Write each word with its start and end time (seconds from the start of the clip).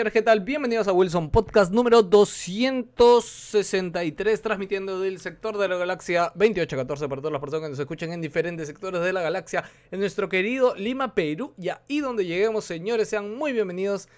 ¿Qué 0.00 0.22
tal? 0.22 0.40
Bienvenidos 0.40 0.88
a 0.88 0.94
Wilson 0.94 1.28
Podcast 1.30 1.70
número 1.70 2.02
263, 2.02 4.40
transmitiendo 4.40 4.98
del 4.98 5.20
sector 5.20 5.58
de 5.58 5.68
la 5.68 5.76
galaxia 5.76 6.32
2814 6.34 7.06
para 7.06 7.20
todas 7.20 7.32
las 7.32 7.40
personas 7.42 7.66
que 7.66 7.70
nos 7.70 7.78
escuchan 7.78 8.10
en 8.12 8.22
diferentes 8.22 8.66
sectores 8.66 9.02
de 9.02 9.12
la 9.12 9.20
galaxia, 9.20 9.62
en 9.90 10.00
nuestro 10.00 10.30
querido 10.30 10.74
Lima, 10.74 11.14
Perú, 11.14 11.52
y 11.58 11.68
ahí 11.68 12.00
donde 12.00 12.24
lleguemos 12.24 12.64
señores, 12.64 13.10
sean 13.10 13.36
muy 13.36 13.52
bienvenidos. 13.52 14.08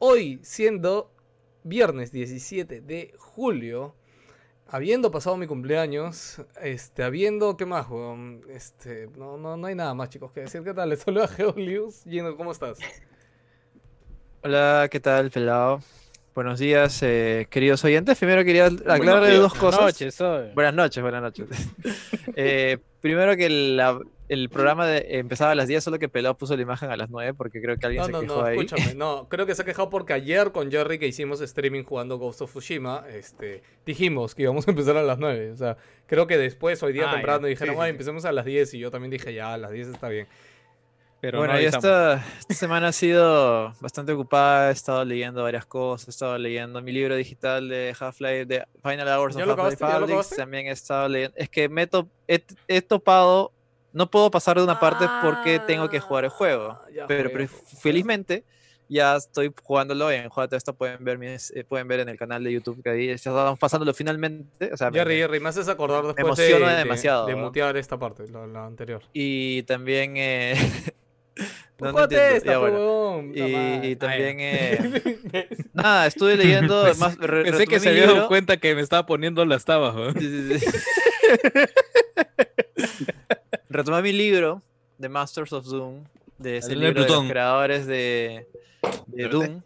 Hoy 0.00 0.40
siendo 0.42 1.12
viernes 1.62 2.10
17 2.10 2.80
de 2.80 3.14
julio, 3.16 3.94
habiendo 4.66 5.12
pasado 5.12 5.36
mi 5.36 5.46
cumpleaños, 5.46 6.42
este, 6.60 7.04
habiendo, 7.04 7.56
¿qué 7.56 7.64
más? 7.64 7.88
weón? 7.88 8.40
Este, 8.50 9.08
no, 9.16 9.38
no, 9.38 9.56
no 9.56 9.68
hay 9.68 9.76
nada 9.76 9.94
más 9.94 10.08
chicos 10.08 10.32
que 10.32 10.40
decir. 10.40 10.64
¿Qué 10.64 10.74
tal? 10.74 10.88
Les 10.88 10.98
saluda 10.98 11.28
Geolius. 11.28 12.02
Gino, 12.02 12.36
¿cómo 12.36 12.50
estás? 12.50 12.80
Hola, 14.42 14.88
¿qué 14.90 15.00
tal, 15.00 15.30
pelado? 15.30 15.80
Buenos 16.34 16.58
días, 16.58 16.98
eh, 17.02 17.46
queridos 17.50 17.84
oyentes. 17.84 18.18
Primero 18.18 18.42
quería 18.44 18.66
aclararle 18.66 19.34
dos 19.36 19.54
cosas. 19.54 19.80
noches, 19.82 20.14
soy. 20.14 20.48
Buenas 20.54 20.74
noches, 20.74 21.02
buenas 21.02 21.22
noches. 21.22 21.46
Eh, 22.36 22.78
primero 23.02 23.36
que 23.36 23.50
la- 23.50 24.00
el 24.28 24.48
programa 24.48 24.86
de- 24.86 25.18
empezaba 25.18 25.50
a 25.50 25.54
las 25.54 25.68
10, 25.68 25.84
solo 25.84 25.98
que 25.98 26.08
Pelado 26.08 26.38
puso 26.38 26.56
la 26.56 26.62
imagen 26.62 26.90
a 26.90 26.96
las 26.96 27.10
9 27.10 27.34
porque 27.34 27.60
creo 27.60 27.76
que 27.76 27.84
alguien 27.84 28.00
No, 28.00 28.06
se 28.06 28.12
no, 28.12 28.20
quejó 28.20 28.34
no, 28.40 28.44
ahí. 28.46 28.56
escúchame, 28.58 28.94
no, 28.96 29.28
creo 29.28 29.44
que 29.44 29.54
se 29.54 29.60
ha 29.62 29.64
quejado 29.66 29.90
porque 29.90 30.14
ayer 30.14 30.50
con 30.52 30.70
Jerry 30.70 30.98
que 30.98 31.06
hicimos 31.08 31.42
streaming 31.42 31.82
jugando 31.82 32.16
Ghost 32.16 32.40
of 32.40 32.50
Tsushima, 32.52 33.04
este, 33.12 33.62
dijimos 33.84 34.34
que 34.34 34.42
íbamos 34.44 34.66
a 34.66 34.70
empezar 34.70 34.96
a 34.96 35.02
las 35.02 35.18
9, 35.18 35.50
o 35.50 35.56
sea, 35.56 35.76
creo 36.06 36.26
que 36.26 36.38
después, 36.38 36.82
hoy 36.82 36.94
día 36.94 37.10
Ah, 37.10 37.12
temprano, 37.14 37.42
ya, 37.42 37.48
dijeron, 37.48 37.74
sí, 37.74 37.80
"Ay, 37.82 37.86
sí, 37.86 37.90
sí. 37.90 37.90
empecemos 37.90 38.24
a 38.24 38.32
las 38.32 38.46
10 38.46 38.72
y 38.72 38.78
yo 38.78 38.90
también 38.90 39.10
dije, 39.10 39.34
ya, 39.34 39.52
a 39.52 39.58
las 39.58 39.72
10 39.72 39.88
está 39.88 40.08
bien. 40.08 40.26
Pero 41.22 41.38
Bueno, 41.38 41.54
no 41.54 41.60
y 41.60 41.66
esta, 41.66 42.14
esta 42.40 42.52
semana 42.54 42.88
ha 42.88 42.92
sido 42.92 43.72
bastante 43.80 44.10
ocupada, 44.10 44.70
he 44.70 44.72
estado 44.72 45.04
leyendo 45.04 45.44
varias 45.44 45.64
cosas, 45.64 46.08
he 46.08 46.10
estado 46.10 46.36
leyendo 46.36 46.82
mi 46.82 46.90
libro 46.90 47.14
digital 47.14 47.68
de 47.68 47.94
Half-Life, 47.98 48.46
de 48.46 48.64
Final 48.82 49.06
Hours 49.06 49.36
¿Ya 49.36 49.44
of 49.44 49.56
Half-Life 49.56 50.34
también 50.34 50.66
he 50.66 50.72
estado 50.72 51.08
leyendo, 51.08 51.36
es 51.36 51.48
que 51.48 51.68
me 51.68 51.82
he, 51.82 51.86
to- 51.86 52.08
he- 52.26 52.44
he 52.66 52.82
topado, 52.82 53.52
no 53.92 54.10
puedo 54.10 54.32
pasar 54.32 54.56
de 54.56 54.64
una 54.64 54.80
parte 54.80 55.06
porque 55.22 55.60
tengo 55.64 55.88
que 55.88 56.00
jugar 56.00 56.24
el 56.24 56.30
juego, 56.30 56.70
Ah, 56.72 56.86
ya 56.92 57.06
pero, 57.06 57.30
juega, 57.30 57.48
felizmente 57.80 58.44
ya 58.88 59.14
estoy 59.16 59.50
jugándolo 59.62 60.10
en 60.10 60.28
Juegate 60.28 60.56
Esto 60.56 60.74
pueden 60.74 61.02
ver 61.04 61.16
mis, 61.18 61.50
eh, 61.52 61.64
pueden 61.64 61.86
ver 61.88 62.00
en 62.00 62.08
el 62.10 62.18
canal 62.18 62.42
de 62.44 62.52
YouTube 62.52 62.82
que 62.82 62.90
ahí 62.90 63.08
estamos 63.10 63.58
pasándolo 63.60 63.94
finalmente, 63.94 64.70
o 64.72 64.76
sea, 64.76 64.90
me- 64.90 64.98
Jerry, 64.98 65.14
me- 65.14 65.20
Jerry, 65.20 65.38
me 65.40 65.48
haces 65.50 65.68
acordar 65.68 66.04
después 66.04 66.36
de, 66.36 66.46
emociona 66.48 66.72
de- 66.72 66.78
demasiado, 66.78 67.26
de 67.26 67.36
¿no? 67.36 67.42
mutear 67.42 67.76
esta 67.76 67.96
parte, 67.96 68.24
la, 68.28 68.44
la 68.48 68.66
anterior. 68.66 69.02
y 69.12 69.62
también 69.62 70.14
eh, 70.16 70.54
no, 71.36 71.86
no 71.86 71.92
júgate 71.92 72.14
entiendo, 72.14 72.36
esta, 72.36 72.50
ya, 72.52 72.58
bueno. 72.58 72.76
huevón, 72.76 73.28
puta 73.32 73.86
Y, 73.86 73.96
también, 73.96 74.36
eh, 74.40 74.78
Ah, 75.32 75.54
nada, 75.74 76.06
estuve 76.06 76.36
leyendo 76.36 76.82
Pues, 76.86 76.98
más. 76.98 77.16
re- 77.16 77.44
Pensé 77.44 77.66
que 77.66 77.80
se 77.80 77.88
había 77.88 78.06
dado 78.06 78.28
cuenta 78.28 78.56
que 78.58 78.74
me 78.74 78.80
estaba 78.82 79.06
poniendo 79.06 79.44
las 79.44 79.64
tabas, 79.64 79.94
¿no? 79.94 80.12
Sí, 80.12 80.20
sí, 80.20 80.58
sí. 80.60 80.66
Retomé 83.68 84.02
mi 84.02 84.12
libro, 84.12 84.62
The 85.00 85.08
Masters 85.08 85.52
of 85.52 85.64
Doom, 85.66 86.04
de 86.38 86.58
ese 86.58 86.76
libro 86.76 87.02
de 87.02 87.08
los 87.08 87.24
creadores 87.24 87.86
de. 87.86 88.46
Doom. 89.06 89.62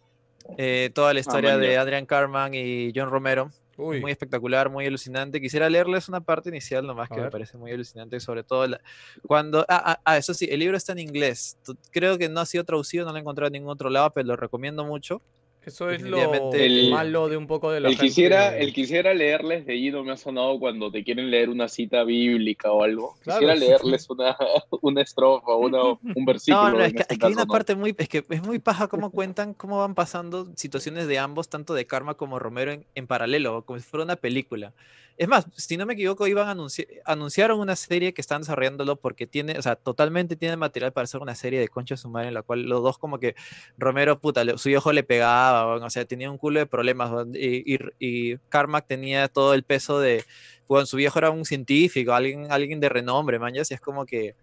Eh, 0.57 0.89
toda 0.93 1.13
la 1.13 1.19
historia 1.19 1.51
man, 1.51 1.61
de. 1.61 1.77
Adrian 1.77 2.05
Carman 2.05 2.53
y 2.53 2.91
John 2.95 3.09
Romero. 3.09 3.51
Uy, 3.77 4.01
Muy 4.01 4.11
espectacular, 4.11 4.69
muy 4.71 4.87
alucinante. 4.87 5.39
Quisiera 5.39 5.69
leerles 5.69 6.09
una 6.09 6.19
parte 6.19 6.49
inicial 6.49 6.85
nomás 6.85 7.11
A 7.11 7.15
que 7.15 7.21
me 7.21 7.29
parece 7.29 7.57
muy 7.57 7.71
alucinante, 7.71 8.19
sobre 8.19 8.43
todo 8.43 8.67
la- 8.67 8.81
cuando... 9.27 9.65
Ah, 9.69 9.81
ah, 9.85 10.01
ah, 10.03 10.17
eso 10.17 10.33
sí, 10.33 10.47
el 10.49 10.59
libro 10.59 10.75
está 10.75 10.93
en 10.93 10.99
inglés. 10.99 11.57
Creo 11.91 12.17
que 12.17 12.27
no 12.27 12.39
ha 12.39 12.45
sido 12.45 12.63
traducido, 12.63 13.05
no 13.05 13.11
lo 13.11 13.17
he 13.17 13.21
encontrado 13.21 13.47
en 13.47 13.53
ningún 13.53 13.69
otro 13.69 13.89
lado, 13.89 14.11
pero 14.11 14.27
lo 14.27 14.35
recomiendo 14.35 14.83
mucho. 14.83 15.21
Eso 15.67 15.89
es 15.91 16.01
lo 16.01 16.33
el- 16.53 16.89
malo 16.91 17.29
de 17.29 17.37
un 17.37 17.45
poco 17.45 17.71
de 17.71 17.79
la 17.81 17.89
El 17.89 17.95
gente- 17.95 18.07
quisiera, 18.07 18.57
el 18.57 18.73
quisiera 18.73 19.13
leerles 19.13 19.65
de 19.65 19.73
Guido 19.73 20.03
me 20.03 20.13
ha 20.13 20.17
sonado 20.17 20.57
cuando 20.59 20.89
te 20.89 21.03
quieren 21.03 21.29
leer 21.29 21.49
una 21.49 21.67
cita 21.67 22.03
bíblica 22.03 22.71
o 22.71 22.83
algo. 22.83 23.15
Claro. 23.21 23.39
Quisiera 23.41 23.55
leerles 23.55 24.09
una, 24.09 24.35
una 24.81 25.01
estrofa 25.01 25.51
o 25.51 25.57
una, 25.57 25.83
un 26.15 26.25
versículo. 26.25 26.69
No, 26.69 26.77
no, 26.77 26.83
es 26.83 26.93
que, 26.93 27.01
este 27.01 27.13
es 27.13 27.19
que 27.19 27.25
hay 27.27 27.33
una 27.33 27.45
¿no? 27.45 27.51
parte 27.51 27.75
muy, 27.75 27.93
es 27.97 28.09
que 28.09 28.23
es 28.29 28.41
muy 28.43 28.59
paja 28.59 28.87
cómo 28.87 29.11
cuentan, 29.11 29.53
cómo 29.53 29.79
van 29.79 29.93
pasando 29.93 30.47
situaciones 30.55 31.07
de 31.07 31.19
ambos, 31.19 31.49
tanto 31.49 31.73
de 31.73 31.85
Karma 31.85 32.15
como 32.15 32.39
Romero 32.39 32.71
en, 32.71 32.85
en 32.95 33.05
paralelo, 33.07 33.63
como 33.63 33.77
si 33.79 33.85
fuera 33.85 34.03
una 34.03 34.15
película. 34.15 34.73
Es 35.17 35.27
más, 35.27 35.47
si 35.55 35.77
no 35.77 35.87
me 35.87 35.93
equivoco, 35.93 36.27
iban 36.27 36.47
a 36.47 36.51
anunciar, 36.51 36.87
anunciaron 37.03 37.59
una 37.59 37.75
serie 37.75 38.13
que 38.13 38.21
están 38.21 38.41
desarrollándolo 38.41 38.97
porque 38.97 39.25
tiene, 39.25 39.57
o 39.57 39.61
sea, 39.63 39.75
totalmente 39.75 40.35
tiene 40.35 40.57
material 40.57 40.93
para 40.93 41.05
hacer 41.05 41.21
una 41.21 41.33
serie 41.33 41.59
de 41.59 41.69
concha 41.69 41.97
su 41.97 42.07
madre 42.07 42.27
en 42.27 42.35
la 42.35 42.43
cual 42.43 42.63
los 42.63 42.83
dos 42.83 42.99
como 42.99 43.19
que 43.19 43.35
Romero, 43.79 44.19
puta, 44.19 44.43
su 44.57 44.69
hijo 44.69 44.93
le 44.93 45.01
pegaba, 45.01 45.75
o 45.83 45.89
sea, 45.89 46.05
tenía 46.05 46.29
un 46.29 46.37
culo 46.37 46.59
de 46.59 46.67
problemas, 46.67 47.11
y, 47.33 47.73
y, 47.73 47.79
y 47.97 48.37
Carmack 48.49 48.85
tenía 48.85 49.27
todo 49.27 49.55
el 49.55 49.63
peso 49.63 49.99
de, 49.99 50.23
bueno, 50.67 50.85
su 50.85 50.97
viejo 50.97 51.17
era 51.17 51.31
un 51.31 51.45
científico, 51.45 52.13
alguien, 52.13 52.51
alguien 52.51 52.79
de 52.79 52.89
renombre, 52.89 53.39
man, 53.39 53.55
y 53.55 53.59
es 53.59 53.81
como 53.81 54.05
que 54.05 54.35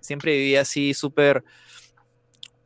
siempre 0.00 0.36
vivía 0.36 0.62
así 0.62 0.92
súper 0.92 1.44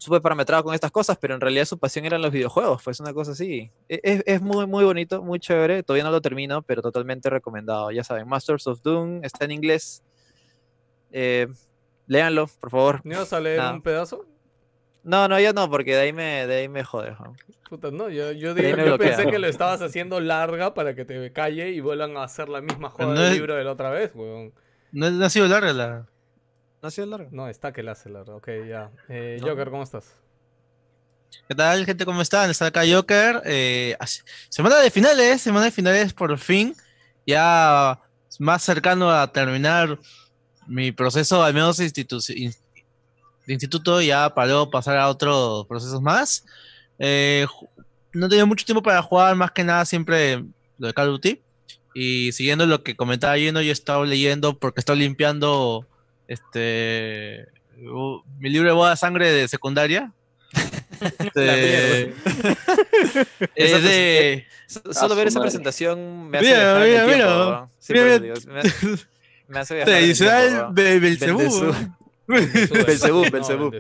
súper 0.01 0.23
parametrado 0.23 0.65
con 0.65 0.75
estas 0.75 0.91
cosas, 0.91 1.19
pero 1.21 1.35
en 1.35 1.41
realidad 1.43 1.67
su 1.67 1.79
pasión 1.79 2.07
eran 2.07 2.23
los 2.23 2.33
videojuegos, 2.33 2.83
pues 2.83 2.99
una 3.01 3.13
cosa 3.13 3.33
así. 3.33 3.71
E- 3.87 4.01
Es, 4.03 4.23
es 4.25 4.41
muy, 4.41 4.67
muy 4.67 4.83
bonito, 4.83 5.23
muy 5.23 5.39
chévere, 5.39 5.83
todavía 5.83 6.05
no 6.05 6.11
lo 6.11 6.23
termino, 6.23 6.63
pero 6.63 6.81
totalmente 6.81 7.29
recomendado, 7.29 7.91
ya 7.91 8.03
saben, 8.03 8.27
Masters 8.27 8.67
of 8.67 8.81
Doom 8.83 9.23
está 9.25 9.45
en 9.45 9.51
inglés, 9.51 10.03
eh, 11.13 11.49
léanlo, 12.07 12.49
por 12.61 12.71
favor. 12.71 13.01
¿No 13.05 13.15
ibas 13.15 13.33
a 13.33 13.41
leer 13.41 13.61
No. 13.61 13.75
un 13.75 13.83
pedazo? 13.83 14.25
No, 15.03 15.29
no, 15.29 15.39
ya 15.39 15.53
no, 15.53 15.69
porque 15.71 15.95
de 15.95 16.01
ahí 16.01 16.13
me, 16.13 16.47
de 16.47 16.55
ahí 16.57 16.69
me 16.69 16.83
jode. 16.85 17.11
¿no? 17.13 17.35
Puta, 17.69 17.91
no, 17.91 18.09
yo, 18.09 18.33
yo, 18.33 18.55
digo- 18.55 18.77
yo 18.85 18.99
pensé 18.99 19.27
que 19.27 19.39
lo 19.39 19.47
estabas 19.49 19.81
haciendo 19.83 20.19
larga 20.21 20.73
para 20.75 20.95
que 20.95 21.05
te 21.05 21.33
calle 21.33 21.71
y 21.71 21.81
vuelvan 21.81 22.17
a 22.17 22.25
hacer 22.25 22.49
la 22.49 22.61
misma 22.61 22.91
joda 22.91 23.15
no 23.15 23.21
del 23.21 23.33
es- 23.33 23.37
libro 23.37 23.55
de 23.55 23.65
la 23.65 23.73
otra 23.73 23.91
vez, 23.91 24.13
weón. 24.15 24.53
No, 24.93 25.11
no 25.11 25.25
ha 25.25 25.31
sido 25.31 25.47
larga 25.47 25.73
la. 25.73 26.07
No 26.83 26.89
ha 26.89 26.91
sido 26.91 27.07
largo. 27.07 27.29
No, 27.33 27.49
está 27.49 27.73
que 27.73 27.83
la 27.83 27.93
hace 27.93 28.09
larga, 28.09 28.35
ok, 28.37 28.49
ya. 28.69 28.91
Eh, 29.09 29.39
No. 29.41 29.49
Joker, 29.49 29.71
¿cómo 29.71 29.83
estás? 29.83 30.15
¿Qué 31.49 31.55
tal, 31.55 31.85
gente? 31.85 32.05
¿Cómo 32.05 32.23
están? 32.23 32.51
Está 32.51 32.67
acá 32.67 32.83
Joker. 32.91 33.43
eh, 33.45 33.97
semana 34.49 34.79
de 34.79 34.91
finales, 34.91 35.43
semana 35.43 35.67
de 35.67 35.71
finales 35.71 36.13
por 36.13 36.37
fin. 36.39 36.75
Ya 37.27 38.01
más 38.39 38.63
cercano 38.63 39.11
a 39.11 39.31
terminar 39.31 39.99
mi 40.67 40.91
proceso, 40.93 41.43
al 41.43 41.53
menos 41.55 41.79
institu- 41.81 42.35
in- 42.35 42.55
de 43.47 43.53
instituto, 43.53 44.01
ya 44.01 44.33
para 44.35 44.49
luego 44.49 44.71
pasar 44.71 44.97
a 44.97 45.09
otros 45.09 45.67
procesos 45.67 46.01
más. 46.01 46.45
Eh, 46.99 47.47
no 48.13 48.27
he 48.27 48.29
tenido 48.29 48.47
mucho 48.47 48.65
tiempo 48.65 48.83
para 48.83 49.03
jugar, 49.03 49.35
más 49.37 49.51
que 49.53 49.65
nada 49.65 49.85
siempre 49.85 50.45
lo 50.79 50.87
de 50.87 50.95
Call 50.95 51.09
of 51.09 51.15
Duty. 51.15 51.43
Y 51.95 52.33
siguiendo 52.33 52.67
lo 52.67 52.83
que 52.83 52.97
comentaba 52.97 53.37
Gino, 53.37 53.61
yo 53.61 53.69
he 53.71 53.73
estado 53.73 54.05
leyendo 54.05 54.59
porque 54.59 54.81
estoy 54.81 54.99
limpiando 54.99 55.87
este 56.31 57.49
u- 57.83 58.23
mi 58.39 58.49
libro 58.51 58.69
de 58.69 58.75
boda 58.75 58.97
sangre 58.97 59.31
de 59.31 59.49
secundaria. 59.49 60.13
Este, 61.01 62.09
es 63.55 63.83
de. 63.83 64.47
So- 64.67 64.93
Solo 64.93 65.15
ver 65.17 65.29
esa 65.29 65.39
madre. 65.39 65.49
presentación 65.51 66.29
me 66.29 66.37
hace 66.39 66.47
Mira, 66.49 66.59
viajar 66.59 66.83
mira, 66.83 67.07
tiempo, 67.07 67.17
mira. 67.17 67.69
Sí, 67.79 67.93
me, 67.95 68.03
me 69.49 69.59
hace 69.61 69.75
viajar 69.77 69.95
el 69.95 70.15
tiempo, 70.15 70.25
Tradicional 70.31 70.75
de 70.75 70.99
Belcebú. 71.01 71.39
Belcebú. 71.39 71.75
Belcebú, 72.87 73.23
Belcebú. 73.31 73.71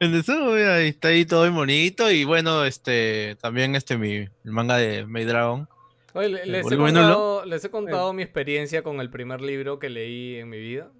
Está 0.00 1.08
ahí 1.08 1.24
todo 1.26 1.42
muy 1.50 1.50
bonito. 1.54 2.10
Y 2.10 2.24
bueno, 2.24 2.64
este 2.64 3.36
también 3.42 3.74
este 3.76 3.98
mi 3.98 4.14
el 4.16 4.30
manga 4.44 4.76
de 4.78 5.04
May 5.04 5.24
Dragon. 5.26 5.68
Oye, 6.14 6.28
les, 6.46 6.70
he 6.70 6.76
contado, 6.76 7.44
les 7.44 7.64
he 7.64 7.70
contado 7.70 8.12
mi 8.12 8.22
experiencia 8.22 8.82
con 8.82 9.00
el 9.00 9.10
primer 9.10 9.40
libro 9.40 9.78
que 9.78 9.88
leí 9.88 10.36
en 10.36 10.48
mi 10.48 10.58
vida. 10.58 10.90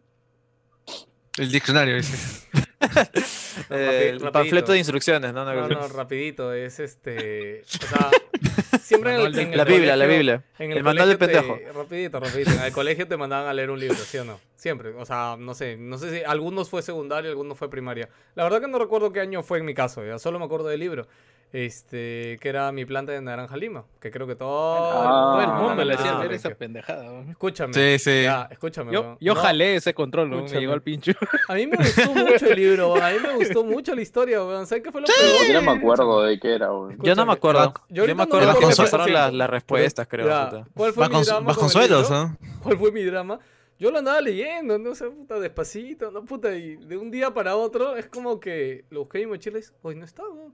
El 1.38 1.50
diccionario. 1.50 1.96
dice. 1.96 2.46
Eh, 3.70 4.10
el 4.10 4.30
panfleto 4.30 4.72
de 4.72 4.78
instrucciones, 4.78 5.32
¿no? 5.32 5.44
No, 5.44 5.68
no, 5.68 5.88
rapidito, 5.88 6.52
es 6.52 6.78
este... 6.78 7.62
O 7.62 7.86
sea, 7.86 8.10
siempre 8.80 9.16
en 9.16 9.20
el, 9.20 9.38
en 9.38 9.50
el 9.52 9.56
La 9.56 9.64
Biblia, 9.64 9.96
la 9.96 10.06
Biblia. 10.06 10.44
En 10.58 10.72
El 10.72 10.84
manual 10.84 11.18
colegio 11.18 11.18
te- 11.18 11.48
pendejo. 11.48 11.78
rapidito, 11.78 12.20
rapidito. 12.20 12.50
En 12.52 12.62
el 12.62 12.72
colegio 12.72 13.08
te 13.08 13.16
mandaban 13.16 13.48
a 13.48 13.52
leer 13.52 13.70
un 13.70 13.80
libro, 13.80 13.96
¿sí 13.96 14.18
o 14.18 14.24
no? 14.24 14.38
Siempre. 14.54 14.90
O 14.90 15.04
sea, 15.04 15.36
no 15.38 15.54
sé. 15.54 15.76
No 15.76 15.98
sé 15.98 16.18
si 16.18 16.24
algunos 16.24 16.70
fue 16.70 16.82
secundaria, 16.82 17.30
algunos 17.30 17.58
fue 17.58 17.68
primaria. 17.68 18.08
La 18.36 18.44
verdad 18.44 18.60
que 18.60 18.68
no 18.68 18.78
recuerdo 18.78 19.12
qué 19.12 19.20
año 19.20 19.42
fue 19.42 19.58
en 19.58 19.64
mi 19.64 19.74
caso, 19.74 20.06
ya 20.06 20.18
solo 20.18 20.38
me 20.38 20.44
acuerdo 20.44 20.68
del 20.68 20.80
libro. 20.80 21.08
Este, 21.52 22.38
que 22.42 22.48
era 22.50 22.70
mi 22.72 22.84
planta 22.84 23.12
de 23.12 23.22
naranja 23.22 23.56
lima. 23.56 23.84
Que 24.00 24.10
creo 24.10 24.26
que 24.26 24.34
todo, 24.36 24.76
Ah, 24.76 25.32
Todo 25.32 25.40
el 25.42 25.62
mundo 25.68 25.84
le 25.84 25.94
Ah, 25.94 25.96
hacía 25.98 26.12
ok. 26.14 26.20
leer 26.20 26.32
esa 26.32 26.50
pendejada. 26.54 27.22
Escúchame. 27.30 27.72
Sí, 27.72 27.98
sí. 27.98 28.22
Ya, 28.24 28.48
escúchame. 28.50 28.92
Yo, 28.92 29.16
yo 29.20 29.34
No, 29.34 29.40
jalé 29.40 29.76
ese 29.76 29.94
control, 29.94 30.28
¿no? 30.30 30.42
me 30.42 30.48
llegó 30.48 30.74
al 30.74 30.82
pincho. 30.82 31.12
A 31.48 31.54
mí 31.54 31.66
me 31.66 31.76
gustó 31.78 32.12
mucho 32.14 32.46
el 32.46 32.56
libro, 32.56 32.94
a 33.02 33.10
mí 33.10 33.16
me 33.22 33.34
gustó 33.36 33.64
mucho 33.64 33.94
la 33.94 34.02
historia, 34.02 34.44
weón. 34.44 34.66
¿Sabes 34.66 34.84
qué 34.84 34.92
fue 34.92 35.00
lo 35.00 35.06
Ni 35.06 35.14
peor? 35.14 35.38
siquiera 35.38 35.60
me 35.62 35.70
acuerdo 35.72 36.22
de 36.22 36.38
qué 36.38 36.54
era, 36.54 36.68
güey. 36.68 36.96
Yo 37.02 37.14
no 37.14 37.24
me 37.24 37.32
acuerdo. 37.32 37.72
yo 37.88 38.04
Yo, 38.04 38.06
me 38.08 38.14
no 38.14 38.22
acuerdo 38.24 38.58
que 38.58 38.66
pasaron 38.66 39.12
las, 39.12 39.50
respuestas, 39.50 40.06
creo. 40.06 40.26
ya. 40.26 40.64
¿Cuál 40.74 40.92
fue 40.92 41.08
mi 41.08 41.22
drama 41.22 41.46
con 41.46 41.54
con 41.56 41.64
el 41.64 41.70
suelos? 41.70 42.10
¿no? 42.10 42.36
¿Cuál 42.62 42.78
fue 42.78 42.92
mi 42.92 43.02
drama? 43.04 43.38
Yo 43.78 43.90
lo 43.92 43.98
andaba 43.98 44.20
leyendo, 44.20 44.76
no 44.78 44.94
sé, 44.96 45.08
puta, 45.08 45.38
despacito, 45.38 46.10
no, 46.10 46.24
puta, 46.24 46.52
y 46.56 46.74
de 46.76 46.96
un 46.96 47.12
día 47.12 47.32
para 47.32 47.54
otro 47.56 47.96
es 47.96 48.06
como 48.06 48.40
que 48.40 48.84
lo 48.90 49.00
busqué 49.04 49.18
en 49.22 49.28
mi 49.28 49.36
mochila 49.36 49.58
y 49.58 49.60
dice, 49.60 49.72
hoy 49.82 49.94
no 49.94 50.04
está, 50.04 50.24
weón, 50.28 50.52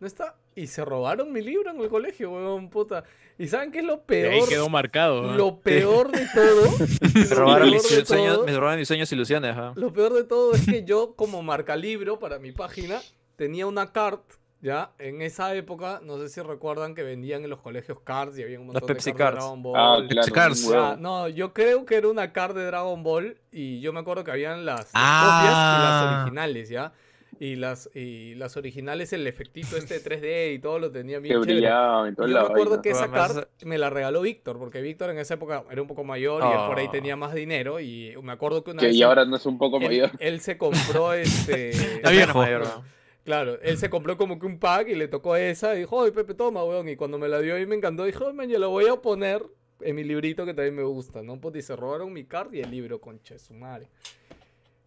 no 0.00 0.06
está. 0.06 0.36
Y 0.54 0.66
se 0.68 0.84
robaron 0.84 1.32
mi 1.32 1.42
libro 1.42 1.70
en 1.70 1.80
el 1.80 1.88
colegio, 1.88 2.30
weón, 2.32 2.68
puta. 2.70 3.04
¿Y 3.38 3.48
saben 3.48 3.72
qué 3.72 3.78
es 3.80 3.84
lo 3.84 3.94
Y 3.94 4.00
peor? 4.06 4.32
ahí 4.32 4.40
quedó 4.48 4.68
marcado. 4.68 5.22
¿no? 5.22 5.34
Lo 5.34 5.58
peor 5.60 6.12
de 6.12 6.26
todo. 6.32 6.70
Me 7.14 7.34
robaron, 7.34 7.70
mis 7.70 7.82
de 7.90 8.04
sueños, 8.04 8.36
todo- 8.36 8.46
me 8.46 8.56
robaron 8.56 8.78
mis 8.78 8.86
sueños 8.88 9.10
e 9.10 9.14
ilusiones. 9.16 9.56
¿ah? 9.56 9.72
Lo 9.74 9.92
peor 9.92 10.12
de 10.14 10.22
todo 10.24 10.54
es 10.54 10.64
que 10.66 10.84
yo, 10.84 11.14
como 11.16 11.42
marca 11.42 11.74
libro 11.74 12.18
para 12.20 12.38
mi 12.38 12.52
página, 12.52 13.00
tenía 13.34 13.66
una 13.66 13.90
cart, 13.92 14.22
¿ya? 14.60 14.92
En 15.00 15.20
esa 15.22 15.52
época, 15.56 16.00
no 16.04 16.18
sé 16.18 16.28
si 16.28 16.40
recuerdan 16.42 16.94
que 16.94 17.02
vendían 17.02 17.42
en 17.42 17.50
los 17.50 17.60
colegios 17.60 17.98
cards 18.04 18.38
y 18.38 18.44
había 18.44 18.60
un 18.60 18.66
montón 18.66 18.86
Pepsi 18.86 19.10
de 19.10 19.16
cards 19.16 19.34
de 19.34 19.40
Cards. 19.40 19.44
Dragon 19.44 19.62
Ball. 19.64 19.74
Ah, 19.76 20.06
claro. 20.08 20.52
Un 20.52 20.54
Ya, 20.54 20.68
huevo. 20.70 20.96
no, 21.00 21.28
yo 21.28 21.52
creo 21.52 21.84
que 21.86 21.96
era 21.96 22.06
una 22.08 22.32
card 22.32 22.54
de 22.54 22.64
Dragon 22.66 23.02
Ball 23.02 23.36
y 23.50 23.80
yo 23.80 23.92
me 23.92 23.98
acuerdo 23.98 24.22
que 24.22 24.30
habían 24.30 24.64
las, 24.64 24.80
las 24.82 24.90
Ah. 24.94 25.40
copias 25.40 25.54
y 25.58 25.82
las 25.82 26.20
originales, 26.22 26.68
¿ya? 26.68 26.92
Y 27.40 27.56
las, 27.56 27.90
y 27.94 28.34
las 28.36 28.56
originales, 28.56 29.12
el 29.12 29.26
efectito 29.26 29.76
este 29.76 29.98
de 29.98 30.04
3D 30.52 30.54
y 30.54 30.58
todo 30.58 30.78
lo 30.78 30.90
tenía 30.90 31.18
bien 31.18 31.34
Que 31.34 31.40
chévere. 31.40 31.54
brillaba 31.60 32.08
y 32.08 32.14
toda 32.14 32.28
yo 32.28 32.82
que 32.82 32.90
esa 32.90 33.04
Además, 33.04 33.32
card 33.32 33.46
me 33.64 33.78
la 33.78 33.90
regaló 33.90 34.20
Víctor, 34.22 34.58
porque 34.58 34.80
Víctor 34.80 35.10
en 35.10 35.18
esa 35.18 35.34
época 35.34 35.64
era 35.70 35.82
un 35.82 35.88
poco 35.88 36.04
mayor 36.04 36.42
y 36.42 36.46
él 36.46 36.66
por 36.68 36.78
ahí 36.78 36.86
Oh. 36.88 36.90
tenía 36.90 37.16
más 37.16 37.34
dinero 37.34 37.80
y 37.80 38.14
me 38.22 38.32
acuerdo 38.32 38.62
que 38.62 38.70
una 38.72 38.80
Que 38.80 38.86
vez 38.86 38.94
y 38.96 38.98
él- 38.98 39.04
ahora 39.04 39.24
no 39.24 39.36
es 39.36 39.46
un 39.46 39.58
poco 39.58 39.78
él, 39.78 39.84
mayor. 39.86 40.10
él 40.18 40.40
se 40.40 40.56
compró 40.58 41.12
este... 41.14 41.70
Está 41.70 42.10
viejo. 42.10 42.38
Mayor, 42.38 42.62
¿no? 42.64 42.84
Claro, 43.24 43.58
él 43.62 43.78
se 43.78 43.88
compró 43.88 44.16
como 44.18 44.38
que 44.38 44.44
un 44.46 44.58
pack 44.58 44.88
y 44.88 44.94
le 44.94 45.08
tocó 45.08 45.34
esa 45.34 45.74
y 45.74 45.78
dijo, 45.80 45.96
oye 45.96 46.12
Pepe, 46.12 46.34
toma, 46.34 46.62
weón. 46.62 46.88
Y 46.90 46.96
cuando 46.96 47.18
me 47.18 47.26
la 47.28 47.40
dio 47.40 47.58
y 47.58 47.64
me 47.66 47.74
encantó, 47.74 48.04
dijo, 48.04 48.30
man, 48.34 48.50
yo 48.50 48.58
la 48.58 48.66
voy 48.66 48.86
a 48.86 48.96
poner 48.96 49.42
en 49.80 49.96
mi 49.96 50.04
librito 50.04 50.44
que 50.44 50.52
también 50.52 50.74
me 50.76 50.82
gusta, 50.82 51.22
¿no? 51.22 51.40
Pues 51.40 51.56
y 51.56 51.62
se 51.62 51.74
robaron 51.74 52.12
mi 52.12 52.24
card 52.24 52.52
y 52.52 52.60
el 52.60 52.70
libro, 52.70 53.00
concha 53.00 53.32
de 53.34 53.40
su 53.40 53.54
madre. 53.54 53.88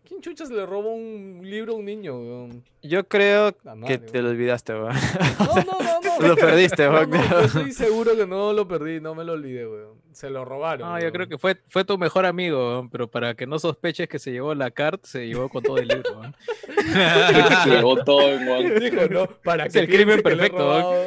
¿Quién 0.08 0.22
chuchas 0.22 0.50
le 0.50 0.66
roba 0.66 0.90
un 0.90 1.42
libro 1.44 1.74
a 1.74 1.76
un 1.76 1.86
niño, 1.86 2.18
weón? 2.18 2.64
Yo 2.82 3.06
creo 3.08 3.52
que 3.86 3.98
te 3.98 4.12
weón. 4.20 4.24
lo 4.26 4.30
olvidaste, 4.32 4.74
weón. 4.74 4.94
No, 5.40 5.56
no, 5.56 5.64
no, 5.64 6.02
no. 6.22 6.28
Lo 6.30 6.36
perdiste, 6.36 6.86
No, 6.86 6.94
weón. 6.94 7.10
no, 7.12 7.30
yo 7.30 7.40
estoy 7.42 7.72
seguro 7.74 8.16
que 8.16 8.26
no 8.26 8.54
lo 8.54 8.68
perdí, 8.68 9.02
no 9.02 9.14
me 9.16 9.26
lo 9.26 9.34
olvidé, 9.34 9.68
weón. 9.68 9.98
Se 10.14 10.30
lo 10.30 10.46
robaron. 10.46 10.88
No, 10.88 10.96
yo 11.00 11.12
creo 11.12 11.24
weón. 11.26 11.30
que 11.30 11.38
fue, 11.38 11.58
fue 11.68 11.84
tu 11.84 11.98
mejor 11.98 12.26
amigo, 12.26 12.58
weón, 12.70 12.90
pero 12.90 13.10
para 13.12 13.34
que 13.36 13.46
no 13.46 13.60
sospeches 13.60 14.08
que 14.08 14.18
se 14.18 14.32
llevó 14.32 14.56
la 14.56 14.72
cart, 14.72 15.04
se 15.06 15.28
llevó 15.28 15.50
con 15.50 15.62
todo 15.64 15.78
el 15.78 15.90
libro. 15.90 16.20
weón. 16.20 16.36
Se 17.64 17.70
llevó 17.70 18.02
todo 18.04 18.30
en 18.30 18.48
one. 18.48 18.80
Dijo, 18.80 19.08
no, 19.10 19.28
para 19.44 19.66
Es 19.66 19.74
que 19.74 19.80
el 19.80 19.88
crimen 19.88 20.22
piense 20.22 20.24
que 20.24 20.36
le 20.36 20.46
he 20.46 20.50
perfecto, 20.50 20.58
robado 20.58 21.06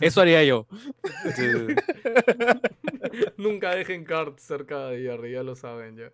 Eso 0.00 0.20
haría 0.20 0.44
yo. 0.44 0.66
Nunca 3.36 3.74
dejen 3.74 4.04
cards 4.04 4.42
cerca 4.42 4.88
de 4.88 5.02
Jerry, 5.02 5.32
ya 5.32 5.42
lo 5.42 5.56
saben 5.56 5.96
ya. 5.96 6.10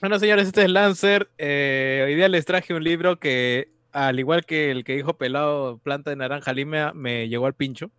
Bueno, 0.00 0.18
señores, 0.18 0.46
este 0.46 0.62
es 0.62 0.70
Lancer. 0.70 1.30
Eh, 1.36 2.04
hoy 2.06 2.14
día 2.14 2.28
les 2.28 2.46
traje 2.46 2.72
un 2.72 2.82
libro 2.82 3.18
que, 3.18 3.70
al 3.92 4.18
igual 4.18 4.46
que 4.46 4.70
el 4.70 4.84
que 4.84 4.96
dijo 4.96 5.18
Pelado 5.18 5.78
Planta 5.78 6.10
de 6.10 6.16
Naranja 6.16 6.52
Lima, 6.52 6.92
me 6.94 7.28
llegó 7.28 7.46
al 7.46 7.54
pincho. 7.54 7.90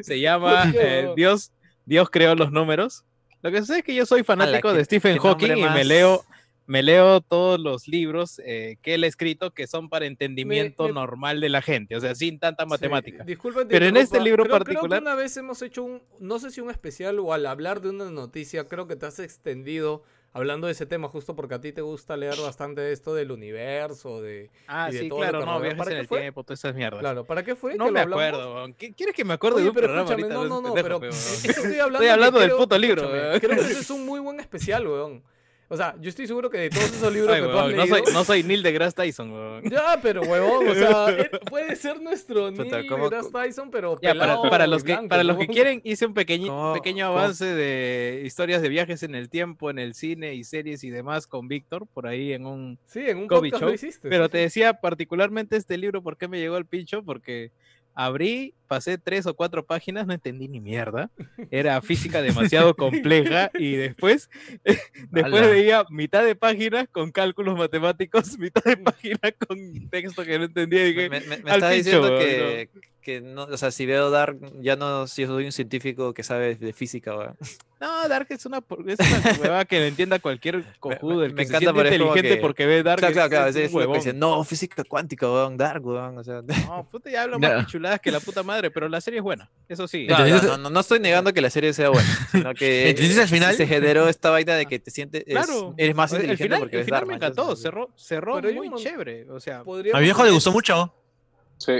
Se 0.00 0.16
llama 0.20 0.64
¿Por 0.64 0.72
qué, 0.72 1.00
eh? 1.00 1.12
Dios, 1.16 1.52
Dios 1.84 2.10
creó 2.10 2.34
los 2.34 2.50
números. 2.50 3.04
Lo 3.42 3.52
que 3.52 3.60
sucede 3.60 3.78
es 3.78 3.84
que 3.84 3.94
yo 3.94 4.06
soy 4.06 4.24
fanático 4.24 4.72
de 4.72 4.84
Stephen 4.84 5.18
Hawking 5.18 5.56
y 5.56 5.70
me 5.70 5.84
leo, 5.84 6.24
me 6.66 6.82
leo 6.82 7.20
todos 7.20 7.60
los 7.60 7.86
libros 7.88 8.40
eh, 8.44 8.76
que 8.82 8.94
él 8.94 9.04
ha 9.04 9.06
escrito 9.06 9.52
que 9.52 9.66
son 9.66 9.88
para 9.88 10.06
entendimiento 10.06 10.86
me- 10.88 10.92
normal 10.92 11.40
de 11.40 11.48
la 11.48 11.62
gente, 11.62 11.96
o 11.96 12.00
sea, 12.00 12.14
sin 12.14 12.38
tanta 12.40 12.66
matemática. 12.66 13.22
Sí, 13.24 13.28
disculpen, 13.28 13.68
Pero 13.68 13.86
en 13.86 13.96
este 13.96 14.20
libro 14.20 14.44
Creo- 14.44 14.56
creo 14.56 14.64
que 14.64 14.72
particular- 14.74 15.02
una 15.02 15.14
vez 15.14 15.36
hemos 15.36 15.62
hecho 15.62 15.84
un, 15.84 16.02
no 16.18 16.38
sé 16.38 16.50
si 16.50 16.60
un 16.60 16.70
especial 16.70 17.18
o 17.20 17.32
al 17.32 17.46
hablar 17.46 17.80
de 17.80 17.90
una 17.90 18.10
noticia, 18.10 18.66
creo 18.68 18.86
que 18.88 18.96
te 18.96 19.06
has 19.06 19.18
extendido 19.18 20.02
hablando 20.32 20.66
de 20.66 20.74
ese 20.74 20.84
tema 20.84 21.08
justo 21.08 21.34
porque 21.34 21.54
a 21.54 21.60
ti 21.62 21.72
te 21.72 21.80
gusta 21.80 22.14
leer 22.16 22.34
bastante 22.36 22.92
esto 22.92 23.14
del 23.14 23.30
universo, 23.30 24.20
de... 24.20 24.50
Ah, 24.66 24.88
y 24.90 24.94
de 24.94 24.98
sí, 25.00 25.08
todo 25.08 25.20
claro, 25.20 25.46
no, 25.46 25.60
viajes 25.60 25.78
¿Para 25.78 25.92
en 25.92 25.96
el 25.98 26.06
fue? 26.06 26.20
tiempo, 26.20 26.42
todas 26.44 26.58
esas 26.60 26.74
mierdas. 26.74 27.00
Claro, 27.00 27.24
¿para 27.24 27.42
qué 27.42 27.56
fue? 27.56 27.74
No 27.76 27.86
que 27.86 27.92
me 27.92 28.04
lo 28.04 28.10
acuerdo. 28.10 28.66
¿Qué- 28.76 28.92
¿Quieres 28.92 29.14
que 29.14 29.24
me 29.24 29.32
acuerde 29.32 29.56
Oye, 29.56 29.64
de 29.64 29.68
un 29.70 29.74
pero 29.74 29.86
programa 29.86 30.10
escúchame, 30.10 30.34
no, 30.34 30.44
no, 30.46 30.60
no, 30.60 30.74
pero 30.74 31.00
estoy 31.02 31.78
hablando, 31.78 31.94
Estoy 31.94 32.06
que 32.06 32.10
hablando 32.10 32.38
del 32.40 32.48
creo- 32.48 32.58
puto 32.58 32.78
libro. 32.78 33.08
Creo 33.08 33.40
que 33.40 33.60
ese 33.62 33.80
es 33.80 33.88
un 33.90 34.04
muy 34.04 34.20
buen 34.20 34.38
especial, 34.40 34.86
weón. 34.86 35.22
O 35.68 35.76
sea, 35.76 35.96
yo 36.00 36.08
estoy 36.08 36.26
seguro 36.28 36.48
que 36.48 36.58
de 36.58 36.70
todos 36.70 36.84
esos 36.92 37.12
libros 37.12 37.34
Ay, 37.34 37.42
que 37.42 37.48
tú 37.48 37.52
has 37.58 37.64
weón, 37.66 37.76
no, 37.76 37.82
leído... 37.84 37.96
soy, 38.04 38.14
no 38.14 38.24
soy 38.24 38.42
Neil 38.44 38.62
deGrasse 38.62 38.94
Tyson, 38.94 39.32
weón. 39.32 39.64
Ya, 39.68 39.98
pero 40.00 40.22
huevón, 40.22 40.68
o 40.68 40.74
sea, 40.74 41.06
puede 41.50 41.74
ser 41.74 42.00
nuestro 42.00 42.52
Puta, 42.52 42.78
Neil 42.78 42.88
¿cómo- 42.88 43.10
deGrasse 43.10 43.30
Tyson, 43.32 43.70
pero 43.72 43.96
Ya, 44.00 44.10
para, 44.14 44.20
pelado 44.20 44.42
para 44.50 44.66
los 44.68 44.82
y 44.82 44.86
que, 44.86 44.92
blanco, 44.92 45.08
para 45.08 45.24
los 45.24 45.36
que 45.36 45.40
huevón. 45.40 45.54
quieren, 45.54 45.80
hice 45.82 46.06
un 46.06 46.14
pequeñi- 46.14 46.46
¿Cómo- 46.46 46.74
pequeño 46.74 47.08
cómo? 47.08 47.18
avance 47.18 47.44
de 47.46 48.22
historias 48.24 48.62
de 48.62 48.68
viajes 48.68 49.02
en 49.02 49.14
el 49.16 49.28
tiempo, 49.28 49.68
en 49.70 49.78
el 49.80 49.94
cine 49.94 50.34
y 50.34 50.44
series 50.44 50.84
y 50.84 50.90
demás 50.90 51.26
con 51.26 51.48
Víctor, 51.48 51.86
por 51.92 52.06
ahí 52.06 52.32
en 52.32 52.46
un... 52.46 52.78
Sí, 52.86 53.00
en 53.00 53.18
un 53.18 53.26
Kobe 53.26 53.48
podcast 53.50 53.60
Show, 53.62 53.68
lo 53.70 53.74
hiciste. 53.74 54.08
Pero 54.08 54.26
sí, 54.26 54.30
te 54.30 54.38
decía 54.38 54.74
particularmente 54.74 55.56
este 55.56 55.76
libro, 55.78 56.00
¿por 56.02 56.16
qué 56.16 56.28
me 56.28 56.38
llegó 56.38 56.54
al 56.54 56.66
pincho? 56.66 57.02
Porque 57.02 57.50
abrí, 57.96 58.54
pasé 58.68 58.98
tres 58.98 59.26
o 59.26 59.34
cuatro 59.34 59.64
páginas, 59.64 60.06
no 60.06 60.12
entendí 60.12 60.46
ni 60.48 60.60
mierda. 60.60 61.10
Era 61.50 61.80
física 61.80 62.20
demasiado 62.22 62.74
compleja 62.76 63.50
y 63.58 63.72
después, 63.74 64.28
después 65.10 65.42
Ala. 65.42 65.48
veía 65.48 65.84
mitad 65.90 66.22
de 66.24 66.36
páginas 66.36 66.86
con 66.92 67.10
cálculos 67.10 67.56
matemáticos, 67.58 68.38
mitad 68.38 68.62
de 68.62 68.76
páginas 68.76 69.32
con 69.48 69.88
texto 69.88 70.24
que 70.24 70.38
no 70.38 70.44
entendía 70.44 70.86
y 70.86 70.92
dije, 70.92 71.08
Me, 71.08 71.20
me- 71.20 71.36
pincho, 71.38 71.68
diciendo 71.70 72.18
que, 72.18 72.68
que 73.06 73.20
no, 73.20 73.44
o 73.44 73.56
sea, 73.56 73.70
si 73.70 73.86
veo 73.86 74.10
Dark, 74.10 74.36
ya 74.60 74.74
no, 74.74 75.06
si 75.06 75.24
soy 75.26 75.44
un 75.44 75.52
científico 75.52 76.12
que 76.12 76.24
sabe 76.24 76.56
de 76.56 76.72
física, 76.72 77.16
weón. 77.16 77.36
No, 77.80 78.08
Dark 78.08 78.26
es 78.30 78.44
una, 78.46 78.60
por- 78.60 78.88
es 78.90 78.98
una 78.98 79.32
huevada 79.40 79.64
que 79.64 79.78
le 79.78 79.86
entienda 79.86 80.18
cualquier 80.18 80.64
cojudo. 80.80 81.22
El 81.22 81.32
me 81.34 81.42
que 81.42 81.46
se 81.46 81.52
encanta, 81.56 81.58
siente 81.70 81.78
pero 81.82 81.88
es 81.88 81.98
como 82.00 82.08
inteligente 82.10 82.36
que- 82.36 82.40
porque 82.42 82.66
ve 82.66 82.82
Dark 82.82 82.98
Claro, 82.98 83.14
claro, 83.14 83.30
claro, 83.30 83.46
es 83.46 83.54
es, 83.54 83.72
un 83.72 83.80
que 83.92 83.98
dicen, 83.98 84.18
no, 84.18 84.42
física 84.42 84.82
cuántica, 84.82 85.30
weón, 85.30 85.56
Dark, 85.56 85.86
weón, 85.86 86.18
o 86.18 86.24
sea. 86.24 86.42
No, 86.68 86.88
puta, 86.90 87.08
ya 87.08 87.22
hablo 87.22 87.38
Ya. 87.40 87.48
más 87.58 87.64
pichuladas 87.66 88.00
que 88.00 88.10
la 88.10 88.18
puta 88.18 88.42
madre, 88.42 88.72
pero 88.72 88.88
la 88.88 89.00
serie 89.00 89.18
es 89.18 89.22
buena. 89.22 89.48
Eso 89.68 89.86
sí. 89.86 90.08
No, 90.08 90.18
Entonces- 90.24 90.48
no, 90.50 90.58
no, 90.58 90.70
no 90.70 90.80
estoy 90.80 90.98
negando 90.98 91.32
que 91.32 91.40
la 91.40 91.50
serie 91.50 91.72
sea 91.74 91.90
buena, 91.90 92.08
sino 92.32 92.54
que 92.54 92.88
¿Entendiste 92.90 93.22
al 93.22 93.28
final? 93.28 93.54
se 93.54 93.68
generó 93.68 94.08
esta 94.08 94.30
vaina 94.30 94.54
de 94.56 94.66
que 94.66 94.80
te 94.80 94.90
sientes, 94.90 95.22
es- 95.24 95.32
Claro. 95.32 95.74
eres 95.76 95.94
más 95.94 96.10
el 96.12 96.22
inteligente 96.22 96.44
final, 96.44 96.58
porque 96.58 96.74
el 96.76 96.80
ves 96.80 96.86
final 96.86 97.00
Dark. 97.02 97.06
me 97.08 97.14
encantó, 97.14 97.42
entonces, 97.42 97.62
cerró, 97.62 97.90
cerró 97.94 98.42
muy 98.42 98.66
un. 98.66 99.30
O 99.30 99.38
sea, 99.38 99.60
A 99.60 99.98
mi 99.98 100.02
viejo 100.04 100.24
le 100.24 100.32
gustó 100.32 100.50
mucho. 100.50 100.92
Sí. 101.58 101.72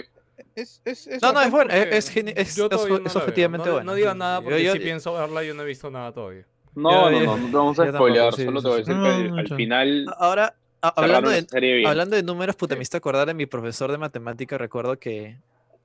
Es, 0.57 0.81
es, 0.85 1.07
es 1.07 1.23
No, 1.23 1.33
no, 1.33 1.41
es 1.43 1.51
bueno, 1.51 1.73
es, 1.73 2.17
es, 2.17 2.59
objetivamente 2.59 3.67
no, 3.69 3.75
bueno. 3.75 3.93
No 3.93 3.95
digas 3.95 4.17
nada 4.17 4.41
porque 4.41 4.65
Yo- 4.65 4.73
si 4.73 4.79
yo- 4.79 4.85
pienso 4.85 5.13
verla 5.15 5.45
yo 5.45 5.55
no 5.55 5.63
he 5.63 5.67
visto 5.67 5.91
nada 5.91 6.13
todavía. 6.13 6.47
No, 6.75 7.11
Yo- 7.11 7.21
no, 7.21 7.27
no, 7.27 7.37
no 7.39 7.47
te 7.51 7.57
vamos 7.57 7.79
a 7.79 7.93
spoilear, 7.93 8.35
sí, 8.35 8.45
solo 8.45 8.61
sí, 8.61 8.65
te 8.65 8.69
voy 8.69 8.77
a 8.77 8.79
decir 8.81 8.95
No, 8.97 9.03
que 9.05 9.29
no, 9.31 9.37
al 9.37 9.49
final 9.57 10.07
Ahora, 10.19 10.57
hablando 10.81 11.31
la 11.31 11.37
de. 11.43 11.85
Hablando 11.87 12.17
de 12.17 12.23
números, 12.23 12.57
puta, 12.57 12.75
me 12.77 12.83
hizo 12.83 12.97
acordar 12.97 13.27
de 13.27 13.35
mi 13.35 13.47
profesor 13.47 13.91
de 13.93 13.99
matemática. 13.99 14.59
Recuerdo 14.59 14.99
que 14.99 15.39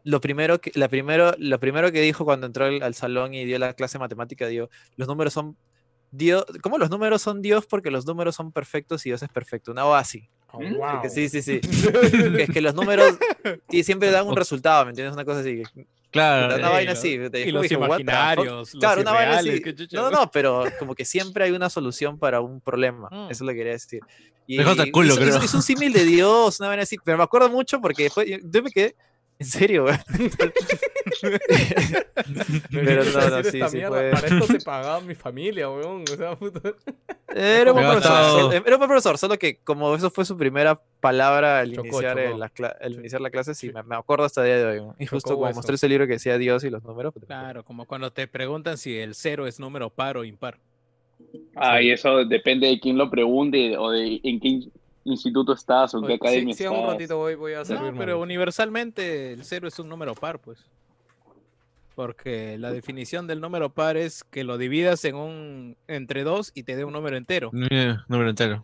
lo 0.03 0.19
primero 0.19 0.59
que, 0.59 0.71
la 0.75 0.87
primero, 0.89 1.33
lo 1.37 1.59
primero 1.59 1.91
que 1.91 2.01
dijo 2.01 2.25
cuando 2.25 2.47
entró 2.47 2.65
al, 2.65 2.81
al 2.81 2.93
salón 2.95 3.33
y 3.33 3.45
dio 3.45 3.59
la 3.59 3.73
clase 3.73 3.97
de 3.97 3.99
matemática, 3.99 4.47
dio, 4.47 4.69
los 4.95 5.07
números 5.07 5.33
son 5.33 5.55
Dios, 6.11 6.45
¿cómo 6.61 6.77
los 6.77 6.89
números 6.89 7.21
son 7.21 7.41
Dios? 7.41 7.65
Porque 7.65 7.89
los 7.89 8.05
números 8.05 8.35
son 8.35 8.51
perfectos 8.51 9.05
y 9.05 9.09
Dios 9.09 9.23
es 9.23 9.29
perfecto. 9.29 9.71
Una 9.71 9.85
o 9.85 9.93
así. 9.93 10.27
Ah, 10.53 10.57
¿Mm? 10.59 10.75
wow. 10.75 11.01
Que 11.01 11.09
sí, 11.09 11.29
sí, 11.29 11.41
sí. 11.41 11.61
es 12.39 12.49
que 12.49 12.61
los 12.61 12.73
números 12.75 13.17
sí, 13.69 13.83
siempre 13.83 14.11
dan 14.11 14.27
un 14.27 14.35
resultado, 14.35 14.83
¿me 14.85 14.89
entiendes? 14.91 15.13
Una 15.13 15.25
cosa 15.25 15.39
así. 15.41 15.63
que- 15.75 15.85
Claro. 16.11 16.55
Una 16.55 16.67
eh, 16.67 16.71
vaina 16.71 16.91
así. 16.91 17.17
te 17.29 17.39
Y 17.39 17.43
dije, 17.45 17.51
los 17.53 17.71
imaginarios, 17.71 18.73
los 18.73 18.81
Claro, 18.81 19.01
una 19.01 19.11
vaina 19.13 19.37
así. 19.39 19.61
No, 19.93 20.01
no, 20.03 20.11
no, 20.11 20.31
pero 20.31 20.65
como 20.77 20.93
que 20.93 21.05
siempre 21.05 21.45
hay 21.45 21.51
una 21.51 21.69
solución 21.69 22.17
para 22.19 22.41
un 22.41 22.59
problema. 22.59 23.07
Mm. 23.09 23.31
Eso 23.31 23.31
es 23.31 23.41
lo 23.41 23.47
que 23.47 23.55
quería 23.55 23.71
decir. 23.71 24.01
Y 24.45 24.59
hizo- 24.59 24.75
creo. 25.15 25.43
hizo 25.43 25.55
un 25.57 25.63
símil 25.63 25.93
de 25.93 26.03
Dios, 26.03 26.59
una 26.59 26.67
vaina 26.67 26.83
así. 26.83 26.97
Pero 27.05 27.17
me 27.17 27.23
acuerdo 27.23 27.49
mucho 27.49 27.79
porque 27.79 28.03
después 28.03 28.27
yo 28.29 28.37
yo 28.43 28.61
me 28.61 28.71
quedé. 28.71 28.95
En 29.41 29.45
serio, 29.45 29.83
güey. 29.83 29.95
Pero 32.71 33.03
¿qué 33.03 33.11
no, 33.11 33.29
no, 33.29 33.43
sí, 33.43 33.59
sí 33.69 33.81
fue. 33.81 34.11
Para 34.11 34.27
esto 34.27 34.47
te 34.53 34.59
pagaba 34.63 35.01
mi 35.01 35.15
familia, 35.15 35.69
weón. 35.69 36.03
O 36.03 36.15
sea, 36.15 36.35
puta. 36.35 36.61
Era 37.33 37.71
un 37.73 37.77
buen 37.81 37.91
profesor. 37.91 38.53
Era 38.53 38.75
un 38.75 38.79
buen 38.79 38.89
profesor, 38.89 39.17
solo 39.17 39.37
que 39.39 39.57
como 39.57 39.95
eso 39.95 40.09
fue 40.11 40.25
su 40.25 40.37
primera 40.37 40.79
palabra 40.99 41.59
al 41.59 41.73
Chocó, 41.73 41.87
iniciar, 41.87 42.17
chocó. 42.17 42.43
el- 42.43 42.51
cla- 42.51 42.75
iniciar 42.99 43.21
la 43.21 43.29
clase, 43.29 43.55
sí, 43.55 43.67
Sí. 43.67 43.73
me, 43.73 43.83
me 43.83 43.95
acuerdo 43.95 44.25
hasta 44.25 44.41
el 44.41 44.47
día 44.47 44.57
de 44.57 44.79
hoy. 44.79 44.87
Y 44.99 45.05
justo 45.05 45.29
Chocó 45.31 45.43
hueso. 45.43 45.55
mostré 45.57 45.75
ese 45.75 45.87
libro 45.89 46.05
que 46.07 46.13
decía 46.13 46.37
Dios 46.37 46.63
y 46.63 46.69
los 46.69 46.83
números. 46.83 47.13
pues, 47.13 47.25
Claro, 47.25 47.63
como 47.63 47.85
cuando 47.85 48.11
te 48.11 48.27
preguntan 48.27 48.77
si 48.77 48.97
el 48.97 49.15
cero 49.15 49.47
es 49.47 49.59
número 49.59 49.89
par 49.89 50.17
o 50.17 50.23
impar. 50.23 50.57
Ah, 51.55 51.81
y 51.81 51.91
eso 51.91 52.25
depende 52.25 52.67
de 52.67 52.79
quién 52.79 52.97
lo 52.97 53.09
pregunte 53.09 53.77
o 53.77 53.91
de 53.91 54.19
en 54.23 54.39
qué 54.39 54.47
in- 54.47 54.71
instituto 55.03 55.53
estás 55.53 55.93
o 55.93 55.99
en 55.99 56.03
qué 56.05 56.13
sí, 56.13 56.15
academia 56.15 56.53
sí, 56.53 56.67
un 56.67 56.87
ratito 56.87 57.17
voy, 57.17 57.35
voy 57.35 57.53
a 57.53 57.59
No, 57.59 57.65
servirme. 57.65 57.97
pero 57.97 58.19
universalmente 58.21 59.33
el 59.33 59.43
cero 59.43 59.67
es 59.67 59.77
un 59.79 59.89
número 59.89 60.13
par, 60.15 60.39
pues. 60.39 60.65
Porque 61.95 62.57
la 62.57 62.71
definición 62.71 63.27
del 63.27 63.41
número 63.41 63.69
par 63.73 63.97
es 63.97 64.23
que 64.23 64.43
lo 64.43 64.57
dividas 64.57 65.03
en 65.05 65.15
un 65.15 65.77
entre 65.87 66.23
dos 66.23 66.51
y 66.55 66.63
te 66.63 66.75
dé 66.75 66.85
un 66.85 66.93
número 66.93 67.17
entero. 67.17 67.49
Número 67.51 68.29
entero. 68.29 68.63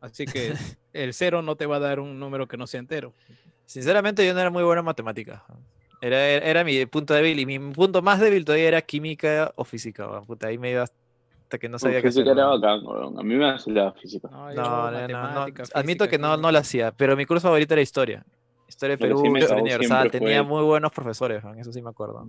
Así 0.00 0.26
que 0.26 0.52
el 0.92 1.14
cero 1.14 1.40
no 1.42 1.56
te 1.56 1.66
va 1.66 1.76
a 1.76 1.80
dar 1.80 2.00
un 2.00 2.20
número 2.20 2.46
que 2.46 2.56
no 2.56 2.66
sea 2.66 2.80
entero. 2.80 3.14
Sinceramente 3.64 4.24
yo 4.26 4.34
no 4.34 4.40
era 4.40 4.50
muy 4.50 4.62
bueno 4.62 4.80
en 4.80 4.84
matemáticas. 4.86 5.42
Era, 6.02 6.28
era, 6.28 6.46
era 6.46 6.64
mi 6.64 6.84
punto 6.86 7.14
débil 7.14 7.40
y 7.40 7.46
mi 7.46 7.58
punto 7.58 8.02
más 8.02 8.20
débil 8.20 8.44
todavía 8.44 8.68
era 8.68 8.82
química 8.82 9.52
o 9.56 9.64
física. 9.64 10.20
Puta, 10.22 10.48
ahí 10.48 10.58
me 10.58 10.70
iba 10.72 10.84
hasta 11.46 11.58
que 11.58 11.68
no 11.68 11.78
sabía 11.78 12.02
qué 12.02 12.08
hacer. 12.08 12.24
física 12.24 12.32
era 12.32 12.46
bacán. 12.46 12.80
A 13.18 13.22
mí 13.22 13.36
me 13.36 13.48
hace 13.48 13.70
la 13.70 13.92
física. 13.92 14.28
No, 14.28 14.52
No, 14.52 14.90
no, 14.90 15.08
no, 15.08 15.46
no, 15.46 15.64
Admito 15.74 16.08
que 16.08 16.18
no, 16.18 16.36
no 16.36 16.50
la 16.50 16.58
hacía, 16.58 16.90
pero 16.90 17.16
mi 17.16 17.24
curso 17.24 17.42
favorito 17.46 17.72
era 17.74 17.82
historia. 17.82 18.24
Historia 18.68 18.96
de 18.96 18.98
Perú, 18.98 19.20
sí 19.22 19.28
me 19.30 19.38
historia 19.38 19.62
universal, 19.62 20.10
tenía 20.10 20.42
fue- 20.42 20.48
muy 20.56 20.64
buenos 20.64 20.90
profesores, 20.90 21.44
weón, 21.44 21.60
eso 21.60 21.72
sí 21.72 21.80
me 21.80 21.90
acuerdo. 21.90 22.28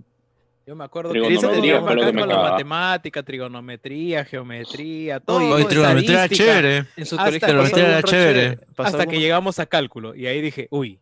Yo 0.64 0.76
me 0.76 0.84
acuerdo 0.84 1.12
que 1.12 1.20
que 1.20 1.28
me 1.30 2.20
con 2.20 2.28
la 2.28 2.50
matemática, 2.50 3.22
trigonometría, 3.24 4.24
geometría, 4.24 5.18
todo. 5.18 5.38
Hoy 5.38 5.64
trigonometría 5.64 6.24
era 6.24 6.28
chévere. 6.28 6.76
En 6.96 7.06
su 7.06 7.16
Hasta 7.16 7.24
colegio 7.24 7.24
que- 7.24 7.40
pasó 7.40 7.74
Trigonometría 7.74 7.88
era 7.88 8.02
chévere. 8.02 8.58
Hasta 8.76 9.06
que 9.06 9.18
llegamos 9.18 9.58
a 9.58 9.66
cálculo 9.66 10.14
y 10.14 10.26
ahí 10.28 10.40
dije, 10.40 10.68
uy. 10.70 11.00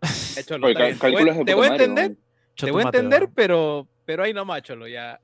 te 0.00 0.44
cálculo 0.44 0.68
voy- 0.68 1.28
es 1.30 1.36
de 1.38 1.44
te 1.44 1.52
puta 1.52 1.54
voy 1.56 1.66
a 1.66 1.70
entender, 1.72 2.16
te 2.56 2.70
voy 2.70 2.80
a 2.82 2.84
entender, 2.84 3.28
pero, 3.34 3.88
pero 4.04 4.22
ahí 4.22 4.32
no 4.32 4.44
macholo, 4.44 4.86
ya. 4.86 5.18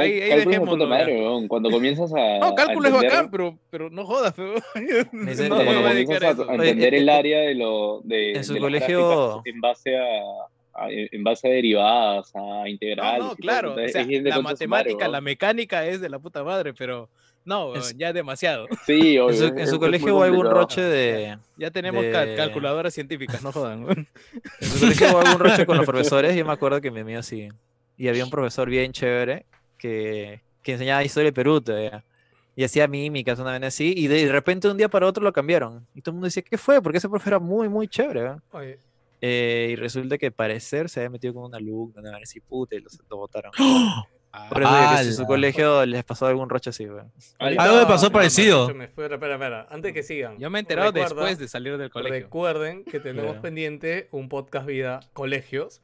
Ahí- 0.00 0.20
ahí 0.20 0.30
es 0.40 0.44
dejémoslo, 0.46 0.86
madre. 0.86 1.46
Cuando 1.48 1.70
comienzas 1.70 2.12
a. 2.12 2.38
No, 2.38 2.54
cálculo 2.54 2.86
a 2.86 2.90
es 2.90 2.94
entender- 2.96 3.10
bacán, 3.12 3.30
pero, 3.30 3.58
pero 3.70 3.90
no 3.90 4.04
jodas, 4.04 4.32
pero. 4.36 4.54
Dice- 5.12 5.48
no, 5.48 5.56
Cuando 5.56 5.82
comienzas 5.82 6.22
a 6.22 6.26
a, 6.26 6.30
eso. 6.30 6.42
a 6.42 6.54
Oye, 6.54 6.70
entender 6.70 6.94
eh, 6.94 6.98
el 6.98 7.08
eh, 7.08 7.12
área 7.12 7.40
de 7.40 7.54
lo 7.54 8.00
de, 8.04 8.32
en 8.32 8.44
su 8.44 8.54
de 8.54 8.60
colegio- 8.60 9.42
en 9.44 9.60
base 9.60 9.96
a, 9.96 10.22
en 10.88 11.22
base 11.24 11.46
a 11.48 11.50
derivadas, 11.50 12.32
a 12.34 12.68
integrales. 12.68 13.20
No, 13.22 13.28
no, 13.30 13.36
claro. 13.36 13.74
O 13.74 13.78
es 13.78 13.92
sea, 13.92 14.02
la 14.02 14.08
su 14.08 14.22
madre, 14.22 14.42
matemática, 14.42 15.08
la 15.08 15.20
mecánica 15.20 15.86
es 15.86 16.00
de 16.00 16.08
la 16.08 16.18
puta 16.18 16.42
madre, 16.42 16.74
pero 16.74 17.08
no, 17.44 17.80
su- 17.80 17.96
ya 17.96 18.08
es 18.08 18.14
demasiado. 18.14 18.66
Sí, 18.86 19.16
obvio. 19.18 19.30
En 19.30 19.36
su, 19.36 19.44
es- 19.44 19.50
en 19.52 19.58
es- 19.60 19.68
su 19.68 19.74
es 19.76 19.80
colegio 19.80 20.14
hubo 20.16 20.22
algún 20.24 20.38
complicado. 20.40 20.60
roche 20.62 20.80
de. 20.82 21.38
Ya 21.56 21.70
tenemos 21.70 22.02
de- 22.02 22.34
calculadoras 22.36 22.92
científicas, 22.92 23.42
no 23.42 23.52
jodan. 23.52 23.84
weón. 23.84 24.08
En 24.60 24.68
su 24.68 24.80
colegio 24.80 25.08
hubo 25.12 25.18
algún 25.20 25.38
roche 25.38 25.64
con 25.66 25.76
los 25.76 25.86
profesores. 25.86 26.34
Yo 26.34 26.44
me 26.44 26.52
acuerdo 26.52 26.80
que 26.80 26.90
mi 26.90 27.04
mío 27.04 27.22
sí. 27.22 27.48
Y 27.96 28.08
había 28.08 28.24
un 28.24 28.30
profesor 28.30 28.68
bien 28.68 28.90
chévere 28.90 29.46
que, 29.88 30.40
que 30.62 30.72
enseñaba 30.72 31.04
historia 31.04 31.26
de 31.28 31.32
Perú 31.34 31.60
todavía. 31.60 32.02
Y 32.56 32.64
hacía 32.64 32.86
mímicas, 32.88 33.38
una 33.38 33.52
vez 33.58 33.62
así. 33.68 33.92
Y 33.96 34.06
de 34.06 34.30
repente, 34.32 34.68
un 34.68 34.76
día 34.78 34.88
para 34.88 35.06
otro 35.06 35.22
lo 35.22 35.32
cambiaron. 35.32 35.86
Y 35.94 36.00
todo 36.00 36.12
el 36.12 36.14
mundo 36.14 36.26
decía, 36.26 36.42
¿qué 36.42 36.56
fue? 36.56 36.80
Porque 36.80 36.98
ese 36.98 37.08
profe 37.08 37.28
era 37.28 37.38
muy, 37.38 37.68
muy 37.68 37.86
chévere. 37.88 38.36
Oye, 38.52 38.78
Eh, 39.20 39.68
y 39.72 39.76
resulta 39.76 40.16
que 40.18 40.30
parecer 40.30 40.88
se 40.88 41.00
había 41.00 41.10
metido 41.10 41.34
con 41.34 41.44
un 41.44 41.54
alumno, 41.54 41.94
una 42.00 42.12
vez 42.12 42.22
así, 42.30 42.40
puta, 42.40 42.76
y 42.76 42.80
lo, 42.80 42.88
lo 43.10 43.16
botaron. 43.18 43.50
Ah, 44.36 44.48
Por 44.50 44.62
eso 44.62 44.70
digo 44.76 44.90
que 44.90 45.02
si 45.02 45.08
en 45.10 45.14
su 45.14 45.26
colegio 45.26 45.86
les 45.86 46.02
pasó 46.04 46.26
algún 46.26 46.48
roche 46.48 46.70
así, 46.70 46.84
Algo 47.38 47.76
me 47.78 47.86
pasó 47.86 48.10
parecido. 48.10 48.68
Espera, 48.68 49.14
espera, 49.14 49.34
espera. 49.34 49.66
Antes 49.70 49.92
que 49.92 50.02
sigan. 50.02 50.38
Yo 50.38 50.50
me 50.50 50.58
he 50.58 50.60
enterado 50.60 50.90
recuerda- 50.90 51.14
después 51.14 51.38
de 51.38 51.48
salir 51.48 51.76
del 51.78 51.90
colegio. 51.90 52.24
Recuerden 52.24 52.84
que 52.84 52.98
tenemos 53.00 53.36
pendiente 53.38 54.08
un 54.10 54.28
podcast 54.28 54.66
vida 54.66 55.00
colegios. 55.12 55.82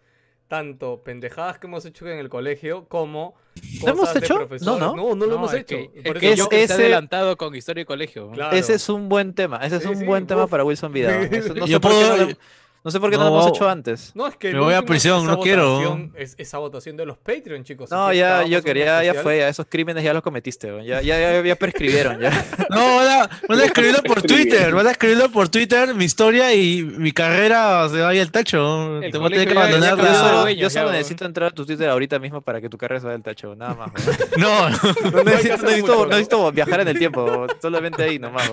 Tanto 0.50 1.00
pendejadas 1.04 1.60
que 1.60 1.68
hemos 1.68 1.84
hecho 1.86 2.08
en 2.08 2.18
el 2.18 2.28
colegio 2.28 2.86
como 2.88 3.36
¿Lo 3.84 3.90
hemos 3.90 4.00
cosas 4.00 4.14
de 4.14 4.20
hecho? 4.26 4.34
No, 4.34 4.38
profesores. 4.48 4.80
no. 4.80 4.96
no, 4.96 5.14
no 5.14 5.26
lo 5.26 5.34
hemos 5.36 5.54
es 5.54 5.60
hecho. 5.60 5.76
que- 5.76 5.90
es 5.94 6.02
Por 6.02 6.16
eso 6.24 6.42
es- 6.42 6.48
que 6.48 6.62
ese- 6.64 6.72
adelantado 6.74 7.36
con 7.36 7.54
historia 7.54 7.82
y 7.82 7.84
colegio. 7.84 8.26
¿no? 8.26 8.32
Claro. 8.32 8.56
Ese 8.56 8.74
es 8.74 8.88
un 8.88 9.08
buen 9.08 9.32
tema, 9.32 9.58
ese 9.58 9.76
es 9.76 9.82
Sí, 9.84 9.88
un 9.88 9.98
sí, 9.98 10.04
buen 10.04 10.26
tema 10.26 10.44
uf. 10.46 10.50
para 10.50 10.64
Wilson 10.64 10.92
Vidal. 10.92 11.32
Eso 11.32 11.54
no, 11.54 11.66
Yo 11.68 11.80
por 11.80 11.92
qué 11.92 12.00
no 12.00 12.08
puedo- 12.16 12.26
lo, 12.30 12.34
no 12.82 12.90
sé 12.90 12.98
por 13.00 13.10
qué 13.10 13.16
no 13.16 13.24
No, 13.24 13.30
lo 13.30 13.36
hemos 13.42 13.48
hecho 13.56 13.68
antes. 13.68 14.12
No, 14.14 14.26
es 14.26 14.36
que 14.36 14.52
Me 14.52 14.60
voy 14.60 14.74
a 14.74 14.82
prisión, 14.82 15.22
esa 15.22 15.30
no 15.32 15.40
quiero. 15.40 15.72
votación 15.74 16.12
Es, 16.16 16.34
esa 16.38 16.58
votación 16.58 16.96
de 16.96 17.06
los 17.06 17.18
Patreon, 17.18 17.62
chicos. 17.64 17.90
No, 17.90 18.12
ya, 18.12 18.44
yo 18.44 18.62
quería, 18.62 19.02
ya 19.04 19.14
fue, 19.14 19.38
ya 19.38 19.48
esos 19.48 19.66
crímenes 19.68 20.02
ya 20.02 20.14
los 20.14 20.22
cometiste, 20.22 20.68
ya, 20.84 21.02
ya, 21.02 21.18
ya, 21.20 21.42
ya 21.42 21.56
prescribieron, 21.56 22.20
ya. 22.20 22.30
No, 22.70 22.96
van 22.96 23.08
a, 23.08 23.30
van 23.48 23.60
a 23.60 23.64
escribirlo 23.64 24.02
por 24.02 24.22
Twitter. 24.22 24.72
Van 24.74 24.86
a 24.86 24.92
escribirlo 24.92 25.30
por 25.30 25.48
Twitter, 25.48 25.94
mi 25.94 26.04
historia 26.04 26.54
y 26.54 26.82
mi 26.82 27.12
carrera 27.12 27.88
se 27.88 28.00
vaya 28.00 28.22
al 28.22 28.30
tacho. 28.30 29.02
El 29.02 29.10
Te 29.12 29.18
voy 29.18 29.26
a 29.26 29.30
tener 29.30 29.48
que 29.48 29.58
abandonar 29.58 29.98
la. 29.98 30.30
Yo, 30.44 30.48
yo 30.50 30.54
ya, 30.54 30.70
solo 30.70 30.92
necesito 30.92 31.24
entrar 31.26 31.48
a 31.48 31.54
tu 31.54 31.66
Twitter 31.66 31.88
ahorita 31.88 32.18
mismo 32.18 32.40
para 32.40 32.60
que 32.60 32.68
tu 32.68 32.78
carrera 32.78 33.00
se 33.00 33.06
vaya 33.06 33.14
del 33.14 33.22
tacho, 33.24 33.54
nada 33.56 33.74
más. 33.74 33.90
weón. 34.06 34.16
No, 34.38 34.70
No 34.70 35.24
necesito, 35.24 35.54
hacer 35.54 35.68
necesito- 35.68 35.80
mucho, 35.80 35.96
¿no? 35.96 36.06
necesito 36.06 36.52
viajar 36.52 36.80
en 36.80 36.88
el 36.88 36.98
tiempo, 36.98 37.46
solamente 37.60 38.02
ahí 38.04 38.18
nomás, 38.18 38.50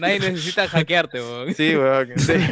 nadie 0.00 0.18
necesita 0.18 0.68
hackearte. 0.68 1.20
Sí, 1.54 1.76
weón, 1.76 2.10
en 2.12 2.18
serio. 2.18 2.46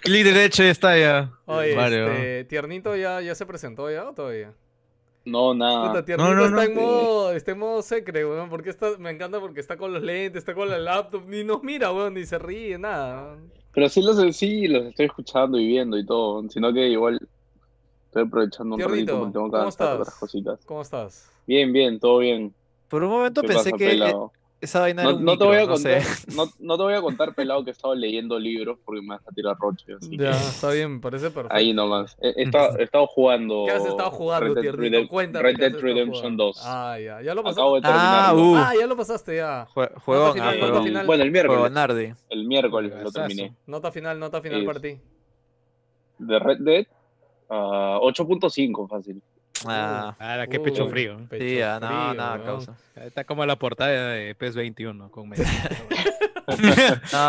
Clic 0.00 0.24
derecho 0.24 0.62
y 0.62 0.66
está 0.66 0.98
ya. 0.98 1.32
Oye, 1.46 1.74
Mario. 1.76 2.12
este, 2.12 2.44
Tiernito 2.44 2.96
ya, 2.96 3.20
ya 3.20 3.34
se 3.34 3.46
presentó 3.46 3.90
ya 3.90 4.08
o 4.08 4.12
todavía. 4.14 4.52
No, 5.24 5.54
nada. 5.54 5.88
Puta, 5.88 6.04
Tiernito 6.04 6.34
no, 6.34 6.44
está 6.44 6.56
no. 6.56 6.62
en 6.62 6.74
modo, 6.74 7.32
está 7.32 7.52
en 7.52 7.58
modo 7.58 7.82
secre, 7.82 8.26
weón. 8.26 8.50
Porque 8.50 8.70
está, 8.70 8.98
me 8.98 9.10
encanta 9.10 9.40
porque 9.40 9.60
está 9.60 9.76
con 9.76 9.92
los 9.92 10.02
lentes, 10.02 10.40
está 10.40 10.54
con 10.54 10.68
la 10.68 10.78
laptop, 10.78 11.24
ni 11.26 11.44
nos 11.44 11.62
mira, 11.62 11.92
weón, 11.92 12.14
ni 12.14 12.26
se 12.26 12.38
ríe, 12.38 12.78
nada. 12.78 13.36
Pero 13.72 13.88
sí 13.88 14.02
los, 14.02 14.36
sí 14.36 14.68
los 14.68 14.84
estoy 14.86 15.06
escuchando 15.06 15.58
y 15.58 15.66
viendo 15.66 15.98
y 15.98 16.04
todo. 16.04 16.48
Sino 16.50 16.72
que 16.72 16.88
igual 16.88 17.18
estoy 18.06 18.24
aprovechando 18.24 18.74
un 18.74 18.78
Tiernito, 18.78 19.12
ratito 19.12 19.18
porque 19.18 19.32
tengo 19.32 19.46
que 19.46 19.50
¿cómo 19.50 19.60
avanzar 19.62 19.86
estás? 19.86 20.00
otras 20.00 20.14
cositas. 20.18 20.60
¿Cómo 20.66 20.82
estás? 20.82 21.30
Bien, 21.46 21.72
bien, 21.72 21.98
todo 21.98 22.18
bien. 22.18 22.54
Por 22.88 23.02
un 23.02 23.10
momento 23.10 23.40
¿Qué 23.40 23.48
pensé 23.48 23.70
pasa, 23.70 23.76
que 23.78 23.88
pelado? 23.88 24.32
Esa 24.60 24.80
vaina 24.80 25.02
era 25.02 25.10
No, 25.12 25.18
un 25.18 25.24
no 25.24 25.36
te 25.36 25.44
voy 25.44 25.56
a 25.56 25.60
micro, 25.60 25.76
no 25.76 25.82
contar, 25.82 26.02
no, 26.34 26.46
no 26.58 26.76
te 26.78 26.82
voy 26.82 26.94
a 26.94 27.00
contar, 27.02 27.34
pelado, 27.34 27.62
que 27.64 27.70
he 27.70 27.72
estado 27.72 27.94
leyendo 27.94 28.38
libros 28.38 28.78
porque 28.84 29.02
me 29.02 29.08
vas 29.14 29.26
a 29.28 29.30
tirar 29.32 29.56
roche. 29.58 29.92
Así 29.94 30.16
Ya, 30.16 30.30
que 30.30 30.36
está 30.36 30.70
bien, 30.70 31.00
parece 31.02 31.30
perfecto. 31.30 31.54
ahí 31.54 31.74
nomás. 31.74 32.16
He, 32.20 32.28
he 32.30 32.42
estado, 32.44 32.78
he 32.78 32.82
estado 32.84 33.06
jugando. 33.06 33.64
¿Qué 33.66 33.72
has 33.72 33.84
estado 33.84 34.10
jugando, 34.10 34.54
Red 34.54 34.90
Dead, 34.90 35.06
Cuéntame. 35.06 35.42
Red 35.42 35.56
¿qué 35.56 35.64
has 35.66 35.72
Dead 35.72 35.80
Redemption 35.82 36.14
jugando? 36.22 36.44
2. 36.46 36.60
Ah, 36.64 36.98
ya, 36.98 37.20
ya 37.22 37.34
lo 37.34 37.42
pasaste. 37.42 37.60
Acabo 37.60 37.74
de 37.74 37.80
Ah, 37.84 37.90
terminarlo. 38.32 38.42
uh. 38.52 38.56
Ah, 38.56 38.72
ya 38.80 38.86
lo 38.86 38.96
pasaste, 38.96 39.36
ya. 39.36 39.66
Jue- 39.74 39.92
Juegón, 40.00 40.32
final, 40.32 40.58
ah, 40.62 40.66
nota 40.66 40.82
final. 40.82 41.06
Bueno, 41.06 41.24
el 41.24 41.30
miércoles. 41.30 41.58
Juego 41.60 41.74
Nardi. 41.74 42.14
El 42.30 42.46
miércoles 42.46 42.92
lo 43.02 43.12
terminé. 43.12 43.54
Nota 43.66 43.92
final, 43.92 44.18
nota 44.18 44.40
final 44.40 44.60
Es- 44.60 44.66
para 44.66 44.80
ti. 44.80 44.98
De 46.18 46.38
Red 46.38 46.58
Dead, 46.60 46.86
ah, 47.50 47.98
8.5 48.00 48.88
fácil. 48.88 49.20
Ah, 49.66 50.14
Ah, 50.18 50.46
qué 50.50 50.58
pecho 50.60 50.88
frío. 50.88 51.16
pecho 51.28 51.44
sí, 51.44 51.60
ah, 51.60 51.78
no, 51.80 51.86
frío, 51.88 52.14
nada, 52.14 52.34
weón. 52.34 52.44
causa. 52.44 52.76
Está 52.96 53.24
como 53.24 53.44
la 53.46 53.56
portada 53.56 53.90
de 54.12 54.34
PES 54.34 54.54
21 54.56 55.10
con 55.10 55.28
Messi. 55.28 55.44
No, 56.46 56.56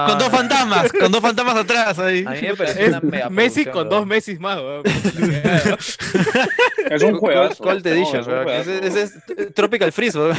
con 0.07 0.19
dos 0.19 0.29
no. 0.29 0.37
fantasmas, 0.37 0.91
con 0.91 1.09
dos 1.09 1.21
fantasmas 1.21 1.55
atrás 1.55 1.97
ahí. 1.99 2.25
A 2.27 2.31
mí 2.31 2.41
me 2.41 2.87
una 2.89 2.99
mega 2.99 3.29
Messi 3.29 3.63
con 3.63 3.87
weón. 3.87 3.89
dos 3.89 4.05
Messi 4.05 4.37
más, 4.37 4.57
weón. 4.57 4.83
Es 6.91 7.01
un 7.01 7.15
juegazo. 7.17 7.63
No, 7.63 7.71
Edition, 7.71 8.19
es 8.21 8.27
un 8.27 8.33
weón. 8.33 8.49
Ese, 8.49 9.01
es 9.03 9.13
Tropical 9.55 9.93
Freeze, 9.93 10.19
weón. 10.19 10.37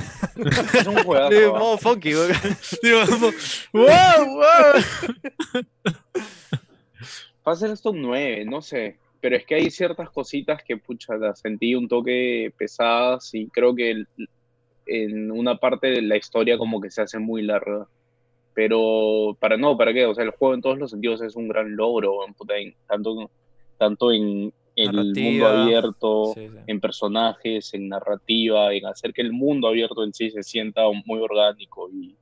Es 0.75 0.87
un 0.87 1.03
juegazo. 1.03 1.31
De 1.31 1.49
modo 1.49 1.79
funky, 1.79 2.15
weón. 2.15 2.33
Digo, 2.83 3.01
wow, 3.73 4.27
wow. 4.27 5.65
Fácil 7.43 7.71
esto 7.71 7.93
un 7.93 8.03
9, 8.03 8.45
no 8.45 8.61
sé. 8.61 8.99
Pero 9.27 9.39
es 9.39 9.45
que 9.45 9.57
hay 9.57 9.71
ciertas 9.73 10.09
cositas 10.11 10.63
que, 10.63 10.77
pucha, 10.77 11.17
las 11.17 11.41
sentí 11.41 11.75
un 11.75 11.89
toque 11.89 12.53
pesadas 12.57 13.29
y 13.35 13.49
creo 13.49 13.75
que 13.75 13.91
el- 13.91 14.07
en 14.87 15.33
una 15.33 15.57
parte 15.57 15.89
de 15.89 16.01
la 16.01 16.17
historia 16.17 16.57
como 16.57 16.81
que 16.81 16.93
se 16.93 17.03
hace 17.03 17.19
muy 17.19 17.43
larga. 17.43 17.89
Pero 18.55 19.37
para 19.41 19.57
no, 19.57 19.77
¿para 19.77 19.93
qué? 19.93 20.07
O 20.07 20.15
sea, 20.15 20.23
el 20.23 20.31
juego 20.31 20.55
en 20.55 20.61
todos 20.61 20.79
los 20.79 20.93
sentidos 20.93 21.23
es 21.23 21.35
un 21.35 21.49
gran 21.49 21.75
logro, 21.75 22.21
en- 22.57 22.77
tanto, 22.87 23.29
tanto 23.77 24.13
en 24.13 24.53
el 24.77 24.93
mundo 24.95 25.47
abierto, 25.49 26.33
Sí, 26.33 26.49
sí. 26.49 26.59
en 26.69 26.81
personajes, 26.81 27.75
en 27.75 27.89
narrativa, 27.89 28.73
en 28.75 28.87
hacer 28.87 29.13
que 29.13 29.23
el 29.23 29.33
mundo 29.33 29.67
abierto 29.67 30.05
en 30.05 30.15
sí 30.15 30.31
se 30.31 30.45
sienta 30.45 30.83
muy 31.05 31.19
orgánico 31.19 31.91
y, 31.91 32.17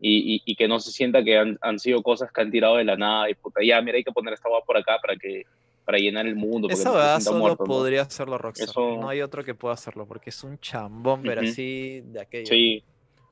y, 0.00 0.40
y- 0.46 0.56
que 0.56 0.66
no 0.66 0.80
se 0.80 0.92
sienta 0.92 1.22
que 1.22 1.36
han, 1.36 1.58
han 1.60 1.78
sido 1.78 2.02
cosas 2.02 2.32
que 2.32 2.40
han 2.40 2.50
tirado 2.50 2.76
de 2.78 2.84
la 2.84 2.96
nada 2.96 3.28
y 3.28 3.34
puta, 3.34 3.60
ya, 3.62 3.82
mira, 3.82 3.98
hay 3.98 4.02
que 4.04 4.12
poner 4.12 4.32
esta 4.32 4.48
hueá 4.48 4.62
por 4.66 4.78
acá 4.78 4.96
para 5.02 5.14
que 5.16 5.42
para 5.84 5.98
llenar 5.98 6.26
el 6.26 6.36
mundo. 6.36 6.68
Esa 6.70 6.90
no 6.90 6.94
verdad 6.94 7.20
solo 7.20 7.38
muerto, 7.40 7.64
¿no? 7.64 7.66
podría 7.66 8.02
hacerlo 8.02 8.38
Rockstar. 8.38 8.68
Eso- 8.68 8.98
No 9.00 9.08
hay 9.08 9.20
otro 9.22 9.44
que 9.44 9.54
pueda 9.54 9.74
hacerlo 9.74 10.06
porque 10.06 10.30
es 10.30 10.44
un 10.44 10.58
chambón, 10.58 11.22
pero 11.22 11.40
Ujú. 11.40 11.50
así 11.50 12.02
de 12.06 12.20
aquello. 12.20 12.46
Sí, 12.46 12.84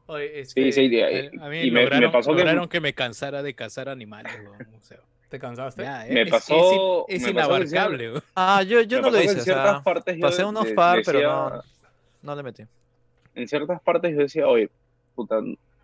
Oye, 0.07 0.45
sí, 0.45 0.61
este, 0.61 0.73
sí. 0.73 0.88
de- 0.88 1.19
Eh, 1.26 1.30
A 1.40 1.49
mí 1.49 1.61
y 1.61 1.71
me, 1.71 1.78
me 1.78 1.83
lograron, 1.85 2.11
pasó 2.12 2.30
que 2.33 2.38
lograron 2.38 2.69
que 2.69 2.80
me 2.80 2.92
cansara 2.92 3.42
de 3.45 3.54
cazar 3.54 3.88
animales, 3.88 4.33
o 4.76 4.80
sea, 4.83 4.99
¿Te 5.28 5.38
cansaste? 5.38 5.85
ya, 5.85 6.04
Me 6.09 6.23
es- 6.23 6.26
es 6.26 6.33
pasó- 6.33 7.07
in- 7.09 7.14
es, 7.16 7.23
me 7.23 7.35
pasó 7.35 7.49
que 7.50 7.54
inabarcable, 7.61 8.11
weón. 8.11 8.23
Ah, 8.35 8.62
yo, 8.64 8.80
yo 8.83 9.00
no 9.00 9.11
lo 9.11 9.12
pasó 9.12 9.21
que 9.21 9.33
hice. 9.33 9.40
o 9.40 9.45
sea, 9.54 9.80
partes 9.85 10.19
pasé 10.21 10.45
unos 10.45 10.64
de- 10.64 10.75
par, 10.75 11.02
pero 11.07 11.19
decía- 11.21 11.33
no, 11.33 11.62
no 12.23 12.35
le 12.37 12.42
metí. 12.42 12.64
en 13.37 13.47
ciertas 13.47 13.80
partes 13.83 14.11
yo 14.12 14.19
decía, 14.23 14.49
oye, 14.49 14.69
puta, 15.14 15.37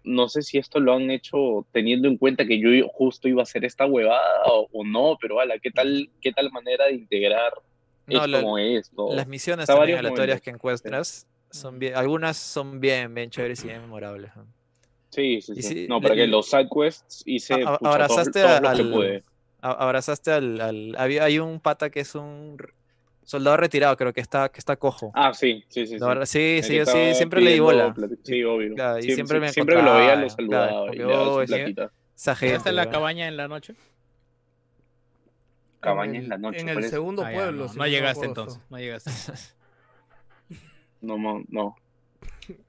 no 0.07 0.29
sé 0.29 0.43
si 0.43 0.57
esto 0.57 0.81
lo 0.81 0.95
han 0.95 1.11
hecho 1.11 1.67
teniendo 1.73 2.09
en 2.09 2.17
cuenta 2.17 2.47
que 2.47 2.59
yo 2.61 2.69
justo 2.89 3.29
iba 3.29 3.43
a 3.43 3.45
hacer 3.45 3.65
esta 3.65 3.85
huevada 3.87 4.45
o, 4.47 4.69
o 4.73 4.85
no, 4.85 5.19
pero 5.21 5.41
ala, 5.41 5.59
¿qué 5.59 5.71
tal, 5.71 6.11
qué 6.21 6.33
tal 6.33 6.51
manera 6.53 6.87
de 6.87 6.95
integrar 6.95 7.53
No, 8.07 8.17
esto 8.25 8.29
lo- 8.29 8.41
como 8.41 8.59
esto? 8.59 9.13
Las 9.13 9.27
misiones 9.27 9.67
también 9.67 9.99
aleatorias 9.99 10.41
que 10.41 10.51
encuentras 10.51 11.27
son 11.51 11.79
bien, 11.79 11.95
algunas 11.97 12.37
son 12.37 12.81
bien, 12.81 13.15
bien 13.15 13.31
chéveres 13.31 13.63
y 13.65 13.69
bien 13.69 13.83
memorables. 13.83 14.31
Sí, 15.11 15.41
sí, 15.41 15.61
sí. 15.63 15.87
no, 15.89 16.01
para 16.01 16.15
que 16.15 16.27
los 16.27 16.49
side 16.49 16.69
quests 16.69 17.23
hice 17.27 17.63
A- 17.65 17.79
abrazaste 17.83 18.43
los 18.43 18.61
que 18.61 18.67
al- 18.69 18.91
pude. 18.91 19.25
Abrazaste 19.61 20.31
al, 20.33 20.61
al- 20.61 20.95
había, 20.99 21.25
hay 21.25 21.39
un 21.39 21.61
pata 21.61 21.91
que 21.91 22.01
es 22.01 22.15
un 22.15 22.57
soldado 23.27 23.59
retirado, 23.59 23.95
creo 23.99 24.13
que 24.15 24.23
está, 24.23 24.49
que 24.49 24.59
está 24.59 24.77
cojo. 24.77 25.11
Ah, 25.15 25.35
sí, 25.35 25.63
sí, 25.69 25.87
sí. 25.87 25.99
sí. 25.99 26.63
Sí, 26.63 26.75
yo 26.77 26.87
sí, 26.87 27.15
siempre 27.15 27.43
le 27.43 27.53
di 27.53 27.61
bola. 27.61 27.95
Sí, 28.23 28.43
obvio. 28.45 28.75
Claro, 28.75 28.99
y 28.99 29.03
Siem- 29.03 29.15
siempre 29.17 29.41
me 29.41 29.49
siempre 29.53 29.83
lo 29.83 29.95
veía 29.95 30.17
lo 30.17 30.31
saludaba 30.31 30.69
claro, 30.69 30.95
y 30.95 30.97
le 30.97 31.03
daba 31.05 31.23
oh, 31.29 31.35
su 31.35 31.41
ese- 31.43 31.57
platita. 31.57 31.91
Esa 32.17 32.35
gente. 32.37 32.57
¿Hasta 32.57 32.71
en 32.71 32.77
la 32.77 32.89
cabaña 32.89 33.29
en 33.29 33.37
la 33.37 33.47
noche? 33.49 33.75
Cabaña 35.81 36.19
en 36.19 36.29
la 36.29 36.39
noche, 36.39 36.61
En 36.61 36.67
¿cuál 36.73 36.85
el 36.85 36.91
segundo 36.91 37.23
Ah, 37.25 37.31
pueblo. 37.33 37.65
no, 37.65 37.69
si 37.69 37.77
no 37.77 37.83
me 37.85 37.91
llegaste 37.91 38.25
acuerdo. 38.27 38.43
entonces, 38.43 38.63
no 38.71 38.79
llegaste. 38.79 39.11
No, 41.03 41.19
no, 41.19 41.45
no. 41.49 41.77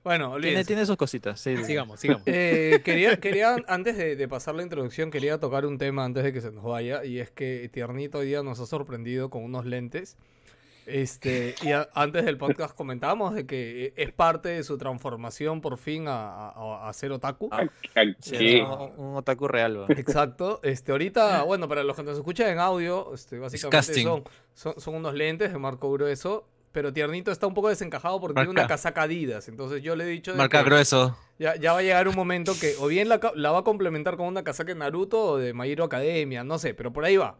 Bueno, 0.04 0.26
Tiene, 0.26 0.36
olvídense. 0.36 0.66
tiene 0.66 0.86
sus 0.86 0.98
cositas, 0.98 1.40
sí. 1.40 1.56
Sigamos, 1.64 2.00
sigamos. 2.00 2.24
Eh, 2.26 2.82
quería, 2.84 3.20
quería, 3.20 3.56
antes 3.68 3.96
de, 3.98 4.16
de 4.16 4.28
pasar 4.28 4.56
la 4.56 4.64
introducción, 4.64 5.12
quería 5.12 5.40
tocar 5.40 5.66
un 5.66 5.78
tema 5.78 6.04
antes 6.04 6.24
de 6.24 6.34
que 6.34 6.42
se 6.42 6.52
nos 6.52 6.64
vaya. 6.64 7.06
Y 7.06 7.20
es 7.20 7.30
que 7.32 7.70
Tiernito 7.72 8.18
hoy 8.18 8.28
día 8.28 8.42
nos 8.44 8.60
ha 8.60 8.66
sorprendido 8.66 9.30
con 9.30 9.44
unos 9.44 9.66
lentes. 9.66 10.18
Este, 10.88 11.53
y 11.63 11.74
a- 11.74 11.89
antes 11.94 12.24
del 12.24 12.38
podcast 12.38 12.74
comentábamos 12.75 13.36
de 13.36 13.46
que 13.46 13.94
es 13.98 14.12
parte 14.13 14.50
de 14.50 14.63
su 14.63 14.77
transformación 14.77 15.60
por 15.60 15.77
fin 15.77 16.08
a, 16.08 16.50
a, 16.50 16.88
a 16.89 16.94
ser 16.94 17.12
otaku. 17.12 17.50
Ah, 17.51 17.65
Sí, 18.22 18.62
un, 18.62 19.06
un 19.06 19.15
otaku 19.17 19.48
real, 19.50 19.75
weón. 19.77 19.91
Exacto. 19.91 20.60
Este, 20.63 20.94
ahorita, 20.94 21.44
bueno, 21.44 21.67
para 21.67 21.84
los 21.84 21.96
que 21.96 22.03
nos 22.03 22.15
escuchan 22.17 22.50
en 22.51 22.60
audio, 22.60 23.13
este, 23.13 23.38
básicamente 23.38 24.01
son, 24.01 24.24
son, 24.53 24.79
son 24.79 24.96
unos 24.96 25.13
lentes 25.13 25.51
de 25.51 25.60
marco 25.60 25.91
grueso. 25.91 26.48
Pero 26.72 26.94
Tiernito 26.94 27.32
está 27.32 27.48
un 27.48 27.56
poco 27.56 27.70
desencajado 27.70 28.20
porque 28.22 28.36
tiene 28.36 28.50
una 28.51 28.67
casaca 28.67 29.03
Adidas. 29.03 29.48
Entonces 29.48 29.82
yo 29.82 29.96
le 29.96 30.03
he 30.03 30.08
dicho. 30.08 30.32
de 30.34 30.38
Marca 30.38 30.60
que- 30.60 30.70
grueso. 30.70 31.17
Ya, 31.39 31.56
ya 31.56 31.74
va 31.74 31.79
a 31.79 31.82
llegar 31.82 32.08
un 32.08 32.15
momento 32.15 32.53
que 32.60 32.75
o 32.79 32.88
bien 32.88 33.10
la, 33.10 33.20
ca- 33.20 33.32
la 33.36 33.51
va 33.51 33.60
a 33.60 33.63
complementar 33.63 34.15
con 34.15 34.27
una 34.27 34.44
casaca 34.44 34.74
de 34.74 34.79
Naruto 34.79 35.20
o 35.24 35.38
de 35.38 35.53
My 35.53 35.70
Hero 35.72 35.84
Academia, 35.86 36.44
no 36.44 36.60
sé, 36.60 36.74
pero 36.75 36.94
por 36.94 37.03
ahí 37.06 37.17
va. 37.17 37.38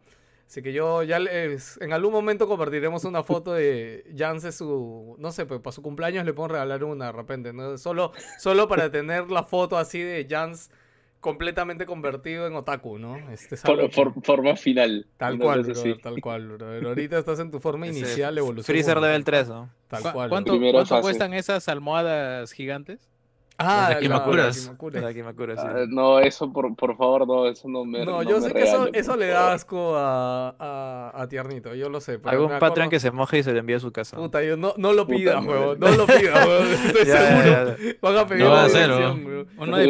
Así 0.48 0.62
que 0.62 0.72
yo 0.72 1.04
ya 1.04 1.20
les- 1.20 1.77
en 1.82 1.92
algún 1.92 2.13
momento 2.13 2.48
compartiremos 2.48 3.04
una 3.04 3.22
foto 3.22 3.54
de 3.54 4.06
Jance 4.18 4.54
su, 4.54 5.16
no 5.20 5.32
sé, 5.34 5.46
pues 5.46 5.60
para 5.60 5.74
su 5.74 5.82
cumpleaños 5.82 6.25
le 6.25 6.32
puedo 6.34 6.48
regalar 6.48 6.84
una 6.86 7.08
de 7.08 7.12
repente, 7.12 7.51
¿no? 7.51 7.77
Solo, 7.77 8.13
solo 8.39 8.68
para 8.70 8.89
tener 8.92 9.30
la 9.30 9.44
foto 9.44 9.77
así 9.77 10.00
de 10.01 10.25
Jance 10.30 10.72
completamente 11.20 11.86
convertido 11.86 12.48
en 12.48 12.56
otaku, 12.56 12.98
¿no? 12.98 13.18
Este 13.32 13.56
es 13.56 13.66
algo 13.66 13.89
For- 13.89 14.13
for- 14.13 14.24
forma 14.24 14.56
final. 14.56 15.06
tal 15.18 15.38
cual, 15.38 15.63
brother, 15.63 15.77
así. 15.92 16.01
tal 16.01 16.22
cual, 16.22 16.48
brother. 16.48 16.86
Ahorita 16.88 17.17
estás 17.17 17.39
en 17.39 17.52
tu 17.52 17.60
forma 17.60 17.88
inicial, 17.88 18.38
evolución. 18.38 18.63
Freezer 18.65 18.98
level 19.02 19.26
3, 19.26 19.50
¿no? 19.50 19.69
Tal 19.89 20.04
¿Cu- 20.04 20.12
cual. 20.13 20.30
¿Cuánto, 20.30 20.58
cuánto 20.72 21.02
cuestan 21.02 21.34
esas 21.34 21.67
almohadas 21.67 22.54
gigantes? 22.54 23.10
Ah, 23.60 23.98
la- 24.00 24.15
acuerdo, 24.17 24.52
sí. 24.54 24.70
Ah, 25.58 25.86
no, 25.88 26.20
eso 26.20 26.54
por, 26.54 26.76
por 26.76 26.96
favor, 26.96 27.26
no, 27.28 27.48
eso 27.48 27.67
no 27.67 27.84
me 27.86 28.06
No, 28.06 28.22
no 28.22 28.24
yo 28.24 28.39
me 28.39 28.48
sé 28.48 28.54
que 28.54 28.62
eso, 28.62 28.88
eso 28.93 29.17
le 29.17 29.28
da 29.28 29.52
asco 29.54 29.96
a, 29.98 30.56
a, 30.60 31.12
a 31.24 31.28
Tiernito, 31.28 31.74
yo 31.74 31.89
lo 31.89 32.00
sé. 32.00 32.20
Algún 32.24 32.50
Patreon 32.50 32.72
acuerdo- 32.88 32.89
que 32.91 33.00
se 33.00 33.10
moje 33.10 33.39
y 33.39 33.43
se 33.43 33.54
le 33.54 33.60
envíe 33.60 33.74
a 33.74 33.80
su 33.80 33.91
casa. 33.91 34.15
Puta, 34.17 34.43
yo 34.43 34.58
no, 34.58 34.74
no 34.78 34.93
lo 34.93 35.08
madre. 35.08 35.48
huevón. 35.48 35.80
No 35.80 35.89
lo 35.89 36.06
pidas, 36.06 36.46
huevón. 36.48 36.67
Estoy 36.67 37.06
Ya, 37.08 37.17
seguro. 37.17 37.78
ya. 37.78 37.96
Van 38.00 38.17
a 38.17 38.28
pedir 38.28 38.43
No 38.43 38.65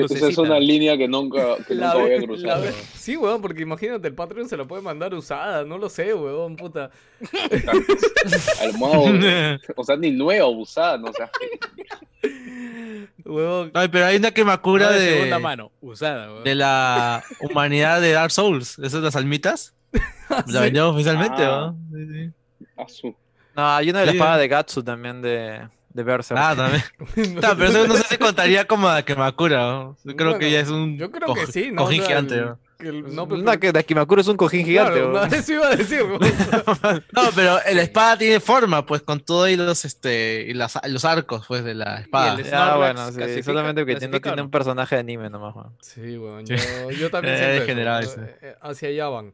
Esa 0.05 0.27
es 0.29 0.37
una 0.37 0.59
línea 0.61 0.97
que 0.97 1.07
nunca, 1.09 1.57
que 1.67 1.75
nunca 1.75 1.95
voy 1.95 2.13
a 2.13 2.21
cruzar. 2.21 2.61
ve- 2.61 2.67
weón. 2.69 2.75
Sí, 2.93 3.17
huevón, 3.17 3.41
porque 3.41 3.63
imagínate, 3.63 4.07
el 4.07 4.13
Patreon 4.15 4.47
se 4.47 4.55
la 4.55 4.63
puede 4.63 4.81
mandar 4.81 5.13
usada, 5.13 5.65
no 5.65 5.77
lo 5.77 5.89
sé, 5.89 6.13
huevón, 6.13 6.55
puta. 6.55 6.89
Almohada, 8.61 9.59
o 9.75 9.83
sea, 9.83 9.97
ni 9.97 10.11
nueva, 10.11 10.47
usada, 10.47 10.97
no 10.97 11.07
o 11.09 11.13
sea, 11.13 11.29
Huevón. 13.25 13.71
Ay, 13.73 13.87
pero 13.89 14.05
hay 14.05 14.17
una 14.17 14.31
quemakura 14.31 14.87
No 14.87 14.91
de 14.93 14.99
de, 14.99 15.13
segunda 15.13 15.39
mano, 15.39 15.71
usada. 15.81 16.41
de 16.43 16.55
la 16.55 17.23
humanidad 17.41 17.99
de 18.01 18.11
Dark 18.11 18.31
Souls. 18.31 18.77
Esas 18.79 19.01
las 19.01 19.15
almitas. 19.15 19.73
La 20.29 20.43
Sí. 20.45 20.53
vendieron 20.59 20.93
oficialmente, 20.93 21.43
Ah. 21.43 21.73
¿no? 21.73 21.77
Sí, 21.93 22.31
sí. 23.01 23.07
a 23.55 23.61
No, 23.61 23.75
hay 23.75 23.89
una 23.89 23.99
de 24.01 24.05
la 24.07 24.11
Sí. 24.11 24.17
espada 24.17 24.37
de 24.37 24.47
Gatsu 24.47 24.83
también 24.83 25.21
de, 25.21 25.67
de 25.93 26.03
Berserk. 26.03 26.39
Ah, 26.39 26.55
también. 26.55 26.83
No, 27.41 27.55
pero 27.57 27.65
eso 27.69 27.87
no 27.87 27.95
sé 27.95 28.03
si 28.03 28.17
contaría 28.17 28.65
como 28.67 28.87
la 28.89 29.03
quemakura, 29.03 29.57
¿no? 29.59 29.97
Yo 30.03 30.15
creo 30.15 30.37
que 30.37 30.51
ya 30.51 30.59
es 30.59 30.69
un 30.69 30.97
Yo 30.97 31.09
creo 31.11 31.33
que 31.33 31.47
sí, 31.47 31.71
¿no? 31.71 31.83
cojín 31.83 32.01
O 32.01 32.03
sea, 32.03 32.07
gigante, 32.09 32.35
el- 32.35 32.45
¿no? 32.45 32.59
El- 32.79 33.15
no, 33.15 33.27
pero- 33.27 33.41
Una 33.41 33.57
que 33.57 33.71
de 33.71 33.79
Akimakura 33.79 34.21
es 34.21 34.27
un 34.27 34.37
cojín 34.37 34.65
gigante. 34.65 34.99
Claro, 34.99 35.11
no, 35.13 35.23
eso 35.35 35.53
iba 35.53 35.67
a 35.67 35.75
decir. 35.75 36.03
No, 37.13 37.21
pero 37.35 37.55
la 37.73 37.81
espada 37.81 38.17
tiene 38.17 38.39
forma, 38.39 38.85
pues, 38.85 39.01
con 39.01 39.19
todo 39.19 39.43
ahí 39.43 39.55
los, 39.55 39.83
este, 39.85 40.45
y 40.47 40.53
las- 40.53 40.79
los 40.87 41.03
arcos, 41.05 41.45
pues, 41.47 41.63
de 41.63 41.73
la 41.75 41.99
espada. 42.01 42.39
el- 42.39 42.53
Ah, 42.53 42.77
bueno, 42.77 43.09
sí, 43.11 43.17
clasifica- 43.17 43.43
solamente 43.45 43.81
porque 43.81 43.93
no 44.07 44.19
tiene 44.21 44.37
no? 44.37 44.43
un 44.43 44.51
personaje 44.51 44.95
de 44.95 44.99
anime 45.01 45.29
nomás. 45.29 45.55
Sí, 45.81 46.17
weón. 46.17 46.45
Sí. 46.47 46.55
Yo, 46.55 46.91
yo 46.91 47.09
también 47.11 47.35
Eh, 47.35 47.37
siento 47.37 47.55
eso, 47.57 47.65
general, 47.65 48.03
¿no? 48.05 48.09
sí. 48.11 48.19
Eh, 48.21 48.37
eh, 48.41 48.55
Hacia 48.61 48.89
allá 48.89 49.07
van. 49.09 49.33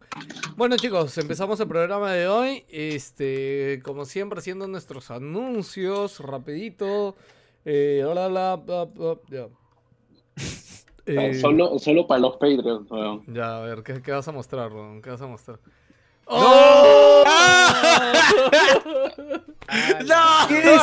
Bueno, 0.55 0.77
chicos, 0.77 1.17
empezamos 1.17 1.59
el 1.59 1.67
programa 1.67 2.11
de 2.13 2.27
hoy. 2.27 2.65
Este, 2.69 3.81
como 3.83 4.05
siempre, 4.05 4.39
haciendo 4.39 4.67
nuestros 4.67 5.11
anuncios 5.11 6.19
rapidito. 6.19 7.15
Eh, 7.65 8.03
hola, 8.05 8.27
hola, 8.27 8.55
bla, 8.57 8.87
ya. 9.29 9.47
Eh, 11.05 11.33
Solo, 11.35 11.77
solo 11.79 12.07
para 12.07 12.21
los 12.21 12.33
Patreons, 12.37 12.89
weón. 12.89 13.23
Ya, 13.27 13.57
a 13.57 13.61
ver, 13.61 13.83
¿qué, 13.83 14.01
qué 14.01 14.11
vas 14.11 14.27
a 14.27 14.31
mostrar, 14.31 14.71
weón? 14.71 15.01
¿Qué 15.01 15.09
vas 15.09 15.21
a 15.21 15.27
mostrar? 15.27 15.59
¡Oh! 16.25 17.23
¡No! 20.05 20.47
¿Qué 20.47 20.73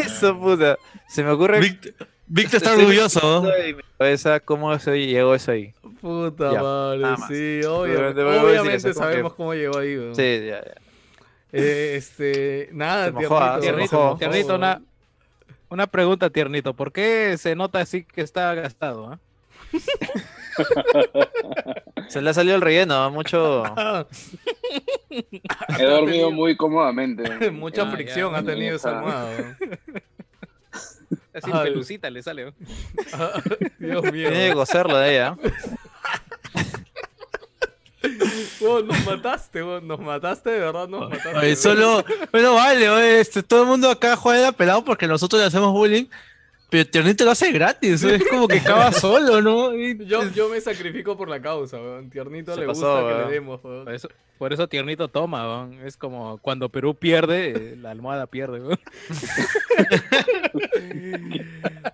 es 0.00 0.06
eso, 0.06 0.38
puta? 0.38 0.76
Se 1.08 1.24
me 1.24 1.30
ocurre. 1.30 1.60
Víctor, 1.60 1.94
Víctor 2.26 2.56
está 2.58 2.74
orgulloso. 2.74 3.20
pensando 3.42 3.56
en 3.56 3.76
mi 3.76 3.82
cabeza 3.98 4.40
¿Cómo 4.40 4.78
se 4.78 5.06
llegó 5.06 5.34
eso 5.34 5.52
ahí? 5.52 5.72
Puta 6.00 6.52
Ya, 6.52 6.62
madre, 6.62 7.16
sí, 7.28 7.66
Obviamente 7.66 8.22
obviamente, 8.22 8.76
eso, 8.88 8.94
sabemos 8.94 9.34
cómo 9.34 9.54
llegó 9.54 9.78
ahí, 9.78 9.96
weón. 9.96 10.14
Sí, 10.14 10.22
ya, 10.46 10.62
ya. 10.62 10.74
Eh, 11.52 11.94
este, 11.96 12.68
nada, 12.72 13.06
Se 13.06 13.12
mojó, 13.12 13.38
ah, 13.38 13.58
tiernito, 13.60 13.96
mojó. 13.96 14.16
Tiernito, 14.18 14.54
una, 14.54 14.80
una 15.68 15.86
pregunta, 15.88 16.30
tiernito. 16.30 16.74
¿Por 16.74 16.92
qué 16.92 17.36
se 17.38 17.56
nota 17.56 17.80
así 17.80 18.04
que 18.04 18.20
está 18.20 18.54
gastado? 18.54 19.08
ah? 19.08 19.18
Se 22.08 22.20
le 22.20 22.30
ha 22.30 22.34
salido 22.34 22.56
el 22.56 22.62
relleno, 22.62 23.08
mucho. 23.10 23.62
He 25.78 25.84
dormido 25.84 26.04
tenido- 26.06 26.30
muy 26.32 26.56
cómodamente. 26.56 27.50
Mucha 27.52 27.82
Ah, 27.82 27.90
fricción 27.92 28.32
ya, 28.32 28.38
ha 28.38 28.42
tenido 28.42 28.76
esa 28.76 28.98
almohada. 28.98 29.56
Así 31.32 31.50
Ah, 31.52 31.62
pelucita 31.62 32.10
le 32.10 32.22
sale. 32.22 32.52
Ah, 33.12 33.40
Dios 33.78 34.02
mío. 34.12 34.28
Tiene 34.30 34.48
que 34.48 34.54
gozarlo 34.54 34.96
de 34.98 35.12
ella. 35.14 35.36
Weón, 38.60 38.88
nos 38.88 39.06
mataste, 39.06 39.62
weón, 39.62 39.86
nos 39.86 40.00
mataste, 40.00 40.50
de 40.50 40.58
verdad 40.60 40.88
nos 40.88 41.10
mataste. 41.10 41.38
Oye, 41.38 41.56
solo, 41.56 42.04
bueno, 42.32 42.54
vale, 42.54 42.88
oye, 42.88 43.20
este, 43.20 43.42
todo 43.42 43.62
el 43.62 43.68
mundo 43.68 43.90
acá 43.90 44.16
juega 44.16 44.52
pelado 44.52 44.84
porque 44.84 45.06
nosotros 45.06 45.40
le 45.40 45.46
hacemos 45.46 45.72
bullying, 45.72 46.06
pero 46.70 46.88
Tiernito 46.88 47.24
lo 47.24 47.32
hace 47.32 47.50
gratis, 47.52 48.02
es 48.04 48.22
como 48.28 48.46
que 48.48 48.58
acaba 48.58 48.92
solo, 48.92 49.40
¿no? 49.42 49.74
Y- 49.74 50.04
Yo, 50.06 50.28
yo 50.30 50.48
me 50.48 50.60
sacrifico 50.60 51.16
por 51.16 51.28
la 51.28 51.40
causa, 51.42 51.78
weón. 51.78 52.10
Tiernito 52.10 52.54
Se 52.54 52.60
le 52.60 52.66
pasó, 52.66 52.80
gusta 52.86 53.00
que 53.00 53.06
weón. 53.14 53.28
le 53.28 53.34
demos, 53.34 53.64
weón. 53.64 53.84
Por 53.84 53.94
eso, 53.94 54.08
por 54.38 54.52
eso 54.52 54.68
tiernito 54.68 55.08
toma, 55.08 55.44
weón. 55.46 55.80
Es 55.86 55.96
como 55.96 56.38
cuando 56.38 56.68
Perú 56.68 56.94
pierde, 56.94 57.76
la 57.80 57.90
almohada 57.90 58.26
pierde. 58.26 58.60
weón. 58.60 58.78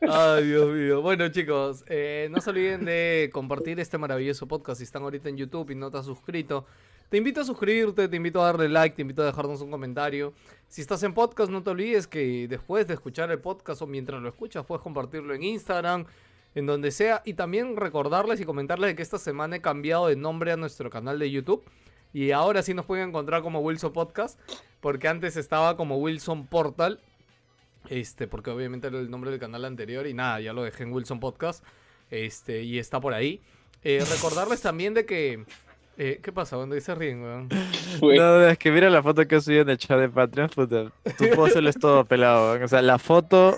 Ay, 0.09 0.45
Dios 0.47 0.73
mío. 0.75 1.03
Bueno, 1.03 1.29
chicos, 1.29 1.85
eh, 1.89 2.29
no 2.31 2.41
se 2.41 2.51
olviden 2.51 2.85
de 2.85 3.31
compartir 3.33 3.79
este 3.81 3.99
maravilloso 3.99 4.47
podcast. 4.47 4.79
Si 4.79 4.85
están 4.85 5.03
ahorita 5.03 5.29
en 5.29 5.37
YouTube 5.37 5.71
y 5.71 5.75
no 5.75 5.91
te 5.91 5.99
has 5.99 6.07
suscrito, 6.07 6.67
te 7.09 7.17
invito 7.19 7.41
a 7.41 7.45
suscribirte, 7.45 8.09
te 8.09 8.17
invito 8.17 8.43
a 8.43 8.47
darle 8.47 8.69
like, 8.69 8.97
te 8.97 9.03
invito 9.03 9.23
a 9.23 9.27
dejarnos 9.27 9.61
un 9.61 9.71
comentario. 9.71 10.33
Si 10.69 10.81
estás 10.81 11.03
en 11.05 11.15
podcast, 11.15 11.51
no 11.51 11.63
te 11.63 11.71
olvides 11.71 12.07
que 12.07 12.49
después 12.49 12.87
de 12.87 12.95
escuchar 12.95 13.31
el 13.31 13.39
podcast 13.39 13.83
o 13.83 13.87
mientras 13.87 14.21
lo 14.21 14.29
escuchas, 14.29 14.67
puedes 14.67 14.83
compartirlo 14.83 15.33
en 15.35 15.43
Instagram, 15.43 16.07
en 16.55 16.67
donde 16.67 16.91
sea. 16.91 17.23
Y 17.25 17.35
también 17.35 17.77
recordarles 17.77 18.41
y 18.41 18.45
comentarles 18.45 18.95
que 18.95 19.03
esta 19.03 19.19
semana 19.19 19.57
he 19.57 19.61
cambiado 19.61 20.09
de 20.09 20.17
nombre 20.17 20.53
a 20.53 20.57
nuestro 20.57 20.91
canal 20.91 21.19
de 21.19 21.31
YouTube. 21.31 21.65
Y 22.13 22.33
ahora 22.33 22.63
sí 22.63 22.75
nos 22.75 22.87
pueden 22.87 23.09
encontrar 23.09 23.43
como 23.43 23.61
Wilson 23.61 23.93
Podcast, 23.93 24.41
porque 24.81 25.09
antes 25.09 25.37
estaba 25.37 25.77
como 25.77 25.99
Wilson 25.99 26.47
Portal. 26.47 27.01
Este, 27.89 28.27
porque 28.27 28.51
obviamente 28.51 28.89
era 28.89 28.99
el 28.99 29.11
nombre 29.11 29.31
del 29.31 29.39
canal 29.39 29.65
anterior 29.65 30.07
y 30.07 30.15
nada, 30.15 30.41
ya 30.41 30.53
lo 30.53 30.65
dejé 30.65 30.83
en 30.83 30.93
Wilson 30.93 31.21
Podcast. 31.21 31.65
Este, 32.11 32.63
y 32.63 32.79
está 32.79 33.01
por 33.01 33.15
ahí. 33.15 33.41
Eh, 33.83 34.05
recordarles 34.11 34.61
también 34.61 34.95
de 34.95 35.07
que. 35.07 35.45
Eh, 35.99 36.21
¿Qué 36.23 36.33
pasa? 36.33 36.57
¿Dónde 36.57 36.81
se 36.81 36.95
ríen, 36.95 37.23
weón? 37.23 37.49
No, 38.03 38.47
es 38.47 38.59
que 38.59 38.71
mira 38.71 38.91
la 38.91 39.03
foto 39.03 39.27
que 39.27 39.37
he 39.37 39.41
subido 39.41 39.63
en 39.63 39.71
el 39.71 39.79
chat 39.79 39.99
de 39.99 40.09
Patreon, 40.09 40.51
puta. 40.51 40.93
Tu 41.17 41.31
pose 41.35 41.67
es 41.67 41.79
todo 41.79 42.05
pelado, 42.05 42.53
weón. 42.53 42.63
O 42.63 42.69
sea, 42.69 42.83
la 42.83 42.99
foto. 42.99 43.57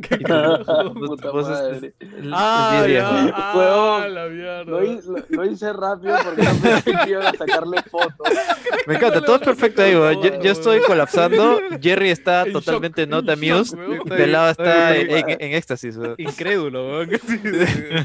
Puta 0.94 1.32
madre. 1.32 1.92
es- 2.00 2.08
Ah, 2.32 2.78
es 2.82 2.86
10, 2.86 2.98
ya. 3.02 3.10
weón. 3.10 3.32
Ah, 3.34 3.52
Huevón. 3.56 4.14
la 4.14 4.26
mierda. 4.26 4.64
Lo, 4.64 4.84
hi- 4.84 5.00
lo- 5.06 5.24
lo 5.28 5.44
hice 5.50 5.72
rápido 5.72 6.16
porque 6.24 6.42
no 6.42 7.08
iban 7.08 7.26
a 7.26 7.32
sacarle 7.32 7.82
fotos. 7.90 8.28
Me 8.86 8.94
encanta, 8.96 9.20
todo 9.20 9.36
es 9.36 9.42
perfecto 9.42 9.82
ahí, 9.82 9.94
weón. 9.94 10.22
Yo, 10.22 10.40
yo 10.40 10.52
estoy 10.52 10.80
colapsando, 10.80 11.60
Jerry 11.80 12.10
está 12.10 12.42
En 12.42 12.52
totalmente 12.52 13.02
shock, 13.02 13.10
not 13.10 13.28
amused, 13.28 13.76
shock, 13.78 14.06
y 14.06 14.08
Pelado 14.08 14.50
está 14.50 14.96
en, 14.96 15.10
Estoy- 15.10 15.32
en- 15.32 15.40
en 15.42 15.52
éxtasis, 15.54 15.96
weón. 15.96 16.14
Incrédulo, 16.18 16.88
weón. 16.88 17.10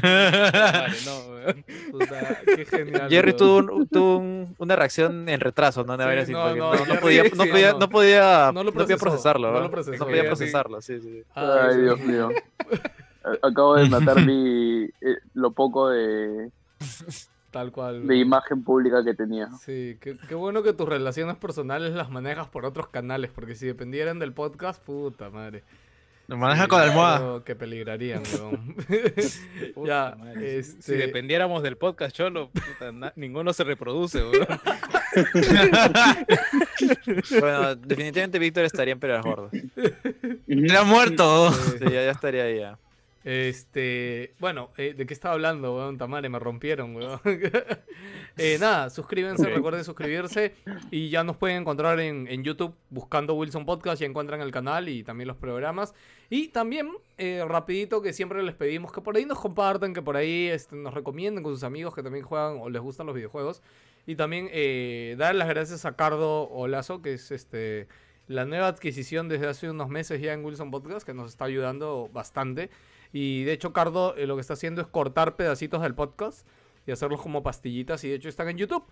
Vale, 0.02 0.94
no, 1.04 1.18
weón. 1.30 1.64
Puta, 1.90 2.38
qué 2.44 2.64
genial. 2.66 3.08
Jerry 3.08 3.30
weón. 3.32 3.36
tuvo, 3.38 3.56
un- 3.76 3.88
tuvo 3.88 4.16
un- 4.18 4.54
una 4.58 4.76
reacción 4.76 5.28
en 5.28 5.40
retraso, 5.40 5.84
¿no? 5.84 5.94
Una 5.94 6.24
Sí, 6.26 6.32
no, 6.32 6.48
no, 6.54 6.56
no, 6.56 6.72
no 6.72 6.84
Jerry 6.84 6.98
podía, 7.00 7.22
sí, 7.24 7.30
no 7.36 7.44
podía, 7.46 7.72
no. 7.72 7.88
podía, 7.88 8.50
No 8.52 8.64
lo 8.64 8.70
no 8.70 8.72
podía 8.72 8.96
procesó, 8.96 8.98
procesarlo, 9.04 9.48
no 9.48 9.54
lo 9.58 9.60
¿no? 9.64 9.70
procesó, 9.70 9.98
No 9.98 10.06
podía 10.10 10.24
procesarlo, 10.26 10.80
sí, 10.80 11.00
sí. 11.00 11.22
Ay, 11.34 11.74
sí. 11.74 11.80
Dios 11.94 12.00
mío. 12.00 12.28
Acabo 13.42 13.74
de 13.76 13.88
matar 13.88 14.24
mi, 14.24 14.84
eh, 14.84 15.16
lo 15.34 15.50
poco 15.52 15.88
de, 15.88 16.50
Tal 17.50 17.72
cual. 17.72 18.06
de 18.06 18.16
imagen 18.16 18.62
pública 18.62 19.02
que 19.04 19.14
tenía. 19.14 19.48
Sí, 19.52 19.96
qué, 20.00 20.16
qué 20.28 20.34
bueno 20.34 20.62
que 20.62 20.72
tus 20.72 20.88
relaciones 20.88 21.36
personales 21.36 21.94
las 21.94 22.10
manejas 22.10 22.48
por 22.48 22.64
otros 22.64 22.88
canales, 22.88 23.30
porque 23.34 23.54
si 23.54 23.66
dependieran 23.66 24.18
del 24.18 24.32
podcast, 24.32 24.82
puta 24.84 25.30
madre. 25.30 25.64
Lo 26.28 26.36
maneja 26.36 26.64
Sí, 26.64 26.68
con 26.68 26.78
la 26.80 26.84
almohada. 26.86 27.44
Que 27.44 27.54
peligrarían, 27.54 28.22
weón. 28.40 28.74
Ya, 29.86 30.16
madre, 30.18 30.62
si- 30.64 30.72
Si 30.72 30.78
este, 30.78 30.96
dependiéramos 30.96 31.62
del 31.62 31.76
podcast, 31.76 32.16
Cholo, 32.16 32.50
puta, 32.50 32.90
na- 32.92 33.12
ninguno 33.16 33.52
se 33.52 33.62
reproduce, 33.64 34.22
weón. 34.24 34.46
Bueno, 37.40 37.74
definitivamente 37.76 38.38
Víctor 38.38 38.64
estaría 38.64 38.92
en 38.92 39.00
Peras 39.00 39.24
Gordas. 39.24 39.50
Sí, 39.52 39.62
Era 40.46 40.82
muerto. 40.84 41.50
ya, 41.80 41.90
ya 41.90 42.10
estaría 42.10 42.44
ahí 42.44 42.58
ya. 42.60 42.78
Este, 43.26 44.36
bueno, 44.38 44.70
eh, 44.76 44.94
¿de 44.96 45.04
qué 45.04 45.12
estaba 45.12 45.34
hablando, 45.34 45.74
weón? 45.74 45.98
Tamare, 45.98 46.28
me 46.28 46.38
rompieron, 46.38 46.94
weón. 46.94 47.20
Eh, 48.38 48.58
nada, 48.60 48.90
suscríbanse, 48.90 49.48
recuerden 49.48 49.82
suscribirse 49.82 50.54
y 50.90 51.08
ya 51.08 51.24
nos 51.24 51.38
pueden 51.38 51.62
encontrar 51.62 51.98
en, 52.00 52.28
en 52.28 52.44
YouTube 52.44 52.74
buscando 52.90 53.32
Wilson 53.32 53.64
Podcast, 53.64 53.98
ya 53.98 54.06
encuentran 54.06 54.42
el 54.42 54.50
canal 54.50 54.90
y 54.90 55.02
también 55.02 55.26
los 55.26 55.38
programas. 55.38 55.94
Y 56.28 56.48
también, 56.48 56.90
eh, 57.16 57.42
rapidito, 57.48 58.02
que 58.02 58.12
siempre 58.12 58.42
les 58.42 58.54
pedimos 58.54 58.92
que 58.92 59.00
por 59.00 59.16
ahí 59.16 59.24
nos 59.24 59.40
compartan, 59.40 59.94
que 59.94 60.02
por 60.02 60.18
ahí 60.18 60.48
este, 60.48 60.76
nos 60.76 60.92
recomienden 60.92 61.42
con 61.42 61.54
sus 61.54 61.64
amigos 61.64 61.94
que 61.94 62.02
también 62.02 62.26
juegan 62.26 62.58
o 62.60 62.68
les 62.68 62.82
gustan 62.82 63.06
los 63.06 63.16
videojuegos. 63.16 63.62
Y 64.06 64.16
también 64.16 64.50
eh, 64.52 65.16
dar 65.18 65.34
las 65.34 65.48
gracias 65.48 65.86
a 65.86 65.96
Cardo 65.96 66.50
Olazo, 66.50 67.00
que 67.00 67.14
es 67.14 67.30
este 67.30 67.88
la 68.28 68.44
nueva 68.44 68.68
adquisición 68.68 69.28
desde 69.28 69.46
hace 69.46 69.70
unos 69.70 69.88
meses 69.88 70.20
ya 70.20 70.34
en 70.34 70.44
Wilson 70.44 70.70
Podcast, 70.70 71.06
que 71.06 71.14
nos 71.14 71.30
está 71.30 71.46
ayudando 71.46 72.10
bastante. 72.12 72.70
Y 73.12 73.44
de 73.44 73.52
hecho, 73.52 73.72
Cardo 73.72 74.14
eh, 74.16 74.26
lo 74.26 74.34
que 74.36 74.40
está 74.40 74.54
haciendo 74.54 74.80
es 74.82 74.86
cortar 74.86 75.36
pedacitos 75.36 75.82
del 75.82 75.94
podcast 75.94 76.46
y 76.86 76.92
hacerlos 76.92 77.20
como 77.22 77.42
pastillitas. 77.42 78.02
Y 78.04 78.08
de 78.10 78.16
hecho 78.16 78.28
están 78.28 78.48
en 78.48 78.58
YouTube. 78.58 78.84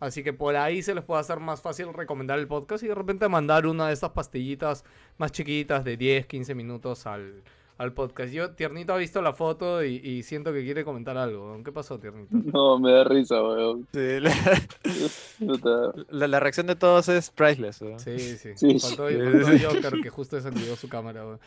Así 0.00 0.22
que 0.24 0.32
por 0.32 0.56
ahí 0.56 0.82
se 0.82 0.94
les 0.94 1.04
puede 1.04 1.20
hacer 1.20 1.40
más 1.40 1.60
fácil 1.60 1.92
recomendar 1.92 2.38
el 2.38 2.46
podcast 2.48 2.82
y 2.82 2.88
de 2.88 2.94
repente 2.94 3.28
mandar 3.28 3.66
una 3.66 3.88
de 3.88 3.92
estas 3.92 4.10
pastillitas 4.10 4.82
más 5.18 5.30
chiquitas 5.30 5.84
de 5.84 5.98
10, 5.98 6.24
15 6.24 6.54
minutos 6.54 7.06
al, 7.06 7.42
al 7.76 7.92
podcast. 7.92 8.32
Yo, 8.32 8.52
Tiernito 8.52 8.94
ha 8.94 8.96
visto 8.96 9.20
la 9.20 9.34
foto 9.34 9.84
y, 9.84 9.96
y 9.96 10.22
siento 10.22 10.54
que 10.54 10.64
quiere 10.64 10.84
comentar 10.84 11.18
algo. 11.18 11.60
¿Qué 11.62 11.70
pasó, 11.70 11.98
Tiernito? 11.98 12.30
No, 12.50 12.78
me 12.78 12.92
da 12.92 13.04
risa, 13.04 13.42
weón. 13.42 13.86
Sí, 13.92 14.20
la, 14.20 14.32
Puta. 15.38 15.92
la- 16.08 16.28
la 16.28 16.40
reacción 16.40 16.66
de 16.66 16.76
todos 16.76 17.08
es 17.10 17.30
priceless. 17.30 17.82
weón. 17.82 18.00
Sí, 18.00 18.18
sí. 18.18 18.52
Sí. 18.56 18.78
Faltó, 18.78 19.08
Sí. 19.08 19.16
faltó 19.18 19.68
Joker, 19.74 20.00
que 20.02 20.08
justo 20.08 20.36
desactivó 20.36 20.76
su 20.76 20.88
cámara. 20.88 21.24
weón. 21.26 21.40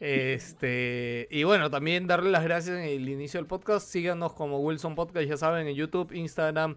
Este, 0.00 1.28
y 1.30 1.44
bueno, 1.44 1.70
también 1.70 2.06
darle 2.06 2.30
las 2.30 2.42
gracias 2.42 2.78
en 2.78 2.84
el 2.84 3.08
inicio 3.08 3.38
del 3.38 3.46
podcast. 3.46 3.86
Síganos 3.86 4.32
como 4.32 4.58
Wilson 4.60 4.94
Podcast, 4.94 5.28
ya 5.28 5.36
saben, 5.36 5.68
en 5.68 5.74
YouTube, 5.74 6.12
Instagram 6.12 6.76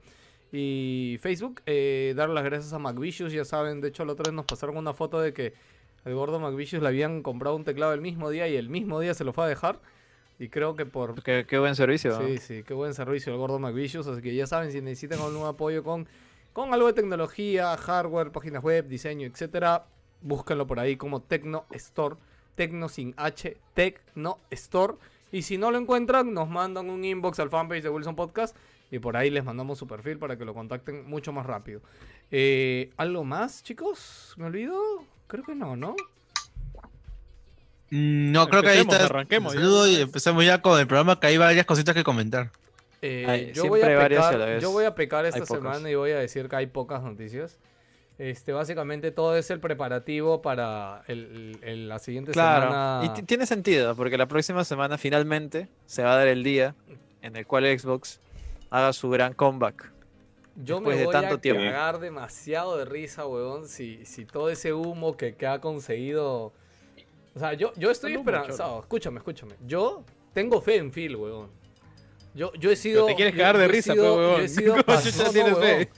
y 0.51 1.17
Facebook. 1.21 1.61
Eh, 1.65 2.13
dar 2.17 2.29
las 2.29 2.43
gracias 2.43 2.73
a 2.73 2.79
McVicious, 2.79 3.31
ya 3.31 3.45
saben. 3.45 3.79
De 3.79 3.87
hecho, 3.87 4.03
la 4.03 4.11
otra 4.11 4.23
vez 4.29 4.33
nos 4.33 4.45
pasaron 4.45 4.75
una 4.75 4.93
foto 4.93 5.21
de 5.21 5.33
que 5.33 5.53
al 6.03 6.13
gordo 6.13 6.37
McVicious 6.39 6.81
le 6.81 6.89
habían 6.89 7.23
comprado 7.23 7.55
un 7.55 7.63
teclado 7.63 7.93
el 7.93 8.01
mismo 8.01 8.29
día 8.29 8.49
y 8.49 8.57
el 8.57 8.69
mismo 8.69 8.99
día 8.99 9.13
se 9.13 9.23
lo 9.23 9.31
fue 9.31 9.45
a 9.45 9.47
dejar. 9.47 9.79
Y 10.37 10.49
creo 10.49 10.75
que 10.75 10.85
por 10.85 11.23
Qué, 11.23 11.45
qué 11.47 11.57
buen 11.59 11.75
servicio. 11.75 12.19
¿no? 12.19 12.27
Sí, 12.27 12.37
sí, 12.39 12.63
qué 12.63 12.73
buen 12.73 12.93
servicio 12.93 13.31
el 13.31 13.39
gordo 13.39 13.57
McVicious. 13.57 14.05
Así 14.07 14.21
que 14.21 14.35
ya 14.35 14.47
saben, 14.47 14.71
si 14.73 14.81
necesitan 14.81 15.19
algún 15.19 15.47
apoyo 15.47 15.81
con, 15.81 16.09
con 16.51 16.73
algo 16.73 16.87
de 16.87 16.93
tecnología, 16.93 17.77
hardware, 17.77 18.31
páginas 18.31 18.61
web, 18.61 18.85
diseño, 18.89 19.25
etcétera, 19.25 19.85
búsquenlo 20.21 20.67
por 20.67 20.79
ahí 20.79 20.97
como 20.97 21.21
Tecno 21.21 21.65
Store. 21.71 22.15
Tecno 22.55 22.89
sin 22.89 23.13
H, 23.17 23.57
Tecno 23.73 24.39
Store. 24.51 24.95
Y 25.31 25.41
si 25.41 25.57
no 25.57 25.71
lo 25.71 25.77
encuentran, 25.77 26.33
nos 26.33 26.47
mandan 26.49 26.89
un 26.89 27.03
inbox 27.03 27.39
al 27.39 27.49
fanpage 27.49 27.83
de 27.83 27.89
Wilson 27.89 28.15
Podcast. 28.15 28.55
Y 28.91 28.99
por 28.99 29.17
ahí 29.17 29.29
les 29.31 29.43
mandamos 29.43 29.79
su 29.79 29.87
perfil 29.87 30.19
para 30.19 30.37
que 30.37 30.45
lo 30.45 30.53
contacten 30.53 31.09
mucho 31.09 31.31
más 31.31 31.45
rápido. 31.45 31.81
Eh, 32.29 32.91
¿Algo 32.97 33.23
más, 33.23 33.63
chicos? 33.63 34.33
¿Me 34.37 34.45
olvido? 34.45 34.79
Creo 35.27 35.43
que 35.43 35.55
no, 35.55 35.75
¿no? 35.75 35.95
Mm, 37.89 38.31
No, 38.31 38.47
creo 38.47 38.61
que 38.61 38.69
ahí 38.69 38.79
está. 38.79 39.05
arranquemos 39.05 39.53
ya. 39.53 39.59
Saludo 39.59 39.87
y 39.87 39.95
empecemos 39.95 40.45
ya 40.45 40.61
con 40.61 40.79
el 40.79 40.87
programa 40.87 41.19
que 41.19 41.27
hay 41.27 41.37
varias 41.37 41.65
cositas 41.65 41.95
que 41.95 42.03
comentar. 42.03 42.51
Eh, 43.01 43.51
yo, 43.53 43.67
voy 43.67 43.81
a 43.81 43.85
pecar, 43.87 44.37
la 44.37 44.45
vez 44.45 44.61
yo 44.61 44.71
voy 44.71 44.85
a 44.85 44.95
pecar 44.95 45.25
esta 45.25 45.45
semana 45.45 45.89
y 45.89 45.95
voy 45.95 46.11
a 46.11 46.19
decir 46.19 46.47
que 46.47 46.55
hay 46.55 46.67
pocas 46.67 47.03
noticias. 47.03 47.57
Este, 48.19 48.51
básicamente 48.53 49.11
todo 49.11 49.35
es 49.35 49.49
el 49.49 49.59
preparativo 49.59 50.41
para 50.41 51.03
el, 51.07 51.87
la 51.89 51.97
siguiente 51.99 52.31
Claro, 52.31 52.67
semana. 52.67 53.01
y 53.05 53.09
ti- 53.09 53.23
tiene 53.23 53.45
sentido, 53.45 53.95
porque 53.95 54.17
la 54.17 54.27
próxima 54.27 54.63
semana 54.63 54.97
finalmente 54.97 55.67
se 55.85 56.03
va 56.03 56.13
a 56.13 56.17
dar 56.17 56.27
el 56.27 56.43
día 56.43 56.75
en 57.21 57.35
el 57.35 57.47
cual 57.47 57.65
Xbox 57.77 58.21
haga 58.69 58.93
su 58.93 59.09
gran 59.09 59.33
comeback. 59.33 59.91
Yo 60.55 60.79
me 60.79 60.95
de 60.95 61.05
voy 61.05 61.11
tanto 61.11 61.35
a 61.35 61.37
tiempo. 61.39 61.63
cagar 61.63 61.99
demasiado 61.99 62.77
de 62.77 62.85
risa, 62.85 63.25
weón, 63.25 63.67
si, 63.67 64.05
si 64.05 64.25
todo 64.25 64.49
ese 64.51 64.73
humo 64.73 65.17
que, 65.17 65.35
que 65.35 65.47
ha 65.47 65.59
conseguido... 65.59 66.53
O 67.35 67.39
sea, 67.39 67.53
yo, 67.53 67.73
yo 67.75 67.89
estoy 67.89 68.13
esperanzado. 68.13 68.79
Escúchame, 68.81 69.17
escúchame. 69.17 69.55
Yo 69.65 70.03
tengo 70.33 70.61
fe 70.61 70.75
en 70.77 70.91
Phil, 70.91 71.15
weón. 71.15 71.49
Yo, 72.35 72.51
yo 72.53 72.71
he 72.71 72.75
sido... 72.75 73.05
te 73.05 73.15
quieres 73.15 73.35
cagar 73.35 73.57
de 73.57 73.67
risa, 73.67 73.93
sido- 73.93 74.03
pe, 74.03 74.09
yo 74.09 74.15
huevón. 74.17 74.41
he 74.41 74.47
sido 74.47 74.71
¿Cómo 74.73 74.83
pas- 74.83 75.03
chucha 75.03 75.17
no, 75.19 75.23
no, 75.25 75.29
tienes 75.31 75.53
weón. 75.53 75.63
fe? 75.63 75.89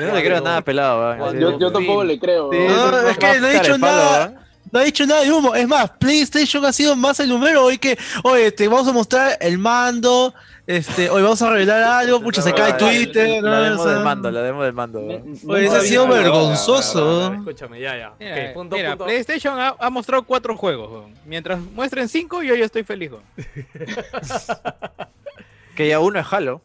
Yo 0.00 0.06
no 0.08 0.14
le 0.14 0.24
creo 0.24 0.40
nada 0.40 0.60
pelado, 0.62 1.16
weón. 1.20 1.58
Yo, 1.60 1.72
tampoco 1.72 2.02
Sí. 2.02 2.08
le 2.08 2.18
creo. 2.18 2.50
Sí, 2.50 2.58
weón. 2.58 2.70
eso 2.72 2.86
No, 2.90 2.92
más- 3.02 3.10
es 3.12 3.18
que 3.18 3.40
no 3.40 3.46
he 3.46 3.52
dicho 3.60 3.78
nada. 3.78 4.18
weón. 4.26 4.46
No 4.72 4.80
ha 4.80 4.82
dicho 4.82 5.06
nada 5.06 5.20
de 5.22 5.30
humo. 5.32 5.54
Es 5.54 5.68
más, 5.68 5.90
PlayStation 5.90 6.64
ha 6.64 6.72
sido 6.72 6.96
más 6.96 7.20
el 7.20 7.28
número. 7.28 7.64
Hoy 7.64 7.78
que, 7.78 7.96
oye, 8.24 8.50
te 8.50 8.66
vamos 8.66 8.88
a 8.88 8.92
mostrar 8.92 9.38
el 9.40 9.58
mando. 9.58 10.34
Este, 10.66 11.08
hoy 11.08 11.22
vamos 11.22 11.40
a 11.40 11.50
revelar 11.50 11.80
algo. 11.84 12.20
Pucha, 12.20 12.42
se 12.42 12.52
cae 12.52 12.70
La- 12.70 12.76
Twitter. 12.76 13.40
La 13.44 13.50
¿no? 13.50 13.62
demo 13.62 13.80
O 13.82 13.84
sea, 13.84 13.94
del 13.94 14.02
mando, 14.02 14.30
la 14.32 14.42
demo 14.42 14.64
del 14.64 14.72
mando. 14.72 14.98
weón. 15.02 15.38
Oye, 15.46 15.66
ese 15.66 15.76
ha 15.76 15.80
sido 15.82 16.08
vergonzoso. 16.08 17.32
Escúchame, 17.32 17.78
ya, 17.80 17.96
ya. 17.96 18.12
Mira, 18.18 18.34
Ok, 18.48 18.54
punto, 18.54 18.74
mira, 18.76 18.88
punto. 18.90 19.04
PlayStation 19.04 19.56
ha, 19.60 19.76
ha 19.78 19.88
mostrado 19.88 20.24
cuatro 20.24 20.56
juegos. 20.56 20.90
weón. 20.90 21.14
Mientras 21.24 21.60
muestren 21.60 22.08
cinco, 22.08 22.42
yo 22.42 22.56
ya 22.56 22.64
estoy 22.64 22.82
feliz. 22.82 23.12
Que 25.76 25.88
ya 25.88 26.00
uno 26.00 26.18
es 26.18 26.26
Halo. 26.32 26.60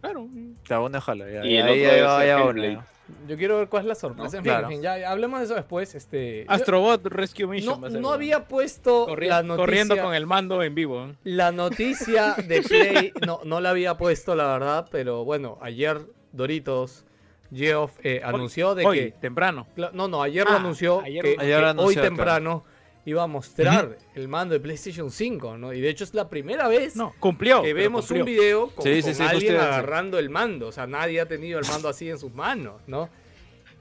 Claro. 0.00 0.26
Ya 0.68 0.80
uno 0.80 0.98
es 0.98 1.08
Halo. 1.08 1.28
Ya, 1.28 1.44
Y 1.44 1.56
el 1.56 1.66
ahí 1.66 1.84
otro 1.86 1.96
ya 1.98 2.24
ya 2.26 2.44
uno, 2.44 2.64
ya. 2.64 2.86
Yo 3.26 3.38
quiero 3.38 3.56
ver 3.58 3.68
cuál 3.68 3.82
es 3.84 3.88
la 3.88 3.94
sorpresa. 3.94 4.22
No, 4.22 4.38
en 4.38 4.42
fin, 4.44 4.52
claro. 4.52 4.66
en 4.66 4.72
fin, 4.72 4.82
ya, 4.82 5.10
hablemos 5.10 5.38
de 5.40 5.46
eso 5.46 5.54
después. 5.54 5.94
Este, 5.94 6.44
yo- 6.44 6.50
Astrobot 6.50 7.06
Rescue 7.06 7.46
Mission. 7.46 7.76
no, 7.76 7.80
va 7.80 7.88
a 7.88 7.90
ser, 7.90 8.00
no 8.00 8.12
había 8.12 8.44
puesto 8.48 9.06
Corri- 9.06 9.28
la 9.28 9.42
noticia, 9.42 9.56
corriendo 9.64 9.96
con 10.02 10.14
el 10.14 10.26
mando 10.26 10.62
en 10.62 10.74
vivo. 10.74 10.96
weón. 10.96 11.16
la 11.24 11.50
noticia 11.52 12.34
de 12.34 12.60
Play. 12.62 13.12
No, 13.26 13.40
no 13.44 13.60
la 13.60 13.70
había 13.70 13.96
puesto, 13.96 14.34
la 14.34 14.46
verdad, 14.48 14.88
pero 14.90 15.24
bueno, 15.24 15.56
ayer 15.62 16.00
Doritos, 16.32 17.06
Geoff, 17.50 17.92
eh, 18.04 18.20
anunció 18.22 18.74
de 18.74 18.84
Hoy, 18.84 18.98
que. 18.98 19.10
temprano. 19.12 19.66
No, 19.94 20.06
no, 20.06 20.22
ayer 20.22 20.44
lo 20.44 20.52
Ah, 20.52 20.56
anunció 20.56 21.00
ayer 21.00 21.22
que, 21.24 21.34
lo- 21.36 21.40
Ayer 21.40 21.54
que 21.56 21.60
lo 21.62 21.66
hoy 21.66 21.70
anunció, 21.70 22.02
claro. 22.14 22.64
Iba 23.08 23.22
a 23.22 23.26
mostrar 23.26 23.96
el 24.14 24.28
mando 24.28 24.54
de 24.54 24.60
PlayStation 24.60 25.10
5, 25.10 25.56
¿no? 25.58 25.72
Y 25.72 25.80
de 25.80 25.88
hecho 25.88 26.04
es 26.04 26.14
la 26.14 26.28
primera 26.28 26.68
vez 26.68 26.94
No, 26.96 27.14
cumplió. 27.20 27.62
que 27.62 27.72
vemos 27.74 28.06
cumplió. 28.06 28.22
un 28.22 28.26
video 28.26 28.68
con, 28.70 28.84
Sí, 28.84 28.96
sí, 28.96 29.02
con 29.02 29.14
sí, 29.14 29.22
alguien 29.22 29.56
agarrando 29.56 30.18
el 30.18 30.30
mando. 30.30 30.68
O 30.68 30.72
sea, 30.72 30.86
nadie 30.86 31.20
ha 31.20 31.26
tenido 31.26 31.58
el 31.58 31.66
mando 31.66 31.88
así 31.88 32.08
en 32.10 32.18
sus 32.18 32.32
manos, 32.34 32.80
¿no? 32.86 33.08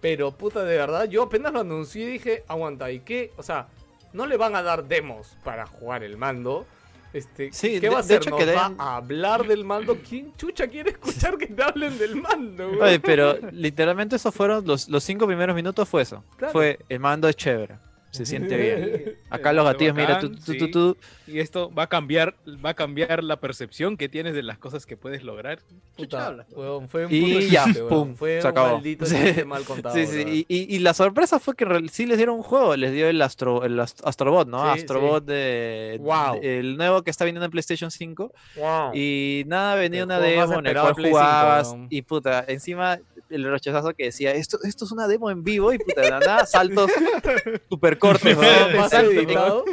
Pero 0.02 0.32
puta, 0.32 0.64
de 0.64 0.78
verdad, 0.78 1.06
yo 1.10 1.24
apenas 1.24 1.52
lo 1.54 1.62
anuncié 1.62 2.04
y 2.04 2.12
dije, 2.14 2.44
aguanta, 2.48 2.92
¿y 2.92 3.00
qué? 3.02 3.32
O 3.38 3.44
sea, 3.44 3.68
no 4.14 4.26
le 4.26 4.38
van 4.38 4.56
a 4.56 4.62
dar 4.64 4.86
demos 4.88 5.36
para 5.44 5.66
jugar 5.66 6.04
el 6.04 6.18
mando. 6.18 6.66
Este, 7.14 7.52
Sí, 7.52 7.72
¿Qué 7.74 7.80
de- 7.82 7.90
va 7.90 7.98
a 7.98 8.00
hacer? 8.02 8.18
hecho 8.18 8.30
¿Nos 8.30 8.40
que 8.40 8.54
va 8.54 8.74
a 8.78 8.98
hablar 8.98 9.48
del 9.48 9.64
mando? 9.66 9.98
¿Quién 10.08 10.34
chucha 10.36 10.68
quiere 10.68 10.92
escuchar 10.92 11.38
que 11.38 11.48
te 11.48 11.64
hablen 11.64 11.98
del 11.98 12.16
mando? 12.22 12.70
Oye, 12.80 13.00
pero 13.00 13.38
literalmente 13.52 14.18
esos 14.18 14.34
fueron 14.36 14.68
los, 14.68 14.88
los 14.90 15.04
cinco 15.04 15.26
primeros 15.26 15.56
minutos 15.56 15.88
fue 15.90 16.04
eso. 16.04 16.24
Claro. 16.38 16.52
Fue 16.54 16.80
el 16.90 17.00
mando 17.00 17.28
es 17.28 17.36
chévere. 17.36 17.76
Se 18.12 18.26
siente 18.26 18.58
bien. 18.58 19.16
Acá 19.30 19.54
los 19.54 19.66
gatillos, 19.66 19.94
mira, 19.96 20.20
tú, 20.20 20.32
tú, 20.32 20.54
sí. 20.54 20.58
tú, 20.58 20.72
tú. 20.72 20.98
Y 21.28 21.40
esto 21.40 21.72
va 21.74 21.84
a 21.84 21.88
cambiar, 21.88 22.36
va 22.66 22.70
a 22.70 22.74
cambiar 22.74 23.22
la 23.24 23.36
percepción 23.40 23.98
que 23.98 24.08
tienes 24.08 24.34
de 24.34 24.44
las 24.44 24.58
cosas 24.58 24.86
que 24.86 24.96
puedes 24.96 25.24
lograr. 25.24 25.60
Puta, 25.98 26.28
hablas, 26.28 26.48
weón, 26.52 26.88
fue 26.88 27.06
un 27.06 27.14
Y 27.14 27.22
puto 27.22 27.40
ya, 27.52 27.66
chiste, 27.66 27.84
pum, 27.84 28.16
Fue 28.16 28.42
se 28.42 28.48
un 28.48 28.52
acabó. 28.52 28.74
maldito 28.76 29.06
Sí. 29.06 29.16
mal 29.46 29.64
contado. 29.66 29.94
Sí, 29.96 30.06
sí, 30.08 30.46
y, 30.48 30.56
y- 30.56 30.76
y 30.76 30.80
la 30.80 30.94
sorpresa 30.94 31.38
fue 31.40 31.56
que 31.56 31.66
sí 31.92 32.06
les 32.06 32.18
dieron 32.18 32.38
un 32.38 32.44
juego, 32.44 32.76
les 32.78 32.94
dio 32.94 33.10
el, 33.10 33.22
Astro, 33.22 33.66
el 33.66 33.78
Ast- 33.80 34.02
Astrobot, 34.06 34.48
¿no? 34.48 34.64
Sí, 34.74 34.80
Astrobot 34.80 35.26
de, 35.26 35.98
Wow. 36.02 36.40
de- 36.40 36.60
el 36.60 36.78
nuevo 36.78 37.04
que 37.04 37.12
está 37.12 37.26
viniendo 37.26 37.46
en 37.46 37.52
PlayStation 37.52 37.92
5 37.92 38.32
Wow. 38.56 38.92
y 38.96 39.44
nada, 39.48 39.76
venía 39.76 40.00
El 40.02 40.06
una 40.06 40.20
demo 40.20 40.60
en 40.60 40.66
el 40.66 40.74
cual 40.74 40.88
de 40.88 40.94
Play 40.96 41.12
5, 41.12 41.18
jugabas 41.20 41.76
y 41.90 42.02
puta, 42.04 42.46
encima 42.48 43.00
el 43.30 43.44
rechazazo 43.50 43.94
que 43.94 44.06
decía, 44.06 44.32
esto, 44.32 44.58
esto 44.64 44.86
es 44.86 44.92
una 44.92 45.08
demo 45.08 45.30
en 45.32 45.44
vivo 45.44 45.74
y 45.74 45.78
puta, 45.80 46.02
de 46.02 46.10
la 46.10 46.20
nada, 46.20 46.46
saltos 46.46 46.90
super 47.70 47.98
cortos, 47.98 48.32
editado. 48.32 49.66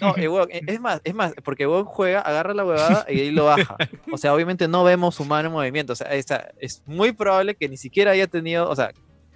no, 0.00 0.16
eh, 0.16 0.28
weón, 0.28 0.48
eh, 0.50 0.60
es 0.66 0.80
más, 0.80 1.00
es 1.04 1.14
más, 1.14 1.34
porque 1.44 1.66
weón 1.66 1.84
juega, 1.84 2.20
agarra 2.20 2.54
la 2.54 2.64
huevada 2.64 3.06
y 3.08 3.20
ahí 3.20 3.30
lo 3.30 3.46
baja. 3.46 3.76
O 4.12 4.18
sea, 4.18 4.34
obviamente 4.34 4.68
no 4.68 4.84
vemos 4.84 5.14
su 5.14 5.24
mano 5.24 5.48
en 5.48 5.52
movimiento. 5.54 5.92
O 5.92 5.96
sea, 5.96 6.08
está, 6.14 6.50
es 6.60 6.82
muy 6.86 7.12
probable 7.12 7.54
que 7.54 7.68
ni 7.68 7.76
siquiera 7.76 8.12
haya 8.12 8.26
tenido, 8.26 8.68
o 8.68 8.76
sea, 8.76 8.92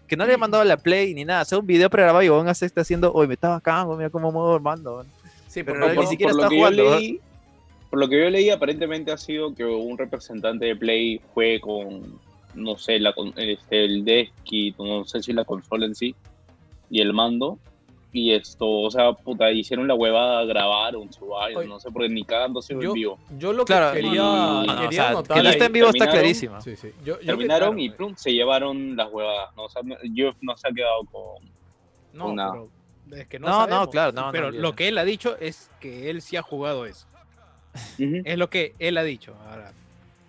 que 0.07 0.17
no 0.17 0.25
le 0.25 0.31
haya 0.33 0.39
mandado 0.39 0.65
la 0.65 0.77
play 0.77 1.15
ni 1.15 1.25
nada. 1.25 1.43
O 1.43 1.45
sea, 1.45 1.59
un 1.59 1.67
video 1.67 1.91
pregrabado 1.91 2.23
y 2.23 2.29
weón 2.31 2.49
hace 2.49 2.67
está 2.67 2.83
haciendo, 2.83 3.13
oye, 3.13 3.29
me 3.29 3.37
bacán, 3.41 3.87
weón, 3.87 3.99
mira 3.99 4.11
cómo 4.11 4.31
muevo 4.31 4.57
el 4.57 4.63
mando. 4.63 4.95
weón". 4.97 5.07
Sí, 5.49 5.63
Pero 5.65 5.81
ni 5.81 5.87
por, 5.87 5.95
por- 5.97 6.07
siquiera 6.07 6.33
por 6.33 6.41
está 6.41 6.49
que 6.49 6.55
yo 6.57 6.61
jugando, 6.61 6.85
¿no? 6.85 6.97
leí, 6.97 7.21
por 7.91 7.99
lo 7.99 8.09
que 8.09 8.21
yo 8.23 8.31
leí, 8.31 8.51
aparentemente 8.51 9.11
ha 9.11 9.17
sido 9.17 9.53
que 9.53 9.65
un 9.65 9.99
representante 9.99 10.65
de 10.67 10.77
Play 10.77 11.21
fue 11.35 11.59
con, 11.61 12.21
no 12.55 12.77
sé, 12.77 12.99
la, 12.99 13.13
con- 13.13 13.33
este, 13.37 13.85
el 13.85 14.05
desk 14.05 14.33
y 14.51 14.75
no 14.79 15.05
sé 15.05 15.23
si 15.23 15.33
la 15.33 15.45
consola 15.45 15.87
en 15.87 15.95
sí 15.95 16.15
y 16.91 17.01
el 17.01 17.13
mando. 17.13 17.59
Y 18.13 18.33
esto, 18.33 18.69
o 18.69 18.91
sea, 18.91 19.13
puta, 19.13 19.53
hicieron 19.53 19.87
la 19.87 19.95
huevada, 19.95 20.45
grabaron 20.45 21.13
su 21.13 21.29
vaina, 21.29 21.63
no 21.63 21.79
sé, 21.79 21.93
porque 21.93 22.09
ni 22.09 22.25
cagando 22.25 22.61
yo, 22.69 22.81
en 22.83 22.93
vivo. 22.93 23.19
yo 23.39 23.53
lo 23.53 23.65
que 23.65 23.73
Claro, 23.73 23.95
quería, 23.95 24.11
y- 24.11 24.17
No, 24.17 24.63
no, 24.65 24.75
quería 24.83 24.89
o 24.89 24.93
sea, 24.93 25.13
notar 25.13 25.37
que 25.37 25.43
no 25.45 25.51
esté 25.51 25.65
en 25.67 25.73
vivo 25.73 25.87
está 25.87 25.99
terminaron. 25.99 26.21
clarísimo. 26.21 26.61
Sí, 26.61 26.75
sí. 26.77 26.89
Yo, 27.05 27.15
yo 27.15 27.19
que- 27.21 27.27
Terminaron 27.27 27.79
y 27.79 27.87
claro, 27.89 27.97
plum, 27.99 28.15
se 28.17 28.33
llevaron 28.33 28.97
las 28.97 29.13
huevadas, 29.13 29.51
¿no? 29.57 29.63
O 29.67 29.69
sea, 29.69 29.83
yo 30.13 30.33
no 30.41 30.57
se 30.57 30.67
ha 30.69 30.73
quedado 30.73 31.05
con... 31.13 31.49
No, 32.13 32.35
Nada. 32.35 32.53
pero 33.09 33.23
es 33.23 33.29
que 33.29 33.39
no, 33.39 33.47
No, 33.47 33.67
no, 33.69 33.89
claro, 33.91 34.11
no, 34.11 34.31
Pero 34.33 34.51
lo 34.51 34.75
que 34.75 34.89
él 34.89 34.99
ha 34.99 35.05
dicho 35.05 35.37
es 35.39 35.71
que 35.79 36.11
él 36.11 36.21
sí 36.21 36.37
ha 36.37 36.43
jugado 36.43 36.87
eso. 36.87 37.07
Ujú. 38.01 38.23
Es 38.25 38.37
lo 38.37 38.51
que 38.51 38.75
él 38.81 38.99
ha 38.99 39.05
dicho. 39.05 39.37
Ahora, 39.49 39.73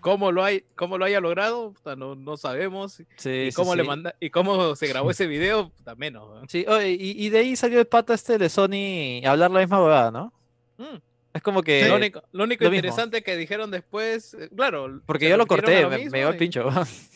¿cómo 0.01 0.31
lo, 0.31 0.43
hay, 0.43 0.65
cómo 0.75 0.97
lo 0.97 1.05
haya 1.05 1.21
logrado? 1.21 1.73
Puta, 1.73 1.95
no, 1.95 2.15
no 2.15 2.35
sabemos. 2.35 3.01
Sí, 3.15 3.29
y 3.29 3.51
sí, 3.51 3.55
cómo 3.55 3.75
le 3.75 3.83
sí. 3.83 3.87
manda 3.87 4.15
y 4.19 4.29
cómo 4.29 4.75
se 4.75 4.87
grabó 4.87 5.11
ese 5.11 5.27
video, 5.27 5.69
puta, 5.69 5.95
menos. 5.95 6.41
¿no? 6.41 6.47
Sí, 6.49 6.65
oye, 6.67 6.91
y, 6.91 7.25
y 7.25 7.29
de 7.29 7.39
ahí 7.39 7.55
salió 7.55 7.79
el 7.79 7.87
pata 7.87 8.13
este 8.13 8.37
de 8.37 8.49
Sony 8.49 9.25
a 9.25 9.31
hablar 9.31 9.51
la 9.51 9.61
misma 9.61 9.81
huevada, 9.81 10.11
¿no? 10.11 10.33
Mm. 10.77 10.97
Es 11.33 11.41
como 11.41 11.63
que... 11.63 11.87
lo 11.87 11.95
único, 11.95 12.21
lo 12.33 12.43
único 12.43 12.65
lo 12.65 12.71
mismo. 12.71 12.79
interesante 12.79 13.23
que 13.23 13.37
dijeron 13.37 13.71
después, 13.71 14.33
eh, 14.33 14.49
claro. 14.53 15.01
Porque 15.05 15.29
yo 15.29 15.37
lo 15.37 15.47
corté, 15.47 15.81
lo 15.81 15.89
me, 15.89 15.97
mismo 15.97 16.11
me 16.11 16.17
dio 16.19 16.29
el 16.29 16.37
pincho. 16.37 16.69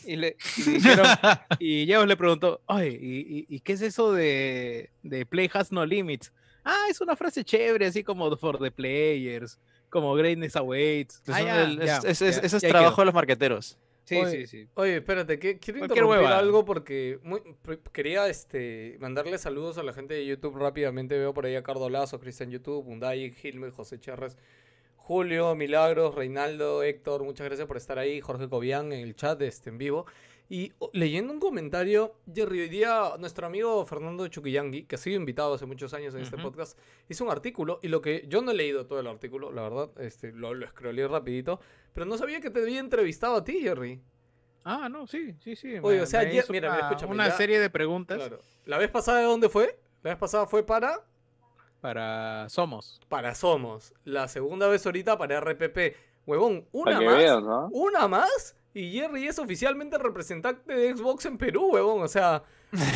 Y, 0.06 0.16
le, 0.16 0.36
y 0.56 0.70
dijeron, 0.70 1.06
y 1.58 1.84
Diego 1.84 2.06
le 2.06 2.16
preguntó, 2.16 2.62
oye, 2.66 2.98
¿y, 2.98 3.18
y, 3.18 3.56
y 3.56 3.60
qué 3.60 3.74
es 3.74 3.82
eso 3.82 4.12
de, 4.12 4.90
de 5.02 5.26
Play 5.26 5.50
has 5.52 5.70
no 5.70 5.84
limits? 5.84 6.32
Ah, 6.64 6.86
es 6.90 7.00
una 7.00 7.14
frase 7.14 7.44
chévere, 7.44 7.86
así 7.86 8.02
como 8.02 8.34
for 8.36 8.58
the 8.58 8.70
players, 8.70 9.58
como 10.00 10.14
greatness 10.14 10.54
awaits. 10.56 11.22
Ah, 11.28 11.40
un- 11.40 11.46
ya, 11.46 11.62
el- 11.64 11.80
es- 11.80 11.86
ya, 11.86 11.96
es- 11.96 12.18
ya, 12.20 12.28
es- 12.28 12.42
ese 12.44 12.56
es 12.58 12.62
trabajo 12.62 12.94
quedó. 12.96 13.02
de 13.02 13.06
los 13.06 13.14
marqueteros. 13.14 13.78
Sí, 14.04 14.16
Oye, 14.16 14.30
sí, 14.30 14.46
sí. 14.46 14.68
Oye, 14.74 14.98
espérate, 14.98 15.38
que 15.40 15.58
quiero 15.58 15.80
Cualquier 15.80 16.04
interrumpir 16.04 16.32
algo 16.32 16.64
porque 16.64 17.18
muy- 17.24 17.42
quería 17.92 18.28
este, 18.28 18.96
mandarle 19.00 19.36
saludos 19.38 19.78
a 19.78 19.82
la 19.82 19.92
gente 19.92 20.14
de 20.14 20.24
YouTube 20.24 20.56
rápidamente. 20.58 21.18
Veo 21.18 21.34
por 21.34 21.44
ahí 21.46 21.56
a 21.56 21.62
Cardo 21.64 21.88
Lazo, 21.90 22.20
Cristian 22.20 22.50
YouTube, 22.50 22.86
Unday, 22.86 23.32
Gilme, 23.32 23.70
José 23.72 23.98
Cherres, 23.98 24.36
Julio, 24.94 25.54
Milagros, 25.54 26.14
Reinaldo, 26.14 26.82
Héctor, 26.82 27.24
muchas 27.24 27.46
gracias 27.46 27.66
por 27.66 27.76
estar 27.76 27.98
ahí. 27.98 28.20
Jorge 28.20 28.48
Cobian 28.48 28.92
en 28.92 29.00
el 29.00 29.16
chat 29.16 29.40
este, 29.42 29.70
en 29.70 29.78
vivo. 29.78 30.06
Y 30.48 30.72
leyendo 30.92 31.32
un 31.32 31.40
comentario, 31.40 32.14
Jerry, 32.32 32.60
hoy 32.60 32.68
día 32.68 33.14
nuestro 33.18 33.46
amigo 33.48 33.84
Fernando 33.84 34.28
Chuquillangui, 34.28 34.84
que 34.84 34.94
ha 34.94 34.98
sido 34.98 35.16
invitado 35.16 35.54
hace 35.54 35.66
muchos 35.66 35.92
años 35.92 36.14
en 36.14 36.20
este 36.22 36.36
Ujú. 36.36 36.44
podcast, 36.44 36.78
hizo 37.08 37.24
un 37.24 37.30
artículo 37.30 37.80
y 37.82 37.88
lo 37.88 38.00
que 38.00 38.24
yo 38.28 38.42
no 38.42 38.52
he 38.52 38.54
leído 38.54 38.86
todo 38.86 39.00
el 39.00 39.08
artículo, 39.08 39.50
la 39.50 39.62
verdad, 39.62 39.90
este, 39.98 40.30
lo, 40.32 40.54
lo 40.54 40.66
scrollé 40.68 41.08
rapidito, 41.08 41.58
pero 41.92 42.06
no 42.06 42.16
sabía 42.16 42.40
que 42.40 42.50
te 42.50 42.60
había 42.62 42.78
entrevistado 42.78 43.34
a 43.36 43.42
ti, 43.44 43.60
Jerry. 43.60 44.00
Ah, 44.64 44.88
no, 44.88 45.06
sí, 45.08 45.34
sí, 45.40 45.56
sí. 45.56 45.78
Oye, 45.82 45.96
me- 45.96 46.02
o 46.02 46.06
sea, 46.06 46.20
me 46.20 46.26
ayer- 46.28 46.44
hizo 46.44 46.52
mira, 46.52 46.68
mira, 46.70 46.78
una, 46.82 46.88
escúchame, 46.90 47.12
una 47.14 47.28
ya- 47.28 47.36
serie 47.36 47.58
de 47.58 47.70
preguntas 47.70 48.16
Claro. 48.16 48.38
¿La 48.66 48.78
vez 48.78 48.90
pasada 48.90 49.18
de 49.18 49.24
dónde 49.24 49.48
fue? 49.48 49.78
La 50.04 50.10
vez 50.10 50.18
pasada 50.18 50.46
fue 50.46 50.64
para 50.64 51.04
para 51.80 52.48
Somos. 52.48 53.00
para 53.08 53.34
Somos. 53.34 53.94
La 54.04 54.28
segunda 54.28 54.66
vez 54.68 54.84
ahorita 54.86 55.18
para 55.18 55.38
RPP. 55.40 55.94
Huevón, 56.26 56.66
una 56.72 56.84
Para 56.92 56.98
que 56.98 57.04
más. 57.06 57.16
veas, 57.16 57.42
¿no? 57.42 57.68
Una 57.72 58.08
más. 58.08 58.56
Y 58.78 58.92
Jerry 58.92 59.26
es 59.26 59.38
oficialmente 59.38 59.96
representante 59.96 60.74
de 60.74 60.94
Xbox 60.94 61.24
en 61.24 61.38
Perú, 61.38 61.70
huevón. 61.72 62.02
O 62.02 62.08
sea, 62.08 62.42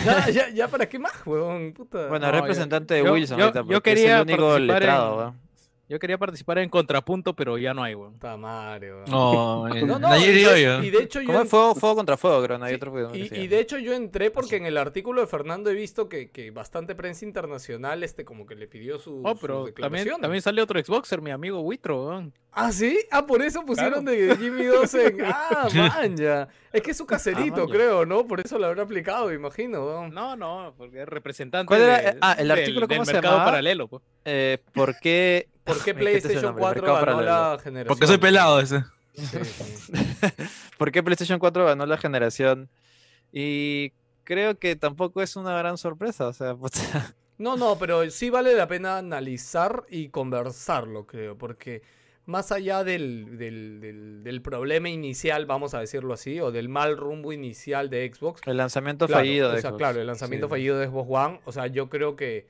ya, 0.05 0.29
ya, 0.31 0.49
ya 0.51 0.69
para 0.69 0.87
qué 0.89 0.99
más, 0.99 1.13
huevón. 1.25 1.73
Puta. 1.73 2.07
Bueno, 2.09 2.27
No, 2.27 2.33
yo- 2.35 2.41
representante 2.41 2.95
de 2.95 3.11
Wilson 3.11 3.39
yo- 3.39 3.45
ahorita, 3.47 3.61
yo 3.61 3.67
porque 3.67 3.93
es 3.93 3.97
quería 3.99 4.17
el 4.17 4.23
único 4.23 4.43
participar 4.49 4.81
letrado, 4.83 5.13
en- 5.13 5.19
weón. 5.19 5.41
Yo 5.91 5.99
quería 5.99 6.17
participar 6.19 6.59
en 6.59 6.69
Contrapunto, 6.71 7.35
pero 7.35 7.59
ya 7.59 7.75
no 7.75 7.83
hay, 7.83 7.97
weón. 7.97 8.13
Puta 8.13 8.37
madre, 8.37 8.93
huevón. 8.95 9.05
No, 9.11 9.69
No, 9.69 9.99
no, 9.99 10.17
y, 10.17 10.21
y 10.23 10.45
de, 10.45 10.81
y 10.87 10.91
de 10.91 11.03
hecho 11.03 11.21
yo 11.21 11.27
¿Cómo 11.27 11.41
en- 11.41 11.45
es 11.47 11.51
fuego, 11.51 11.75
fuego 11.75 11.97
contra 11.97 12.17
fuego, 12.17 12.43
creo? 12.45 12.59
No 12.59 12.65
hay 12.65 12.71
Sí, 12.71 12.77
otro 12.77 13.15
Y, 13.17 13.23
y 13.35 13.49
de 13.49 13.59
hecho 13.59 13.77
yo 13.77 13.93
entré 13.93 14.31
porque 14.31 14.55
en 14.57 14.67
el 14.67 14.77
artículo 14.79 15.21
de 15.21 15.27
Fernando 15.27 15.69
he 15.69 15.75
visto 15.75 16.09
que, 16.09 16.31
que 16.31 16.53
bastante 16.53 16.95
prensa 16.95 17.25
internacional 17.25 18.05
este 18.05 18.25
como 18.25 18.47
que 18.47 18.55
le 18.55 18.69
pidió 18.69 19.01
su, 19.01 19.21
Oh, 19.25 19.35
pero 19.35 19.67
también, 19.73 20.09
también 20.21 20.41
salió 20.43 20.63
otro 20.63 20.79
Xboxer, 20.83 21.21
mi 21.21 21.33
amigo 21.33 21.61
Witro, 21.61 22.07
weón. 22.07 22.33
¿Ah, 22.53 22.71
sí? 22.73 22.99
Ah, 23.11 23.27
por 23.27 23.43
eso 23.43 23.65
pusieron 23.65 24.05
Claro. 24.05 24.17
de 24.19 24.37
Jimmy 24.37 24.65
2 24.65 24.95
en... 24.95 25.19
Ah, 25.25 25.69
man, 25.75 26.17
ya. 26.17 26.49
Es 26.73 26.83
que 26.83 26.93
es 26.93 26.97
su 26.97 27.07
caserito, 27.07 27.59
man, 27.59 27.67
ya. 27.69 27.73
creo, 27.75 28.07
¿no? 28.07 28.27
Por 28.27 28.41
eso 28.41 28.59
lo 28.59 28.67
habrá 28.67 28.83
aplicado, 28.85 29.33
imagino. 29.33 30.09
¿no? 30.09 30.09
No, 30.09 30.37
no, 30.37 30.75
porque 30.77 31.03
es 31.03 31.09
representante 31.09 31.67
¿Cuál 31.67 31.83
era? 31.83 32.01
de- 32.13 32.19
Ah, 32.21 32.33
el 32.39 32.49
del- 32.49 32.59
artículo, 32.59 32.87
del 32.87 32.99
¿cómo 32.99 33.05
se 33.07 33.13
mercado 33.13 33.35
llamaba? 33.35 33.51
paralelo, 33.53 33.89
pues. 33.89 34.03
Eh, 34.25 34.59
¿Por 34.73 34.99
qué? 35.01 35.49
¿Por 35.75 35.85
qué 35.85 35.91
Ay, 35.91 35.97
¿qué 35.97 36.11
es 36.13 36.17
ese 36.19 36.29
PlayStation 36.29 36.43
nombre? 36.45 36.61
4 36.63 36.83
Mercado 36.83 37.07
ganó 37.07 37.23
la 37.23 37.59
generación? 37.63 37.87
Porque 37.89 38.07
soy 38.07 38.19
pelado 38.19 38.61
ese. 38.61 38.85
Sí, 39.15 39.27
sí. 39.45 39.93
¿Por 40.79 40.93
qué 40.93 41.03
PlayStation 41.03 41.39
4 41.39 41.65
ganó 41.67 41.87
la 41.87 41.97
generación? 41.99 42.69
Y 43.33 43.93
creo 44.25 44.59
que 44.59 44.77
tampoco 44.77 45.23
es 45.23 45.37
una 45.37 45.57
gran 45.57 45.79
sorpresa, 45.79 46.29
o 46.29 46.33
sea, 46.33 46.55
puta. 46.57 47.15
No, 47.39 47.57
no, 47.57 47.79
pero 47.79 48.09
sí 48.11 48.29
vale 48.31 48.55
la 48.55 48.67
pena 48.69 48.99
analizar 48.99 49.85
y 49.89 50.09
conversarlo, 50.11 51.07
creo, 51.07 51.39
porque 51.39 51.83
más 52.27 52.53
allá 52.53 52.85
del, 52.85 53.39
del, 53.39 53.81
del- 53.81 54.23
del 54.23 54.43
problema 54.43 54.89
inicial, 54.91 55.47
vamos 55.47 55.73
a 55.75 55.81
decirlo 55.81 56.13
así, 56.15 56.39
o 56.39 56.53
del 56.53 56.69
mal 56.69 56.97
rumbo 56.97 57.33
inicial 57.33 57.89
de 57.91 58.13
Xbox, 58.15 58.43
el 58.47 58.57
lanzamiento 58.59 59.07
Claro, 59.07 59.21
fallido 59.23 59.51
de 59.51 59.59
o 59.59 59.61
sea, 59.61 59.71
Xbox. 59.71 59.79
claro, 59.79 60.01
el 60.03 60.07
lanzamiento 60.07 60.47
Sí. 60.47 60.51
fallido 60.51 60.79
de 60.79 60.87
Xbox 60.87 61.09
One. 61.11 61.41
O 61.47 61.53
sea, 61.53 61.67
yo 61.67 61.89
creo 61.89 62.15
que. 62.15 62.47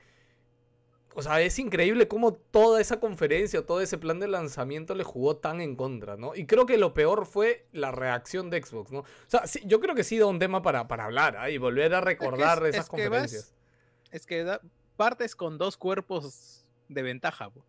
O 1.13 1.21
sea, 1.21 1.41
es 1.41 1.59
increíble 1.59 2.07
cómo 2.07 2.33
toda 2.33 2.79
esa 2.79 2.99
conferencia, 2.99 3.65
todo 3.65 3.81
ese 3.81 3.97
plan 3.97 4.19
de 4.19 4.27
lanzamiento 4.29 4.95
le 4.95 5.03
jugó 5.03 5.35
tan 5.37 5.59
en 5.59 5.75
contra, 5.75 6.15
¿no? 6.15 6.35
Y 6.35 6.45
creo 6.45 6.65
que 6.65 6.77
lo 6.77 6.93
peor 6.93 7.25
fue 7.25 7.67
la 7.73 7.91
reacción 7.91 8.49
de 8.49 8.61
Xbox, 8.63 8.91
¿no? 8.91 8.99
O 8.99 9.05
sea, 9.27 9.45
sí, 9.47 9.61
yo 9.65 9.79
creo 9.81 9.93
que 9.93 10.03
sí 10.05 10.17
da 10.17 10.25
un 10.27 10.39
tema 10.39 10.61
para, 10.61 10.87
para 10.87 11.05
hablar 11.05 11.35
¿ah? 11.37 11.49
y 11.49 11.57
volver 11.57 11.93
a 11.93 12.01
recordar 12.01 12.59
es- 12.65 12.75
esas 12.75 12.85
es 12.85 12.89
que 12.91 13.09
vas- 13.09 13.09
conferencias. 13.09 13.53
Es 14.11 14.25
que 14.25 14.43
da- 14.43 14.61
partes 14.95 15.35
con 15.35 15.57
dos 15.57 15.75
cuerpos 15.77 16.65
de 16.87 17.01
ventaja, 17.01 17.49
po. 17.49 17.65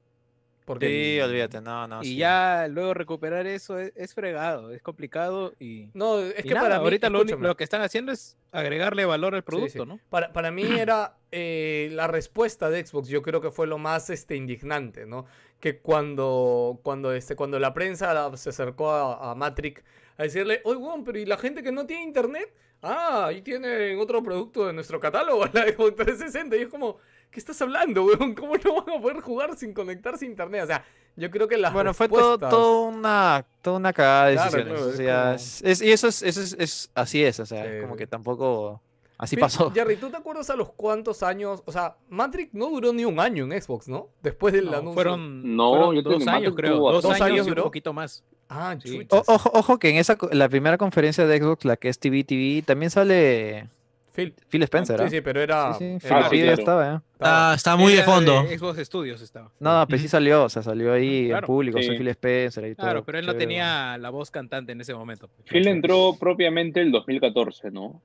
Porque 0.64 0.86
Sí, 0.86 1.20
olvídate, 1.20 1.60
no, 1.60 1.88
no. 1.88 2.02
y 2.02 2.06
sí. 2.06 2.16
ya 2.16 2.68
luego 2.68 2.94
recuperar 2.94 3.46
eso 3.46 3.78
es, 3.78 3.92
es 3.96 4.14
fregado, 4.14 4.70
es 4.72 4.80
complicado 4.82 5.54
y... 5.58 5.88
No, 5.94 6.20
es 6.20 6.44
y 6.44 6.48
que 6.48 6.54
nada, 6.54 6.68
para 6.68 6.78
mí. 6.78 6.84
ahorita 6.84 7.10
lo, 7.10 7.24
lo 7.24 7.56
que 7.56 7.64
están 7.64 7.82
haciendo 7.82 8.12
es 8.12 8.36
agregarle 8.52 9.04
valor 9.04 9.34
al 9.34 9.42
producto, 9.42 9.82
sí. 9.82 9.88
¿no? 9.88 9.98
Para, 10.08 10.32
para 10.32 10.50
mí 10.50 10.62
era 10.78 11.16
eh, 11.32 11.88
la 11.92 12.06
respuesta 12.06 12.70
de 12.70 12.86
Xbox, 12.86 13.08
yo 13.08 13.22
creo 13.22 13.40
que 13.40 13.50
fue 13.50 13.66
lo 13.66 13.78
más 13.78 14.08
este, 14.10 14.36
indignante, 14.36 15.04
¿no? 15.06 15.26
Que 15.58 15.78
cuando, 15.78 16.78
cuando, 16.82 17.12
este, 17.12 17.34
cuando 17.36 17.58
la 17.58 17.74
prensa 17.74 18.36
se 18.36 18.50
acercó 18.50 18.90
a, 18.92 19.30
a 19.30 19.34
Matrix 19.34 19.82
a 20.16 20.24
decirle, 20.24 20.60
oye, 20.64 20.76
weón, 20.78 21.04
pero 21.04 21.18
¿y 21.18 21.26
la 21.26 21.36
gente 21.38 21.62
que 21.62 21.72
no 21.72 21.86
tiene 21.86 22.04
internet? 22.04 22.52
Ah, 22.82 23.26
ahí 23.26 23.42
tienen 23.42 23.98
otro 23.98 24.22
producto 24.22 24.66
de 24.66 24.72
nuestro 24.72 24.98
catálogo, 24.98 25.44
la 25.52 25.62
Xbox 25.62 25.94
360. 25.96 26.56
Y 26.56 26.62
es 26.62 26.68
como, 26.68 26.98
¿qué 27.32 27.40
estás 27.40 27.60
hablando, 27.60 28.04
weón? 28.04 28.34
¿Cómo 28.36 28.54
no 28.56 28.74
van 28.84 28.96
a 28.98 29.02
poder 29.02 29.20
jugar 29.20 29.56
sin 29.56 29.72
conectarse 29.74 30.24
a 30.24 30.28
internet? 30.28 30.62
O 30.62 30.66
sea, 30.68 30.84
yo 31.16 31.30
creo 31.30 31.48
que 31.48 31.56
las 31.56 31.72
Bueno, 31.72 31.92
fue 31.94 32.08
todo, 32.08 32.86
una, 32.86 33.44
toda 33.62 33.78
una 33.78 33.92
cagada 33.92 34.26
de 34.26 34.32
decisiones. 34.36 34.66
claro, 34.68 34.86
o 34.86 34.90
es 34.90 34.96
sea, 34.96 35.22
como- 35.24 35.34
es- 35.34 35.62
es- 35.62 35.82
y 35.82 35.90
eso 35.92 36.08
es, 36.08 36.22
eso 36.22 36.40
es, 36.40 36.56
es- 36.58 36.90
así 36.94 37.24
es, 37.24 37.40
o 37.40 37.46
sea, 37.46 37.64
Sí, 37.64 37.80
como 37.82 37.96
que 37.96 38.06
tampoco. 38.06 38.80
Así 39.18 39.36
pasó. 39.36 39.70
Jerry, 39.70 39.96
¿tú 39.96 40.10
te 40.10 40.16
acuerdas 40.16 40.50
a 40.50 40.56
los 40.56 40.70
cuántos 40.72 41.22
años? 41.22 41.62
O 41.64 41.70
sea, 41.70 41.96
Matrix 42.08 42.52
no 42.54 42.68
duró 42.70 42.92
ni 42.92 43.04
un 43.04 43.20
año 43.20 43.44
en 43.44 43.62
Xbox, 43.62 43.86
¿no? 43.86 44.08
Después 44.20 44.52
del 44.52 44.64
No, 44.64 44.72
anuncio. 44.72 44.94
fueron, 44.94 45.54
No, 45.56 45.70
fueron 45.70 45.94
yo 45.94 46.02
creo 46.02 46.14
dos 46.14 46.24
que 46.24 46.30
años, 46.30 46.54
creo. 46.56 46.76
Dos, 46.78 47.02
dos 47.04 47.12
años, 47.12 47.20
años 47.22 47.36
y 47.38 47.40
un 47.42 47.46
duró. 47.50 47.62
poquito 47.64 47.92
más. 47.92 48.24
Ah, 48.48 48.76
Sí. 48.82 49.06
O- 49.10 49.22
ojo, 49.28 49.50
ojo 49.54 49.78
que 49.78 49.90
en 49.90 49.96
esa 49.96 50.16
la 50.32 50.48
primera 50.48 50.76
conferencia 50.76 51.24
de 51.24 51.38
Xbox, 51.38 51.64
la 51.64 51.76
que 51.76 51.88
es 51.88 52.00
TV 52.00 52.24
TV, 52.24 52.62
también 52.66 52.90
sale 52.90 53.68
Phil. 54.12 54.34
Phil 54.48 54.62
Spencer. 54.64 54.98
Sí, 54.98 55.04
¿ah? 55.06 55.10
sí, 55.10 55.20
pero 55.20 55.40
era. 55.40 55.72
Sí, 55.74 55.78
sí, 55.78 55.84
era- 55.84 55.98
Phil 56.00 56.12
Ah, 56.12 56.22
sí, 56.24 56.30
Phil 56.30 56.42
claro. 56.42 56.58
estaba, 56.60 56.94
¿eh? 56.94 57.00
estaba- 57.12 57.50
Ah, 57.50 57.54
está 57.54 57.76
muy 57.76 57.92
de 57.94 58.02
fondo. 58.02 58.44
Xbox 58.46 58.78
Studios 58.86 59.20
estaba. 59.22 59.50
No, 59.60 59.84
pero 59.88 60.00
sí 60.02 60.08
salió, 60.08 60.44
o 60.44 60.48
sea, 60.48 60.62
salió 60.62 60.92
ahí 60.92 61.28
Claro. 61.28 61.44
en 61.44 61.46
público, 61.46 61.78
Sí. 61.78 61.84
soy 61.84 61.96
Phil 61.98 62.08
Spencer 62.08 62.64
y 62.66 62.74
todo. 62.74 62.84
Claro, 62.86 63.04
pero 63.04 63.18
él 63.18 63.26
no 63.26 63.34
tenía 63.34 63.96
la 63.98 64.10
voz 64.10 64.30
cantante 64.30 64.72
en 64.72 64.80
ese 64.80 64.94
momento. 64.94 65.28
pues. 65.28 65.48
Phil 65.48 65.66
entró 65.68 66.16
propiamente 66.18 66.80
el 66.80 66.90
2014, 66.92 67.70
¿no? 67.70 68.02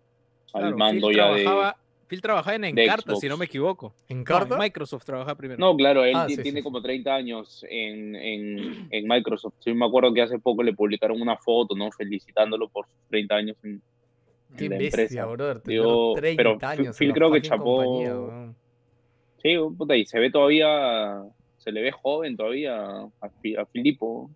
Al 0.54 0.62
Claro, 0.62 0.78
mando 0.78 1.08
Phil 1.08 1.17
ya 1.17 1.32
de... 1.34 1.43
trabajaba, 1.43 1.78
Phil 2.08 2.22
trabajaba 2.22 2.56
en 2.56 2.62
de 2.74 2.84
Encarta, 2.86 3.02
Xbox. 3.12 3.20
si 3.20 3.28
no 3.28 3.36
me 3.36 3.46
equivoco. 3.46 3.93
¿En 4.08 4.20
No, 4.20 4.24
carta? 4.24 4.54
en 4.56 4.62
Microsoft 4.62 5.04
trabajaba 5.04 5.36
primero. 5.36 5.60
No, 5.60 5.76
claro, 5.76 6.06
él 6.06 6.13
Ah, 6.15 6.26
tiene 6.26 6.43
sí, 6.60 6.63
como 6.63 6.82
30 6.82 7.13
años 7.13 7.65
en, 7.70 8.15
en, 8.15 8.88
en 8.91 9.08
Microsoft. 9.10 9.56
Sí, 9.60 9.74
me 9.74 9.86
acuerdo 9.86 10.13
que 10.13 10.22
hace 10.22 10.39
poco 10.39 10.63
le 10.63 10.72
publicaron 10.74 11.22
una 11.22 11.36
foto, 11.36 11.76
¿no? 11.76 11.91
Felicitándolo 11.91 12.70
por 12.70 12.86
sus 12.86 12.96
30 13.10 13.36
años 13.36 13.58
en, 13.63 13.82
Qué 14.56 14.70
la 14.70 14.78
bestia, 14.78 15.02
empresa. 15.04 15.26
brother. 15.26 15.60
tener 15.62 15.80
Digo, 15.82 16.14
30 16.16 16.38
pero 16.38 16.58
años. 16.70 16.98
Phil 16.98 17.14
creo 17.14 17.32
que 17.32 17.42
chapó- 17.42 17.84
compañía. 17.84 18.54
Sí, 19.42 19.56
puta, 19.78 19.96
y 19.96 20.06
se 20.06 20.20
ve 20.20 20.32
todavía... 20.32 21.22
Se 21.58 21.72
le 21.72 21.82
ve 21.82 21.92
joven 21.92 22.38
todavía 22.38 22.78
a, 23.20 23.30
Fi- 23.42 23.56
a 23.58 23.66
Filipo. 23.66 24.30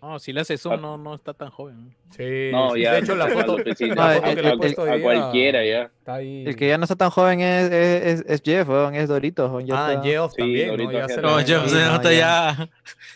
No, 0.00 0.18
si 0.18 0.32
le 0.32 0.40
hace 0.40 0.56
zoom, 0.56 0.80
no, 0.80 0.96
no 0.96 1.14
está 1.14 1.34
tan 1.34 1.50
joven. 1.50 1.94
Sí, 2.16 2.50
No, 2.52 2.70
sí, 2.70 2.80
ya. 2.82 2.92
de 2.94 3.00
hecho 3.00 3.14
la 3.16 3.26
foto, 3.28 3.58
Lópezito, 3.58 3.94
la 3.94 4.14
No, 4.14 4.14
foto 4.14 4.26
el- 4.30 4.36
que 4.36 4.42
le 4.42 4.48
he 4.48 4.52
el- 4.52 4.58
puesto 4.58 4.82
a 4.84 5.00
cualquiera 5.00 5.64
ya. 5.66 5.82
Está 5.82 6.14
ahí. 6.14 6.44
El 6.46 6.56
que 6.56 6.68
ya 6.68 6.78
no 6.78 6.84
está 6.84 6.96
tan 6.96 7.10
joven 7.10 7.40
es, 7.40 7.70
es, 7.70 8.02
es- 8.20 8.24
es 8.26 8.42
Jeff, 8.42 8.68
es 8.94 9.08
Doritos. 9.08 9.50
ah, 9.70 9.90
está- 9.92 10.02
Geoff 10.02 10.32
Sí, 10.32 10.38
también, 10.38 10.68
¿no? 10.76 10.92
Ya 10.92 11.06
No, 11.20 11.38
Jeff 11.40 11.66
se 11.68 11.76
no, 11.84 11.92
nota 11.92 12.12
ya. 12.12 12.56
ya 12.56 12.68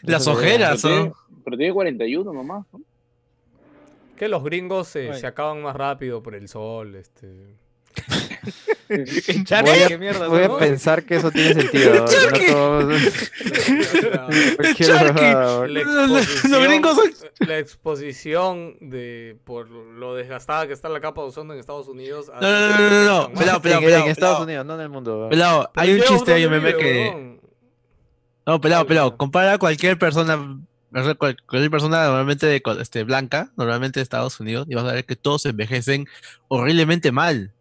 las 0.02 0.26
ojeras. 0.26 0.82
Pero 0.82 1.14
pero 1.44 1.56
tiene 1.56 1.72
41 1.72 2.32
nomás. 2.32 2.66
¿no? 2.72 2.80
Que 4.16 4.28
los 4.28 4.42
gringos 4.44 4.88
se, 4.88 5.12
se 5.14 5.26
acaban 5.26 5.62
más 5.62 5.74
rápido 5.76 6.22
por 6.22 6.34
el 6.34 6.48
sol, 6.48 6.94
este... 6.94 7.56
Charlie, 9.44 9.70
Voy 9.70 9.82
a- 9.82 9.88
¿qué 9.88 9.98
mierda? 9.98 10.28
Voy 10.28 10.42
a 10.42 10.48
no? 10.48 10.58
pensar 10.58 11.04
que 11.04 11.16
eso 11.16 11.30
tiene 11.30 11.54
sentido. 11.54 11.94
no 11.94 12.04
todos- 12.04 13.02
la 15.68 15.80
exposición- 15.80 16.62
gringos 16.64 16.96
son- 16.96 17.12
la 17.48 17.58
exposición 17.58 18.76
de 18.80 19.36
por 19.44 19.68
lo 19.68 20.14
desgastada 20.14 20.66
que 20.66 20.72
está 20.72 20.88
la 20.88 21.00
capa 21.00 21.22
de 21.22 21.28
ozono 21.28 21.52
en 21.54 21.60
Estados 21.60 21.88
Unidos. 21.88 22.30
No, 22.34 22.40
no, 22.40 22.50
no, 22.50 22.78
no, 22.78 22.90
no, 22.90 23.04
no. 23.28 23.32
Pelado, 23.34 23.62
pelado, 23.62 23.80
en, 23.80 23.84
pelado, 23.86 24.04
en 24.04 24.10
Estados. 24.10 24.40
Unidos, 24.40 24.66
no 24.66 24.74
en 24.74 24.80
el 24.80 24.88
mundo. 24.88 25.26
Pelado, 25.30 25.70
hay 25.74 25.94
un 25.94 26.00
chiste 26.02 26.32
ahí, 26.32 26.44
un 26.44 26.52
¿dónde 26.52 26.66
meme 26.72 26.78
que. 26.78 27.40
No, 28.46 28.60
pelado, 28.60 28.86
pelado. 28.86 29.16
Compara 29.16 29.54
a 29.54 29.58
cualquier 29.58 29.98
persona, 29.98 30.58
cualquier 31.18 31.70
persona 31.70 32.04
normalmente 32.04 32.62
este, 32.80 33.04
blanca, 33.04 33.50
normalmente 33.56 34.00
de 34.00 34.04
Estados 34.04 34.38
Unidos, 34.40 34.66
y 34.68 34.74
vas 34.74 34.84
a 34.84 34.92
ver 34.92 35.04
que 35.04 35.16
todos 35.16 35.46
envejecen 35.46 36.06
horriblemente 36.48 37.12
mal. 37.12 37.52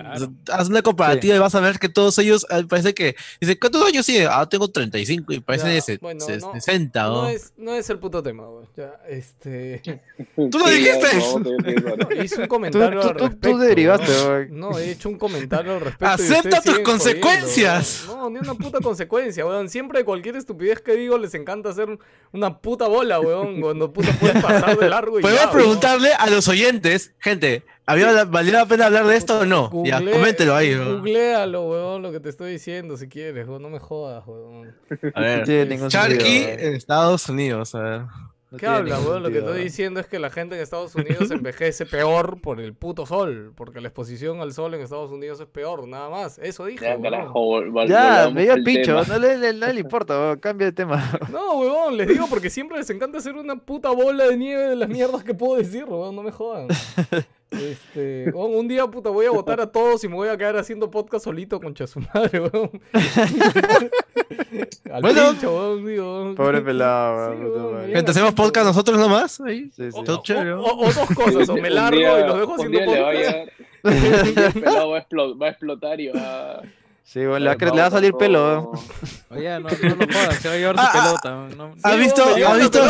Claro. 0.00 0.32
Haz 0.52 0.68
una 0.68 0.82
comparativa 0.82 1.34
y 1.36 1.38
vas 1.38 1.54
a 1.54 1.60
ver 1.60 1.78
que 1.78 1.88
todos 1.88 2.18
ellos, 2.18 2.46
ah, 2.50 2.62
parece 2.68 2.94
que, 2.94 3.16
dice, 3.40 3.58
¿cuántos 3.58 3.86
años 3.86 4.06
tiene? 4.06 4.26
Ah, 4.30 4.46
tengo 4.48 4.68
35 4.68 5.32
y 5.32 5.40
parece 5.40 5.66
Ya, 5.76 5.84
de 5.86 5.98
bueno, 5.98 6.20
se- 6.20 6.38
no, 6.38 6.52
60, 6.54 7.02
No 7.02 7.08
¿no? 7.22 7.28
es, 7.28 7.52
no 7.56 7.74
es 7.74 7.90
el 7.90 7.98
puto 7.98 8.22
tema, 8.22 8.44
güey. 8.46 8.66
Este. 9.08 9.82
¡Tú 10.36 10.58
lo 10.58 10.68
dijiste! 10.68 11.08
no, 12.16 12.22
Hice 12.22 12.40
un 12.42 12.46
comentario 12.48 13.00
tú- 13.00 13.08
al 13.08 13.12
tú- 13.14 13.18
tú 13.18 13.26
respecto. 13.28 13.58
derivaste, 13.58 14.48
¿no? 14.50 14.78
he 14.78 14.90
hecho 14.92 15.08
un 15.08 15.18
comentario 15.18 15.72
al 15.74 15.80
respecto. 15.80 16.06
¡Acepta 16.06 16.60
tus 16.62 16.70
jodiendo, 16.78 16.90
consecuencias! 16.90 18.04
No, 18.06 18.30
ni 18.30 18.38
una 18.38 18.54
puta 18.54 18.78
consecuencia, 18.80 19.44
weón. 19.46 19.68
Siempre 19.68 20.04
cualquier 20.04 20.36
estupidez 20.36 20.80
que 20.80 20.92
digo 20.94 21.18
les 21.18 21.34
encanta 21.34 21.70
hacer 21.70 21.88
una 22.32 22.58
puta 22.58 22.88
bola, 22.88 23.20
weón. 23.20 23.60
Cuando 23.60 23.92
puta 23.92 24.12
puedes 24.18 24.42
pasar 24.42 24.78
de 24.78 24.88
largo 24.88 25.18
y 25.18 25.22
Podemos 25.22 25.42
ya, 25.42 25.50
preguntarle 25.50 26.12
a 26.14 26.28
los 26.30 26.48
oyentes, 26.48 27.12
gente, 27.18 27.62
¿había 27.86 28.12
la- 28.12 28.24
¿valió 28.24 28.52
la 28.52 28.66
pena 28.66 28.86
hablar 28.86 29.06
de 29.06 29.16
esto 29.16 29.40
o 29.40 29.44
no? 29.46 29.68
weón. 29.72 29.84
Ya, 29.86 29.98
Google- 29.98 30.12
coméntelo 30.12 30.54
ahí. 30.54 30.74
Googlealo, 30.76 31.62
weón, 31.68 32.02
lo 32.02 32.12
que 32.12 32.20
te 32.20 32.28
estoy 32.28 32.52
diciendo 32.52 32.96
si 32.96 33.08
quieres, 33.08 33.46
weón. 33.48 33.62
No 33.62 33.68
me 33.70 33.78
jodas, 33.78 34.24
weón. 34.26 34.74
A 35.14 35.20
ver. 35.20 35.38
No 35.40 35.44
tiene 35.44 35.76
Sharky 35.88 36.18
sentido, 36.20 36.48
en 36.68 36.74
Estados 36.74 37.28
Unidos, 37.28 37.74
a 37.74 37.80
ver. 37.80 38.00
No 38.52 38.58
¿Qué 38.58 38.66
habla, 38.66 38.98
weón? 38.98 39.22
Lo 39.22 39.28
que 39.28 39.34
sentido, 39.36 39.52
estoy 39.52 39.62
diciendo 39.62 40.00
es 40.00 40.06
que 40.08 40.18
la 40.18 40.28
gente 40.28 40.56
en 40.56 40.60
Estados 40.60 40.92
Unidos 40.96 41.30
envejece 41.30 41.86
peor 41.86 42.40
por 42.40 42.60
el 42.60 42.74
puto 42.74 43.06
sol. 43.06 43.52
Porque 43.54 43.80
la 43.80 43.86
exposición 43.86 44.40
al 44.40 44.52
sol 44.52 44.74
en 44.74 44.80
Estados 44.80 45.12
Unidos 45.12 45.38
es 45.38 45.46
peor, 45.46 45.86
nada 45.86 46.10
más. 46.10 46.36
Eso 46.38 46.64
dije. 46.64 46.84
Ya, 46.84 47.00
carajo, 47.00 47.62
Ya, 47.86 48.28
me 48.34 48.42
dio 48.42 48.54
el 48.54 48.64
pincho, 48.64 49.04
no 49.04 49.18
le, 49.20 49.38
le- 49.38 49.52
no 49.52 49.72
le 49.72 49.78
importa, 49.80 50.18
weón, 50.18 50.40
cambia 50.40 50.66
de 50.66 50.72
tema. 50.72 51.00
No, 51.30 51.60
weón, 51.60 51.96
les 51.96 52.08
digo 52.08 52.26
porque 52.28 52.50
siempre 52.50 52.76
les 52.78 52.90
encanta 52.90 53.18
hacer 53.18 53.36
una 53.36 53.54
puta 53.54 53.90
bola 53.90 54.26
de 54.26 54.36
nieve 54.36 54.64
de 54.70 54.74
las 54.74 54.88
mierdas 54.88 55.22
que 55.22 55.32
puedo 55.32 55.54
decir, 55.56 55.84
weón, 55.84 56.16
no 56.16 56.24
me 56.24 56.32
jodan. 56.32 56.66
Este, 57.50 58.30
weón, 58.32 58.54
un 58.54 58.68
día, 58.68 58.86
puta, 58.86 59.10
voy 59.10 59.26
a 59.26 59.30
votar 59.32 59.60
a 59.60 59.66
todos 59.70 60.04
y 60.04 60.08
me 60.08 60.14
voy 60.14 60.28
a 60.28 60.36
quedar 60.36 60.56
haciendo 60.56 60.88
podcast 60.90 61.24
solito 61.24 61.60
con 61.60 61.74
su 61.76 62.00
madre, 62.14 62.40
weón. 62.40 62.70
Al 64.92 65.02
Bueno. 65.02 65.30
pincho, 65.32 65.54
weón, 65.54 65.86
digo, 65.86 66.04
weón. 66.22 66.34
Pobre 66.36 66.60
pelado, 66.60 67.32
Sí, 67.34 67.40
weón, 67.44 67.72
madre. 67.72 67.86
bien 67.86 67.96
Gente, 67.96 68.10
hacemos 68.12 68.34
podcast 68.34 68.66
nosotros 68.66 68.98
nomás. 68.98 69.40
Ahí. 69.40 69.70
Sí, 69.74 69.90
sí. 69.90 69.98
O, 70.06 70.22
chévere, 70.22 70.52
o- 70.52 70.62
o- 70.62 70.86
o 70.86 70.92
dos 70.92 71.08
cosas, 71.14 71.48
o 71.48 71.56
me 71.56 71.70
largo 71.70 71.98
día- 71.98 72.20
y 72.20 72.26
los 72.28 72.38
dejo 72.38 72.54
haciendo 72.54 72.78
podcast. 72.84 73.48
el 74.54 74.62
pelado 74.62 74.90
va 74.90 74.98
a, 74.98 75.08
explo- 75.08 75.40
va 75.42 75.46
a 75.46 75.50
explotar 75.50 76.00
y 76.00 76.08
va, 76.08 76.52
a 76.56 76.62
va 77.18 77.56
cre- 77.56 77.74
le 77.74 77.80
va 77.80 77.86
a 77.86 77.90
salir 77.90 78.12
pelo. 78.14 78.72
Oye, 79.30 79.48
no, 79.60 79.68
no 79.68 79.94
lo 79.96 80.06
jodas, 80.12 80.36
se 80.36 80.48
va 80.48 80.54
a 80.54 80.56
llevar 80.58 80.76
su 80.76 80.82
Ah, 80.82 80.90
ah, 80.92 81.02
pelota. 81.20 81.56
no- 81.56 81.74
¿Has 81.82 81.92
Sí, 81.94 81.98
visto, 81.98 82.22
has 82.24 82.58
visto, 82.58 82.82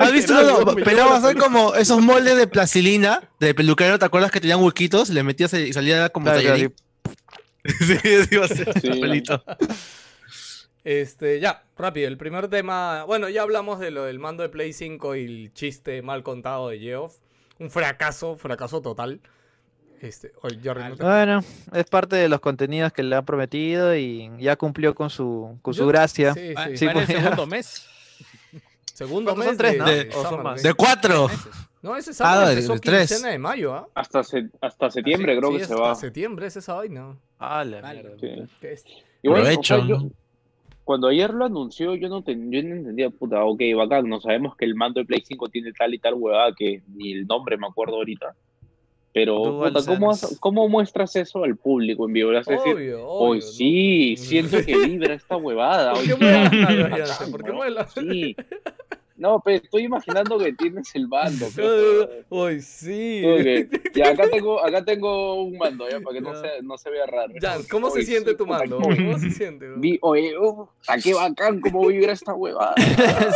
has 0.00 0.12
visto 0.12 0.74
pero 0.84 1.06
va 1.10 1.16
a 1.16 1.20
ser 1.20 1.36
como 1.36 1.74
esos 1.74 2.00
moldes 2.00 2.36
de 2.36 2.46
plastilina 2.46 3.28
de 3.40 3.54
peluquero, 3.54 3.98
¿te 3.98 4.04
acuerdas 4.04 4.30
que 4.30 4.40
tenían 4.40 4.62
huequitos? 4.62 5.10
Le 5.10 5.22
metías 5.22 5.52
y 5.54 5.72
salía 5.72 6.08
como 6.10 6.24
Claro, 6.26 6.40
claro, 6.40 6.54
tallerín. 6.54 6.74
Sí, 7.64 7.96
sí, 8.26 8.28
iba 8.34 8.44
a 8.44 8.48
ser 8.48 8.80
Sí. 8.80 8.88
pelito. 9.00 9.42
Este, 10.84 11.38
ya, 11.40 11.64
rápido, 11.76 12.08
el 12.08 12.16
primer 12.16 12.48
tema. 12.48 13.04
Bueno, 13.04 13.28
ya 13.28 13.42
hablamos 13.42 13.78
de 13.78 13.90
lo 13.92 14.04
del 14.04 14.18
mando 14.18 14.42
de 14.42 14.48
Play 14.48 14.72
5 14.72 15.14
y 15.16 15.24
el 15.24 15.52
chiste 15.52 16.02
mal 16.02 16.22
contado 16.22 16.68
de 16.70 16.78
Geoff. 16.80 17.16
Un 17.58 17.70
fracaso, 17.70 18.36
fracaso 18.36 18.82
total. 18.82 19.20
Este, 20.02 20.32
oye, 20.42 20.58
Jerry, 20.60 20.82
no 20.88 20.96
te- 20.96 21.04
Bueno, 21.04 21.40
es 21.72 21.84
parte 21.84 22.16
de 22.16 22.28
los 22.28 22.40
contenidos 22.40 22.92
que 22.92 23.02
le 23.04 23.14
han 23.14 23.24
prometido 23.24 23.94
y 23.96 24.30
ya 24.38 24.56
cumplió 24.56 24.94
con 24.94 25.08
su, 25.10 25.58
con 25.62 25.72
su 25.74 25.80
Yo- 25.82 25.86
gracia. 25.86 26.34
Sí, 26.34 26.52
Va- 26.54 26.66
sí. 26.66 26.76
Sí, 26.78 26.86
el 26.86 26.92
pues, 26.92 27.06
segundo 27.06 27.46
mes. 27.46 27.86
Segundo 28.92 29.34
¿Cuántos 29.34 29.38
mes 29.38 29.46
son 29.46 29.56
tres, 29.58 29.72
de- 29.72 29.78
no? 29.78 29.84
de 29.86 30.08
¿O 30.16 30.22
son 30.28 30.42
más? 30.42 30.62
De 30.62 30.74
cuatro. 30.74 31.28
No, 31.82 31.96
ese 31.96 32.10
Ah, 32.10 32.14
sábado 32.14 32.46
de- 32.46 32.52
empezó 32.52 32.74
de 32.74 32.80
tres. 32.80 33.22
de 33.22 33.38
mayo, 33.38 33.74
¿ah? 33.74 33.88
Hasta, 33.94 34.22
se- 34.22 34.50
hasta 34.60 34.90
septiembre 34.90 35.34
Sí, 35.34 35.38
creo 35.38 35.50
sí, 35.52 35.58
que 35.58 35.64
se 35.64 35.72
hasta 35.72 35.84
va. 35.84 35.94
septiembre 35.94 36.46
es 36.46 36.56
esa 36.56 36.74
vaina. 36.74 37.16
Ah, 37.38 37.64
la 37.64 37.80
Vale. 37.80 38.02
mierda. 38.02 38.18
Sí. 38.20 38.52
¿Qué 38.60 38.72
es? 38.72 38.84
Y 39.22 39.28
bueno, 39.28 39.44
o 39.44 39.46
sea, 39.62 39.76
Provecho. 39.78 39.86
yo- 39.86 40.08
cuando 40.84 41.08
ayer 41.08 41.32
lo 41.32 41.44
anunció, 41.44 41.94
yo 41.94 42.08
no, 42.08 42.22
ten- 42.22 42.50
yo 42.52 42.62
no 42.62 42.74
entendía, 42.74 43.08
puta, 43.10 43.42
ok, 43.44 43.60
bacán, 43.76 44.08
no 44.08 44.20
sabemos 44.20 44.56
que 44.56 44.64
el 44.64 44.74
mando 44.74 45.00
de 45.00 45.06
Play 45.06 45.22
5 45.26 45.48
tiene 45.48 45.72
tal 45.72 45.94
y 45.94 45.98
tal 45.98 46.14
huevada 46.14 46.52
que 46.56 46.82
ni 46.88 47.12
el 47.12 47.26
nombre 47.26 47.56
me 47.56 47.66
acuerdo 47.68 47.94
ahorita. 47.96 48.34
Pero, 49.14 49.60
puta, 49.60 49.80
¿cómo, 49.86 50.10
has- 50.10 50.36
¿cómo 50.40 50.68
muestras 50.68 51.14
eso 51.16 51.44
al 51.44 51.56
público 51.56 52.06
en 52.06 52.14
vivo? 52.14 52.30
Le 52.32 52.38
vas 52.38 52.48
a 52.48 52.52
decir, 52.52 52.74
Obvio, 52.74 53.06
hoy 53.06 53.42
sí, 53.42 54.14
¿no? 54.18 54.22
siento 54.24 54.64
que 54.64 54.76
vibra 54.86 55.14
esta 55.14 55.36
huevada. 55.36 55.92
¿Por 55.92 56.02
qué 56.04 56.12
sí, 56.12 57.32
¿no? 57.44 57.88
Sí. 57.94 58.36
No, 59.18 59.40
pero 59.44 59.62
estoy 59.62 59.84
imaginando 59.84 60.36
que 60.38 60.52
tienes 60.54 60.92
el 60.96 61.06
mando. 61.06 61.46
pero- 61.54 62.08
Hoy 62.30 62.60
sí. 62.62 63.22
Ya, 63.94 64.08
acá 64.08 64.28
tengo, 64.30 64.64
acá 64.64 64.82
tengo 64.84 65.42
un 65.44 65.58
mando, 65.58 65.88
ya, 65.88 66.00
para 66.00 66.14
que 66.14 66.20
no 66.22 66.32
Ya. 66.32 66.40
se, 66.40 66.62
no 66.62 66.76
se 66.78 66.90
vea 66.90 67.06
raro. 67.06 67.32
Jan, 67.40 67.62
¿cómo 67.70 67.90
se 67.90 68.02
siente 68.02 68.30
sí, 68.30 68.36
tu 68.36 68.46
mando? 68.46 68.80
¿cómo- 68.80 68.96
¿Cómo 68.96 69.18
se 69.18 69.30
siente? 69.30 69.66
Vi, 69.76 69.98
oye, 70.00 70.34
¿a 70.88 70.96
qué 70.98 71.12
bacán 71.14 71.60
cómo 71.60 71.86
vibra 71.86 72.14
esta 72.14 72.32
huevada? 72.32 72.74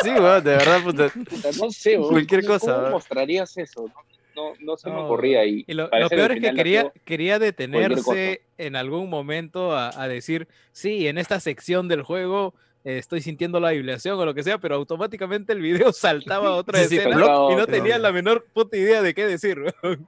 sí, 0.02 0.08
weón, 0.10 0.42
de 0.42 0.50
verdad, 0.52 0.82
puta. 0.82 1.08
Puta, 1.10 1.50
no 1.60 1.70
sé, 1.70 1.98
weón, 1.98 2.10
Cualquier 2.12 2.46
¿cómo- 2.46 2.58
cosa, 2.58 2.74
¿Cómo 2.76 2.90
mostrarías 2.92 3.56
eso? 3.58 3.82
No, 3.82 3.94
no, 4.36 4.52
no 4.60 4.76
se 4.76 4.90
me 4.90 5.00
ocurría 5.00 5.40
ahí. 5.40 5.64
Y 5.66 5.72
lo, 5.72 5.88
peor 5.88 6.32
es 6.32 6.40
que 6.40 6.52
quería, 6.52 6.92
quería 7.04 7.38
detenerse 7.38 8.42
en 8.58 8.76
algún 8.76 9.08
momento 9.08 9.72
a, 9.72 9.90
a 10.00 10.06
decir, 10.06 10.46
sí, 10.72 11.08
en 11.08 11.18
esta 11.18 11.40
sección 11.40 11.88
del 11.88 12.02
juego 12.02 12.54
eh, 12.84 12.98
estoy 12.98 13.20
sintiendo 13.20 13.58
la 13.58 13.70
vibración 13.70 14.18
o 14.18 14.24
lo 14.24 14.34
que 14.34 14.44
sea, 14.44 14.58
pero 14.58 14.76
automáticamente 14.76 15.52
el 15.52 15.60
video 15.60 15.92
saltaba 15.92 16.50
a 16.50 16.52
otra 16.52 16.78
Sí, 16.82 16.88
sí, 16.90 16.96
escena 16.98 17.16
y 17.50 17.56
no 17.56 17.66
tenía 17.66 17.98
la 17.98 18.12
menor 18.12 18.46
puta 18.52 18.76
idea 18.76 19.02
de 19.02 19.14
qué 19.14 19.26
decir. 19.26 19.58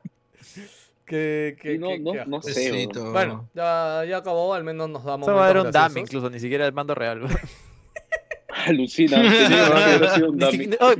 Que, 1.05 1.57
que, 1.63 1.73
Sí, 1.73 1.79
no, 1.79 1.89
que- 1.89 1.99
no, 2.01 2.13
no 2.27 2.43
sé. 2.43 2.87
Bueno, 3.13 3.49
ya, 3.55 4.05
ya 4.07 4.19
acabó, 4.19 4.53
al 4.53 4.63
menos 4.63 4.91
nos 4.91 5.03
damos 5.05 5.27
Eso 5.27 5.35
va 5.35 5.47
a 5.47 5.49
haber 5.49 5.65
un 5.65 5.73
dummy 5.73 6.01
incluso, 6.03 6.29
ni 6.29 6.39
siquiera 6.39 6.67
el 6.67 6.75
mando 6.75 6.95
real. 6.95 7.23
Alucina. 8.67 9.17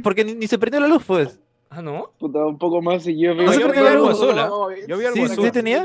porque 0.03 0.25
ni, 0.25 0.35
ni 0.35 0.47
se 0.47 0.59
prendió 0.59 0.81
la 0.81 0.89
luz, 0.89 1.03
pues. 1.07 1.39
Ah, 1.71 1.83
¿no? 1.83 2.11
Puta, 2.19 2.45
un 2.47 2.59
poco 2.59 2.81
más 2.81 3.07
y 3.07 3.19
yo 3.19 3.35
No, 3.35 3.43
vi- 3.51 3.59
yo 3.59 3.71
vi 3.71 3.79
algo 3.79 4.09
azul, 4.09 4.39
¿ah? 4.39 4.49
Yo 4.87 4.97
vi 4.97 5.05
algo 5.05 5.17
Sí, 5.17 5.23
azul. 5.33 5.45
sí 5.45 5.51
tenía. 5.51 5.85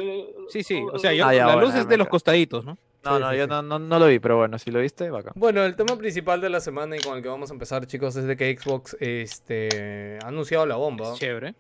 Sí, 0.50 0.64
sí. 0.64 0.82
O 0.92 0.98
sea, 0.98 1.14
yo- 1.14 1.26
Ah, 1.26 1.34
ya, 1.34 1.46
la 1.46 1.54
bueno, 1.56 1.68
luz 1.68 1.76
es 1.76 1.88
de 1.88 1.98
los 1.98 2.08
costaditos, 2.08 2.64
¿no? 2.64 2.78
No, 3.04 3.16
Sí, 3.18 3.22
no, 3.22 3.32
sí, 3.32 3.38
yo 3.38 3.44
sí. 3.44 3.50
no, 3.50 3.62
no, 3.62 3.80
no 3.80 4.00
lo 4.00 4.08
vi, 4.08 4.20
pero 4.20 4.38
bueno, 4.38 4.58
si 4.58 4.72
lo 4.72 4.80
viste, 4.80 5.10
bacán. 5.10 5.34
Bueno, 5.36 5.62
el 5.66 5.76
tema 5.76 5.98
principal 5.98 6.40
de 6.40 6.50
la 6.50 6.62
semana 6.62 6.96
y 6.96 7.00
con 7.02 7.18
el 7.18 7.22
que 7.24 7.28
vamos 7.28 7.50
a 7.50 7.54
empezar, 7.54 7.86
chicos, 7.86 8.16
es 8.16 8.24
de 8.26 8.38
que 8.38 8.58
Xbox 8.58 8.96
este, 9.02 10.20
ha 10.24 10.28
anunciado 10.30 10.66
la 10.66 10.78
bomba. 10.78 11.12
Es 11.12 11.20
chévere. 11.20 11.54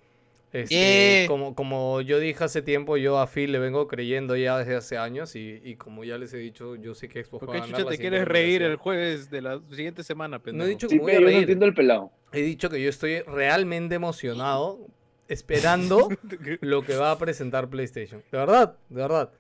Este, 0.53 0.75
Yeah. 1.23 1.27
como, 1.27 1.55
como 1.55 1.99
yo 2.01 2.19
dije 2.19 2.43
hace 2.43 2.61
tiempo, 2.61 2.95
yo 2.97 3.17
a 3.17 3.25
Phil 3.25 3.51
le 3.51 3.57
vengo 3.57 3.87
creyendo 3.87 4.35
ya 4.35 4.59
desde 4.59 4.75
hace 4.75 4.97
años 4.97 5.35
y, 5.35 5.59
y 5.63 5.75
como 5.77 6.03
ya 6.03 6.19
les 6.19 6.31
he 6.33 6.37
dicho, 6.37 6.75
yo 6.75 6.93
sé 6.93 7.09
que 7.09 7.23
Xbox 7.23 7.39
¿Por 7.39 7.49
va 7.49 7.53
qué 7.53 7.57
a 7.57 7.61
ganar 7.61 7.79
chucha 7.79 7.89
te 7.89 7.97
quieres 7.97 8.27
reír 8.27 8.61
el 8.61 8.75
jueves 8.75 9.31
de 9.31 9.41
la 9.41 9.59
siguiente 9.71 10.03
semana, 10.03 10.39
No 10.53 10.63
he 10.63 10.67
dicho 10.67 10.87
que 10.87 10.93
Sí, 10.93 10.99
me 10.99 11.01
voy 11.05 11.11
a 11.11 11.15
pero 11.15 11.19
yo 11.21 11.25
no 11.25 11.27
reír. 11.31 11.39
entiendo 11.39 11.65
el 11.65 11.73
pelado. 11.73 12.11
He 12.31 12.41
dicho 12.43 12.69
que 12.69 12.79
yo 12.81 12.87
estoy 12.89 13.21
realmente 13.21 13.95
emocionado 13.95 14.87
esperando 15.27 16.09
lo 16.61 16.83
que 16.83 16.95
va 16.97 17.11
a 17.11 17.17
presentar 17.17 17.67
PlayStation. 17.69 18.21
De 18.31 18.37
verdad, 18.37 18.75
de 18.89 19.01
verdad. 19.01 19.31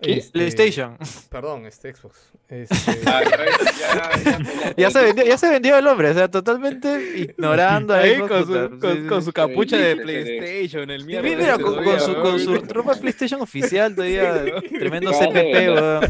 Este, 0.00 0.32
PlayStation. 0.32 0.96
Perdón, 1.28 1.66
este 1.66 1.94
Xbox. 1.94 2.32
Este, 2.50 2.74
ya, 3.04 3.22
ya, 3.22 3.30
ya, 3.30 4.10
pelado. 4.10 4.74
Ya 4.76 4.90
se 4.90 5.02
vendió, 5.04 5.24
ya 5.24 5.38
se 5.38 5.48
vendió 5.50 5.78
el 5.78 5.86
hombre, 5.86 6.10
o 6.10 6.14
sea, 6.14 6.28
totalmente 6.28 7.16
ignorando 7.16 7.94
a 7.94 7.98
Ahí 7.98 8.16
Xbox, 8.16 8.28
con 8.28 8.44
su, 8.44 8.52
sí, 8.52 8.78
con, 8.80 8.92
sí, 8.96 9.06
con 9.06 9.20
sí. 9.20 9.26
su 9.26 9.32
capucha 9.32 9.76
de. 9.76 9.96
PlayStation, 9.96 10.90
el 10.90 11.02
Sí, 11.02 11.06
mierda. 11.06 11.28
Mira, 11.28 11.58
con, 11.58 11.76
su, 12.00 12.14
con 12.14 12.24
weón. 12.24 12.40
su 12.40 12.56
ropa 12.74 12.94
PlayStation 12.94 13.40
oficial 13.40 13.94
todavía, 13.94 14.46
tremendo 14.78 15.12
CPP, 15.12 15.54
weón. 15.68 16.00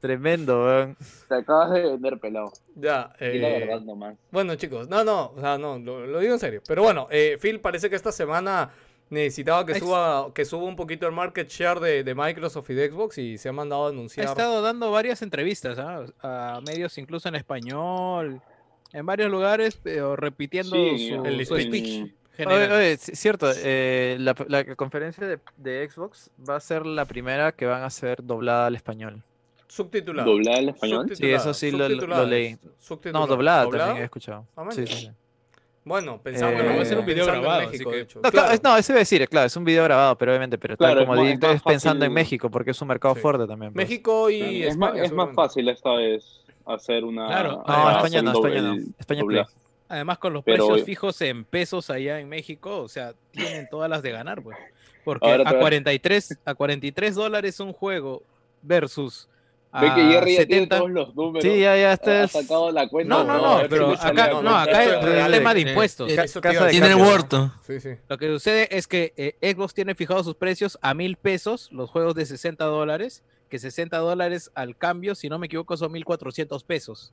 Tremendo, 0.00 0.64
weón. 0.64 0.96
Te 1.28 1.34
acabas 1.34 1.72
de 1.72 1.82
vender 1.82 2.18
pelado. 2.18 2.52
ya, 2.76 3.12
la 3.18 3.26
eh, 3.26 3.66
verdad 3.66 3.80
nomás. 3.80 4.16
Bueno, 4.30 4.54
chicos, 4.54 4.88
no, 4.88 5.02
no, 5.04 5.32
o 5.36 5.40
sea, 5.40 5.58
no, 5.58 5.78
lo, 5.78 6.06
lo 6.06 6.20
digo 6.20 6.34
en 6.34 6.40
serio. 6.40 6.62
Pero 6.66 6.82
bueno, 6.84 7.08
eh, 7.10 7.36
Phil 7.40 7.60
parece 7.60 7.90
que 7.90 7.96
esta 7.96 8.12
semana 8.12 8.70
necesitaba 9.10 9.64
que 9.66 9.78
suba, 9.78 10.32
que 10.34 10.44
suba 10.44 10.64
un 10.64 10.76
poquito 10.76 11.06
el 11.06 11.12
market 11.12 11.48
share 11.48 11.80
de, 11.80 12.04
de 12.04 12.14
Microsoft 12.14 12.68
y 12.70 12.74
de 12.74 12.90
Xbox 12.90 13.18
y 13.18 13.38
se 13.38 13.48
ha 13.48 13.52
mandado 13.52 13.84
a 13.84 13.86
Ha 13.86 13.90
anunciar. 13.90 14.26
estado 14.26 14.60
dando 14.62 14.90
varias 14.90 15.22
entrevistas 15.22 15.78
¿ah? 15.78 16.04
a 16.22 16.60
medios 16.66 16.96
incluso 16.98 17.28
en 17.28 17.34
español, 17.34 18.40
en 18.92 19.06
varios 19.06 19.30
lugares, 19.30 19.78
pero 19.82 20.16
repitiendo 20.16 20.74
Sí, 20.76 21.10
su, 21.10 21.24
el 21.24 21.46
su 21.46 21.54
speech. 21.56 21.68
speech. 21.68 22.14
Oye, 22.46 22.70
oye, 22.72 22.96
cierto, 22.98 23.50
eh, 23.56 24.16
la, 24.20 24.32
la 24.46 24.76
conferencia 24.76 25.26
de, 25.26 25.40
de 25.56 25.88
Xbox 25.90 26.30
va 26.48 26.54
a 26.56 26.60
ser 26.60 26.86
la 26.86 27.04
primera 27.04 27.50
que 27.50 27.66
van 27.66 27.82
a 27.82 27.90
ser 27.90 28.22
doblada 28.22 28.66
al 28.66 28.76
español. 28.76 29.24
Subtitulado. 29.66 30.30
¿Doblada 30.30 30.58
al 30.58 30.68
español? 30.68 31.10
Sí, 31.14 31.26
eso 31.30 31.52
sí 31.52 31.72
lo- 31.72 31.86
subtitulada, 31.88 32.24
leí. 32.24 32.56
subtitulada. 32.78 33.26
No, 33.26 33.26
doblada 33.26 33.64
¿Doblada? 33.64 33.84
también 33.86 34.02
he 34.02 34.04
escuchado. 34.04 34.46
Ah, 34.56 34.68
sí, 34.70 34.86
sí. 34.86 35.10
Bueno, 35.88 36.20
pensaba 36.22 36.52
Eh, 36.52 36.54
bueno, 36.56 36.76
va 36.76 36.82
a 36.82 36.84
ser 36.84 36.98
un 36.98 37.06
video 37.06 37.24
pensando 37.24 37.36
en 37.36 37.42
grabado, 37.42 37.70
México, 37.70 37.90
así 37.90 37.96
de 37.98 38.04
que- 38.04 38.10
hecho. 38.10 38.20
No, 38.22 38.30
claro, 38.30 38.60
no, 38.62 38.76
eso 38.76 38.92
iba 38.92 38.98
a 38.98 39.00
decir, 39.00 39.28
claro, 39.28 39.46
es 39.46 39.56
un 39.56 39.64
video 39.64 39.84
grabado, 39.84 40.16
pero 40.18 40.32
obviamente, 40.32 40.58
pero 40.58 40.76
Claro, 40.76 40.96
tal 41.00 41.06
como 41.06 41.24
es 41.24 41.38
es 41.42 41.62
pensando 41.62 42.04
en 42.04 42.12
México, 42.12 42.50
porque 42.50 42.70
es 42.72 42.80
un 42.82 42.88
mercado 42.88 43.14
Sí. 43.14 43.20
fuerte 43.20 43.46
también. 43.46 43.72
pues. 43.72 43.88
México 43.88 44.30
y 44.30 44.62
es, 44.64 44.76
más, 44.76 44.90
España. 44.90 45.04
es 45.06 45.12
más 45.12 45.34
fácil 45.34 45.68
esta 45.68 45.92
vez 45.94 46.40
hacer 46.66 47.04
una. 47.04 47.26
Claro. 47.26 47.64
No, 47.66 47.90
España 47.96 48.22
no, 48.22 48.32
España 48.32 48.60
no. 48.62 48.76
España 48.98 49.24
Play. 49.24 49.42
Además, 49.88 50.18
con 50.18 50.34
los 50.34 50.44
Pero- 50.44 50.66
precios 50.66 50.84
fijos 50.86 51.20
en 51.22 51.44
pesos 51.44 51.88
allá 51.88 52.20
en 52.20 52.28
México, 52.28 52.82
o 52.82 52.88
sea, 52.88 53.14
tienen 53.30 53.66
todas 53.70 53.88
las 53.88 54.02
de 54.02 54.10
ganar, 54.12 54.42
pues. 54.42 54.58
Porque 55.02 55.26
Ahora 55.30 55.48
a- 55.48 55.58
43, 55.58 56.38
a 56.44 56.54
43 56.54 57.14
dólares 57.14 57.58
un 57.60 57.72
juego 57.72 58.22
versus 58.60 59.26
Ve 59.72 59.94
que 59.94 60.02
Jerry 60.02 60.36
ya 60.36 60.46
tiene 60.46 60.62
70. 60.62 60.78
todos 60.78 60.90
los 60.90 61.14
números. 61.14 61.42
Sí, 61.42 61.60
ya, 61.60 61.76
ya, 61.76 61.92
este 61.92 62.10
ha 62.10 62.24
es... 62.24 62.32
sacado 62.32 62.72
la 62.72 62.88
cuenta. 62.88 63.14
No, 63.14 63.24
no, 63.24 63.36
no, 63.40 63.56
ver 63.58 63.68
pero 63.68 63.90
acá, 63.92 64.30
no, 64.42 64.56
acá 64.56 64.82
es 64.84 64.92
el 64.92 65.02
real, 65.02 65.30
tema 65.30 65.54
de 65.54 65.60
impuestos. 65.60 66.10
eh. 66.10 66.26
Tiene 66.70 66.88
el 66.88 66.94
huerto. 66.96 67.52
Sí, 67.66 67.78
sí. 67.80 67.90
Lo 68.08 68.16
que 68.16 68.28
sucede 68.28 68.68
es 68.76 68.86
que 68.86 69.12
eh, 69.16 69.54
Xbox 69.54 69.74
tiene 69.74 69.94
fijados 69.94 70.24
sus 70.24 70.34
precios 70.36 70.78
a 70.80 70.94
mil 70.94 71.16
pesos, 71.16 71.68
los 71.70 71.90
juegos 71.90 72.14
de 72.14 72.24
60 72.24 72.64
dólares, 72.64 73.22
que 73.50 73.58
60 73.58 73.96
dólares 73.98 74.50
al 74.54 74.76
cambio, 74.76 75.14
si 75.14 75.28
no 75.28 75.38
me 75.38 75.46
equivoco, 75.46 75.76
son 75.76 75.92
1400 75.92 76.64
pesos, 76.64 77.12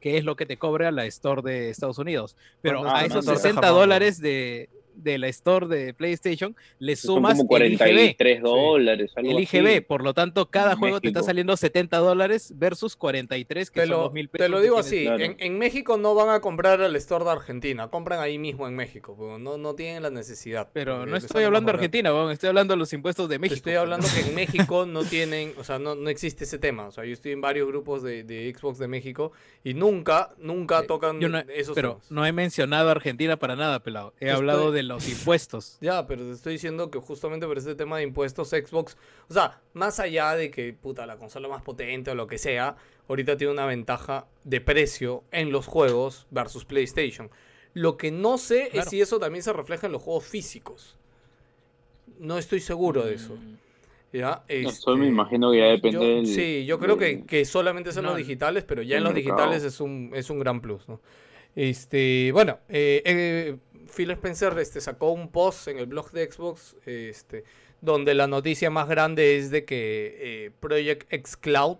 que 0.00 0.16
es 0.16 0.24
lo 0.24 0.36
que 0.36 0.46
te 0.46 0.56
cobra 0.58 0.92
la 0.92 1.06
Store 1.06 1.42
de 1.42 1.70
Estados 1.70 1.98
Unidos. 1.98 2.36
Pero 2.62 2.82
¿Cuánto 2.82 2.96
a 2.96 3.00
es 3.00 3.06
esos 3.06 3.24
una 3.24 3.34
torta 3.34 3.42
60 3.42 3.60
jamón, 3.62 3.74
no? 3.74 3.80
dólares 3.80 4.20
de, 4.20 4.68
de 4.96 5.18
la 5.18 5.28
Store 5.28 5.66
de 5.66 5.94
PlayStation 5.94 6.56
le 6.78 6.96
Son 6.96 7.16
sumas 7.16 7.38
como 7.38 7.56
el 7.58 7.72
IGB. 7.72 7.78
43 7.78 8.42
dólares. 8.42 9.12
algo 9.16 9.30
El 9.30 9.36
así. 9.44 9.56
IGB, 9.58 9.86
por 9.86 10.02
lo 10.02 10.14
tanto, 10.14 10.50
cada 10.50 10.72
En 10.72 10.78
juego 10.78 11.00
te 11.00 11.08
está 11.08 11.22
saliendo 11.22 11.56
70 11.56 11.98
dólares 11.98 12.52
versus 12.56 12.96
43, 12.96 13.70
que 13.70 13.80
Te 13.80 13.86
son 13.86 13.96
lo, 13.96 14.02
2000 14.04 14.28
pesos. 14.28 14.44
te 14.44 14.48
lo 14.48 14.60
digo 14.60 14.78
así, 14.78 15.04
claro. 15.04 15.22
en, 15.24 15.36
en 15.38 15.58
México 15.58 15.96
no 15.96 16.14
van 16.14 16.30
a 16.30 16.40
comprar 16.40 16.80
al 16.80 16.96
store 16.96 17.24
de 17.24 17.30
Argentina, 17.30 17.88
compran 17.88 18.20
ahí 18.20 18.38
mismo 18.38 18.66
en 18.66 18.74
México, 18.74 19.14
pero 19.18 19.38
no, 19.38 19.56
no 19.58 19.74
tienen 19.74 20.02
la 20.02 20.10
necesidad. 20.10 20.68
Pero 20.72 21.06
no 21.06 21.16
estoy 21.16 21.44
hablando 21.44 21.70
de. 21.70 21.76
Argentina, 21.76 22.10
estoy 22.32 22.48
hablando 22.48 22.74
de 22.74 22.78
los 22.78 22.92
impuestos 22.92 23.28
de 23.28 23.36
Te 23.36 23.38
México. 23.38 23.56
estoy 23.56 23.74
hablando 23.74 24.06
que 24.14 24.28
en 24.28 24.34
México 24.34 24.86
no 24.86 25.04
tienen, 25.04 25.52
o 25.58 25.64
sea, 25.64 25.78
no, 25.78 25.94
no 25.94 26.08
existe 26.10 26.44
ese 26.44 26.58
tema. 26.58 26.86
O 26.86 26.90
sea, 26.92 27.04
yo 27.04 27.12
estoy 27.12 27.32
en 27.32 27.40
varios 27.40 27.68
grupos 27.68 28.02
de, 28.02 28.24
de 28.24 28.54
Xbox 28.56 28.78
de 28.78 28.88
México 28.88 29.32
y 29.64 29.74
nunca, 29.74 30.34
nunca 30.38 30.80
Eh, 30.80 30.86
tocan 30.86 31.20
Yo 31.20 31.28
no- 31.28 31.38
esos 31.54 31.74
pero 31.74 31.92
temas. 31.94 32.10
no 32.10 32.24
he 32.26 32.32
mencionado 32.32 32.88
a 32.88 32.92
Argentina 32.92 33.36
para 33.36 33.56
nada, 33.56 33.80
pelado. 33.82 34.14
He 34.20 34.26
Estoy- 34.26 34.36
hablado 34.36 34.72
de 34.72 34.82
los 34.88 35.08
impuestos. 35.08 35.78
Ya, 35.80 36.06
pero 36.06 36.24
te 36.24 36.32
estoy 36.32 36.54
diciendo 36.54 36.90
que 36.90 36.98
justamente 36.98 37.46
por 37.46 37.58
este 37.58 37.74
tema 37.74 37.98
de 37.98 38.04
impuestos, 38.04 38.48
Xbox, 38.50 38.96
o 39.28 39.34
sea, 39.34 39.60
más 39.74 40.00
allá 40.00 40.34
de 40.34 40.50
que, 40.50 40.72
puta, 40.72 41.06
la 41.06 41.16
consola 41.16 41.48
más 41.48 41.62
potente 41.62 42.10
o 42.10 42.14
lo 42.14 42.26
que 42.26 42.38
sea, 42.38 42.76
ahorita 43.08 43.36
tiene 43.36 43.52
una 43.52 43.66
ventaja 43.66 44.26
de 44.44 44.60
precio 44.60 45.22
en 45.32 45.52
los 45.52 45.66
juegos 45.66 46.26
versus 46.30 46.64
PlayStation. 46.64 47.30
Lo 47.74 47.96
que 47.96 48.10
no 48.10 48.38
sé 48.38 48.68
Claro. 48.70 48.84
es 48.84 48.90
si 48.90 49.00
eso 49.00 49.18
también 49.18 49.42
se 49.42 49.52
refleja 49.52 49.86
en 49.86 49.92
los 49.92 50.02
juegos 50.02 50.24
físicos. 50.24 50.96
No 52.18 52.38
estoy 52.38 52.60
seguro 52.60 53.04
de 53.04 53.14
eso. 53.14 53.36
¿Ya? 54.12 54.28
No, 54.30 54.42
Eso 54.48 54.96
me 54.96 55.04
Este, 55.04 55.08
imagino 55.12 55.50
que 55.52 55.58
ya 55.58 55.64
depende 55.66 55.92
yo- 55.98 56.00
del. 56.16 56.26
Sí, 56.26 56.64
yo 56.64 56.78
creo 56.78 56.96
que, 56.96 57.04
del- 57.06 57.26
que 57.26 57.44
solamente 57.44 57.92
son 57.92 58.04
los 58.04 58.12
No, 58.12 58.18
digitales, 58.18 58.64
pero 58.64 58.80
ya 58.82 58.96
en 58.96 59.04
los 59.04 59.12
mercado. 59.12 59.36
digitales 59.36 59.62
es 59.64 59.80
un, 59.80 60.12
es 60.14 60.30
un 60.30 60.38
gran 60.38 60.60
plus, 60.62 60.88
¿no? 60.88 61.00
Este, 61.54 62.30
bueno, 62.32 62.58
eh, 62.68 63.02
eh, 63.04 63.56
Phil 63.94 64.10
Spencer 64.10 64.58
este, 64.58 64.80
sacó 64.80 65.12
un 65.12 65.30
post 65.30 65.68
en 65.68 65.78
el 65.78 65.86
blog 65.86 66.10
de 66.12 66.30
Xbox, 66.30 66.76
este, 66.86 67.44
donde 67.80 68.14
la 68.14 68.26
noticia 68.26 68.70
más 68.70 68.88
grande 68.88 69.36
es 69.36 69.50
de 69.50 69.64
que 69.64 70.16
eh, 70.20 70.50
Project 70.60 71.12
X 71.12 71.36
Cloud, 71.36 71.78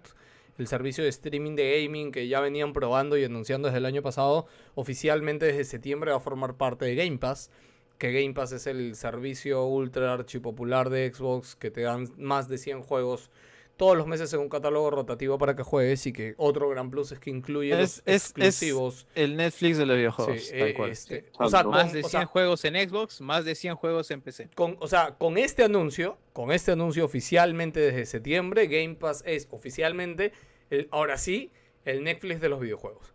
el 0.58 0.66
servicio 0.66 1.04
de 1.04 1.10
streaming 1.10 1.54
de 1.54 1.82
gaming 1.82 2.12
que 2.12 2.28
ya 2.28 2.40
venían 2.40 2.72
probando 2.72 3.16
y 3.16 3.24
anunciando 3.24 3.68
desde 3.68 3.78
el 3.78 3.86
año 3.86 4.02
pasado, 4.02 4.46
oficialmente 4.74 5.46
desde 5.46 5.64
septiembre 5.64 6.10
va 6.10 6.16
a 6.16 6.20
formar 6.20 6.54
parte 6.54 6.84
de 6.84 6.94
Game 6.94 7.18
Pass 7.18 7.50
que 7.98 8.12
Game 8.12 8.34
Pass 8.34 8.52
es 8.52 8.66
el 8.66 8.94
servicio 8.94 9.64
ultra 9.64 10.12
archipopular 10.12 10.90
de 10.90 11.12
Xbox 11.12 11.56
que 11.56 11.70
te 11.70 11.82
dan 11.82 12.08
más 12.18 12.48
de 12.48 12.58
100 12.58 12.82
juegos 12.82 13.30
todos 13.76 13.96
los 13.96 14.06
meses 14.06 14.32
en 14.32 14.40
un 14.40 14.48
catálogo 14.48 14.90
rotativo 14.90 15.36
para 15.38 15.54
que 15.54 15.62
juegues 15.62 16.06
y 16.06 16.12
que 16.12 16.34
otro 16.38 16.68
gran 16.70 16.90
plus 16.90 17.12
es 17.12 17.18
que 17.18 17.30
incluye 17.30 17.72
Es- 17.72 17.78
los 17.78 17.90
es- 17.98 18.02
es- 18.06 18.22
exclusivos. 18.24 19.06
El 19.14 19.36
Netflix 19.36 19.78
de 19.78 19.86
los 19.86 19.96
videojuegos, 19.96 20.40
Sí, 20.42 20.50
tal 20.58 20.68
eh, 20.68 20.74
cual. 20.74 20.90
este, 20.90 21.16
Exacto. 21.18 21.44
o 21.44 21.48
sea, 21.50 21.62
con, 21.62 21.72
Más 21.72 21.92
de 21.92 21.98
o 22.00 22.08
100 22.08 22.10
sea, 22.10 22.26
juegos 22.26 22.64
en 22.64 22.88
Xbox, 22.88 23.20
más 23.20 23.44
de 23.44 23.54
100 23.54 23.74
juegos 23.76 24.10
en 24.10 24.20
PC. 24.22 24.48
con- 24.54 24.76
o 24.80 24.88
sea, 24.88 25.14
con 25.18 25.36
este 25.38 25.62
anuncio, 25.64 26.16
con 26.32 26.52
este 26.52 26.72
anuncio 26.72 27.04
oficialmente 27.04 27.80
desde 27.80 28.06
septiembre, 28.06 28.66
Game 28.66 28.94
Pass 28.94 29.22
es 29.26 29.46
oficialmente, 29.50 30.32
el, 30.70 30.88
ahora 30.90 31.18
sí, 31.18 31.50
el 31.84 32.02
Netflix 32.02 32.40
de 32.40 32.48
los 32.48 32.60
videojuegos. 32.60 33.12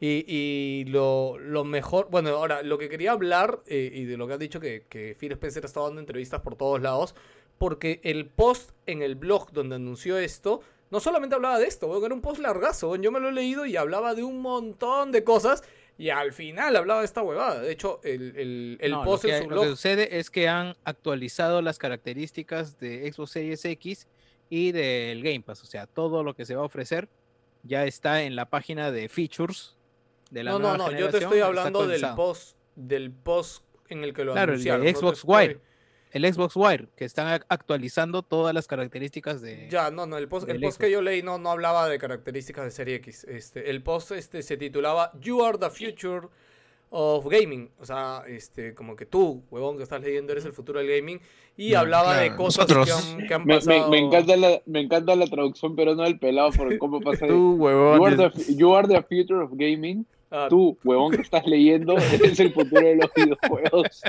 Y, 0.00 0.24
y 0.26 0.84
lo, 0.86 1.38
lo 1.38 1.64
mejor, 1.64 2.08
bueno, 2.10 2.30
ahora 2.30 2.62
lo 2.62 2.78
que 2.78 2.88
quería 2.88 3.12
hablar 3.12 3.62
eh, 3.66 3.90
y 3.94 4.04
de 4.04 4.16
lo 4.16 4.26
que 4.26 4.32
has 4.34 4.38
dicho 4.38 4.60
que, 4.60 4.84
que 4.88 5.16
Phil 5.18 5.32
Spencer 5.32 5.64
está 5.64 5.80
dando 5.80 6.00
entrevistas 6.00 6.40
por 6.40 6.56
todos 6.56 6.82
lados, 6.82 7.14
porque 7.58 8.00
el 8.04 8.26
post 8.26 8.70
en 8.86 9.02
el 9.02 9.14
blog 9.14 9.50
donde 9.52 9.76
anunció 9.76 10.18
esto, 10.18 10.60
no 10.90 11.00
solamente 11.00 11.34
hablaba 11.34 11.58
de 11.58 11.66
esto, 11.66 11.86
weón, 11.86 12.04
era 12.04 12.14
un 12.14 12.20
post 12.20 12.40
largazo, 12.40 12.94
yo 12.96 13.10
me 13.10 13.20
lo 13.20 13.28
he 13.28 13.32
leído 13.32 13.66
y 13.66 13.76
hablaba 13.76 14.14
de 14.14 14.22
un 14.22 14.40
montón 14.40 15.12
de 15.12 15.24
cosas 15.24 15.62
y 15.96 16.10
al 16.10 16.32
final 16.32 16.74
hablaba 16.76 17.00
de 17.00 17.06
esta 17.06 17.22
huevada. 17.22 17.60
De 17.60 17.70
hecho, 17.72 18.00
el, 18.04 18.36
el, 18.36 18.78
el 18.80 18.90
No, 18.92 19.04
post 19.04 19.24
lo, 19.24 19.30
que, 19.30 19.36
en 19.36 19.42
su 19.44 19.50
lo 19.50 19.56
que 19.56 19.66
blog... 19.66 19.76
sucede 19.76 20.18
es 20.18 20.30
que 20.30 20.48
han 20.48 20.76
actualizado 20.84 21.62
las 21.62 21.78
características 21.78 22.78
de 22.78 23.10
Xbox 23.12 23.30
Series 23.30 23.64
X 23.64 24.06
y 24.50 24.72
del 24.72 25.22
Game 25.22 25.40
Pass. 25.40 25.62
O 25.62 25.66
sea, 25.66 25.86
todo 25.86 26.22
lo 26.22 26.34
que 26.34 26.44
se 26.44 26.54
va 26.54 26.62
a 26.62 26.66
ofrecer 26.66 27.08
ya 27.62 27.84
está 27.86 28.22
en 28.22 28.36
la 28.36 28.50
página 28.50 28.90
de 28.90 29.08
features 29.08 29.76
de 30.30 30.42
la 30.44 30.50
No, 30.52 30.58
no, 30.58 30.76
nueva 30.76 30.90
no, 30.92 30.98
yo 30.98 31.10
te 31.10 31.18
estoy 31.18 31.40
hablando 31.40 31.86
del 31.86 32.04
post, 32.16 32.56
del 32.74 33.10
post 33.12 33.64
en 33.88 34.02
el 34.04 34.12
que 34.12 34.24
lo 34.24 34.32
Claro, 34.32 34.54
el 34.54 34.62
de 34.62 34.70
anunciaron. 34.70 34.92
no 34.92 34.98
Xbox 35.00 35.18
estoy- 35.20 35.34
Wire. 35.36 35.60
El 36.14 36.32
Xbox 36.32 36.54
Wire, 36.56 36.86
que 36.96 37.04
están 37.04 37.26
ac- 37.26 37.44
actualizando 37.48 38.22
todas 38.22 38.54
las 38.54 38.66
características 38.68 39.42
de... 39.42 39.68
Ya, 39.68 39.90
no, 39.90 40.06
no, 40.06 40.16
el 40.16 40.28
post, 40.28 40.48
el 40.48 40.60
que 40.78 40.90
yo 40.90 41.02
leí 41.02 41.22
no, 41.22 41.38
no 41.38 41.50
hablaba 41.50 41.88
de 41.88 41.98
características 41.98 42.64
de 42.64 42.70
serie 42.70 42.94
X. 42.96 43.24
Este, 43.24 43.68
el 43.68 43.82
post 43.82 44.12
este, 44.12 44.42
se 44.42 44.56
titulaba 44.56 45.10
You 45.20 45.44
are 45.44 45.58
the 45.58 45.70
future 45.70 46.28
of 46.90 47.26
gaming. 47.28 47.68
O 47.80 47.84
sea, 47.84 48.22
este, 48.28 48.74
como 48.74 48.94
que 48.94 49.06
tú, 49.06 49.42
huevón, 49.50 49.76
que 49.76 49.82
estás 49.82 50.00
leyendo, 50.02 50.30
eres 50.32 50.44
el 50.44 50.52
futuro 50.52 50.78
del 50.78 50.88
gaming. 50.88 51.20
Y 51.56 51.72
Mm, 51.72 51.76
hablaba 51.76 52.16
de 52.18 52.36
cosas 52.36 52.68
nosotros. 52.68 52.86
que 52.86 52.92
han, 53.22 53.26
que 53.28 53.34
han 53.34 53.44
Me, 53.44 53.54
me- 53.54 53.60
pasado. 53.60 53.90
me 53.90 53.98
encanta 53.98 54.36
la, 54.36 54.62
me 54.66 54.80
encanta 54.80 55.16
la 55.16 55.26
traducción, 55.26 55.74
pero 55.74 55.96
no 55.96 56.04
del 56.04 56.18
pelado, 56.20 56.50
por 56.52 56.78
cómo 56.78 57.00
pasa. 57.00 57.26
de, 57.26 57.32
Tú, 57.32 57.56
huevón. 57.56 57.98
you, 57.98 58.04
are 58.06 58.16
dices- 58.16 58.46
the, 58.46 58.54
you 58.56 58.74
are 58.76 58.86
the 58.86 59.02
future 59.02 59.40
of 59.42 59.50
gaming. 59.54 60.06
Ah, 60.30 60.46
Tú, 60.48 60.78
huevón, 60.84 61.10
que 61.12 61.22
estás 61.22 61.44
leyendo, 61.46 61.96
eres 61.98 62.38
el 62.38 62.52
futuro 62.52 62.80
de 62.86 62.94
los 62.96 63.10
videojuegos. 63.16 64.02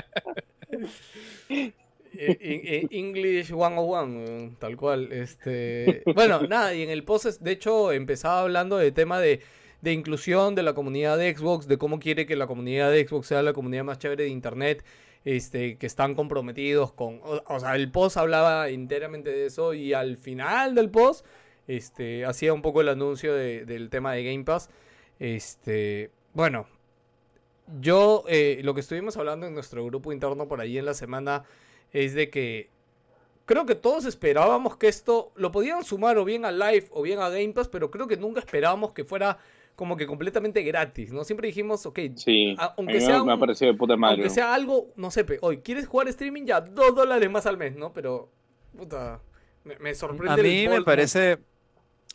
Eh, 2.18 2.88
English 2.92 3.48
101, 3.48 4.24
eh, 4.26 4.52
tal 4.60 4.76
cual. 4.78 5.12
Este, 5.12 6.04
bueno, 6.16 6.42
nada, 6.48 6.74
y 6.74 6.82
en 6.84 6.90
el 6.90 7.04
post, 7.04 7.42
de 7.42 7.52
hecho, 7.52 7.92
empezaba 7.92 8.42
hablando 8.42 8.78
del 8.78 8.94
tema 8.94 9.20
de, 9.20 9.42
de 9.82 9.92
inclusión 9.94 10.56
de 10.56 10.64
la 10.64 10.74
comunidad 10.74 11.18
de 11.18 11.36
Xbox, 11.36 11.68
de 11.68 11.78
cómo 11.78 12.00
quiere 12.00 12.26
que 12.26 12.36
la 12.36 12.48
comunidad 12.48 12.92
de 12.92 13.08
Xbox 13.08 13.28
sea 13.28 13.42
la 13.44 13.54
comunidad 13.54 13.84
más 13.84 14.00
chévere 14.00 14.24
de 14.24 14.30
Internet, 14.30 14.84
este, 15.26 15.78
que 15.78 15.86
están 15.88 16.14
comprometidos 16.16 16.92
con... 16.94 17.20
O, 17.24 17.42
o 17.48 17.60
sea, 17.60 17.76
el 17.76 17.92
post 17.92 18.18
hablaba 18.18 18.70
enteramente 18.70 19.32
de 19.32 19.48
eso 19.48 19.74
y 19.74 19.94
al 19.94 20.18
final 20.18 20.76
del 20.76 20.90
post 20.92 21.26
este, 21.68 22.26
hacía 22.26 22.54
un 22.54 22.62
poco 22.62 22.82
el 22.82 22.90
anuncio 22.90 23.34
de- 23.34 23.66
del 23.66 23.90
tema 23.90 24.14
de 24.14 24.24
Game 24.24 24.44
Pass. 24.44 24.70
Este, 25.20 26.12
bueno, 26.34 26.68
yo, 27.82 28.24
eh, 28.28 28.60
lo 28.64 28.74
que 28.76 28.82
estuvimos 28.82 29.18
hablando 29.18 29.48
en 29.48 29.54
nuestro 29.56 29.84
grupo 29.86 30.12
interno 30.14 30.48
por 30.48 30.62
ahí 30.62 30.78
en 30.78 30.86
la 30.86 30.94
semana 30.94 31.44
es 32.04 32.14
de 32.14 32.30
que 32.30 32.70
creo 33.46 33.66
que 33.66 33.76
todos 33.76 34.06
esperábamos 34.06 34.76
que 34.78 34.88
esto 34.88 35.32
lo 35.36 35.52
podían 35.52 35.84
sumar 35.84 36.18
o 36.18 36.26
bien 36.26 36.46
a 36.46 36.52
Live 36.52 36.88
o 36.92 37.02
bien 37.02 37.20
a 37.20 37.30
Game 37.30 37.54
Pass, 37.54 37.68
pero 37.68 37.90
creo 37.92 38.08
que 38.08 38.18
nunca 38.18 38.40
esperábamos 38.40 38.92
que 38.92 39.04
fuera 39.04 39.38
como 39.76 39.98
que 39.98 40.08
completamente 40.08 40.62
gratis, 40.64 41.12
¿no? 41.12 41.24
Siempre 41.24 41.48
dijimos, 41.48 41.86
ok, 41.86 42.00
Sí, 42.16 42.56
a- 42.58 42.74
aunque 42.78 43.02
sea 43.02 43.20
me, 43.20 43.26
me 43.26 43.32
ha 43.32 43.36
un- 43.36 43.40
parecido 43.42 43.72
de 43.72 43.78
puta 43.78 43.96
madre. 43.98 44.16
aunque 44.16 44.30
sea 44.30 44.54
algo, 44.54 44.88
no 44.96 45.12
sé, 45.12 45.24
pe, 45.26 45.38
hoy 45.42 45.58
quieres 45.60 45.86
jugar 45.88 46.08
streaming 46.08 46.46
ya, 46.46 46.62
dos 46.62 46.96
dólares 46.96 47.30
más 47.30 47.46
al 47.46 47.58
mes, 47.58 47.76
¿no? 47.76 47.92
Pero, 47.94 48.30
puta, 48.78 49.20
me, 49.64 49.78
me 49.80 49.94
sorprende. 49.94 50.32
A 50.32 50.36
el 50.36 50.44
mí 50.44 50.68
me 50.68 50.82
parece 50.82 51.40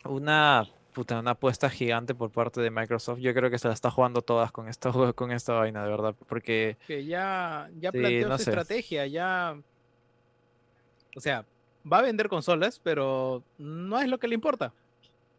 una, 0.05 0.67
puta, 0.93 1.19
una 1.19 1.31
apuesta 1.31 1.69
gigante 1.69 2.15
por 2.15 2.31
parte 2.31 2.61
de 2.61 2.71
Microsoft. 2.71 3.19
Yo 3.19 3.33
creo 3.33 3.49
que 3.51 3.59
se 3.59 3.67
la 3.67 3.73
está 3.75 3.91
jugando 3.91 4.21
todas 4.23 4.51
con 4.51 4.67
esta, 4.67 4.91
jue- 4.91 5.13
con 5.15 5.31
esta 5.31 5.53
vaina, 5.53 5.83
de 5.83 5.89
verdad. 5.91 6.15
Porque 6.27 6.77
Que 6.87 7.05
ya, 7.05 7.69
ya 7.79 7.91
Sí, 7.91 7.97
planteó 7.99 8.29
no 8.29 8.37
su 8.37 8.43
sé. 8.45 8.49
estrategia, 8.51 9.05
ya. 9.07 9.55
O 11.15 11.19
sea, 11.19 11.45
va 11.91 11.99
a 11.99 12.01
vender 12.03 12.29
consolas, 12.29 12.79
pero 12.81 13.43
no 13.57 13.99
es 13.99 14.07
lo 14.07 14.19
que 14.19 14.27
le 14.27 14.35
importa. 14.35 14.73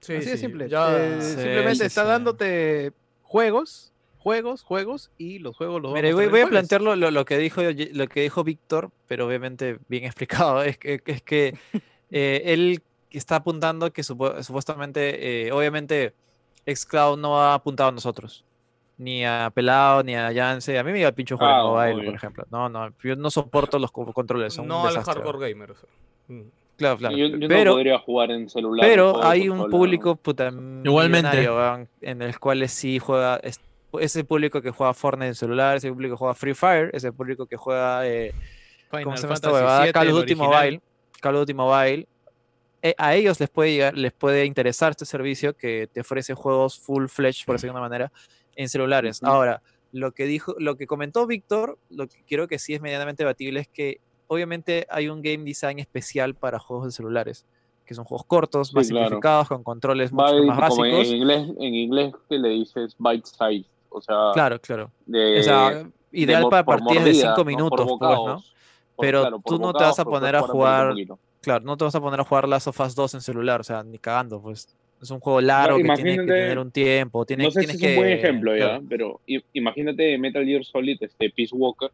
Sí, 0.01 0.15
Así 0.15 0.31
de 0.31 0.37
simple. 0.37 0.69
ya- 0.69 0.99
Eh, 0.99 1.21
Sí, 1.23 1.29
simplemente 1.43 1.77
sí, 1.77 1.87
está 1.87 2.03
sí. 2.03 2.09
dándote 2.09 2.93
juegos, 3.23 3.93
juegos, 4.19 4.63
juegos, 4.63 5.11
y 5.19 5.39
los 5.39 5.57
juegos 5.57 5.81
los 5.81 5.93
Mira, 5.93 6.09
vamos 6.09 6.17
voy, 6.17 6.25
a 6.25 6.29
voy 6.29 6.41
a 6.41 6.45
ver 6.45 6.49
jueves. 6.51 6.69
plantear 6.69 6.83
lo, 6.83 7.25
que 7.25 7.39
dijo, 7.39 7.63
lo 7.63 8.07
que 8.09 8.23
dijo 8.23 8.45
Víctor, 8.45 8.91
pero 9.07 9.27
obviamente 9.27 9.79
bien 9.89 10.05
explicado. 10.51 10.63
Es 10.63 10.77
que, 10.79 11.01
es 11.05 11.23
que 11.23 11.55
eh, 12.11 12.43
él 12.47 12.83
está 13.11 13.37
apuntando 13.37 13.93
que 13.93 14.03
supuestamente, 14.03 15.47
eh, 15.47 15.53
obviamente, 15.53 16.15
Xcloud 16.67 17.19
no 17.19 17.41
ha 17.41 17.55
apuntado 17.55 17.89
a 17.91 17.93
nosotros. 17.93 18.45
Ni 19.03 19.25
a 19.25 19.51
Pelado, 19.53 20.03
ni 20.03 20.15
a 20.15 20.31
Yance. 20.31 20.79
A 20.79 20.85
mí 20.85 20.93
me 20.93 21.01
iba 21.01 21.09
el 21.09 21.15
pincho 21.15 21.37
jugar 21.37 21.53
en 21.55 21.61
Ah, 21.61 21.63
mobile, 21.65 21.95
obvio. 21.95 22.05
por 22.07 22.15
ejemplo. 22.15 22.45
No, 22.51 22.69
no, 22.69 22.91
yo 23.03 23.17
no 23.17 23.31
soporto 23.31 23.79
los 23.79 23.91
co- 23.91 24.13
controles. 24.13 24.55
Son 24.55 24.63
un 24.65 24.69
no 24.69 24.87
al 24.87 24.95
hardcore 25.03 25.49
gamer. 25.51 25.73
o 25.73 25.75
sea. 25.75 25.89
Mm. 26.29 26.43
Claro, 26.77 26.97
claro. 26.99 27.17
Yo, 27.17 27.27
yo 27.27 27.49
pero, 27.49 27.71
no 27.71 27.77
podría 27.77 27.99
jugar 27.99 28.31
en 28.31 28.49
celular. 28.49 28.87
pero 28.87 29.13
juego 29.13 29.27
hay 29.29 29.49
un 29.49 29.69
público 29.71 30.17
puta, 30.17 30.51
Igualmente. 30.85 31.49
en 32.01 32.23
el 32.23 32.39
cual 32.39 32.69
sí 32.69 32.99
juega. 32.99 33.37
es- 33.43 33.61
ese 34.01 34.25
público 34.25 34.63
que 34.63 34.71
juega 34.71 34.95
Fortnite 34.95 35.29
en 35.29 35.35
celular, 35.35 35.77
ese 35.77 35.91
público 35.93 36.15
que 36.15 36.19
juega 36.19 36.35
Free 36.35 36.55
Fire, 36.55 36.91
ese 36.95 37.13
público 37.13 37.47
que 37.47 37.57
juega. 37.57 38.07
eh, 38.07 38.33
Final 38.91 39.05
¿Cómo 39.05 39.17
se 39.17 39.23
llama 39.23 39.35
esta 39.35 39.49
Fantasy 39.51 39.65
huevada? 39.65 39.83
VII, 39.85 39.93
Call 39.93 40.09
of 40.09 40.15
Duty. 40.15 40.35
Mobile. 40.35 40.81
Call 41.21 41.35
of 41.35 41.41
Duty 41.41 41.55
Mobile. 41.55 42.09
eh, 42.85 42.95
a 42.99 43.15
ellos 43.15 43.39
les 43.39 43.49
puede 43.49 43.71
llegar, 43.73 43.97
les 43.97 44.13
puede 44.13 44.45
interesar 44.45 44.91
este 44.91 45.05
servicio 45.07 45.55
que 45.57 45.89
te 45.93 46.01
ofrece 46.01 46.35
juegos 46.35 46.81
full 46.81 47.07
fledged, 47.07 47.45
por 47.47 47.55
decirlo 47.55 47.75
de 47.75 47.79
una 47.81 47.89
manera, 47.89 48.13
en 48.57 48.69
celulares. 48.69 49.23
Ahora, 49.23 49.63
lo 49.93 50.13
que 50.13 50.25
dijo, 50.25 50.55
lo 50.59 50.77
que 50.77 50.87
comentó 50.87 51.27
Víctor, 51.27 51.79
lo 51.91 52.07
que 52.09 52.25
creo 52.27 52.49
que 52.49 52.59
sí 52.59 52.75
es 52.75 52.81
medianamente 52.81 53.25
batible 53.25 53.61
es 53.61 53.69
que 53.69 54.01
obviamente 54.27 54.87
hay 54.91 55.09
un 55.09 55.21
game 55.23 55.45
design 55.45 55.79
especial 55.79 56.35
para 56.35 56.59
juegos 56.59 56.87
de 56.87 56.93
celulares, 56.93 57.45
que 57.85 57.95
son 57.95 58.05
juegos 58.05 58.27
cortos, 58.27 58.69
Sí, 58.69 58.75
más 58.77 58.89
claro. 58.89 59.05
simplificados, 59.07 59.49
con 59.49 59.63
controles 59.63 60.11
mucho 60.13 60.23
más 60.25 60.69
como 60.71 60.85
en, 60.87 60.93
básicos. 60.93 61.09
en 61.09 61.17
inglés, 61.17 61.49
en 61.59 61.75
inglés 61.75 62.15
que 62.29 62.39
le 62.39 62.49
dices 62.51 62.95
bite 62.99 63.27
size. 63.27 63.69
O 63.91 64.01
sea, 64.01 64.31
Claro, 64.33 64.59
claro. 64.61 64.91
de, 65.05 65.41
O 65.41 65.43
sea, 65.43 65.71
de 65.71 65.91
ideal 66.13 66.47
para 66.49 66.65
partidas 66.65 67.05
de 67.05 67.11
mordida, 67.11 67.21
5 67.23 67.29
¿no? 67.31 67.35
Por 67.37 67.47
minutos, 67.47 67.71
pues, 67.79 68.01
¿no? 68.01 68.17
bocados. 68.17 68.55
Por- 68.95 69.05
Pero 69.07 69.21
claro, 69.21 69.43
tú 69.45 69.59
no 69.59 69.73
te 69.75 69.85
vas 69.85 69.99
a 69.99 70.05
poner 70.05 70.37
a 70.37 70.43
jugar. 70.43 70.95
Claro, 71.41 71.65
no 71.65 71.77
te 71.77 71.85
vas 71.85 71.95
a 71.95 72.01
poner 72.01 72.21
a 72.21 72.25
jugar 72.25 72.49
Last 72.49 72.69
of 72.69 72.81
Us 72.81 72.95
2 72.95 73.15
en 73.15 73.21
celular, 73.21 73.61
o 73.61 73.65
sea, 73.65 73.83
ni 73.83 73.99
cagando, 73.99 74.41
pues. 74.41 74.69
Es 75.03 75.11
un 75.11 75.19
juego 75.19 75.41
largo 75.41 75.79
que 75.79 75.83
tienes 75.83 76.21
que 76.21 76.27
tener 76.27 76.59
un 76.59 76.71
tiempo, 76.71 77.27
no 77.37 77.51
sé 77.51 77.63
si 77.65 77.71
es 77.77 77.83
un 77.91 77.97
buen 77.97 78.09
que- 78.09 78.15
ejemplo 78.15 78.53
ya, 78.57 78.65
claro. 78.67 78.85
pero 78.89 79.21
imagínate 79.53 80.17
Metal 80.17 80.45
Gear 80.45 80.65
Solid, 80.65 80.97
este 81.01 81.29
Peace 81.31 81.55
Walker, 81.55 81.91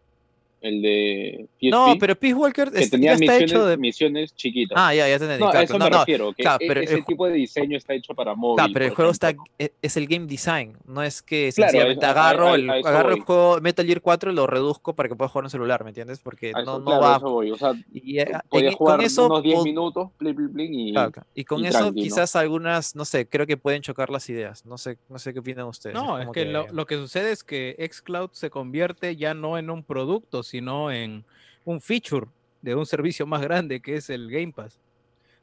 el 0.61 0.83
de 0.83 1.47
PSP, 1.61 1.71
No, 1.71 1.97
pero 2.01 2.17
Peace 2.17 2.35
Walker 2.35 2.71
que 2.73 2.81
es- 2.81 2.91
tenía 2.91 3.11
ya 3.11 3.15
está 3.15 3.33
misiones, 3.33 3.51
hecho 3.53 3.67
de... 3.67 3.77
misiones 3.77 4.35
chiquitas. 4.35 4.77
Ah, 4.81 4.93
ya, 4.95 5.09
ya 5.09 5.19
te 5.19 5.25
entendí. 5.25 5.45
no, 5.45 5.49
a 5.49 5.51
claro, 5.53 5.65
eso 5.65 5.79
no, 5.79 5.85
me 5.85 5.91
no, 5.91 5.99
refiero, 6.01 6.33
que 6.33 6.43
claro, 6.43 6.59
e- 6.61 6.67
pero 6.67 6.81
ese 6.81 6.95
el 6.95 7.05
tipo 7.05 7.27
de 7.27 7.33
diseño 7.35 7.77
está 7.77 7.95
hecho 7.95 8.15
para 8.15 8.35
móvil. 8.35 8.57
claro, 8.57 8.71
pero 8.73 8.85
el 8.87 8.91
juego 8.93 9.11
está, 9.13 9.29
ejemplo. 9.31 9.53
e- 9.59 9.73
es 9.81 9.97
el 9.97 10.07
game 10.09 10.27
design, 10.27 10.77
no 10.85 11.03
es 11.03 11.23
que 11.23 11.53
Claro, 11.55 11.71
sencillamente 11.71 12.05
a- 12.07 12.09
a- 12.09 12.13
agarro, 12.13 12.49
a- 12.49 12.55
el, 12.57 12.71
a 12.71 12.79
eso 12.79 12.89
agarro 12.89 13.15
el 13.15 13.21
juego 13.21 13.61
Metal 13.61 13.87
Gear 13.87 14.01
4 14.01 14.33
y 14.33 14.35
lo 14.35 14.47
reduzco 14.49 14.95
para 14.95 15.09
que 15.09 15.15
puedas 15.15 15.31
jugar 15.31 15.45
en 15.47 15.51
celular, 15.51 15.85
¿me 15.85 15.91
entiendes? 15.91 16.19
Porque 16.19 16.51
A 16.55 16.63
no, 16.63 16.63
eso, 16.63 16.79
no 16.81 16.85
claro, 16.87 17.05
a 17.05 17.09
va... 17.11 17.17
eso 17.19 17.31
voy. 17.31 17.51
O 17.53 17.57
sea, 17.57 17.73
Y, 17.93 18.19
eh, 18.19 18.27
podías 18.49 18.73
en- 18.73 18.79
jugar 18.79 18.97
con 18.97 19.07
eso, 19.07 19.27
unos 19.27 19.43
10 19.45 19.59
pod- 19.61 19.65
minutos, 19.65 20.11
plin, 20.19 20.35
plin, 20.35 20.53
plin, 20.53 20.75
y 20.75 20.93
claro, 20.93 21.13
claro, 21.13 21.29
y 21.35 21.45
con 21.45 21.61
y 21.61 21.67
eso 21.69 21.79
tranqui, 21.79 22.01
¿no? 22.01 22.03
quizás 22.03 22.35
algunas, 22.37 22.97
no 22.97 23.05
sé, 23.05 23.29
creo 23.29 23.47
que 23.47 23.57
pueden 23.57 23.83
chocar 23.83 24.11
las 24.11 24.29
ideas. 24.29 24.67
No 24.67 24.77
sé, 24.77 24.99
no 25.09 25.19
sé 25.21 25.33
qué 25.33 25.39
opinan 25.39 25.67
ustedes. 25.67 25.95
No, 25.95 26.19
es 26.19 26.29
que 26.31 26.45
lo, 26.47 26.67
lo 26.73 26.85
que 26.87 26.97
sucede 26.97 27.31
es 27.31 27.45
que 27.45 27.77
xCloud 27.93 28.31
se 28.33 28.51
convierte 28.51 29.15
ya 29.15 29.35
no 29.35 29.57
en 29.57 29.71
un 29.71 29.85
producto, 29.85 30.43
sino 30.49 30.91
en 30.91 31.25
un 31.65 31.81
feature 31.81 32.27
de 32.63 32.75
un 32.75 32.87
servicio 32.87 33.27
más 33.27 33.41
grande 33.43 33.81
que 33.81 33.97
es 33.97 34.11
el 34.11 34.31
Game 34.31 34.53
Pass. 34.53 34.79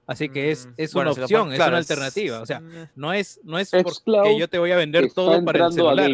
Así 0.07 0.29
que 0.29 0.51
es, 0.51 0.67
Mm, 0.67 0.73
es 0.77 0.93
bueno, 0.93 1.13
una 1.13 1.23
opción, 1.23 1.53
es 1.53 1.59
una 1.59 1.77
alternativa. 1.77 2.41
O 2.41 2.45
sea, 2.45 2.61
no 2.95 3.13
es, 3.13 3.39
no 3.43 3.57
es 3.57 3.71
porque 3.71 4.37
yo 4.37 4.47
te 4.47 4.59
voy 4.59 4.71
a 4.71 4.75
vender 4.75 5.11
todo 5.13 5.43
para 5.43 5.65
el 5.67 5.73
celular. 5.73 6.11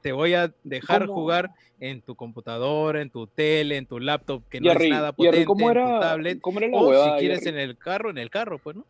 Te 0.00 0.12
voy 0.12 0.34
a 0.34 0.52
dejar 0.64 1.06
¿Cómo? 1.06 1.14
jugar 1.20 1.50
en 1.80 2.02
tu 2.02 2.14
computadora, 2.14 3.00
en 3.02 3.10
tu 3.10 3.26
tele, 3.26 3.76
en 3.76 3.86
tu 3.86 3.98
laptop, 3.98 4.42
que 4.48 4.60
no 4.60 4.70
Jerry, 4.72 4.84
es 4.86 4.90
nada 4.90 5.14
Jerry, 5.16 5.44
potente, 5.44 5.44
¿cómo 5.46 5.70
en 5.70 5.74
tu 5.94 6.00
tablet. 6.00 6.40
cómo 6.40 6.58
era 6.60 6.68
la 6.68 6.76
O 6.76 7.04
si 7.04 7.10
quieres 7.20 7.40
Jerry? 7.44 7.50
en 7.50 7.68
el 7.70 7.78
carro, 7.78 8.10
en 8.10 8.18
el 8.18 8.30
carro, 8.30 8.58
pues, 8.58 8.76
¿no? 8.76 8.84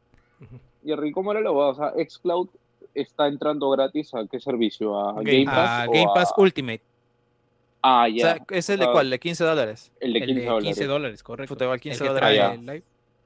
Jerry, 0.85 1.13
¿cómo 1.13 1.33
era 1.33 1.41
la 1.41 1.51
huevada? 1.51 1.71
O 1.71 1.75
sea, 1.95 2.05
xCloud 2.05 2.49
está 2.95 3.29
entrando 3.29 3.71
gratis 3.71 4.13
a 4.15 4.27
qué 4.31 4.41
servicio? 4.41 4.99
¿A 4.99 5.15
Game 5.15 5.33
Game, 5.33 5.45
Pass. 5.47 5.71
A 5.81 5.87
Game 5.87 6.07
a- 6.11 6.15
Pass 6.15 6.33
Ultimate, 6.37 6.83
Ah, 7.83 8.05
o 8.05 8.09
ya. 8.09 8.35
sea, 8.35 8.45
¿es 8.51 8.71
el 8.71 8.79
de 8.79 8.87
Ah, 8.87 8.93
cuál? 8.93 9.11
¿De 9.11 9.19
15 9.19 9.45
dólares? 9.45 9.93
el 10.01 10.13
de 10.13 10.19
el 10.21 10.25
15 10.27 10.41
de 10.41 10.47
dólares. 10.47 10.65
15 10.69 10.87
dólares, 10.87 11.23
correcto. 11.23 11.55
Igual 11.61 11.75
El 11.77 11.81
15 11.81 11.99
que 12.03 12.09
dólares. 12.09 12.41
Ah, 12.41 12.55
el 12.55 12.61
live. 12.67 12.83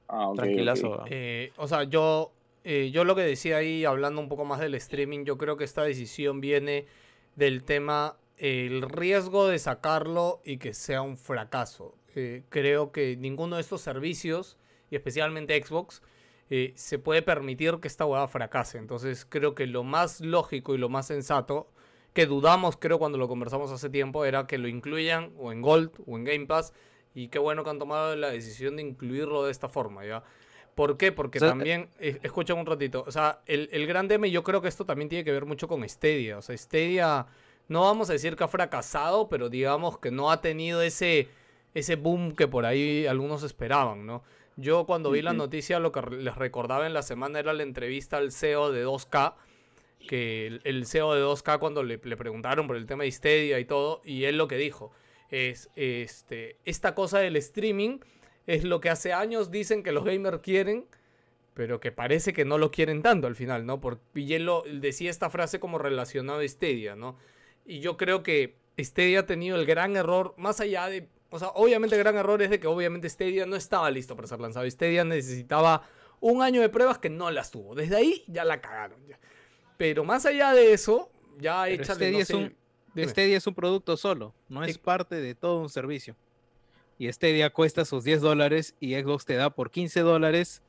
Ah, 0.07 0.31
Tranquilazo. 0.35 1.03
Eh, 1.09 1.51
o 1.57 1.67
sea, 1.67 1.83
yo, 1.83 2.31
eh, 2.63 2.89
yo 2.91 3.03
lo 3.03 3.15
que 3.15 3.21
decía 3.21 3.57
ahí, 3.57 3.85
hablando 3.85 4.21
un 4.21 4.29
poco 4.29 4.45
más 4.45 4.59
del 4.59 4.73
streaming, 4.75 5.25
yo 5.25 5.37
creo 5.37 5.57
que 5.57 5.63
esta 5.63 5.83
decisión 5.83 6.41
viene 6.41 6.85
del 7.35 7.63
tema, 7.63 8.15
eh, 8.37 8.65
el 8.67 8.81
riesgo 8.83 9.47
de 9.47 9.59
sacarlo 9.59 10.41
y 10.43 10.57
que 10.57 10.73
sea 10.73 11.01
un 11.01 11.17
fracaso. 11.17 11.95
Eh, 12.15 12.43
creo 12.49 12.91
que 12.91 13.15
ninguno 13.17 13.57
de 13.57 13.61
estos 13.61 13.81
servicios, 13.81 14.57
y 14.89 14.95
especialmente 14.95 15.61
Xbox, 15.63 16.01
eh, 16.49 16.71
se 16.75 16.97
puede 16.97 17.21
permitir 17.21 17.75
que 17.81 17.87
esta 17.87 18.05
hueá 18.05 18.27
fracase. 18.27 18.77
Entonces 18.79 19.25
creo 19.29 19.53
que 19.53 19.67
lo 19.67 19.83
más 19.83 20.21
lógico 20.21 20.73
y 20.73 20.77
lo 20.79 20.87
más 20.89 21.05
sensato, 21.07 21.69
que 22.17 22.25
dudamos 22.25 22.77
creo 22.77 22.97
cuando 22.97 23.19
lo 23.19 23.27
conversamos 23.27 23.71
hace 23.71 23.91
tiempo, 23.91 24.25
era 24.25 24.47
que 24.47 24.57
lo 24.57 24.67
incluyan 24.67 25.33
o 25.37 25.51
en 25.51 25.61
Gold 25.61 25.91
o 26.07 26.17
en 26.17 26.23
Game 26.23 26.47
Pass. 26.47 26.73
Y 27.13 27.27
qué 27.27 27.37
bueno 27.37 27.63
que 27.63 27.69
han 27.69 27.77
tomado 27.77 28.15
la 28.15 28.31
decisión 28.31 28.75
de 28.75 28.81
incluirlo 28.81 29.45
de 29.45 29.51
esta 29.51 29.69
forma, 29.69 30.03
¿ya? 30.03 30.23
¿Por 30.73 30.97
qué? 30.97 31.11
Porque 31.11 31.37
O 31.37 31.41
sea, 31.41 31.49
también, 31.49 31.91
eh, 31.99 32.17
escuchen 32.23 32.57
un 32.57 32.65
ratito, 32.65 33.03
o 33.05 33.11
sea, 33.11 33.41
el, 33.45 33.69
el 33.71 33.85
gran 33.85 34.09
y 34.25 34.31
yo 34.31 34.43
creo 34.43 34.63
que 34.63 34.67
esto 34.67 34.83
también 34.83 35.09
tiene 35.09 35.23
que 35.23 35.31
ver 35.31 35.45
mucho 35.45 35.67
con 35.67 35.87
Stadia. 35.87 36.39
O 36.39 36.41
sea, 36.41 36.57
Stadia, 36.57 37.27
no 37.67 37.81
vamos 37.81 38.09
a 38.09 38.13
decir 38.13 38.35
que 38.35 38.43
ha 38.43 38.47
fracasado, 38.47 39.29
pero 39.29 39.49
digamos 39.49 39.99
que 39.99 40.09
no 40.09 40.31
ha 40.31 40.41
tenido 40.41 40.81
ese, 40.81 41.27
ese 41.75 41.97
boom 41.97 42.31
que 42.31 42.47
por 42.47 42.65
ahí 42.65 43.05
algunos 43.05 43.43
esperaban, 43.43 44.07
¿no? 44.07 44.23
Yo 44.55 44.87
cuando 44.87 45.11
vi 45.11 45.21
la 45.21 45.33
Ujú. 45.33 45.37
noticia, 45.37 45.77
lo 45.77 45.91
que 45.91 46.01
les 46.01 46.35
recordaba 46.35 46.87
en 46.87 46.95
la 46.95 47.03
semana 47.03 47.37
era 47.37 47.53
la 47.53 47.61
entrevista 47.61 48.17
al 48.17 48.31
CEO 48.31 48.71
de 48.71 48.87
2K, 48.87 49.35
que 49.99 50.59
el, 50.63 50.85
CEO 50.85 51.13
de 51.13 51.23
2K 51.23 51.59
cuando 51.59 51.83
le, 51.83 51.97
preguntaron 51.97 52.67
por 52.67 52.75
el 52.75 52.85
tema 52.85 53.03
de 53.03 53.11
Stadia 53.11 53.59
y 53.59 53.65
todo, 53.65 54.01
y 54.05 54.25
él 54.25 54.37
lo 54.37 54.47
que 54.47 54.57
dijo 54.57 54.91
es, 55.29 55.69
este, 55.75 56.57
esta 56.65 56.95
cosa 56.95 57.19
del 57.19 57.35
streaming 57.35 57.99
es 58.45 58.63
lo 58.63 58.79
que 58.79 58.89
hace 58.89 59.11
años 59.13 59.51
dicen 59.51 59.83
que 59.83 59.91
los 59.91 60.05
gamers 60.05 60.39
quieren, 60.39 60.85
pero 61.53 61.79
que 61.79 61.91
parece 61.91 62.33
que 62.33 62.45
no 62.45 62.57
lo 62.57 62.71
quieren 62.71 63.01
tanto 63.01 63.27
al 63.27 63.35
final, 63.35 63.65
¿no? 63.65 63.81
Porque 63.81 64.01
y 64.15 64.33
él 64.35 64.45
lo- 64.45 64.63
decía 64.63 65.09
esta 65.09 65.29
frase 65.29 65.59
como 65.59 65.77
relacionado 65.77 66.39
a 66.39 66.47
Stadia, 66.47 66.95
¿no? 66.95 67.17
Y 67.65 67.79
yo 67.79 67.97
creo 67.97 68.23
que 68.23 68.55
Stadia 68.79 69.21
ha 69.21 69.25
tenido 69.25 69.57
el 69.57 69.65
gran 69.65 69.95
error, 69.97 70.33
más 70.37 70.61
allá 70.61 70.87
de, 70.87 71.09
o 71.29 71.39
sea, 71.39 71.49
obviamente 71.49 71.95
el 71.95 72.03
gran 72.03 72.15
error 72.15 72.41
es 72.41 72.49
de 72.49 72.59
que 72.59 72.67
obviamente 72.67 73.09
Stadia 73.09 73.45
no 73.45 73.55
estaba 73.55 73.89
listo 73.91 74.15
para 74.15 74.27
ser 74.27 74.39
lanzado. 74.39 74.69
Stadia 74.69 75.03
necesitaba 75.03 75.83
un 76.19 76.41
año 76.41 76.61
de 76.61 76.69
pruebas 76.69 76.99
que 76.99 77.09
no 77.09 77.29
las 77.31 77.51
tuvo. 77.51 77.75
Desde 77.75 77.95
ahí 77.97 78.23
ya 78.27 78.45
la 78.45 78.61
cagaron. 78.61 79.05
ya. 79.07 79.19
Pero 79.77 80.03
más 80.03 80.25
allá 80.25 80.53
de 80.53 80.73
eso, 80.73 81.09
ya 81.39 81.63
Pero 81.65 81.83
échale, 81.83 82.11
no 82.11 82.19
es 82.19 82.27
sé, 82.27 82.35
un- 82.35 82.55
dime. 82.93 83.07
Stadia 83.09 83.37
es 83.37 83.47
un 83.47 83.53
producto 83.53 83.95
solo, 83.97 84.33
no 84.49 84.63
es 84.63 84.77
parte 84.77 85.15
de 85.15 85.35
todo 85.35 85.59
un 85.61 85.69
servicio. 85.69 86.15
Y 86.97 87.11
Stadia 87.11 87.51
cuesta 87.51 87.85
sus 87.85 88.03
10 88.03 88.21
dólares 88.21 88.75
y 88.79 88.95
Xbox 88.95 89.25
te 89.25 89.35
da 89.35 89.51
por 89.51 89.69
15 89.69 89.99
dólares 90.01 90.63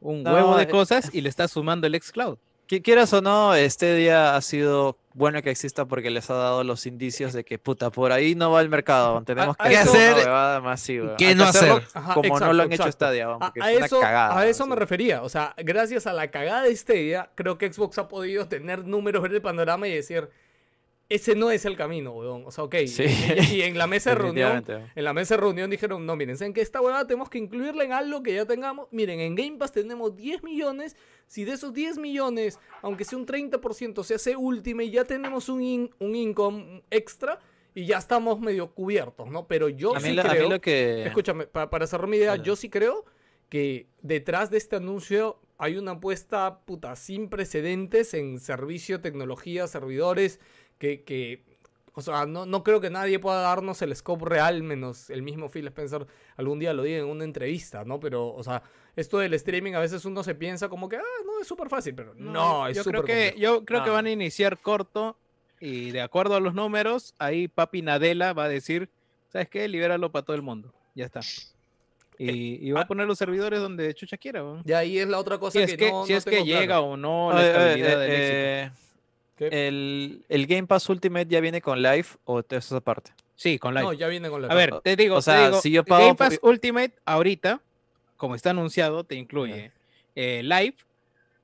un 0.00 0.22
No, 0.24 0.34
huevo 0.34 0.56
de 0.56 0.64
eh, 0.64 0.68
cosas 0.68 1.14
y 1.14 1.20
le 1.20 1.28
estás 1.28 1.52
sumando 1.52 1.86
el 1.86 1.94
xCloud. 2.00 2.38
Qui- 2.68 2.82
Quieras 2.82 3.12
o 3.14 3.20
no, 3.22 3.54
este 3.54 3.94
día 3.94 4.36
ha 4.36 4.42
sido 4.42 4.98
bueno 5.14 5.42
que 5.42 5.50
exista 5.50 5.86
porque 5.86 6.10
les 6.10 6.28
ha 6.30 6.34
dado 6.34 6.62
los 6.64 6.86
indicios 6.86 7.32
de 7.32 7.42
que, 7.44 7.58
puta, 7.58 7.90
por 7.90 8.12
ahí 8.12 8.34
no 8.34 8.50
va 8.52 8.60
el 8.60 8.68
mercado. 8.68 9.22
Tenemos 9.22 9.56
a 9.58 9.68
que 9.68 9.74
eso- 9.74 9.90
hacer 9.90 10.28
una 10.28 10.60
masiva. 10.60 11.16
qué 11.16 11.34
no 11.34 11.44
hacer. 11.44 11.82
Ajá, 11.94 12.14
como 12.14 12.28
no 12.28 12.34
exacto, 12.34 12.52
lo 12.52 12.62
han 12.62 12.72
hecho 12.72 12.82
exacto. 12.82 12.92
Stadia, 13.06 13.26
A, 13.32 13.38
porque 13.38 13.62
a 13.62 13.70
es 13.72 13.76
una 13.78 13.86
eso, 13.86 14.00
cagada. 14.00 14.38
a 14.38 14.46
eso 14.46 14.66
me 14.66 14.76
refería. 14.76 15.22
O 15.22 15.28
sea, 15.28 15.54
gracias 15.56 16.06
a 16.06 16.12
la 16.12 16.30
cagada 16.30 16.62
de 16.62 16.76
Stadia, 16.76 17.30
creo 17.34 17.56
que 17.58 17.72
Xbox 17.72 17.98
ha 17.98 18.06
podido 18.08 18.46
tener 18.48 18.84
números, 18.86 19.22
ver 19.22 19.32
el 19.32 19.42
panorama 19.42 19.88
y 19.88 19.94
decir, 19.94 20.28
ese 21.08 21.34
no 21.34 21.50
es 21.50 21.64
el 21.64 21.76
camino, 21.76 22.12
weón. 22.12 22.44
O 22.46 22.50
sea, 22.50 22.64
ok. 22.64 22.74
Sí. 22.86 23.04
Y, 23.52 23.56
y 23.56 23.62
en 23.62 23.78
la 23.78 23.86
mesa 23.86 24.10
de 24.10 24.16
reunión, 24.22 24.64
en 24.94 25.04
la 25.04 25.12
mesa 25.14 25.34
de 25.36 25.40
reunión 25.40 25.70
dijeron, 25.70 26.04
no, 26.04 26.16
miren, 26.16 26.36
¿saben 26.36 26.52
que 26.52 26.60
esta 26.60 26.80
huevada 26.80 27.06
tenemos 27.06 27.30
que 27.30 27.38
incluirla 27.38 27.84
en 27.84 27.92
algo 27.92 28.22
que 28.22 28.34
ya 28.34 28.44
tengamos? 28.44 28.88
Miren, 28.90 29.20
en 29.20 29.34
Game 29.34 29.56
Pass 29.58 29.72
tenemos 29.72 30.14
10 30.16 30.42
millones. 30.42 30.96
Si 31.26 31.44
de 31.44 31.52
esos 31.52 31.72
10 31.72 31.98
millones, 31.98 32.58
aunque 32.82 33.04
sea 33.04 33.18
un 33.18 33.26
30%, 33.26 34.02
se 34.04 34.14
hace 34.14 34.36
Ultimate, 34.36 34.90
ya 34.90 35.04
tenemos 35.04 35.48
un, 35.48 35.62
in- 35.62 35.90
un 35.98 36.14
income 36.14 36.82
extra 36.90 37.38
y 37.74 37.86
ya 37.86 37.98
estamos 37.98 38.40
medio 38.40 38.72
cubiertos, 38.74 39.30
¿no? 39.30 39.46
Pero 39.46 39.68
yo 39.68 39.94
A 39.94 40.00
sí 40.00 40.12
lo, 40.14 40.22
a 40.22 40.24
mí 40.24 40.30
creo... 40.30 40.48
lo 40.50 40.60
que... 40.60 41.04
Escúchame, 41.06 41.46
pa- 41.46 41.70
para 41.70 41.86
cerrar 41.86 42.08
mi 42.08 42.16
idea, 42.16 42.36
yo 42.36 42.56
sí 42.56 42.68
creo 42.70 43.04
que 43.48 43.86
detrás 44.02 44.50
de 44.50 44.58
este 44.58 44.76
anuncio 44.76 45.38
hay 45.58 45.76
una 45.76 45.92
apuesta 45.92 46.60
puta 46.64 46.94
sin 46.96 47.28
precedentes 47.28 48.14
en 48.14 48.38
servicio, 48.40 49.00
tecnología, 49.00 49.66
servidores, 49.66 50.38
que, 50.78 51.02
que 51.02 51.42
o 51.94 52.00
sea, 52.00 52.26
no, 52.26 52.46
no 52.46 52.62
creo 52.62 52.80
que 52.80 52.90
nadie 52.90 53.18
pueda 53.18 53.40
darnos 53.40 53.82
el 53.82 53.94
scope 53.96 54.24
real, 54.24 54.62
menos 54.62 55.10
el 55.10 55.22
mismo 55.22 55.48
Phil 55.48 55.66
Spencer 55.66 56.06
algún 56.36 56.58
día 56.60 56.72
lo 56.72 56.84
diga 56.84 56.98
en 56.98 57.06
una 57.06 57.24
entrevista, 57.24 57.84
¿no? 57.84 57.98
Pero, 57.98 58.28
o 58.32 58.42
sea, 58.44 58.62
esto 58.94 59.18
del 59.18 59.34
streaming 59.34 59.72
a 59.72 59.80
veces 59.80 60.04
uno 60.04 60.22
se 60.22 60.34
piensa 60.36 60.68
como 60.68 60.88
que, 60.88 60.96
ah, 60.96 61.02
no, 61.26 61.40
es 61.40 61.48
súper 61.48 61.68
fácil, 61.68 61.94
pero 61.96 62.14
no, 62.14 62.68
es 62.68 62.76
yo 62.76 62.84
súper 62.84 63.02
creo 63.02 63.04
que 63.04 63.30
complejo. 63.32 63.58
yo 63.58 63.64
creo 63.64 63.82
que 63.82 63.88
No. 63.88 63.94
van 63.94 64.06
a 64.06 64.10
iniciar 64.10 64.58
corto 64.58 65.16
y 65.60 65.90
de 65.90 66.00
acuerdo 66.00 66.36
a 66.36 66.40
los 66.40 66.54
números, 66.54 67.14
ahí 67.18 67.48
Papi 67.48 67.82
Nadella 67.82 68.32
va 68.32 68.44
a 68.44 68.48
decir, 68.48 68.88
¿sabes 69.32 69.48
qué? 69.48 69.66
Libéralo 69.66 70.12
para 70.12 70.24
todo 70.24 70.36
el 70.36 70.42
mundo. 70.42 70.72
Ya 70.94 71.06
está. 71.06 71.20
Y, 72.16 72.66
y 72.68 72.70
va 72.72 72.80
ah. 72.80 72.82
a 72.84 72.86
poner 72.88 73.06
los 73.06 73.18
servidores 73.18 73.60
donde 73.60 73.92
chucha 73.94 74.16
quiera. 74.16 74.42
weón. 74.44 74.62
Y 74.64 74.72
ahí 74.72 74.98
es 74.98 75.08
la 75.08 75.18
otra 75.18 75.38
cosa 75.38 75.58
Si 75.58 75.64
es 75.64 75.70
que, 75.70 75.76
que, 75.76 75.90
no, 75.90 76.04
si 76.06 76.12
no 76.12 76.18
es 76.18 76.24
que 76.24 76.30
tengo 76.30 76.44
claro. 76.44 76.60
llega 76.60 76.80
o 76.80 76.96
no 76.96 77.32
la 77.32 77.42
del 77.42 77.80
éxito. 77.80 77.98
eh. 78.02 78.70
El, 79.40 80.24
el 80.28 80.46
Game 80.46 80.66
Pass 80.66 80.88
Ultimate 80.88 81.26
ya 81.28 81.40
viene 81.40 81.60
con 81.60 81.80
Live 81.82 82.06
o 82.24 82.40
eso 82.40 82.56
es 82.56 82.72
aparte. 82.72 83.12
Sí, 83.36 83.58
con 83.58 83.72
live. 83.74 83.84
No, 83.86 83.92
ya 83.92 84.08
viene 84.08 84.28
con 84.30 84.42
la 84.42 84.48
A 84.48 84.54
ver, 84.54 84.80
te 84.82 84.96
digo, 84.96 85.14
o 85.14 85.18
te 85.18 85.24
sea, 85.26 85.46
digo, 85.46 85.60
si 85.60 85.70
yo 85.70 85.84
pago 85.84 86.02
Game 86.06 86.14
por- 86.16 86.28
Pass 86.28 86.38
Ultimate 86.42 86.94
ahorita, 87.04 87.62
como 88.16 88.34
está 88.34 88.50
anunciado, 88.50 89.04
te 89.04 89.14
incluye 89.14 89.70
eh, 90.16 90.42
Live, 90.42 90.76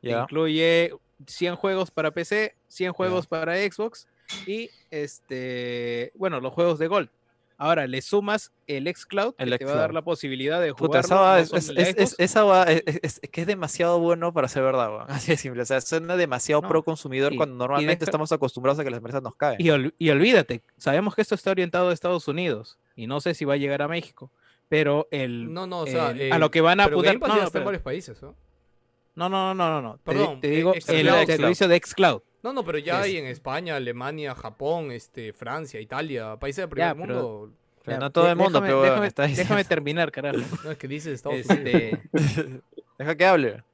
te 0.00 0.08
Ya. 0.08 0.22
incluye 0.22 0.92
100 1.26 1.54
juegos 1.54 1.90
para 1.92 2.10
PC, 2.10 2.56
100 2.66 2.92
juegos 2.92 3.26
para 3.28 3.56
Xbox 3.56 4.08
y 4.44 4.70
este, 4.90 6.10
bueno, 6.16 6.40
los 6.40 6.52
juegos 6.52 6.78
de 6.78 6.88
Gold. 6.88 7.08
Ahora 7.56 7.86
le 7.86 8.02
sumas 8.02 8.52
el 8.66 8.92
xCloud, 8.92 9.34
que 9.36 9.44
El 9.44 9.58
te 9.58 9.64
va 9.64 9.72
a 9.72 9.76
dar 9.76 9.94
la 9.94 10.02
posibilidad 10.02 10.60
de 10.60 10.72
jugar. 10.72 11.04
esa 11.04 11.14
va- 11.14 11.38
es, 11.40 11.52
es- 11.52 11.68
es- 11.70 11.94
es- 11.96 12.14
esa 12.18 12.42
va- 12.44 12.64
es- 12.64 12.82
es- 12.86 13.20
es 13.22 13.30
que 13.30 13.42
es 13.42 13.46
demasiado 13.46 14.00
bueno 14.00 14.32
para 14.32 14.48
ser 14.48 14.62
verdad, 14.64 14.90
weón. 14.90 15.06
Así 15.08 15.30
de 15.30 15.36
simple. 15.36 15.62
O 15.62 15.64
sea, 15.64 15.80
suena 15.80 16.16
demasiado 16.16 16.62
No, 16.62 16.68
pro 16.68 16.82
consumidor 16.82 17.32
y- 17.32 17.36
cuando 17.36 17.54
normalmente 17.56 18.00
deja- 18.00 18.04
estamos 18.10 18.32
acostumbrados 18.32 18.78
a 18.80 18.84
que 18.84 18.90
las 18.90 18.98
empresas 18.98 19.22
nos 19.22 19.36
caen. 19.36 19.56
Y, 19.60 19.70
ol- 19.70 19.94
y 19.98 20.10
olvídate, 20.10 20.62
sabemos 20.76 21.14
que 21.14 21.22
esto 21.22 21.34
está 21.36 21.50
orientado 21.52 21.90
a 21.90 21.92
Estados 21.92 22.26
Unidos 22.28 22.78
y 22.96 23.06
no 23.06 23.20
sé 23.20 23.34
si 23.34 23.44
va 23.44 23.54
a 23.54 23.56
llegar 23.56 23.82
a 23.82 23.88
México, 23.88 24.32
pero 24.68 25.06
el, 25.12 25.52
No, 25.52 25.66
no, 25.68 25.80
o 25.80 25.86
sea, 25.86 26.10
el- 26.10 26.20
eh, 26.22 26.32
a 26.32 26.38
lo 26.38 26.50
que 26.50 26.60
van 26.60 26.80
a 26.80 26.84
apuntar. 26.84 27.18
No, 27.20 27.26
no, 27.28 27.34
está 27.34 27.44
en 27.46 27.52
pero- 27.52 27.64
varios 27.66 27.82
países, 27.82 28.20
¿no? 28.20 28.34
no, 29.14 29.28
no, 29.28 29.54
no, 29.54 29.70
no, 29.70 29.80
no, 29.80 29.98
Perdón, 29.98 30.40
te 30.40 30.48
eh, 30.48 30.56
digo 30.56 30.72
xCloud. 30.74 31.20
el 31.20 31.26
servicio 31.26 31.68
de 31.68 31.76
xCloud. 31.78 32.22
No, 32.44 32.52
no, 32.52 32.64
pero 32.64 32.78
ya 32.78 33.00
Es- 33.00 33.06
hay 33.06 33.16
en 33.16 33.24
España, 33.26 33.74
Alemania, 33.74 34.34
Japón, 34.34 34.92
este, 34.92 35.32
Francia, 35.32 35.80
Italia, 35.80 36.36
países 36.38 36.58
del 36.62 36.68
primer 36.68 36.88
Ya, 36.88 36.94
pero- 36.94 37.14
mundo. 37.14 37.52
Pero 37.82 37.96
Ya, 37.96 38.00
no 38.00 38.10
todo 38.12 38.30
el 38.30 38.36
mundo, 38.36 38.60
déjame, 38.60 38.66
pero 38.68 38.82
déjame- 38.82 39.06
está 39.08 39.26
déjame 39.26 39.64
terminar, 39.64 40.12
carajo. 40.12 40.36
No 40.64 40.70
es 40.70 40.78
que 40.78 40.86
dices 40.88 41.14
Estados 41.14 41.44
Unidos. 41.46 41.58
Este, 41.58 42.00
Deja 42.98 43.14
que 43.16 43.24
hable. 43.26 43.64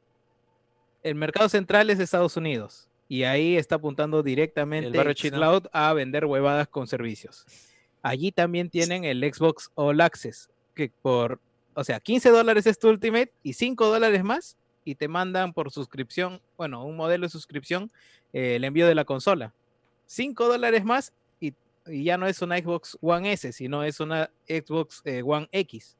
el 1.02 1.14
mercado 1.16 1.48
central 1.48 1.90
es 1.90 1.98
Estados 1.98 2.36
Unidos 2.36 2.88
y 3.08 3.24
ahí 3.24 3.56
está 3.56 3.74
apuntando 3.76 4.22
directamente. 4.22 4.90
Cloud 5.30 5.66
a 5.72 5.92
vender 5.92 6.24
huevadas 6.26 6.68
con 6.68 6.86
servicios. 6.86 7.44
Allí 8.02 8.32
también 8.32 8.70
tienen 8.70 9.04
el 9.04 9.22
Xbox 9.32 9.70
All 9.74 10.00
Access, 10.00 10.48
que 10.74 10.90
por, 11.02 11.40
o 11.74 11.84
sea, 11.84 12.00
15 12.00 12.30
dólares 12.30 12.66
es 12.66 12.78
tu 12.78 12.88
Ultimate 12.88 13.32
y 13.42 13.52
5 13.52 13.86
dólares 13.86 14.22
más 14.24 14.56
y 14.84 14.94
te 14.94 15.08
mandan 15.08 15.52
por 15.52 15.70
suscripción, 15.70 16.40
bueno, 16.56 16.84
un 16.84 16.96
modelo 16.96 17.26
de 17.26 17.30
suscripción, 17.30 17.90
eh, 18.32 18.56
el 18.56 18.64
envío 18.64 18.86
de 18.86 18.94
la 18.94 19.04
consola. 19.04 19.52
5 20.06 20.48
dólares 20.48 20.84
más 20.84 21.12
y, 21.38 21.54
y 21.86 22.04
ya 22.04 22.16
no 22.18 22.26
es 22.26 22.42
una 22.42 22.58
Xbox 22.58 22.98
One 23.00 23.32
S, 23.32 23.52
sino 23.52 23.84
es 23.84 24.00
una 24.00 24.30
Xbox 24.48 25.02
eh, 25.04 25.22
One 25.24 25.48
X. 25.52 25.96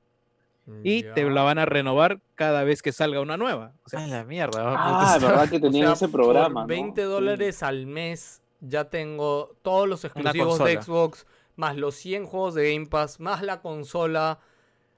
Y 0.85 1.03
te 1.03 1.29
la 1.29 1.43
van 1.43 1.59
a 1.59 1.67
renovar 1.67 2.21
cada 2.37 2.63
vez 2.63 2.81
que 2.81 2.93
salga 2.93 3.21
una 3.21 3.37
nueva. 3.37 3.73
O 3.85 3.89
sea, 3.89 4.01
Ay, 4.01 4.11
la 4.11 4.23
mierda. 4.25 4.63
Ah, 4.77 5.15
puta, 5.17 5.27
verdad 5.27 5.49
que 5.51 5.57
O 5.59 5.61
tenían 5.61 5.87
sea, 5.97 6.07
ese 6.07 6.09
programa. 6.09 6.61
Por 6.61 6.63
¿no? 6.63 6.67
20 6.69 7.03
Sí. 7.03 7.09
dólares 7.09 7.63
al 7.65 7.87
mes 7.87 8.41
ya 8.61 8.85
tengo 8.85 9.57
todos 9.63 9.89
los 9.89 10.05
exclusivos 10.05 10.59
de. 10.61 10.81
Xbox, 10.81 11.27
más 11.57 11.77
los 11.77 11.97
100 11.97 12.25
juegos 12.27 12.55
de 12.55 12.73
Game 12.73 12.87
Pass, 12.87 13.19
más 13.19 13.43
la 13.43 13.61
consola. 13.63 14.39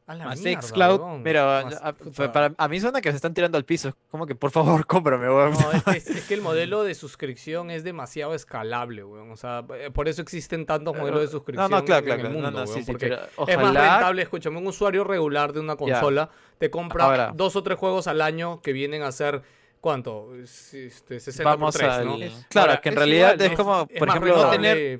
A 0.04 0.14
la 0.16 0.24
Más 0.24 0.40
mierda, 0.40 0.62
xCloud. 0.62 1.00
weón. 1.00 1.22
Mira, 1.22 1.60
a, 1.60 1.92
para, 2.32 2.52
a 2.58 2.68
mí 2.68 2.80
suena 2.80 3.00
que 3.00 3.10
se 3.10 3.16
están 3.16 3.34
tirando 3.34 3.56
al 3.56 3.64
piso. 3.64 3.96
Como 4.10 4.26
que, 4.26 4.34
por 4.34 4.50
favor, 4.50 4.84
cómprame, 4.86 5.28
weón. 5.28 5.52
No, 5.52 5.72
es 5.72 5.82
que, 5.84 5.90
es- 5.96 6.06
es 6.10 6.24
que 6.26 6.34
el 6.34 6.40
modelo 6.42 6.82
de 6.82 6.94
suscripción 6.94 7.70
es 7.70 7.84
demasiado 7.84 8.34
escalable, 8.34 9.04
weón. 9.04 9.30
O 9.30 9.36
sea, 9.36 9.64
eh, 9.78 9.90
por 9.92 10.08
eso 10.08 10.20
existen 10.20 10.66
tantos 10.66 10.96
modelos 10.96 11.20
de 11.20 11.28
suscripción 11.28 11.70
No, 11.70 11.78
no, 11.78 11.84
claro, 11.84 12.00
en 12.00 12.04
claro. 12.14 12.26
el 12.28 12.32
mundo, 12.34 12.50
no, 12.50 12.60
no, 12.60 12.66
sí, 12.66 12.72
weón, 12.72 12.84
sí, 12.84 12.90
porque 12.92 13.06
Es 13.46 13.56
más 13.58 13.74
rentable, 13.74 14.22
escúchame, 14.22 14.58
un 14.58 14.66
usuario 14.66 15.04
regular 15.04 15.52
de 15.52 15.60
una 15.60 15.76
consola 15.76 16.30
te 16.58 16.68
compra 16.70 17.04
Ahora. 17.04 17.32
dos 17.34 17.54
o 17.56 17.62
tres 17.62 17.78
juegos 17.78 18.06
al 18.08 18.20
año 18.22 18.60
que 18.60 18.72
vienen 18.72 19.02
a 19.02 19.12
ser, 19.12 19.42
¿cuánto? 19.80 20.34
Es- 20.34 20.74
Este, 20.74 21.20
60 21.20 21.48
Vamos 21.48 21.74
por 21.74 21.80
3, 21.80 21.92
al- 21.92 22.06
¿no? 22.06 22.16
Claro, 22.48 22.70
Ahora, 22.70 22.80
que 22.80 22.88
en 22.88 22.96
realidad 22.96 23.34
igual, 23.34 23.50
es 23.52 23.56
como, 23.56 23.86
por 23.86 24.08
ejemplo, 24.08 24.50
rentable- 24.50 24.98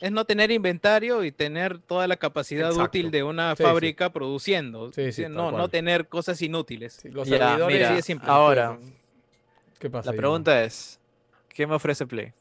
es 0.00 0.12
no 0.12 0.24
tener 0.24 0.50
inventario 0.50 1.24
y 1.24 1.32
tener 1.32 1.78
toda 1.78 2.06
la 2.06 2.16
capacidad 2.16 2.68
Exacto. 2.70 2.84
útil 2.98 3.10
de 3.10 3.22
una 3.22 3.52
Sí, 3.52 3.58
sí. 3.58 3.62
fábrica 3.62 4.10
produciendo. 4.12 4.92
Sí, 4.92 5.12
Sí, 5.12 5.24
no, 5.28 5.50
no 5.52 5.68
tener 5.68 6.06
cosas 6.08 6.40
inútiles. 6.42 6.98
sí, 7.00 7.08
los 7.10 7.26
Ya, 7.28 7.38
servidores 7.38 7.76
mira, 7.76 7.92
sí 7.92 7.98
es 7.98 8.04
simple. 8.04 8.28
ahora, 8.30 8.78
¿Qué 9.78 9.88
pasa? 9.90 10.06
la 10.06 10.12
ahí, 10.12 10.18
pregunta 10.18 10.64
es, 10.64 11.00
¿qué 11.48 11.66
me 11.66 11.74
ofrece 11.74 12.06
Play? 12.06 12.32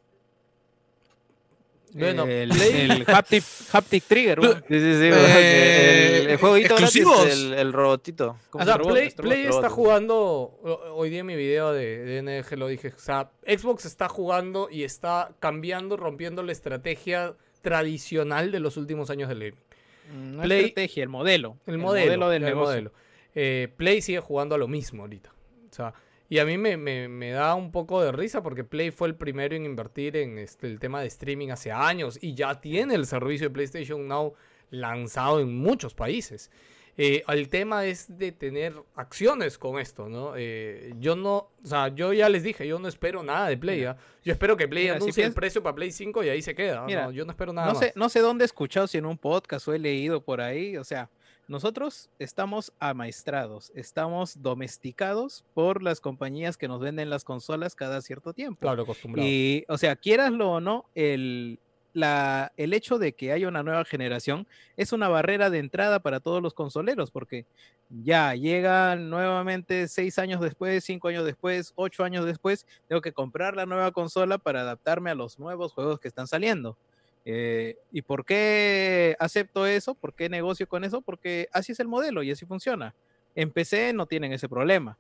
Bueno, 1.94 2.26
el, 2.26 2.50
Play- 2.50 2.82
el 2.92 3.06
haptic, 3.08 3.44
haptic 3.72 4.04
trigger. 4.04 4.40
Sí, 4.42 4.50
sí, 4.68 4.80
sí, 4.80 5.10
Eh, 5.14 6.20
el, 6.24 6.30
el 6.32 6.38
jueguito 6.38 6.74
exclusivos. 6.74 7.26
el, 7.26 7.54
el 7.54 7.72
robotito. 7.72 8.38
¿Cómo 8.50 8.64
O 8.64 8.66
se 8.68 8.74
sea? 8.74 8.82
Play, 8.82 9.10
Robot, 9.10 9.16
Play 9.22 9.44
robot, 9.46 9.56
está 9.56 9.68
robot. 9.70 9.72
jugando, 9.72 10.60
hoy 10.94 11.10
día 11.10 11.22
en 11.22 11.26
mi 11.26 11.38
video 11.38 11.72
de, 11.72 12.00
de 12.04 12.22
NG 12.22 12.58
lo 12.58 12.68
dije, 12.68 12.90
o 12.94 13.00
sea, 13.00 13.32
Xbox 13.48 13.86
está 13.86 14.10
jugando 14.10 14.68
y 14.70 14.84
está 14.84 15.32
cambiando, 15.40 15.96
rompiendo 15.96 16.44
la 16.44 16.52
estrategia 16.52 17.34
tradicional 17.70 18.52
de 18.52 18.60
los 18.60 18.78
últimos 18.78 19.10
años 19.10 19.28
del 19.30 19.40
gaming. 19.40 20.36
No 20.36 20.44
Play- 20.44 20.66
estrategia, 20.66 21.04
el 21.04 21.10
modelo. 21.10 21.58
El 21.66 21.78
modelo, 21.80 22.30
del 22.30 22.44
el 22.44 22.50
negocio. 22.50 22.70
modelo. 22.70 22.92
Eh, 23.34 23.70
Play 23.76 24.02
sigue 24.02 24.20
jugando 24.20 24.56
a 24.56 24.58
lo 24.58 24.68
mismo 24.68 25.02
ahorita. 25.04 25.34
O 25.70 25.74
sea, 25.74 25.94
y 26.30 26.38
a 26.40 26.46
mí 26.46 26.58
me, 26.58 26.78
me- 26.78 27.08
me 27.08 27.32
da 27.32 27.56
un 27.56 27.72
poco 27.72 28.02
de 28.04 28.12
risa 28.12 28.42
porque 28.44 28.64
Play 28.64 28.92
fue 28.92 29.08
el 29.08 29.16
primero 29.16 29.56
en 29.56 29.66
invertir 29.66 30.16
en 30.18 30.38
este, 30.38 30.68
el 30.68 30.80
tema 30.80 31.02
de 31.02 31.08
streaming 31.08 31.50
hace 31.50 31.72
años 31.72 32.18
y 32.22 32.34
ya 32.36 32.62
tiene 32.62 32.96
el 32.96 33.06
servicio 33.06 33.48
de 33.50 33.54
PlayStation 33.54 34.08
Now 34.08 34.34
lanzado 34.70 35.40
en 35.40 35.56
muchos 35.58 35.94
países. 35.94 36.50
Eh, 36.98 37.24
el 37.28 37.50
tema 37.50 37.86
es 37.86 38.18
de 38.18 38.32
tener 38.32 38.74
acciones 38.96 39.58
con 39.58 39.80
esto, 39.80 40.08
¿no? 40.08 40.34
Eh, 40.38 40.94
yo 41.00 41.16
no, 41.16 41.36
o 41.38 41.52
sea, 41.64 41.90
yo 41.90 42.14
ya 42.14 42.30
les 42.30 42.44
dije, 42.44 42.66
yo 42.66 42.80
no 42.80 42.88
espero 42.88 43.22
nada 43.22 43.50
de 43.50 43.58
Play. 43.58 43.84
¿ah? 43.84 43.98
Yo 44.24 44.32
espero 44.32 44.56
que 44.56 44.68
Play 44.68 44.86
Mira, 44.86 44.96
si 44.96 45.04
anuncie 45.04 45.26
el 45.26 45.34
precio 45.34 45.62
para 45.62 45.76
Play 45.76 45.92
5 45.92 46.24
y 46.24 46.30
ahí 46.30 46.42
se 46.42 46.56
queda. 46.56 46.82
¿no? 46.82 46.86
Mira, 46.86 47.12
yo 47.12 47.26
no 47.26 47.32
espero 47.32 47.52
nada 47.52 47.68
No 47.68 47.74
más. 47.74 47.84
sé, 47.84 47.94
no 47.96 48.08
sé 48.08 48.20
dónde 48.22 48.44
he 48.44 48.48
escuchado, 48.48 48.88
si 48.88 48.98
en 48.98 49.06
un 49.06 49.18
podcast 49.18 49.68
o 49.68 49.74
he 49.74 49.80
leído 49.80 50.22
por 50.24 50.40
ahí. 50.40 50.78
O 50.78 50.86
sea, 50.86 51.10
nosotros 51.48 52.10
estamos 52.18 52.72
amaestrados, 52.80 53.72
estamos 53.76 54.42
domesticados 54.42 55.44
por 55.54 55.84
las 55.84 56.00
compañías 56.00 56.58
que 56.58 56.68
nos 56.68 56.80
venden 56.80 57.10
las 57.10 57.24
consolas 57.24 57.76
cada 57.76 58.02
cierto 58.02 58.34
tiempo. 58.34 58.62
Claro, 58.62 58.84
acostumbrado. 58.84 59.28
Y, 59.28 59.66
o 59.68 59.78
sea, 59.78 59.96
quieraslo 59.96 60.50
o 60.50 60.62
no, 60.62 60.86
el, 60.96 61.60
la, 61.96 62.52
el 62.58 62.74
hecho 62.74 63.00
de 63.00 63.14
que 63.14 63.32
haya 63.32 63.48
una 63.48 63.64
nueva 63.64 63.86
generación 63.86 64.48
es 64.76 64.92
una 64.92 65.08
barrera 65.08 65.50
de 65.50 65.60
entrada 65.60 66.02
para 66.02 66.20
todos 66.20 66.44
los 66.44 66.54
consoleros, 66.54 67.10
porque 67.10 67.46
ya 67.90 68.36
llegan 68.36 69.10
nuevamente 69.10 69.88
seis 69.88 70.20
años 70.20 70.42
después, 70.42 70.84
cinco 70.84 71.08
años 71.08 71.26
después, 71.26 71.72
ocho 71.76 72.04
años 72.04 72.26
después, 72.26 72.68
tengo 72.88 73.02
que 73.02 73.14
comprar 73.14 73.56
la 73.56 73.66
nueva 73.66 73.92
consola 73.92 74.38
para 74.38 74.62
adaptarme 74.62 75.10
a 75.10 75.16
los 75.16 75.40
nuevos 75.40 75.72
juegos 75.72 76.02
que 76.02 76.10
están 76.10 76.28
saliendo. 76.28 76.78
Eh, 77.24 77.78
¿Y 77.92 78.02
por 78.02 78.26
qué 78.26 79.16
acepto 79.18 79.66
eso? 79.66 79.96
¿Por 79.96 80.14
qué 80.14 80.28
negocio 80.28 80.68
con 80.68 80.84
eso? 80.84 81.02
Porque 81.02 81.48
así 81.54 81.72
es 81.72 81.80
el 81.80 81.88
modelo 81.88 82.24
y 82.24 82.32
así 82.32 82.46
funciona. 82.46 82.94
En 83.36 83.52
PC 83.52 83.94
no 83.94 84.06
tienen 84.06 84.34
ese 84.34 84.50
problema. 84.50 84.98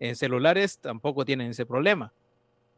En 0.00 0.16
celulares 0.16 0.78
tampoco 0.78 1.24
tienen 1.24 1.50
ese 1.50 1.64
problema. 1.64 2.12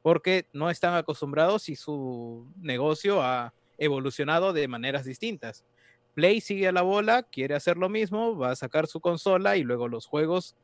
Porque 0.04 0.44
no 0.52 0.68
están 0.68 0.94
acostumbrados 0.96 1.70
y 1.70 1.76
su 1.76 2.46
negocio 2.60 3.22
ha 3.22 3.54
evolucionado 3.78 4.52
de 4.52 4.68
maneras 4.68 5.06
distintas. 5.06 5.64
Play 6.12 6.42
sigue 6.42 6.68
a 6.68 6.72
la 6.72 6.82
bola, 6.82 7.22
quiere 7.22 7.54
hacer 7.54 7.78
lo 7.78 7.88
mismo, 7.88 8.36
va 8.36 8.50
a 8.50 8.56
sacar 8.56 8.86
su 8.86 9.00
consola 9.00 9.56
y 9.56 9.62
luego 9.62 9.88
los 9.88 10.04
juegos 10.04 10.56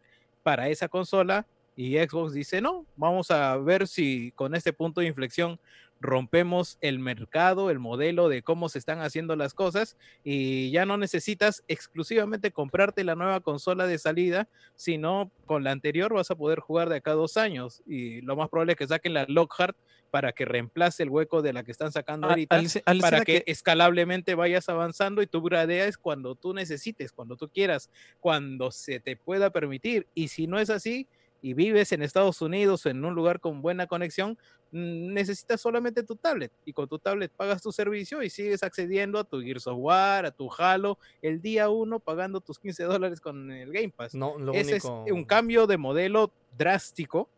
para 0.42 0.68
esa 0.68 0.88
consola. 0.88 1.46
Y 1.74 1.96
Xbox 1.96 2.34
dice, 2.34 2.60
no, 2.60 2.84
vamos 2.96 3.30
a 3.30 3.56
ver 3.56 3.88
si 3.88 4.32
con 4.32 4.54
este 4.54 4.74
punto 4.74 5.00
de 5.00 5.06
inflexión 5.06 5.58
rompemos 6.00 6.78
el 6.80 6.98
mercado, 6.98 7.70
el 7.70 7.78
modelo 7.78 8.28
de 8.28 8.42
cómo 8.42 8.68
se 8.70 8.78
están 8.78 9.00
haciendo 9.00 9.36
las 9.36 9.52
cosas 9.54 9.96
y 10.24 10.70
ya 10.70 10.86
no 10.86 10.96
necesitas 10.96 11.62
exclusivamente 11.68 12.52
comprarte 12.52 13.04
la 13.04 13.14
nueva 13.16 13.40
consola 13.40 13.86
de 13.86 13.98
salida, 13.98 14.48
sino 14.76 15.32
con 15.44 15.62
la 15.64 15.72
anterior 15.72 16.14
vas 16.14 16.30
a 16.30 16.36
poder 16.36 16.60
jugar 16.60 16.88
de 16.88 16.96
acá 16.96 17.12
a 17.12 17.14
dos 17.14 17.36
años 17.36 17.82
y 17.86 18.22
lo 18.22 18.34
más 18.36 18.48
probable 18.48 18.72
es 18.72 18.78
que 18.78 18.86
saquen 18.88 19.12
la 19.14 19.26
Lockhart 19.28 19.76
para 20.10 20.32
que 20.32 20.44
reemplace 20.44 21.02
el 21.02 21.10
hueco 21.10 21.42
de 21.42 21.52
la 21.52 21.62
que 21.64 21.70
están 21.70 21.92
sacando 21.92 22.28
Ah, 22.28 22.28
ahorita, 22.28 22.56
Alicena, 22.84 22.84
para 22.98 23.20
que, 23.22 23.42
que- 23.44 23.44
escalablemente 23.46 24.34
vayas 24.34 24.68
avanzando 24.68 25.22
y 25.22 25.26
tú 25.26 25.42
gradeas 25.42 25.98
cuando 25.98 26.34
tú 26.34 26.52
necesites, 26.54 27.12
cuando 27.12 27.36
tú 27.36 27.48
quieras, 27.48 27.90
cuando 28.18 28.70
se 28.72 29.00
te 29.00 29.16
pueda 29.16 29.50
permitir. 29.50 30.08
Y 30.14 30.28
si 30.28 30.46
no 30.46 30.58
es 30.58 30.70
así 30.70 31.08
y 31.42 31.54
vives 31.54 31.92
en 31.92 32.02
Estados 32.02 32.40
Unidos 32.42 32.84
o 32.84 32.90
en 32.90 33.04
un 33.04 33.14
lugar 33.14 33.40
con 33.40 33.62
buena 33.62 33.86
conexión, 33.86 34.36
necesitas 34.72 35.60
solamente 35.60 36.02
tu 36.02 36.16
tablet 36.16 36.52
y 36.64 36.72
con 36.72 36.88
tu 36.88 36.98
tablet 36.98 37.32
pagas 37.32 37.62
tu 37.62 37.72
servicio 37.72 38.22
y 38.22 38.30
sigues 38.30 38.62
accediendo 38.62 39.18
a 39.18 39.24
tu 39.24 39.40
Gears 39.40 39.66
of 39.66 39.78
War, 39.78 40.26
a 40.26 40.30
tu 40.30 40.48
Halo, 40.56 40.98
el 41.22 41.40
día 41.40 41.68
uno 41.68 41.98
pagando 41.98 42.40
tus 42.40 42.58
15 42.58 42.84
dólares 42.84 43.20
con 43.20 43.50
el 43.50 43.72
Game 43.72 43.90
Pass. 43.90 44.14
No, 44.14 44.38
lo 44.38 44.52
Ese 44.52 44.74
único... 44.74 45.04
es 45.06 45.12
un 45.12 45.24
cambio 45.24 45.66
de 45.66 45.76
modelo 45.76 46.30
drástico. 46.56 47.28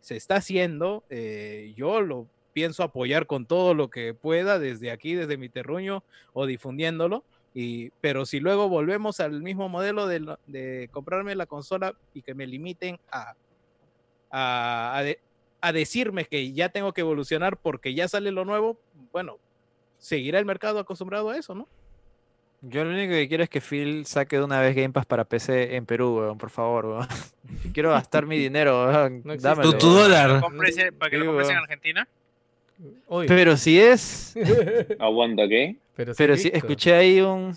Se 0.00 0.16
está 0.16 0.36
haciendo. 0.36 1.02
eh, 1.10 1.74
yo 1.76 2.00
lo 2.00 2.26
pienso 2.52 2.82
apoyar 2.82 3.26
con 3.26 3.46
todo 3.46 3.74
lo 3.74 3.88
que 3.88 4.14
pueda 4.14 4.58
desde 4.58 4.90
aquí, 4.90 5.14
desde 5.14 5.36
mi 5.36 5.48
terruño 5.48 6.02
o 6.32 6.46
difundiéndolo. 6.46 7.22
Y, 7.54 7.90
pero 8.00 8.24
si 8.24 8.40
luego 8.40 8.68
volvemos 8.68 9.20
al 9.20 9.42
mismo 9.42 9.68
modelo 9.68 10.06
de, 10.06 10.36
de 10.46 10.88
comprarme 10.92 11.34
la 11.34 11.46
consola 11.46 11.94
y 12.14 12.22
que 12.22 12.34
me 12.34 12.46
limiten 12.46 12.98
a, 13.10 13.34
a, 14.30 14.96
a 14.96 15.02
de- 15.02 15.18
a 15.60 15.72
decirme 15.72 16.24
que 16.24 16.52
ya 16.52 16.68
tengo 16.68 16.92
que 16.92 17.00
evolucionar 17.00 17.56
porque 17.56 17.94
ya 17.94 18.06
sale 18.08 18.30
lo 18.30 18.44
nuevo, 18.44 18.78
bueno, 19.12 19.38
seguirá 19.98 20.38
el 20.38 20.44
mercado 20.44 20.78
acostumbrado 20.78 21.30
a 21.30 21.36
eso, 21.36 21.54
¿no? 21.54 21.66
Yo 22.60 22.84
lo 22.84 22.90
único 22.90 23.12
que 23.12 23.28
quiero 23.28 23.44
es 23.44 23.48
que 23.50 23.60
Phil 23.60 24.04
saque 24.04 24.36
de 24.38 24.44
una 24.44 24.60
vez 24.60 24.74
Game 24.74 24.90
Pass 24.90 25.06
para 25.06 25.24
PC 25.24 25.76
en 25.76 25.86
Perú, 25.86 26.18
weón, 26.18 26.38
por 26.38 26.50
favor, 26.50 26.86
weón. 26.86 27.06
Quiero 27.72 27.90
gastar 27.90 28.26
mi 28.26 28.36
dinero, 28.38 28.84
weón. 28.86 29.22
No 29.24 29.36
dámelo, 29.36 29.70
Tu, 29.72 29.78
tu 29.78 29.86
dólar. 29.90 30.40
Para 30.98 31.10
que 31.10 31.18
lo 31.18 31.26
compres 31.26 31.48
en. 31.50 31.56
Argentina. 31.56 32.08
Uy, 33.08 33.26
Pero 33.28 33.56
si 33.56 33.78
es. 33.80 34.34
Aguanta, 34.98 35.46
¿qué? 35.48 35.76
pero 35.96 36.12
Pero 36.16 36.36
si 36.36 36.48
escuché 36.52 36.94
ahí 36.94 37.20
un. 37.20 37.56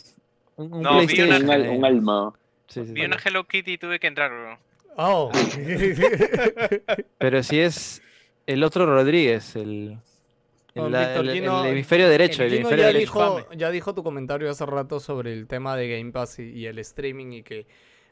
Un, 0.56 0.74
un 0.74 0.82
No, 0.84 1.00
vi 1.00 1.06
PlayStation. 1.08 1.44
una- 1.50 1.72
Un, 1.72 1.86
alma. 1.86 2.34
Sí, 2.68 2.86
sí, 2.86 2.94
Vi 2.94 3.02
sí. 3.02 3.06
una 3.06 3.18
Hello 3.24 3.44
Kitty 3.48 3.74
y 3.74 3.78
tuve 3.80 4.00
que 4.00 4.06
entrar, 4.08 4.30
bro. 4.32 4.58
Oh. 4.98 5.32
Pero 7.18 7.44
si 7.44 7.60
es 7.60 8.02
el 8.48 8.64
otro 8.64 8.86
Rodríguez, 8.86 9.56
el. 9.56 9.98
El, 10.74 10.90
la- 10.90 11.16
el- 11.20 11.28
el 11.30 11.66
hemisferio 11.66 12.08
derecho, 12.08 12.44
el 12.44 12.50
Gino 12.50 12.60
hemisferio 12.62 12.84
ya 12.84 12.88
derecho. 12.94 13.02
dijo, 13.42 13.54
ya 13.58 13.72
dijo 13.72 13.94
tu 13.94 14.04
comentario 14.04 14.50
hace 14.50 14.66
rato 14.66 15.02
sobre 15.02 15.34
el 15.34 15.46
tema 15.48 15.76
de 15.76 15.98
Game 15.98 16.14
Pass 16.14 16.40
y, 16.40 16.44
y 16.44 16.66
el 16.66 16.80
streaming 16.80 17.34
y 17.34 17.44
que 17.44 17.68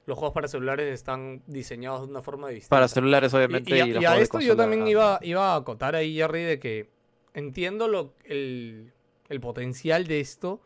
los 0.06 0.18
juegos 0.18 0.34
para 0.34 0.50
celulares 0.50 0.94
están 0.94 1.42
diseñados 1.48 2.02
de 2.02 2.08
una 2.08 2.22
forma 2.22 2.50
distinta. 2.50 2.70
Para 2.76 2.90
celulares, 2.90 3.34
obviamente. 3.34 3.72
y, 3.72 3.76
Y, 3.78 4.06
a, 4.06 4.18
y 4.20 4.22
esto 4.22 4.42
yo 4.42 4.58
también 4.58 4.86
iba, 4.88 5.20
iba 5.22 5.54
a 5.54 5.56
acotar 5.56 5.96
ahí, 5.96 6.16
Jerry, 6.16 6.44
de 6.44 6.60
que 6.60 6.90
entiendo 7.34 7.88
lo, 7.88 8.14
el, 8.26 8.92
el 9.30 9.40
potencial 9.40 10.06
de 10.06 10.20
esto, 10.20 10.60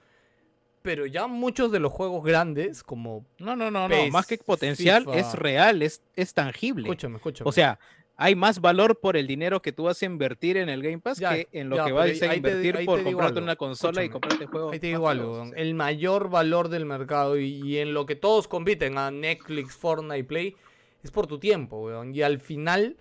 pero 0.83 1.07
ya 1.07 1.25
muchos 1.27 1.71
de 1.71 1.79
los 1.79 1.91
juegos 1.91 2.23
grandes, 2.23 2.83
como... 2.83 3.25
No, 3.39 3.55
no, 3.55 3.71
no, 3.71 3.89
no. 3.89 4.07
Más 4.11 4.27
que 4.27 4.37
potencial, 4.37 5.05
FIFA. 5.05 5.17
es 5.17 5.33
real, 5.33 5.81
es, 5.81 6.01
es 6.15 6.33
tangible. 6.33 6.83
Escúchame, 6.83 7.15
escúchame. 7.15 7.49
O 7.49 7.51
sea, 7.51 7.79
hay 8.15 8.35
más 8.35 8.61
valor 8.61 8.99
por 8.99 9.17
el 9.17 9.25
dinero 9.25 9.61
que 9.61 9.71
tú 9.71 9.83
vas 9.83 10.01
a 10.03 10.05
invertir 10.05 10.57
en 10.57 10.69
el 10.69 10.83
Game 10.83 10.99
Pass 10.99 11.17
Ya, 11.17 11.33
que 11.33 11.47
en 11.51 11.69
lo 11.69 11.77
ya, 11.77 11.85
que 11.85 11.91
vas 11.93 12.21
a 12.21 12.29
te 12.29 12.35
invertir 12.35 12.85
por 12.85 13.01
comprarte 13.01 13.39
una 13.39 13.55
consola 13.55 14.03
y 14.03 14.09
comprarte 14.09 14.45
juegos. 14.45 14.73
Ahí 14.73 14.79
te 14.79 14.87
digo 14.87 15.09
algo, 15.09 15.51
el 15.55 15.73
mayor 15.73 16.29
valor 16.29 16.69
del 16.69 16.85
mercado 16.85 17.39
y, 17.39 17.61
y 17.63 17.77
en 17.79 17.93
lo 17.93 18.05
que 18.05 18.15
todos 18.15 18.47
compiten 18.47 18.97
a 18.97 19.09
Netflix, 19.09 19.73
Fortnite, 19.73 20.25
Play, 20.25 20.55
es 21.01 21.11
por 21.11 21.27
tu 21.27 21.39
tiempo, 21.39 21.85
weón. 21.85 22.13
Y 22.13 22.21
al 22.21 22.39
final, 22.39 22.97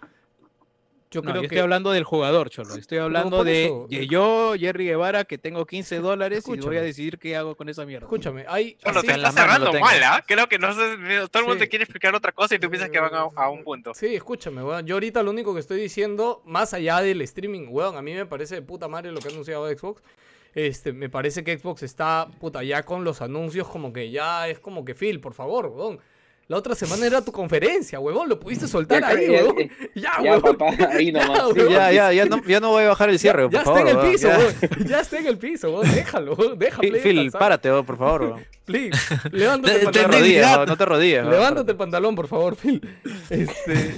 yo 1.12 1.20
No, 1.22 1.30
creo 1.30 1.34
yo 1.36 1.40
que... 1.42 1.46
estoy 1.54 1.58
hablando 1.60 1.92
del 1.92 2.02
jugador, 2.02 2.50
Cholo. 2.50 2.74
Estoy 2.74 2.98
hablando 2.98 3.44
de, 3.44 3.70
de 3.88 3.96
eh, 4.02 4.06
yo, 4.08 4.54
Jerry 4.58 4.86
Guevara, 4.86 5.24
que 5.24 5.38
tengo 5.38 5.64
15 5.66 6.00
dólares 6.00 6.44
y 6.46 6.50
voy 6.50 6.58
Escúchame. 6.58 6.78
a 6.78 6.82
decidir 6.82 7.18
qué 7.20 7.36
hago 7.36 7.54
con 7.54 7.68
esa 7.68 7.86
mierda. 7.86 8.06
Escúchame, 8.06 8.44
hay... 8.48 8.76
Así- 8.82 9.06
te 9.06 9.12
estás 9.12 9.34
tengo. 9.34 9.78
mal, 9.80 10.02
¿ah? 10.02 10.24
Creo 10.26 10.48
que 10.48 10.58
no 10.58 10.72
sé, 10.72 10.80
todo 11.30 11.40
el 11.40 11.44
mundo 11.46 11.54
Sí. 11.54 11.58
te 11.60 11.68
quiere 11.68 11.84
explicar 11.84 12.14
otra 12.14 12.32
cosa 12.32 12.54
y 12.56 12.58
tú 12.58 12.68
piensas 12.68 12.90
que 12.90 12.98
van 12.98 13.14
a, 13.14 13.20
a 13.36 13.48
un 13.50 13.62
punto. 13.62 13.94
Sí, 13.94 14.14
escúchame, 14.14 14.64
weón. 14.64 14.86
Yo 14.86 14.96
ahorita 14.96 15.22
lo 15.22 15.30
único 15.30 15.54
que 15.54 15.60
estoy 15.60 15.80
diciendo, 15.80 16.42
más 16.46 16.74
allá 16.74 17.00
del 17.00 17.20
streaming, 17.22 17.66
weón, 17.68 17.96
a 17.96 18.02
mí 18.02 18.14
me 18.14 18.26
parece 18.26 18.56
de 18.56 18.62
puta 18.62 18.88
madre 18.88 19.12
lo 19.12 19.20
que 19.20 19.28
ha 19.28 19.30
anunciado 19.30 19.68
Xbox. 19.68 20.02
Este, 20.54 20.92
me 20.92 21.08
parece 21.08 21.44
que 21.44 21.56
Xbox 21.58 21.82
está, 21.82 22.28
puta, 22.38 22.62
ya 22.62 22.82
con 22.82 23.04
los 23.04 23.22
anuncios 23.22 23.66
como 23.68 23.92
que 23.92 24.10
ya 24.10 24.48
es 24.48 24.58
como 24.58 24.84
que 24.84 24.94
Phil, 24.94 25.20
por 25.20 25.32
favor, 25.34 25.66
weón. 25.66 25.98
La 26.48 26.56
otra 26.58 26.74
semana 26.74 27.06
era 27.06 27.22
tu 27.24 27.32
conferencia, 27.32 27.98
huevón, 28.00 28.28
lo 28.28 28.38
pudiste 28.38 28.66
soltar 28.68 29.00
Ya, 29.00 29.08
ahí, 29.08 29.26
ya, 29.26 29.32
huevón. 29.44 29.56
ya, 29.58 29.68
Ya, 29.94 30.12
Ya, 30.22 30.32
huevón. 30.32 30.56
papá, 30.56 30.88
ahí 30.90 31.10
nomás. 31.12 31.28
Ya, 31.28 31.34
Sí, 31.46 31.52
huevón. 31.60 31.72
ya, 31.72 31.92
ya, 31.92 32.12
ya 32.12 32.24
no, 32.26 32.44
ya 32.44 32.60
no 32.60 32.68
voy 32.70 32.84
a 32.84 32.88
bajar 32.88 33.08
el 33.10 33.18
cierre, 33.18 33.42
Ya, 33.44 33.48
por 33.48 33.52
ya 33.52 33.64
favor. 33.64 33.78
está 33.80 33.90
en 33.90 33.98
el 34.06 34.12
piso, 34.12 34.28
ya. 34.28 34.38
weón. 34.38 34.54
Ya 34.88 35.00
está 35.00 35.18
en 35.18 35.26
el 35.26 35.38
piso, 35.38 35.70
weón. 35.70 35.94
Déjalo. 35.94 36.36
Deja 36.56 36.80
Phil, 36.80 36.96
Phil, 36.98 37.30
párate, 37.30 37.70
por 37.82 37.96
favor. 37.96 38.22
weón. 38.22 38.46
Please, 38.64 38.96
levántate 39.32 39.74
Te- 39.74 39.78
el 39.80 39.84
No 39.86 39.90
te- 39.90 39.98
te 39.98 40.02
pantalón. 40.04 40.20
rodillas, 40.20 40.66
no 40.68 40.76
te 40.76 40.84
rodillas. 40.84 41.26
Levántate 41.26 41.70
el 41.72 41.76
pantalón, 41.76 42.14
por 42.14 42.28
favor, 42.28 42.54
Phil. 42.56 42.80
Este... 43.28 43.94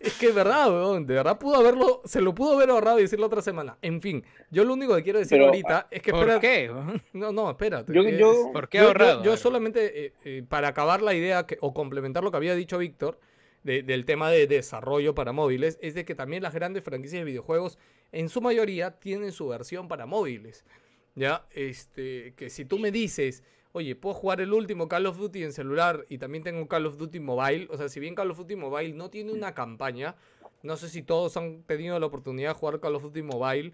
es 0.00 0.14
que 0.14 0.28
es 0.28 0.34
verdad, 0.34 0.68
weón. 0.70 1.06
De 1.06 1.14
verdad 1.14 1.38
pudo 1.38 1.56
haberlo, 1.56 2.00
se 2.04 2.20
lo 2.20 2.34
pudo 2.34 2.54
haber 2.54 2.70
ahorrado 2.70 2.98
y 2.98 3.02
decirlo 3.02 3.26
otra 3.26 3.42
semana. 3.42 3.76
En 3.82 4.00
fin, 4.00 4.24
yo 4.50 4.64
lo 4.64 4.72
único 4.74 4.94
que 4.96 5.02
quiero 5.02 5.18
decir 5.18 5.36
Pero, 5.36 5.46
ahorita 5.46 5.86
es 5.90 6.00
que 6.02 6.12
¿Por 6.12 6.20
espera. 6.30 6.40
qué? 6.40 6.70
No, 7.12 7.30
no, 7.32 7.50
espérate. 7.50 7.92
Yo- 7.92 8.02
es- 8.02 8.18
yo- 8.18 8.50
¿Por 8.52 8.68
qué 8.68 8.78
yo- 8.78 8.84
yo- 8.84 8.88
ahorrado? 8.88 9.22
Yo, 9.22 9.36
solamente, 9.36 10.06
eh, 10.06 10.12
eh, 10.24 10.42
para 10.48 10.68
acabar 10.68 11.02
la 11.06 11.14
idea 11.14 11.46
que, 11.46 11.56
o 11.62 11.72
complementar 11.72 12.22
lo 12.22 12.30
que 12.30 12.36
había 12.36 12.54
dicho 12.54 12.76
Víctor 12.76 13.18
de- 13.62 13.82
del 13.82 14.04
tema 14.04 14.30
de 14.30 14.46
desarrollo 14.46 15.14
para 15.14 15.32
móviles, 15.32 15.78
es 15.80 15.94
de 15.94 16.04
que 16.04 16.14
también 16.14 16.42
las 16.42 16.52
grandes 16.52 16.84
franquicias 16.84 17.20
de 17.20 17.24
videojuegos, 17.24 17.78
en 18.12 18.28
su 18.28 18.40
mayoría, 18.40 18.92
tienen 18.98 19.32
su 19.32 19.48
versión 19.48 19.88
para 19.88 20.04
móviles. 20.06 20.64
Ya, 21.14 21.46
este, 21.50 22.34
que 22.36 22.50
si 22.50 22.64
tú 22.66 22.78
me 22.78 22.90
dices, 22.90 23.42
oye, 23.72 23.96
puedo 23.96 24.14
jugar 24.14 24.40
el 24.42 24.52
último 24.52 24.86
Call 24.88 25.06
of 25.06 25.16
Duty 25.16 25.44
en 25.44 25.52
celular 25.52 26.04
y 26.10 26.18
también 26.18 26.44
tengo 26.44 26.68
Call 26.68 26.86
of 26.86 26.98
Duty 26.98 27.20
Mobile, 27.20 27.68
o 27.70 27.76
sea, 27.76 27.88
si 27.88 28.00
bien 28.00 28.14
Call 28.14 28.30
of 28.30 28.38
Duty 28.38 28.54
Mobile 28.56 28.92
no 28.92 29.08
tiene 29.08 29.32
una 29.32 29.54
campaña, 29.54 30.14
no 30.62 30.76
sé 30.76 30.88
si 30.88 31.02
todos 31.02 31.36
han 31.36 31.62
tenido 31.62 31.98
la 31.98 32.06
oportunidad 32.06 32.50
de 32.50 32.54
jugar 32.54 32.80
Call 32.80 32.96
of 32.96 33.02
Duty 33.04 33.22
Mobile. 33.22 33.72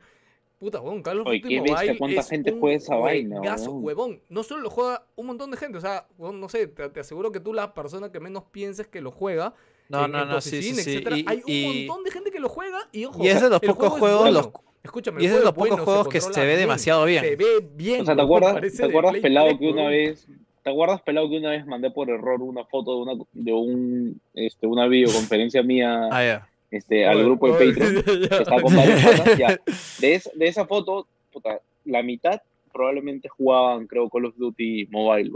Puta, 0.62 0.80
weón, 0.80 1.02
Call 1.02 1.18
of 1.22 1.26
Oye, 1.26 1.40
Duty 1.40 1.54
bestia, 1.58 1.74
Mobile. 1.74 1.98
cuánta 1.98 2.20
es 2.20 2.28
gente 2.28 2.52
un 2.52 2.60
juega 2.60 2.76
esa 2.76 2.94
vaina, 2.94 3.40
huevón. 3.68 4.20
No 4.28 4.44
solo 4.44 4.62
lo 4.62 4.70
juega 4.70 5.04
un 5.16 5.26
montón 5.26 5.50
de 5.50 5.56
gente, 5.56 5.78
o 5.78 5.80
sea, 5.80 6.06
weón, 6.18 6.38
no 6.38 6.48
sé, 6.48 6.68
te, 6.68 6.88
te 6.88 7.00
aseguro 7.00 7.32
que 7.32 7.40
tú 7.40 7.52
la 7.52 7.74
persona 7.74 8.12
que 8.12 8.20
menos 8.20 8.44
pienses 8.52 8.86
que 8.86 9.00
lo 9.00 9.10
juega. 9.10 9.54
No, 9.88 10.04
en- 10.04 10.12
no, 10.12 10.22
en 10.22 10.28
no, 10.28 10.40
sí, 10.40 10.62
sí, 10.62 10.72
sí. 10.76 11.02
Y, 11.16 11.24
Hay 11.26 11.42
un 11.66 11.88
montón 11.88 12.04
de 12.04 12.12
gente 12.12 12.30
que 12.30 12.38
lo 12.38 12.48
juega 12.48 12.78
y 12.92 13.06
ojo. 13.06 13.24
y 13.24 13.26
es 13.26 13.42
de 13.42 13.50
los 13.50 13.58
pocos 13.60 13.88
juego 13.88 13.98
juegos, 13.98 14.20
bueno. 14.20 14.38
los- 14.40 14.50
Escúchame, 14.84 15.20
y 15.20 15.26
es 15.26 15.32
de 15.32 15.40
los 15.40 15.52
pocos 15.52 15.68
bueno, 15.70 15.84
juegos 15.84 16.06
que 16.08 16.20
se 16.20 16.40
ve 16.40 16.46
bien, 16.46 16.58
demasiado 16.60 17.04
bien. 17.06 17.24
Se 17.24 17.34
ve 17.34 17.68
bien. 17.74 18.02
O 18.02 18.04
sea, 18.04 18.14
¿te 18.14 18.22
acuerdas, 18.22 18.54
¿te 18.76 18.84
acuerdas 18.84 19.16
pelado 19.16 19.46
3, 19.48 19.58
que 19.58 19.68
una 19.68 19.88
vez, 19.88 20.28
¿te 20.62 20.70
acuerdas 20.70 21.02
pelado 21.02 21.28
que 21.28 21.38
una 21.38 21.50
vez 21.50 21.66
mandé 21.66 21.90
por 21.90 22.08
error 22.08 22.40
una 22.40 22.64
foto 22.66 22.94
de 22.94 23.02
una, 23.02 23.24
de 23.32 23.52
un, 23.52 24.20
este, 24.34 24.68
una 24.68 24.86
videoconferencia 24.86 25.64
mía, 25.64 26.08
Ah, 26.12 26.24
ya. 26.24 26.48
Este, 26.72 27.06
al 27.06 27.22
grupo 27.22 27.56
de 27.56 27.72
Patreon? 27.72 28.02
que 28.28 28.62
con 28.62 29.38
ya. 29.38 29.60
De, 30.00 30.14
es- 30.14 30.30
de 30.34 30.48
esa 30.48 30.66
foto, 30.66 31.06
puta, 31.32 31.60
la 31.84 32.02
mitad 32.02 32.42
probablemente 32.72 33.28
jugaban, 33.28 33.86
creo, 33.86 34.08
Call 34.08 34.24
of 34.26 34.34
Duty 34.36 34.86
Mobile, 34.90 35.30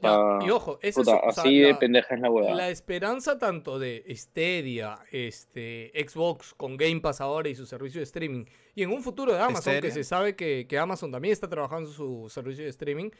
sea, 0.00 0.38
Ya, 0.40 0.46
y 0.46 0.50
ojo, 0.50 0.78
ese 0.80 0.88
es, 0.88 0.94
puta, 1.06 1.16
o 1.16 1.32
sea, 1.32 1.42
así 1.42 1.58
de 1.58 1.72
la- 1.72 1.78
pendeja 1.78 2.14
es 2.14 2.20
la 2.20 2.30
huevada. 2.30 2.54
La 2.54 2.70
esperanza 2.70 3.38
tanto 3.38 3.78
de 3.78 4.04
Stadia, 4.16 4.98
este, 5.10 5.90
Xbox 6.08 6.54
con 6.54 6.76
Game 6.76 7.00
Pass 7.00 7.20
ahora 7.20 7.48
y 7.48 7.54
su 7.54 7.66
servicio 7.66 7.98
de 8.00 8.04
streaming, 8.04 8.44
y 8.74 8.84
en 8.84 8.90
un 8.90 9.02
futuro 9.02 9.32
de 9.32 9.40
Amazon, 9.40 9.80
que 9.80 9.90
se 9.90 10.04
sabe 10.04 10.34
que, 10.36 10.66
que 10.68 10.78
Amazon 10.78 11.10
también 11.10 11.32
está 11.32 11.48
trabajando 11.48 11.90
en 11.90 11.94
su 11.94 12.28
servicio 12.30 12.64
de 12.64 12.70
streaming, 12.70 13.10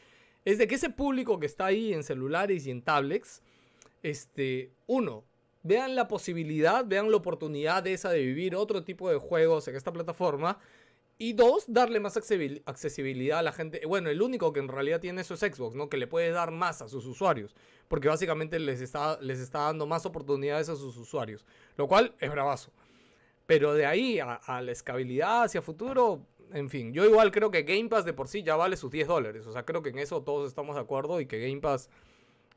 es 0.45 0.57
de 0.57 0.67
que 0.67 0.75
ese 0.75 0.89
público 0.89 1.39
que 1.39 1.45
está 1.45 1.65
ahí 1.67 1.93
en 1.93 2.03
celulares 2.03 2.65
y 2.65 2.71
en 2.71 2.81
tablets, 2.81 3.41
este, 4.01 4.71
uno, 4.87 5.23
vean 5.63 5.95
la 5.95 6.07
posibilidad, 6.07 6.85
vean 6.85 7.09
la 7.09 7.17
oportunidad 7.17 7.81
de 7.83 7.93
esa 7.93 8.09
de 8.09 8.21
vivir 8.21 8.55
otro 8.55 8.83
tipo 8.83 9.09
de 9.09 9.17
juegos 9.17 9.67
en 9.67 9.75
esta 9.75 9.91
plataforma. 9.91 10.59
Y 11.19 11.33
dos, 11.33 11.65
darle 11.67 11.99
más 11.99 12.17
accesibil- 12.17 12.63
accesibilidad 12.65 13.39
a 13.39 13.43
la 13.43 13.51
gente. 13.53 13.81
Bueno, 13.85 14.09
el 14.09 14.21
único 14.21 14.51
que 14.51 14.59
en 14.59 14.67
realidad 14.67 14.99
tiene 14.99 15.21
eso 15.21 15.35
es 15.35 15.39
Xbox, 15.41 15.75
¿no? 15.75 15.87
Que 15.87 15.97
le 15.97 16.07
puede 16.07 16.31
dar 16.31 16.51
más 16.51 16.81
a 16.81 16.89
sus 16.89 17.05
usuarios. 17.05 17.55
Porque 17.87 18.07
básicamente 18.09 18.59
les 18.59 18.81
está, 18.81 19.19
les 19.21 19.39
está 19.39 19.59
dando 19.59 19.85
más 19.85 20.05
oportunidades 20.05 20.69
a 20.69 20.75
sus 20.75 20.97
usuarios. 20.97 21.45
Lo 21.77 21.87
cual 21.87 22.15
es 22.19 22.31
bravazo. 22.31 22.73
Pero 23.45 23.73
de 23.73 23.85
ahí 23.85 24.19
a, 24.19 24.33
a 24.33 24.61
la 24.61 24.71
escalabilidad 24.71 25.43
hacia 25.43 25.61
futuro, 25.61 26.25
en 26.51 26.69
fin. 26.69 26.93
Yo 26.93 27.05
igual 27.05 27.31
creo 27.31 27.51
que 27.51 27.61
Game 27.63 27.89
Pass 27.89 28.05
de 28.05 28.13
por 28.13 28.27
sí 28.27 28.41
ya 28.43 28.55
vale 28.55 28.75
sus 28.75 28.91
10 28.91 29.07
dólares. 29.07 29.45
O 29.45 29.53
sea, 29.53 29.63
creo 29.65 29.83
que 29.83 29.89
en 29.91 29.99
eso 29.99 30.23
todos 30.23 30.47
estamos 30.49 30.75
de 30.75 30.81
acuerdo 30.81 31.21
y 31.21 31.25
que 31.27 31.39
Game 31.47 31.61
Pass... 31.61 31.89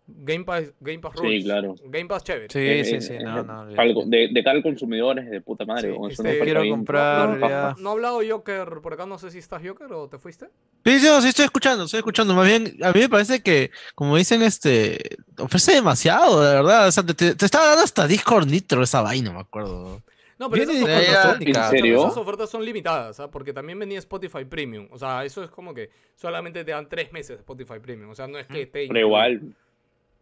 Game 0.09 0.45
Pass, 0.45 0.73
Game 0.81 1.01
Pass 1.01 1.13
Sí, 1.17 1.23
rules. 1.23 1.45
claro. 1.45 1.75
Game 1.85 2.07
Pass 2.07 2.23
chévere. 2.23 2.47
Sí, 2.49 2.59
Eh, 2.61 2.85
sí, 2.85 2.95
eh, 2.95 3.01
sí. 3.01 3.13
eh, 3.15 3.21
No, 3.25 4.05
de, 4.07 4.29
de 4.33 4.45
cara 4.45 4.57
al 4.57 4.63
consumidor 4.63 5.19
es 5.19 5.29
de 5.29 5.41
puta 5.41 5.65
madre. 5.65 5.93
Sí, 5.93 5.99
este, 6.11 6.39
quiero 6.41 6.69
comprar 6.69 7.29
bien 7.29 7.41
No, 7.41 7.47
paja. 7.47 7.75
ya. 7.77 7.83
no 7.83 7.89
ha 7.89 7.93
hablado 7.93 8.21
Joker 8.29 8.69
por 8.83 8.93
acá, 8.95 9.05
no 9.07 9.19
sé 9.19 9.31
si 9.33 9.39
estás 9.39 9.63
Joker 9.67 9.93
o 9.93 10.09
te 10.09 10.19
fuiste. 10.19 10.47
Sí, 10.85 11.01
sí, 11.01 11.09
sí, 11.23 11.29
estoy 11.29 11.45
escuchando, 11.47 11.85
estoy 11.85 11.99
escuchando. 11.99 12.35
Más 12.35 12.47
bien, 12.47 12.77
a 12.83 12.93
mí 12.93 13.01
me 13.01 13.09
parece 13.09 13.43
que, 13.43 13.71
como 13.97 14.17
dicen, 14.17 14.43
este, 14.43 15.17
ofrece 15.39 15.73
demasiado, 15.75 16.41
de 16.41 16.55
verdad. 16.55 16.87
O 16.87 16.93
sea, 16.93 17.03
te, 17.05 17.15
te- 17.15 17.35
te 17.35 17.45
estaba 17.45 17.67
dando 17.67 17.83
hasta 17.83 18.07
Discord 18.07 18.47
Nitro 18.47 18.83
esa 18.85 19.01
vaina, 19.03 19.33
me 19.33 19.41
acuerdo. 19.41 20.03
No, 20.39 20.51
pero 20.51 20.65
esas 20.65 20.83
ofertas, 20.83 21.23
son- 21.39 21.43
¿En 21.49 21.55
serio? 21.71 21.99
esas 22.07 22.17
ofertas 22.19 22.51
son 22.51 22.63
limitadas, 22.65 23.19
¿ah? 23.21 23.31
porque 23.31 23.55
también 23.55 23.79
venía 23.79 23.99
Spotify 23.99 24.45
Premium. 24.45 24.87
O 24.91 24.99
sea, 24.99 25.25
eso 25.25 25.43
es 25.43 25.51
como 25.51 25.73
que 25.73 25.89
solamente 26.15 26.63
te 26.63 26.73
dan 26.73 26.89
tres 26.91 27.11
meses 27.11 27.31
de 27.31 27.35
Spotify 27.37 27.81
Premium. 27.81 28.11
O 28.11 28.15
sea, 28.15 28.27
no 28.27 28.39
es 28.39 28.47
que 28.47 28.67
te 28.67 28.87
Pero 28.87 29.01
igual, 29.01 29.41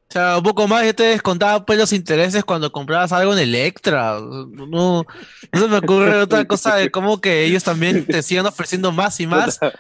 O 0.09 0.13
sea, 0.15 0.37
un 0.39 0.45
poco 0.45 0.69
más, 0.69 0.85
yo 0.85 0.95
te 0.95 1.03
descontaba 1.05 1.65
pues 1.67 1.79
los 1.79 1.93
intereses 1.93 2.45
cuando 2.45 2.71
comprabas 2.71 3.13
algo 3.13 3.33
en 3.33 3.39
Electra. 3.41 4.19
No, 4.21 4.67
no 4.67 5.05
se 5.53 5.67
me 5.69 5.79
ocurre 5.79 6.17
otra 6.23 6.45
cosa 6.45 6.77
de 6.77 6.91
cómo 6.91 7.21
que 7.21 7.45
ellos 7.45 7.65
también 7.65 8.07
te 8.07 8.23
sigan 8.23 8.47
ofreciendo 8.47 8.93
más 8.93 9.19
y 9.21 9.27
más. 9.27 9.59
puta, 9.59 9.73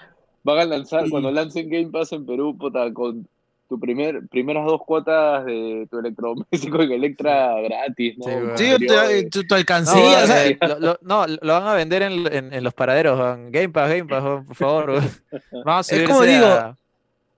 van 0.43 0.59
a 0.59 0.65
lanzar, 0.65 1.07
Y- 1.07 1.11
cuando 1.11 1.31
lancen 1.31 1.69
Game 1.71 1.91
Pass 1.91 2.13
en 2.13 2.27
Perú, 2.27 2.57
puta, 2.59 2.93
con 2.93 3.29
tu 3.69 3.79
primer, 3.81 4.27
primeras 4.29 4.67
dos 4.67 4.81
cuotas 4.85 5.45
de 5.47 5.87
tu 5.91 5.99
electrodoméstico 6.01 6.83
en 6.83 6.93
Electra 6.93 7.55
gratis, 7.63 8.19
¿no? 8.19 8.25
Sí. 8.25 8.65
Sí, 8.65 8.71
Periodo 8.79 9.29
tu, 9.31 9.43
No, 9.49 9.57
alcancía, 9.57 10.19
o 10.23 10.27
sea, 10.27 10.47
eh, 10.47 10.59
lo, 10.61 10.79
lo- 10.81 10.99
no, 11.03 11.27
lo 11.27 11.53
van 11.53 11.67
a 11.69 11.75
vender 11.75 12.03
en, 12.03 12.27
en- 12.33 12.53
en 12.53 12.65
los 12.65 12.75
paraderos. 12.75 13.19
Game 13.51 13.69
Pass, 13.71 13.89
Game 13.91 14.05
Pass, 14.07 14.23
por 14.47 14.57
favor. 14.57 15.01
Vamos 15.65 15.93
a 15.93 15.95
Es 15.97 16.09
como 16.09 16.23
digo, 16.23 16.47
a- 16.47 16.77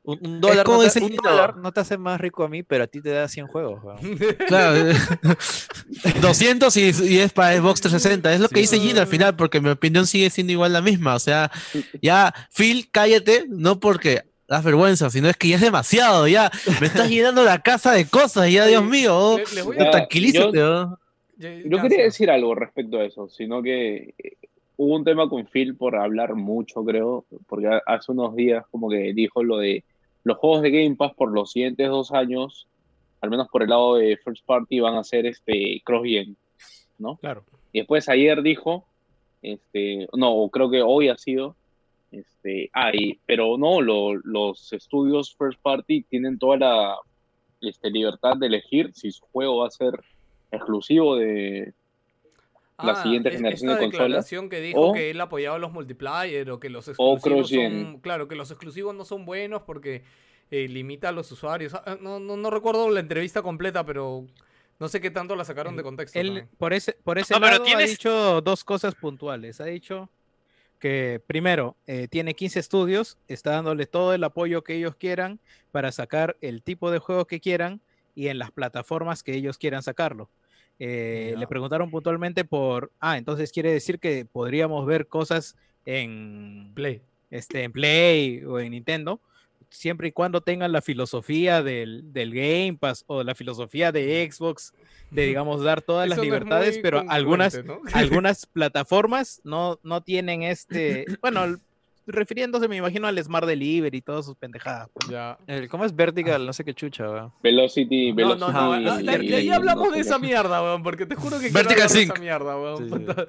un, 0.07 0.19
un 0.27 0.41
dólar, 0.41 0.65
como 0.65 0.79
no 0.79 0.89
te, 0.89 1.01
dice 1.01 1.05
un 1.05 1.17
dólar 1.17 1.57
no 1.57 1.73
te 1.73 1.81
hace 1.81 1.99
más 1.99 2.21
rico 2.21 2.45
a 2.45 2.49
mí, 2.49 2.63
pero 2.63 2.85
a 2.85 2.87
ti 2.87 3.01
te 3.03 3.11
da 3.11 3.29
100 3.29 3.47
juegos, 3.49 3.83
weón. 3.85 3.99
Claro, 4.47 4.93
200 6.21 6.77
y, 6.77 6.81
y 7.05 7.19
es 7.19 7.33
para 7.33 7.57
Xbox 7.57 7.81
360. 7.81 8.33
Es 8.33 8.41
lo 8.41 8.49
que 8.49 8.61
dice 8.61 8.79
Gino 8.79 9.01
al 9.01 9.07
final, 9.07 9.37
porque 9.37 9.61
mi 9.61 9.71
opinión 9.71 10.07
sigue 10.07 10.31
siendo 10.31 10.53
igual 10.53 10.73
la 10.73 10.81
misma. 10.81 11.15
O 11.15 11.19
sea, 11.19 11.51
ya, 12.01 12.33
Phil, 12.55 12.89
cállate, 12.91 13.45
no 13.49 13.81
porque 13.81 14.23
das 14.49 14.63
vergüenza, 14.65 15.11
sino 15.11 15.29
es 15.29 15.37
que 15.37 15.49
ya 15.49 15.57
es 15.57 15.63
demasiado. 15.63 16.29
Ya 16.29 16.51
me 16.81 16.87
estás 16.87 17.09
llenando 17.09 17.43
la 17.45 17.61
casa 17.63 17.93
de 17.93 18.07
cosas, 18.09 18.51
ya, 18.51 18.67
Dios 18.67 18.85
mío. 18.85 19.17
oh, 19.17 19.39
Le- 19.39 19.87
a- 19.89 19.91
tranquilízate. 19.91 20.57
yo- 20.59 20.83
oh. 20.93 20.99
Quería 21.83 22.05
decir 22.05 22.31
algo 22.31 22.55
respecto 22.55 22.99
a 22.99 23.05
eso, 23.05 23.29
sino 23.29 23.63
que 23.63 24.15
eh, 24.19 24.37
hubo 24.77 24.97
un 24.97 25.05
tema 25.05 25.29
con 25.29 25.47
Phil 25.47 25.75
por 25.77 25.97
hablar 25.97 26.35
mucho, 26.35 26.83
creo, 26.85 27.27
porque 27.47 27.67
ha- 27.67 27.83
hace 27.87 28.13
unos 28.13 28.35
días 28.35 28.65
como 28.71 28.89
que 28.89 29.13
dijo 29.13 29.43
lo 29.43 29.59
de 29.59 29.85
los 30.27 30.39
juegos 30.39 30.63
de 30.63 30.73
Game 30.73 30.97
Pass 30.97 31.15
por 31.15 31.31
los 31.31 31.53
siguientes 31.53 31.89
dos 31.89 32.11
años, 32.11 32.67
al 33.21 33.31
menos 33.31 33.47
por 33.47 33.63
el 33.63 33.69
lado 33.71 33.95
de 33.95 34.17
First 34.17 34.45
Party, 34.45 34.81
van 34.81 34.97
a 34.97 35.05
ser 35.05 35.25
este 35.25 35.81
cross-gen, 35.85 36.37
¿no? 36.99 37.17
Claro. 37.19 37.45
Y 37.73 37.79
después 37.79 38.09
ayer 38.09 38.43
dijo, 38.43 38.85
este, 39.41 40.09
no, 40.15 40.49
creo 40.49 40.69
que 40.69 40.83
hoy 40.83 41.11
ha 41.11 41.17
sido, 41.17 41.55
este, 42.11 42.71
ay, 42.73 43.21
pero 43.25 43.57
no, 43.57 43.81
lo- 43.81 44.15
los 44.17 44.73
estudios 44.73 45.33
First 45.37 45.61
Party 45.63 46.03
tienen 46.03 46.41
toda 46.41 46.57
la 46.57 46.97
este, 47.61 47.89
libertad 47.89 48.37
de 48.37 48.49
elegir 48.49 48.91
si 48.95 49.13
su 49.13 49.25
juego 49.27 49.59
va 49.59 49.69
a 49.69 49.71
ser 49.71 49.93
exclusivo 50.51 51.15
de 51.15 51.73
la 52.79 52.93
Ah, 52.93 53.03
siguiente 53.03 53.31
es- 53.31 53.37
generación 53.37 53.71
esta 53.71 53.81
de 53.81 53.87
consolas. 53.87 54.07
declaración 54.09 54.49
que 54.51 54.61
dijo 54.61 54.81
o- 54.81 54.93
que 54.93 55.11
él 55.11 55.21
apoyaba 55.21 55.59
los 55.59 55.73
multiplayer 55.73 56.51
o 56.51 56.61
que 56.61 56.69
los 56.69 56.89
exclusivos 56.89 57.49
son, 57.49 58.01
claro, 58.01 58.29
que 58.29 58.37
los 58.37 58.51
exclusivos 58.51 58.95
no 58.95 59.05
son 59.05 59.25
buenos 59.25 59.63
porque 59.63 60.03
eh, 60.51 60.69
limita 60.69 61.09
a 61.09 61.13
los 61.13 61.33
usuarios. 61.33 61.75
Ah, 61.75 61.97
No, 62.01 62.21
no, 62.21 62.37
no 62.37 62.51
recuerdo 62.51 62.89
la 62.91 63.01
entrevista 63.01 63.43
completa, 63.43 63.85
pero 63.85 64.27
no 64.79 64.89
sé 64.89 65.01
qué 65.01 65.11
tanto 65.11 65.35
la 65.35 65.45
sacaron 65.45 65.75
de 65.77 65.83
contexto. 65.83 66.19
Él, 66.21 66.47
por 66.59 66.73
ese, 66.73 66.93
por 67.03 67.19
ese 67.19 67.35
No, 67.35 67.41
pero 67.41 67.59
lado, 67.65 67.77
ha 67.77 67.81
dicho 67.83 68.41
dos 68.43 68.63
cosas 68.63 68.95
puntuales. 68.95 69.61
Ha 69.61 69.65
dicho 69.65 70.09
que, 70.79 71.21
primero, 71.27 71.77
eh, 71.87 72.07
tiene 72.09 72.35
15 72.35 72.61
estudios, 72.61 73.19
está 73.27 73.53
dándole 73.53 73.87
todo 73.87 74.15
el 74.15 74.23
apoyo 74.23 74.63
que 74.63 74.75
ellos 74.75 74.95
quieran 74.95 75.41
para 75.73 75.91
sacar 75.91 76.37
el 76.41 76.63
tipo 76.63 76.91
de 76.93 76.99
juego 77.01 77.27
que 77.27 77.41
quieran 77.41 77.81
y 78.15 78.29
en 78.29 78.39
las 78.39 78.51
plataformas 78.53 79.23
que 79.25 79.35
ellos 79.35 79.59
quieran 79.59 79.83
sacarlo. 79.83 80.29
Eh. 80.79 81.35
Le 81.37 81.47
preguntaron 81.47 81.91
puntualmente 81.91 82.45
por, 82.45 82.93
ah, 83.01 83.17
entonces 83.17 83.53
quiere 83.53 83.73
decir 83.73 83.99
que 83.99 84.25
podríamos 84.25 84.87
ver 84.87 85.07
cosas 85.07 85.57
en 85.87 86.73
Play. 86.75 87.01
este, 87.31 87.63
en 87.63 87.73
Play 87.73 88.45
o 88.45 88.61
en 88.61 88.73
Nintendo, 88.73 89.21
siempre 89.71 90.09
y 90.09 90.13
cuando 90.13 90.41
tengan 90.41 90.73
la 90.73 90.83
filosofía 90.83 91.63
del, 91.63 92.13
del 92.13 92.33
Game 92.33 92.77
Pass 92.79 93.05
o 93.07 93.23
la 93.23 93.35
filosofía 93.35 93.93
de 93.93 94.29
Xbox, 94.31 94.75
de 95.11 95.27
digamos 95.27 95.63
dar 95.63 95.83
todas 95.83 96.09
las 96.09 96.19
Eso 96.19 96.25
libertades, 96.25 96.79
pero 96.83 97.05
algunas, 97.09 97.59
algunas 97.95 98.47
plataformas 98.47 99.41
no, 99.45 99.79
no 99.83 100.03
tienen 100.03 100.43
este, 100.43 101.07
bueno, 101.21 101.59
refiriéndose 102.07 102.69
me 102.69 102.77
imagino 102.77 103.07
al 103.07 103.23
Smart 103.23 103.47
Delivery 103.47 103.99
y 103.99 104.01
todas 104.03 104.25
sus 104.27 104.37
pendejadas. 104.37 104.89
pues, 104.93 105.09
Ya. 105.11 105.39
El, 105.47 105.69
¿Cómo 105.69 105.85
es 105.85 105.95
Vertical? 105.95 106.47
No 106.47 106.53
sé 106.53 106.65
qué 106.65 106.73
chucha, 106.75 107.11
weón. 107.11 107.33
Velocity, 107.43 108.11
No, 108.11 108.17
Velocity. 108.17 108.41
no, 108.41 108.53
no, 108.53 108.59
Ah, 108.93 108.95
ah, 108.95 108.97
de, 109.19 109.25
y- 109.25 109.29
de 109.29 109.37
ahí 109.37 109.47
y 109.47 109.51
hablamos 109.53 109.89
no 109.89 109.93
de 109.95 110.01
esa 110.01 110.19
mierda, 110.19 110.63
weón, 110.63 110.83
porque 110.83 111.07
te 111.07 111.15
juro 111.17 111.39
que 111.41 111.51
quiero 111.51 111.55
Vertical 111.69 111.89
de 111.89 112.03
esa 112.03 112.13
Sync. 112.15 112.21
mierda, 112.21 112.57
weón. 112.57 112.79
Sí, 112.79 112.85
sí. 112.85 112.91
puta. 112.91 113.27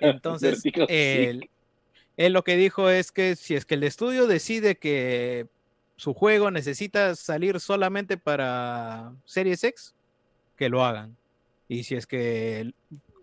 Entonces, 0.00 0.62
él, 0.88 1.50
él 2.16 2.32
lo 2.32 2.44
que 2.44 2.56
dijo 2.56 2.88
es 2.90 3.12
que 3.12 3.36
si 3.36 3.54
es 3.54 3.64
que 3.64 3.74
el 3.74 3.82
estudio 3.82 4.26
decide 4.26 4.76
que 4.76 5.46
su 5.96 6.14
juego 6.14 6.50
necesita 6.50 7.14
salir 7.14 7.58
solamente 7.60 8.16
para 8.16 9.12
Series 9.24 9.64
X, 9.64 9.94
que 10.56 10.68
lo 10.68 10.84
hagan. 10.84 11.16
Y 11.68 11.82
si 11.84 11.96
es 11.96 12.06
que 12.06 12.72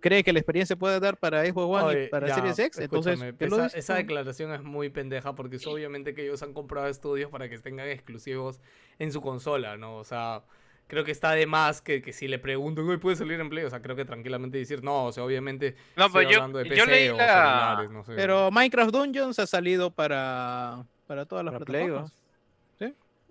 cree 0.04 0.22
que 0.22 0.34
la 0.34 0.40
experiencia 0.40 0.76
puede 0.76 1.00
dar 1.00 1.18
para 1.18 1.46
Xbox 1.46 1.82
One 1.82 1.84
Oye, 1.86 2.04
y 2.04 2.08
para 2.10 2.28
ya, 2.28 2.36
Series 2.36 2.60
X, 2.60 2.80
entonces 2.80 3.22
esa, 3.40 3.68
esa 3.68 3.96
declaración 3.96 4.54
es 4.54 4.62
muy 4.62 4.90
pendeja 4.90 5.34
porque 5.34 5.56
es 5.56 5.66
obviamente 5.66 6.14
que 6.14 6.24
ellos 6.26 6.44
han 6.44 6.54
comprado 6.54 6.88
estudios 6.88 7.32
para 7.32 7.48
que 7.48 7.58
tengan 7.58 7.88
exclusivos 7.88 8.60
en 9.00 9.14
su 9.14 9.22
consola, 9.22 9.78
¿no? 9.78 9.96
O 9.96 10.04
sea, 10.04 10.44
creo 10.88 11.06
que 11.06 11.12
está 11.12 11.32
de 11.32 11.46
más 11.46 11.82
que, 11.82 12.02
que 12.02 12.12
si 12.12 12.28
le 12.28 12.38
preguntan, 12.38 12.86
hoy 12.86 12.98
puede 12.98 13.16
salir 13.16 13.40
en 13.40 13.50
Play, 13.50 13.64
o 13.64 13.70
sea, 13.70 13.82
creo 13.82 13.96
que 13.96 14.04
tranquilamente 14.04 14.58
decir, 14.58 14.84
no, 14.84 15.06
o 15.06 15.12
sea, 15.14 15.24
obviamente 15.24 15.78
No, 15.96 16.08
estoy 16.08 16.26
pero 16.26 16.32
yo, 16.32 16.38
hablando 16.42 16.60
de 16.60 16.66
yo 16.66 16.84
PC 16.84 16.92
leí 16.92 17.08
o 17.08 17.16
la... 17.16 17.28
celulares, 17.28 17.92
no 17.92 18.04
sé. 18.04 18.14
Pero 18.14 18.52
Minecraft 18.52 18.92
Dungeons 18.92 19.40
ha 19.40 19.48
salido 19.48 19.90
para, 19.90 20.86
para 21.08 21.26
todas 21.26 21.46
las 21.46 21.54
Para 21.54 21.66
Play. 21.66 21.88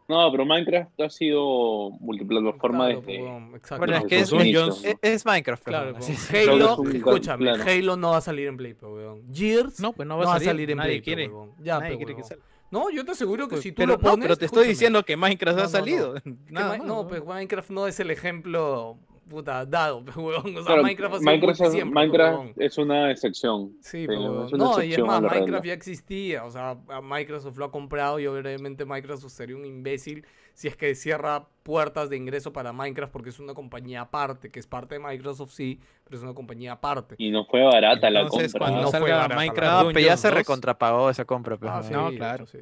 No, 0.09 0.30
pero 0.30 0.44
Minecraft 0.44 1.00
ha 1.00 1.09
sido 1.11 1.90
multiplataforma 2.00 2.86
Claro, 2.86 3.00
desde... 3.00 3.57
exacto. 3.57 3.78
Bueno, 3.78 3.96
es 4.09 4.30
que 4.30 5.18
Minecraft, 5.24 5.62
Claro, 5.64 5.96
Halo, 6.32 6.82
escúchame, 6.92 7.44
claro. 7.53 7.64
Halo 7.70 7.96
no 7.96 8.11
va 8.11 8.16
a 8.18 8.20
salir 8.20 8.48
en 8.48 8.57
Play, 8.57 8.74
pe, 8.74 8.86
weón. 8.86 9.22
Gears 9.32 9.80
No, 9.80 9.92
pues 9.92 10.07
no 10.07 10.18
no 10.18 10.26
va 10.26 10.34
a 10.36 10.40
salir, 10.40 10.70
en 10.70 10.78
nadie 10.78 10.90
Play, 10.90 11.03
quiere. 11.03 11.28
weón. 11.28 11.53
Ya, 11.62 11.78
nadie 11.78 11.92
pe, 11.92 11.96
quiere 11.98 12.16
que 12.16 12.24
salga. 12.24 12.42
No, 12.70 12.90
yo 12.90 13.05
te 13.05 13.11
aseguro 13.12 13.44
que 13.48 13.50
Pues, 13.57 13.62
si 13.62 13.72
tú 13.72 13.76
pero, 13.82 13.92
lo 13.92 13.98
pones... 13.98 14.16
no, 14.18 14.22
pero 14.22 14.36
te 14.36 14.46
estoy 14.46 14.61
escúchame, 14.62 14.68
diciendo 14.70 15.03
que 15.05 15.16
Minecraft 15.16 15.57
No, 15.59 15.62
ha 15.62 15.66
no, 15.66 15.70
no. 15.70 15.78
salido. 15.78 16.14
no, 16.48 16.76
¿no? 16.78 17.07
pues 17.07 17.24
Minecraft 17.24 17.70
no 17.70 17.86
es 17.86 18.00
el 18.00 18.11
ejemplo 18.11 18.96
puta 19.28 19.64
dado, 19.66 20.02
weón. 20.16 20.46
O 20.56 20.62
sea, 20.62 20.64
Claro, 20.64 20.82
Minecraft 20.82 21.14
ha 21.14 21.18
sido 21.18 21.30
Minecraft, 21.30 21.60
es, 21.60 21.72
siempre, 21.72 21.94
Minecraft 21.94 22.60
es 22.60 22.78
una 22.78 23.10
excepción. 23.10 23.72
Sí, 23.80 24.02
Sí, 24.02 24.06
pero 24.06 24.46
es 24.46 24.52
una 24.52 24.64
no, 24.64 24.82
y 24.82 24.92
es 24.92 24.98
más, 25.00 25.22
regla. 25.22 25.36
Minecraft 25.38 25.64
ya 25.66 25.72
existía, 25.72 26.44
o 26.44 26.50
sea, 26.50 26.76
Microsoft 27.02 27.56
lo 27.58 27.64
ha 27.66 27.70
comprado 27.70 28.18
y 28.20 28.26
obviamente 28.26 28.84
Microsoft 28.84 29.32
sería 29.32 29.56
un 29.56 29.64
imbécil 29.64 30.24
si 30.54 30.68
es 30.68 30.76
que 30.76 30.94
cierra 30.94 31.46
puertas 31.62 32.10
de 32.10 32.16
ingreso 32.18 32.52
para 32.52 32.72
Minecraft 32.74 33.10
porque 33.10 33.30
es 33.30 33.38
una 33.40 33.54
compañía 33.54 34.02
aparte, 34.02 34.50
que 34.50 34.60
es 34.60 34.66
parte 34.66 34.96
de 34.96 35.00
Microsoft 35.00 35.52
sí, 35.52 35.80
pero 36.04 36.18
es 36.18 36.22
una 36.22 36.34
compañía 36.34 36.72
aparte. 36.72 37.14
Y 37.18 37.30
no 37.30 37.46
fue 37.46 37.62
barata 37.62 38.10
la 38.10 38.26
compra. 38.28 38.48
cuando 38.58 38.82
No 38.82 38.90
fue 38.90 39.00
barata 39.12 39.34
Minecraft 39.34 39.82
No, 39.84 39.88
pero 39.94 40.00
ya 40.06 40.16
se 40.18 40.28
2, 40.28 40.36
recontrapagó 40.36 41.08
esa 41.08 41.24
compra. 41.24 41.56
pues, 41.56 41.72
Ah, 41.72 41.76
¿no? 41.78 41.82
sí, 41.82 41.92
No, 41.94 42.10
claro. 42.18 42.46
sí, 42.46 42.58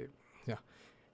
ya. 0.46 0.62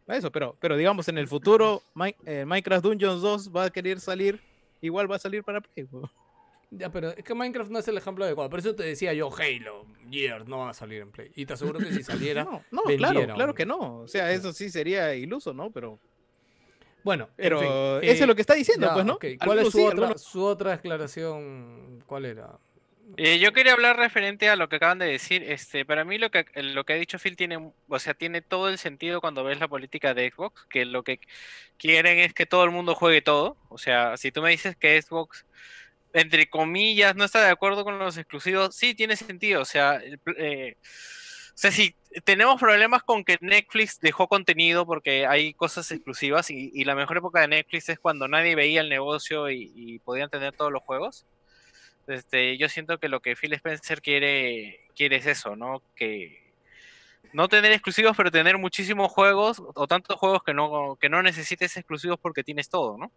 Eso, 0.09 0.31
pero, 0.31 0.55
pero 0.61 0.77
digamos, 0.77 1.09
en 1.09 1.17
el 1.17 1.29
futuro, 1.29 1.81
eh, 2.27 2.45
Minecraft 2.45 2.85
Dungeons 2.85 3.23
2 3.23 3.51
va 3.57 3.65
a 3.65 3.71
querer 3.71 3.99
salir, 4.01 4.39
igual 4.87 5.11
va 5.11 5.17
a 5.17 5.19
salir 5.19 5.45
para 5.45 5.61
Play. 5.61 5.87
Ya, 6.71 6.91
pero 6.91 7.11
es 7.11 7.23
que 7.23 7.33
Minecraft 7.35 7.71
no 7.71 7.79
es 7.79 7.87
el 7.89 7.97
ejemplo 7.97 8.25
adecuado. 8.25 8.51
Por 8.51 8.59
eso 8.59 8.75
te 8.75 8.83
decía 8.83 9.13
yo, 9.15 9.31
Halo, 9.33 9.87
Gears, 10.11 10.49
no 10.49 10.59
va 10.59 10.71
a 10.71 10.75
salir 10.75 11.01
en 11.03 11.13
Play. 11.13 11.31
Y 11.37 11.47
te 11.47 11.53
aseguro 11.55 11.79
que 11.79 11.93
si 11.93 12.03
saliera. 12.03 12.45
No, 12.73 12.83
claro, 12.97 13.25
claro 13.35 13.55
que 13.55 13.65
no. 13.65 13.99
O 14.01 14.09
sea, 14.09 14.33
eso 14.33 14.53
sí 14.53 14.69
sería 14.71 15.15
iluso, 15.15 15.53
¿no? 15.55 15.71
Pero, 15.71 15.99
Bueno, 17.05 17.25
en 17.25 17.31
pero 17.37 17.61
fin, 17.61 17.69
eso 17.69 18.01
eh, 18.03 18.11
es 18.23 18.27
lo 18.27 18.35
que 18.35 18.41
está 18.41 18.55
diciendo, 18.55 18.89
ya, 18.89 18.95
pues, 18.95 19.07
¿no? 19.07 19.19
¿Cuál 19.45 19.59
es 19.61 19.67
su, 19.67 19.79
sí, 19.79 19.85
otra, 19.85 19.91
algunos- 20.07 20.23
su 20.23 20.45
otra 20.45 20.71
declaración? 20.73 22.03
¿Cuál 22.07 22.25
era? 22.25 22.59
Eh, 23.17 23.39
yo 23.39 23.53
quería 23.53 23.73
hablar 23.73 23.97
referente 23.97 24.49
a 24.49 24.57
lo 24.57 24.69
que 24.69 24.77
acaban 24.77 24.99
de 24.99 25.07
decir. 25.07 25.43
Este, 25.45 25.85
para 25.85 26.05
mí 26.05 26.19
lo 26.19 26.31
que 26.31 26.45
lo 26.57 26.85
que 26.85 26.95
ha 26.95 26.97
dicho 26.97 27.19
Phil 27.19 27.37
tiene, 27.37 27.57
o 27.89 27.99
sea, 27.99 28.15
tiene 28.15 28.43
todo 28.43 28.69
el 28.69 28.79
sentido 28.79 29.21
cuando 29.21 29.45
ves 29.45 29.61
la 29.61 29.69
política 29.69 30.13
de 30.13 30.31
Xbox, 30.31 30.67
que 30.69 30.85
lo 30.85 31.05
que 31.05 31.21
quieren 31.79 32.19
es 32.19 32.35
que 32.35 32.47
todo 32.47 32.65
el 32.65 32.71
mundo 32.73 32.95
juegue 32.95 33.23
todo. 33.23 33.57
O 33.69 33.79
sea, 33.79 34.17
si 34.17 34.33
tú 34.33 34.43
me 34.43 34.51
dices 34.51 34.77
que 34.77 35.01
Xbox, 35.01 35.47
entre 36.13 36.49
comillas, 36.51 37.17
no 37.17 37.25
está 37.25 37.43
de 37.45 37.51
acuerdo 37.51 37.85
con 37.85 37.99
los 37.99 38.17
exclusivos, 38.17 38.75
sí 38.77 38.95
tiene 38.95 39.17
sentido. 39.17 39.63
O 39.63 39.65
sea, 39.65 40.01
eh, 40.39 40.77
o 40.81 41.59
sea, 41.59 41.71
si 41.73 41.97
tenemos 42.25 42.61
problemas 42.61 43.03
con 43.03 43.25
que 43.25 43.39
Netflix 43.41 44.01
dejó 44.01 44.29
contenido 44.29 44.87
porque 44.87 45.27
hay 45.27 45.55
cosas 45.55 45.91
exclusivas 45.93 46.51
y, 46.51 46.85
la 46.85 46.95
mejor 46.95 47.19
época 47.19 47.41
de 47.41 47.49
Netflix 47.49 47.89
es 47.91 47.99
cuando 47.99 48.29
nadie 48.29 48.55
veía 48.57 48.81
el 48.81 48.89
negocio 48.89 49.51
y 49.51 50.01
podían 50.01 50.31
tener 50.31 50.55
todos 50.55 50.73
los 50.73 50.83
juegos. 50.83 51.27
Este, 52.07 52.57
yo 52.57 52.69
siento 52.69 52.99
que 52.99 53.09
lo 53.09 53.21
que 53.21 53.35
Phil 53.37 53.53
Spencer 53.55 54.01
quiere, 54.01 54.81
quiere 54.95 55.17
es 55.17 55.27
eso, 55.27 55.57
¿no? 55.57 55.83
Que 55.95 56.43
no 57.33 57.49
tener 57.49 57.73
exclusivos, 57.73 58.17
pero 58.17 58.31
tener 58.31 58.57
muchísimos 58.59 59.11
juegos 59.13 59.63
o 59.75 59.87
tantos 59.87 60.17
juegos 60.17 60.43
que 60.45 60.55
no, 60.55 60.97
que 61.01 61.09
no 61.09 61.23
necesites 61.23 61.77
exclusivos 61.77 62.19
porque 62.21 62.45
tienes 62.45 62.69
todo, 62.69 62.97
¿no? 62.97 63.11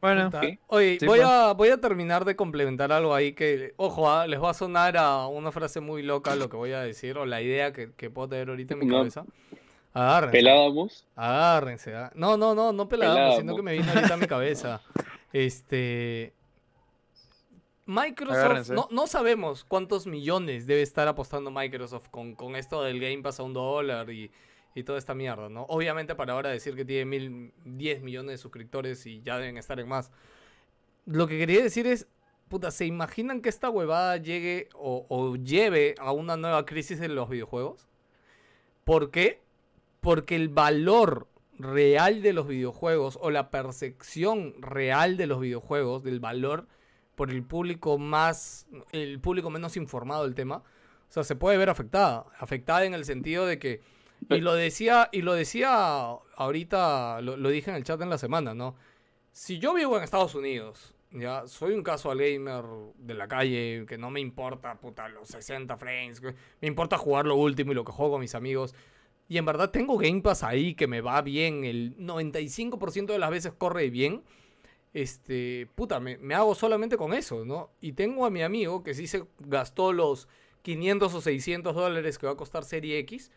Bueno, 0.00 0.26
Puta, 0.26 0.38
ok. 0.40 0.58
Oye, 0.66 0.98
Sí, 1.00 1.06
voy, 1.06 1.20
pues. 1.20 1.28
a, 1.30 1.52
voy 1.54 1.68
a 1.70 1.80
terminar 1.80 2.24
de 2.26 2.36
complementar 2.36 2.92
algo 2.92 3.14
ahí 3.14 3.32
que, 3.32 3.72
ojo, 3.76 4.10
ah, 4.10 4.26
les 4.26 4.42
va 4.42 4.50
a 4.50 4.54
sonar 4.54 4.96
a 4.98 5.26
una 5.28 5.50
frase 5.50 5.80
muy 5.80 6.02
loca 6.02 6.36
lo 6.36 6.50
que 6.50 6.56
voy 6.56 6.72
a 6.72 6.80
decir 6.82 7.16
o 7.16 7.24
la 7.24 7.40
idea 7.40 7.72
que, 7.72 7.92
que 7.94 8.10
puedo 8.10 8.28
tener 8.28 8.50
ahorita 8.50 8.74
en 8.74 8.80
mi 8.80 8.86
No. 8.86 8.98
cabeza. 8.98 9.24
Agárrense. 9.94 10.36
Pelábamos. 10.38 11.06
Agárrense. 11.16 11.94
ah. 11.94 12.10
No, 12.14 12.36
no, 12.36 12.54
no, 12.54 12.72
no 12.72 12.86
pelada, 12.88 13.36
sino 13.36 13.56
que 13.56 13.62
me 13.62 13.72
vino 13.72 13.90
ahorita 13.92 14.14
a 14.14 14.16
mi 14.18 14.26
cabeza. 14.26 14.82
Este. 15.32 16.32
Microsoft, 17.86 18.36
Agárrense. 18.36 18.74
no, 18.74 18.88
no 18.90 19.06
sabemos 19.06 19.64
cuántos 19.64 20.06
millones 20.06 20.66
debe 20.66 20.82
estar 20.82 21.06
apostando 21.06 21.50
Microsoft 21.50 22.08
con, 22.08 22.34
con 22.34 22.56
esto 22.56 22.82
del 22.82 22.98
Game 22.98 23.22
Pass 23.22 23.40
a 23.40 23.42
un 23.42 23.52
dólar 23.52 24.10
y, 24.10 24.30
y 24.74 24.82
toda 24.84 24.98
esta 24.98 25.14
mierda, 25.14 25.48
¿no? 25.48 25.64
Obviamente 25.64 26.14
para 26.14 26.32
ahora 26.32 26.50
decir 26.50 26.74
que 26.74 26.84
tiene 26.84 27.04
mil, 27.04 27.52
10 27.64 28.02
millones 28.02 28.32
de 28.32 28.38
suscriptores 28.38 29.04
y 29.06 29.20
ya 29.22 29.38
deben 29.38 29.58
estar 29.58 29.78
en 29.78 29.88
más. 29.88 30.10
Lo 31.06 31.26
que 31.26 31.38
quería 31.38 31.62
decir 31.62 31.86
es, 31.86 32.08
puta, 32.48 32.70
¿se 32.70 32.86
imaginan 32.86 33.42
que 33.42 33.50
esta 33.50 33.68
huevada 33.68 34.16
llegue 34.16 34.68
o, 34.74 35.06
o 35.08 35.36
lleve 35.36 35.94
a 35.98 36.12
una 36.12 36.36
nueva 36.36 36.64
crisis 36.64 37.00
en 37.00 37.14
los 37.14 37.28
videojuegos? 37.28 37.86
¿Por 38.84 39.10
qué? 39.10 39.42
Porque 40.00 40.36
el 40.36 40.48
valor 40.48 41.28
real 41.58 42.22
de 42.22 42.32
los 42.32 42.48
videojuegos 42.48 43.18
o 43.20 43.30
la 43.30 43.50
percepción 43.50 44.54
real 44.60 45.16
de 45.16 45.26
los 45.26 45.40
videojuegos, 45.40 46.02
del 46.02 46.20
valor 46.20 46.66
por 47.14 47.30
el 47.30 47.42
público 47.42 47.98
más, 47.98 48.66
el 48.92 49.20
público 49.20 49.50
menos 49.50 49.76
informado 49.76 50.24
del 50.24 50.34
tema, 50.34 50.56
o 50.56 51.12
sea, 51.12 51.24
se 51.24 51.36
puede 51.36 51.56
ver 51.56 51.70
afectada. 51.70 52.26
Afectada 52.38 52.84
en 52.84 52.94
el 52.94 53.04
sentido 53.04 53.46
de 53.46 53.58
que, 53.58 53.80
y 54.30 54.40
lo 54.40 54.54
decía, 54.54 55.08
y 55.12 55.22
lo 55.22 55.34
decía 55.34 56.02
ahorita, 56.36 57.20
lo, 57.20 57.36
lo 57.36 57.48
dije 57.50 57.70
en 57.70 57.76
el 57.76 57.84
chat 57.84 58.00
en 58.00 58.10
la 58.10 58.18
semana, 58.18 58.54
¿no? 58.54 58.74
Si 59.30 59.58
yo 59.58 59.74
vivo 59.74 59.96
en 59.96 60.04
Estados 60.04 60.34
Unidos, 60.34 60.94
ya, 61.14 61.46
soy 61.46 61.74
un 61.74 61.84
casual 61.84 62.18
gamer 62.18 62.64
de 62.98 63.14
la 63.14 63.28
calle, 63.28 63.84
que 63.86 63.96
no 63.96 64.10
me 64.10 64.20
importa, 64.20 64.74
puta, 64.80 65.08
los 65.08 65.28
60 65.28 65.76
frames, 65.76 66.20
me 66.60 66.66
importa 66.66 66.98
jugar 66.98 67.26
lo 67.26 67.36
último 67.36 67.70
y 67.70 67.74
lo 67.76 67.84
que 67.84 67.92
juego 67.92 68.12
con 68.12 68.20
mis 68.20 68.34
amigos. 68.34 68.74
Y 69.28 69.38
en 69.38 69.44
verdad 69.44 69.70
tengo 69.70 69.96
Game 69.96 70.22
Pass 70.22 70.42
ahí 70.42 70.74
que 70.74 70.88
me 70.88 71.00
va 71.00 71.22
bien, 71.22 71.64
el 71.64 71.96
95% 71.98 73.06
de 73.06 73.18
las 73.18 73.30
veces 73.30 73.52
corre 73.52 73.90
bien. 73.90 74.24
Este, 74.94 75.68
puta, 75.74 76.00
me, 76.00 76.16
me 76.18 76.34
hago 76.34 76.54
solamente 76.54 76.96
con 76.96 77.12
eso, 77.12 77.44
¿no? 77.44 77.70
Y 77.80 77.92
tengo 77.92 78.24
a 78.24 78.30
mi 78.30 78.42
amigo 78.42 78.82
que 78.82 78.94
sí 78.94 79.08
se 79.08 79.24
gastó 79.40 79.92
los 79.92 80.28
500 80.62 81.12
o 81.12 81.20
600 81.20 81.74
dólares 81.74 82.16
que 82.16 82.26
va 82.26 82.32
a 82.32 82.36
costar 82.36 82.64
Serie 82.64 82.98
X. 83.00 83.30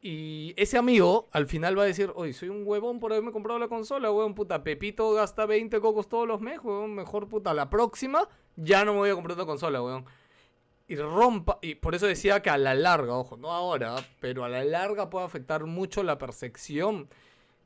Y 0.00 0.54
ese 0.56 0.78
amigo 0.78 1.28
al 1.32 1.46
final 1.46 1.78
va 1.78 1.82
a 1.82 1.86
decir, 1.86 2.10
oye, 2.14 2.32
soy 2.32 2.48
un 2.48 2.62
huevón 2.66 3.00
por 3.00 3.12
haberme 3.12 3.32
comprado 3.32 3.58
la 3.58 3.68
consola, 3.68 4.10
huevón, 4.10 4.34
puta, 4.34 4.62
Pepito 4.62 5.12
gasta 5.12 5.46
20 5.46 5.80
cocos 5.80 6.08
todos 6.08 6.26
los 6.26 6.40
meses, 6.40 6.60
huevón, 6.62 6.94
mejor 6.94 7.28
puta, 7.28 7.52
la 7.52 7.68
próxima 7.68 8.28
ya 8.56 8.84
no 8.84 8.92
me 8.92 8.98
voy 9.00 9.10
a 9.10 9.14
comprar 9.14 9.36
una 9.36 9.46
consola, 9.46 9.82
huevón. 9.82 10.06
Y 10.88 10.96
rompa, 10.96 11.58
y 11.60 11.74
por 11.74 11.94
eso 11.94 12.06
decía 12.06 12.40
que 12.40 12.50
a 12.50 12.58
la 12.58 12.74
larga, 12.74 13.14
ojo, 13.14 13.36
no 13.36 13.50
ahora, 13.50 13.96
pero 14.20 14.44
a 14.44 14.48
la 14.48 14.64
larga 14.64 15.10
puede 15.10 15.26
afectar 15.26 15.66
mucho 15.66 16.02
la 16.02 16.18
percepción 16.18 17.08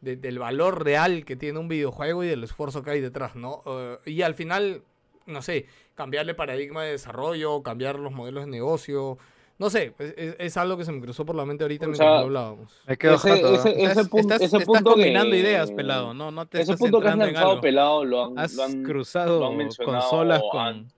de- 0.00 0.16
del 0.16 0.38
valor 0.38 0.84
real 0.84 1.24
que 1.24 1.36
tiene 1.36 1.58
un 1.58 1.68
videojuego 1.68 2.24
y 2.24 2.28
del 2.28 2.42
esfuerzo 2.44 2.82
que 2.82 2.90
hay 2.90 3.00
detrás, 3.00 3.36
¿no? 3.36 3.62
Eh, 3.66 3.98
y 4.06 4.22
al 4.22 4.34
final, 4.34 4.82
no 5.26 5.42
sé, 5.42 5.66
cambiarle 5.94 6.34
paradigma 6.34 6.82
de 6.84 6.92
desarrollo, 6.92 7.62
cambiar 7.62 7.98
los 7.98 8.12
modelos 8.12 8.44
de 8.46 8.50
negocio, 8.50 9.18
no 9.58 9.68
sé, 9.68 9.92
es, 9.98 10.14
es- 10.16 10.36
es 10.38 10.56
algo 10.56 10.78
que 10.78 10.86
se 10.86 10.92
me 10.92 11.02
cruzó 11.02 11.26
por 11.26 11.36
la 11.36 11.44
mente 11.44 11.64
ahorita 11.64 11.84
O 11.84 11.88
mientras 11.90 12.08
sea, 12.08 12.20
hablábamos. 12.20 12.80
me 12.86 12.96
quedo 12.96 13.16
Ese, 13.16 13.28
jato, 13.30 13.54
ese, 13.54 13.68
¿no? 13.68 13.74
ese 13.74 13.84
Estás, 13.84 14.08
punto, 14.08 14.18
estás- 14.34 14.36
ese 14.40 14.56
estás 14.56 14.64
punto 14.66 14.90
combinando 14.92 15.30
que- 15.32 15.38
ideas, 15.38 15.70
pelado. 15.72 16.14
No, 16.14 16.30
no 16.30 16.46
te 16.46 16.56
Ese 16.62 16.72
estás 16.72 16.78
punto 16.80 17.00
que 17.02 17.08
has 17.08 17.16
lanzado 17.18 17.50
algo. 17.50 17.60
pelado 17.60 18.04
lo 18.06 18.24
han, 18.24 18.38
Has 18.38 18.54
lo 18.54 18.62
han- 18.64 18.82
cruzado 18.82 19.38
lo 19.38 19.46
han 19.48 19.68
consolas 19.84 20.40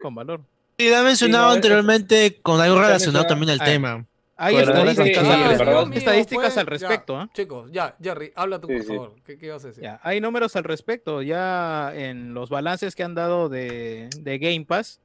con, 0.00 0.14
valor. 0.14 0.42
Sí, 0.78 0.88
lo 0.88 0.96
he 0.96 1.03
mencionado 1.03 1.46
no, 1.46 1.53
anteriormente 1.55 2.38
con 2.40 2.61
algo 2.61 2.80
relacionado 2.80 3.26
también 3.26 3.50
al 3.50 3.61
Ah, 3.61 3.64
tema. 3.64 4.07
Hay 4.45 4.57
estadísticas, 4.57 5.24
al- 5.28 5.53
sí, 5.53 5.59
perdón. 5.59 5.93
estadísticas 5.93 6.53
Fue- 6.55 6.61
al 6.61 6.66
respecto. 6.66 7.16
¿ah? 7.16 7.30
Chicos, 7.32 7.70
ya, 7.72 7.97
Jerry, 8.03 8.32
habla 8.34 8.61
tú, 8.61 8.66
Sí, 8.68 8.74
por 8.74 8.82
sí. 8.82 8.88
favor. 8.88 9.14
¿Qué, 9.24 9.38
qué 9.38 9.47
ibas 9.47 9.64
a 9.64 9.68
decir? 9.68 9.82
Ya, 9.84 10.01
hay 10.03 10.20
números 10.20 10.57
al 10.57 10.64
respecto. 10.64 11.22
Ya 11.22 11.93
en 11.95 12.34
los 12.34 12.51
balances 12.51 12.95
que 12.97 13.05
han 13.05 13.14
dado 13.14 13.49
de, 13.49 14.09
de 14.18 14.38
Game 14.38 14.64
Pass, 14.64 15.01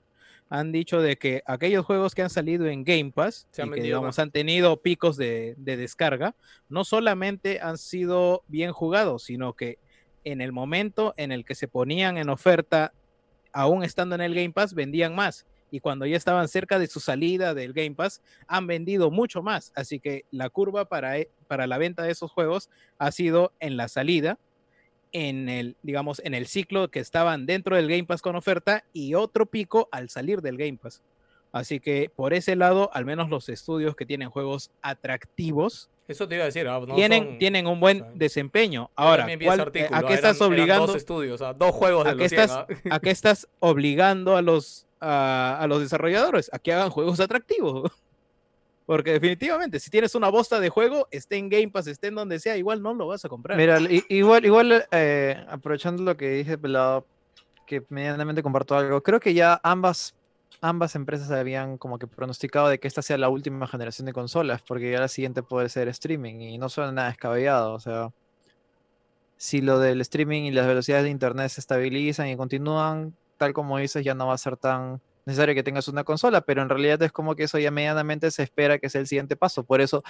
han 0.50 0.72
dicho 0.72 1.02
de 1.02 1.18
que 1.18 1.44
aquellos 1.46 1.86
juegos 1.86 2.16
que 2.16 2.22
han 2.22 2.30
salido 2.30 2.68
en 2.68 2.84
Game 2.86 3.12
Pass 3.12 3.48
Se 3.52 3.62
han 3.62 3.68
y 3.68 3.72
que 3.74 3.82
digamos, 3.82 4.18
han 4.18 4.32
tenido 4.32 4.78
picos 4.82 5.18
de, 5.18 5.56
de 5.58 5.76
descarga, 5.78 6.36
no 6.70 6.86
solamente 6.86 7.60
han 7.62 7.78
sido 7.78 8.44
bien 8.48 8.72
jugados, 8.72 9.24
sino 9.24 9.54
que 9.54 9.78
en 10.24 10.40
el 10.42 10.52
momento 10.54 11.14
en 11.18 11.32
el 11.32 11.44
que 11.46 11.54
se 11.54 11.68
ponían 11.68 12.18
en 12.18 12.30
oferta, 12.30 12.94
aún 13.54 13.84
estando 13.84 14.16
en 14.16 14.22
el 14.22 14.34
Game 14.34 14.52
Pass, 14.52 14.74
vendían 14.74 15.14
más. 15.16 15.46
Y 15.72 15.80
cuando 15.82 16.06
ya 16.06 16.16
estaban 16.18 16.48
cerca 16.48 16.80
de 16.80 16.88
su 16.88 17.00
salida 17.00 17.54
del 17.54 17.74
Game 17.74 17.92
Pass, 17.96 18.22
han 18.48 18.68
vendido 18.68 19.12
mucho 19.12 19.42
más. 19.44 19.72
Así 19.76 20.00
que 20.00 20.24
la 20.32 20.50
curva 20.50 20.86
para, 20.86 21.18
e- 21.18 21.30
para 21.48 21.68
la 21.68 21.78
venta 21.78 22.04
de 22.04 22.12
esos 22.12 22.32
juegos 22.32 22.70
ha 22.98 23.12
sido 23.12 23.52
en 23.60 23.76
la 23.78 23.88
salida, 23.90 24.38
en 25.12 25.50
el, 25.50 25.76
digamos, 25.84 26.22
en 26.24 26.34
el 26.34 26.48
ciclo 26.48 26.90
que 26.90 27.00
estaban 27.00 27.46
dentro 27.46 27.76
del 27.76 27.88
Game 27.90 28.06
Pass 28.06 28.22
con 28.22 28.36
oferta 28.36 28.84
y 28.94 29.14
otro 29.14 29.46
pico 29.46 29.90
al 29.92 30.10
salir 30.10 30.42
del 30.42 30.58
Game 30.58 30.78
Pass. 30.82 31.02
Así 31.54 31.80
que 31.80 32.12
por 32.16 32.34
ese 32.34 32.56
lado, 32.56 32.90
al 32.94 33.06
menos 33.06 33.30
los 33.30 33.48
estudios 33.50 33.96
que 33.96 34.06
tienen 34.06 34.30
juegos 34.30 34.70
atractivos 34.82 35.90
Eso 36.08 36.28
te 36.28 36.36
iba 36.36 36.44
a 36.44 36.48
decir. 36.48 36.68
ah, 36.68 36.80
no 36.86 36.96
tienen, 36.96 37.24
son- 37.26 37.38
tienen 37.40 37.68
un 37.68 37.80
buen 37.80 38.02
o 38.02 38.06
sea, 38.06 38.14
desempeño. 38.16 38.90
Ahora, 38.96 39.20
también 39.24 39.40
vi 39.40 39.46
ese 39.46 39.50
¿cuál- 39.56 39.60
artículo, 39.68 39.96
¿a 39.98 40.00
qué 40.02 40.06
eran- 40.08 40.16
estás 40.16 40.36
eran 40.38 40.48
obligando? 40.50 40.88
dos 40.88 40.96
estudios, 40.96 41.40
dos 41.58 41.72
juegos 41.72 42.04
de 42.06 42.10
¿A 42.10 42.14
los 42.14 42.22
qué 42.24 42.30
100, 42.30 42.42
estás, 42.42 42.68
a 42.90 43.00
qué 43.00 43.10
estás 43.12 43.48
obligando 43.60 44.36
a 44.38 44.42
los, 44.42 44.87
a, 45.00 45.66
los 45.68 45.80
desarrolladores? 45.80 46.50
A 46.54 46.60
que 46.60 46.74
hagan 46.74 46.90
juegos 46.90 47.20
atractivos. 47.20 47.92
Porque 48.86 49.12
definitivamente, 49.12 49.82
si 49.82 49.90
tienes 49.90 50.16
una 50.16 50.30
bosta 50.30 50.62
de 50.62 50.70
juego, 50.70 51.08
esté 51.12 51.36
en 51.36 51.50
Game 51.50 51.70
Pass, 51.70 51.88
esté 51.88 52.08
en 52.08 52.16
donde 52.16 52.40
sea, 52.40 52.56
igual 52.56 52.82
no 52.82 52.94
lo 52.94 53.08
vas 53.08 53.26
a 53.26 53.30
comprar. 53.30 53.58
Mira, 53.58 53.80
igual, 54.08 54.46
igual 54.46 54.86
eh, 54.92 55.46
aprovechando 55.50 56.04
lo 56.04 56.16
que 56.16 56.30
dije 56.30 56.58
que 57.66 57.84
medianamente 57.90 58.42
comparto 58.42 58.78
algo, 58.78 59.04
creo 59.04 59.20
que 59.20 59.34
ya 59.34 59.60
ambas, 59.62 60.16
ambas 60.62 60.96
empresas 60.96 61.30
habían 61.32 61.78
como 61.78 62.00
que 62.00 62.08
pronosticado 62.08 62.70
de 62.70 62.80
que 62.80 62.88
esta 62.88 63.02
sea 63.02 63.18
la 63.18 63.28
última 63.28 63.68
generación 63.68 64.06
de 64.06 64.14
consolas, 64.14 64.62
porque 64.62 64.90
ya 64.90 65.02
la 65.02 65.10
siguiente 65.10 65.44
puede 65.44 65.68
ser 65.68 65.90
streaming 65.90 66.36
y 66.36 66.58
no 66.58 66.70
suena 66.70 66.94
nada 66.94 67.10
descabellado, 67.10 67.74
o 67.74 67.80
sea, 67.82 68.12
si 69.38 69.62
lo 69.62 69.80
del 69.80 70.02
streaming 70.02 70.44
y 70.44 70.52
las 70.52 70.66
velocidades 70.66 71.04
de 71.04 71.12
internet 71.12 71.50
se 71.50 71.62
estabilizan 71.62 72.28
y 72.28 72.36
continúan, 72.36 73.16
tal 73.38 73.54
como 73.54 73.78
dices, 73.78 74.04
ya 74.04 74.14
no 74.14 74.28
va 74.28 74.34
a 74.34 74.38
ser 74.38 74.58
tan 74.58 75.02
necesario 75.26 75.54
que 75.54 75.64
tengas 75.64 75.88
una 75.90 76.04
consola, 76.04 76.42
pero 76.42 76.62
en 76.62 76.70
realidad 76.70 77.02
es 77.04 77.12
como 77.12 77.36
que 77.36 77.44
eso 77.44 77.60
ya 77.60 77.70
medianamente 77.70 78.32
se 78.32 78.44
espera 78.44 78.80
que 78.80 78.90
sea 78.90 79.02
el 79.02 79.08
siguiente 79.08 79.36
paso, 79.36 79.64
por 79.64 79.82
eso 79.82 80.04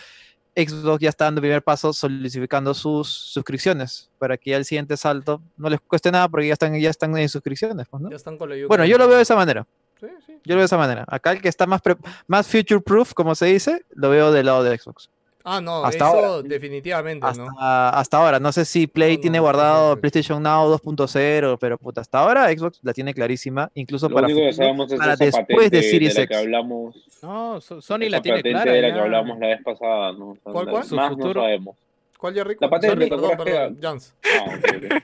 Xbox 0.55 1.01
ya 1.01 1.09
está 1.09 1.25
dando 1.25 1.39
el 1.39 1.43
primer 1.43 1.63
paso 1.63 1.93
solidificando 1.93 2.73
sus 2.73 3.07
suscripciones 3.09 4.09
para 4.17 4.37
que 4.37 4.51
ya 4.51 4.57
el 4.57 4.65
siguiente 4.65 4.97
salto 4.97 5.41
no 5.55 5.69
les 5.69 5.79
cueste 5.81 6.11
nada 6.11 6.27
porque 6.29 6.47
ya 6.47 6.53
están, 6.53 6.79
ya 6.79 6.89
están 6.89 7.15
en 7.17 7.29
suscripciones. 7.29 7.87
pues, 7.87 8.01
¿no? 8.01 8.09
Ya 8.09 8.15
están 8.15 8.37
con 8.37 8.49
la 8.49 8.55
yuca 8.55 8.67
Bueno, 8.67 8.85
yo 8.85 8.97
lo 8.97 9.07
veo 9.07 9.17
de 9.17 9.23
esa 9.23 9.35
manera. 9.35 9.67
Sí, 9.99 10.07
sí. 10.25 10.33
Yo 10.45 10.53
lo 10.53 10.55
veo 10.55 10.61
de 10.61 10.65
esa 10.65 10.77
manera. 10.77 11.05
Acá 11.07 11.31
el 11.31 11.41
que 11.41 11.49
está 11.49 11.67
más, 11.67 11.81
más 12.27 12.47
future 12.47 12.81
proof, 12.81 13.13
como 13.13 13.35
se 13.35 13.47
dice, 13.47 13.85
lo 13.89 14.09
veo 14.09 14.31
del 14.31 14.47
lado 14.47 14.63
de 14.63 14.77
Xbox. 14.77 15.09
Ah, 15.49 15.61
no, 15.61 15.85
Hasta 15.85 16.09
eso 16.09 16.17
ahora. 16.17 16.41
definitivamente, 16.47 17.25
Hasta, 17.25 17.41
¿no? 17.45 17.55
hasta 17.57 18.17
ahora. 18.17 18.37
No 18.39 18.51
sé 18.51 18.65
si 18.65 18.85
Play 18.85 19.15
No, 19.15 19.21
tiene 19.21 19.37
no, 19.37 19.43
guardado 19.43 19.95
perfecto. 19.95 20.01
PlayStation 20.01 20.43
Now 20.43 20.67
2.0, 20.77 21.57
pero 21.57 21.77
puta, 21.77 22.01
hasta 22.01 22.19
ahora 22.19 22.49
Xbox 22.49 22.79
la 22.83 22.91
tiene 22.93 23.13
clarísima, 23.13 23.71
incluso 23.73 24.09
Lo 24.09 24.15
para, 24.15 24.27
único 24.27 24.41
que 24.41 24.51
sabemos 24.51 24.91
es 24.91 24.99
para 24.99 25.13
esa 25.13 25.23
después 25.23 25.71
de 25.71 25.83
Series 25.83 26.15
la 26.15 26.23
X. 26.23 26.29
que 26.29 26.43
hablamos. 26.43 26.95
No, 27.21 27.61
So- 27.61 27.81
Sony 27.81 28.09
la 28.09 28.21
tiene 28.21 28.39
patente 28.39 28.49
clara. 28.51 28.71
de 28.73 28.81
la 28.81 28.87
ya. 28.89 28.93
que 28.93 28.99
hablamos 28.99 29.39
la 29.39 29.47
vez 29.47 29.63
pasada, 29.63 30.11
¿no? 30.11 30.37
¿Cuál, 30.43 30.65
la- 30.65 30.71
cuál? 30.73 30.83
Su 30.83 30.95
Más 30.97 31.09
futuro. 31.11 31.33
no 31.35 31.41
sabemos. 31.41 31.77
¿Cuál 32.17 32.33
ya 32.33 32.43
rico? 32.43 32.65
La 32.65 32.69
patente, 32.69 32.95
Sony, 32.95 32.99
¿te 32.99 33.09
perdón, 33.09 33.37
perdón. 33.37 33.75
que- 33.75 33.81
Jans. 33.81 34.15
Ah, 34.25 34.43
ok, 34.45 34.75
ok. 34.75 35.03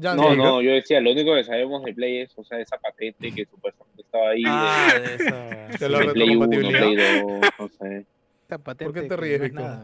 Jans, 0.00 0.16
No, 0.22 0.28
ya. 0.30 0.36
no, 0.36 0.62
yo 0.62 0.70
decía, 0.70 1.00
lo 1.00 1.10
único 1.12 1.34
que 1.34 1.44
sabemos 1.44 1.82
de 1.84 1.92
Play 1.92 2.18
es, 2.22 2.30
o 2.36 2.44
sea, 2.44 2.58
esa 2.60 2.78
patente 2.78 3.30
que 3.34 3.44
supuestamente 3.44 4.02
estaba 4.02 4.30
ahí 4.30 4.42
Ah, 4.46 4.88
de, 4.94 5.00
de 5.00 5.14
esa- 5.16 5.78
De 5.84 5.88
la 5.90 5.98
de 5.98 6.08
Play 6.12 6.36
1, 6.36 6.46
retrocompatibilidad. 6.46 6.80
Play 6.80 7.20
2, 7.20 7.40
no 7.58 7.68
sé. 7.68 8.06
Esta 8.48 8.56
patente 8.56 9.02
te 9.02 9.08
que 9.08 9.16
ríes, 9.18 9.40
Víctor? 9.42 9.76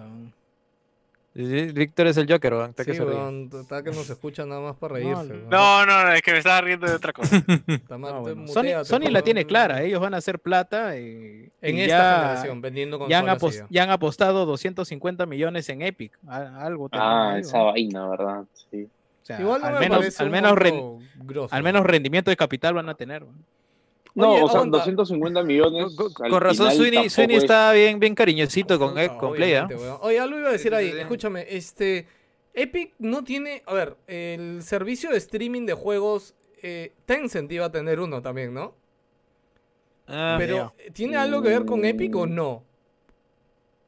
Víctor 1.34 2.06
es 2.06 2.16
el 2.16 2.26
Joker, 2.32 2.54
weón, 2.54 2.70
está 2.70 2.82
que 2.82 2.92
Sí, 2.92 2.96
se 2.96 3.04
ríe. 3.04 3.12
weón, 3.14 3.50
está 3.60 3.82
que 3.82 3.90
no 3.90 4.02
se 4.04 4.12
escucha 4.14 4.46
nada 4.46 4.62
más 4.62 4.76
para 4.76 4.94
reírse. 4.94 5.34
No, 5.50 5.84
no, 5.84 6.02
no, 6.04 6.12
es 6.12 6.22
que 6.22 6.32
me 6.32 6.38
estaba 6.38 6.62
riendo 6.62 6.86
de 6.86 6.94
otra 6.94 7.12
cosa. 7.12 7.36
Está 7.68 7.98
mal, 7.98 8.12
No, 8.14 8.22
te 8.22 8.32
bueno. 8.32 8.46
Sony, 8.48 8.62
muteate, 8.62 8.84
Sony 8.86 9.00
por 9.00 9.12
la 9.12 9.20
tiene 9.22 9.44
clara, 9.44 9.82
ellos 9.82 10.00
van 10.00 10.14
a 10.14 10.16
hacer 10.16 10.38
plata 10.38 10.96
y, 10.96 11.50
En 11.60 11.76
y 11.76 11.82
esta 11.82 11.98
ya, 11.98 12.16
generación, 12.20 12.60
vendiendo 12.62 13.06
ya 13.06 13.18
han, 13.18 13.26
consolas. 13.26 13.42
y 13.56 13.58
apos- 13.58 13.60
ya. 13.64 13.66
ya 13.68 13.82
han 13.82 13.90
apostado 13.90 14.46
250 14.46 15.26
millones 15.26 15.68
en 15.68 15.82
Epic. 15.82 16.18
Algo 16.26 16.88
Ah, 16.92 17.32
ahí, 17.34 17.40
esa 17.42 17.58
vaina, 17.58 18.08
¿verdad? 18.08 18.44
Sí. 18.70 18.84
O 18.84 19.26
sea, 19.26 19.40
Igual 19.40 19.60
no 19.60 19.66
al 19.66 19.74
me 19.74 19.80
menos, 19.80 20.20
al 20.20 20.30
menos, 20.30 20.52
ren- 20.56 20.74
monto 20.76 21.04
grosso. 21.24 21.54
al 21.54 21.62
menos 21.62 21.84
rendimiento 21.84 22.30
de 22.30 22.36
capital 22.36 22.72
van 22.72 22.88
a 22.88 22.94
tener. 22.94 23.24
No, 24.14 24.32
Oye, 24.32 24.42
o 24.44 24.48
sea, 24.48 24.58
aguanta. 24.58 24.78
250 24.78 25.42
millones. 25.42 25.96
Con, 25.96 26.40
razón, 26.40 26.70
Sweeney, 26.72 27.10
Sweeney 27.10 27.36
es- 27.36 27.42
está 27.44 27.72
bien, 27.72 27.98
bien 27.98 28.14
cariñosito 28.14 28.78
con, 28.78 28.90
Puta, 28.90 29.18
con 29.18 29.32
Play, 29.34 29.54
¿ah? 29.54 29.64
obviamente, 29.64 29.82
weón. 29.84 29.98
Oye, 30.02 30.20
algo 30.20 30.38
iba 30.38 30.48
a 30.50 30.52
decir 30.52 30.74
ahí. 30.74 30.88
Escúchame, 30.88 31.46
este. 31.48 32.06
Epic 32.52 32.94
no 33.00 33.24
tiene. 33.24 33.62
A 33.66 33.74
ver, 33.74 33.96
el 34.06 34.62
servicio 34.62 35.10
de 35.10 35.16
streaming 35.18 35.66
de 35.66 35.74
juegos. 35.74 36.34
Eh, 36.62 36.92
Tencent 37.04 37.50
iba 37.52 37.66
a 37.66 37.72
tener 37.72 37.98
uno 38.00 38.22
también, 38.22 38.54
¿no? 38.54 38.74
Ah, 40.06 40.36
Pero, 40.38 40.74
¿tiene 40.92 41.16
algo 41.16 41.42
que 41.42 41.48
ver 41.50 41.64
con 41.66 41.84
Epic 41.84 42.14
o 42.16 42.26
no? 42.26 42.62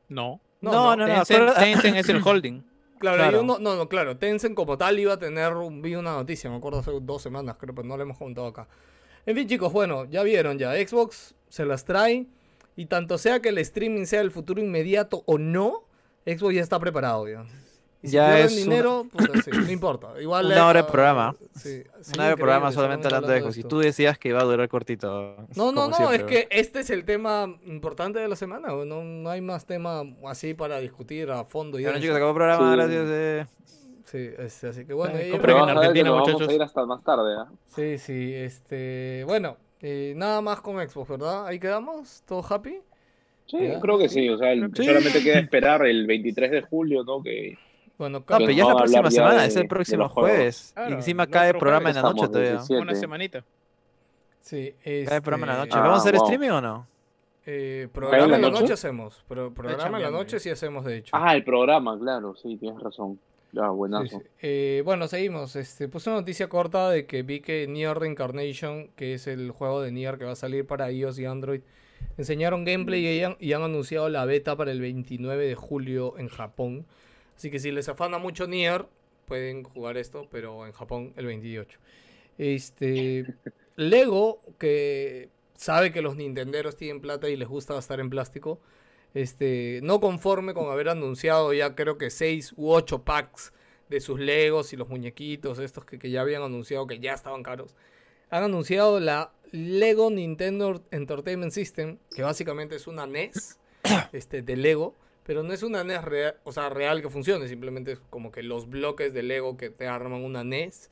No. 0.08 0.40
No, 0.60 0.72
No, 0.72 0.96
no, 0.96 1.06
no, 1.06 1.24
Tencent, 1.24 1.50
es 1.96 2.08
el 2.08 2.20
holding. 2.22 2.62
Claro, 2.98 3.16
Claro. 3.18 3.42
no, 3.42 3.58
no, 3.58 3.76
no, 3.76 3.88
claro. 3.88 4.16
Tencent 4.16 4.54
como 4.54 4.76
tal 4.78 4.98
iba 4.98 5.12
a 5.14 5.18
tener. 5.18 5.52
Vi 5.82 5.94
una 5.94 6.12
noticia, 6.14 6.48
me 6.50 6.56
acuerdo 6.56 6.78
hace 6.80 6.90
dos 7.00 7.22
semanas, 7.22 7.56
creo, 7.58 7.74
pero 7.74 7.86
no 7.86 7.96
la 7.96 8.02
hemos 8.04 8.18
contado 8.18 8.46
acá. 8.46 8.66
En 9.26 9.34
fin, 9.36 9.48
chicos, 9.48 9.72
bueno, 9.72 10.04
ya 10.06 10.22
vieron 10.22 10.58
ya. 10.58 10.72
Xbox 10.74 11.34
se 11.48 11.64
las 11.66 11.84
trae. 11.84 12.26
Y 12.76 12.86
tanto 12.86 13.16
sea 13.18 13.40
que 13.40 13.48
el 13.48 13.58
streaming 13.58 14.04
sea 14.04 14.20
el 14.20 14.30
futuro 14.30 14.60
inmediato 14.60 15.22
o 15.26 15.38
no, 15.38 15.84
Xbox 16.26 16.54
ya 16.54 16.60
está 16.62 16.78
preparado 16.78 17.26
ya. 17.26 17.44
Y 18.02 18.08
si 18.08 18.12
Ya 18.14 18.38
es 18.38 18.54
dinero, 18.54 19.06
puta, 19.10 19.40
sí, 19.42 19.50
no 19.50 19.70
importa. 19.72 20.08
Igual 20.20 20.46
Una 20.46 20.66
hora 20.68 20.82
de 20.82 20.88
programa. 20.88 21.34
sí, 21.56 21.82
sí, 22.02 22.12
Una 22.14 22.28
de 22.28 22.36
programa 22.36 22.70
solamente 22.72 23.06
hablando 23.06 23.28
de 23.28 23.40
Xbox. 23.40 23.56
Y 23.56 23.62
tú 23.64 23.78
decías 23.78 24.18
que 24.18 24.28
iba 24.28 24.40
a 24.40 24.44
durar 24.44 24.68
cortito. 24.68 25.36
No, 25.56 25.72
no, 25.72 25.88
no, 25.88 25.96
siempre, 25.96 26.16
es 26.16 26.24
que 26.24 26.48
este 26.50 26.80
es 26.80 26.90
el 26.90 27.04
tema 27.06 27.48
importante 27.64 28.18
de 28.18 28.28
la 28.28 28.36
semana. 28.36 28.68
No, 28.68 29.02
no 29.02 29.30
hay 29.30 29.40
más 29.40 29.64
tema 29.64 30.02
así 30.26 30.52
para 30.52 30.78
discutir 30.78 31.30
a 31.30 31.44
fondo. 31.44 31.78
y 31.80 31.84
Bueno, 31.84 31.98
chicos, 31.98 32.14
acabó 32.16 32.30
el 32.32 32.36
programa. 32.36 32.70
Sí. 32.70 32.76
Gracias. 32.76 33.06
eh. 33.08 33.46
Sí, 34.06 34.30
este, 34.38 34.68
así 34.68 34.84
que 34.86 34.94
bueno. 34.94 35.14
Eh, 35.16 35.28
Pero 35.40 35.54
compren 35.54 35.56
en 35.58 35.68
Argentina, 35.78 36.04
nos 36.08 36.14
vamos 36.14 36.28
muchachos. 36.32 36.48
a 36.48 36.52
ir 36.54 36.62
hasta 36.62 36.86
más 36.86 37.02
tarde, 37.02 37.34
¿ah? 37.38 37.48
Sí, 37.66 37.98
sí, 37.98 38.32
este. 38.34 39.24
Bueno, 39.26 39.56
eh, 39.80 40.14
nada 40.16 40.40
más 40.40 40.60
con 40.60 40.76
Xbox, 40.88 41.08
¿verdad? 41.10 41.46
Ahí 41.46 41.58
quedamos, 41.58 42.22
¿todo 42.26 42.44
happy? 42.48 42.78
Sí, 43.46 43.58
Ya. 43.66 43.80
creo 43.80 43.98
que 43.98 44.08
sí. 44.08 44.28
O 44.30 44.38
sea, 44.38 44.52
el- 44.52 44.70
Sí. 44.74 44.84
solamente 44.84 45.22
queda 45.22 45.38
esperar 45.40 45.84
el 45.86 46.06
23 46.06 46.50
de 46.50 46.62
julio, 46.62 47.04
¿no? 47.04 47.22
Que 47.22 47.58
Bueno, 47.98 48.22
pero 48.24 48.50
ya 48.50 48.62
es 48.62 48.68
la 48.68 48.76
próxima 48.76 49.10
semana, 49.10 49.42
de- 49.42 49.48
es 49.48 49.56
el 49.56 49.68
próximo 49.68 50.08
jueves. 50.08 50.72
Claro, 50.74 50.90
y 50.90 50.92
encima 50.94 51.26
cae 51.26 51.52
programa 51.54 51.88
en 51.90 51.96
la 51.96 52.02
jueves 52.02 52.16
noche 52.20 52.28
todavía. 52.32 52.50
17. 52.52 52.82
Una 52.82 52.94
semanita. 52.94 53.44
sí, 54.40 54.74
Cae 54.84 55.20
programa 55.20 55.44
en 55.44 55.48
la 55.58 55.64
este, 55.64 55.68
noche. 55.76 55.80
¿Vamos 55.80 55.98
a 55.98 56.00
hacer 56.02 56.14
Ah, 56.14 56.18
wow. 56.18 56.26
streaming 56.26 56.50
o 56.50 56.60
no? 56.60 56.86
eh, 57.48 57.88
programa 57.92 58.24
en 58.24 58.30
la 58.32 58.38
noche? 58.38 58.60
noche 58.62 58.72
hacemos, 58.72 59.24
pero 59.28 59.52
programa 59.54 59.96
en 59.98 60.02
la 60.04 60.10
noche 60.10 60.38
sí 60.40 60.50
hacemos, 60.50 60.84
de 60.84 60.96
hecho. 60.98 61.10
Ah, 61.16 61.34
el 61.34 61.42
programa, 61.44 61.96
claro, 61.98 62.34
sí, 62.36 62.56
tienes 62.56 62.80
razón. 62.82 63.18
Sí, 63.52 63.58
buenazo. 63.58 64.18
sí. 64.20 64.26
Eh, 64.42 64.82
bueno, 64.84 65.08
seguimos. 65.08 65.56
Este, 65.56 65.88
puse 65.88 66.10
una 66.10 66.20
noticia 66.20 66.48
corta 66.48 66.90
de 66.90 67.06
que 67.06 67.22
vi 67.22 67.40
que 67.40 67.66
Nier 67.66 67.98
Reincarnation, 67.98 68.88
que 68.96 69.14
es 69.14 69.26
el 69.26 69.50
juego 69.50 69.80
de 69.82 69.92
Nier 69.92 70.18
que 70.18 70.24
va 70.24 70.32
a 70.32 70.36
salir 70.36 70.66
para 70.66 70.90
iOS 70.90 71.18
y 71.18 71.24
Android, 71.24 71.60
enseñaron 72.18 72.64
gameplay 72.64 73.06
y 73.06 73.22
han, 73.22 73.36
y 73.40 73.52
han 73.52 73.62
anunciado 73.62 74.08
la 74.08 74.24
beta 74.24 74.56
para 74.56 74.70
el 74.72 74.80
29 74.80 75.46
de 75.46 75.54
julio 75.54 76.18
en 76.18 76.28
Japón. 76.28 76.86
Así 77.36 77.50
que 77.50 77.58
si 77.58 77.70
les 77.70 77.88
afana 77.88 78.18
mucho 78.18 78.46
Nier, 78.46 78.86
pueden 79.26 79.64
jugar 79.64 79.96
esto, 79.96 80.26
pero 80.30 80.66
en 80.66 80.72
Japón 80.72 81.12
el 81.16 81.26
28. 81.26 81.78
Este, 82.38 83.26
Lego, 83.76 84.40
que 84.58 85.28
sabe 85.56 85.92
que 85.92 86.02
los 86.02 86.16
nintenderos 86.16 86.76
tienen 86.76 87.00
plata 87.00 87.28
y 87.28 87.36
les 87.36 87.48
gusta 87.48 87.74
gastar 87.74 88.00
en 88.00 88.10
plástico, 88.10 88.58
este, 89.14 89.80
no 89.82 90.00
conforme 90.00 90.54
con 90.54 90.70
haber 90.70 90.88
anunciado 90.88 91.52
ya 91.52 91.74
creo 91.74 91.98
que 91.98 92.10
6 92.10 92.54
u 92.56 92.70
8 92.70 93.02
packs 93.02 93.52
de 93.88 94.00
sus 94.00 94.20
Legos 94.20 94.72
y 94.72 94.76
los 94.76 94.88
muñequitos 94.88 95.58
estos 95.58 95.84
que, 95.84 95.98
que 95.98 96.10
ya 96.10 96.20
habían 96.20 96.42
anunciado 96.42 96.86
que 96.86 96.98
ya 96.98 97.14
estaban 97.14 97.42
caros. 97.42 97.74
Han 98.30 98.42
anunciado 98.42 98.98
la 99.00 99.32
Lego 99.52 100.10
Nintendo 100.10 100.82
Entertainment 100.90 101.52
System, 101.52 101.98
que 102.14 102.22
básicamente 102.22 102.76
es 102.76 102.86
una 102.86 103.06
NES 103.06 103.58
este, 104.12 104.42
de 104.42 104.56
Lego, 104.56 104.94
pero 105.24 105.42
no 105.42 105.52
es 105.52 105.62
una 105.62 105.84
NES 105.84 106.04
real, 106.04 106.36
o 106.44 106.52
sea, 106.52 106.68
real 106.68 107.02
que 107.02 107.10
funcione, 107.10 107.48
simplemente 107.48 107.92
es 107.92 108.00
como 108.10 108.30
que 108.30 108.42
los 108.42 108.68
bloques 108.68 109.14
de 109.14 109.22
Lego 109.22 109.56
que 109.56 109.70
te 109.70 109.86
arman 109.86 110.24
una 110.24 110.44
NES. 110.44 110.90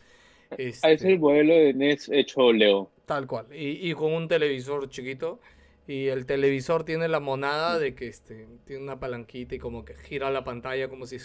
Ah, 0.51 0.55
es 0.59 0.85
este, 0.85 1.13
el 1.13 1.19
modelo 1.19 1.55
de 1.55 1.75
NES 1.75 2.09
hecho 2.11 2.53
Leo. 2.53 2.91
Tal 3.07 3.27
cual. 3.27 3.47
Y, 3.53 3.91
y 3.91 3.93
con 3.95 4.13
un 4.13 4.29
televisor 4.29 4.89
chiquito. 4.89 5.41
Y 5.87 6.09
el 6.09 6.25
televisor 6.25 6.85
tiene 6.85 7.09
la 7.09 7.21
monada 7.21 7.79
de 7.79 7.95
que 7.95 8.09
este, 8.09 8.49
tiene 8.67 8.83
una 8.83 8.99
palanquita 9.01 9.55
y 9.55 9.59
como 9.59 9.85
que 9.85 9.95
gira 9.95 10.31
la 10.31 10.43
pantalla 10.45 10.89
como 10.89 11.07
si 11.07 11.17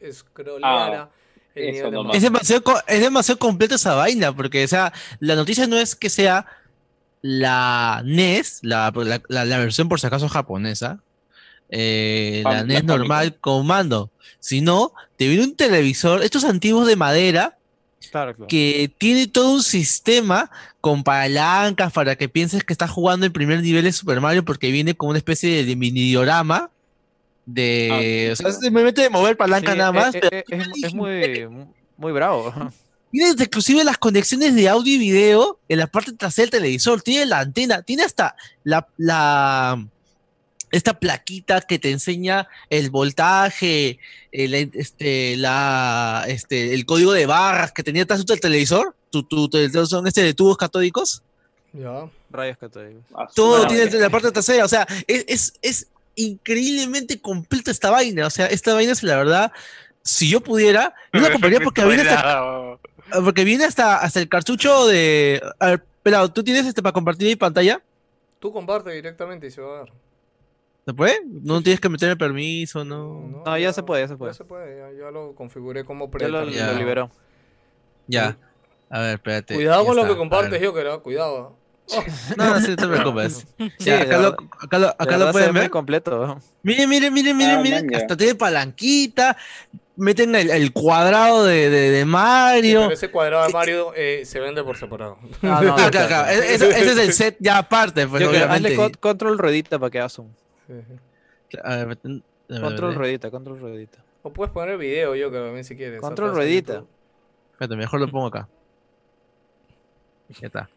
eso 0.00 0.26
nivel 0.58 0.90
de. 0.90 1.10
Es 2.16 2.22
demasiado, 2.22 2.62
es 2.86 3.00
demasiado 3.00 3.38
completa 3.40 3.74
esa 3.74 3.94
vaina, 3.94 4.34
porque, 4.34 4.62
o 4.64 4.68
sea, 4.68 4.92
la 5.18 5.34
noticia 5.34 5.66
no 5.66 5.78
es 5.78 5.96
que 5.96 6.08
sea 6.10 6.46
la 7.22 8.02
NES, 8.04 8.60
la, 8.62 8.92
la, 8.94 9.20
la- 9.28 9.44
la 9.44 9.58
versión 9.58 9.88
por 9.88 10.00
si 10.00 10.06
acaso 10.06 10.28
japonesa, 10.28 11.02
eh, 11.68 12.42
la 12.44 12.62
NES 12.64 12.84
la 12.84 12.96
normal 12.98 13.36
con 13.40 13.66
mando, 13.66 14.10
sino 14.38 14.92
te 15.16 15.26
viene 15.28 15.42
un 15.44 15.56
televisor, 15.56 16.22
estos 16.22 16.44
antiguos 16.44 16.86
de 16.86 16.96
madera, 16.96 17.58
Claro, 18.10 18.34
claro. 18.34 18.48
que 18.48 18.90
tiene 18.96 19.26
todo 19.26 19.52
un 19.52 19.62
sistema 19.62 20.50
con 20.80 21.04
palancas 21.04 21.92
para 21.92 22.16
que 22.16 22.28
pienses 22.28 22.64
que 22.64 22.72
estás 22.72 22.90
jugando 22.90 23.26
el 23.26 23.32
primer 23.32 23.60
nivel 23.60 23.84
de 23.84 23.92
Super 23.92 24.20
Mario 24.20 24.44
porque 24.44 24.70
viene 24.70 24.94
con 24.94 25.10
una 25.10 25.18
especie 25.18 25.54
de, 25.56 25.64
de 25.64 25.76
mini 25.76 26.00
diorama 26.00 26.70
de, 27.46 28.28
Ah, 28.28 28.32
o 28.32 28.36
sea, 28.36 28.52
simplemente 28.52 29.02
de 29.02 29.10
mover 29.10 29.36
palanca 29.36 29.72
Sí, 29.72 29.78
nada 29.78 29.90
eh, 29.90 29.92
más, 29.92 30.14
eh, 30.14 30.20
pero 30.20 30.36
eh, 30.36 30.44
es, 30.48 30.84
es 30.84 30.94
muy, 30.94 31.48
muy 31.96 32.12
bravo. 32.12 32.52
Tiene 33.10 33.30
inclusive 33.42 33.82
las 33.82 33.98
conexiones 33.98 34.54
de 34.54 34.68
audio 34.68 34.94
y 34.94 34.98
video 34.98 35.58
en 35.68 35.78
la 35.78 35.88
parte 35.88 36.12
trasera 36.12 36.44
del 36.44 36.50
televisor. 36.50 37.02
Tiene 37.02 37.26
la 37.26 37.40
antena, 37.40 37.82
tiene 37.82 38.04
hasta 38.04 38.36
la, 38.62 38.86
la 38.96 39.84
esta 40.70 40.98
plaquita 40.98 41.60
que 41.62 41.78
te 41.78 41.90
enseña 41.90 42.48
el 42.68 42.90
voltaje, 42.90 43.98
el, 44.32 44.54
este, 44.54 45.36
la, 45.36 46.24
este, 46.28 46.74
el 46.74 46.86
código 46.86 47.12
de 47.12 47.26
barras 47.26 47.72
que 47.72 47.82
tenía 47.82 48.04
atrás 48.04 48.24
del 48.24 48.40
televisor. 48.40 48.94
Tu, 49.10 49.22
tu 49.24 49.48
televisor 49.48 49.86
son 49.86 50.06
este 50.06 50.22
de 50.22 50.34
tubos 50.34 50.56
catódicos. 50.56 51.22
Ya. 51.72 52.08
Rayos 52.30 52.58
católicos. 52.58 53.02
Ah, 53.14 53.28
Todo 53.34 53.66
tiene 53.66 53.90
la 53.90 54.10
parte 54.10 54.30
trasera. 54.30 54.64
O 54.64 54.68
sea, 54.68 54.86
es, 55.06 55.24
es, 55.26 55.52
es 55.62 55.86
increíblemente 56.14 57.20
completa 57.20 57.70
esta 57.70 57.90
vaina. 57.90 58.26
O 58.26 58.30
sea, 58.30 58.46
esta 58.46 58.74
vaina 58.74 58.92
es 58.92 59.02
la 59.02 59.16
verdad. 59.16 59.52
Si 60.02 60.28
yo 60.28 60.40
pudiera, 60.40 60.94
yo 61.12 61.20
la 61.20 61.32
compraría 61.32 61.60
porque 61.60 61.84
viene 61.84 62.02
hasta 62.02 62.76
Ah, 63.12 63.20
Porque 63.24 63.44
viene 63.44 63.64
hasta, 63.64 63.96
hasta 63.96 64.20
el 64.20 64.28
cartucho 64.28 64.86
de. 64.86 65.42
A 65.58 65.66
ver, 65.66 65.84
pero 66.02 66.28
¿tú 66.30 66.44
tienes 66.44 66.66
este 66.66 66.82
para 66.82 66.92
compartir 66.92 67.26
mi 67.28 67.36
pantalla? 67.36 67.82
Tú 68.38 68.52
comparte 68.52 68.90
directamente 68.90 69.48
y 69.48 69.50
se 69.50 69.60
va 69.60 69.80
a 69.80 69.82
ver. 69.82 69.92
¿Se 70.86 70.94
puede? 70.94 71.20
No 71.26 71.62
tienes 71.62 71.80
que 71.80 71.88
meter 71.88 72.08
el 72.10 72.18
permiso, 72.18 72.84
no. 72.84 73.42
No, 73.44 73.58
ya 73.58 73.72
se 73.72 73.82
puede, 73.82 74.02
ya 74.02 74.08
se 74.08 74.16
puede. 74.16 74.32
Ya 74.32 74.36
se 74.38 74.44
puede, 74.44 74.78
ya, 74.78 75.04
ya 75.04 75.10
lo 75.10 75.34
configuré 75.34 75.84
como 75.84 76.10
Ya 76.18 76.28
lo, 76.28 76.42
pre 76.44 76.52
Ya. 76.52 76.72
lo 76.72 76.78
liberó. 76.78 77.10
Ya. 78.06 78.36
A 78.88 79.00
ver, 79.00 79.14
espérate. 79.14 79.54
Cuidado 79.54 79.84
con 79.84 79.96
lo 79.96 80.06
que 80.06 80.16
compartes, 80.16 80.60
yo 80.60 80.72
creo, 80.72 81.02
cuidado. 81.02 81.56
Oh, 81.92 82.04
No, 82.36 82.50
no, 82.54 82.60
sí, 82.60 82.70
no 82.70 82.76
te 82.76 82.88
preocupes. 82.88 83.46
Sí, 83.78 83.90
acá, 83.90 84.18
lo, 84.18 84.28
acá, 84.58 84.78
lo, 84.78 84.88
acá 84.88 85.18
lo 85.18 85.32
pueden 85.32 85.54
ver. 85.54 85.70
completo. 85.70 86.38
Miren, 86.62 86.88
miren, 86.88 87.12
miren, 87.12 87.36
miren, 87.36 87.56
Ah, 87.58 87.62
miren. 87.62 87.94
Hasta 87.94 88.16
tiene 88.16 88.34
palanquita. 88.34 89.36
Meten 89.96 90.34
el, 90.34 90.50
el 90.50 90.72
cuadrado 90.72 91.44
de, 91.44 91.68
de, 91.68 91.90
de 91.90 92.00
sí, 92.00 92.06
Mario. 92.06 92.80
pero 92.82 92.92
ese 92.94 93.10
cuadrado 93.10 93.46
de 93.46 93.52
Mario 93.52 93.92
eh, 93.94 94.22
se 94.24 94.40
vende 94.40 94.64
por 94.64 94.76
separado. 94.78 95.18
Ah, 95.42 95.60
no, 95.62 95.74
Acá, 95.74 96.04
acá. 96.04 96.32
Ese, 96.32 96.54
ese 96.70 96.92
es 96.92 96.98
el 96.98 97.12
set 97.12 97.36
ya 97.38 97.58
aparte, 97.58 98.06
pues, 98.08 98.22
Yo 98.22 98.30
que 98.30 98.38
hazle 98.38 98.46
obviamente. 98.70 98.76
con- 98.76 98.92
control 98.94 99.36
ruedita 99.38 99.78
para 99.78 99.90
que 99.90 99.98
haga 99.98 100.08
zoom. 100.08 100.28
Sí, 100.70 100.84
sí. 101.50 101.58
A 101.64 101.76
ver, 101.76 101.88
vete- 101.88 102.22
Control 102.60 102.94
ruedita, 102.94 103.30
control 103.30 103.58
ruedita. 103.60 103.98
O 104.22 104.32
puedes 104.32 104.52
poner 104.52 104.76
video, 104.76 105.14
yo 105.14 105.30
que 105.30 105.38
también 105.38 105.64
si 105.64 105.76
quieres. 105.76 106.00
Control 106.00 106.32
ruedita. 106.34 106.84
Espérate, 107.52 107.76
mejor 107.76 108.00
lo 108.00 108.08
pongo 108.08 108.26
acá. 108.26 108.48
Ya 110.40 110.46
está. 110.46 110.70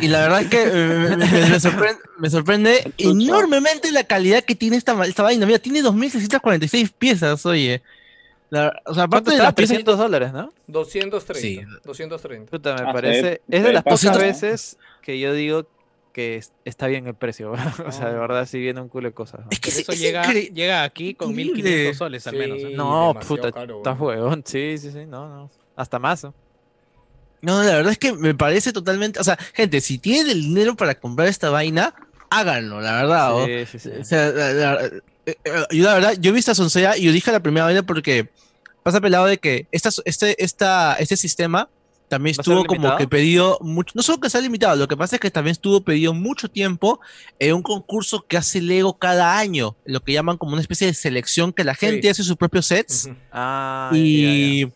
Y 0.00 0.06
la 0.06 0.20
verdad 0.20 0.42
es 0.42 0.48
que 0.48 0.62
eh, 0.62 0.70
me, 0.70 1.16
me- 1.16 1.48
me 1.48 1.58
sorprende, 1.60 2.00
me 2.18 2.30
sorprende 2.30 2.92
enormemente 2.98 3.90
la 3.90 4.04
calidad 4.04 4.44
que 4.44 4.54
tiene 4.54 4.76
esta, 4.76 5.04
esta 5.06 5.24
vaina. 5.24 5.44
Mira, 5.44 5.58
tiene 5.58 5.82
2.646 5.82 6.92
piezas, 6.96 7.44
oye. 7.46 7.82
La- 8.50 8.80
o 8.86 8.94
sea, 8.94 9.04
aparte 9.04 9.24
¿Cuánto 9.24 9.30
de 9.32 9.38
las 9.38 9.54
piezas... 9.54 9.70
300 9.78 9.98
dólares, 9.98 10.32
¿no? 10.32 10.52
230. 10.68 11.40
Sí. 11.40 11.60
230. 11.84 12.48
Puta, 12.50 12.76
me 12.76 12.88
Ah, 12.88 12.92
parece. 12.92 13.42
Es 13.48 13.62
de 13.64 13.72
las 13.72 13.82
pocas 13.82 14.16
veces 14.18 14.78
que 15.02 15.18
yo 15.18 15.32
digo 15.32 15.66
que 16.18 16.42
está 16.64 16.88
bien 16.88 17.06
el 17.06 17.14
precio. 17.14 17.52
o 17.86 17.92
sea, 17.92 18.08
de 18.10 18.18
verdad, 18.18 18.44
si 18.46 18.58
viene 18.58 18.80
un 18.80 18.88
culo 18.88 19.08
de 19.08 19.14
cosas. 19.14 19.40
¿no? 19.40 19.46
Es 19.50 19.60
que 19.60 19.70
Pero 19.70 19.76
es- 19.80 19.82
eso 19.82 19.92
es 19.92 20.00
llega, 20.00 20.22
llega 20.32 20.82
aquí 20.82 21.14
con 21.14 21.30
increíble. 21.30 21.54
1500 21.62 21.96
soles 21.96 22.26
al 22.26 22.36
menos. 22.36 22.58
¿eh? 22.58 22.66
Sí. 22.70 22.74
No, 22.74 23.14
puta, 23.26 23.48
está 23.48 23.92
huevón. 23.92 24.42
Sí, 24.44 24.76
sí, 24.78 24.90
sí, 24.90 25.06
no, 25.06 25.28
no. 25.28 25.50
Hasta 25.76 25.98
más. 25.98 26.24
¿no? 26.24 26.34
No, 27.40 27.62
la 27.62 27.76
verdad 27.76 27.92
es 27.92 27.98
que 27.98 28.12
me 28.14 28.34
parece 28.34 28.72
totalmente... 28.72 29.20
O 29.20 29.24
sea, 29.24 29.38
gente, 29.54 29.80
si 29.80 29.98
tienen 29.98 30.28
el 30.30 30.42
dinero 30.42 30.74
para 30.74 30.98
comprar 30.98 31.28
esta 31.28 31.50
vaina, 31.50 31.94
háganlo, 32.30 32.80
la 32.80 32.92
verdad. 32.94 33.34
¿o? 33.36 33.46
Sí, 33.46 33.64
sí, 33.66 33.78
sí. 33.78 33.90
O 34.00 34.04
sea, 34.04 34.30
la- 34.30 34.52
la- 34.52 34.84
eh, 34.84 35.00
eh, 35.44 35.52
yo 35.70 35.84
la 35.84 35.94
verdad, 35.94 36.14
yo 36.18 36.32
vi 36.32 36.40
esta 36.40 36.54
Sonsea 36.56 36.96
y 36.96 37.02
yo 37.04 37.12
dije 37.12 37.30
la 37.30 37.40
primera 37.40 37.66
vaina 37.66 37.84
porque 37.84 38.28
pasa 38.82 39.00
pelado 39.00 39.26
de 39.26 39.38
que 39.38 39.66
esta, 39.70 39.90
este, 40.04 40.42
esta, 40.42 40.94
este 40.94 41.16
sistema 41.16 41.68
también 42.08 42.34
¿Va 42.36 42.40
a 42.40 42.44
ser 42.44 42.52
estuvo 42.52 42.64
como 42.64 42.78
limitado? 42.80 42.98
que 42.98 43.06
pedido 43.08 43.58
mucho, 43.60 43.92
no 43.94 44.02
solo 44.02 44.18
que 44.20 44.30
sea 44.30 44.40
limitado, 44.40 44.76
lo 44.76 44.88
que 44.88 44.96
pasa 44.96 45.16
es 45.16 45.20
que 45.20 45.30
también 45.30 45.52
estuvo 45.52 45.82
pedido 45.82 46.14
mucho 46.14 46.48
tiempo 46.50 47.00
en 47.38 47.54
un 47.54 47.62
concurso 47.62 48.24
que 48.26 48.36
hace 48.36 48.60
Lego 48.60 48.98
cada 48.98 49.38
año, 49.38 49.76
lo 49.84 50.00
que 50.00 50.12
llaman 50.12 50.36
como 50.38 50.52
una 50.52 50.62
especie 50.62 50.86
de 50.86 50.94
selección 50.94 51.52
que 51.52 51.64
la 51.64 51.74
gente 51.74 52.02
Sí. 52.02 52.08
hace 52.08 52.22
sus 52.22 52.36
propios 52.36 52.66
sets. 52.66 53.08
Ah, 53.32 53.90
ya, 53.92 53.98
ya, 53.98 54.02
ya. 54.02 54.06
Y, 54.06 54.72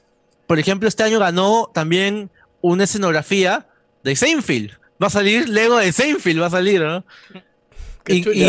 por 0.46 0.58
ejemplo, 0.58 0.88
este 0.88 1.02
año 1.02 1.18
ganó 1.18 1.70
también 1.72 2.30
una 2.60 2.84
escenografía 2.84 3.66
de 4.04 4.14
Seinfeld. 4.14 4.72
Va 5.02 5.06
a 5.06 5.10
salir 5.10 5.48
Lego 5.48 5.78
de 5.78 5.90
Seinfeld, 5.92 6.40
va 6.42 6.46
a 6.46 6.50
salir, 6.50 6.80
¿no? 6.80 7.04
Qué 8.04 8.16
Y- 8.16 8.42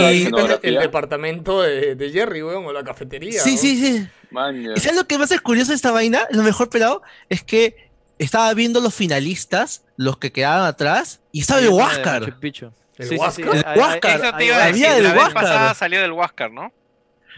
el- 0.63 0.79
departamento 0.79 1.61
de, 1.61 1.93
de 1.95 2.11
Jerry, 2.11 2.41
weón, 2.41 2.65
o 2.65 2.73
la 2.73 2.83
cafetería. 2.83 3.39
Sí, 3.41 3.49
weón. 3.51 3.57
sí, 3.61 3.77
sí. 3.99 4.07
Man. 4.31 4.65
¿Y 4.75 4.79
sabes 4.79 4.97
lo 4.97 5.05
que 5.07 5.17
más 5.19 5.31
es 5.31 5.41
curioso 5.41 5.69
de 5.71 5.75
esta 5.75 5.91
vaina? 5.91 6.25
Lo 6.31 6.41
mejor 6.41 6.69
pelado 6.69 7.03
es 7.29 7.43
que 7.43 7.91
estaba 8.23 8.53
viendo 8.53 8.79
los 8.79 8.93
finalistas, 8.93 9.83
los 9.97 10.17
que 10.17 10.31
quedaban 10.31 10.65
atrás, 10.65 11.21
y 11.31 11.41
estaba 11.41 11.61
el 11.61 11.69
Huáscar. 11.69 12.23
¿El 12.23 12.33
Sí, 12.41 12.63
sí, 12.97 13.09
sí, 13.09 13.15
Huáscar? 13.17 13.55
El 13.73 13.79
Huáscar. 13.79 14.19
Eso 14.25 14.37
te 14.37 14.45
iba 14.45 14.57
a 14.63 14.67
decir, 14.67 14.87
la 15.03 15.13
vez 15.13 15.33
pasada 15.33 15.73
salió 15.73 16.01
del 16.01 16.11
Huáscar, 16.11 16.51
¿no? 16.51 16.71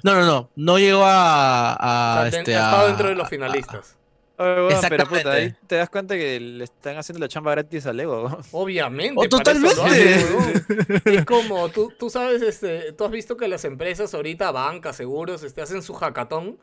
No, 0.03 0.13
no, 0.13 0.25
no. 0.25 0.49
No 0.55 0.77
llegó 0.77 1.03
a. 1.05 1.77
O 1.79 2.25
a, 2.25 2.29
sea, 2.29 2.39
este, 2.39 2.55
ha 2.55 2.65
estado 2.65 2.83
a- 2.83 2.87
dentro 2.87 3.07
de 3.09 3.15
los 3.15 3.25
a- 3.25 3.29
finalistas. 3.29 3.97
Oye, 4.37 4.49
weón, 4.49 4.67
pero 4.67 4.75
Exactamente. 4.75 5.17
puta, 5.23 5.31
ahí 5.31 5.55
te 5.65 5.75
das 5.77 5.89
cuenta 5.89 6.13
que 6.15 6.37
le 6.41 6.65
están 6.65 6.97
haciendo 6.97 7.21
la 7.21 7.29
chamba 7.29 7.51
gratis 7.51 7.85
a 7.85 7.93
Lego. 7.93 8.37
Obviamente. 8.51 9.13
Oh, 9.15 9.29
totalmente. 9.29 9.79
Es 11.05 11.23
como, 11.25 11.69
tú, 11.69 11.93
tú 11.97 12.09
sabes, 12.09 12.41
este, 12.41 12.91
tú 12.91 13.05
has 13.05 13.11
visto 13.11 13.37
que 13.37 13.47
las 13.47 13.63
empresas 13.63 14.13
ahorita, 14.13 14.51
bancas, 14.51 14.97
seguros, 14.97 15.41
este, 15.43 15.61
hacen 15.61 15.81
su 15.81 15.93
hackathon. 15.93 16.57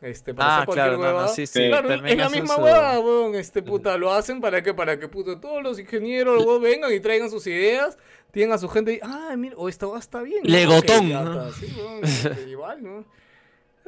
Este, 0.00 0.32
para 0.32 0.48
Ah, 0.48 0.54
hacer 0.58 0.66
cualquier 0.66 0.96
claro, 0.96 1.12
no, 1.16 1.22
no, 1.22 1.28
sí, 1.28 1.46
sí. 1.46 1.66
Claro, 1.68 1.92
es 1.92 2.16
la 2.16 2.28
misma 2.30 2.54
su- 2.54 2.60
huevada, 2.62 3.00
weón. 3.00 3.34
Este, 3.34 3.62
puta, 3.62 3.96
lo 3.96 4.12
hacen 4.12 4.40
para 4.40 4.62
que, 4.62 4.72
para 4.72 4.98
que, 4.98 5.08
puta, 5.08 5.40
todos 5.40 5.60
los 5.62 5.78
ingenieros, 5.80 6.44
weón, 6.44 6.62
vengan 6.62 6.92
y 6.94 7.00
traigan 7.00 7.28
sus 7.30 7.46
ideas, 7.48 7.98
tienen 8.30 8.52
a 8.54 8.58
su 8.58 8.68
gente 8.68 8.92
y, 8.94 9.00
ah, 9.02 9.34
mira, 9.36 9.56
o 9.56 9.68
esta 9.68 9.86
va 9.86 9.98
está 9.98 10.22
bien. 10.22 10.42
¿no? 10.44 10.50
Legotón, 10.50 11.08
ya 11.08 11.22
¿no? 11.24 11.48
está, 11.48 11.58
sí, 11.58 11.74
weón, 11.76 12.04
este, 12.04 12.48
igual, 12.48 12.82
¿no? 12.84 13.04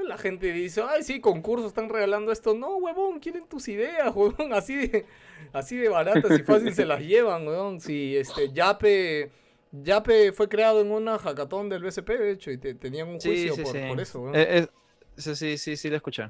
La 0.03 0.17
gente 0.17 0.51
dice, 0.51 0.83
ay, 0.89 1.03
sí, 1.05 1.21
concursos 1.21 1.67
están 1.69 1.91
regalando 1.91 2.33
esto. 2.33 2.55
No, 2.55 2.77
huevón, 2.79 3.21
quieren 3.21 3.47
tus 3.47 3.69
ideas, 3.69 4.11
huevón. 4.15 4.35
Así 4.55 4.75
de, 4.89 5.05
así 5.53 5.77
de 5.77 5.89
baratas 5.91 6.39
y 6.39 6.43
fácil 6.43 6.75
se 6.75 6.87
las 6.87 7.01
llevan, 7.03 7.47
huevón. 7.47 7.81
Si 7.83 8.17
este 8.17 8.51
Yape, 8.51 9.31
Yape 9.73 10.33
fue 10.33 10.49
creado 10.49 10.81
en 10.81 10.91
una 10.91 11.19
hackathon 11.19 11.69
del 11.69 11.83
BSP, 11.85 12.09
de 12.19 12.31
hecho, 12.33 12.51
y 12.51 12.57
te- 12.59 12.75
tenían 12.75 13.09
un 13.09 13.21
Sí, 13.21 13.29
juicio 13.29 13.55
sí, 13.57 13.63
por, 13.63 13.73
sí. 13.75 13.79
por 13.89 14.01
eso, 14.01 14.21
huevón. 14.21 14.37
Eh, 14.37 14.59
eh, 14.59 14.67
sí, 15.17 15.35
sí, 15.37 15.59
sí, 15.59 15.77
sí, 15.77 15.91
lo 15.91 15.97
escuché. 15.97 16.25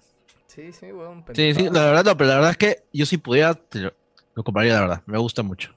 sí, 0.46 0.72
sí, 0.72 0.92
huevón. 0.92 1.24
Sí, 1.34 1.54
sí, 1.54 1.64
la 1.70 1.86
verdad, 1.86 2.04
no, 2.04 2.16
pero 2.16 2.28
la 2.30 2.34
verdad 2.36 2.50
es 2.52 2.56
que 2.56 2.82
yo 2.92 3.06
si 3.06 3.18
pudiera, 3.18 3.58
lo, 3.72 3.92
lo 4.34 4.44
compraría, 4.44 4.74
la 4.74 4.80
verdad. 4.80 5.02
Me 5.06 5.18
gusta 5.18 5.42
mucho. 5.42 5.72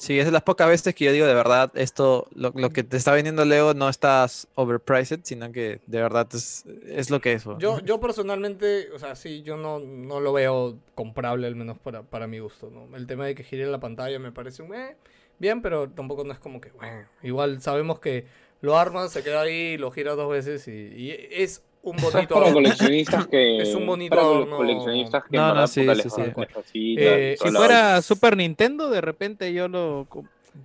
Sí, 0.00 0.18
es 0.18 0.24
de 0.24 0.32
las 0.32 0.42
pocas 0.42 0.66
veces 0.66 0.94
que 0.94 1.04
yo 1.04 1.12
digo 1.12 1.26
de 1.26 1.34
verdad, 1.34 1.70
esto, 1.74 2.26
lo, 2.34 2.54
lo 2.56 2.70
que 2.70 2.82
te 2.82 2.96
está 2.96 3.12
vendiendo 3.12 3.44
Lego 3.44 3.74
no 3.74 3.86
estás 3.90 4.48
overpriced, 4.54 5.20
sino 5.24 5.52
que 5.52 5.80
de 5.86 6.00
verdad 6.00 6.26
es, 6.32 6.64
es 6.86 7.10
lo 7.10 7.20
que 7.20 7.34
es. 7.34 7.44
weón. 7.44 7.60
Yo, 7.60 7.80
yo 7.80 8.00
personalmente, 8.00 8.90
o 8.92 8.98
sea, 8.98 9.14
sí, 9.14 9.42
yo 9.42 9.58
no, 9.58 9.78
no 9.78 10.20
lo 10.20 10.32
veo 10.32 10.78
comprable, 10.94 11.46
al 11.46 11.54
menos 11.54 11.76
para, 11.78 12.02
para 12.02 12.26
mi 12.26 12.38
gusto, 12.38 12.70
¿no? 12.70 12.96
El 12.96 13.06
tema 13.06 13.26
de 13.26 13.34
que 13.34 13.44
gire 13.44 13.66
la 13.66 13.78
pantalla 13.78 14.18
me 14.18 14.32
parece 14.32 14.62
eh, 14.62 14.96
bien, 15.38 15.60
pero 15.60 15.90
tampoco 15.90 16.24
no 16.24 16.32
es 16.32 16.38
como 16.38 16.62
que, 16.62 16.70
bueno, 16.70 17.06
igual 17.22 17.60
sabemos 17.60 18.00
que 18.00 18.24
lo 18.62 18.78
armas, 18.78 19.12
se 19.12 19.22
queda 19.22 19.42
ahí, 19.42 19.76
lo 19.76 19.90
giras 19.90 20.16
dos 20.16 20.30
veces 20.32 20.66
y, 20.66 20.70
y 20.70 21.10
es 21.30 21.62
un 21.82 21.96
bonito 21.96 22.34
para 22.34 22.52
coleccionistas 22.52 23.26
que. 23.26 23.58
Es 23.62 23.74
un 23.74 23.86
bonito 23.86 24.10
para 24.10 24.22
adorno. 24.22 24.56
coleccionistas 24.56 25.22
que 25.30 25.36
No, 25.36 25.54
no, 25.54 25.66
sí, 25.66 25.86
sí, 26.72 26.94
Eh, 26.98 27.36
Si 27.40 27.48
fuera. 27.50 28.02
Super 28.02 28.36
Nintendo, 28.36 28.90
de 28.90 29.00
repente 29.00 29.52
yo 29.52 29.68
lo 29.68 30.06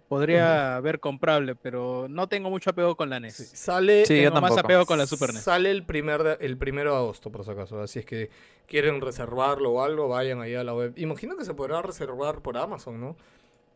podría 0.08 0.80
ver 0.80 1.00
comprable, 1.00 1.56
pero 1.56 2.08
no 2.10 2.28
tengo 2.28 2.50
mucho 2.50 2.72
apego 2.72 2.96
con 2.96 3.10
la 3.10 3.20
NES. 3.20 3.36
Sale, 3.54 4.02
yo 4.02 4.08
tengo 4.08 4.42
más 4.42 4.58
apego 4.58 4.86
con 4.86 4.98
la 4.98 5.06
Super 5.06 5.34
NES. 5.34 5.44
sale 5.44 5.72
el, 5.72 5.84
primer 5.86 6.24
de- 6.24 6.38
el 6.46 6.58
primero 6.58 6.92
de 6.92 6.98
agosto, 6.98 7.32
por 7.32 7.44
si 7.46 7.52
acaso. 7.52 7.82
Así 7.82 8.00
es 8.00 8.06
que 8.06 8.30
quieren 8.68 9.02
reservarlo 9.02 9.72
o 9.74 9.84
algo, 9.84 10.08
vayan 10.08 10.42
ahí 10.42 10.56
a 10.56 10.64
la 10.64 10.74
web. 10.74 10.94
Imagino 10.98 11.36
que 11.38 11.46
se 11.46 11.54
podrá 11.54 11.82
reservar 11.82 12.42
por 12.42 12.58
Amazon, 12.58 13.00
¿no? 13.00 13.16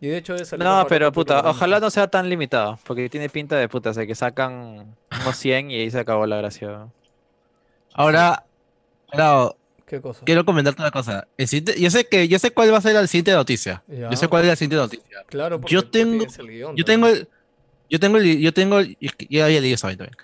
Y 0.02 0.08
de 0.08 0.18
hecho 0.18 0.34
es 0.36 0.58
No, 0.58 0.86
pero 0.88 1.12
puta, 1.12 1.42
ojalá 1.46 1.80
no 1.80 1.90
sea 1.90 2.08
tan 2.08 2.30
limitado, 2.30 2.80
porque 2.86 3.10
tiene 3.10 3.28
pinta 3.30 3.58
de 3.58 3.68
puta, 3.68 3.90
o 3.90 3.94
sea, 3.94 4.08
que 4.08 4.16
sacan 4.16 4.96
unos 5.22 5.36
100 5.36 5.72
y 5.72 5.76
ahí 5.76 5.92
se 5.92 6.00
acabó 6.00 6.26
la 6.26 6.38
gracia. 6.38 6.88
Ahora, 8.00 8.46
ahora, 9.12 9.56
¿Qué 9.86 10.00
cosa? 10.00 10.22
quiero 10.24 10.46
comentarte 10.46 10.82
una 10.82 10.90
cosa. 10.92 11.28
El 11.38 11.50
siguiente- 11.50 11.78
yo 11.82 11.92
sé 11.92 12.06
que 12.08 12.30
yo 12.30 12.40
sé 12.40 12.52
cuál 12.52 12.72
va 12.72 12.78
a 12.78 12.82
ser 12.82 12.94
la 12.94 13.06
siguiente 13.08 13.34
noticia. 13.34 13.84
Ya. 13.90 14.10
Yo 14.10 14.16
sé 14.16 14.30
cuál 14.30 14.44
es 14.44 14.48
la 14.48 14.56
siguiente 14.56 14.78
noticia. 14.78 15.24
Claro, 15.28 15.60
porque 15.60 15.74
Yo 15.74 15.86
tengo- 15.86 16.24
el 16.26 16.48
guion 16.48 16.76
Yo 16.78 16.86
tengo 16.86 17.08
el, 17.08 17.28
yo 17.90 18.00
tengo 18.00 18.18
el, 18.18 18.40
yo 18.40 18.54
tengo, 18.54 18.80
el- 18.80 18.98
ya 19.30 19.44
había 19.46 19.60
leído 19.60 19.76
esa 19.76 19.88
vaina 19.88 20.06
también. 20.06 20.18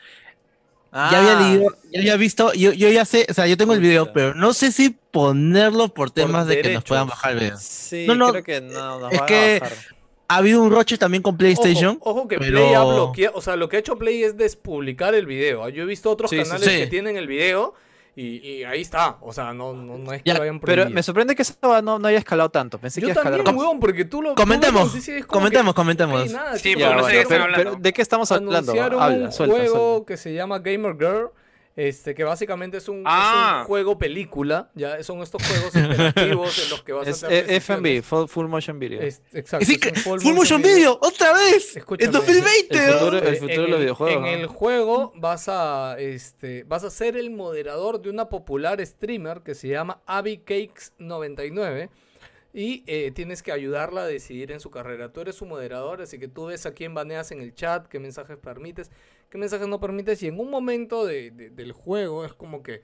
Ya 0.93 1.19
había 1.19 1.37
Ah, 1.37 1.41
leído, 1.51 1.75
ya 1.91 1.99
había 1.99 2.15
visto, 2.15 2.53
yo, 2.53 2.71
yo 2.71 2.87
ya 2.89 3.03
sé, 3.03 3.27
o 3.29 3.33
sea, 3.33 3.45
yo 3.47 3.57
tengo 3.57 3.73
el 3.73 3.81
video, 3.81 4.13
pero 4.13 4.33
no 4.33 4.53
sé 4.53 4.71
si 4.71 4.91
ponerlo 5.11 5.89
por 5.93 6.11
temas 6.11 6.47
de 6.47 6.61
que 6.61 6.73
nos 6.73 6.85
puedan 6.85 7.07
bajar 7.09 7.33
el 7.33 7.39
video. 7.39 7.57
Sí, 7.59 8.05
No, 8.07 8.15
no, 8.15 8.31
creo 8.31 8.43
que 8.45 8.61
no 8.61 9.01
nos 9.01 9.11
es 9.11 9.19
van 9.19 9.27
que- 9.27 9.57
a 9.57 9.59
bajar. 9.59 9.77
Ha 10.27 10.37
habido 10.37 10.61
un 10.63 10.71
roche 10.71 10.97
también 10.97 11.21
con 11.21 11.37
PlayStation. 11.37 11.97
Ojo, 12.01 12.19
ojo 12.21 12.27
que 12.27 12.37
pero- 12.39 12.51
Play 12.57 12.73
ha 12.73 12.83
bloqueado, 12.83 13.37
o 13.37 13.41
sea, 13.41 13.55
lo 13.55 13.69
que 13.69 13.77
ha 13.77 13.79
hecho 13.79 13.97
Play 13.97 14.23
es 14.23 14.37
despublicar 14.37 15.13
el 15.15 15.25
video. 15.25 15.67
Yo 15.69 15.83
he 15.83 15.85
visto 15.85 16.09
otros 16.09 16.29
Sí, 16.31 16.37
canales 16.37 16.67
sí. 16.67 16.77
que 16.77 16.87
tienen 16.87 17.15
el 17.17 17.27
video 17.27 17.73
y, 18.15 18.37
y 18.37 18.63
ahí 18.63 18.81
está. 18.81 19.17
O 19.21 19.33
sea, 19.33 19.53
no, 19.53 19.73
no, 19.73 19.97
no 19.99 20.13
es 20.13 20.23
que 20.23 20.29
Ya, 20.29 20.35
lo 20.37 20.43
hayan 20.43 20.59
Pero 20.59 20.89
me 20.89 21.03
sorprende 21.03 21.35
que 21.35 21.41
eso 21.43 21.53
no, 21.83 21.99
no 21.99 22.07
haya 22.07 22.17
escalado 22.17 22.49
tanto. 22.49 22.79
Pensé 22.79 23.01
Yo 23.01 23.07
que 23.07 23.11
iba 23.11 23.19
a 23.19 23.23
escalar 23.23 23.43
también, 23.43 23.55
más. 23.57 23.65
weón, 23.65 23.79
porque 23.79 24.05
tú 24.05 24.21
lo... 24.21 24.29
tú 24.29 24.41
Comentemos, 24.41 24.95
es 24.95 25.25
como 25.25 25.39
comentemos, 25.41 25.73
que, 25.73 25.75
comentemos. 25.75 26.23
"Ey, 26.23 26.29
nada, 26.33 26.57
Sí, 26.57 26.75
Ya, 26.77 26.87
bueno, 26.95 27.07
pero, 27.27 27.43
hablando. 27.43 27.71
pero 27.71 27.75
¿de 27.81 27.93
qué 27.93 28.01
estamos 28.01 28.31
hablando? 28.31 28.57
anunciaron 28.71 29.01
Habla, 29.03 29.25
un 29.25 29.31
suelta, 29.31 29.55
juego 29.57 29.75
suelta. 29.97 30.05
que 30.07 30.17
se 30.17 30.33
llama 30.33 30.59
Gamer 30.59 30.93
Girl, 30.97 31.29
este, 31.75 32.15
que 32.15 32.23
básicamente 32.23 32.77
es 32.77 32.87
un, 32.87 32.99
es 32.99 33.03
Ah. 33.05 33.57
un 33.61 33.65
juego 33.67 33.97
película, 33.97 34.71
ya 34.75 35.03
son 35.03 35.21
estos 35.21 35.41
juegos 35.45 35.75
interactivos 35.75 36.63
en 36.63 36.69
los 36.69 36.83
que 36.83 36.93
vas 36.93 37.07
Es 37.07 37.23
a 37.23 37.27
tener 37.27 37.51
FMV, 37.51 38.01
full, 38.01 38.27
full 38.27 38.47
motion 38.47 38.79
video. 38.79 39.01
Es- 39.01 39.21
exacto. 39.33 39.65
Es 39.69 39.77
que- 39.77 39.93
Full 39.93 40.33
Motion 40.33 40.61
Video, 40.61 40.97
otra 41.01 41.33
vez. 41.33 41.75
Escúchame, 41.75 42.05
En 42.05 42.11
2020. 42.13 42.77
el 42.85 42.93
futuro- 42.93 43.17
el 43.17 43.35
futuro 43.35 43.53
en 43.53 43.61
de 43.63 43.67
los 43.67 43.79
videojuegos, 43.81 44.15
En 44.15 44.21
¿no? 44.21 44.27
el 44.41 44.47
juego 44.47 45.11
vas 45.15 45.49
a, 45.49 45.97
este, 45.99 46.63
vas 46.63 46.83
a 46.85 46.89
ser 46.89 47.17
el 47.17 47.29
moderador 47.31 48.01
de 48.01 48.09
una 48.09 48.29
popular 48.29 48.83
streamer 48.85 49.41
que 49.41 49.53
se 49.53 49.67
llama 49.67 50.01
AbiCakes99 50.07 51.89
y 52.53 52.83
eh, 52.87 53.11
tienes 53.13 53.43
que 53.43 53.51
ayudarla 53.51 54.03
a 54.03 54.07
decidir 54.07 54.51
en 54.53 54.59
su 54.61 54.71
carrera. 54.71 55.11
Tú 55.11 55.19
eres 55.21 55.35
su 55.35 55.45
moderador, 55.45 56.01
así 56.01 56.17
que 56.19 56.27
tú 56.29 56.45
ves 56.45 56.65
a 56.65 56.71
quién 56.73 56.93
baneas 56.93 57.31
en 57.31 57.41
el 57.41 57.53
chat, 57.53 57.85
qué 57.87 57.99
mensajes 57.99 58.37
permites, 58.37 58.91
qué 59.29 59.37
mensajes 59.37 59.67
no 59.67 59.79
permites 59.79 60.21
y 60.23 60.27
en 60.27 60.39
un 60.39 60.49
momento 60.49 61.05
de- 61.05 61.31
de- 61.31 61.49
del 61.49 61.71
juego 61.71 62.25
es 62.25 62.33
como 62.33 62.63
que 62.63 62.83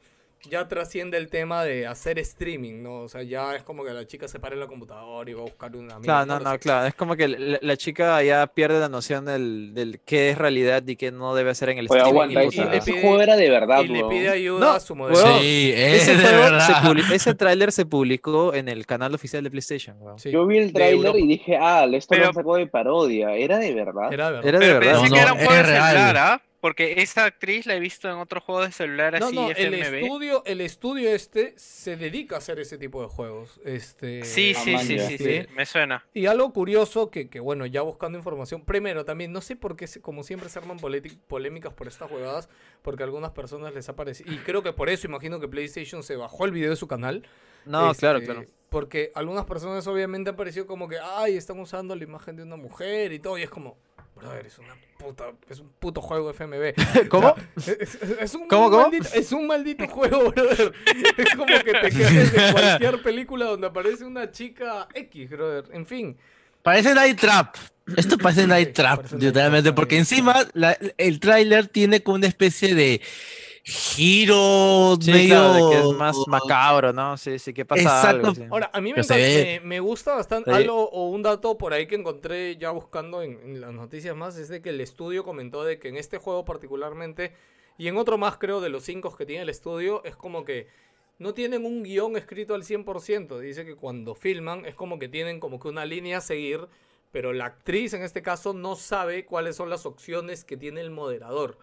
ya 0.50 0.68
trasciende 0.68 1.18
el 1.18 1.30
tema 1.30 1.64
de 1.64 1.86
hacer 1.88 2.18
streaming, 2.20 2.82
¿no? 2.82 3.02
O 3.02 3.10
sea, 3.10 3.24
ya 3.24 3.56
es 3.56 3.64
como 3.64 3.84
que 3.84 3.92
la 3.94 4.06
chica 4.08 4.28
se 4.28 4.40
para 4.40 4.56
en 4.56 4.60
la 4.62 4.68
computadora 4.68 5.30
y 5.30 5.34
va 5.34 5.42
a 5.42 5.44
buscar 5.44 5.76
una 5.76 5.96
amiga. 5.96 6.26
Claro, 6.26 6.26
no, 6.44 6.52
no, 6.52 6.60
claro. 6.60 6.88
Es 6.88 6.96
como 6.96 7.16
que 7.16 7.28
la, 7.28 7.60
la 7.62 7.78
chica 7.78 8.22
ya 8.24 8.48
pierde 8.48 8.80
la 8.80 8.90
noción 8.90 9.26
del, 9.26 9.74
del 9.74 10.00
qué 10.04 10.32
es 10.32 10.38
realidad 10.38 10.84
y 10.88 10.96
qué 10.96 11.12
no 11.12 11.36
debe 11.36 11.54
ser 11.56 11.70
en 11.70 11.78
el 11.78 11.88
Oye, 11.90 12.00
streaming. 12.00 12.38
aguanta, 12.38 12.44
y- 12.44 12.70
le 12.72 12.82
pide- 12.82 13.02
juego 13.02 13.22
era 13.22 13.36
de 13.36 13.50
verdad, 13.50 13.82
Y 13.84 13.88
le 13.90 14.00
weón. 14.00 14.10
pide 14.10 14.30
ayuda 14.30 14.60
No, 14.66 14.72
a 14.74 14.80
su 14.80 14.94
huevón. 14.94 15.40
Sí, 15.40 15.72
es 15.76 16.04
Ese, 16.04 16.16
de 16.18 16.24
verdad. 16.24 16.96
ese 17.14 17.36
tráiler 17.36 17.72
se 17.72 17.86
publicó 17.86 18.54
en 18.54 18.68
el 18.68 18.86
canal 18.86 19.14
oficial 19.14 19.44
de 19.44 19.52
PlayStation. 19.52 19.96
weón. 20.00 20.18
Sí, 20.20 20.32
Yo 20.32 20.46
vi 20.48 20.58
el 20.58 20.74
tráiler 20.74 21.16
y 21.18 21.28
dije, 21.28 21.58
ah, 21.60 21.86
esto 21.94 22.16
Pero- 22.16 22.28
lo 22.28 22.34
sacó 22.34 22.56
de 22.58 22.68
parodia. 22.68 23.32
¿Era 23.36 23.58
de 23.60 23.74
verdad? 23.74 24.12
Era 24.12 24.28
de 24.32 24.32
verdad. 24.42 24.50
Era 24.50 24.60
de 24.60 24.66
Pero 24.66 24.80
verdad. 24.80 24.94
pensé 25.02 25.10
No, 25.10 25.16
que 25.16 25.22
era 25.22 25.34
un 25.34 25.40
juego 25.40 25.54
de 25.54 25.64
celular, 25.66 26.18
¿ah? 26.18 26.42
Porque 26.62 27.02
esa 27.02 27.26
actriz 27.26 27.66
la 27.66 27.76
he 27.76 27.80
visto 27.80 28.08
en 28.08 28.18
otro 28.18 28.40
juego 28.40 28.62
de 28.62 28.72
celular 28.72 29.20
No, 29.20 29.26
así 29.26 29.36
no, 29.36 29.50
el 29.50 29.74
estudio, 29.74 30.44
el 30.46 30.62
estudio 30.62 31.10
este 31.10 31.54
se 31.58 31.98
dedica 31.98 32.36
a 32.36 32.38
hacer 32.38 32.60
ese 32.60 32.78
tipo 32.78 33.02
de 33.02 33.08
juegos. 33.08 33.60
Este, 33.66 34.24
Sí, 34.24 34.54
sí, 34.54 34.78
sí, 34.78 35.00
sí, 35.00 35.18
sí. 35.18 35.24
sí, 35.24 35.46
me 35.56 35.66
suena. 35.66 36.06
Y 36.14 36.28
algo 36.28 36.54
curioso 36.54 37.10
que, 37.10 37.30
que, 37.30 37.40
bueno, 37.40 37.66
ya 37.66 37.82
buscando 37.82 38.18
información, 38.20 38.64
primero 38.64 39.04
también, 39.06 39.32
no 39.32 39.42
sé 39.42 39.56
por 39.56 39.76
qué, 39.76 39.88
se- 39.88 40.02
como 40.02 40.24
siempre 40.24 40.50
se 40.50 40.60
arman 40.60 40.78
polémicas 41.28 41.74
por 41.74 41.88
estas 41.88 42.10
jugadas, 42.10 42.48
porque 42.84 43.02
a 43.02 43.08
algunas 43.08 43.32
personas 43.32 43.74
les 43.74 43.90
ha 43.90 43.96
parecido, 43.96 44.32
y 44.32 44.38
creo 44.38 44.62
que 44.62 44.72
por 44.72 44.90
eso 44.90 45.08
imagino 45.08 45.40
que 45.40 45.48
PlayStation 45.48 46.04
se 46.04 46.16
bajó 46.16 46.46
el 46.46 46.52
video 46.52 46.70
de 46.70 46.76
su 46.76 46.88
canal. 46.88 47.28
No, 47.66 47.92
claro, 47.96 48.20
este, 48.20 48.32
claro. 48.32 48.48
Porque 48.70 49.12
algunas 49.16 49.46
personas 49.46 49.86
obviamente 49.88 50.30
han 50.30 50.36
parecido 50.36 50.66
como 50.68 50.88
que, 50.88 50.98
ay, 51.00 51.36
están 51.36 51.60
usando 51.60 51.96
la 51.96 52.04
imagen 52.04 52.36
de 52.38 52.44
una 52.44 52.56
mujer 52.56 53.12
y 53.14 53.20
todo, 53.20 53.38
y 53.38 53.42
es 53.44 53.50
como, 53.50 53.78
brother, 54.22 54.46
es 54.46 54.58
una 54.60 54.76
puta, 54.98 55.32
es 55.50 55.60
un 55.60 55.70
puto 55.80 56.02
juego 56.02 56.30
FMV. 56.34 56.74
¿Cómo? 57.10 57.36
Es, 57.58 57.68
es- 57.68 57.96
es 58.20 58.36
un 58.36 58.48
¿Cómo, 58.48 58.70
cómo? 58.70 58.84
Maldito, 58.84 59.08
es 59.14 59.32
un 59.32 59.48
maldito 59.48 59.88
juego, 59.88 60.32
brother. 60.32 60.74
Es 61.18 61.30
como 61.36 61.46
que 61.48 61.74
te 61.74 61.90
crees 61.90 62.32
de 62.34 62.52
cualquier 62.54 63.02
película 63.02 63.46
donde 63.46 63.68
aparece 63.68 64.06
una 64.06 64.32
chica 64.32 64.88
X, 64.94 65.30
brother. 65.32 65.66
En 65.74 65.86
fin. 65.86 66.18
Parece 66.62 66.94
Night 66.94 67.20
Trap. 67.20 67.56
Esto 67.98 68.18
parece 68.18 68.46
Night 68.48 68.74
Trap, 68.74 69.12
literalmente, 69.14 69.74
porque 69.74 69.98
encima 69.98 70.46
la- 70.54 70.78
el 70.98 71.20
tráiler 71.20 71.68
tiene 71.68 72.04
como 72.04 72.16
una 72.18 72.28
especie 72.28 72.76
de 72.76 73.02
giro 73.64 74.98
Sí, 75.00 75.12
medio... 75.12 75.28
claro, 75.36 75.54
de 75.54 75.72
que 75.72 75.80
es 75.80 75.98
más 75.98 76.18
macabro, 76.28 76.94
¿no? 76.94 77.18
Sí, 77.18 77.40
sí, 77.40 77.54
que 77.54 77.66
pasa 77.66 77.82
Exacto. 77.82 78.28
algo. 78.28 78.36
sí. 78.36 78.44
Ahora, 78.50 78.70
a 78.74 78.82
mí 78.82 78.94
me, 78.94 79.02
encanta- 79.02 79.16
me, 79.16 79.60
me 79.64 79.80
gusta 79.80 80.16
bastante 80.16 80.52
algo 80.52 80.90
o 80.90 81.10
un 81.10 81.22
dato 81.22 81.58
por 81.58 81.74
ahí 81.74 81.88
que 81.88 81.96
encontré 81.96 82.58
ya 82.58 82.72
buscando 82.72 83.22
en, 83.22 83.40
en 83.44 83.62
las 83.62 83.74
noticias 83.74 84.16
más, 84.16 84.38
es 84.38 84.50
de 84.50 84.62
que 84.62 84.70
el 84.70 84.82
estudio 84.82 85.24
comentó 85.24 85.64
de 85.64 85.80
que 85.80 85.90
en 85.90 85.98
este 85.98 86.18
juego 86.18 86.46
particularmente, 86.46 87.34
y 87.78 87.88
en 87.88 87.98
otro 87.98 88.18
más 88.18 88.38
creo 88.38 88.62
de 88.62 88.70
los 88.70 88.84
cinco 88.84 89.16
que 89.16 89.26
tiene 89.26 89.44
el 89.44 89.50
estudio, 89.50 90.04
es 90.06 90.16
como 90.16 90.44
que 90.46 90.68
no 91.20 91.34
tienen 91.34 91.66
un 91.66 91.84
guion 91.84 92.18
escrito 92.18 92.56
al 92.56 92.64
100%. 92.64 93.40
Dice 93.40 93.64
que 93.66 93.76
cuando 93.76 94.16
filman 94.16 94.66
es 94.66 94.74
como 94.76 94.98
que 94.98 95.08
tienen 95.08 95.40
como 95.40 95.60
que 95.60 95.68
una 95.68 95.86
línea 95.86 96.18
a 96.18 96.22
seguir, 96.22 96.68
pero 97.12 97.32
la 97.34 97.46
actriz 97.46 97.94
en 97.94 98.02
este 98.02 98.22
caso 98.24 98.54
no 98.54 98.76
sabe 98.76 99.26
cuáles 99.26 99.56
son 99.56 99.70
las 99.70 99.86
opciones 99.86 100.44
que 100.44 100.58
tiene 100.58 100.82
el 100.82 100.90
moderador. 100.90 101.60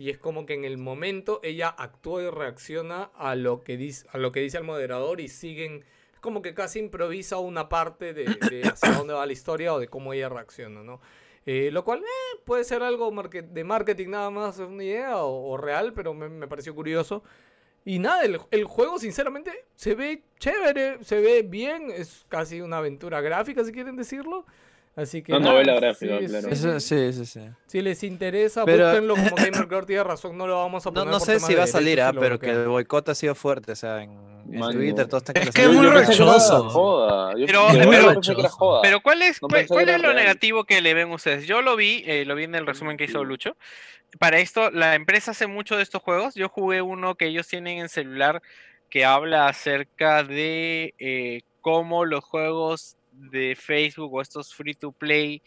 Y 0.00 0.08
es 0.08 0.16
como 0.16 0.46
que 0.46 0.54
en 0.54 0.64
el 0.64 0.78
momento 0.78 1.40
ella 1.42 1.68
actúa 1.68 2.22
y 2.22 2.30
reacciona 2.30 3.10
a 3.18 3.34
lo 3.34 3.60
que 3.60 3.76
dice, 3.76 4.06
a 4.10 4.16
lo 4.16 4.32
que 4.32 4.40
dice 4.40 4.56
el 4.56 4.64
moderador 4.64 5.20
y 5.20 5.28
siguen. 5.28 5.84
Es 6.14 6.20
como 6.20 6.40
que 6.40 6.54
casi 6.54 6.78
improvisa 6.78 7.36
una 7.36 7.68
parte 7.68 8.14
de, 8.14 8.24
de 8.24 8.62
hacia 8.66 8.92
dónde 8.92 9.12
va 9.12 9.26
la 9.26 9.32
historia 9.34 9.74
o 9.74 9.78
de 9.78 9.88
cómo 9.88 10.14
ella 10.14 10.30
reacciona, 10.30 10.82
¿no? 10.82 11.02
Eh, 11.44 11.68
lo 11.70 11.84
cual 11.84 11.98
eh, 11.98 12.40
puede 12.46 12.64
ser 12.64 12.82
algo 12.82 13.12
de 13.30 13.62
marketing 13.62 14.08
nada 14.08 14.30
más, 14.30 14.58
es 14.58 14.66
una 14.66 14.82
idea 14.82 15.18
o, 15.18 15.50
o 15.50 15.58
real, 15.58 15.92
pero 15.92 16.14
me, 16.14 16.30
me 16.30 16.48
pareció 16.48 16.74
curioso. 16.74 17.22
Y 17.84 17.98
nada, 17.98 18.22
el, 18.24 18.40
el 18.52 18.64
juego 18.64 18.98
sinceramente 18.98 19.66
se 19.74 19.94
ve 19.94 20.22
chévere, 20.38 21.04
se 21.04 21.20
ve 21.20 21.42
bien, 21.42 21.90
es 21.90 22.24
casi 22.30 22.62
una 22.62 22.78
aventura 22.78 23.20
gráfica 23.20 23.64
si 23.64 23.72
quieren 23.72 23.96
decirlo. 23.96 24.46
Así 24.96 25.22
que... 25.22 25.32
Una 25.32 25.40
nada, 25.40 25.52
novela 25.52 25.74
gráfica, 25.76 26.18
sí, 26.18 26.26
claro. 26.26 26.48
sí, 26.48 26.52
Eso- 26.52 26.80
sí. 26.80 27.24
sí. 27.24 27.40
Si 27.66 27.80
les 27.80 28.02
interesa, 28.02 28.64
Pero- 28.64 28.86
búsquenlo 28.86 29.14
como 29.14 29.36
Gamer 29.36 29.68
Girl 29.68 29.86
tiene 29.86 30.04
razón, 30.04 30.36
no 30.36 30.46
lo 30.46 30.56
vamos 30.56 30.84
a 30.86 30.90
No, 30.90 30.94
poner 30.94 31.12
no 31.12 31.20
sé 31.20 31.38
si 31.40 31.54
va 31.54 31.64
a 31.64 31.66
salir, 31.68 32.00
ah, 32.00 32.12
pero 32.12 32.38
que 32.38 32.50
el 32.50 32.66
boicot 32.66 33.08
ha 33.08 33.14
sido 33.14 33.34
fuerte, 33.34 33.72
o 33.72 33.76
sea, 33.76 34.02
en, 34.02 34.10
en. 34.52 34.60
Twitter 34.72 35.06
todos 35.06 35.22
están 35.22 35.42
Es 35.42 35.50
que 35.52 35.62
es 35.62 35.68
muy. 35.68 35.86
Yo, 35.86 35.92
Pero- 37.46 37.68
pero-. 37.72 38.20
Pero 38.82 39.00
¿cuál 39.00 39.22
es, 39.22 39.40
No 39.40 39.48
cuál, 39.48 39.88
es 39.88 40.00
lo 40.00 40.08
real. 40.08 40.16
negativo 40.16 40.64
que 40.64 40.80
le 40.80 40.94
ven 40.94 41.10
ustedes? 41.10 41.46
Yo 41.46 41.62
lo 41.62 41.76
vi, 41.76 42.02
eh, 42.06 42.24
lo 42.24 42.34
vi 42.34 42.44
en 42.44 42.54
el 42.54 42.66
resumen 42.66 42.96
que 42.96 43.04
hizo 43.04 43.22
Lucho. 43.24 43.56
Para 44.18 44.38
esto, 44.38 44.70
la 44.70 44.96
empresa 44.96 45.30
hace 45.30 45.46
mucho 45.46 45.76
de 45.76 45.82
estos 45.84 46.02
juegos. 46.02 46.34
Yo 46.34 46.48
jugué 46.48 46.82
uno 46.82 47.14
que 47.14 47.26
ellos 47.26 47.46
tienen 47.46 47.78
en 47.78 47.88
celular 47.88 48.42
que 48.88 49.04
habla 49.04 49.46
acerca 49.46 50.24
de 50.24 50.94
eh, 50.98 51.42
cómo 51.60 52.04
los 52.04 52.24
juegos 52.24 52.96
de 53.30 53.56
Facebook 53.56 54.12
o 54.12 54.20
estos 54.20 54.54
free 54.54 54.74
to 54.74 54.92
play, 54.92 55.42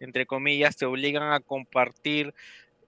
entre 0.00 0.26
comillas, 0.26 0.76
te 0.76 0.86
obligan 0.86 1.32
a 1.32 1.40
compartir 1.40 2.34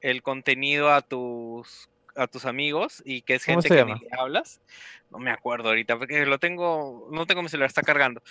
el 0.00 0.22
contenido 0.22 0.92
a 0.92 1.02
tus 1.02 1.88
a 2.18 2.26
tus 2.26 2.44
amigos 2.44 3.00
y 3.04 3.22
que 3.22 3.34
es 3.34 3.44
¿Cómo 3.44 3.62
gente 3.62 3.68
que 3.68 3.76
llama? 3.76 3.94
ni 3.94 4.08
le 4.08 4.08
hablas. 4.18 4.60
No 5.10 5.18
me 5.18 5.30
acuerdo 5.30 5.68
ahorita, 5.68 5.96
porque 5.96 6.26
lo 6.26 6.38
tengo, 6.38 7.08
no 7.12 7.26
tengo 7.26 7.42
mi 7.42 7.48
celular, 7.48 7.68
está 7.68 7.82
cargando. 7.82 8.22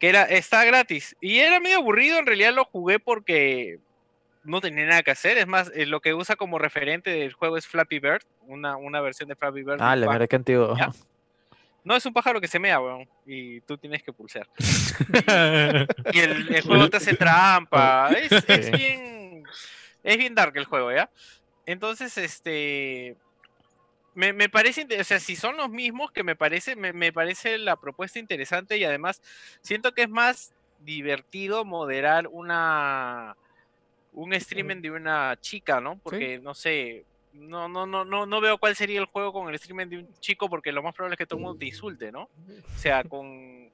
Que 0.00 0.08
era, 0.08 0.24
está 0.24 0.64
gratis. 0.64 1.14
Y 1.20 1.38
era 1.38 1.60
medio 1.60 1.76
aburrido, 1.76 2.18
en 2.18 2.26
realidad 2.26 2.54
lo 2.54 2.64
jugué 2.64 2.98
porque 2.98 3.78
no 4.44 4.60
tenía 4.60 4.86
nada 4.86 5.02
que 5.02 5.10
hacer. 5.10 5.36
Es 5.38 5.46
más, 5.46 5.70
eh, 5.74 5.86
lo 5.86 6.00
que 6.00 6.14
usa 6.14 6.36
como 6.36 6.58
referente 6.58 7.10
del 7.10 7.34
juego 7.34 7.56
es 7.56 7.66
Flappy 7.66 7.98
Bird, 7.98 8.22
una, 8.42 8.76
una 8.76 9.00
versión 9.00 9.28
de 9.28 9.36
Flappy 9.36 9.62
Bird. 9.62 9.80
Ah, 9.80 9.94
la 9.94 10.10
mira 10.10 10.26
qué 10.26 10.36
antiguo. 10.36 10.76
Ya. 10.76 10.90
No, 11.84 11.94
es 11.94 12.06
un 12.06 12.14
pájaro 12.14 12.40
que 12.40 12.48
se 12.48 12.58
mea, 12.58 12.80
weón. 12.80 13.06
Y 13.26 13.60
tú 13.60 13.76
tienes 13.76 14.02
que 14.02 14.12
pulsear. 14.12 14.48
Y 16.12 16.18
el, 16.18 16.54
el 16.54 16.62
juego 16.62 16.88
te 16.88 16.96
hace 16.96 17.14
trampa. 17.14 18.10
Es, 18.10 18.70
bien. 18.72 19.44
Es 20.02 20.18
bien 20.18 20.34
dark 20.34 20.56
el 20.56 20.64
juego, 20.64 20.90
¿ya? 20.92 21.10
Entonces, 21.66 22.16
este. 22.18 23.16
Me, 24.14 24.32
me 24.32 24.48
parece, 24.48 24.86
o 24.98 25.04
sea, 25.04 25.18
si 25.18 25.34
son 25.34 25.56
los 25.56 25.68
mismos, 25.68 26.12
que 26.12 26.22
me 26.22 26.36
parece, 26.36 26.76
me, 26.76 26.92
me 26.92 27.12
parece 27.12 27.58
la 27.58 27.76
propuesta 27.76 28.18
interesante 28.18 28.76
y 28.76 28.84
además 28.84 29.20
siento 29.60 29.92
que 29.92 30.02
es 30.02 30.08
más 30.08 30.54
divertido 30.84 31.64
moderar 31.64 32.28
una 32.28 33.36
un 34.12 34.32
streaming 34.32 34.80
de 34.80 34.92
una 34.92 35.36
chica, 35.40 35.80
¿no? 35.80 35.98
Porque 35.98 36.38
no 36.38 36.54
sé, 36.54 37.04
no, 37.34 37.68
no, 37.68 37.86
no, 37.86 38.04
no, 38.04 38.26
no 38.26 38.40
veo 38.40 38.58
cuál 38.58 38.76
sería 38.76 39.00
el 39.00 39.06
juego 39.06 39.32
con 39.32 39.48
el 39.48 39.54
streaming 39.56 39.86
de 39.86 39.98
un 39.98 40.14
chico, 40.20 40.48
porque 40.48 40.72
lo 40.72 40.82
más 40.82 40.94
probable 40.94 41.14
es 41.14 41.18
que 41.18 41.26
todo 41.26 41.38
el 41.38 41.44
mundo 41.44 41.58
te 41.58 41.66
insulte, 41.66 42.12
¿no? 42.12 42.22
O 42.22 42.78
sea, 42.78 43.04
con, 43.04 43.70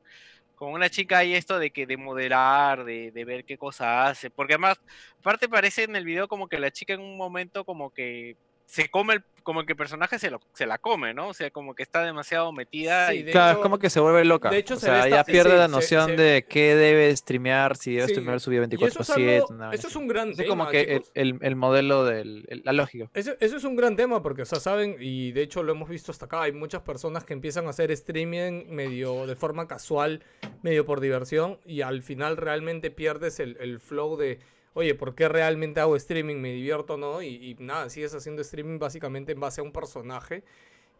con 0.54 0.72
una 0.72 0.90
chica 0.90 1.18
hay 1.18 1.34
esto 1.34 1.58
de 1.58 1.70
que 1.70 1.86
de 1.86 1.96
moderar, 1.96 2.84
de, 2.84 3.10
de 3.10 3.24
ver 3.24 3.44
qué 3.44 3.58
cosa 3.58 4.06
hace. 4.06 4.30
Porque 4.30 4.54
además, 4.54 4.80
aparte 5.20 5.48
parece 5.48 5.84
en 5.84 5.94
el 5.96 6.04
video 6.04 6.26
como 6.26 6.48
que 6.48 6.58
la 6.58 6.70
chica 6.70 6.94
en 6.94 7.00
un 7.00 7.16
momento 7.16 7.64
como 7.64 7.90
que 7.90 8.36
se 8.70 8.88
come 8.88 9.14
el, 9.14 9.24
como 9.42 9.64
que 9.64 9.72
el 9.72 9.76
personaje 9.76 10.16
se, 10.20 10.30
lo, 10.30 10.38
se 10.52 10.64
la 10.64 10.78
come, 10.78 11.12
¿no? 11.12 11.28
O 11.28 11.34
sea, 11.34 11.50
como 11.50 11.74
que 11.74 11.82
está 11.82 12.04
demasiado 12.04 12.52
metida. 12.52 13.08
Sí, 13.08 13.16
y- 13.16 13.22
de 13.24 13.32
Claro, 13.32 13.50
hecho- 13.52 13.58
es 13.58 13.62
como 13.64 13.78
que 13.80 13.90
se 13.90 13.98
vuelve 13.98 14.24
loca. 14.24 14.48
de 14.48 14.58
hecho 14.58 14.74
o 14.74 14.76
se 14.76 14.86
sea, 14.86 15.02
ve 15.04 15.10
ya 15.10 15.20
esta- 15.20 15.24
pierde 15.32 15.50
sí, 15.52 15.56
la 15.56 15.66
noción 15.66 16.06
se- 16.10 16.16
de 16.16 16.44
qué 16.48 16.76
debe 16.76 17.16
streamear, 17.16 17.76
si 17.76 17.94
debe 17.94 18.06
Sí, 18.06 18.12
streamear 18.14 18.38
su 18.38 18.50
vida 18.50 18.60
y 18.70 18.74
eso 18.84 19.00
es 19.00 19.08
24/7. 19.08 19.34
algo- 19.38 19.46
una 19.48 19.64
eso 19.72 19.82
vaina 19.82 19.88
es 19.88 19.96
un 19.96 20.06
gran 20.08 20.30
tema, 20.36 20.42
Es 20.44 20.48
como 20.48 20.68
que 20.68 20.80
el, 20.82 20.86
chicos. 20.98 21.10
el- 21.14 21.38
el 21.40 21.56
modelo 21.56 22.04
del 22.04 22.44
el- 22.48 22.62
la 22.64 22.72
lógica. 22.72 23.10
Eso, 23.12 23.32
eso 23.40 23.56
es 23.56 23.64
un 23.64 23.74
gran 23.74 23.96
tema 23.96 24.22
porque, 24.22 24.42
o 24.42 24.46
sea, 24.46 24.60
saben, 24.60 24.96
y 25.00 25.32
de 25.32 25.42
hecho 25.42 25.64
lo 25.64 25.72
hemos 25.72 25.88
visto 25.88 26.12
hasta 26.12 26.26
acá, 26.26 26.42
hay 26.42 26.52
muchas 26.52 26.82
personas 26.82 27.24
que 27.24 27.32
empiezan 27.32 27.66
a 27.66 27.70
hacer 27.70 27.90
streaming 27.90 28.66
medio 28.68 29.26
de 29.26 29.34
forma 29.34 29.66
casual, 29.66 30.22
medio 30.62 30.84
por 30.84 31.00
diversión, 31.00 31.58
y 31.64 31.80
al 31.80 32.02
final 32.02 32.36
realmente 32.36 32.92
pierdes 32.92 33.40
el, 33.40 33.56
el 33.58 33.80
flow 33.80 34.16
de, 34.16 34.38
oye, 34.74 34.94
¿por 34.94 35.14
qué 35.14 35.28
realmente 35.28 35.80
hago 35.80 35.96
streaming? 35.96 36.36
¿Me 36.36 36.52
divierto 36.52 36.96
no? 36.96 37.22
Y, 37.22 37.28
y 37.28 37.56
nada, 37.58 37.90
sigues 37.90 38.14
haciendo 38.14 38.42
streaming 38.42 38.78
básicamente 38.78 39.32
en 39.32 39.40
base 39.40 39.60
a 39.60 39.64
un 39.64 39.72
personaje, 39.72 40.44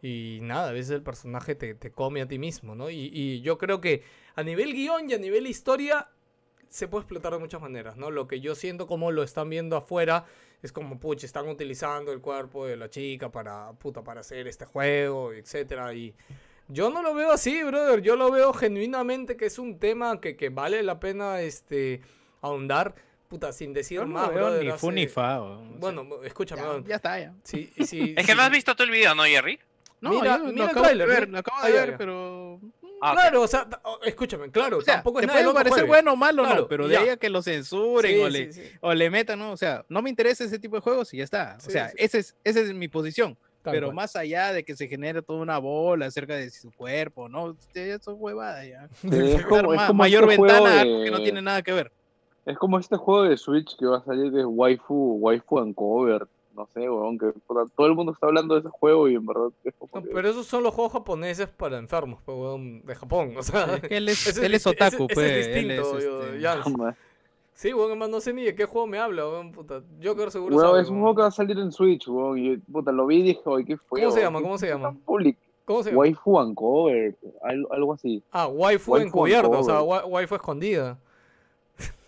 y 0.01 0.39
nada, 0.41 0.69
a 0.69 0.71
veces 0.71 0.91
el 0.91 1.03
personaje 1.03 1.53
te, 1.55 1.75
te 1.75 1.91
come 1.91 2.21
a 2.21 2.27
ti 2.27 2.39
mismo, 2.39 2.73
¿no? 2.75 2.89
Y, 2.89 3.11
y 3.13 3.41
yo 3.41 3.57
creo 3.57 3.81
que 3.81 4.03
a 4.35 4.43
nivel 4.43 4.73
guion 4.73 5.09
y 5.09 5.13
a 5.13 5.17
nivel 5.17 5.45
historia 5.45 6.09
se 6.69 6.87
puede 6.87 7.03
explotar 7.03 7.33
de 7.33 7.39
muchas 7.39 7.61
maneras, 7.61 7.97
¿no? 7.97 8.09
Lo 8.09 8.27
que 8.27 8.39
yo 8.39 8.55
siento 8.55 8.87
como 8.87 9.11
lo 9.11 9.23
están 9.23 9.49
viendo 9.49 9.75
afuera 9.75 10.25
es 10.63 10.71
como, 10.71 10.99
pucha, 10.99 11.25
están 11.25 11.47
utilizando 11.47 12.11
el 12.11 12.21
cuerpo 12.21 12.65
de 12.65 12.77
la 12.77 12.89
chica 12.89 13.31
para, 13.31 13.73
puta, 13.73 14.03
para 14.03 14.21
hacer 14.21 14.47
este 14.47 14.65
juego, 14.65 15.33
etcétera, 15.33 15.93
y 15.93 16.15
yo 16.67 16.89
no 16.89 17.01
lo 17.01 17.13
veo 17.13 17.31
así, 17.31 17.61
brother, 17.63 18.01
yo 18.01 18.15
lo 18.15 18.31
veo 18.31 18.53
genuinamente 18.53 19.35
que 19.35 19.45
es 19.45 19.59
un 19.59 19.79
tema 19.79 20.21
que, 20.21 20.37
que 20.37 20.49
vale 20.49 20.81
la 20.81 20.99
pena, 20.99 21.41
este, 21.41 22.01
ahondar, 22.41 22.95
puta, 23.31 23.51
sin 23.53 23.71
decir 23.73 24.01
no 24.01 24.07
más, 24.07 24.27
brother, 24.33 24.63
ni 24.63 24.69
fu 24.71 24.89
hace- 24.89 24.91
ni 24.91 25.07
fa. 25.07 25.41
weón, 25.41 25.57
o 25.57 25.69
sea, 25.69 25.77
Bueno, 25.79 26.23
escúchame, 26.23 26.61
ya, 26.85 26.95
está, 26.97 27.17
ya. 27.19 27.33
sí, 27.43 27.71
sí, 27.85 28.13
Es 28.17 28.25
que 28.27 28.35
no 28.35 28.41
has 28.41 28.51
visto 28.51 28.75
tú 28.75 28.83
el 28.83 28.91
video, 28.91 29.15
¿no, 29.15 29.23
Jerry? 29.23 29.57
No, 30.01 30.09
Mira- 30.09 30.37
yo 30.37 30.43
mira 30.45 30.51
lo 30.51 30.63
el 30.63 30.69
acabo 30.69 30.83
tráiler, 30.85 31.07
de 31.07 31.13
ver, 31.13 31.27
¿no? 31.29 31.31
lo 31.33 31.39
acabo 31.39 31.63
de 31.65 31.71
ver, 31.71 31.91
ya. 31.91 31.97
pero... 31.97 32.59
Ah. 33.03 33.13
Claro, 33.13 33.41
o 33.41 33.47
sea, 33.47 33.67
escúchame, 34.03 34.51
claro, 34.51 34.77
O 34.77 34.81
sea, 34.81 34.95
tampoco 34.95 35.19
te 35.21 35.25
es 35.25 35.27
nada 35.31 35.41
puede 35.41 35.53
parecer 35.55 35.71
jueves. 35.71 35.87
bueno 35.87 36.13
o 36.13 36.15
malo, 36.15 36.43
Claro, 36.43 36.61
no, 36.61 36.67
pero 36.67 36.87
de 36.87 36.97
ahí 36.97 37.09
a 37.09 37.17
que 37.17 37.29
lo 37.31 37.41
censuren 37.41 38.11
Sí, 38.11 38.19
o, 38.21 38.29
le, 38.29 38.53
sí, 38.53 38.61
sí. 38.61 38.69
o 38.79 38.93
le 38.93 39.09
metan, 39.09 39.39
¿no? 39.39 39.51
O 39.53 39.57
sea, 39.57 39.83
no 39.89 40.01
me 40.03 40.09
interesa 40.11 40.43
ese 40.43 40.59
tipo 40.59 40.75
de 40.75 40.81
juegos 40.83 41.11
y 41.13 41.17
ya 41.17 41.23
está. 41.23 41.59
Sí, 41.59 41.69
o 41.69 41.71
sea, 41.71 41.89
sí. 41.89 41.95
ese 41.97 42.19
es, 42.19 42.35
esa 42.43 42.59
es 42.59 42.73
mi 42.75 42.87
posición. 42.89 43.35
Tal 43.63 43.73
pero 43.73 43.87
cual. 43.87 43.95
más 43.95 44.15
allá 44.15 44.53
de 44.53 44.63
que 44.63 44.75
se 44.75 44.87
genere 44.87 45.21
toda 45.23 45.39
una 45.39 45.57
bola 45.59 46.07
acerca 46.07 46.35
de 46.35 46.49
su 46.51 46.71
cuerpo, 46.71 47.27
¿no? 47.29 47.55
Eso 47.73 48.11
es 48.11 48.17
huevada 48.19 48.65
ya. 48.65 48.87
Sí, 49.01 49.07
es 49.11 49.33
Dar 49.33 49.47
como, 49.47 49.73
es 49.73 49.79
ma- 49.79 49.87
como 49.87 49.97
mayor 49.97 50.23
este 50.31 50.41
ventana 50.41 50.75
de- 50.83 51.01
que 51.05 51.11
no 51.11 51.23
tiene 51.23 51.41
nada 51.41 51.61
que 51.63 51.71
ver. 51.73 51.91
Es 52.45 52.57
como 52.57 52.79
este 52.79 52.97
juego 52.97 53.23
de 53.23 53.37
Switch 53.37 53.77
que 53.77 53.85
va 53.85 53.97
a 53.97 54.03
salir 54.03 54.31
de 54.31 54.45
waifu, 54.45 55.17
waifu 55.19 55.59
and 55.59 55.75
cover. 55.75 56.27
No 56.55 56.65
sé, 56.73 56.81
weón, 56.89 57.17
que 57.17 57.27
puta, 57.47 57.61
todo 57.77 57.87
el 57.87 57.95
mundo 57.95 58.11
está 58.11 58.27
hablando 58.27 58.55
de 58.55 58.59
ese 58.59 58.69
juego 58.69 59.07
y 59.07 59.15
en 59.15 59.25
verdad 59.25 59.49
es 59.63 59.73
como 59.79 59.89
No, 59.95 60.03
que- 60.03 60.13
pero 60.13 60.27
esos 60.29 60.45
son 60.47 60.63
los 60.63 60.73
juegos 60.73 60.91
japoneses 60.91 61.47
para 61.47 61.77
enfermos, 61.77 62.19
pues, 62.25 62.37
weón, 62.37 62.81
de 62.85 62.93
Japón, 62.95 63.33
o 63.37 63.41
sea... 63.43 63.75
Es 63.75 63.81
que 63.87 63.95
él 63.97 64.09
es, 64.09 64.27
ese 64.27 64.45
él 64.45 64.53
es 64.55 64.65
disti- 64.65 64.71
ese- 64.73 64.85
otaku, 64.87 65.03
ese 65.05 65.13
pues. 65.13 65.31
es 65.31 65.47
distinto, 65.47 65.97
es, 65.97 66.03
yo- 66.03 66.23
este, 66.23 66.39
ya. 66.41 66.61
Sí, 67.53 67.73
weón, 67.73 67.91
además 67.91 68.09
no 68.09 68.19
sé 68.21 68.33
ni 68.33 68.43
de 68.43 68.55
qué 68.55 68.65
juego 68.65 68.87
me 68.87 68.97
habla, 68.97 69.27
weón, 69.27 69.51
puta. 69.51 69.81
Joker 70.03 70.31
seguro 70.31 70.55
Weón, 70.55 70.67
sabe, 70.69 70.81
es 70.81 70.87
un 70.89 70.95
weón. 70.95 71.01
juego 71.03 71.15
que 71.17 71.21
va 71.21 71.27
a 71.27 71.31
salir 71.31 71.57
en 71.59 71.71
Switch, 71.71 72.07
weón. 72.07 72.37
Y 72.39 72.57
puta, 72.57 72.91
lo 72.91 73.05
vi 73.05 73.17
y 73.19 73.21
dije, 73.23 73.41
oye, 73.45 73.65
¿qué 73.65 73.77
fue? 73.77 74.01
¿Cómo 74.01 74.11
se 74.11 74.21
llama? 74.21 74.39
¿Qué 74.39 74.43
¿Cómo 74.43 74.57
se 74.57 74.67
llama? 74.67 74.95
public- 75.05 75.37
¿Cómo 75.65 75.83
se 75.83 75.89
llama? 75.91 75.99
Waifu 75.99 76.37
Uncover, 76.39 77.15
algo, 77.43 77.71
algo 77.73 77.93
así. 77.93 78.23
Ah, 78.31 78.47
waifu, 78.47 78.91
Waifu 78.93 79.07
encubierto, 79.07 79.51
o 79.51 79.63
sea, 79.63 79.81
wa- 79.83 80.05
waifu 80.05 80.35
escondida. 80.35 80.97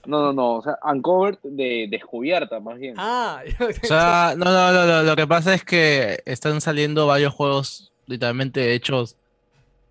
No, 0.06 0.22
no, 0.22 0.34
no, 0.34 0.54
o 0.56 0.62
sea, 0.64 0.78
Uncovered 0.84 1.38
de 1.44 1.88
descubierta, 1.90 2.60
más 2.60 2.78
bien. 2.78 2.96
Ah, 2.98 3.42
O 3.84 3.88
sea, 3.88 4.34
no, 4.38 4.46
no, 4.46 4.72
no, 4.74 4.86
no, 4.86 5.04
lo 5.04 5.16
que 5.16 5.26
pasa 5.28 5.54
es 5.54 5.64
que 5.64 6.22
están 6.26 6.60
saliendo 6.62 7.08
varios 7.08 7.34
juegos 7.34 7.92
literalmente 8.06 8.74
hechos 8.74 9.16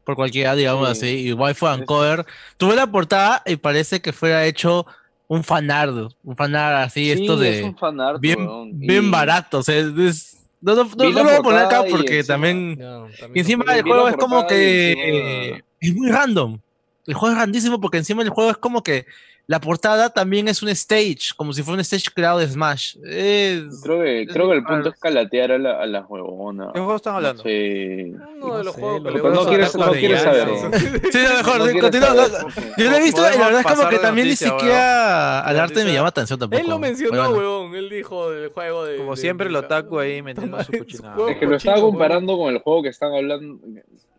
por 0.04 0.14
cualquiera, 0.16 0.54
digamos 0.54 0.98
Sí. 0.98 1.06
así, 1.06 1.28
y 1.28 1.32
Waifu 1.32 1.66
Uncover. 1.66 2.26
Tuve 2.58 2.76
la 2.76 2.86
portada 2.88 3.42
y 3.46 3.56
parece 3.56 4.00
que 4.02 4.12
fuera 4.12 4.44
hecho 4.44 4.84
un 5.28 5.42
fanart, 5.44 6.12
un 6.24 6.36
fanart 6.36 6.86
así, 6.88 7.04
Sí, 7.04 7.12
esto 7.22 7.34
es 7.34 7.40
de 7.58 7.62
un 7.64 7.76
fanart, 7.78 8.20
bien, 8.20 8.46
weón, 8.46 8.78
bien 8.78 9.04
y- 9.06 9.10
barato, 9.10 9.58
o 9.60 9.62
sea, 9.62 9.76
es- 9.78 10.36
no, 10.60 10.74
no, 10.74 10.84
no, 10.84 10.90
Vi 10.90 10.96
no 10.96 11.10
la 11.10 11.22
lo 11.22 11.24
voy 11.24 11.34
a 11.38 11.42
poner 11.42 11.62
acá 11.64 11.86
y 11.86 11.90
porque 11.90 12.18
encima- 12.18 12.34
también, 12.34 12.78
No, 12.78 13.08
y 13.08 13.16
también 13.16 13.44
encima 13.46 13.64
el 13.74 13.82
juego 13.82 14.08
es 14.08 14.16
como 14.16 14.46
que 14.46 14.92
encima- 14.92 15.64
es 15.80 15.94
muy 15.96 16.08
random. 16.10 16.58
El 17.06 17.14
juego 17.14 17.32
es 17.32 17.36
grandísimo 17.38 17.80
porque 17.80 17.98
encima 17.98 18.22
el 18.22 18.28
juego 18.28 18.50
es 18.50 18.56
como 18.58 18.82
que 18.82 19.06
la 19.52 19.60
portada 19.60 20.08
también 20.08 20.48
es 20.48 20.62
un 20.62 20.70
stage, 20.70 21.34
como 21.36 21.52
si 21.52 21.62
fuera 21.62 21.74
un 21.74 21.80
stage 21.80 22.06
creado 22.14 22.38
de 22.38 22.46
Smash. 22.48 22.96
Es- 23.04 23.82
Creo 23.82 24.00
que, 24.02 24.22
es 24.22 24.32
creo 24.32 24.48
que 24.48 24.54
el 24.56 24.64
punto 24.64 24.88
es 24.88 24.94
calatear 24.98 25.52
a 25.52 25.58
la, 25.58 25.78
a 25.82 25.86
la 25.86 26.00
huevona. 26.06 26.70
¿Qué 26.72 26.78
juego 26.80 26.96
están 26.96 27.16
hablando? 27.16 27.42
Sí. 27.42 28.14
Uno 28.40 28.56
de 28.58 28.64
los 28.64 28.74
sé, 28.74 28.80
juegos 28.80 29.02
que 29.02 29.04
lo 29.04 29.10
le 29.10 29.20
que 29.22 29.28
gusta 29.28 29.44
no 29.44 29.48
quieres- 29.50 29.74
no 29.74 29.80
Taco 29.80 29.92
quieres 29.92 30.18
de 30.18 30.24
saber, 30.24 30.48
Yaya. 30.48 30.68
¿no? 30.68 30.78
Sí, 31.12 31.18
no, 31.22 31.36
mejor, 31.36 31.74
No 31.74 31.80
continúa. 31.80 32.14
no, 32.14 32.48
Yo 32.78 32.90
lo 32.90 32.96
he 32.96 33.02
visto 33.02 33.20
y 33.20 33.38
la 33.38 33.44
verdad 33.46 33.60
es 33.60 33.66
como 33.76 33.88
que 33.90 33.98
también 33.98 34.28
ni 34.28 34.36
siquiera 34.36 35.40
al 35.40 35.60
arte 35.60 35.84
me 35.84 35.92
llama 35.92 36.08
atención 36.08 36.38
tampoco. 36.38 36.60
Él 36.62 36.68
lo 36.70 36.78
mencionó, 36.78 37.30
weón. 37.32 37.74
Él 37.74 37.90
dijo 37.90 38.30
del 38.30 38.48
juego 38.48 38.84
de. 38.86 38.96
Como 38.96 39.16
siempre, 39.16 39.48
el 39.48 39.56
otaku 39.56 39.98
ahí 39.98 40.22
metiendo 40.22 40.62
su 40.64 40.72
cochinada. 40.78 41.30
Es 41.30 41.36
que 41.38 41.46
lo 41.46 41.56
estaba 41.56 41.80
comparando 41.80 42.38
con 42.38 42.54
el 42.54 42.60
juego 42.60 42.82
que 42.84 42.88
están 42.88 43.12
hablando, 43.12 43.58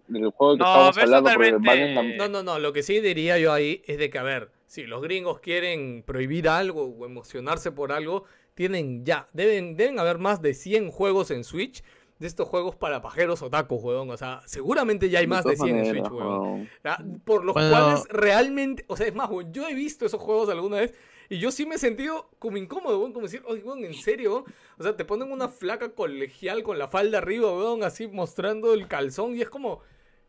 del 0.08 0.30
juego 0.32 0.54
que 0.58 0.60
No, 0.64 0.90
estamos 0.90 0.98
hablando, 0.98 2.04
No, 2.18 2.28
no, 2.30 2.44
no. 2.44 2.60
Lo 2.60 2.72
que 2.72 2.84
sí 2.84 3.00
diría 3.00 3.38
yo 3.40 3.52
ahí 3.52 3.82
es 3.88 3.98
de 3.98 4.10
que, 4.12 4.18
a 4.20 4.24
ver, 4.24 4.50
si 4.74 4.88
los 4.88 5.04
gringos 5.04 5.40
quieren 5.40 6.02
prohibir 6.04 6.50
algo 6.50 6.86
o 6.86 7.06
emocionarse 7.06 7.72
por 7.72 7.92
algo, 7.92 8.24
tienen 8.56 9.06
ya. 9.06 9.30
Deben, 9.32 9.78
deben 9.78 10.00
haber 10.00 10.18
más 10.18 10.42
de 10.42 10.56
100 10.56 10.90
juegos 10.90 11.30
en 11.30 11.44
Switch 11.44 11.84
de 12.18 12.26
estos 12.26 12.48
juegos 12.48 12.76
para 12.76 13.00
pajeros 13.00 13.44
otakus, 13.44 13.84
weón. 13.84 14.10
O 14.10 14.18
sea, 14.18 14.42
seguramente 14.48 15.12
ya 15.12 15.20
hay 15.20 15.28
más 15.28 15.44
de 15.44 15.54
todas 15.56 15.70
100 15.70 15.78
en 15.78 15.86
Switch, 15.86 16.10
weón. 16.12 16.68
Ya, 16.84 16.98
Por 17.24 17.46
los 17.46 17.54
Bueno. 17.54 17.70
cuales 17.70 18.04
realmente, 18.10 18.84
o 18.88 18.98
sea, 18.98 19.06
es 19.06 19.14
más, 19.14 19.30
weón, 19.30 19.54
yo 19.54 19.68
he 19.68 19.76
visto 19.76 20.08
esos 20.08 20.20
juegos 20.20 20.50
alguna 20.50 20.78
vez 20.78 20.96
y 21.30 21.38
yo 21.38 21.52
sí 21.52 21.68
me 21.68 21.76
he 21.76 21.78
sentido 21.78 22.32
como 22.40 22.58
incómodo, 22.58 22.98
weón, 22.98 23.14
como 23.14 23.28
decir, 23.28 23.44
oye, 23.46 23.62
weón, 23.62 23.86
¿en 23.86 23.94
serio? 23.94 24.32
weón?". 24.32 24.46
O 24.80 24.82
sea, 24.84 24.98
te 24.98 25.06
ponen 25.06 25.32
una 25.32 25.50
flaca 25.50 25.90
colegial 25.94 26.64
con 26.64 26.80
la 26.80 26.88
falda 26.88 27.20
arriba, 27.20 27.54
weón, 27.56 27.84
así 27.84 28.08
mostrando 28.08 28.74
el 28.74 28.88
calzón 28.88 29.36
y 29.36 29.42
es 29.44 29.52
como, 29.52 29.82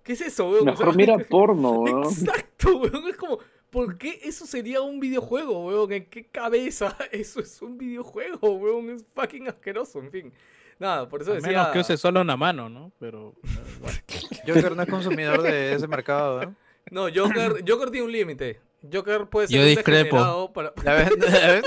¿qué 0.02 0.12
es 0.12 0.20
eso, 0.20 0.50
weón? 0.50 0.68
O 0.68 0.72
Mejor 0.72 0.86
sea, 0.88 0.94
mira 0.94 1.16
porno, 1.30 1.80
weón. 1.80 2.02
Exacto, 2.04 2.76
weón, 2.76 3.08
es 3.08 3.16
como, 3.16 3.38
¿por 3.74 3.98
qué 3.98 4.20
eso 4.22 4.46
sería 4.46 4.80
un 4.80 5.00
videojuego, 5.00 5.66
weón? 5.66 5.92
¿En 5.92 6.06
qué 6.06 6.24
cabeza 6.26 6.96
eso 7.12 7.40
es 7.40 7.60
un 7.60 7.76
videojuego, 7.76 8.52
weón? 8.54 8.90
Es 8.90 9.04
fucking 9.14 9.48
asqueroso, 9.48 9.98
en 9.98 10.10
fin. 10.12 10.32
Nada, 10.78 11.08
por 11.08 11.22
eso 11.22 11.32
A 11.32 11.34
decía... 11.34 11.48
menos 11.50 11.68
que 11.68 11.80
use 11.80 11.96
solo 11.96 12.20
una 12.20 12.36
mano, 12.36 12.68
¿no? 12.68 12.92
Pero. 13.00 13.34
Joker 14.46 14.76
no 14.76 14.82
es 14.84 14.88
consumidor 14.88 15.42
de 15.42 15.74
ese 15.74 15.88
mercado, 15.88 16.44
¿no? 16.44 16.54
No, 16.90 17.02
Joker, 17.14 17.64
Joker 17.66 17.90
tiene 17.90 18.06
un 18.06 18.12
límite. 18.12 18.60
Joker 18.92 19.26
puede 19.26 19.48
ser 19.48 19.56
Yo 19.56 19.62
un 19.62 19.68
discrepo. 19.68 20.52
para... 20.52 20.72
¿Ya 20.84 20.92
ves? 20.94 21.10
¿Ya 21.18 21.50
ves? 21.50 21.64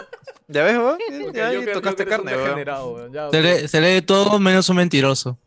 ¿Ya 0.47 0.63
ves, 0.63 0.75
Ya 1.34 1.51
Joker- 1.51 1.73
tocaste 1.73 2.03
Joker 2.05 2.23
carne, 2.23 2.38
weón. 2.38 3.11
ya, 3.11 3.29
Se 3.31 3.41
lee, 3.41 3.67
se 3.67 3.81
lee 3.81 4.01
todo 4.01 4.39
menos 4.39 4.69
un 4.69 4.77
mentiroso. 4.77 5.38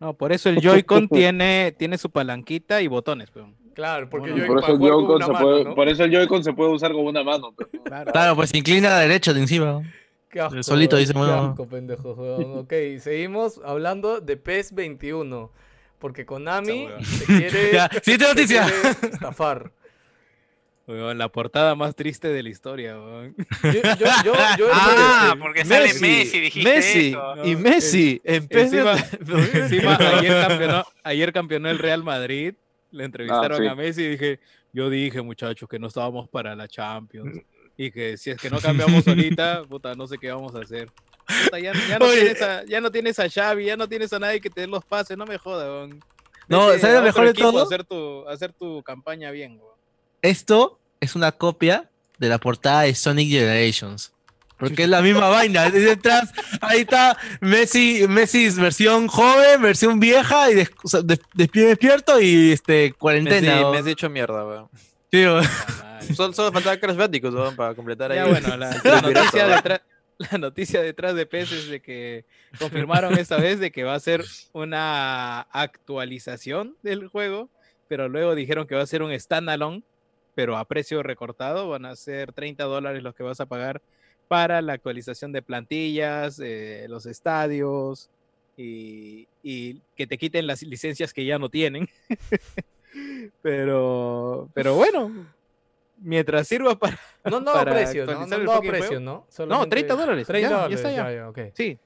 No, 0.00 0.12
por 0.14 0.32
eso 0.32 0.48
el 0.48 0.60
Joy-Con 0.60 1.08
tiene, 1.08 1.74
tiene 1.76 1.98
su 1.98 2.08
palanquita 2.10 2.80
y 2.80 2.86
botones, 2.86 3.28
weón. 3.34 3.56
Claro, 3.78 4.10
porque 4.10 4.32
Bueno, 4.32 4.46
Por 4.48 4.58
eso, 4.58 4.72
el 4.72 4.78
Joy-Con 4.80 5.22
se 5.22 5.32
mano, 5.32 5.44
puede, 5.44 5.64
¿no? 5.64 5.74
por 5.76 5.88
eso 5.88 6.02
el 6.02 6.10
Joy-Con 6.10 6.42
se 6.42 6.52
puede 6.52 6.72
usar 6.72 6.90
con 6.90 7.06
una 7.06 7.22
mano. 7.22 7.54
pero- 7.56 7.70
Claro. 7.84 8.10
Claro, 8.10 8.34
pues 8.34 8.50
se 8.50 8.58
inclina 8.58 8.88
a 8.88 8.90
la 8.90 8.98
derecha 9.02 9.32
de 9.32 9.38
encima. 9.38 9.82
Qué 10.28 10.40
asco, 10.40 10.60
solito 10.64 10.96
dice, 10.96 11.12
qué 11.12 11.18
bueno. 11.20 11.50
asco, 11.52 11.68
pendejo, 11.68 12.12
weón. 12.14 12.58
Ok, 12.58 12.72
seguimos 12.98 13.60
hablando 13.64 14.20
de 14.20 14.36
PES 14.36 14.74
21. 14.74 15.52
Porque 16.00 16.26
Konami 16.26 16.88
se 17.04 17.24
quiere, 17.26 17.70
Ya, 17.72 17.88
siguiente 18.02 18.24
se 18.26 18.34
noticia. 18.34 18.64
quiere 18.64 19.14
estafar. 19.14 19.70
Weón, 20.88 21.16
la 21.16 21.28
portada 21.28 21.76
más 21.76 21.94
triste 21.94 22.26
de 22.28 22.42
la 22.42 22.48
historia, 22.48 22.96
weón. 22.98 23.36
Yo, 23.62 23.70
yo, 23.72 24.06
yo, 24.24 24.32
yo 24.58 24.66
Ah, 24.72 25.36
porque 25.40 25.64
sale 25.64 25.94
Messi, 25.94 26.40
dijiste 26.40 26.68
Messi 26.68 27.08
eso. 27.10 27.44
y 27.44 27.54
Messi 27.54 28.20
en 28.24 28.48
PES 28.48 28.72
Encima, 28.72 28.94
de- 28.96 29.58
encima 29.60 29.96
ayer, 30.18 30.46
campeonó, 30.48 30.84
ayer 31.04 31.32
campeonó 31.32 31.70
el 31.70 31.78
Real 31.78 32.02
Madrid. 32.02 32.54
Le 32.90 33.04
entrevistaron 33.04 33.58
sí. 33.58 33.66
a 33.66 33.74
Messi 33.74 34.02
y 34.02 34.08
dije, 34.10 34.40
yo 34.72 34.90
dije, 34.90 35.20
muchachos, 35.22 35.68
que 35.68 35.78
no 35.78 35.88
estábamos 35.88 36.28
para 36.28 36.54
la 36.54 36.68
Champions. 36.68 37.38
Y 37.80 37.92
que 37.92 38.16
si 38.16 38.30
es 38.30 38.40
que 38.40 38.50
no 38.50 38.58
cambiamos 38.58 39.06
ahorita, 39.06 39.62
puta, 39.68 39.94
no 39.94 40.08
sé 40.08 40.18
qué 40.18 40.32
vamos 40.32 40.52
a 40.56 40.62
hacer. 40.62 40.90
Puta, 41.44 41.60
ya, 41.60 41.72
ya 41.88 41.96
no 42.00 42.06
tienes 42.08 42.42
a, 42.42 42.64
ya 42.64 42.80
no 42.80 42.90
tienes 42.90 43.18
a 43.20 43.30
Xavi, 43.30 43.66
ya 43.66 43.76
no 43.76 43.88
tienes 43.88 44.12
a 44.12 44.18
nadie 44.18 44.40
que 44.40 44.50
te 44.50 44.62
dé 44.62 44.66
los 44.66 44.84
pases, 44.84 45.16
no 45.16 45.24
me 45.24 45.38
jodas, 45.38 45.68
weón. 45.68 46.00
No, 46.48 46.76
¿sabes 46.76 46.96
lo 46.96 47.02
mejor 47.02 47.26
de 47.26 47.34
todo? 47.34 47.62
Hacer 47.62 47.84
tu, 47.84 48.26
hacer 48.26 48.52
tu 48.52 48.82
campaña 48.82 49.30
bien. 49.30 49.60
Esto 50.22 50.80
es 50.98 51.14
una 51.14 51.30
copia 51.30 51.88
de 52.18 52.28
la 52.28 52.38
portada 52.38 52.82
de 52.82 52.96
Sonic 52.96 53.30
Generations. 53.30 54.12
Porque 54.58 54.82
es 54.84 54.88
la 54.88 55.00
misma 55.02 55.28
vaina. 55.28 55.66
es 55.66 55.72
Detrás, 55.72 56.32
ahí 56.60 56.80
está 56.80 57.16
Messi, 57.40 58.06
Messi 58.08 58.50
versión 58.50 59.06
joven, 59.06 59.62
versión 59.62 60.00
vieja 60.00 60.50
y 60.50 60.54
des- 60.56 60.70
despierto 61.34 62.20
y 62.20 62.52
este 62.52 62.72
Messi, 62.88 62.92
cuarentena. 62.98 63.60
¿no? 63.60 63.72
me 63.72 63.78
has 63.78 63.84
dicho 63.84 64.10
mierda, 64.10 64.44
weón. 64.44 64.68
Sí. 65.10 65.24
Solo, 66.14 66.32
solo 66.32 66.52
faltaba 66.52 66.76
Crash 66.78 66.96
Bandicoot, 66.96 67.34
weón, 67.34 67.56
para 67.56 67.74
completar 67.74 68.10
ahí. 68.10 68.18
Ya 68.18 68.26
bueno, 68.26 68.56
la, 68.56 68.70
noticia 69.02 69.46
detrás, 69.46 69.82
la 70.18 70.38
noticia 70.38 70.80
detrás 70.82 71.14
de 71.14 71.26
PES 71.26 71.52
es 71.52 71.68
de 71.68 71.80
que 71.82 72.24
confirmaron 72.58 73.18
esta 73.18 73.36
vez 73.36 73.60
de 73.60 73.70
que 73.70 73.84
va 73.84 73.94
a 73.94 74.00
ser 74.00 74.24
una 74.52 75.42
actualización 75.52 76.76
del 76.82 77.08
juego, 77.08 77.50
pero 77.88 78.08
luego 78.08 78.34
dijeron 78.34 78.66
que 78.66 78.74
va 78.74 78.82
a 78.82 78.86
ser 78.86 79.02
un 79.02 79.18
standalone, 79.18 79.82
pero 80.34 80.56
a 80.56 80.64
precio 80.66 81.02
recortado, 81.02 81.68
van 81.68 81.84
a 81.84 81.94
ser 81.96 82.32
30 82.32 82.64
dólares 82.64 83.02
los 83.02 83.14
que 83.14 83.22
vas 83.22 83.40
a 83.40 83.46
pagar 83.46 83.82
para 84.28 84.62
la 84.62 84.74
actualización 84.74 85.32
de 85.32 85.42
plantillas, 85.42 86.38
eh, 86.38 86.86
los 86.88 87.06
estadios 87.06 88.10
y, 88.56 89.26
y 89.42 89.80
que 89.96 90.06
te 90.06 90.18
quiten 90.18 90.46
las 90.46 90.62
licencias 90.62 91.12
que 91.12 91.24
ya 91.24 91.38
no 91.38 91.48
tienen. 91.48 91.88
pero, 93.42 94.48
pero 94.54 94.74
bueno, 94.74 95.10
mientras 95.98 96.46
sirva 96.46 96.78
para 96.78 96.98
No 97.24 97.40
dado 97.40 97.58
para 97.58 97.72
precio, 97.72 98.06
¿no? 98.06 98.26
No 98.26 98.60
precio. 98.60 99.00
¿no? 99.00 99.12
No, 99.12 99.26
Solamente 99.28 99.70
30 99.70 99.94
dólares. 99.94 100.26
30 100.26 100.48
ya, 100.48 100.50
ya 100.50 100.56
dólares, 100.62 100.76
está 100.76 100.90
ya. 100.90 100.96
ya, 100.96 101.16
ya, 101.16 101.28
ok. 101.28 101.38
Sí, 101.54 101.78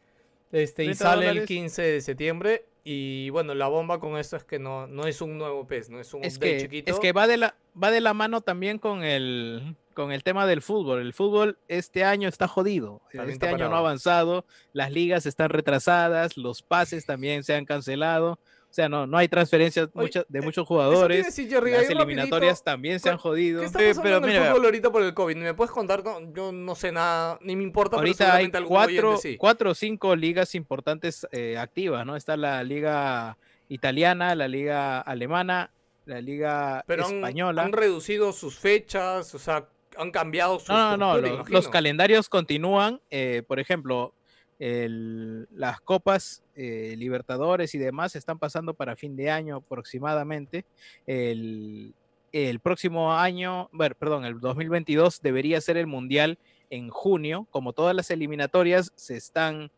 Este, 0.50 0.82
y 0.82 0.86
30 0.86 1.04
sale 1.04 1.22
el 1.22 1.28
dólares. 1.28 1.48
15 1.48 1.82
de 1.82 2.00
septiembre. 2.00 2.64
Y 2.84 3.30
bueno, 3.30 3.54
la 3.54 3.68
bomba 3.68 4.00
con 4.00 4.18
esto 4.18 4.36
es 4.36 4.44
que 4.44 4.58
no, 4.58 4.86
no 4.88 5.06
es 5.06 5.20
un 5.20 5.38
nuevo 5.38 5.66
PES, 5.66 5.90
no 5.90 6.00
es 6.00 6.12
un 6.14 6.24
es 6.24 6.38
que, 6.38 6.58
chiquito. 6.58 6.92
es 6.92 6.98
que 6.98 7.12
va 7.12 7.28
de 7.28 7.36
la 7.36 7.54
va 7.80 7.92
de 7.92 8.00
la 8.00 8.12
mano 8.12 8.40
también 8.40 8.78
con 8.78 9.04
el 9.04 9.76
con 9.94 10.10
el 10.10 10.24
tema 10.24 10.46
del 10.46 10.62
fútbol. 10.62 11.00
El 11.00 11.12
fútbol 11.12 11.58
este 11.68 12.02
año 12.02 12.28
está 12.28 12.48
jodido. 12.48 13.00
También 13.12 13.34
este 13.34 13.46
está 13.46 13.56
año 13.56 13.68
no 13.68 13.76
ha 13.76 13.80
avanzado, 13.80 14.44
las 14.72 14.90
ligas 14.90 15.26
están 15.26 15.50
retrasadas, 15.50 16.36
los 16.36 16.62
pases 16.62 17.06
también 17.06 17.44
se 17.44 17.54
han 17.54 17.66
cancelado. 17.66 18.38
O 18.72 18.74
sea, 18.74 18.88
no, 18.88 19.06
no 19.06 19.18
hay 19.18 19.28
transferencias 19.28 19.90
Oye, 19.92 20.06
muchas- 20.06 20.24
de 20.30 20.38
eh, 20.38 20.42
muchos 20.42 20.66
jugadores. 20.66 21.26
decir, 21.26 21.46
Jerry, 21.46 21.72
Las 21.72 21.80
rapidito, 21.82 22.02
eliminatorias 22.04 22.64
también 22.64 22.98
se 23.00 23.10
han 23.10 23.16
¿cuál- 23.16 23.32
jodido. 23.32 23.60
¿Qué 23.60 23.66
está 23.66 23.82
Eh, 23.82 23.92
pero 24.02 24.16
en 24.16 24.24
el 24.24 24.30
mira, 24.30 24.46
fútbol 24.50 24.64
ahorita 24.64 24.90
por 24.90 25.02
el 25.02 25.12
COVID? 25.12 25.36
¿Me 25.36 25.52
puedes 25.52 25.70
contar? 25.70 26.02
No, 26.02 26.32
yo 26.32 26.52
no 26.52 26.74
sé 26.74 26.90
nada, 26.90 27.38
ni 27.42 27.54
me 27.54 27.64
importa, 27.64 27.98
pero 27.98 28.00
Ahorita 28.08 28.34
hay 28.34 28.50
cuatro, 28.66 29.08
oyente 29.10 29.28
sí. 29.32 29.36
cuatro 29.36 29.70
o 29.72 29.74
cinco 29.74 30.16
ligas 30.16 30.54
importantes 30.54 31.26
eh, 31.32 31.58
activas, 31.58 32.06
¿no? 32.06 32.16
Está 32.16 32.38
la 32.38 32.64
liga 32.64 33.36
italiana, 33.68 34.34
la 34.34 34.48
liga 34.48 35.00
alemana, 35.02 35.70
la 36.06 36.22
liga 36.22 36.82
Pero 36.86 37.06
española. 37.06 37.64
han 37.64 37.72
reducido 37.72 38.32
sus 38.32 38.58
fechas, 38.58 39.34
o 39.34 39.38
sea, 39.38 39.66
han 39.98 40.10
cambiado 40.10 40.58
su 40.58 40.72
No, 40.72 40.78
no, 40.78 40.96
no, 40.96 41.06
estructura, 41.10 41.28
lo- 41.28 41.34
imagino. 41.40 41.58
los 41.58 41.68
calendarios 41.68 42.28
continúan. 42.30 43.00
eh, 43.10 43.42
por 43.46 43.60
ejemplo, 43.60 44.14
el- 44.62 45.48
las 45.50 45.80
copas 45.80 46.42
eh, 46.54 46.94
Libertadores 46.96 47.74
y 47.74 47.78
demás 47.78 48.14
están 48.14 48.38
pasando 48.38 48.74
para 48.74 48.94
fin 48.94 49.16
de 49.16 49.28
año 49.28 49.56
aproximadamente. 49.56 50.64
El, 51.04 51.94
el 52.32 52.60
próximo 52.60 53.12
año, 53.12 53.68
bueno, 53.72 53.94
perdón, 53.98 54.24
el 54.24 54.38
2022 54.38 55.20
debería 55.20 55.60
ser 55.60 55.76
el 55.76 55.88
Mundial 55.88 56.38
en 56.70 56.90
junio. 56.90 57.46
Como 57.50 57.72
todas 57.72 57.96
las 57.96 58.10
eliminatorias 58.12 58.92
se 58.94 59.16
están 59.16 59.70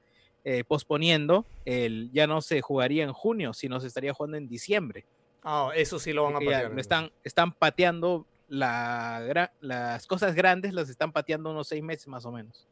eh, 0.44 0.64
posponiendo, 0.64 1.46
el, 1.64 2.10
ya 2.12 2.26
no 2.26 2.42
se 2.42 2.60
jugaría 2.60 3.04
en 3.04 3.12
junio, 3.14 3.54
sino 3.54 3.80
se 3.80 3.86
estaría 3.86 4.12
jugando 4.12 4.36
en 4.36 4.48
diciembre. 4.48 5.06
Ah, 5.42 5.70
eso 5.74 5.98
sí 5.98 6.12
lo 6.12 6.24
van 6.24 6.36
a 6.36 6.38
patear. 6.40 6.78
están, 6.78 7.10
están 7.24 7.52
pateando 7.52 8.26
la 8.48 9.50
las 9.62 10.06
cosas 10.06 10.34
grandes 10.34 10.74
las 10.74 10.90
están 10.90 11.10
pateando 11.12 11.50
unos 11.50 11.68
seis 11.68 11.82
meses 11.82 12.06
más 12.06 12.26
o 12.26 12.30
menos, 12.32 12.66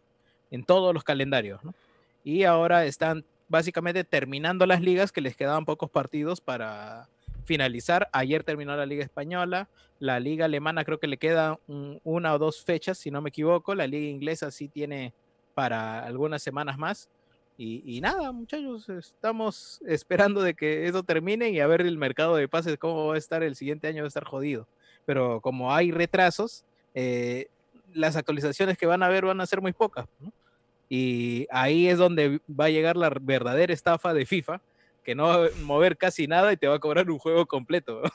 en 0.50 0.62
todos 0.64 0.92
los 0.92 1.02
calendarios, 1.02 1.64
¿no? 1.64 1.72
Y 2.24 2.44
ahora 2.44 2.84
están 2.84 3.24
básicamente 3.48 4.04
terminando 4.04 4.64
las 4.66 4.80
ligas 4.80 5.12
que 5.12 5.20
les 5.20 5.36
quedaban 5.36 5.64
pocos 5.64 5.90
partidos 5.90 6.40
para 6.40 7.08
finalizar. 7.44 8.08
Ayer 8.12 8.44
terminó 8.44 8.76
la 8.76 8.86
Liga 8.86 9.04
Española, 9.04 9.68
la 9.98 10.20
Liga 10.20 10.44
Alemana 10.46 10.84
creo 10.84 10.98
que 10.98 11.06
le 11.08 11.16
queda 11.18 11.58
un- 11.66 12.00
una 12.04 12.34
o 12.34 12.38
dos 12.38 12.64
fechas, 12.64 12.98
si 12.98 13.10
no 13.10 13.20
me 13.20 13.28
equivoco, 13.30 13.74
la 13.74 13.86
Liga 13.86 14.08
Inglesa 14.08 14.50
sí 14.50 14.68
tiene 14.68 15.12
para 15.54 16.04
algunas 16.04 16.42
semanas 16.42 16.78
más. 16.78 17.08
Y, 17.58 18.00
nada, 18.00 18.32
muchachos, 18.32 18.88
estamos 18.88 19.80
esperando 19.86 20.42
de 20.42 20.54
que 20.54 20.88
eso 20.88 21.02
termine 21.04 21.50
y 21.50 21.60
a 21.60 21.66
ver 21.66 21.82
el 21.82 21.96
mercado 21.98 22.34
de 22.34 22.48
pases 22.48 22.76
cómo 22.78 23.06
va 23.08 23.14
a 23.14 23.18
estar 23.18 23.42
el 23.42 23.54
siguiente 23.54 23.86
año, 23.86 24.02
va 24.02 24.06
a 24.06 24.08
estar 24.08 24.24
jodido. 24.24 24.66
Pero 25.04 25.40
como 25.40 25.72
hay 25.72 25.92
retrasos, 25.92 26.64
eh, 26.94 27.46
las 27.92 28.16
actualizaciones 28.16 28.76
que 28.78 28.86
van 28.86 29.02
a 29.02 29.08
ver 29.08 29.26
van 29.26 29.40
a 29.40 29.46
ser 29.46 29.60
muy 29.60 29.72
pocas. 29.72 30.06
Y 30.94 31.46
ahí 31.50 31.88
es 31.88 31.96
donde 31.96 32.40
va 32.50 32.66
a 32.66 32.68
llegar 32.68 32.98
la 32.98 33.08
verdadera 33.18 33.72
estafa 33.72 34.12
de 34.12 34.26
FIFA, 34.26 34.60
que 35.02 35.14
no 35.14 35.24
va 35.26 35.46
a 35.46 35.48
mover 35.62 35.96
casi 35.96 36.26
nada 36.26 36.52
y 36.52 36.58
te 36.58 36.68
va 36.68 36.74
a 36.74 36.80
cobrar 36.80 37.10
un 37.10 37.18
juego 37.18 37.46
completo. 37.46 38.02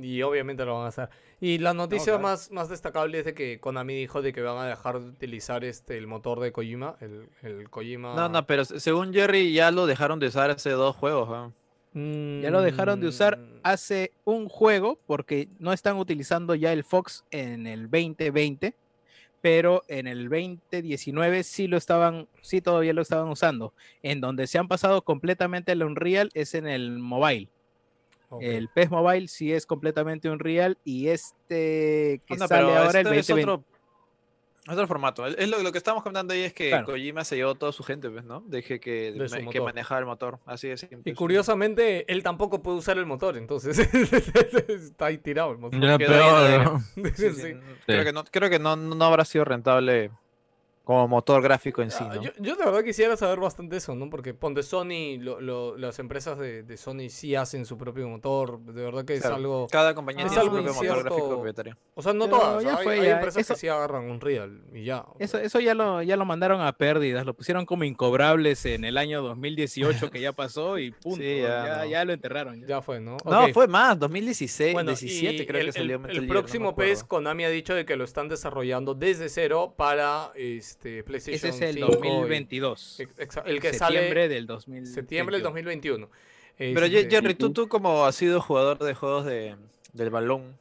Y 0.00 0.22
obviamente 0.22 0.64
lo 0.64 0.74
van 0.76 0.86
a 0.86 0.88
hacer. 0.88 1.10
Y 1.42 1.58
la 1.58 1.74
noticia 1.74 2.14
claro. 2.14 2.22
más, 2.22 2.50
más 2.50 2.70
destacable 2.70 3.18
es 3.18 3.26
de 3.26 3.34
que 3.34 3.60
Konami 3.60 3.94
dijo 3.94 4.22
de 4.22 4.32
que 4.32 4.40
van 4.40 4.56
a 4.56 4.66
dejar 4.66 4.98
de 4.98 5.08
utilizar 5.10 5.62
este 5.62 5.98
el 5.98 6.06
motor 6.06 6.40
de 6.40 6.50
Kojima, 6.52 6.96
el, 7.02 7.28
el 7.42 7.68
Kojima. 7.68 8.14
No, 8.14 8.30
no, 8.30 8.46
pero 8.46 8.64
se- 8.64 8.80
según 8.80 9.12
Jerry 9.12 9.52
ya 9.52 9.70
lo 9.70 9.84
dejaron 9.86 10.18
de 10.18 10.28
usar 10.28 10.50
hace 10.50 10.70
dos 10.70 10.96
juegos. 10.96 11.28
weón. 11.28 11.54
Ya 12.42 12.50
lo 12.50 12.62
dejaron 12.62 12.98
de 13.00 13.08
usar 13.08 13.36
Mm, 13.38 13.60
hace 13.62 14.12
un 14.24 14.48
juego 14.48 14.98
porque 15.06 15.48
no 15.58 15.72
están 15.74 15.98
utilizando 15.98 16.54
ya 16.54 16.72
el 16.72 16.82
Fox 16.82 17.24
en 17.30 17.66
el 17.66 17.82
2020, 17.90 18.74
pero 19.44 19.82
en 19.88 20.06
el 20.06 20.30
2019 20.30 21.42
sí 21.42 21.66
lo 21.66 21.76
estaban, 21.76 22.28
sí 22.40 22.62
todavía 22.62 22.94
lo 22.94 23.02
estaban 23.02 23.28
usando. 23.28 23.74
En 24.02 24.22
donde 24.22 24.46
se 24.46 24.56
han 24.56 24.68
pasado 24.68 25.02
completamente 25.02 25.72
al 25.72 25.82
Unreal 25.82 26.30
es 26.32 26.54
en 26.54 26.66
el 26.66 26.98
mobile. 26.98 27.50
El 28.40 28.70
PES 28.70 28.90
Mobile 28.90 29.28
sí 29.28 29.52
es 29.52 29.66
completamente 29.66 30.30
Unreal 30.30 30.78
y 30.82 31.08
este 31.08 32.22
que 32.26 32.38
sale 32.38 32.48
pero 32.48 32.68
ahora 32.74 33.00
el 33.00 33.06
este 33.08 33.18
es 33.18 33.26
2020. 33.26 33.52
otro, 33.52 33.64
otro 34.68 34.86
formato. 34.86 35.26
Es 35.26 35.48
lo, 35.48 35.62
lo 35.62 35.72
que 35.72 35.78
estamos 35.78 36.02
comentando 36.02 36.32
ahí 36.34 36.40
es 36.42 36.52
que 36.54 36.70
Claro. 36.70 36.86
Kojima 36.86 37.24
se 37.24 37.36
llevó 37.36 37.54
toda 37.54 37.72
su 37.72 37.82
gente, 37.82 38.08
pues, 38.10 38.24
¿no? 38.24 38.42
Deje 38.46 38.80
que, 38.80 39.12
De 39.12 39.48
que 39.50 39.60
manejaba 39.60 40.00
el 40.00 40.06
motor. 40.06 40.38
Así 40.46 40.68
de 40.68 40.76
simple. 40.76 41.02
Y 41.04 41.14
curiosamente, 41.14 42.10
él 42.12 42.22
tampoco 42.22 42.62
puede 42.62 42.78
usar 42.78 42.98
el 42.98 43.06
motor, 43.06 43.36
entonces 43.36 43.78
está 44.68 45.06
ahí 45.06 45.18
tirado 45.18 45.52
el 45.52 45.58
motor. 45.58 45.98
Peor. 45.98 46.80
Sí, 47.14 47.30
sí, 47.30 47.34
Sí. 47.34 47.54
Creo 47.86 48.04
que, 48.04 48.12
no, 48.12 48.24
creo 48.24 48.50
que 48.50 48.58
no, 48.58 48.76
no 48.76 49.04
habrá 49.04 49.24
sido 49.24 49.44
rentable 49.44 50.10
como 50.84 51.08
motor 51.08 51.40
gráfico 51.42 51.80
en 51.82 51.90
sí, 51.90 52.04
Ah, 52.06 52.12
¿no? 52.16 52.22
yo, 52.22 52.30
yo 52.38 52.56
de 52.56 52.64
verdad 52.64 52.84
quisiera 52.84 53.16
saber 53.16 53.40
bastante 53.40 53.76
eso, 53.76 53.94
¿no? 53.94 54.10
Porque 54.10 54.34
ponte 54.34 54.62
Sony, 54.62 55.16
lo- 55.18 55.40
lo- 55.40 55.76
las 55.78 55.98
empresas 55.98 56.38
de, 56.38 56.62
de 56.62 56.76
Sony 56.76 57.08
sí 57.08 57.34
hacen 57.34 57.64
su 57.64 57.78
propio 57.78 58.06
motor. 58.08 58.60
De 58.60 58.84
verdad 58.84 59.04
que 59.06 59.14
es 59.14 59.24
algo. 59.24 59.66
Cada 59.70 59.94
compañía 59.94 60.26
tiene 60.26 60.42
su 60.44 60.50
propio 60.50 60.74
motor 60.74 61.02
gráfico 61.04 61.28
propietario. 61.30 61.76
O 61.94 62.02
sea, 62.02 62.12
no 62.12 62.26
Pero 62.26 62.38
todas. 62.38 62.64
ya 62.64 62.76
hay, 62.76 62.84
fue, 62.84 62.94
hay 63.00 63.06
ya, 63.06 63.12
empresas 63.16 63.40
eso- 63.40 63.54
que 63.54 63.60
sí 63.60 63.68
agarran 63.68 64.04
un 64.10 64.20
real 64.20 64.60
y 64.74 64.84
ya. 64.84 65.06
Eso, 65.18 65.38
eso 65.38 65.58
ya 65.60 65.74
lo, 65.74 66.02
ya 66.02 66.16
lo 66.16 66.24
mandaron 66.26 66.60
a 66.60 66.72
pérdidas, 66.72 67.24
lo 67.24 67.32
pusieron 67.34 67.64
como 67.64 67.84
incobrables 67.84 68.66
en 68.66 68.84
el 68.84 68.98
año 68.98 69.22
2018 69.22 70.10
que 70.10 70.20
ya 70.20 70.32
pasó 70.32 70.78
y 70.78 70.90
punto. 71.02 71.16
Sí, 71.22 71.38
ya, 71.40 71.86
ya 71.86 72.04
lo 72.04 72.12
enterraron. 72.12 72.60
ya. 72.60 72.66
Ya 72.66 72.82
fue, 72.82 73.00
¿no? 73.00 73.16
No, 73.24 73.48
fue 73.54 73.66
más, 73.68 73.98
2016, 73.98 74.72
Bueno, 74.74 74.90
17 74.90 75.42
y 75.42 75.46
creo 75.46 75.60
el, 75.60 75.66
que 75.68 75.72
salió 75.72 75.96
el- 75.96 76.00
Metal 76.02 76.16
el 76.16 76.22
Gear, 76.22 76.28
no 76.28 76.40
próximo 76.40 76.74
PES. 76.76 77.04
Konami 77.04 77.44
ha 77.44 77.48
dicho 77.48 77.74
de 77.74 77.86
que 77.86 77.96
lo 77.96 78.04
están 78.04 78.28
desarrollando 78.28 78.94
desde 78.94 79.28
cero 79.28 79.72
para 79.76 80.32
este, 80.34 80.73
Ese 80.78 81.02
PlayStation 81.04 81.50
es 81.50 81.60
el 81.62 81.74
5 81.76 81.86
y- 81.86 81.90
2022. 81.90 83.00
ex- 83.00 83.16
exa- 83.18 83.42
el 83.46 83.60
que 83.60 83.72
septiembre 83.72 84.22
sale 84.22 84.28
del 84.28 84.46
2000. 84.46 84.86
septiembre 84.86 85.36
del 85.36 85.42
2021. 85.42 86.08
Pero 86.56 86.86
Este, 86.86 87.10
Jerry, 87.10 87.34
tú, 87.34 87.52
tú 87.52 87.68
como 87.68 88.04
has 88.04 88.14
sido 88.14 88.40
jugador 88.40 88.78
de 88.78 88.94
juegos 88.94 89.24
de, 89.26 89.56
del 89.92 90.10
balón, 90.10 90.56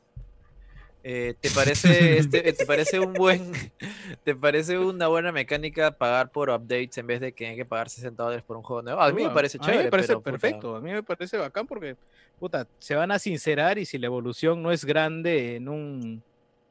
eh, 1.03 1.35
¿te 1.39 1.49
parece 1.55 2.17
este, 2.17 2.53
te 2.53 2.65
parece 2.65 2.99
un 2.99 3.13
buen, 3.13 3.51
te 4.23 4.35
parece 4.35 4.79
una 4.79 5.07
buena 5.07 5.31
mecánica 5.31 5.91
pagar 5.91 6.31
por 6.31 6.49
updates 6.49 6.97
en 6.97 7.07
vez 7.07 7.19
de 7.19 7.33
que 7.33 7.47
hay 7.47 7.55
que 7.55 7.65
pagar 7.65 7.89
60 7.89 8.23
dólares 8.23 8.43
por 8.45 8.55
un 8.57 8.63
juego 8.63 8.81
nuevo? 8.81 9.01
A 9.01 9.11
mí 9.11 9.23
me 9.23 9.29
parece 9.29 9.57
a 9.57 9.61
mí 9.61 9.65
chévere, 9.67 9.83
me 9.85 9.89
parece 9.91 10.07
pero, 10.07 10.19
puta, 10.21 10.31
perfecto, 10.31 10.75
a 10.77 10.81
mí 10.81 10.91
me 10.91 11.03
parece 11.03 11.37
bacán 11.37 11.67
porque 11.67 11.95
puta, 12.39 12.67
se 12.79 12.95
van 12.95 13.11
a 13.11 13.19
sincerar 13.19 13.77
y 13.77 13.85
si 13.85 13.97
la 13.97 14.07
evolución 14.07 14.63
no 14.63 14.71
es 14.71 14.83
grande 14.85 15.57
en 15.57 15.67
un 15.69 16.23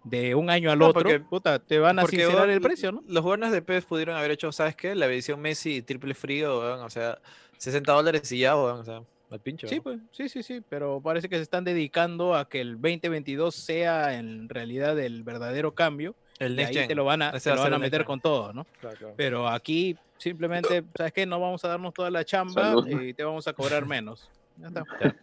de 0.04 0.34
un 0.34 0.50
año 0.50 0.70
al 0.70 0.78
No, 0.78 0.86
otro, 0.88 1.02
porque- 1.02 1.20
puta, 1.20 1.58
te 1.58 1.78
van 1.78 1.98
a 1.98 2.06
sincerar 2.06 2.48
el 2.50 2.60
precio, 2.60 2.92
¿no? 2.92 3.02
Los 3.06 3.22
buenos 3.22 3.52
de 3.52 3.62
PES 3.62 3.84
pudieron 3.84 4.16
haber 4.16 4.32
hecho, 4.32 4.50
¿sabes 4.52 4.74
qué? 4.76 4.94
La 4.94 5.06
edición 5.06 5.40
Messi 5.40 5.82
triple 5.82 6.14
frío, 6.14 6.58
weón, 6.60 6.80
o 6.80 6.90
sea, 6.90 7.18
60 7.58 7.92
dólares 7.92 8.30
y 8.32 8.38
ya, 8.40 8.56
weón, 8.56 8.80
o 8.80 8.84
sea, 8.84 9.02
al 9.30 9.40
pincho. 9.40 9.68
Sí, 9.68 9.80
pues, 9.80 10.00
sí, 10.10 10.28
sí, 10.28 10.42
sí, 10.42 10.60
pero 10.68 11.00
parece 11.00 11.28
que 11.28 11.36
se 11.36 11.42
están 11.42 11.64
dedicando 11.64 12.34
a 12.34 12.48
que 12.48 12.60
el 12.60 12.72
2022 12.80 13.54
sea 13.54 14.18
en 14.18 14.48
realidad 14.48 14.98
el 14.98 15.22
verdadero 15.22 15.72
cambio. 15.74 16.14
El 16.38 16.52
Y 16.54 16.56
Next 16.56 16.70
ahí 16.70 16.74
Gen. 16.78 16.88
te 16.88 16.94
lo 16.96 17.04
van 17.04 17.22
a, 17.22 17.32
te 17.38 17.50
lo 17.54 17.62
van 17.62 17.72
a 17.74 17.78
meter 17.78 18.04
con 18.04 18.20
todo, 18.20 18.52
¿no? 18.52 18.66
Claro, 18.80 18.96
claro. 18.96 19.14
Pero 19.16 19.48
aquí 19.48 19.96
simplemente, 20.18 20.82
¿sabes 20.96 21.12
qué? 21.12 21.24
No 21.24 21.38
vamos 21.38 21.64
a 21.64 21.68
darnos 21.68 21.94
toda 21.94 22.10
la 22.10 22.24
chamba 22.24 22.62
Salud. 22.62 22.88
y 22.88 23.14
te 23.14 23.22
vamos 23.22 23.46
a 23.46 23.52
cobrar 23.52 23.86
menos. 23.86 24.28
Ya 24.56 24.66
está. 24.68 24.82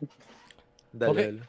Dale, 0.94 1.12
Ok. 1.12 1.18
dale. 1.18 1.40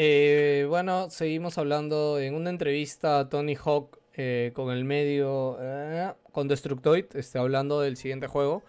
Eh, 0.00 0.64
bueno, 0.68 1.10
seguimos 1.10 1.58
hablando 1.58 2.20
en 2.20 2.34
una 2.36 2.50
entrevista 2.50 3.18
a 3.18 3.28
Tony 3.28 3.56
Hawk 3.56 3.98
eh, 4.14 4.52
con 4.54 4.70
el 4.70 4.84
medio, 4.84 5.56
eh, 5.60 6.12
con 6.30 6.46
Destructoid, 6.46 7.06
este, 7.14 7.40
hablando 7.40 7.80
del 7.80 7.96
siguiente 7.96 8.28
juego. 8.28 8.62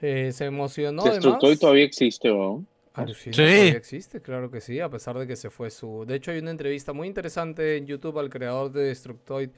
Eh, 0.00 0.32
se 0.32 0.46
emocionó 0.46 1.02
Destructoid 1.04 1.42
además. 1.42 1.58
todavía 1.60 1.84
existe, 1.84 2.32
weón. 2.32 2.66
Alucina, 2.94 3.34
Sí. 3.36 3.42
todavía 3.42 3.72
existe, 3.72 4.22
claro 4.22 4.50
que 4.50 4.62
sí, 4.62 4.80
a 4.80 4.88
pesar 4.88 5.18
de 5.18 5.26
que 5.26 5.36
se 5.36 5.50
fue 5.50 5.68
su... 5.70 6.04
De 6.06 6.14
hecho, 6.14 6.30
hay 6.30 6.38
una 6.38 6.50
entrevista 6.50 6.94
muy 6.94 7.08
interesante 7.08 7.76
en 7.76 7.84
YouTube 7.86 8.18
al 8.18 8.30
creador 8.30 8.72
de 8.72 8.84
Destructoid 8.84 9.50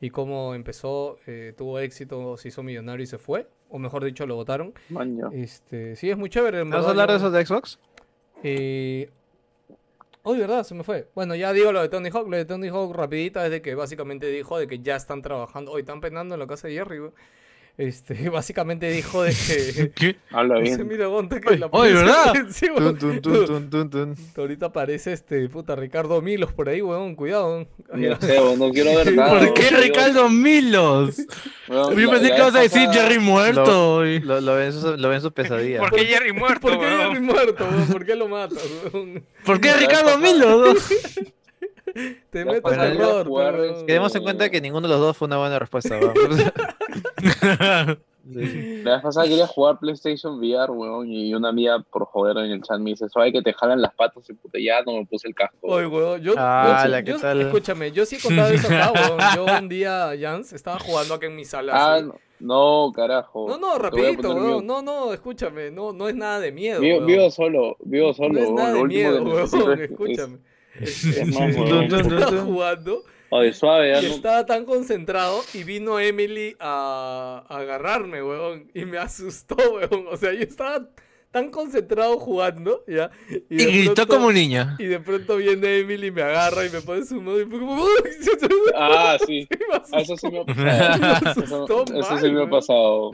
y 0.00 0.08
cómo 0.08 0.54
empezó, 0.54 1.18
eh, 1.26 1.52
tuvo 1.54 1.80
éxito, 1.80 2.38
se 2.38 2.48
hizo 2.48 2.62
millonario 2.62 3.04
y 3.04 3.06
se 3.06 3.18
fue, 3.18 3.46
o 3.68 3.78
mejor 3.78 4.04
dicho, 4.04 4.26
lo 4.26 4.36
votaron. 4.36 4.72
Este, 5.34 5.96
sí, 5.96 6.08
es 6.08 6.16
muy 6.16 6.30
chévere. 6.30 6.60
¿Vamos 6.64 6.86
a 6.86 6.90
hablar 6.90 7.10
de 7.10 7.16
esos 7.18 7.30
de 7.30 7.44
Xbox? 7.44 7.78
eh... 8.42 9.10
Uy, 10.24 10.38
verdad, 10.38 10.62
se 10.62 10.74
me 10.74 10.84
fue. 10.84 11.08
Bueno, 11.16 11.34
ya 11.34 11.52
digo 11.52 11.72
lo 11.72 11.82
de 11.82 11.88
Tony 11.88 12.08
Hawk. 12.10 12.28
Lo 12.28 12.36
de 12.36 12.44
Tony 12.44 12.68
Hawk 12.68 12.94
rapidita 12.94 13.44
es 13.44 13.50
de 13.50 13.60
que 13.60 13.74
básicamente 13.74 14.26
dijo 14.28 14.56
de 14.56 14.68
que 14.68 14.78
ya 14.78 14.94
están 14.94 15.20
trabajando. 15.20 15.72
Hoy 15.72 15.80
están 15.80 16.00
penando 16.00 16.34
en 16.34 16.40
la 16.40 16.46
casa 16.46 16.68
de 16.68 16.74
Jerry, 16.74 16.98
güey. 16.98 17.12
Este, 17.78 18.28
básicamente 18.30 18.90
dijo 18.90 19.22
de 19.22 19.32
que... 19.32 19.90
¿Qué? 19.96 20.16
Habla 20.30 20.58
bien. 20.58 20.86
mira, 20.86 21.06
Gonta, 21.06 21.40
que 21.40 21.56
la 21.56 21.66
oye, 21.70 21.94
¿verdad? 21.94 22.32
Tun, 22.76 22.98
tun, 22.98 23.20
tun, 23.22 23.46
tun, 23.46 23.70
tun, 23.70 23.90
tun. 23.90 24.16
Ahorita 24.36 24.66
aparece 24.66 25.12
este 25.12 25.48
puta 25.48 25.74
Ricardo 25.74 26.20
Milos 26.20 26.52
por 26.52 26.68
ahí, 26.68 26.82
weón. 26.82 27.14
Cuidado. 27.16 27.66
No 27.94 28.20
sé, 28.20 28.38
weón, 28.40 28.58
no 28.58 28.70
quiero 28.70 28.94
ver 28.96 29.14
nada. 29.14 29.38
¿Por 29.38 29.54
qué 29.54 29.62
weón. 29.70 29.82
Ricardo 29.82 30.28
Milos? 30.28 31.16
Weón, 31.68 31.96
Yo 31.96 32.06
la- 32.06 32.12
pensé 32.12 32.28
la 32.28 32.34
que 32.36 32.40
ibas 32.42 32.54
a 32.54 32.60
decir 32.60 32.88
Jerry 32.90 33.18
muerto. 33.18 34.06
y- 34.06 34.20
Lo, 34.20 34.40
lo 34.40 34.54
ven 34.56 34.66
en 34.66 34.72
sus, 34.72 34.84
lo 35.00 35.08
ven 35.08 35.16
en 35.16 35.22
sus 35.22 35.32
pesadillas. 35.32 35.80
¿Por 35.80 35.92
qué 35.92 36.04
Jerry 36.04 36.32
muerto? 36.32 36.60
¿Por 36.60 36.78
qué? 36.78 36.86
Jerry 36.86 37.20
muerto, 37.20 37.64
weón? 37.64 37.86
¿Por 37.88 38.04
qué 38.04 38.16
lo 38.16 38.28
matas, 38.28 38.62
weón? 38.92 39.24
¿Por 39.46 39.60
qué 39.60 39.72
Ricardo 39.72 40.18
Milos? 40.18 40.76
Te 42.30 42.44
La 42.44 42.60
pasada 42.60 42.86
en 42.92 43.00
error, 43.00 43.26
jugar, 43.26 43.54
weón. 43.60 43.86
Quedemos 43.86 44.14
en 44.14 44.22
cuenta 44.22 44.48
que 44.50 44.60
ninguno 44.60 44.86
de 44.88 44.94
los 44.94 45.00
dos 45.00 45.16
fue 45.16 45.26
una 45.26 45.38
buena 45.38 45.58
respuesta. 45.58 45.98
weón. 45.98 46.14
Sí. 48.32 48.82
La 48.84 48.92
vez 48.94 49.02
pasada 49.02 49.26
quería 49.26 49.48
jugar 49.48 49.80
PlayStation 49.80 50.38
VR, 50.38 50.70
weón, 50.70 51.10
y 51.10 51.34
una 51.34 51.48
amiga 51.48 51.84
por 51.90 52.04
joder 52.06 52.36
en 52.38 52.52
el 52.52 52.62
chat 52.62 52.78
me 52.78 52.90
dice, 52.90 53.08
¿sabes 53.08 53.32
que 53.32 53.42
te 53.42 53.52
jalan 53.52 53.82
las 53.82 53.92
patas? 53.94 54.30
Y 54.30 54.32
puta, 54.34 54.58
ya 54.64 54.80
no 54.86 54.92
me 54.92 55.04
puse 55.06 55.26
el 55.26 55.34
casco. 55.34 55.56
Oye, 55.62 55.88
weón, 55.88 56.20
yo, 56.22 56.34
Ah, 56.38 56.82
yo- 56.84 56.88
la, 56.88 57.02
¿qué 57.02 57.10
yo- 57.10 57.18
tal? 57.20 57.40
escúchame, 57.40 57.90
yo 57.90 58.06
sí 58.06 58.16
he 58.16 58.20
contado 58.20 58.52
eso 58.52 58.68
acá, 58.68 58.92
weón. 58.94 59.18
Yo 59.34 59.44
un 59.58 59.68
día, 59.68 60.12
Jans, 60.18 60.52
estaba 60.52 60.78
jugando 60.78 61.14
acá 61.14 61.26
en 61.26 61.34
mi 61.34 61.44
sala. 61.44 61.72
Ah, 61.74 61.94
así. 61.96 62.06
no, 62.38 62.86
no, 62.86 62.92
carajo. 62.92 63.48
No, 63.48 63.58
no, 63.58 63.76
rapidito, 63.78 64.32
weón. 64.36 64.64
No, 64.68 64.82
no, 64.82 65.12
escúchame, 65.12 65.72
no, 65.72 65.92
no 65.92 66.08
es 66.08 66.14
nada 66.14 66.38
de 66.38 66.52
miedo, 66.52 66.80
Vivo, 66.80 67.28
solo, 67.32 67.76
vivo 67.80 68.14
solo. 68.14 68.34
no 68.34 68.38
es 68.38 68.44
weón, 68.44 68.54
nada 68.54 68.70
lo 68.70 68.76
de 68.78 68.84
miedo, 68.84 69.16
que 69.24 69.30
weón, 69.30 69.42
es- 69.80 69.90
escúchame. 69.90 70.34
es- 70.36 70.51
estaba 70.80 72.42
jugando 72.44 73.04
Oye, 73.30 73.52
suave, 73.54 73.98
y 73.98 74.08
no- 74.08 74.14
estaba 74.14 74.44
tan 74.44 74.64
concentrado 74.66 75.40
y 75.54 75.64
vino 75.64 75.98
Emily 75.98 76.54
a, 76.60 77.44
a 77.48 77.58
agarrarme, 77.60 78.22
weón, 78.22 78.70
y 78.74 78.84
me 78.84 78.98
asustó, 78.98 79.56
weón. 79.56 80.06
O 80.10 80.16
sea, 80.18 80.34
yo 80.34 80.40
estaba 80.42 80.86
tan 81.30 81.50
concentrado 81.50 82.18
jugando, 82.18 82.84
¿ya? 82.86 83.10
Y 83.48 83.56
de 83.56 83.64
gritó 83.64 83.94
pronto- 83.94 84.06
como 84.16 84.32
niña. 84.32 84.76
Y 84.78 84.84
de 84.84 85.00
pronto 85.00 85.38
viene 85.38 85.78
Emily 85.78 86.08
y 86.08 86.10
me 86.10 86.20
agarra 86.20 86.66
y 86.66 86.68
me 86.70 86.82
pone 86.82 87.06
su 87.06 87.22
mano 87.22 87.40
y 87.40 87.46
fue 87.46 87.58
como... 87.58 87.86
Ah, 88.76 89.16
sí. 89.26 89.48
me 89.50 89.76
Ah, 89.92 90.00
Eso 90.02 90.16
sí 90.18 90.28
me 90.30 90.40
ha 90.40 90.44
pasado. 90.44 91.84
Eso, 91.98 92.18
sí 92.18 92.30
me 92.30 92.42
ha 92.42 92.50
pasado. 92.50 93.12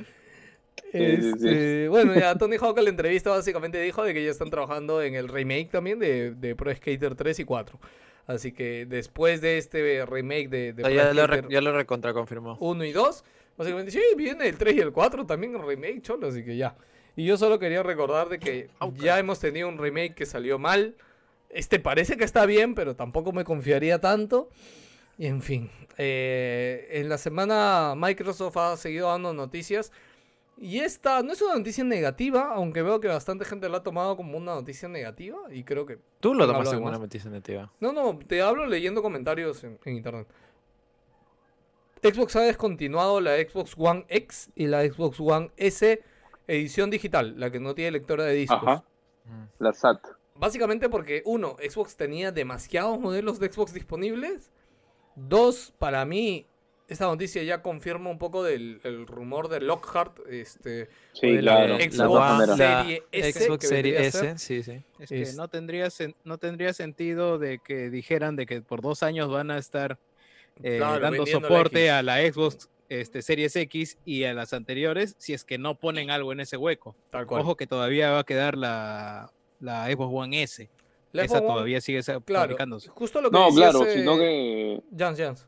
Sí, 0.93 0.99
sí, 1.17 1.23
sí. 1.39 1.49
Este, 1.49 1.89
Bueno, 1.89 2.15
ya 2.15 2.35
Tony 2.37 2.57
Hawk 2.57 2.79
en 2.79 2.85
la 2.85 2.91
entrevista 2.91 3.31
básicamente 3.31 3.81
dijo 3.81 4.03
de 4.05 4.15
que 4.15 4.25
ya 4.25 4.31
están 4.31 4.51
trabajando 4.51 5.03
en 5.03 5.15
el 5.15 5.29
remake 5.29 5.69
también 5.71 5.99
de, 5.99 6.33
de 6.33 6.57
Pro 6.57 6.75
Skater 6.75 7.15
3 7.15 7.41
y 7.41 7.45
4. 7.45 7.79
Así 8.27 8.53
que 8.53 8.85
después 8.87 9.41
de 9.41 9.59
este 9.59 10.05
remake 10.07 10.49
de, 10.49 10.73
de 10.75 10.85
Ah, 10.87 10.91
ya, 10.91 11.05
lo, 11.13 11.27
Black 11.27 11.31
re- 11.31 11.47
ya 11.51 11.61
lo 11.61 11.73
recontra 11.77 12.13
confirmó. 12.13 12.57
1 12.61 12.85
y 12.85 12.93
2. 12.93 13.25
Básicamente, 13.57 13.91
sí, 13.91 14.01
viene 14.17 14.47
el 14.49 14.57
3 14.57 14.77
y 14.77 14.81
el 14.81 14.93
4 14.93 15.27
también 15.27 15.55
en 15.55 15.67
remake, 15.67 16.03
cholo, 16.03 16.29
así 16.29 16.45
que 16.45 16.57
ya. 16.57 16.77
Y 17.17 17.25
yo 17.27 17.37
solo 17.37 17.59
quería 17.59 17.83
recordar 17.83 18.29
de 18.29 18.39
que 18.39 18.69
ya 18.97 19.19
hemos 19.19 19.41
tenido 19.41 19.69
un 19.69 19.79
remake 19.79 20.15
que 20.15 20.27
salió 20.27 20.59
mal. 20.59 20.95
Este 21.51 21.79
parece 21.81 22.17
que 22.17 22.25
está 22.25 22.45
bien, 22.47 22.75
pero 22.75 22.95
tampoco 22.95 23.33
me 23.33 23.45
confiaría 23.45 23.99
tanto. 24.01 24.51
Y 25.17 25.27
en 25.27 25.43
fin, 25.43 25.71
eh, 25.97 26.87
en 26.93 27.09
la 27.09 27.19
semana 27.19 27.95
Microsoft 27.97 28.57
ha 28.59 28.77
seguido 28.77 29.09
dando 29.09 29.33
noticias. 29.33 29.91
Y 30.61 30.81
esta 30.81 31.23
no 31.23 31.33
es 31.33 31.41
una 31.41 31.55
noticia 31.55 31.85
negativa, 31.85 32.53
aunque 32.53 32.83
veo 32.83 32.99
que 33.01 33.07
bastante 33.07 33.45
gente 33.45 33.69
la 33.69 33.79
ha 33.79 33.83
tomado 33.83 34.17
como 34.17 34.37
una 34.37 34.55
noticia 34.55 34.89
negativa. 34.89 35.39
Y 35.51 35.63
creo 35.63 35.87
que 35.87 35.99
Tú 36.21 36.35
lo 36.35 36.45
¿Quién 36.45 36.53
tomaste 36.53 36.77
como 36.77 36.89
una 36.89 36.99
noticia 36.99 37.31
negativa. 37.31 37.73
no, 37.81 37.93
no, 37.93 38.19
te 38.19 38.43
hablo 38.43 38.67
leyendo 38.67 39.01
comentarios 39.03 39.63
en, 39.63 39.79
en 39.85 39.95
internet. 39.97 40.27
Xbox 42.03 42.37
ha 42.37 42.43
descontinuado 42.43 43.21
la 43.21 43.37
Xbox 43.37 43.75
One 43.77 44.05
X 44.09 44.51
y 44.55 44.67
la 44.67 44.83
Xbox 44.83 45.21
One 45.21 45.51
S 45.57 46.01
edición 46.47 46.91
digital, 46.91 47.35
la 47.39 47.51
que 47.51 47.61
no 47.61 47.75
tiene 47.75 47.93
lectora 47.93 48.25
de 48.25 48.35
discos. 48.35 48.63
Ajá. 48.63 48.85
La 49.59 49.73
SAT. 49.73 50.01
Básicamente 50.35 50.89
porque, 50.89 51.23
uno, 51.27 51.57
Xbox 51.59 51.97
tenía 51.97 52.33
demasiados 52.33 52.99
modelos 52.99 53.39
de 53.39 53.53
Xbox 53.53 53.73
disponibles. 53.73 54.51
Dos, 55.17 55.75
para 55.79 56.05
mí, 56.05 56.47
esta 56.89 57.05
noticia 57.05 57.43
ya 57.43 57.63
confirma 57.63 58.11
un 58.11 58.19
poco 58.19 58.43
del 58.43 58.81
el 58.83 59.07
rumor 59.07 59.49
de 59.49 59.61
Lockhart, 59.61 60.19
este, 60.29 60.89
Sí, 61.13 61.29
de 61.37 61.43
la 61.43 61.67
claro. 61.67 61.77
Xbox 61.79 62.49
La 62.49 62.57
Serie 62.57 63.03
S, 63.13 63.33
Xbox 63.47 63.59
que 63.61 63.67
Series 63.67 63.95
vendría 63.95 64.09
a 64.09 64.13
ser. 64.13 64.37
S, 64.37 64.39
sí, 64.39 64.63
sí. 64.63 64.83
Es 64.99 65.09
que 65.11 65.23
Es- 65.23 65.37
no 65.37 65.49
tendría, 65.49 65.89
no 66.25 66.39
tendría 66.39 66.73
sentido 66.73 67.39
de 67.39 67.59
que 67.59 67.91
dijeran 67.91 68.37
de 68.37 68.47
que 68.47 68.63
por 68.63 68.81
dos 68.81 69.03
años 69.03 69.31
van 69.31 69.51
a 69.51 69.59
estar 69.59 69.99
eh, 70.63 70.79
Claro, 70.79 71.01
dando 71.01 71.25
la 71.25 71.31
soporte 71.31 71.91
a 71.91 72.03
la 72.03 72.17
Xbox 72.21 72.69
este, 72.89 73.21
Series 73.23 73.55
X 73.55 73.99
y 74.07 74.25
a 74.25 74.33
las 74.35 74.53
anteriores 74.55 75.15
si 75.19 75.35
es 75.35 75.45
que 75.45 75.59
no 75.59 75.75
ponen 75.79 76.11
algo 76.11 76.33
en 76.33 76.41
ese 76.41 76.57
hueco. 76.57 76.97
Tal 77.11 77.27
cual. 77.27 77.43
Ojo 77.43 77.55
que 77.57 77.67
todavía 77.67 78.11
va 78.13 78.21
a 78.21 78.25
quedar 78.25 78.57
la, 78.57 79.31
la 79.61 79.87
Xbox 79.87 80.11
One 80.15 80.43
S. 80.43 80.69
La 81.13 81.23
Esa 81.25 81.35
Xbox 81.35 81.43
One- 81.45 81.53
todavía 81.55 81.81
sigue 81.83 82.03
Claro, 82.03 82.23
fabricándose. 82.25 82.89
justo 82.89 83.21
lo 83.21 83.31
que 83.31 83.37
No, 83.39 83.51
claro, 83.51 83.85
sino 83.93 84.17
que. 84.17 84.81
Jans, 84.97 85.19
Jans. 85.19 85.47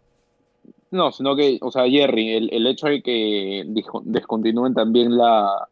No, 0.90 1.12
sino 1.12 1.36
que, 1.36 1.58
o 1.62 1.70
sea, 1.70 1.88
Jerry, 1.88 2.34
el, 2.34 2.52
el 2.52 2.66
hecho 2.66 2.88
de 2.88 3.00
que 3.02 3.64
descontinúen 4.04 4.74
también 4.74 5.16
la 5.16 5.68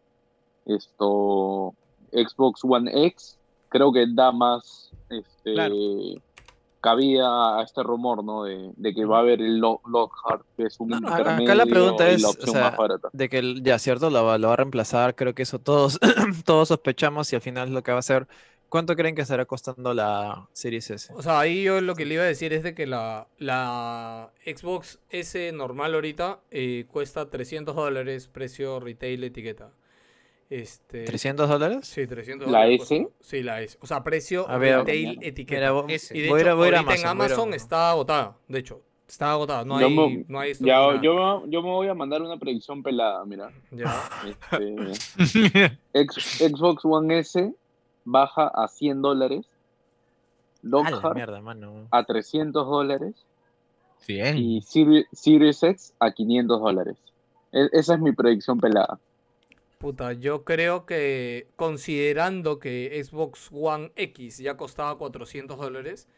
esto 0.65 1.75
Xbox 2.13 2.61
One 2.65 2.91
X, 3.07 3.39
creo 3.69 3.93
que 3.93 4.07
da 4.09 4.33
más 4.33 4.91
este 5.09 5.53
Claro. 5.55 5.75
cabida 6.81 7.59
a 7.59 7.63
este 7.63 7.83
rumor, 7.83 8.23
¿no? 8.23 8.45
De, 8.45 8.71
de 8.77 8.95
que 8.95 9.05
va 9.05 9.19
a 9.19 9.21
haber 9.21 9.41
el 9.41 9.59
Lo- 9.59 9.81
Lockhart, 9.87 10.43
que 10.57 10.65
es 10.65 10.79
un 10.79 10.89
No, 10.89 11.01
no, 11.01 11.09
acá- 11.09 11.55
la 11.55 11.67
pregunta 11.67 12.09
es, 12.09 12.23
la 12.23 12.29
o 12.29 12.33
sea, 12.35 12.77
de 13.13 13.29
que 13.29 13.39
el- 13.39 13.63
ya 13.63 13.79
cierto 13.79 14.11
lo 14.11 14.25
va, 14.25 14.39
lo 14.39 14.49
va 14.49 14.53
a 14.55 14.57
reemplazar, 14.57 15.15
creo 15.17 15.35
que 15.35 15.43
eso 15.43 15.59
todos, 15.59 15.99
todos 16.45 16.69
sospechamos 16.69 17.33
y 17.33 17.37
al 17.37 17.43
final 17.43 17.73
lo 17.73 17.83
que 17.83 17.91
va 17.91 17.97
a 17.97 18.01
hacer, 18.01 18.29
¿cuánto 18.69 18.95
creen 18.97 19.15
que 19.15 19.23
estará 19.23 19.45
costando 19.47 19.95
la 19.95 20.49
Series 20.53 20.91
S? 20.91 21.13
O 21.15 21.23
sea, 21.23 21.41
ahí 21.41 21.63
yo 21.63 21.81
lo 21.81 21.95
que 21.95 22.05
le 22.05 22.15
iba 22.15 22.23
a 22.23 22.27
decir 22.27 22.53
es 22.53 22.63
de 22.63 22.75
que 22.75 22.87
la, 22.87 23.29
la 23.39 24.31
Xbox 24.45 25.01
S 25.11 25.53
normal 25.53 25.95
ahorita 25.95 26.41
eh, 26.51 26.85
cuesta 26.89 27.29
300 27.31 27.75
dólares, 27.75 28.29
precio 28.29 28.81
retail 28.81 29.25
etiqueta. 29.25 29.71
Este, 30.51 31.05
¿300 31.05 31.47
dólares? 31.47 31.87
Sí, 31.87 32.07
300 32.07 32.51
¿La 32.51 32.61
dólares. 32.61 32.81
S? 32.83 32.89
cuesta. 32.89 33.13
Sí, 33.21 33.43
la 33.43 33.61
S. 33.61 33.77
O 33.83 33.87
sea, 33.87 34.03
precio 34.03 34.49
A 34.49 34.57
ver, 34.57 34.79
retail 34.79 35.07
mañana. 35.09 35.27
etiqueta. 35.27 35.73
Mira, 35.73 35.95
S. 35.95 36.17
y 36.17 36.23
de 36.23 36.29
voy 36.31 36.39
a 36.39 36.41
ir 36.41 36.47
hecho, 36.47 36.51
a- 36.53 36.55
voy 36.55 36.65
a 36.65 36.69
ir 36.69 36.75
a 36.75 36.79
ahorita 36.79 36.95
en 36.95 37.01
Amazon, 37.01 37.19
voy 37.19 37.25
Amazon 37.27 37.39
Amazon. 37.49 37.55
está 37.55 37.91
agotada. 37.91 38.37
De 38.49 38.59
hecho, 38.59 38.81
está 39.07 39.33
agotada. 39.33 39.65
No 39.67 39.79
Yo 39.79 39.87
hay, 39.89 39.95
me- 39.97 40.25
no 40.27 40.41
hay 40.41 40.55
Ya, 40.55 41.01
yo, 41.03 41.45
yo 41.49 41.63
me 41.63 41.69
voy 41.69 41.89
a 41.89 41.95
mandar 41.95 42.23
una 42.23 42.39
predicción 42.39 42.83
pelada, 42.83 43.25
mira. 43.27 43.51
Ya. 43.73 44.03
Este, 45.21 45.79
Xbox 46.49 46.83
One 46.85 47.19
S 47.19 47.53
baja 48.11 48.49
a 48.49 48.69
100 48.69 49.03
dólares, 49.03 49.47
Lockhart 50.63 51.15
mierda, 51.15 51.41
a 51.91 52.05
300 52.05 52.67
dólares 52.67 53.15
y 54.09 54.61
Siri- 54.63 55.07
Series 55.13 55.63
X 55.63 55.95
a 56.01 56.11
500 56.13 56.61
dólares. 56.61 56.97
E- 57.53 57.69
esa 57.73 57.95
es 57.95 58.01
mi 58.01 58.13
predicción 58.13 58.59
pelada. 58.59 58.99
Puta, 59.79 60.13
yo 60.13 60.45
creo 60.45 60.87
que 60.87 61.49
considerando 61.55 62.59
que 62.59 63.01
Xbox 63.05 63.51
One 63.53 63.93
X 63.95 64.39
ya 64.39 64.57
costaba 64.57 64.99
400 64.99 65.59
dólares, 65.59 66.09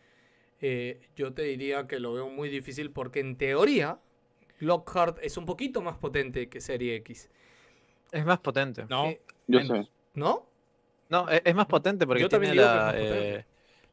eh, 0.60 1.00
yo 1.16 1.34
te 1.34 1.42
diría 1.42 1.86
que 1.86 2.00
lo 2.00 2.12
veo 2.14 2.28
muy 2.30 2.48
difícil 2.48 2.90
porque 2.90 3.20
en 3.20 3.36
teoría 3.36 3.98
Lockhart 4.60 5.18
es 5.22 5.36
un 5.36 5.44
poquito 5.46 5.82
más 5.82 5.96
potente 5.98 6.48
que 6.48 6.60
Serie 6.60 6.96
X, 6.96 7.30
Es 8.12 8.24
más 8.24 8.40
potente. 8.40 8.86
No, 8.88 9.06
Eh, 9.06 9.20
Yo 9.46 9.60
Menos. 9.60 9.86
sé. 9.86 9.92
¿no? 10.14 10.46
No, 11.10 11.28
e- 11.30 11.42
es 11.44 11.54
más 11.54 11.66
potente 11.66 12.06
porque 12.06 12.22
Yo 12.22 12.28
tiene 12.28 12.46
también 12.46 12.64
digo 12.66 12.92
que 12.92 13.04
es 13.04 13.10
la, 13.10 13.38
eh, 13.38 13.46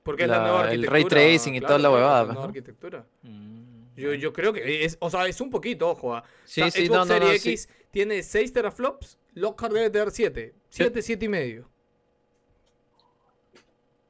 Porque 0.03 0.23
es 0.23 0.30
la 0.30 0.39
nueva 0.39 0.65
la- 0.65 0.72
el 0.72 0.85
arquitectura. 0.88 0.94
ray 0.94 1.34
tracing 1.34 1.56
y 1.56 1.60
toda 1.61 1.73
la 1.73 1.80
claro, 1.89 1.94
huevada, 1.95 2.19
la 2.22 2.26
nueva 2.27 2.41
¿no? 2.41 2.48
arquitectura. 2.48 3.06
Mm. 3.23 3.57
Yo, 3.98 4.14
yo 4.14 4.31
creo 4.31 4.53
que 4.53 4.85
es, 4.85 4.95
o 5.02 5.10
sea, 5.10 5.26
es 5.27 5.41
un 5.41 5.49
poquito, 5.49 5.89
ojo. 5.89 6.15
ah. 6.15 6.23
Sí, 6.45 6.61
O 6.61 6.69
sea, 6.69 6.72
sí, 6.72 6.85
Xbox 6.88 6.98
no, 6.99 7.06
no, 7.06 7.19
no, 7.19 7.26
Series 7.26 7.41
sí. 7.41 7.49
X 7.53 7.69
tiene 7.91 8.22
6 8.23 8.53
teraflops, 8.53 9.18
Lockhart 9.34 9.73
debe 9.73 9.89
tener 9.89 10.11
7. 10.11 10.53
7, 10.69 11.02
7 11.02 11.26
y 11.26 11.30
medio. 11.30 11.69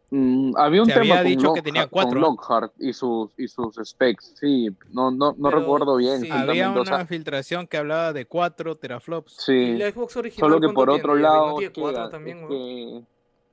Mm, 0.10 0.54
había 0.56 0.82
un 0.84 0.88
Se 0.88 0.94
tema 0.94 1.04
había 1.04 1.18
con, 1.18 1.26
dicho 1.26 1.54
que 1.54 1.60
Lockhart- 1.60 1.64
tenía 1.64 1.82
con 1.88 1.90
cuatro. 1.90 2.20
Lockhart 2.22 2.74
y 2.80 2.94
sus, 2.94 3.32
y 3.38 3.48
sus 3.50 3.76
specs. 3.84 4.36
Sí, 4.40 4.70
no, 4.92 5.12
no, 5.12 5.36
no 5.38 5.50
Pero 5.50 5.60
recuerdo 5.60 5.98
bien. 5.98 6.22
sí. 6.22 6.30
Había 6.32 6.72
o 6.72 6.86
sea, 6.86 6.96
una 6.96 7.06
filtración 7.06 7.68
que 7.68 7.76
hablaba 7.78 8.14
de 8.14 8.26
4 8.26 8.76
teraflops. 8.78 9.34
Y 9.40 9.42
sí, 9.44 9.76
la 9.78 9.92
Xbox 9.92 10.16
original. 10.16 10.40
solo 10.50 10.56
que 10.62 10.74
¿cuánto 10.74 10.76
por 10.76 10.88
tiene, 10.90 11.00
otro 11.02 11.12
Jerry? 11.14 11.24
lado. 11.24 11.48
¿No 11.48 11.56
tiene 11.58 11.74
que 11.74 11.82
4 11.82 12.04
la- 12.04 12.10
también, 12.10 12.38
weón? 12.40 12.50
que- 12.50 13.04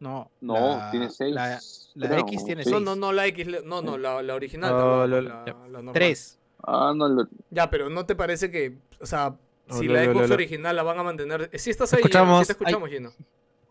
No, 0.01 0.31
no, 0.40 0.55
la- 0.55 0.90
tiene 0.93 1.10
6. 1.10 1.35
La, 1.35 1.60
la 1.94 2.18
X 2.20 2.44
tiene 2.44 2.62
No, 2.64 2.70
6. 2.70 2.82
no, 2.82 2.94
no, 2.97 3.12
la 3.12 3.26
X, 3.26 3.47
no, 3.64 3.82
no, 3.82 3.98
la, 3.98 4.22
la 4.22 4.35
original. 4.35 4.70
No, 4.72 5.06
lo- 5.09 5.20
la. 5.22 5.44
3. 5.93 6.39
Ah, 6.62 6.93
no, 6.94 7.09
lo- 7.09 7.28
Ya, 7.51 7.68
pero 7.68 7.90
¿no 7.90 8.06
te 8.06 8.14
parece 8.14 8.51
que, 8.52 8.78
o 9.01 9.06
sea, 9.06 9.35
si 9.70 9.89
la 9.89 10.01
lo- 10.05 10.06
lo- 10.06 10.12
Xbox 10.14 10.28
lo- 10.28 10.35
original 10.35 10.76
la 10.76 10.82
van 10.85 10.98
a 10.98 11.02
mantener... 11.02 11.51
Si 11.55 11.70
estás 11.70 11.93
ahí, 11.94 11.98
Escuchamos. 11.98 12.40
sí 12.40 12.47
te 12.47 12.52
escuchamos, 12.52 12.89
Gino. 12.90 13.10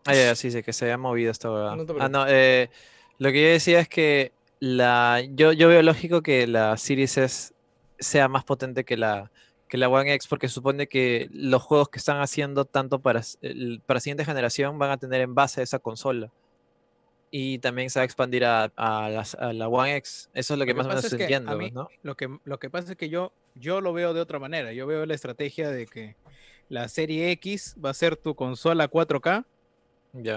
Ah, 0.06 0.14
ya, 0.14 0.34
sí, 0.34 0.50
sí, 0.50 0.62
que 0.62 0.72
se 0.72 0.84
haya 0.86 0.98
movido 0.98 1.30
esta. 1.30 1.48
No 1.48 1.86
te 1.86 1.94
Ah, 1.98 2.08
no, 2.08 2.26
eh, 2.28 2.70
lo 3.18 3.32
que 3.32 3.42
yo 3.42 3.48
decía 3.48 3.80
es 3.80 3.88
que 3.88 4.32
la, 4.60 5.22
yo, 5.30 5.52
yo 5.52 5.68
veo 5.68 5.82
lógico 5.82 6.22
que 6.22 6.46
la 6.46 6.76
Series 6.76 7.16
S 7.18 7.54
sea 7.98 8.28
más 8.28 8.44
potente 8.44 8.84
que 8.84 8.96
la, 8.96 9.30
que 9.68 9.78
la 9.78 9.88
One 9.88 10.12
X, 10.14 10.26
porque 10.28 10.48
supone 10.48 10.86
que 10.88 11.28
los 11.32 11.62
juegos 11.62 11.88
que 11.88 11.98
están 11.98 12.20
haciendo 12.20 12.64
tanto 12.64 13.00
para, 13.00 13.22
para 13.86 14.00
siguiente 14.00 14.24
generación 14.24 14.78
van 14.78 14.90
a 14.90 14.98
tener 14.98 15.20
en 15.22 15.34
base 15.34 15.60
a 15.60 15.64
esa 15.64 15.78
consola. 15.78 16.30
Y 17.30 17.58
también 17.58 17.90
se 17.90 17.98
va 17.98 18.02
a 18.02 18.04
expandir 18.04 18.44
a, 18.44 18.64
a 18.76 19.08
las- 19.08 19.34
a 19.34 19.52
la 19.52 19.68
One 19.68 19.96
X. 19.96 20.28
Eso 20.34 20.54
es 20.54 20.58
lo 20.58 20.66
que 20.66 20.72
Lo 20.72 20.76
que 20.76 20.78
más 20.78 20.86
o 20.86 20.88
menos 20.90 21.04
es 21.04 21.14
que 21.14 21.22
entiendo, 21.24 21.58
mí- 21.58 21.70
¿no? 21.72 21.88
Lo 22.02 22.14
que, 22.16 22.28
lo 22.44 22.58
que 22.58 22.70
pasa 22.70 22.92
es 22.92 22.96
que 22.96 23.08
yo, 23.08 23.32
yo 23.54 23.80
lo 23.80 23.92
veo 23.92 24.14
de 24.14 24.20
otra 24.20 24.38
manera. 24.38 24.72
Yo 24.72 24.86
veo 24.86 25.04
la 25.06 25.14
estrategia 25.14 25.70
de 25.70 25.86
que 25.86 26.16
la 26.68 26.86
serie 26.88 27.30
X 27.32 27.74
va 27.84 27.90
a 27.90 27.94
ser 27.94 28.16
tu 28.16 28.34
consola 28.36 28.86
4K 28.88 29.44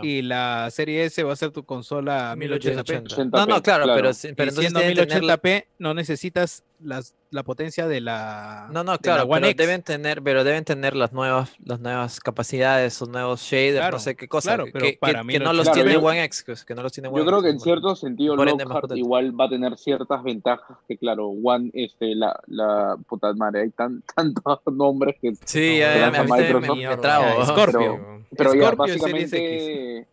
Y 0.04 0.24
la 0.24 0.70
serie 0.72 1.06
S 1.06 1.22
va 1.24 1.34
a 1.34 1.36
ser 1.36 1.52
tu 1.52 1.64
consola 1.64 2.36
1080p. 2.36 3.04
1080p, 3.04 3.30
No, 3.32 3.45
no, 3.45 3.62
claro, 3.62 3.84
claro. 3.84 3.94
pero, 3.95 4.14
sí- 4.14 4.30
pero 4.36 4.49
entonces 4.49 4.72
siendo 4.72 4.80
deben 4.80 4.95
tener 5.08 5.24
la- 5.24 5.38
1080p 5.38 5.66
no 5.78 5.94
necesitas 5.94 6.64
las, 6.80 7.16
la 7.32 7.44
potencia 7.44 7.88
de 7.88 8.02
la 8.02 8.70
No, 8.72 8.84
no, 8.84 8.98
claro, 8.99 9.28
pero 9.30 9.48
X. 9.48 9.58
deben 9.58 9.82
tener, 9.84 10.22
pero 10.24 10.44
deben 10.44 10.64
tener 10.64 10.95
las 10.95 11.12
nuevas, 11.14 11.52
las 11.64 11.80
nuevas 11.80 12.20
capacidades, 12.20 12.94
sus 12.94 13.10
nuevos 13.10 13.41
shaders, 13.41 13.91
no 13.91 13.99
sé 13.99 14.16
qué 14.16 14.28
cosa, 14.28 14.52
claro, 14.52 14.66
que, 14.66 14.72
pero 14.72 14.86
que- 14.86 14.98
para 14.99 15.20
que 15.20 15.24
mí 15.26 15.34
no 15.40 15.45
lo- 15.45 15.54
los 15.54 15.64
Claro, 15.66 15.76
tiene 15.76 15.94
yo- 15.94 16.02
One 16.08 16.24
X, 16.26 16.44
que, 16.44 16.54
que 16.66 16.76
no 16.76 16.82
los 16.84 16.91
tiene 16.91 17.10
One 17.10 17.20
Yo 17.20 17.26
creo 17.26 17.38
X, 17.40 17.44
que 17.45 17.49
en 17.49 17.56
¿no? 17.58 17.64
cierto 17.64 17.95
sentido 17.95 18.36
Lockhart 18.36 18.91
igual 18.95 19.40
va 19.40 19.45
a 19.45 19.49
tener 19.49 19.78
ciertas 19.78 20.24
ventajas 20.24 20.78
que 20.88 20.98
claro, 20.98 21.28
One, 21.30 21.72
este, 21.74 22.16
la, 22.16 22.40
la 22.48 22.98
puta 23.08 23.34
madre, 23.34 23.62
hay 23.62 23.70
tan, 23.72 24.04
tantos 24.16 24.60
nombres 24.72 25.16
que 25.22 25.34
Sí, 25.45 25.80
ya, 25.80 25.98
ya, 25.98 26.12
me, 26.12 26.24
me, 26.24 26.54
me 26.60 26.68
¿no? 26.68 27.45
Scorpio. 27.45 27.74
Pero 27.80 28.16
ya, 28.32 28.49
Scorpio 28.72 28.95
y 28.95 28.99
Series 28.99 29.32
básicamente, 29.32 30.06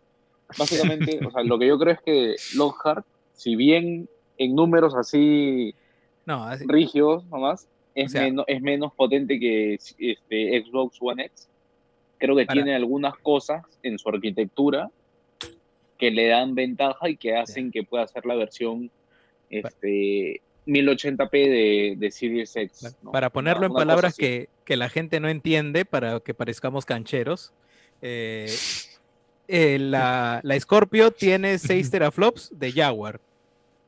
básicamente, 0.59 1.20
o 1.27 1.31
sea, 1.31 1.43
lo 1.43 1.59
que 1.59 1.66
yo 1.66 1.78
creo 1.78 1.95
es 1.95 2.01
que 2.01 2.36
Lockhart, 2.57 3.05
si 3.35 3.57
bien 3.57 4.09
en 4.39 4.55
números 4.55 4.95
así 4.95 5.74
No, 6.27 6.45
así- 6.45 6.65
rígidos 6.66 7.24
nomás, 7.27 7.69
es, 7.95 8.07
O 8.07 8.09
sea- 8.11 8.31
es 8.47 8.61
menos 8.62 8.93
potente 8.95 9.39
que 9.39 9.74
este, 9.74 10.62
Xbox 10.65 10.97
One 11.01 11.24
X. 11.27 11.49
Creo 12.19 12.35
que 12.36 12.47
Para- 12.47 12.55
tiene 12.62 12.74
algunas 12.74 13.16
cosas 13.19 13.62
en 13.82 13.99
su 13.99 14.09
arquitectura 14.09 14.91
que 15.99 16.11
le 16.11 16.27
dan 16.28 16.55
ventaja 16.55 17.09
y 17.09 17.16
que 17.16 17.36
hacen 17.36 17.70
que 17.70 17.82
pueda 17.85 18.07
ser 18.09 18.24
la 18.27 18.35
versión 18.35 18.91
este, 19.51 20.41
1080p 20.66 21.31
de, 21.31 21.95
de 21.99 22.11
Series 22.11 22.57
X. 22.57 22.97
¿no? 23.03 23.12
Para 23.12 23.31
ponerlo 23.31 23.66
Una- 23.66 23.69
en 23.69 23.74
palabras 23.74 24.16
que, 24.16 24.49
que 24.65 24.77
la 24.77 24.89
gente 24.89 25.20
no 25.20 25.28
entiende, 25.28 25.85
para 25.85 26.19
que 26.20 26.35
parezcamos 26.35 26.85
cancheros, 26.86 27.53
eh, 28.06 28.55
eh, 29.48 29.78
la, 29.78 30.40
la 30.43 30.60
Scorpio 30.60 31.10
tiene 31.10 31.59
6 31.59 31.90
teraflops 31.90 32.51
de 32.52 32.70
Jaguar 32.70 33.18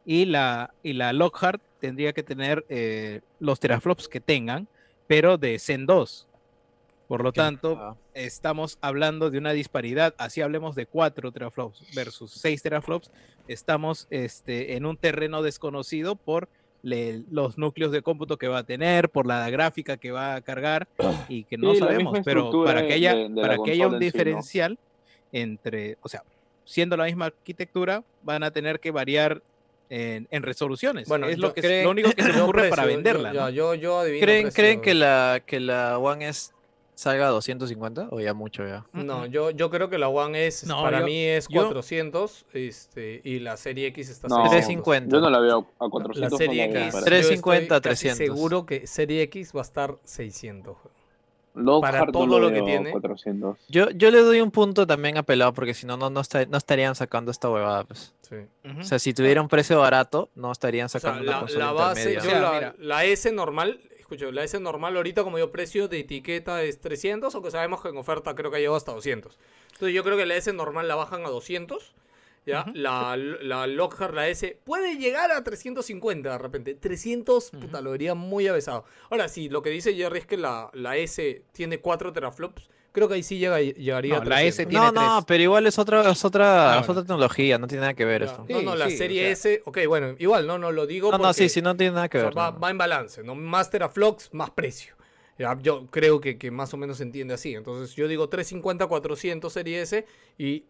y 0.07 0.25
la, 0.25 0.73
y 0.83 0.95
la 0.95 1.13
Lockhart 1.13 1.61
tendría 1.81 2.15
que 2.15 2.23
tener 2.23 2.65
eh, 2.71 3.21
los 3.41 3.61
teraflops 3.61 4.09
que 4.09 4.21
tengan, 4.21 4.69
pero 5.07 5.37
de 5.37 5.59
Zen 5.59 5.85
2. 5.85 6.27
Por 7.09 7.23
lo 7.23 7.33
tanto, 7.33 7.77
Ah. 7.79 7.97
estamos 8.15 8.79
hablando 8.81 9.31
de 9.31 9.39
una 9.39 9.53
disparidad. 9.53 10.15
Así 10.19 10.41
hablemos 10.41 10.75
de 10.75 10.87
4 10.87 11.31
teraflops 11.31 11.83
versus 11.95 12.33
6 12.33 12.63
teraflops. 12.63 13.11
Estamos 13.47 14.07
este, 14.11 14.77
en 14.77 14.87
un 14.87 14.97
terreno 14.97 15.43
desconocido 15.43 16.17
por 16.17 16.49
le- 16.83 17.23
los 17.31 17.59
núcleos 17.59 17.91
de 17.93 18.03
cómputo 18.03 18.37
que 18.37 18.49
va 18.49 18.59
a 18.59 18.65
tener, 18.65 19.09
por 19.11 19.27
la 19.27 19.49
gráfica 19.51 19.97
que 19.97 20.11
va 20.13 20.35
a 20.37 20.41
cargar 20.41 20.87
y 21.29 21.45
que 21.45 21.57
no 21.59 21.73
Sí, 21.73 21.79
sabemos. 21.81 22.19
Pero 22.25 22.51
para 22.65 22.87
que 22.87 22.95
haya, 22.95 23.15
de- 23.15 23.23
de 23.25 23.29
la 23.31 23.43
para 23.43 23.57
que 23.63 23.71
haya 23.73 23.87
un 23.89 23.99
diferencial 23.99 24.79
entre, 25.33 25.99
o 26.03 26.09
sea, 26.09 26.23
siendo 26.65 26.97
la 26.97 27.05
misma 27.05 27.27
arquitectura, 27.27 28.03
van 28.23 28.43
a 28.43 28.51
tener 28.51 28.81
que 28.81 28.91
variar 28.91 29.43
en, 29.89 30.27
en 30.31 30.43
resoluciones. 30.43 31.09
Bueno, 31.09 31.29
es 31.29 31.39
lo, 31.39 31.55
que, 31.55 31.85
lo 31.85 31.91
único 31.91 32.11
que 32.13 32.23
se 32.23 32.33
me 32.33 32.41
ocurre 32.43 32.69
para 32.69 32.87
venderla. 32.87 33.33
Yo, 33.33 33.41
¿no? 33.41 33.51
yo, 33.51 33.75
yo 33.75 33.99
adivino 34.01 34.25
¿Creen. 34.25 34.51
¿Creen 34.51 34.81
que 34.81 34.95
la, 34.95 35.43
que 35.47 35.61
la 35.61 35.99
One 35.99 36.29
S 36.29 36.51
salga 36.97 37.27
a 37.29 37.31
250 37.31 38.09
o 38.11 38.19
ya 38.21 38.35
mucho 38.35 38.67
ya? 38.67 38.85
No, 38.93 39.27
yo, 39.27 39.51
yo 39.53 39.71
creo 39.71 39.89
que 39.89 39.99
la 39.99 40.09
One 40.09 40.47
S 40.49 40.67
No, 40.67 40.83
para 40.83 41.01
yo- 41.01 41.07
mí 41.07 41.25
es 41.25 41.47
yo- 41.49 41.63
400 41.67 42.45
este, 42.55 43.21
y 43.23 43.39
la 43.39 43.57
serie 43.57 43.87
X 43.89 44.09
está 44.09 44.27
No, 44.29 44.37
600. 44.37 44.51
350. 44.51 45.15
Yo 45.17 45.21
no 45.21 45.31
la 45.31 45.39
veo 45.39 45.67
a 45.79 45.85
La 45.85 45.91
400. 45.91 46.39
serie 46.39 46.67
no 46.67 46.75
la 46.75 46.81
veo 46.81 46.87
X, 46.89 46.95
yo 46.99 47.05
350, 47.05 47.77
estoy 47.77 47.91
casi 47.93 48.09
300. 48.09 48.37
seguro 48.37 48.67
que 48.67 48.87
serie 48.89 49.23
X 49.23 49.53
va 49.55 49.61
a 49.61 49.63
estar 49.63 49.97
600. 50.03 50.77
Lockhart 51.55 51.93
para 51.95 52.07
no 52.07 52.13
todo 52.13 52.39
lo 52.39 52.53
que 52.53 52.61
tiene. 52.61 52.91
400. 52.91 53.57
Yo, 53.69 53.89
yo 53.91 54.11
le 54.11 54.19
doy 54.21 54.43
un 54.43 54.51
punto 54.51 54.87
también 54.87 55.17
a 55.17 55.23
pelado 55.23 55.55
porque 55.55 55.73
si 55.73 55.87
no, 55.87 55.97
no, 55.97 56.11
no, 56.11 56.21
esta- 56.21 56.45
no 56.45 56.59
estarían 56.59 56.95
sacando 56.95 57.31
esta 57.31 57.49
huevada. 57.51 57.85
Pues. 57.85 58.13
Sí. 58.29 58.37
O 58.79 58.83
sea, 58.83 58.99
si 58.99 59.15
tuviera 59.15 59.41
un 59.41 59.49
precio 59.49 59.79
barato, 59.81 60.29
no 60.35 60.53
estarían 60.53 60.87
O 60.87 60.89
sea, 60.91 61.01
sacando 61.01 61.23
una 61.23 61.33
la, 61.33 61.39
consola 61.41 61.65
la 61.67 61.73
base, 61.73 62.13
intermedia. 62.13 62.23
yo 62.23 62.29
O 62.29 62.31
sea, 62.31 62.41
la, 62.43 62.55
mira. 62.73 62.75
la 62.79 63.05
S 63.07 63.33
normal, 63.33 63.81
escucho, 64.07 64.31
la 64.31 64.45
S 64.45 64.59
normal 64.61 64.97
ahorita 64.97 65.25
como 65.25 65.39
yo 65.39 65.51
precio 65.51 65.89
de 65.89 66.01
etiqueta 66.01 66.63
es 66.63 66.81
300, 66.81 67.35
aunque 67.35 67.51
sabemos 67.51 67.83
que 67.83 67.89
en 67.89 67.97
oferta 67.97 68.35
creo 68.35 68.51
que 68.51 68.59
ha 68.59 68.61
llegado 68.61 68.77
hasta 68.77 68.93
200. 68.93 69.37
Entonces 69.73 69.95
yo 69.95 70.05
creo 70.05 70.17
que 70.17 70.27
la 70.27 70.37
S 70.37 70.53
normal 70.53 70.89
la 70.89 70.95
bajan 70.95 71.27
a 71.27 71.29
200. 71.29 71.95
¿ya? 72.47 72.65
La, 72.75 73.17
la 73.17 73.67
Lockhart, 73.67 74.15
la 74.15 74.29
S, 74.29 74.59
puede 74.65 74.97
llegar 74.97 75.33
a 75.33 75.43
350 75.43 76.31
de 76.31 76.39
repente. 76.39 76.75
300, 76.75 77.51
puta, 77.51 77.81
lo 77.81 77.91
vería 77.91 78.15
muy 78.15 78.47
avesado. 78.47 78.85
Ahora, 79.11 79.29
sí, 79.29 79.49
lo 79.49 79.63
que 79.63 79.71
dice 79.71 79.95
Jerry 79.95 80.21
es 80.21 80.27
que 80.27 80.37
la, 80.37 80.71
la 80.73 80.97
S 80.97 81.43
tiene 81.53 81.81
4 81.81 82.13
teraflops. 82.13 82.69
Creo 82.97 83.09
que 83.09 83.15
ahí 83.17 83.23
sí 83.23 83.37
llega, 83.37 83.61
llegaría 83.61 84.15
No, 84.15 84.23
a 84.23 84.25
la 84.25 84.37
300. 84.37 84.55
S 84.59 84.67
tiene 84.67 84.87
No, 84.87 84.91
no, 85.21 85.27
pero 85.27 85.43
igual 85.43 85.67
es 85.67 85.79
otra, 85.79 86.11
es 86.11 86.25
otra, 86.25 86.77
Ah, 86.77 86.81
es 86.81 86.87
bueno. 86.87 86.93
otra 87.01 87.03
tecnología, 87.03 87.59
no 87.59 87.67
tiene 87.67 87.83
nada 87.83 87.93
que 87.93 88.07
ver 88.07 88.25
Ya. 88.25 88.31
esto. 88.31 88.47
No, 88.49 88.63
no, 88.63 88.75
la 88.75 88.89
Sí, 88.89 88.97
serie 88.97 89.21
o 89.21 89.37
sea- 89.37 89.53
S, 89.53 89.63
ok, 89.67 89.79
bueno, 89.87 90.15
igual, 90.19 90.47
no, 90.47 90.57
no, 90.57 90.73
lo 90.73 90.87
digo 90.87 91.11
No, 91.11 91.19
no, 91.19 91.25
porque- 91.25 91.35
sí, 91.35 91.49
sí, 91.51 91.61
no 91.61 91.77
tiene 91.77 91.93
nada 91.93 92.09
que 92.09 92.17
o 92.17 92.21
sea, 92.23 92.31
ver. 92.31 92.39
va, 92.39 92.51
no. 92.53 92.59
va 92.59 92.71
en 92.71 92.79
balance, 92.79 93.23
¿no? 93.23 93.35
Más 93.35 93.69
teraflops, 93.69 94.33
más 94.33 94.49
precio. 94.49 94.95
Ya, 95.39 95.59
yo 95.61 95.87
creo 95.91 96.23
que, 96.23 96.39
que 96.39 96.51
más 96.51 96.73
o 96.73 96.79
menos 96.79 96.97
se 96.97 97.03
entiende 97.03 97.35
así. 97.35 97.55
Entonces 97.55 97.95
yo 97.95 98.09
digo 98.09 98.31
350, 98.31 98.87
400 98.87 99.53
serie 99.53 99.83
S 99.83 100.07
y 100.39 100.65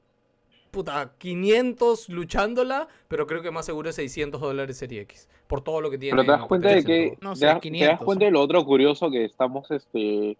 puta, 0.72 1.12
500 1.18 2.08
luchándola, 2.08 2.88
pero 3.06 3.28
creo 3.28 3.40
que 3.40 3.52
más 3.52 3.64
seguro 3.66 3.88
es 3.90 3.94
600 3.94 4.40
dólares 4.40 4.76
serie 4.76 5.02
X. 5.02 5.28
Por 5.46 5.62
todo 5.62 5.80
lo 5.80 5.90
que 5.90 5.98
tiene. 5.98 6.14
Pero 6.16 6.24
te 6.24 6.30
das 6.32 6.40
en 6.40 6.48
cuenta 6.48 6.68
de 6.70 6.82
que. 6.84 7.16
No 7.20 7.34
te, 7.34 7.38
sé, 7.38 7.46
das, 7.46 7.52
te 7.52 7.54
das 7.54 7.60
500, 7.62 8.04
cuenta 8.04 8.24
de 8.24 8.30
lo 8.32 8.40
otro 8.40 8.64
curioso 8.64 9.08
que 9.10 9.24
estamos, 9.24 9.70
este. 9.70 10.36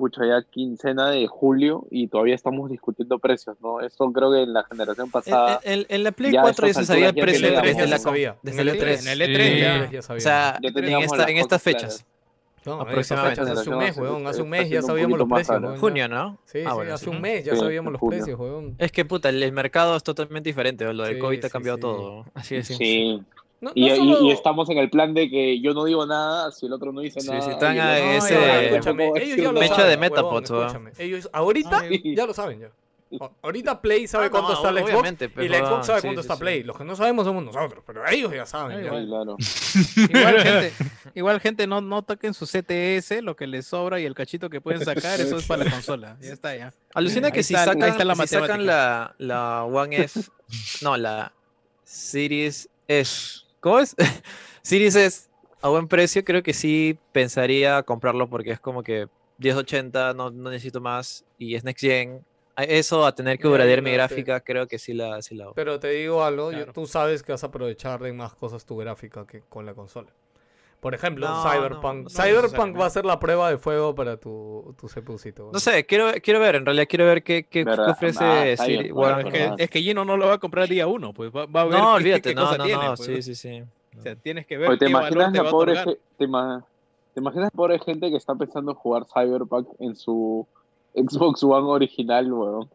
Pucha, 0.00 0.24
ya 0.24 0.42
quincena 0.50 1.10
de 1.10 1.26
julio 1.26 1.86
y 1.90 2.08
todavía 2.08 2.34
estamos 2.34 2.70
discutiendo 2.70 3.18
precios, 3.18 3.54
¿no? 3.60 3.82
Eso 3.82 4.10
creo 4.12 4.32
que 4.32 4.44
en 4.44 4.54
la 4.54 4.64
generación 4.64 5.06
En, 5.08 5.12
pasada. 5.12 5.60
en- 5.62 5.84
en 5.90 6.02
la 6.04 6.10
Play 6.12 6.32
Ya 6.32 6.40
a 6.40 6.44
4 6.44 6.66
ya 6.68 6.72
se 6.72 6.86
sabía 6.86 7.10
el 7.10 7.18
el 7.18 7.22
precio 7.22 7.48
que 7.50 7.54
E3 7.54 7.62
desde 7.62 7.86
la 7.86 7.98
sabía. 7.98 8.36
desde 8.42 8.62
el 8.62 8.68
el 8.70 8.80
E3. 8.80 9.00
En 9.02 9.08
el 9.08 9.20
E3 9.20 9.34
En 9.34 9.40
el 9.52 9.60
ya. 9.60 9.76
E3 9.76 9.90
ya 9.90 9.98
O 9.98 10.02
sabíamos. 10.02 10.22
sea, 10.22 10.58
Ya 10.62 10.68
en, 11.28 11.36
estas 11.36 11.62
fechas. 11.62 11.80
claras. 11.82 12.06
No, 12.64 12.72
esa 12.74 12.82
aproximadamente. 12.90 13.40
fecha, 13.42 13.60
hace 13.60 13.70
un 13.70 13.78
mes, 13.78 13.96
weón. 13.98 14.26
Hace 14.26 14.42
un 14.42 14.48
mes 14.48 14.70
ya 14.70 14.80
sabíamos 14.82 15.18
los 15.18 15.28
precios, 15.28 15.62
weón. 15.62 15.78
Junio, 15.78 16.08
¿no? 16.08 16.38
Sí, 16.46 16.58
Ah, 16.64 16.70
sí, 16.70 16.74
bueno, 16.76 16.94
hace 16.94 17.04
sí. 17.04 17.10
un 17.10 17.20
mes 17.20 17.44
ya 17.44 17.56
sabíamos 17.56 17.92
los 17.92 18.00
junio. 18.00 18.18
precios, 18.18 18.40
weón. 18.40 18.74
Es 18.78 18.92
que 18.92 19.04
puta, 19.04 19.28
el, 19.28 19.42
el 19.42 19.52
mercado 19.52 19.96
es 19.96 20.02
totalmente 20.02 20.48
diferente. 20.48 20.90
Lo 20.94 21.04
del 21.04 21.14
Sí, 21.16 21.20
COVID 21.20 21.44
ha 21.44 21.50
cambiado 21.50 21.76
sí. 21.76 21.82
todo. 21.82 22.24
Así 22.34 22.56
es. 22.56 22.66
Sí. 22.68 23.22
No, 23.60 23.72
Y, 23.74 23.88
no 23.88 23.94
y- 23.94 23.98
solo- 23.98 24.22
y 24.22 24.30
estamos 24.30 24.70
en 24.70 24.78
el 24.78 24.88
plan 24.88 25.12
de 25.12 25.28
que 25.28 25.60
yo 25.60 25.74
no 25.74 25.84
digo 25.84 26.06
nada 26.06 26.50
si 26.50 26.64
el 26.66 26.72
otro 26.72 26.92
no 26.92 27.00
dice 27.02 27.20
Sí, 27.20 27.28
nada. 27.28 27.42
sí, 27.42 27.50
están 27.50 27.74
el 27.74 27.80
a 27.80 28.16
ese- 28.16 28.34
No, 28.34 28.40
escúchame, 28.46 28.80
tampoco 28.80 29.16
ellos 29.18 29.36
ya 29.36 29.52
lo 29.52 29.84
de 29.88 29.96
Metapods. 29.98 30.52
Ellos 30.98 31.28
ahorita 31.32 31.80
Ay. 31.80 32.14
ya 32.16 32.26
lo 32.26 32.32
saben 32.34 32.60
ya. 32.60 32.70
Ahorita 33.42 33.80
Play 33.82 34.06
sabe 34.06 34.26
Ah, 34.26 34.30
cuánto 34.30 34.50
no, 34.50 34.54
está 34.54 34.68
el 34.70 34.78
Xbox 34.86 35.42
y 35.44 35.48
la 35.48 35.58
Xbox 35.66 35.86
sabe 35.86 36.00
sí, 36.00 36.06
cuánto 36.06 36.22
sí, 36.22 36.26
está 36.26 36.34
sí. 36.36 36.40
Play. 36.42 36.62
Los 36.62 36.78
que 36.78 36.84
no 36.84 36.94
sabemos 36.94 37.24
somos 37.26 37.42
nosotros, 37.44 37.82
pero 37.84 38.06
ellos 38.06 38.32
ya 38.32 38.46
saben. 38.46 38.78
Ay, 38.78 38.84
ya. 38.84 38.90
Claro. 38.90 39.36
Igual 39.96 40.38
gente, 40.44 40.72
igual 41.16 41.40
gente 41.40 41.66
no, 41.66 41.80
no 41.80 42.02
toquen 42.02 42.32
su 42.34 42.46
CTS, 42.46 43.20
lo 43.20 43.34
que 43.34 43.48
les 43.48 43.66
sobra 43.66 43.98
y 43.98 44.04
el 44.06 44.14
cachito 44.14 44.48
que 44.48 44.60
pueden 44.60 44.84
sacar, 44.84 45.20
eso 45.20 45.36
es 45.38 45.44
para 45.46 45.64
la 45.64 45.70
consola. 45.72 46.16
Ya 46.22 46.32
está 46.32 46.56
ya. 46.56 46.72
Alucina 46.94 47.32
que 47.32 47.42
si 47.42 47.52
está- 47.54 47.72
sacan, 47.72 47.88
está 47.90 48.04
la 48.04 48.14
si 48.14 48.26
sacan 48.28 48.64
la, 48.64 49.12
la 49.18 49.64
One 49.64 49.96
S, 50.02 50.30
no, 50.82 50.96
la 50.96 51.32
Series 51.82 52.68
S, 52.86 53.40
¿cómo 53.60 53.78
es? 53.78 53.94
Series 54.62 54.96
S 54.96 55.28
a 55.62 55.68
buen 55.68 55.88
precio, 55.88 56.24
creo 56.24 56.42
que 56.42 56.54
sí 56.54 56.98
pensaría 57.12 57.82
comprarlo 57.82 58.28
porque 58.28 58.52
es 58.52 58.60
como 58.60 58.82
que 58.82 59.08
1080, 59.38 60.14
no, 60.14 60.30
no 60.30 60.50
necesito 60.50 60.80
más 60.80 61.24
y 61.38 61.54
es 61.54 61.64
Next 61.64 61.82
Gen. 61.84 62.24
Eso, 62.56 63.06
a 63.06 63.14
tener 63.14 63.38
que 63.38 63.46
mi 63.82 63.90
no, 63.90 63.96
te- 63.96 63.96
gráfica, 63.96 64.40
creo 64.40 64.66
que 64.66 64.78
sí 64.78 64.92
la, 64.92 65.22
sí 65.22 65.34
la 65.34 65.44
hago. 65.44 65.54
Pero 65.54 65.78
te 65.80 65.88
digo 65.88 66.22
algo, 66.24 66.52
yo- 66.52 66.66
tú 66.72 66.86
sabes 66.86 67.22
que 67.22 67.32
vas 67.32 67.42
a 67.44 67.46
aprovechar 67.48 68.00
de 68.02 68.12
más 68.12 68.34
cosas 68.34 68.64
tu 68.66 68.76
gráfica 68.76 69.26
que 69.26 69.40
con 69.48 69.64
la 69.64 69.74
consola. 69.74 70.12
Por 70.80 70.94
ejemplo, 70.94 71.28
No, 71.28 71.42
Cyberpunk. 71.42 71.96
no, 71.96 72.02
no 72.04 72.08
Cyberpunk 72.10 72.80
va 72.80 72.86
a 72.86 72.90
ser 72.90 73.04
la 73.04 73.18
prueba 73.18 73.50
de 73.50 73.58
fuego 73.58 73.94
para 73.94 74.16
tu, 74.16 74.74
tu 74.80 74.88
CPUcito. 74.88 75.50
No 75.52 75.60
sé, 75.60 75.84
quiero, 75.84 76.06
quiero 76.22 76.40
ver, 76.40 76.54
en 76.56 76.64
realidad 76.64 76.86
quiero 76.88 77.04
ver 77.04 77.22
qué, 77.22 77.46
qué, 77.46 77.64
ofrece 77.64 78.24
nah, 78.24 78.64
Siri- 78.64 78.90
Bueno, 78.92 79.18
es, 79.20 79.26
que, 79.26 79.50
es 79.58 79.70
que 79.70 79.82
Gino 79.82 80.06
no 80.06 80.16
lo 80.16 80.28
va 80.28 80.34
a 80.34 80.38
comprar 80.38 80.66
día 80.68 80.86
uno, 80.86 81.12
pues 81.12 81.30
va, 81.30 81.44
va 81.44 81.60
a 81.60 81.64
ver 81.64 81.78
No, 81.78 81.80
qué- 81.90 81.94
olvídate, 81.96 82.22
qué 82.30 82.34
no, 82.34 82.42
cosa 82.46 82.56
no, 82.56 82.64
tiene, 82.64 82.84
no, 82.86 82.94
pues. 82.94 83.06
sí, 83.06 83.22
sí, 83.22 83.34
sí. 83.34 83.62
O 83.98 84.00
sea, 84.00 84.16
tienes 84.16 84.46
que 84.46 84.56
ver 84.56 84.70
Oye, 84.70 84.78
¿te 84.78 84.86
qué 84.86 84.92
valor 84.94 85.10
imaginas 85.12 85.32
te 85.32 85.36
la 85.38 85.42
va 85.42 85.48
a 85.48 85.52
pobre 85.52 85.72
otorgar. 85.72 85.94
ge- 85.94 86.00
te, 86.16 86.24
ima- 86.24 86.64
¿Te 87.12 87.20
imaginas 87.20 87.50
gente 87.84 88.10
que 88.10 88.16
está 88.16 88.34
pensando 88.34 88.70
en 88.70 88.76
jugar 88.78 89.04
Cyberpunk 89.12 89.68
en 89.80 89.96
su 89.96 90.46
Xbox 90.94 91.42
One 91.42 91.68
original, 91.68 92.32
weón? 92.32 92.70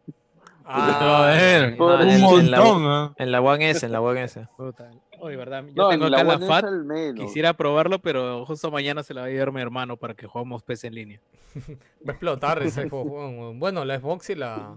Ah, 0.64 1.24
a 1.24 1.36
ver, 1.36 1.80
un 1.80 1.90
en- 1.90 2.24
en 2.24 2.50
la- 2.52 2.60
montón. 2.60 3.14
En 3.16 3.32
la 3.32 3.40
One 3.40 3.70
S, 3.70 3.84
en 3.86 3.92
la 3.92 4.00
One 4.00 4.22
S. 4.22 4.46
Puta, 4.56 4.90
Oye, 5.20 5.36
verdad, 5.36 5.64
yo 5.66 5.72
No, 5.74 5.88
tengo 5.88 6.08
la 6.08 6.20
acá 6.20 6.38
la 6.38 6.46
FAT, 6.46 6.64
quisiera 7.16 7.54
probarlo, 7.54 8.00
pero 8.00 8.44
justo 8.46 8.70
mañana 8.70 9.02
se 9.02 9.14
la 9.14 9.22
va 9.22 9.26
a 9.26 9.30
llevar 9.30 9.52
mi 9.52 9.60
hermano 9.60 9.96
para 9.96 10.14
que 10.14 10.26
juguemos 10.26 10.62
PC 10.62 10.88
en 10.88 10.94
línea. 10.94 11.20
Va 12.06 12.08
a 12.08 12.12
explotar 12.12 12.62
ese 12.62 12.88
juego. 12.88 13.54
Bueno, 13.54 13.84
la 13.84 13.98
Xbox 13.98 14.30
y 14.30 14.34
la, 14.34 14.76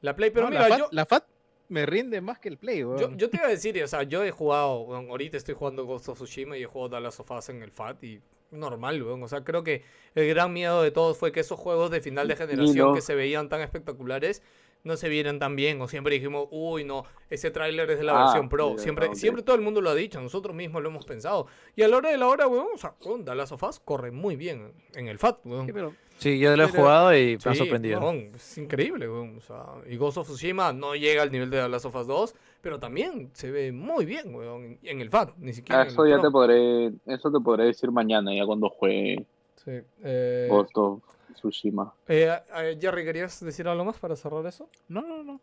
la 0.00 0.16
Play. 0.16 0.30
Pero 0.30 0.46
No, 0.46 0.50
mira, 0.50 0.68
la, 0.68 0.78
yo, 0.78 0.84
FAT, 0.84 0.92
la 0.92 1.06
FAT 1.06 1.24
me 1.68 1.86
rinde 1.86 2.20
más 2.20 2.38
que 2.38 2.48
el 2.48 2.58
Play, 2.58 2.80
Yo, 2.80 3.16
yo 3.16 3.30
te 3.30 3.36
iba 3.36 3.46
a 3.46 3.50
decir, 3.50 3.82
o 3.82 3.88
sea, 3.88 4.02
yo 4.02 4.22
he 4.24 4.30
jugado, 4.30 4.94
ahorita 4.94 5.36
estoy 5.36 5.54
jugando 5.54 5.84
Ghost 5.84 6.08
of 6.08 6.18
Tsushima 6.18 6.56
y 6.56 6.62
he 6.62 6.66
jugado 6.66 6.90
Dallas 6.90 7.18
of 7.20 7.30
Us 7.30 7.48
en 7.48 7.62
el 7.62 7.70
FAT 7.70 8.02
y 8.04 8.22
normal, 8.50 9.02
weón. 9.02 9.22
O 9.22 9.28
sea, 9.28 9.44
creo 9.44 9.64
que 9.64 9.82
el 10.14 10.28
gran 10.28 10.52
miedo 10.52 10.82
de 10.82 10.90
todos 10.90 11.18
fue 11.18 11.32
que 11.32 11.40
esos 11.40 11.58
juegos 11.58 11.90
de 11.90 12.00
final 12.00 12.28
de 12.28 12.36
generación 12.36 12.88
no. 12.88 12.94
que 12.94 13.00
se 13.00 13.14
veían 13.14 13.48
tan 13.48 13.60
espectaculares 13.60 14.42
no 14.84 14.96
se 14.96 15.08
vieran 15.08 15.38
tan 15.38 15.56
bien. 15.56 15.80
O 15.82 15.88
siempre 15.88 16.14
dijimos, 16.14 16.46
uy, 16.50 16.84
no, 16.84 17.04
ese 17.30 17.50
tráiler 17.50 17.90
es 17.90 17.98
de 17.98 18.04
la 18.04 18.12
Ah, 18.20 18.24
versión 18.24 18.48
Pro. 18.48 18.78
Siempre, 18.78 19.14
siempre 19.14 19.42
todo 19.42 19.56
el 19.56 19.62
mundo 19.62 19.80
lo 19.80 19.90
ha 19.90 19.94
dicho, 19.94 20.20
nosotros 20.20 20.54
mismos 20.54 20.82
lo 20.82 20.90
hemos 20.90 21.04
pensado. 21.04 21.46
Y 21.74 21.82
a 21.82 21.88
la 21.88 21.96
hora 21.96 22.10
de 22.10 22.18
la 22.18 22.28
hora, 22.28 22.46
weón, 22.46 22.68
o 22.74 22.78
sea, 22.78 22.94
weón, 23.04 23.24
Dallas 23.24 23.50
of 23.52 23.62
Us 23.64 23.80
corre 23.80 24.10
muy 24.12 24.36
bien 24.36 24.72
en 24.94 25.08
el 25.08 25.18
FAT, 25.18 25.44
weón. 25.44 25.66
Sí, 25.66 25.72
pero 25.72 25.92
Sí, 26.16 26.38
yo 26.38 26.56
lo 26.56 26.62
he 26.64 26.68
jugado 26.68 27.12
y 27.16 27.36
me 27.44 27.50
ha 27.50 27.54
sorprendido. 27.56 27.98
weón, 28.00 28.30
es 28.36 28.56
increíble, 28.58 29.08
weón. 29.10 29.36
O 29.38 29.40
sea, 29.40 29.64
y 29.90 29.96
Ghost 29.96 30.18
of 30.18 30.28
Tsushima 30.28 30.72
no 30.72 30.94
llega 30.94 31.22
al 31.22 31.32
nivel 31.32 31.50
de 31.50 31.60
The 31.60 31.68
Last 31.68 31.86
of 31.86 31.96
Us 31.96 32.06
2, 32.06 32.34
pero 32.60 32.78
también 32.78 33.30
se 33.32 33.50
ve 33.50 33.72
muy 33.72 34.04
bien, 34.04 34.32
weón, 34.32 34.78
en, 34.82 35.00
el 35.00 35.10
FAT, 35.10 35.34
ni 35.38 35.52
siquiera 35.52 35.80
Ah, 35.80 35.84
en 35.84 35.88
Eso 35.88 36.04
el 36.04 36.10
ya 36.10 36.18
Pro. 36.20 36.28
te 36.28 36.32
podré, 36.32 36.92
eso 37.06 37.32
te 37.32 37.40
podré 37.40 37.64
decir 37.64 37.90
mañana, 37.90 38.32
ya 38.32 38.46
cuando 38.46 38.68
juegue 38.68 39.26
Sí, 39.56 39.72
eh, 40.04 40.46
Ghost 40.48 40.70
of 40.76 41.00
Tsushima. 41.34 41.92
eh, 42.08 42.30
eh, 42.56 42.78
Jerry, 42.80 43.04
¿querías 43.04 43.44
decir 43.44 43.68
algo 43.68 43.84
más 43.84 43.98
para 43.98 44.16
cerrar 44.16 44.46
eso? 44.46 44.68
no, 44.88 45.02
no, 45.02 45.22
no. 45.22 45.40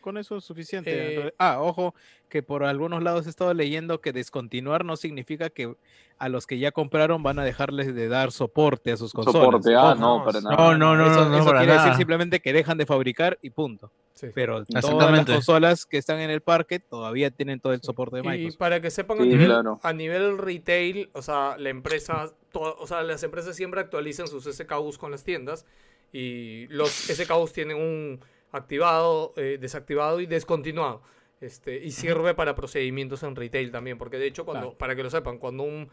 Con, 0.00 0.16
eso 0.16 0.38
es 0.38 0.44
suficiente. 0.44 1.26
Eh, 1.26 1.34
ah, 1.38 1.60
ojo, 1.60 1.94
que 2.30 2.42
por 2.42 2.64
algunos 2.64 3.02
lados 3.02 3.26
he 3.26 3.28
estado 3.28 3.52
leyendo 3.52 4.00
que 4.00 4.10
descontinuar 4.14 4.86
no 4.86 4.96
significa 4.96 5.50
que 5.50 5.74
a 6.18 6.28
los 6.30 6.46
que 6.46 6.58
ya 6.58 6.72
compraron 6.72 7.22
van 7.22 7.38
a 7.38 7.44
dejarles 7.44 7.94
de 7.94 8.08
dar 8.08 8.32
soporte 8.32 8.90
a 8.90 8.96
sus 8.96 9.12
consolas. 9.12 9.42
Soporte, 9.44 9.74
ah, 9.76 9.94
no, 9.94 10.24
para 10.24 10.40
no, 10.40 10.50
nada. 10.50 10.56
No, 10.56 10.78
no, 10.78 10.96
no, 10.96 11.06
eso 11.12 11.24
no, 11.24 11.28
no, 11.28 11.36
eso 11.36 11.44
para 11.44 11.58
quiere 11.58 11.74
decir 11.74 11.94
simplemente 11.94 12.40
que 12.40 12.54
dejan 12.54 12.78
de 12.78 12.86
fabricar 12.86 13.38
y 13.42 13.50
punto. 13.50 13.92
Sí. 14.14 14.28
Pero 14.34 14.64
todas 14.64 15.12
las 15.12 15.26
consolas 15.26 15.84
que 15.84 15.98
están 15.98 16.20
en 16.20 16.30
el 16.30 16.40
parque 16.40 16.80
todavía 16.80 17.30
tienen 17.30 17.60
todo 17.60 17.74
el 17.74 17.82
soporte 17.82 18.16
de 18.16 18.22
Y 18.22 18.28
Microsoft. 18.28 18.58
para 18.58 18.80
que 18.80 18.90
sepan, 18.90 19.18
a, 19.18 19.22
Sí, 19.24 19.28
nivel, 19.28 19.46
claro. 19.46 19.78
a 19.82 19.92
nivel 19.92 20.38
retail, 20.38 21.10
o 21.12 21.20
sea, 21.20 21.56
la 21.58 21.68
empresa, 21.68 22.32
o 22.54 22.86
sea, 22.86 23.02
las 23.02 23.22
empresas 23.22 23.56
siempre 23.56 23.80
actualizan 23.80 24.28
sus 24.28 24.44
SKUs 24.44 24.98
con 24.98 25.10
las 25.10 25.24
tiendas 25.24 25.66
y 26.12 26.66
los 26.68 26.90
SKUs 26.90 27.52
tienen 27.52 27.76
un 27.76 28.20
activado, 28.52 29.32
eh, 29.36 29.58
desactivado 29.60 30.20
y 30.20 30.26
descontinuado. 30.26 31.02
Este, 31.40 31.76
y 31.82 31.92
sirve 31.92 32.34
para 32.34 32.54
procedimientos 32.54 33.22
en 33.22 33.34
retail 33.34 33.70
también, 33.70 33.96
porque 33.96 34.18
de 34.18 34.26
hecho, 34.26 34.44
cuando, 34.44 34.66
Claro. 34.68 34.78
para 34.78 34.94
que 34.94 35.02
lo 35.02 35.08
sepan, 35.10 35.38
cuando 35.38 35.62
un... 35.62 35.88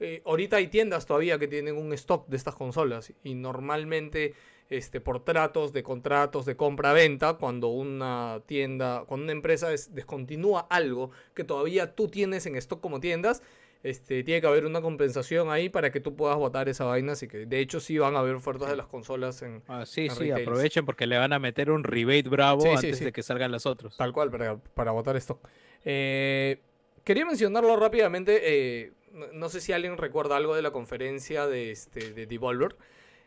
eh, 0.00 0.20
ahorita 0.26 0.56
hay 0.56 0.66
tiendas 0.66 1.06
todavía 1.06 1.38
que 1.38 1.48
tienen 1.48 1.76
un 1.78 1.92
stock 1.94 2.26
de 2.28 2.36
estas 2.36 2.54
consolas 2.56 3.12
y 3.24 3.34
normalmente 3.34 4.34
este, 4.68 5.00
por 5.00 5.24
tratos 5.24 5.72
de 5.72 5.82
contratos 5.82 6.44
de 6.44 6.56
compra-venta, 6.56 7.34
cuando 7.34 7.68
una 7.68 8.42
tienda, 8.46 9.04
cuando 9.06 9.24
una 9.24 9.32
empresa 9.32 9.68
des- 9.68 9.94
descontinúa 9.94 10.66
algo 10.70 11.10
que 11.34 11.44
todavía 11.44 11.94
tú 11.94 12.08
tienes 12.08 12.44
en 12.46 12.56
stock 12.56 12.80
como 12.80 13.00
tiendas, 13.00 13.42
este, 13.82 14.22
tiene 14.22 14.40
que 14.40 14.46
haber 14.46 14.64
una 14.64 14.80
compensación 14.80 15.50
ahí 15.50 15.68
para 15.68 15.90
que 15.90 16.00
tú 16.00 16.14
puedas 16.14 16.36
botar 16.36 16.68
esa 16.68 16.84
vaina, 16.84 17.12
así 17.12 17.26
que 17.28 17.46
de 17.46 17.58
hecho 17.60 17.80
sí 17.80 17.98
van 17.98 18.14
a 18.16 18.20
haber 18.20 18.34
ofertas 18.36 18.68
de 18.70 18.76
las 18.76 18.86
consolas 18.86 19.42
en, 19.42 19.62
Ah, 19.68 19.84
sí, 19.86 20.06
en 20.06 20.10
sí, 20.12 20.18
retails. 20.20 20.46
aprovechen 20.48 20.86
porque 20.86 21.06
le 21.06 21.18
van 21.18 21.32
a 21.32 21.38
meter 21.38 21.70
un 21.70 21.82
rebate 21.84 22.28
bravo 22.28 22.60
Sí, 22.62 22.68
antes 22.68 22.98
sí. 22.98 23.04
de 23.04 23.12
que 23.12 23.22
salgan 23.22 23.50
los 23.50 23.66
otros. 23.66 23.96
Tal 23.96 24.12
cual, 24.12 24.30
para, 24.30 24.56
para 24.56 24.92
votar 24.92 25.16
esto. 25.16 25.40
Eh, 25.84 26.60
quería 27.04 27.26
mencionarlo 27.26 27.76
rápidamente. 27.76 28.40
eh, 28.42 28.92
no, 29.12 29.26
no 29.32 29.48
sé 29.48 29.60
si 29.60 29.72
alguien 29.72 29.98
recuerda 29.98 30.36
algo 30.36 30.54
de 30.54 30.62
la 30.62 30.70
conferencia 30.70 31.46
de, 31.46 31.70
este, 31.70 32.12
de 32.14 32.26
Devolver. 32.26 32.76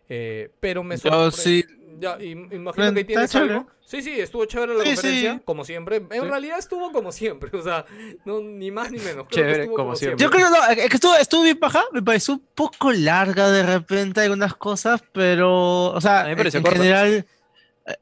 Eh, 0.10 0.52
pero 0.60 0.84
me 0.84 0.98
Yo 0.98 1.10
sorpre- 1.32 1.32
sí. 1.32 1.66
Ya, 1.98 2.18
im- 2.20 2.52
imagino 2.54 2.94
que 2.94 3.06
tienes 3.06 3.32
chévere. 3.32 3.54
algo. 3.54 3.68
Sí, 3.86 4.02
sí, 4.02 4.20
estuvo 4.20 4.44
chévere 4.46 4.74
la 4.74 4.84
Sí, 4.84 4.96
conferencia, 4.96 5.34
sí. 5.36 5.42
como 5.46 5.64
siempre. 5.64 5.96
En 5.98 6.10
Sí. 6.10 6.20
realidad 6.28 6.60
estuvo 6.60 6.92
como 6.92 7.12
siempre, 7.14 7.58
o 7.58 7.62
sea, 7.64 7.86
no, 8.26 8.42
ni 8.42 8.70
más 8.70 8.92
ni 8.92 8.98
menos. 9.00 9.28
Creo 9.30 9.46
Chévere, 9.46 9.68
como 9.68 9.96
siempre. 9.96 10.22
Yo 10.22 10.30
creo 10.30 10.50
no, 10.50 10.58
es 10.68 10.90
que 10.90 10.96
estuvo, 10.96 11.16
estuvo 11.16 11.44
bien 11.44 11.58
paja, 11.58 11.84
me 11.94 12.02
pareció 12.02 12.34
un 12.34 12.44
poco 12.54 12.92
larga 12.92 13.50
de 13.50 13.64
repente 13.64 14.20
algunas 14.22 14.56
cosas, 14.56 15.02
pero, 15.14 15.86
o 15.94 16.02
sea, 16.02 16.22
A 16.22 16.24
mí 16.28 16.36
me 16.36 16.42
en, 16.42 16.52
corta. 16.52 16.72
general, 16.72 17.26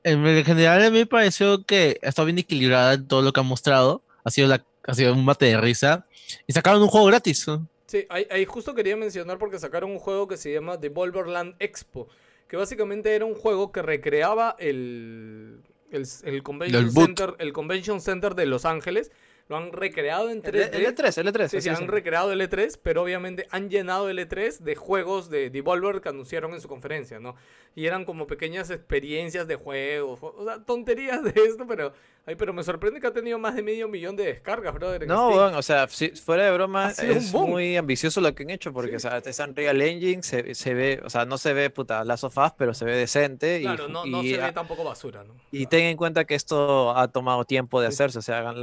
en, 0.04 0.26
en 0.26 0.46
general 0.46 0.84
a 0.86 0.90
mí 0.90 0.98
me 1.00 1.06
pareció 1.06 1.64
que 1.64 2.00
está 2.02 2.24
bien 2.24 2.40
equilibrada 2.40 2.94
en 2.94 3.08
todo 3.08 3.22
lo 3.22 3.32
que 3.32 3.42
ha 3.42 3.44
mostrado, 3.44 4.02
ha 4.24 4.32
sido, 4.32 4.48
la, 4.48 4.64
ha 4.88 4.94
sido 4.96 5.14
un 5.14 5.24
mate 5.24 5.46
de 5.46 5.58
risa, 5.62 6.08
y 6.48 6.54
sacaron 6.54 6.82
un 6.82 6.88
juego 6.88 7.06
gratis. 7.08 7.48
¿no? 7.48 7.68
Sí, 7.94 8.08
ahí, 8.10 8.26
ahí 8.32 8.44
justo 8.46 8.74
quería 8.74 8.98
mencionar 8.98 9.38
porque 9.38 9.60
sacaron 9.60 9.92
un 9.92 10.00
juego 10.00 10.28
que 10.28 10.36
se 10.36 10.52
llama 10.52 10.78
Devolverland 10.78 11.54
Expo, 11.60 12.08
que 12.48 12.58
básicamente 12.58 13.14
era 13.14 13.24
un 13.24 13.36
juego 13.36 13.72
que 13.72 13.84
recreaba 13.84 14.56
el, 14.58 15.60
el, 15.92 16.04
el 16.24 16.42
Convention, 16.42 16.86
El. 16.86 16.90
Center, 16.90 17.36
el 17.38 17.54
Convention 17.54 18.02
Center 18.02 18.34
de 18.34 18.48
Los 18.48 18.66
Ángeles. 18.66 19.12
Lo 19.48 19.58
han 19.58 19.74
recreado 19.74 20.32
en 20.32 20.38
El, 20.38 20.44
3D. 20.44 20.70
el 20.74 20.86
E3, 20.88 21.18
el 21.20 21.28
E3. 21.28 21.48
Sí, 21.50 21.58
así 21.58 21.62
sí, 21.62 21.70
es. 21.70 21.78
han 21.80 21.88
recreado 21.88 22.32
el 22.32 22.42
E3, 22.42 22.80
pero 22.82 23.04
obviamente 23.04 23.46
han 23.52 23.70
llenado 23.70 24.10
el 24.10 24.18
E3 24.18 24.58
de 24.58 24.76
juegos 24.76 25.30
de 25.30 25.52
Devolver 25.52 26.02
que 26.02 26.10
anunciaron 26.10 26.54
en 26.54 26.62
su 26.62 26.68
conferencia, 26.68 27.20
¿no? 27.20 27.36
Y 27.76 27.86
eran 27.86 28.06
como 28.06 28.26
pequeñas 28.26 28.72
experiencias 28.72 29.48
de 29.48 29.56
juegos, 29.56 30.20
o 30.24 30.46
sea, 30.46 30.64
tonterías 30.64 31.24
de 31.24 31.34
esto, 31.36 31.68
pero, 31.68 31.94
ay, 32.26 32.36
pero 32.36 32.54
me 32.54 32.64
sorprende 32.64 33.00
que 33.02 33.08
ha 33.08 33.12
tenido 33.14 33.38
más 33.38 33.56
de 33.56 33.64
medio 33.64 33.88
millón 33.88 34.16
de 34.16 34.26
descargas, 34.26 34.74
brother. 34.74 35.06
No, 35.08 35.30
weón, 35.30 35.56
o 35.56 35.62
sea, 35.62 35.88
si 35.90 36.10
fuera 36.10 36.46
de 36.46 36.52
broma, 36.52 36.92
es 36.92 37.34
muy 37.34 37.76
ambicioso 37.78 38.22
lo 38.22 38.34
que 38.34 38.44
han 38.44 38.50
hecho, 38.50 38.72
porque, 38.72 38.96
o 38.96 39.00
sea, 39.00 39.18
es 39.18 39.40
Unreal 39.40 39.82
Engine, 39.82 40.24
se, 40.24 40.56
se 40.56 40.74
ve, 40.74 41.02
o 41.04 41.10
sea, 41.10 41.26
no 41.26 41.38
se 41.38 41.54
ve, 41.54 41.70
puta, 41.70 42.04
Last 42.04 42.24
of 42.24 42.38
Us, 42.38 42.52
pero 42.58 42.74
se 42.74 42.86
ve 42.86 42.96
decente. 42.96 43.60
y 43.60 43.64
Claro, 43.64 43.86
fu- 43.86 43.92
no, 43.92 44.06
no 44.06 44.24
y, 44.24 44.32
se 44.32 44.38
ve 44.38 44.52
tampoco 44.54 44.84
basura, 44.84 45.24
¿no? 45.24 45.36
Y 45.52 45.66
ten 45.68 45.84
en 45.86 45.98
cuenta 45.98 46.26
que 46.26 46.36
esto 46.36 46.96
ha 46.96 47.08
tomado 47.10 47.46
tiempo 47.46 47.82
de 47.82 47.88
Sí. 47.88 47.94
hacerse, 47.96 48.20
o 48.20 48.22
sea, 48.22 48.54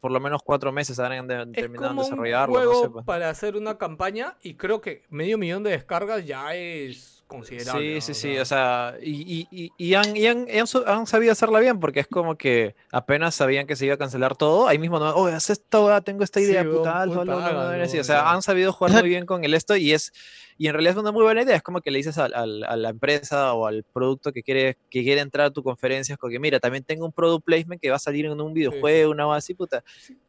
por 0.00 0.10
lo 0.12 0.20
menos 0.20 0.42
cuatro 0.44 0.72
meses 0.72 0.98
es 0.98 1.04
terminado 1.52 1.54
de 1.54 1.88
como 1.88 2.00
un 2.02 2.04
desarrollarlo, 2.04 2.54
juego 2.54 2.72
no 2.72 2.80
sé. 2.82 2.90
pues. 2.90 3.04
para 3.04 3.30
hacer 3.30 3.56
una 3.56 3.78
campaña 3.78 4.36
y 4.42 4.54
creo 4.54 4.80
que 4.80 5.02
medio 5.08 5.38
millón 5.38 5.62
de 5.62 5.70
descargas 5.70 6.24
ya 6.24 6.54
es 6.54 7.17
considerable. 7.28 7.94
Sí, 7.94 8.00
sí, 8.00 8.14
sí, 8.14 8.38
o 8.38 8.44
sea, 8.44 8.94
y, 9.02 9.46
y, 9.50 9.74
y, 9.76 9.94
han, 9.94 10.16
y 10.16 10.26
han, 10.28 10.46
han 10.48 10.66
han 10.86 11.06
sabido 11.08 11.32
hacerla 11.32 11.58
bien, 11.58 11.80
porque 11.80 11.98
es 12.00 12.06
como 12.06 12.36
que 12.38 12.76
apenas 12.92 13.34
sabían 13.34 13.66
que 13.66 13.74
se 13.74 13.84
iba 13.86 13.94
a 13.94 13.98
cancelar 13.98 14.36
todo, 14.36 14.68
ahí 14.68 14.78
mismo, 14.78 15.00
no, 15.00 15.12
oye, 15.16 15.34
haz 15.34 15.50
esto, 15.50 15.86
weá, 15.86 16.00
tengo 16.00 16.22
esta 16.22 16.40
Sí, 16.40 16.40
idea, 16.40 16.64
weón, 16.64 16.94
puta, 16.94 17.02
hazlo, 17.02 17.20
puta, 17.20 17.32
hazlo", 17.36 17.60
háganlo, 17.60 17.82
así, 17.82 17.98
o 17.98 18.04
o 18.04 18.04
sea, 18.04 18.30
han 18.30 18.42
sabido 18.42 18.72
jugar 18.72 18.94
muy 18.94 19.08
bien 19.08 19.26
con 19.26 19.42
el 19.44 19.54
esto 19.54 19.76
y 19.76 19.92
es, 19.92 20.12
y 20.56 20.68
en 20.68 20.72
realidad 20.74 20.94
es 20.96 21.00
una 21.00 21.10
muy 21.10 21.24
buena 21.24 21.42
idea, 21.42 21.56
es 21.56 21.62
como 21.62 21.80
que 21.80 21.90
le 21.90 21.98
dices 21.98 22.16
al- 22.18 22.32
al- 22.34 22.62
a, 22.64 22.76
la 22.76 22.90
empresa 22.90 23.52
o 23.54 23.66
al 23.66 23.84
producto 23.92 24.30
que 24.32 24.42
quiere, 24.44 24.76
que 24.88 25.02
quiere 25.02 25.20
entrar 25.20 25.46
a 25.46 25.50
tu 25.50 25.64
conferencia, 25.64 26.12
es 26.12 26.18
como 26.18 26.30
que 26.30 26.38
mira, 26.40 26.60
también 26.60 26.84
tengo 26.84 27.06
un 27.06 27.12
product 27.12 27.44
placement 27.44 27.80
que 27.82 27.90
va 27.90 27.96
a 27.96 27.98
salir 27.98 28.26
en 28.26 28.40
un 28.40 28.52
videojuego, 28.54 29.10
una 29.10 29.24
cosa 29.24 29.38
así, 29.38 29.54
puta, 29.54 29.82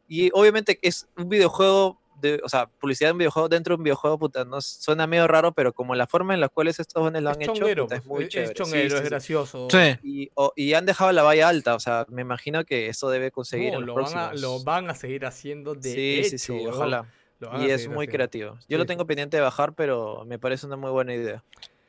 y 0.06 0.30
obviamente 0.32 0.78
es 0.82 1.06
un 1.16 1.28
videojuego, 1.28 2.00
de, 2.20 2.40
o 2.44 2.48
sea, 2.48 2.66
publicidad 2.66 3.08
de 3.08 3.12
un 3.12 3.18
videojuego 3.18 3.48
dentro 3.48 3.74
de 3.74 3.78
un 3.78 3.84
videojuego, 3.84 4.18
puta, 4.18 4.44
no 4.44 4.60
suena 4.60 5.06
medio 5.06 5.26
raro, 5.28 5.52
pero 5.52 5.72
como 5.72 5.94
la 5.94 6.06
forma 6.06 6.34
en 6.34 6.40
la 6.40 6.48
cual 6.48 6.68
estos 6.68 6.86
jóvenes 6.92 7.22
lo 7.22 7.30
Es 7.30 7.36
han 7.36 7.42
hecho, 7.42 7.54
chonguero, 7.54 7.84
puta, 7.84 7.94
es 7.96 8.00
pues, 8.02 8.08
muy 8.10 8.24
es- 8.24 8.28
chévere. 8.30 8.50
es 8.52 8.56
chonguero, 8.56 8.88
sí, 8.90 8.94
es 8.96 9.00
sí. 9.02 9.08
gracioso. 9.08 9.68
Sí. 9.70 9.78
Y, 10.02 10.30
o- 10.34 10.52
y 10.56 10.74
han 10.74 10.86
dejado 10.86 11.12
la 11.12 11.22
valla 11.22 11.48
alta, 11.48 11.74
o 11.74 11.80
sea, 11.80 12.06
me 12.08 12.22
imagino 12.22 12.64
que 12.64 12.88
eso 12.88 13.10
debe 13.10 13.30
conseguir 13.30 13.72
No, 13.72 13.80
en 13.80 13.86
los 13.86 13.96
lo, 13.96 14.02
van 14.02 14.04
a, 14.18 14.28
próximos. 14.30 14.40
lo 14.40 14.64
van 14.64 14.90
a 14.90 14.94
seguir 14.94 15.24
haciendo 15.26 15.74
de 15.74 15.92
sí, 15.92 16.18
hecho, 16.20 16.28
sí, 16.30 16.38
sí, 16.38 16.66
ojalá. 16.66 17.06
Y 17.40 17.70
es 17.70 17.86
muy 17.88 18.04
haciendo. 18.04 18.12
creativo. 18.12 18.50
Yo 18.54 18.60
Sí, 18.68 18.76
lo 18.76 18.84
tengo 18.86 19.06
pendiente 19.06 19.38
de 19.38 19.42
bajar, 19.42 19.72
pero 19.74 20.24
me 20.26 20.38
parece 20.38 20.66
una 20.66 20.76
muy 20.76 20.90
buena 20.90 21.14
idea. 21.14 21.42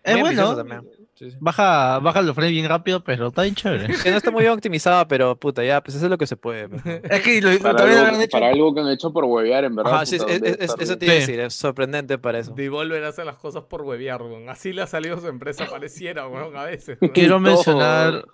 Es 0.04 0.20
bueno, 0.20 0.56
también. 0.56 0.82
Sí, 1.14 1.30
sí. 1.30 1.38
baja, 1.40 2.00
baja 2.00 2.24
los 2.24 2.34
frames 2.34 2.52
bien 2.54 2.68
rápido, 2.68 3.04
pero 3.04 3.28
está 3.28 3.44
bien 3.44 3.54
chévere. 3.54 3.94
Que 4.02 4.10
no 4.10 4.18
está 4.18 4.32
muy 4.32 4.42
bien 4.42 4.54
optimizada, 4.54 5.08
pero 5.08 5.36
puta, 5.36 5.64
ya, 5.64 5.80
pues 5.84 5.96
eso 5.96 6.06
es 6.06 6.10
lo 6.10 6.18
que 6.18 6.26
se 6.26 6.36
puede. 6.36 6.64
es 7.04 7.22
que 7.22 7.40
lo, 7.42 7.50
Para 7.60 7.76
también 7.76 7.96
lo 8.00 8.00
algo, 8.00 8.08
habrán 8.08 8.22
hecho- 8.22 8.32
para 8.32 8.48
algo 8.50 8.74
que 8.74 8.80
han 8.82 8.88
hecho 8.90 9.14
por 9.14 9.26
huevear, 9.26 9.66
en 9.66 9.76
verdad. 9.76 9.94
Ajá, 9.94 10.06
sí, 10.08 10.18
puta, 10.18 10.32
es- 10.34 10.42
debe 10.42 10.56
es- 10.56 10.62
estar 10.72 10.82
eso 10.82 10.98
te 10.98 11.06
iba 11.06 11.14
a 11.14 11.18
Sí. 11.18 11.22
decir, 11.22 11.40
es 11.42 11.54
sorprendente 11.54 12.18
para 12.18 12.40
eso. 12.40 12.54
Devolver 12.56 13.04
hace 13.04 13.24
las 13.24 13.36
cosas 13.38 13.64
por 13.66 13.84
huevear, 13.84 14.24
weón. 14.24 14.50
Así 14.50 14.74
le 14.74 14.82
ha 14.82 14.88
salido 14.88 15.20
su 15.20 15.28
empresa, 15.28 15.68
pareciera, 15.70 16.28
weón, 16.28 16.58
a 16.58 16.64
veces. 16.64 16.98
weón. 17.00 17.14
Quiero 17.14 17.40
mencionar, 17.40 18.26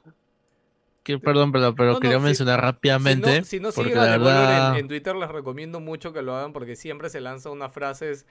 que, 1.03 1.19
perdón, 1.19 1.51
perdón, 1.51 1.75
pero 1.75 1.87
No, 1.89 1.93
no, 1.95 1.99
quería 1.99 2.19
mencionar 2.19 2.61
rápidamente, 2.61 3.31
Si 3.31 3.39
no, 3.39 3.45
si 3.45 3.59
no 3.59 3.69
porque 3.71 3.89
siguen 3.91 4.03
a 4.03 4.11
Devolver 4.11 4.33
en- 4.35 4.39
verdad... 4.47 4.79
en, 4.79 4.87
Twitter, 4.87 5.15
les 5.15 5.29
recomiendo 5.29 5.79
mucho 5.81 6.13
que 6.13 6.21
lo 6.21 6.35
hagan 6.35 6.53
porque 6.53 6.75
siempre 6.77 7.09
se 7.09 7.19
lanzan 7.21 7.51
unas 7.51 7.73
frases 7.73 8.25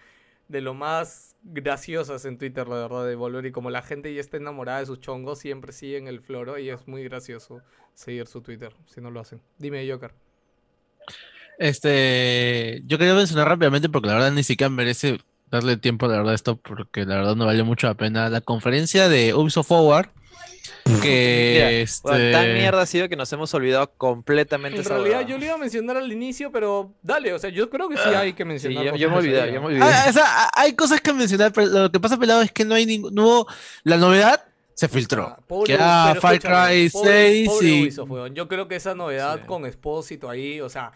de 0.48 0.60
lo 0.60 0.74
más 0.74 1.36
graciosas 1.42 2.24
en 2.24 2.38
Twitter, 2.38 2.68
la 2.68 2.76
verdad, 2.76 3.04
de 3.04 3.10
Devolver. 3.10 3.46
Y 3.46 3.52
como 3.52 3.70
la 3.70 3.82
gente 3.82 4.12
ya 4.14 4.20
está 4.20 4.36
enamorada 4.36 4.80
de 4.80 4.86
sus 4.86 5.00
chongos, 5.00 5.38
siempre 5.38 5.72
siguen 5.72 6.08
el 6.08 6.20
floro 6.20 6.58
y 6.58 6.70
es 6.70 6.86
muy 6.86 7.04
gracioso 7.04 7.62
seguir 7.94 8.26
su 8.26 8.40
Twitter 8.42 8.72
si 8.86 9.00
no 9.00 9.10
lo 9.10 9.20
hacen. 9.20 9.40
Dime, 9.58 9.88
Joker. 9.90 10.12
Este, 11.58 12.82
yo 12.86 12.98
quería 12.98 13.14
mencionar 13.14 13.48
rápidamente 13.48 13.88
porque 13.88 14.08
la 14.08 14.14
verdad 14.14 14.32
ni 14.32 14.42
siquiera 14.42 14.68
merece 14.68 15.18
darle 15.50 15.76
tiempo, 15.76 16.06
la 16.06 16.18
verdad, 16.18 16.34
esto, 16.34 16.56
porque 16.56 17.04
la 17.04 17.16
verdad 17.16 17.36
no 17.36 17.46
valió 17.46 17.64
mucho 17.64 17.86
la 17.86 17.94
pena. 17.94 18.28
La 18.28 18.40
conferencia 18.40 19.08
de 19.08 19.34
Ubisoft 19.34 19.68
Forward, 19.68 20.10
que 21.02 21.52
Mira, 21.54 21.70
este, 21.72 22.32
tan 22.32 22.52
mierda 22.54 22.82
ha 22.82 22.86
sido 22.86 23.08
que 23.08 23.16
nos 23.16 23.32
hemos 23.32 23.52
olvidado 23.54 23.90
completamente 23.96 24.78
En 24.78 24.84
realidad 24.84 25.26
yo 25.26 25.38
le 25.38 25.46
iba 25.46 25.54
a 25.54 25.58
mencionar 25.58 25.96
al 25.96 26.10
inicio, 26.12 26.50
pero 26.52 26.92
dale, 27.02 27.32
o 27.32 27.38
sea, 27.38 27.50
yo 27.50 27.68
creo 27.70 27.88
que 27.88 27.96
sí 27.96 28.08
hay 28.14 28.32
que 28.32 28.42
Sí, 28.44 28.48
mencionar. 28.48 28.84
yo, 28.84 28.90
cosas 28.92 29.00
yo 29.00 29.10
me 29.10 29.16
olvidé, 29.16 29.52
yo 29.52 29.60
me 29.60 29.66
olvidé. 29.68 29.82
Ah, 29.82 30.06
o 30.08 30.12
sea, 30.12 30.50
hay 30.54 30.72
cosas 30.74 31.00
que 31.00 31.12
mencionar, 31.12 31.52
pero 31.52 31.66
lo 31.66 31.92
que 31.92 32.00
pasa, 32.00 32.16
pelado, 32.16 32.42
es 32.42 32.52
que 32.52 32.64
no 32.64 32.74
hay 32.74 32.86
ningún, 32.86 33.14
no 33.14 33.24
hubo- 33.26 33.46
la 33.84 33.96
novedad 33.96 34.44
se 34.74 34.88
filtró. 34.88 35.22
Ah, 35.24 35.38
pobre 35.46 35.66
que 35.68 35.72
era 35.74 36.14
Far 36.20 36.38
Cry 36.38 36.90
pobre- 36.90 36.90
6 36.90 37.48
pobre 37.48 37.68
y... 37.68 37.82
Ubisoft, 37.82 38.10
weón. 38.10 38.34
Yo 38.34 38.46
creo 38.46 38.68
que 38.68 38.76
esa 38.76 38.94
novedad 38.94 39.38
Sí. 39.40 39.46
con 39.46 39.64
Expósito 39.64 40.28
ahí, 40.28 40.60
o 40.60 40.68
sea, 40.68 40.92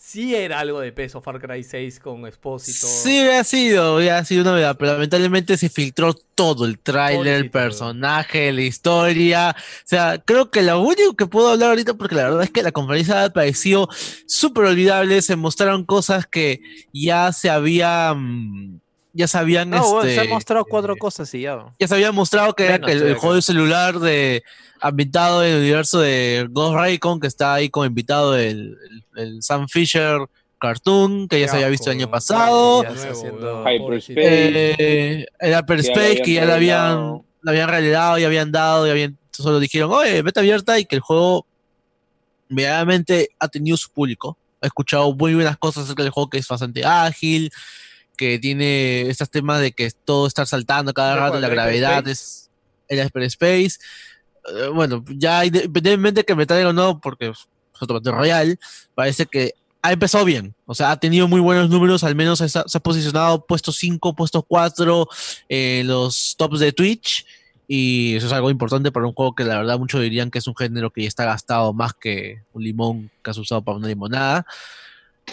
sí 0.00 0.34
era 0.34 0.60
algo 0.60 0.80
de 0.80 0.92
peso 0.92 1.20
Far 1.20 1.38
Cry 1.40 1.62
6 1.62 2.00
con 2.00 2.26
Expósito. 2.26 2.86
Sí, 2.86 3.20
hubiera 3.20 3.44
sido, 3.44 3.96
hubiera 3.96 4.24
sido 4.24 4.42
una 4.42 4.52
novedad, 4.52 4.76
pero 4.78 4.92
lamentablemente 4.92 5.58
se 5.58 5.68
filtró 5.68 6.14
todo, 6.14 6.64
el 6.64 6.78
tráiler, 6.78 7.34
el 7.34 7.50
personaje, 7.50 8.50
la 8.50 8.62
historia. 8.62 9.54
O 9.58 9.82
sea, 9.84 10.18
creo 10.24 10.50
que 10.50 10.62
lo 10.62 10.80
único 10.80 11.14
que 11.14 11.26
puedo 11.26 11.50
hablar 11.50 11.70
ahorita, 11.70 11.94
porque 11.94 12.14
la 12.14 12.24
verdad 12.24 12.42
es 12.44 12.50
que 12.50 12.62
la 12.62 12.72
conferencia 12.72 13.20
me 13.20 13.30
pareció 13.30 13.88
súper 14.26 14.64
olvidable, 14.64 15.20
se 15.20 15.36
mostraron 15.36 15.84
cosas 15.84 16.26
que 16.26 16.60
ya 16.94 17.30
se 17.32 17.50
habían, 17.50 18.80
ya 19.12 19.28
se 19.28 19.38
habían, 19.38 19.70
No, 19.70 19.88
weón, 19.90 20.02
se 20.04 20.10
este, 20.10 20.20
han 20.20 20.28
mostrado 20.28 20.64
cuatro 20.64 20.96
cosas 20.96 21.32
y 21.34 21.42
ya. 21.42 21.66
ya 21.78 21.88
se 21.88 21.94
había 21.94 22.12
mostrado 22.12 22.54
que 22.54 22.64
era 22.66 22.78
Menos 22.78 22.90
el, 22.90 23.02
el 23.02 23.14
juego 23.16 23.34
de 23.34 23.42
celular 23.42 23.98
de 23.98 24.42
ambientado 24.80 25.44
en 25.44 25.52
el 25.52 25.60
universo 25.60 26.00
de 26.00 26.46
Ghost 26.50 26.76
Recon, 26.78 27.20
que 27.20 27.26
está 27.26 27.54
ahí 27.54 27.68
como 27.68 27.86
invitado 27.86 28.36
el, 28.36 28.76
el, 29.16 29.22
el 29.22 29.42
Sam 29.42 29.68
Fisher 29.68 30.20
cartoon, 30.60 31.26
que 31.26 31.40
ya 31.40 31.48
se 31.48 31.56
había 31.56 31.68
visto 31.68 31.90
el 31.90 31.96
año 31.96 32.10
pasado. 32.10 32.82
Hyperspace. 32.84 34.14
Eh, 34.16 35.26
el 35.40 35.58
Hyperspace, 35.58 36.22
que 36.22 36.34
ya 36.34 36.44
lo 36.44 36.52
habían, 36.52 36.98
lo 37.40 37.50
habían 37.50 37.68
revelado, 37.68 38.18
ya 38.18 38.26
habían 38.26 38.52
dado, 38.52 38.86
ya 38.86 38.92
habían, 38.92 39.18
solo 39.32 39.58
dijeron, 39.58 39.90
oye, 39.90 40.22
beta 40.22 40.40
abierta 40.40 40.78
y 40.78 40.84
que 40.84 40.96
el 40.96 41.00
juego 41.00 41.46
verdaderamente 42.48 43.30
ha 43.38 43.48
tenido 43.48 43.76
su 43.76 43.90
público. 43.90 44.36
He 44.60 44.66
escuchado 44.66 45.12
muy 45.14 45.34
buenas 45.34 45.56
cosas 45.56 45.84
acerca 45.84 46.02
del 46.02 46.12
juego 46.12 46.28
que 46.28 46.38
es 46.38 46.46
bastante 46.46 46.84
ágil, 46.84 47.50
que 48.20 48.38
tiene 48.38 49.08
estos 49.08 49.30
temas 49.30 49.62
de 49.62 49.72
que 49.72 49.90
todo 50.04 50.26
está 50.26 50.44
saltando 50.44 50.92
cada 50.92 51.14
¿De 51.14 51.20
rato, 51.20 51.40
la 51.40 51.48
¿De 51.48 51.54
gravedad 51.54 52.06
es 52.06 52.50
el 52.86 53.02
Hyperspace. 53.02 53.78
Eh, 54.46 54.68
bueno, 54.74 55.02
ya 55.08 55.42
independientemente 55.46 56.22
que 56.22 56.34
me 56.34 56.44
traiga 56.44 56.68
o 56.68 56.74
no, 56.74 57.00
porque 57.00 57.28
es 57.28 57.48
otro 57.80 57.94
Battle 57.94 58.12
Royale, 58.12 58.58
parece 58.94 59.24
que 59.24 59.54
ha 59.80 59.92
empezado 59.92 60.26
bien. 60.26 60.54
O 60.66 60.74
sea, 60.74 60.90
ha 60.90 61.00
tenido 61.00 61.28
muy 61.28 61.40
buenos 61.40 61.70
números, 61.70 62.04
al 62.04 62.14
menos 62.14 62.40
se 62.40 62.58
ha 62.58 62.80
posicionado 62.80 63.46
puesto 63.46 63.72
5, 63.72 64.14
puesto 64.14 64.42
4 64.42 65.08
en 65.48 65.86
los 65.86 66.34
tops 66.36 66.60
de 66.60 66.72
Twitch. 66.72 67.24
Y 67.66 68.16
eso 68.16 68.26
es 68.26 68.34
algo 68.34 68.50
importante 68.50 68.92
para 68.92 69.06
un 69.06 69.14
juego 69.14 69.34
que 69.34 69.44
la 69.44 69.56
verdad 69.56 69.78
muchos 69.78 70.02
dirían 70.02 70.30
que 70.30 70.40
es 70.40 70.46
un 70.46 70.56
género 70.56 70.90
que 70.90 71.04
ya 71.04 71.08
está 71.08 71.24
gastado 71.24 71.72
más 71.72 71.94
que 71.94 72.42
un 72.52 72.64
limón 72.64 73.10
que 73.24 73.30
has 73.30 73.38
usado 73.38 73.62
para 73.62 73.78
una 73.78 73.88
limonada. 73.88 74.44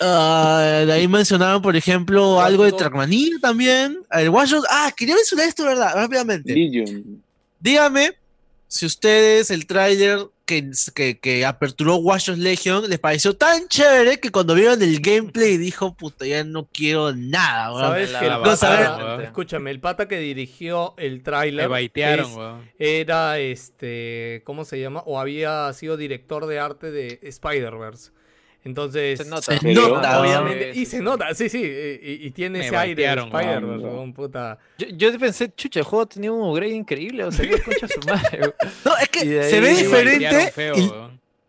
Ah, 0.02 0.84
de 0.86 0.91
ahí 0.94 1.07
mencionaron, 1.07 1.61
por 1.61 1.76
ejemplo, 1.76 2.41
algo 2.41 2.64
de 2.65 2.72
Trackmania 2.72 3.38
también. 3.41 3.99
El 4.11 4.30
Watch 4.30 4.52
Dogs- 4.52 4.68
Ah, 4.69 4.91
quería 4.95 5.15
mencionar 5.15 5.48
esto, 5.48 5.64
¿verdad? 5.64 5.91
Rápidamente. 5.95 6.53
Legion. 6.53 7.24
Dígame 7.60 8.11
si 8.68 8.86
ustedes 8.86 9.49
el 9.49 9.65
tráiler 9.65 10.19
que, 10.45 10.72
que, 10.94 11.19
que 11.19 11.45
aperturó 11.45 11.95
Watch 11.98 12.28
Dogs 12.28 12.40
Legion 12.40 12.90
les 12.90 12.99
pareció 12.99 13.36
tan 13.36 13.68
chévere 13.68 14.19
que 14.19 14.30
cuando 14.30 14.53
vieron 14.56 14.82
el 14.82 14.99
gameplay 15.02 15.57
dijo, 15.57 15.94
puta, 15.95 16.26
ya 16.26 16.44
no 16.44 16.68
quiero 16.72 17.14
nada, 17.14 17.72
weón". 17.74 17.82
Sabes 17.88 18.11
la 18.11 19.24
escúchame, 19.24 19.72
el 19.72 19.80
pata 19.80 20.07
que 20.07 20.19
dirigió 20.19 20.94
el 20.98 21.18
Me 21.18 21.19
tráiler 21.24 21.68
baitearon, 21.69 22.30
es- 22.30 22.38
weón. 22.38 22.72
era 22.80 23.40
este, 23.40 24.41
¿cómo 24.45 24.64
se 24.64 24.80
llama? 24.80 25.02
O 25.06 25.19
había 25.19 25.72
sido 25.74 25.98
director 25.98 26.45
de 26.45 26.60
arte 26.60 26.91
de 26.91 27.19
Spider-Verse. 27.24 28.11
Entonces, 28.68 29.18
Se 29.18 29.26
nota. 29.26 29.57
Se 29.57 29.73
nota, 29.73 30.22
obviamente, 30.22 30.73
Sí, 30.73 30.81
y 30.81 30.85
se 30.85 30.98
sí. 30.98 31.03
nota, 31.03 31.34
sí, 31.34 31.48
sí, 31.49 31.60
y, 31.64 32.27
y 32.27 32.31
tiene 32.31 32.60
Me 32.60 32.65
ese 32.68 32.76
aire 32.76 33.07
de 33.07 33.15
No. 33.15 33.27
weón, 33.27 34.14
puta. 34.14 34.57
Yo, 34.77 34.88
yo 34.89 35.18
pensé, 35.18 35.49
chucha, 35.56 35.80
el 35.80 35.85
juego 35.85 36.06
tenía 36.06 36.31
un 36.31 36.41
upgrade 36.41 36.73
increíble, 36.73 37.23
o 37.23 37.31
sea, 37.31 37.48
qué 37.49 37.61
concha 37.61 37.88
su 37.88 37.99
madre. 38.06 38.53
No, 38.85 38.98
es 38.98 39.10
que 39.10 39.19
se 39.44 39.60
ve 39.61 39.69
diferente 39.69 40.52
feo, 40.52 40.76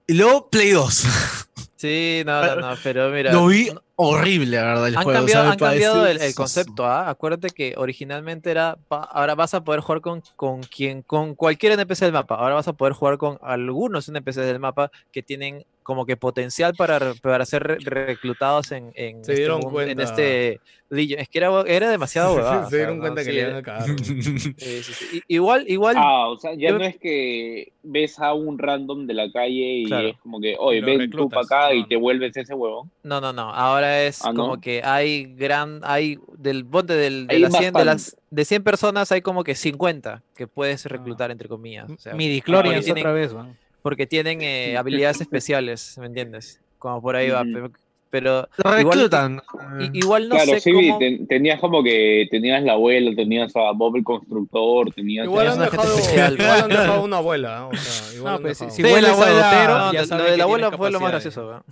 y, 0.06 0.14
luego 0.14 0.48
Play 0.48 0.70
2. 0.70 1.04
Sí, 1.78 2.22
no, 2.26 2.44
no, 2.44 2.56
no, 2.56 2.76
pero 2.82 3.08
mira. 3.10 3.32
Lo 3.32 3.46
vi 3.46 3.70
horrible, 3.94 4.56
la 4.56 4.64
verdad, 4.64 4.88
el 4.88 4.96
Han 4.96 5.04
juego. 5.04 5.18
cambiado, 5.20 5.50
han 5.52 5.58
cambiado 5.58 6.06
el, 6.08 6.34
concepto, 6.34 6.84
¿ah? 6.84 7.08
Acuérdate 7.08 7.50
que 7.50 7.74
originalmente 7.76 8.50
era, 8.50 8.76
pa- 8.88 9.04
ahora 9.04 9.36
vas 9.36 9.54
a 9.54 9.62
poder 9.62 9.80
jugar 9.80 10.00
con, 10.00 10.20
con 10.34 10.60
quien, 10.64 11.02
con 11.02 11.36
cualquier 11.36 11.72
NPC 11.78 12.00
del 12.00 12.12
mapa. 12.12 12.34
Ahora 12.34 12.56
vas 12.56 12.66
a 12.66 12.72
poder 12.72 12.94
jugar 12.94 13.16
con 13.16 13.38
algunos 13.42 14.08
NPCs 14.08 14.34
del 14.38 14.58
mapa 14.58 14.90
que 15.12 15.22
tienen 15.22 15.64
como 15.88 16.04
que 16.04 16.18
potencial 16.18 16.74
para, 16.74 17.14
para 17.14 17.46
ser 17.46 17.62
re- 17.62 17.78
reclutados 17.80 18.72
en, 18.72 18.92
en 18.94 19.24
Se 19.24 19.32
este 19.32 19.36
dieron 19.36 19.62
cuenta. 19.62 19.92
en 19.92 20.00
este. 20.00 20.60
Es 20.90 21.28
que 21.30 21.38
era, 21.38 21.50
era 21.66 21.90
demasiado 21.90 22.34
huevada, 22.34 22.66
se 22.70 22.76
dieron 22.76 22.96
sea, 22.96 23.00
cuenta 23.00 23.20
¿no? 23.22 23.24
que 23.26 23.30
Sí, 23.32 23.36
le 23.36 23.40
iban 23.40 23.56
a 23.56 23.62
cagar. 23.62 23.84
weón. 23.86 23.98
sí, 24.04 24.22
sí, 24.22 24.38
sí. 24.82 25.16
I- 25.16 25.22
Igual, 25.36 25.64
igual, 25.66 25.96
Ah, 25.98 26.28
o 26.28 26.36
sea, 26.38 26.52
ya 26.52 26.68
Yo- 26.68 26.78
no 26.78 26.84
es 26.84 26.98
que 26.98 27.72
ves 27.82 28.18
a 28.20 28.34
un 28.34 28.58
random 28.58 29.06
de 29.06 29.14
la 29.14 29.32
calle 29.32 29.64
y 29.78 29.84
Claro. 29.86 30.08
es 30.08 30.18
como 30.18 30.40
que, 30.42 30.56
oye, 30.58 30.82
lo 30.82 30.86
ven 30.88 31.10
tú 31.10 31.16
para 31.30 31.40
reclutas. 31.40 31.46
acá 31.46 31.74
y 31.74 31.80
No, 31.82 31.88
te 31.88 31.96
vuelves 31.96 32.36
ese 32.36 32.52
huevón. 32.52 32.90
No, 33.02 33.18
no, 33.22 33.32
no. 33.32 33.50
Ahora 33.50 34.02
es 34.04 34.22
Ah, 34.26 34.32
como 34.36 34.60
que 34.60 34.82
hay 34.84 35.24
gran, 35.36 35.80
hay 35.84 36.18
del 36.36 36.64
bote 36.64 36.92
del, 36.92 37.26
de 37.26 37.38
las 37.38 37.56
100, 37.56 37.72
de 37.72 37.84
las 37.86 38.14
de 38.30 38.44
100 38.44 38.62
personas 38.62 39.10
hay 39.10 39.22
como 39.22 39.42
que 39.42 39.54
50 39.54 40.22
que 40.36 40.46
puedes 40.46 40.84
reclutar 40.84 41.30
entre 41.30 41.48
comillas. 41.48 41.90
O 41.90 41.96
sea, 41.96 42.12
Midi 42.14 42.42
otra 42.46 43.12
vez, 43.12 43.32
weón. 43.32 43.56
Porque 43.82 44.06
tienen 44.06 44.40
eh, 44.42 44.76
habilidades 44.76 45.20
especiales, 45.20 45.96
¿me 45.98 46.06
entiendes? 46.06 46.60
Como 46.78 47.00
por 47.02 47.16
ahí 47.16 47.30
va. 47.30 47.42
Ujú. 47.42 47.52
Pero, 47.52 47.70
pero 48.10 48.48
Lo 48.64 48.80
igual, 48.80 48.98
reclutan. 48.98 49.42
i- 49.80 49.98
igual 49.98 50.28
no 50.28 50.34
claro, 50.36 50.52
sé 50.52 50.60
sí, 50.60 50.72
cómo. 50.72 50.98
ten- 50.98 51.26
tenías 51.26 51.60
como 51.60 51.82
que 51.82 52.26
tenías 52.30 52.62
la 52.62 52.72
abuela, 52.72 53.10
tenías 53.14 53.54
a 53.54 53.72
Bob 53.72 53.96
el 53.96 54.04
constructor, 54.04 54.92
tenías 54.94 55.24
Igual 55.26 55.46
Tenías 55.48 55.58
han, 55.68 55.70
dejado, 55.70 55.98
especial, 55.98 56.32
igual 56.34 56.50
han 56.62 56.68
¿no? 56.70 56.80
dejado 56.80 57.02
una 57.04 57.16
abuela, 57.18 57.58
¿eh? 57.70 57.76
o 57.76 57.76
sea, 57.76 58.14
igual 58.16 58.34
No, 58.34 58.40
pues 58.40 58.58
si, 58.58 58.64
dejado. 58.64 58.76
si 58.76 58.82
abuela- 58.82 59.68
No, 59.68 59.92
ya 59.92 60.00
lo- 60.00 60.06
sabes 60.06 60.10
lo 60.10 60.24
que 60.24 60.30
de 60.32 60.36
la 60.38 60.44
abuela 60.44 60.70
fue 60.72 60.90
lo 60.90 61.00
más 61.00 61.10
gracioso. 61.10 61.46
¿verdad? 61.46 61.62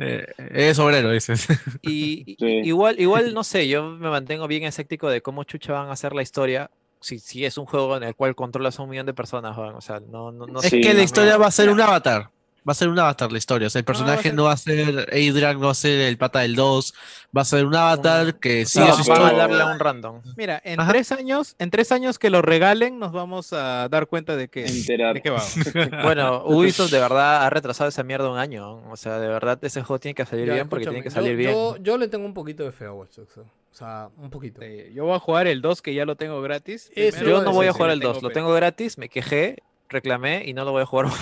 Eh, 0.00 0.26
es 0.54 0.78
obrero, 0.78 1.10
dices. 1.10 1.46
Y 1.82 2.22
y- 2.32 2.36
Sí. 2.38 2.46
igual, 2.68 3.00
igual, 3.00 3.34
no 3.34 3.42
sé, 3.44 3.66
yo 3.68 3.82
me 3.84 4.08
mantengo 4.10 4.46
bien 4.48 4.64
escéptico 4.64 5.08
de 5.10 5.22
cómo 5.22 5.44
chucha 5.44 5.72
van 5.72 5.88
a 5.88 5.92
hacer 5.92 6.12
la 6.12 6.22
historia. 6.22 6.70
Si, 7.00 7.18
si 7.18 7.44
es 7.44 7.56
un 7.58 7.66
juego 7.66 7.96
en 7.96 8.02
el 8.02 8.14
cual 8.14 8.34
controlas 8.34 8.78
a 8.78 8.82
un 8.82 8.90
millón 8.90 9.06
de 9.06 9.14
personas, 9.14 9.56
weón, 9.56 9.74
o 9.76 9.80
sea, 9.80 10.00
no, 10.00 10.32
no, 10.32 10.46
no 10.46 10.60
es 10.60 10.68
Sí, 10.68 10.80
que 10.80 10.88
la 10.88 10.94
no, 10.94 11.02
historia 11.02 11.36
va 11.36 11.46
a 11.46 11.50
ser 11.50 11.70
un 11.70 11.80
avatar. 11.80 12.30
Va 12.68 12.72
a 12.72 12.74
ser 12.74 12.88
un 12.88 12.98
avatar 12.98 13.32
la 13.32 13.38
historia. 13.38 13.68
O 13.68 13.70
sea, 13.70 13.78
el 13.78 13.84
va 13.84 13.86
a 13.92 13.94
personaje 13.94 14.32
no 14.32 14.44
va 14.44 14.52
a 14.52 14.56
ser 14.58 15.08
Adrian, 15.10 15.58
no 15.58 15.66
va 15.66 15.70
a 15.72 15.74
ser 15.74 16.00
el 16.00 16.18
pata 16.18 16.40
del 16.40 16.54
2. 16.54 16.94
Va 17.36 17.40
a 17.42 17.44
ser 17.44 17.64
un 17.64 17.74
avatar 17.74 18.38
que 18.38 18.66
Sí, 18.66 18.78
sigue 18.80 18.88
No, 18.88 19.04
su 19.04 19.12
a 19.12 19.32
darle 19.32 19.62
a 19.62 19.66
un 19.66 19.78
random. 19.78 20.20
Mira, 20.36 20.60
en 20.64 20.78
Ajá. 20.80 20.90
tres 20.92 21.12
años, 21.12 21.54
en 21.58 21.70
tres 21.70 21.92
años 21.92 22.18
que 22.18 22.28
lo 22.30 22.42
regalen, 22.42 22.98
nos 22.98 23.12
vamos 23.12 23.52
a 23.52 23.88
dar 23.88 24.06
cuenta 24.06 24.36
de 24.36 24.48
que, 24.48 24.66
enterar. 24.66 25.14
de 25.14 25.22
qué 25.22 25.30
va. 25.30 25.42
weón. 25.74 25.90
Bueno, 26.02 26.42
Ubisoft 26.44 26.90
de 26.90 26.98
verdad 27.00 27.46
ha 27.46 27.50
retrasado 27.50 27.88
esa 27.88 28.02
mierda 28.02 28.28
un 28.30 28.38
año. 28.38 28.82
O 28.90 28.96
sea, 28.96 29.18
de 29.18 29.28
verdad 29.28 29.58
ese 29.62 29.82
juego 29.82 29.98
tiene 30.00 30.14
que 30.14 30.26
salir 30.26 30.46
Ya, 30.46 30.54
bien 30.54 30.68
porque 30.68 30.84
tiene 30.86 31.02
que 31.02 31.10
salir 31.10 31.32
yo, 31.32 31.36
bien. 31.38 31.52
Yo, 31.52 31.76
yo 31.78 31.98
le 31.98 32.08
tengo 32.08 32.26
un 32.26 32.34
poquito 32.34 32.64
de 32.64 32.72
feo 32.72 32.90
a 32.90 32.94
Watch 32.94 33.16
Dogs, 33.16 33.36
¿eh? 33.38 33.40
O 33.70 33.74
sea, 33.78 34.08
un 34.16 34.30
poquito. 34.30 34.60
Eh, 34.62 34.90
Yo 34.94 35.04
voy 35.04 35.14
a 35.14 35.18
jugar 35.20 35.46
el 35.46 35.60
2 35.62 35.82
que 35.82 35.94
ya 35.94 36.04
lo 36.04 36.16
tengo 36.16 36.40
gratis. 36.42 36.90
Primero, 36.92 37.26
Yo 37.26 37.42
no 37.42 37.52
voy 37.52 37.66
a 37.66 37.72
jugar 37.72 37.90
el 37.92 38.00
2, 38.00 38.22
lo 38.22 38.28
fe. 38.30 38.34
tengo 38.34 38.52
gratis, 38.52 38.98
me 38.98 39.08
quejé, 39.08 39.62
reclamé 39.88 40.44
y 40.46 40.52
no 40.54 40.64
lo 40.64 40.72
voy 40.72 40.82
a 40.82 40.86
jugar. 40.86 41.06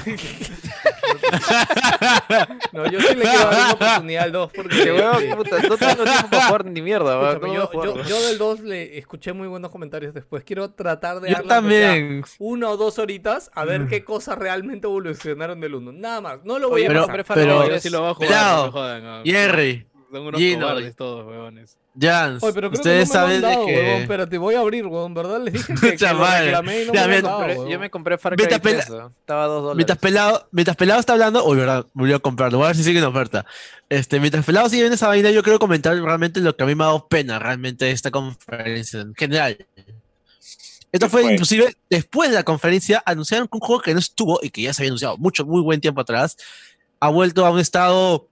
No, 2.73 2.87
yo 2.91 3.01
sí 3.01 3.15
le 3.15 3.23
quiero 3.23 3.39
dar 3.51 3.55
una 3.65 3.73
oportunidad 3.73 4.25
al 4.25 4.33
2 4.33 4.53
porque... 4.55 4.85
Que, 4.85 4.93
weón, 4.93 5.23
eh, 5.25 5.35
puta, 5.37 5.57
no 5.63 5.77
tengo 5.77 6.05
tiempo 6.05 6.31
para 6.31 6.47
jugar 6.47 6.65
ni 6.67 6.83
mierda, 6.83 7.31
escúchame, 7.33 7.55
no 7.59 7.73
yo, 7.73 7.85
yo- 7.97 8.03
yo 8.05 8.23
del 8.29 8.39
2 8.39 8.61
le 8.61 8.99
escuché 8.99 9.33
muy 9.33 9.49
buenos 9.49 9.71
comentarios 9.71 10.15
después. 10.15 10.45
Quiero 10.45 10.71
tratar 10.71 11.21
de 11.21 11.31
Yo 11.31 11.43
también. 11.43 12.23
una 12.39 12.69
o 12.71 12.77
dos 12.77 12.99
horitas 12.99 13.51
a 13.55 13.65
ver 13.65 13.87
qué 13.89 14.05
cosas 14.05 14.39
realmente 14.39 14.87
evolucionaron 14.87 15.61
del 15.61 15.75
1. 15.75 15.93
Nada 15.93 16.21
más, 16.21 16.45
no 16.45 16.59
lo 16.59 16.69
voy 16.69 16.83
Oye, 16.83 16.87
a 16.87 16.89
pero- 16.89 17.07
pasar. 17.07 17.25
pero- 17.35 17.59
Cry 17.61 17.65
Yo 17.65 17.69
3. 17.71 17.83
sí 17.83 17.91
lo 17.91 18.01
voy 18.03 18.11
a 18.11 18.15
jugar, 18.15 18.29
Pelado, 18.29 18.71
no 18.71 18.81
weón. 18.81 19.25
Jerry, 19.25 19.87
Son 20.11 20.27
unos 20.27 20.41
Gino, 20.41 20.67
cobardes 20.67 20.97
todos, 20.97 21.27
weones. 21.27 21.77
Jans, 21.99 22.43
Oye, 22.43 22.53
pero 22.53 22.69
creo 22.71 22.79
ustedes 22.81 23.11
que 23.11 23.17
no 23.17 23.27
me 23.27 23.27
saben 23.27 23.41
lo 23.41 23.47
han 23.49 23.53
dado, 23.55 23.67
huevón. 23.67 23.85
que... 23.85 24.03
Espérate, 24.03 24.39
voy 24.39 24.55
a 24.55 24.61
abrir, 24.61 24.87
weón, 24.87 25.15
¿verdad? 25.15 25.41
Les 25.41 25.55
dije 25.55 25.75
que, 25.75 25.97
que 25.97 26.07
lo 26.13 26.25
reclamé 26.27 26.83
y 26.83 26.87
no 26.87 26.93
Ya, 26.93 27.09
me 27.09 27.09
lo 27.09 27.17
han 27.17 27.23
dado, 27.25 27.39
huevón. 27.47 27.69
yo 27.69 27.79
me 27.81 27.91
compré 27.91 28.19
Far 28.19 28.37
Cry 28.37 28.43
Vete 28.45 28.55
a 28.55 28.59
3, 28.61 28.87
pela- 28.87 29.11
estaba 29.19 29.45
a 29.45 29.47
2 29.47 29.63
dólares. 29.63 29.77
Mientras 29.77 29.99
pelado, 29.99 30.49
mientras 30.53 30.77
pelado 30.77 31.01
está 31.01 31.15
hablando, 31.15 31.45
uy, 31.47 31.57
verdad, 31.57 31.87
volvió 31.95 32.17
a 32.17 32.19
comprarlo. 32.21 32.59
Voy 32.59 32.65
a 32.67 32.69
ver 32.69 32.77
si 32.77 32.85
sigue 32.85 32.99
en 32.99 33.05
oferta. 33.07 33.47
Este, 33.89 34.21
mientras 34.21 34.45
pelado 34.45 34.69
sigue 34.69 34.83
viendo 34.83 34.95
esa 34.97 35.09
vaina, 35.09 35.31
yo 35.31 35.43
quiero 35.43 35.59
comentar 35.59 35.97
realmente 35.97 36.41
lo 36.41 36.55
que 36.55 36.63
a 36.65 36.67
mí 36.67 36.75
me 36.75 36.85
ha 36.85 36.89
dado 36.89 37.09
pena 37.09 37.39
realmente 37.39 37.87
de 37.87 37.93
esta 37.93 38.11
conferencia 38.11 39.01
en 39.01 39.15
general. 39.15 39.57
Esto 40.93 41.07
¿Qué 41.07 41.11
fue 41.11 41.23
fue? 41.23 41.33
inclusive 41.33 41.75
después 41.91 42.31
de 42.31 42.37
la 42.37 42.43
conferencia, 42.45 43.03
anunciaron 43.07 43.49
que 43.49 43.57
un 43.57 43.61
juego 43.61 43.83
que 43.83 43.93
no 43.93 43.99
estuvo 44.01 44.39
y 44.43 44.51
que 44.51 44.63
ya 44.63 44.73
se 44.73 44.83
había 44.83 44.91
anunciado 44.91 45.17
mucho, 45.19 45.45
muy 45.45 45.61
buen 45.63 45.81
tiempo 45.81 46.01
atrás, 46.01 46.37
ha 47.01 47.09
vuelto 47.09 47.45
a 47.45 47.51
un 47.51 47.59
estado 47.59 48.29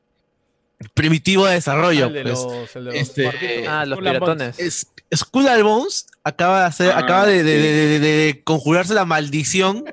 primitivo 0.93 1.44
de 1.47 1.52
Ah, 1.52 1.55
desarrollo. 1.55 2.06
el 2.06 2.12
de 2.12 2.23
pues. 2.23 2.35
los, 2.35 2.77
el 2.77 2.85
de 2.85 2.90
los 2.93 2.94
este. 3.01 3.66
Ah, 3.69 3.85
los 3.86 3.98
piratones. 3.98 4.59
Es- 4.59 4.86
Skull 5.15 5.47
and 5.48 5.62
Bones 5.62 6.06
acaba 6.24 6.61
de 6.61 6.66
hacer, 6.66 6.90
Ah, 6.93 6.98
acaba 6.98 7.27
de, 7.27 7.43
de- 7.44 7.56
sí. 7.56 7.62
de- 7.62 7.98
de- 8.01 8.01
de 8.01 8.43
conjurarse 8.43 8.94
la 8.94 9.05
maldición 9.05 9.85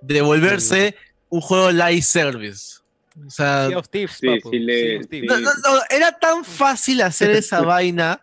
de 0.00 0.20
volverse 0.22 0.96
un 1.28 1.40
juego 1.40 1.70
live 1.70 2.00
service. 2.02 2.78
O 3.26 3.28
sea, 3.30 3.68
Sea 3.68 3.78
of 3.78 3.88
Thieves, 3.90 4.16
Sí, 4.18 4.26
papu, 4.26 4.50
sí 4.50 4.58
le- 4.58 4.80
Sea 4.92 5.00
of 5.00 5.06
Thieves. 5.08 5.28
no, 5.30 5.38
no, 5.40 5.50
no, 5.52 5.80
era 5.90 6.12
tan 6.18 6.44
fácil 6.44 7.02
hacer 7.02 7.30
esa 7.32 7.60
vaina. 7.60 8.20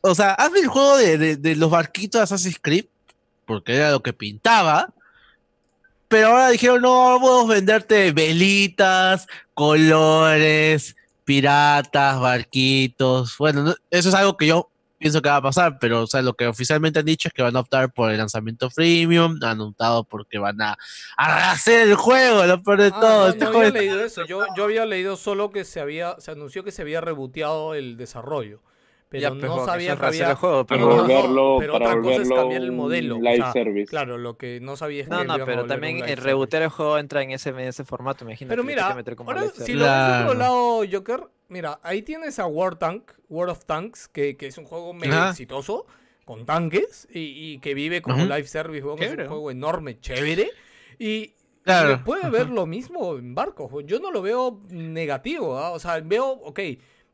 O 0.00 0.14
sea, 0.14 0.32
hazme 0.32 0.60
el 0.60 0.68
juego 0.68 0.96
de, 0.96 1.18
de- 1.18 1.36
de 1.36 1.56
los 1.56 1.70
barquitos 1.70 2.18
de 2.20 2.22
Assassin's 2.24 2.58
Creed, 2.62 2.86
porque 3.44 3.74
era 3.74 3.90
lo 3.90 4.02
que 4.02 4.12
pintaba. 4.14 4.88
Pero 6.08 6.28
ahora 6.28 6.48
dijeron, 6.50 6.80
no, 6.82 7.18
podemos 7.20 7.48
venderte 7.48 8.10
velitas, 8.12 9.26
colores, 9.54 10.96
piratas, 11.30 12.18
barquitos. 12.20 13.36
Bueno, 13.38 13.62
no- 13.62 13.74
eso 13.90 14.08
es 14.08 14.14
algo 14.16 14.36
que 14.36 14.48
yo 14.48 14.68
pienso 14.98 15.22
que 15.22 15.28
va 15.28 15.36
a 15.36 15.42
pasar, 15.42 15.78
pero 15.80 16.02
o 16.02 16.06
sea, 16.08 16.22
lo 16.22 16.34
que 16.34 16.48
oficialmente 16.48 16.98
han 16.98 17.04
dicho 17.06 17.28
es 17.28 17.32
que 17.32 17.40
van 17.42 17.56
a 17.56 17.60
optar 17.60 17.92
por 17.92 18.10
el 18.10 18.18
lanzamiento 18.18 18.68
freemium, 18.68 19.38
han 19.42 19.60
optado 19.60 20.02
porque 20.04 20.38
van 20.38 20.60
a 20.60 20.76
arrasar 21.16 21.74
el 21.74 21.94
juego, 21.94 22.44
lo 22.46 22.60
peor 22.64 22.80
de 22.82 22.88
Ah, 22.92 23.00
todo. 23.00 23.20
no, 23.22 23.28
Este 23.28 23.44
no 23.44 23.50
había 23.52 23.70
leído 23.70 24.04
eso. 24.04 24.26
Yo, 24.26 24.44
yo 24.56 24.64
había 24.64 24.84
leído 24.86 25.16
solo 25.16 25.50
que 25.52 25.64
se 25.64 25.78
había, 25.80 26.16
se 26.18 26.32
anunció 26.32 26.64
que 26.64 26.72
se 26.72 26.82
había 26.82 27.00
reboteado 27.00 27.74
el 27.74 27.96
desarrollo. 27.96 28.60
Pero 29.10 29.22
Ya, 29.22 29.30
pues, 29.30 29.42
no 29.42 29.64
sabía 29.66 29.96
que 29.96 30.06
había. 30.06 30.30
el 30.30 30.36
juego, 30.36 30.64
Para 30.64 30.82
no, 30.82 30.86
no, 30.88 31.02
volverlo, 31.02 31.56
pero 31.58 31.72
para 31.72 31.86
otra 31.86 31.96
cosa 32.00 32.10
es 32.22 32.28
volverlo 32.28 32.36
cambiar 32.36 32.62
el 32.62 32.72
modelo. 32.72 33.16
o 33.16 33.18
live 33.20 33.36
sea, 33.38 33.52
service. 33.52 33.86
Claro, 33.86 34.18
lo 34.18 34.38
que 34.38 34.60
no 34.60 34.76
sabía 34.76 35.02
es 35.02 35.08
que 35.08 35.10
No, 35.10 35.24
no, 35.24 35.44
pero 35.44 35.66
también 35.66 35.98
el 36.06 36.16
rebotear 36.16 36.62
el 36.62 36.68
juego 36.68 36.96
entra 36.96 37.20
en 37.20 37.32
ese, 37.32 37.50
en 37.50 37.58
ese 37.58 37.84
formato, 37.84 38.24
me 38.24 38.30
imagino. 38.30 38.50
Pero 38.50 38.62
mira, 38.62 38.86
que 38.86 38.94
meter 38.94 39.16
como 39.16 39.30
ahora 39.32 39.48
si 39.48 39.72
lo 39.74 39.84
ves 39.84 39.90
por 40.06 40.14
otro 40.14 40.26
Claro. 40.26 40.38
lado, 40.38 40.82
Joker, 40.92 41.28
mira, 41.48 41.80
ahí 41.82 42.02
tienes 42.02 42.38
a 42.38 42.46
War 42.46 42.76
Tank, 42.78 43.10
World 43.28 43.50
of 43.50 43.64
Tanks, 43.64 44.06
que, 44.06 44.36
que 44.36 44.46
es 44.46 44.56
un 44.58 44.64
juego 44.64 44.94
mega 44.94 45.18
Ajá. 45.18 45.30
exitoso, 45.30 45.86
con 46.24 46.46
tanques, 46.46 47.08
y, 47.12 47.18
y 47.54 47.58
que 47.58 47.74
vive 47.74 48.02
como 48.02 48.18
Ujú. 48.18 48.26
live 48.26 48.46
service, 48.46 48.86
es 49.00 49.10
un 49.18 49.26
juego 49.26 49.50
enorme, 49.50 49.98
chévere, 49.98 50.52
y 51.00 51.34
Claro. 51.64 51.98
se 51.98 52.04
puede 52.04 52.30
ver 52.30 52.48
lo 52.48 52.64
mismo 52.66 53.16
en 53.16 53.34
barcos, 53.34 53.70
yo 53.86 53.98
no 53.98 54.12
lo 54.12 54.22
veo 54.22 54.62
negativo, 54.70 55.58
¿ah? 55.58 55.72
o 55.72 55.80
sea, 55.80 56.00
veo, 56.00 56.26
ok, 56.28 56.60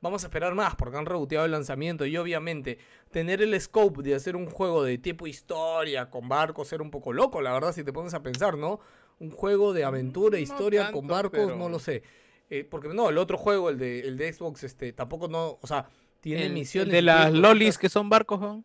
vamos 0.06 0.24
a 0.24 0.26
esperar 0.28 0.54
más 0.54 0.74
porque 0.74 0.96
han 0.96 1.06
reboteado 1.06 1.44
el 1.44 1.50
lanzamiento 1.52 2.06
y 2.06 2.16
obviamente 2.16 2.78
tener 3.10 3.42
el 3.42 3.60
scope 3.60 4.02
de 4.02 4.14
hacer 4.14 4.36
un 4.36 4.46
juego 4.46 4.82
de 4.82 4.98
tipo 4.98 5.26
historia 5.26 6.08
con 6.10 6.28
barcos 6.28 6.72
era 6.72 6.82
un 6.82 6.90
poco 6.90 7.12
loco, 7.12 7.40
la 7.42 7.52
verdad, 7.52 7.72
si 7.72 7.84
te 7.84 7.92
pones 7.92 8.14
a 8.14 8.22
pensar, 8.22 8.56
¿no? 8.56 8.80
Un 9.18 9.30
juego 9.30 9.72
de 9.72 9.84
aventura, 9.84 10.36
No 10.38 10.42
historia 10.42 10.90
con 10.92 11.06
barcos, 11.06 11.40
pero- 11.44 11.56
no 11.56 11.68
lo 11.68 11.78
sé. 11.78 12.02
Eh, 12.50 12.66
porque 12.68 12.88
no, 12.88 13.08
el 13.08 13.18
otro 13.18 13.36
juego, 13.38 13.70
el 13.70 13.78
de, 13.78 14.00
el 14.00 14.16
de 14.16 14.32
Xbox, 14.32 14.62
este, 14.64 14.92
tampoco 14.92 15.26
no, 15.28 15.58
o 15.60 15.66
sea, 15.66 15.86
tiene 16.20 16.42
El- 16.42 16.46
el 16.48 16.52
misiones. 16.52 16.92
de 16.92 17.02
las 17.02 17.32
lolis 17.32 17.76
que 17.78 17.88
son 17.88 18.08
barcos. 18.08 18.62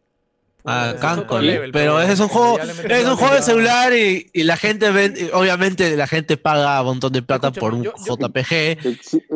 Ah, 0.63 0.89
ese 0.89 0.97
es 0.97 1.03
otro 1.03 1.09
Cancol, 1.21 1.47
level, 1.47 1.71
pero 1.71 1.99
ese 1.99 2.13
es 2.13 2.19
un 2.19 2.27
juego, 2.27 2.59
es 2.59 3.05
un 3.07 3.15
juego 3.15 3.33
de 3.33 3.41
celular 3.41 3.93
y, 3.93 4.29
y 4.31 4.43
la 4.43 4.57
gente 4.57 4.91
ve, 4.91 5.31
obviamente 5.33 5.95
la 5.97 6.05
gente 6.05 6.37
paga 6.37 6.79
un 6.81 6.85
montón 6.87 7.11
de 7.13 7.23
plata 7.23 7.51
por 7.51 7.73
un 7.73 7.83
Escúchame, 7.87 8.05
yo- 8.07 8.17
yo- 8.19 8.27
JPG. 8.27 8.53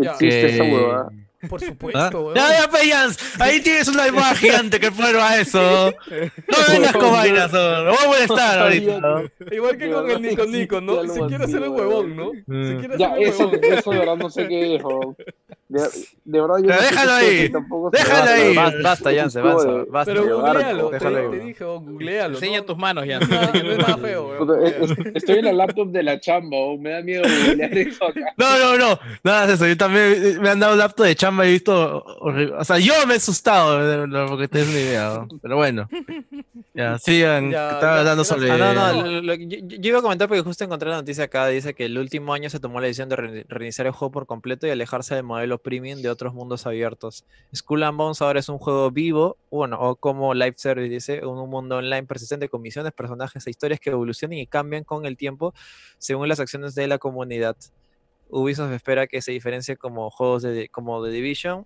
Existe 0.03 0.49
esa 0.55 0.63
que- 0.63 0.71
huevada. 0.71 1.09
Por 1.47 1.63
¿Ah? 1.63 1.67
supuesto, 1.67 2.21
weón. 2.21 2.35
Ya, 2.35 2.61
ya, 2.61 2.69
Peyans, 2.69 3.17
ahí 3.39 3.59
tienes 3.61 3.87
una 3.87 4.07
imagen 4.07 4.35
gigante 4.37 4.79
que 4.79 4.91
prueba 4.91 5.37
eso. 5.37 5.93
No 6.09 6.57
vengas 6.73 6.93
con 6.93 7.11
vainas, 7.11 7.51
no, 7.53 7.83
no 7.85 7.91
voy 7.91 7.99
a 8.03 8.07
molestar 8.07 8.59
ahorita. 8.59 9.23
Igual 9.51 9.77
que 9.77 9.91
con 9.91 10.09
el 10.11 10.21
Nico 10.21 10.45
Nico, 10.45 10.81
¿no? 10.81 10.95
Ya 10.95 11.03
lo 11.03 11.13
Se 11.13 11.19
quiere 11.27 11.43
hacer 11.45 11.63
el 11.63 11.69
huevón, 11.69 12.15
¿no? 12.15 12.31
Mm. 12.47 12.67
Se 12.67 12.77
quiere 12.77 12.97
Ya, 12.97 13.15
eso, 13.17 13.47
huevón. 13.49 13.59
eso 13.63 13.91
de 13.91 13.99
verdad 13.99 14.17
no 14.17 14.29
sé 14.29 14.47
qué 14.47 14.75
es, 14.75 14.81
jo. 14.83 15.15
De, 15.67 15.79
de 16.25 16.41
verdad 16.41 16.57
yo 16.59 16.67
Pero 16.67 16.75
no 16.75 16.81
déjalo 16.81 17.11
ahí, 17.13 17.51
déjalo 17.91 18.31
ahí. 18.31 18.55
Basta, 18.55 18.77
basta, 18.83 19.41
Juego 19.41 19.85
basta. 19.89 20.13
Pero 20.13 20.37
googlealo, 20.39 20.89
te, 20.89 20.99
te 20.99 21.39
dije, 21.39 21.63
oh, 21.63 21.79
googlealo. 21.81 22.35
Enseña 22.35 22.59
¿no? 22.59 22.65
tus 22.65 22.77
manos, 22.77 23.05
ya. 23.05 23.19
No, 23.19 23.27
no 23.27 23.71
es 23.71 23.77
nada 23.79 23.97
feo, 23.97 24.27
weón. 24.27 24.65
Es- 24.65 25.15
Estoy 25.15 25.39
en 25.39 25.45
la 25.45 25.53
laptop 25.53 25.89
de 25.89 26.03
la 26.03 26.19
chamba, 26.19 26.57
oh, 26.57 26.77
me 26.77 26.91
da 26.91 27.01
miedo 27.01 27.23
googlear 27.23 27.75
eso 27.77 28.05
acá. 28.05 28.33
No, 28.37 28.57
no, 28.59 28.77
no, 28.77 28.99
nada 29.23 29.47
de 29.47 29.53
eso. 29.55 29.67
Yo 29.67 29.75
también 29.75 30.13
eh, 30.23 30.37
me 30.39 30.49
han 30.49 30.59
dado 30.59 30.73
un 30.73 30.79
laptop 30.79 31.05
de 31.07 31.15
chamba 31.15 31.34
y 31.43 31.47
he 31.49 31.51
visto 31.51 32.03
horrible. 32.19 32.55
O 32.55 32.63
sea, 32.63 32.77
yo 32.79 32.93
me 33.07 33.15
he 33.15 33.17
asustado, 33.17 34.07
porque 34.27 34.47
te 34.47 34.63
una 34.63 34.71
idea. 34.71 35.25
¿no? 35.29 35.39
Pero 35.41 35.55
bueno, 35.57 35.89
ya, 36.73 36.97
sigan. 36.99 37.51
Ya, 37.51 37.71
estaba 37.71 37.99
hablando 37.99 38.23
sobre. 38.23 38.51
Ah, 38.51 38.57
no, 38.57 38.73
no, 38.73 38.93
No. 38.93 39.11
lo- 39.11 39.21
lo- 39.21 39.33
yo, 39.35 39.57
yo 39.61 39.89
iba 39.89 39.99
a 39.99 40.01
comentar 40.01 40.27
porque 40.27 40.41
justo 40.43 40.63
encontré 40.63 40.89
la 40.89 40.97
noticia 40.97 41.25
acá, 41.25 41.47
dice 41.47 41.73
que 41.73 41.85
el 41.85 41.97
último 41.97 42.33
año 42.33 42.49
se 42.49 42.59
tomó 42.59 42.79
la 42.79 42.87
decisión 42.87 43.09
de 43.09 43.15
re- 43.15 43.45
reiniciar 43.49 43.87
el 43.87 43.93
juego 43.93 44.11
por 44.11 44.25
completo 44.25 44.67
y 44.67 44.69
alejarse 44.69 45.15
del 45.15 45.23
modelo 45.23 45.57
premium 45.57 46.01
de 46.01 46.09
otros 46.09 46.33
mundos 46.33 46.65
abiertos. 46.65 47.25
Skull 47.55 47.83
and 47.83 47.97
Bones 47.97 48.21
ahora 48.21 48.39
es 48.39 48.49
un 48.49 48.57
juego 48.57 48.91
vivo, 48.91 49.37
bueno, 49.51 49.77
o 49.79 49.95
como 49.95 50.33
live 50.33 50.55
service 50.57 50.89
dice, 50.89 51.25
un 51.25 51.49
mundo 51.49 51.77
online 51.77 52.03
persistente 52.03 52.49
con 52.49 52.61
misiones, 52.61 52.93
personajes 52.93 53.45
e 53.47 53.49
historias 53.49 53.79
que 53.79 53.89
evolucionan 53.89 54.37
y 54.37 54.47
cambian 54.47 54.83
con 54.83 55.05
el 55.05 55.17
tiempo 55.17 55.53
según 55.97 56.27
las 56.29 56.39
acciones 56.39 56.75
de 56.75 56.87
la 56.87 56.97
comunidad. 56.97 57.55
Ubisoft 58.29 58.71
espera 58.71 59.07
que 59.07 59.21
se 59.21 59.31
diferencie 59.31 59.77
como 59.77 60.09
juegos 60.09 60.43
de, 60.43 60.69
como 60.69 61.03
The 61.03 61.11
Division, 61.11 61.65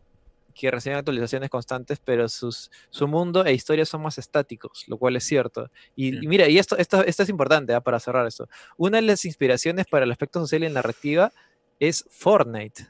que 0.54 0.72
reciben 0.72 0.98
actualizaciones 0.98 1.50
constantes, 1.50 2.00
pero 2.04 2.28
sus, 2.28 2.70
su 2.90 3.08
mundo 3.08 3.46
e 3.46 3.54
historia 3.54 3.86
son 3.86 4.02
más 4.02 4.18
estáticos, 4.18 4.84
lo 4.88 4.98
cual 4.98 5.16
es 5.16 5.24
cierto. 5.24 5.70
Y, 5.96 6.24
y 6.24 6.28
mira, 6.28 6.48
y 6.48 6.58
esto, 6.58 6.78
esto, 6.78 7.04
esto 7.06 7.24
es 7.24 7.30
importante 7.30 7.74
¿ah? 7.74 7.82
para 7.82 8.00
cerrar 8.00 8.28
esto. 8.28 8.50
Una 8.78 8.98
de 8.98 9.04
las 9.04 9.24
inspiraciones 9.26 9.86
para 9.86 10.06
el 10.06 10.12
aspecto 10.12 10.40
social 10.40 10.64
y 10.64 10.70
narrativa 10.70 11.32
es 11.80 12.06
Fortnite. 12.10 12.88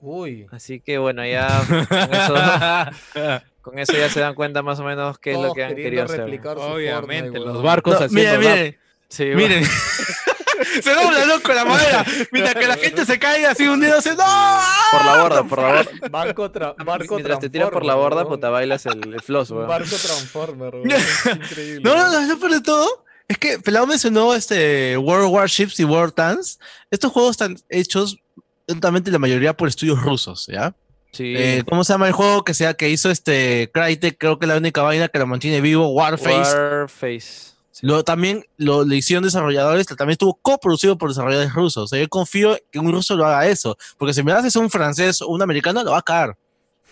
Uy. 0.00 0.46
Así 0.52 0.80
que 0.80 0.98
bueno, 0.98 1.26
ya 1.26 1.48
con 1.66 2.14
eso, 2.14 2.34
con 3.62 3.78
eso 3.80 3.92
ya 3.94 4.08
se 4.08 4.20
dan 4.20 4.36
cuenta 4.36 4.62
más 4.62 4.78
o 4.78 4.84
menos 4.84 5.18
qué 5.18 5.32
es 5.32 5.40
lo 5.40 5.52
que 5.54 5.64
han 5.64 5.74
querido 5.74 6.04
hacer. 6.04 6.20
Obviamente, 6.20 7.30
Fortnite, 7.30 7.38
los 7.40 7.62
barcos 7.62 7.98
No, 7.98 8.06
haciendo 8.06 8.38
miren, 8.38 8.76
Sí, 9.08 9.24
miren. 9.34 9.64
se 10.82 10.94
dobla 10.94 11.24
loco 11.26 11.52
la 11.52 11.64
madera. 11.64 12.04
Mientras 12.32 12.54
que 12.54 12.66
la 12.66 12.76
gente 12.78 13.04
se 13.06 13.18
caiga 13.18 13.50
así 13.52 13.66
hundiéndose. 13.66 14.10
¡No! 14.16 14.24
por 14.92 15.04
la 15.04 15.22
borda, 15.22 15.44
por 15.44 15.58
la 15.62 15.68
borda. 15.68 15.90
Barco, 16.10 16.52
tra- 16.52 16.74
barco 16.84 17.14
Mientras 17.16 17.40
te 17.40 17.50
tiras 17.50 17.70
por 17.70 17.84
la 17.84 17.94
borda, 17.94 18.26
puta, 18.26 18.50
bailas 18.50 18.86
el, 18.86 19.14
el 19.14 19.20
floss, 19.22 19.50
weón. 19.50 19.68
Barco 19.68 19.96
Transformer, 19.96 20.74
weón. 20.74 20.90
Increíble. 21.34 21.80
No, 21.82 21.96
no, 21.96 22.12
no, 22.12 22.26
lo 22.26 22.38
peor 22.38 22.52
de 22.52 22.60
todo 22.60 23.04
es 23.28 23.36
que 23.38 23.58
Pelado 23.58 23.86
mencionó 23.86 24.34
este 24.34 24.96
World 24.96 25.30
Warships 25.30 25.78
y 25.80 25.84
World 25.84 26.14
Tanks. 26.14 26.58
Estos 26.90 27.12
juegos 27.12 27.32
están 27.32 27.56
hechos 27.68 28.16
totalmente 28.66 29.10
la 29.10 29.18
mayoría 29.18 29.54
por 29.56 29.68
estudios 29.68 30.00
rusos, 30.02 30.46
¿ya? 30.46 30.74
Sí. 31.12 31.34
Eh, 31.36 31.62
¿Cómo 31.68 31.84
se 31.84 31.92
llama 31.94 32.06
el 32.06 32.12
juego 32.12 32.44
que 32.44 32.52
sea 32.54 32.74
que 32.74 32.90
hizo 32.90 33.10
este 33.10 33.70
Crytek? 33.72 34.18
Creo 34.18 34.38
que 34.38 34.44
es 34.44 34.48
la 34.48 34.56
única 34.58 34.82
vaina 34.82 35.08
que 35.08 35.18
lo 35.18 35.26
mantiene 35.26 35.60
vivo, 35.62 35.88
Warface. 35.88 36.54
Warface. 36.54 37.52
Lo, 37.82 38.02
también 38.02 38.44
lo, 38.56 38.84
lo 38.84 38.94
hicieron 38.94 39.22
desarrolladores, 39.24 39.86
que 39.86 39.94
también 39.94 40.12
estuvo 40.14 40.34
coproducido 40.34 40.98
por 40.98 41.10
desarrolladores 41.10 41.52
rusos. 41.52 41.84
O 41.84 41.86
sea, 41.86 42.00
yo 42.00 42.08
confío 42.08 42.56
que 42.72 42.78
un 42.78 42.90
ruso 42.92 43.14
lo 43.16 43.24
haga 43.26 43.46
eso, 43.46 43.76
porque 43.96 44.12
si 44.14 44.22
me 44.22 44.32
haces 44.32 44.56
un 44.56 44.68
francés 44.70 45.22
o 45.22 45.28
un 45.28 45.42
americano, 45.42 45.82
lo 45.84 45.92
va 45.92 45.98
a 45.98 46.02
cagar. 46.02 46.36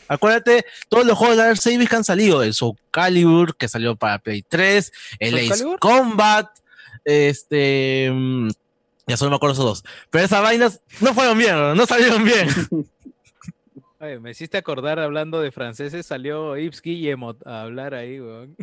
Acuérdate, 0.08 0.64
todos 0.88 1.04
los 1.04 1.18
juegos 1.18 1.36
de 1.36 1.42
Dark 1.42 1.56
Service 1.58 1.88
que 1.90 1.96
han 1.96 2.04
salido, 2.04 2.42
el 2.44 2.54
Soul 2.54 2.76
Calibur, 2.92 3.56
que 3.56 3.66
salió 3.66 3.96
para 3.96 4.20
Play 4.20 4.42
3, 4.48 4.92
el 5.18 5.30
¿Soul 5.30 5.40
Ace 5.40 5.48
Calibur? 5.50 5.78
Combat, 5.80 6.46
este... 7.04 8.10
mm, 8.12 8.48
Ya 9.08 9.16
solo 9.16 9.30
me 9.30 9.36
acuerdo 9.36 9.54
esos 9.54 9.64
dos. 9.64 9.84
Pero 10.10 10.24
esas 10.24 10.42
vainas 10.42 10.80
no 11.00 11.12
fueron 11.14 11.36
bien, 11.38 11.54
no 11.56 11.74
no 11.74 11.86
salieron 11.86 12.22
bien. 12.24 12.48
Oye, 13.98 14.18
me 14.20 14.30
hiciste 14.30 14.58
acordar 14.58 14.98
hablando 15.00 15.40
de 15.40 15.50
franceses, 15.50 16.04
salió 16.06 16.56
Yves 16.56 16.82
Guillemot 16.82 17.44
a 17.46 17.62
hablar 17.62 17.94
ahí, 17.94 18.20
weón. 18.20 18.54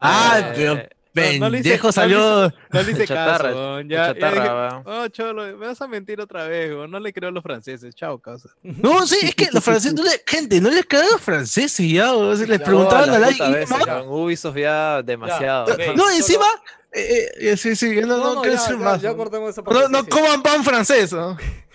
ah, 0.00 0.38
Eh, 0.40 0.52
pero 0.54 0.72
hice- 0.74 0.88
pendejo 1.22 1.82
no 1.82 1.88
le 1.88 1.92
salió... 1.92 2.52
No 2.70 2.82
le 2.82 2.92
hice 2.92 3.06
Chatarra, 3.06 3.48
caso. 3.48 3.80
Ya, 3.80 3.86
ya 3.88 4.14
chatarra, 4.14 4.68
dije, 4.78 4.82
oh, 4.90 5.08
cholo, 5.08 5.42
me 5.44 5.66
vas 5.66 5.80
a 5.80 5.88
mentir 5.88 6.20
otra 6.20 6.46
vez, 6.46 6.70
weón. 6.70 6.90
No 6.90 7.00
le 7.00 7.12
creo 7.12 7.30
a 7.30 7.32
los 7.32 7.42
franceses. 7.42 7.94
Chao, 7.94 8.18
causa. 8.18 8.48
No, 8.62 9.06
sí, 9.06 9.18
es 9.22 9.34
que 9.34 9.48
los 9.52 9.64
franceses, 9.64 9.94
no 9.94 10.02
le- 10.04 10.22
gente, 10.26 10.60
no 10.60 10.70
les 10.70 10.86
cagan 10.86 11.08
a 11.08 11.12
los 11.12 11.20
franceses 11.20 11.90
ya, 11.90 12.12
o 12.14 12.36
sea, 12.36 12.46
les 12.46 12.58
Ya, 12.58 12.64
preguntaban 12.64 13.10
a 13.10 13.18
la 13.18 13.28
weón. 13.28 14.08
Ubisoft 14.08 14.56
ya 14.56 15.02
demasiado. 15.02 15.72
ok. 15.72 15.78
No, 15.96 16.04
solo- 16.04 16.10
encima, 16.16 16.46
eh, 16.92 17.28
eh, 17.40 17.56
sí, 17.56 17.74
sí, 17.76 17.96
no, 18.00 18.06
no, 18.06 18.16
No, 18.18 18.34
no, 18.36 18.40
quiero 18.42 18.56
ya, 18.56 18.62
decir 18.62 18.78
ya, 18.78 18.84
más. 18.84 19.02
ya 19.02 19.14
cortemos 19.14 19.50
esa 19.50 19.62
parte. 19.62 19.80
No, 19.80 19.88
no 19.88 20.00
sí. 20.04 20.06
coman 20.10 20.42
pan 20.42 20.64
francés, 20.64 21.12
¿no? 21.12 21.36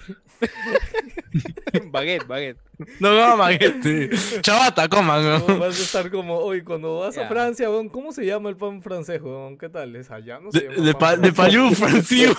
baguette, 1.91 2.25
baguette. 2.27 2.59
No 2.99 3.09
coman 3.09 3.37
baguette. 3.37 4.09
Chabata, 4.41 4.87
coman, 4.89 5.23
No, 5.23 5.39
¿no? 5.39 5.57
Vas 5.59 5.79
a 5.79 5.83
estar 5.83 6.09
como, 6.11 6.37
hoy 6.39 6.63
cuando 6.63 6.99
vas 6.99 7.17
a. 7.17 7.27
Francia, 7.27 7.69
weón, 7.69 7.89
¿cómo 7.89 8.11
se 8.11 8.25
llama 8.25 8.49
el 8.49 8.57
pan 8.57 8.81
francés, 8.81 9.21
weón? 9.21 9.57
¿Qué 9.57 9.69
tal? 9.69 9.95
¿Es 9.95 10.09
allá? 10.11 10.39
No 10.39 10.49
De, 10.51 10.61
llama 10.61 10.75
de, 10.85 10.93
pan 10.93 10.99
pa, 10.99 11.15
de 11.17 11.31
francés. 11.31 11.35
Payú, 11.35 11.75
francío. 11.75 12.33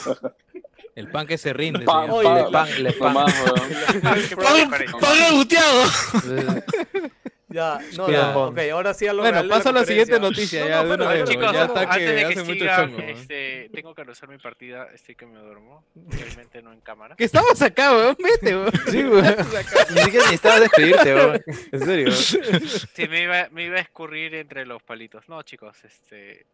El 0.94 1.08
pan 1.10 1.26
que 1.26 1.38
se 1.38 1.52
rinde. 1.52 1.80
Pa- 1.84 2.02
se 2.02 2.06
llama. 2.08 2.14
Oye, 2.14 2.28
pa- 2.28 2.36
Le 2.36 2.50
pan, 2.52 2.82
le 2.82 2.92
pan. 2.92 3.14
nomás, 3.14 3.34
weón. 3.44 4.24
¿Qué 4.28 4.36
problema 4.36 4.68
con 4.68 4.70
Pan, 4.70 4.82
ello? 4.82 4.98
pan 4.98 5.22
aguteado. 5.32 5.82
Ya, 7.52 7.78
no, 7.96 8.10
ya, 8.10 8.36
ok, 8.36 8.58
ahora 8.72 8.94
sí 8.94 9.06
a 9.06 9.12
lo 9.12 9.22
Bueno, 9.22 9.46
paso 9.48 9.68
a 9.68 9.72
la 9.72 9.84
siguiente 9.84 10.18
noticia 10.18 10.62
No, 10.62 10.68
ya 10.68 10.84
de 10.84 10.94
una 10.94 11.08
vez, 11.08 11.24
Chicos, 11.24 11.52
ya 11.52 11.64
está 11.64 11.90
que 11.90 12.24
hace 12.24 12.42
mucho 12.44 12.64
chongo, 12.66 12.98
este, 12.98 13.70
tengo 13.72 13.94
que 13.94 14.02
usar 14.02 14.28
mi 14.28 14.38
partida, 14.38 14.88
estoy 14.94 15.14
que 15.14 15.26
me 15.26 15.38
duermo, 15.38 15.84
realmente 16.08 16.62
no 16.62 16.72
en 16.72 16.80
cámara. 16.80 17.16
Que 17.16 17.24
estamos 17.24 17.60
acá, 17.62 17.92
weón. 17.92 18.16
Vete, 18.18 18.56
weón. 18.56 18.72
Sí, 18.90 19.04
weón. 19.04 19.24
Ni 19.24 20.00
siquiera 20.02 20.24
necesitabas 20.26 20.60
despedirte, 20.60 21.14
weón. 21.14 21.42
En 21.72 21.80
serio. 21.80 22.06
weón. 22.06 22.62
Sí, 22.94 23.08
me 23.08 23.22
iba, 23.22 23.48
me 23.50 23.64
iba 23.64 23.76
a 23.76 23.80
escurrir 23.80 24.34
entre 24.34 24.66
los 24.66 24.82
palitos. 24.82 25.28
No, 25.28 25.42
chicos, 25.42 25.76
este... 25.84 26.46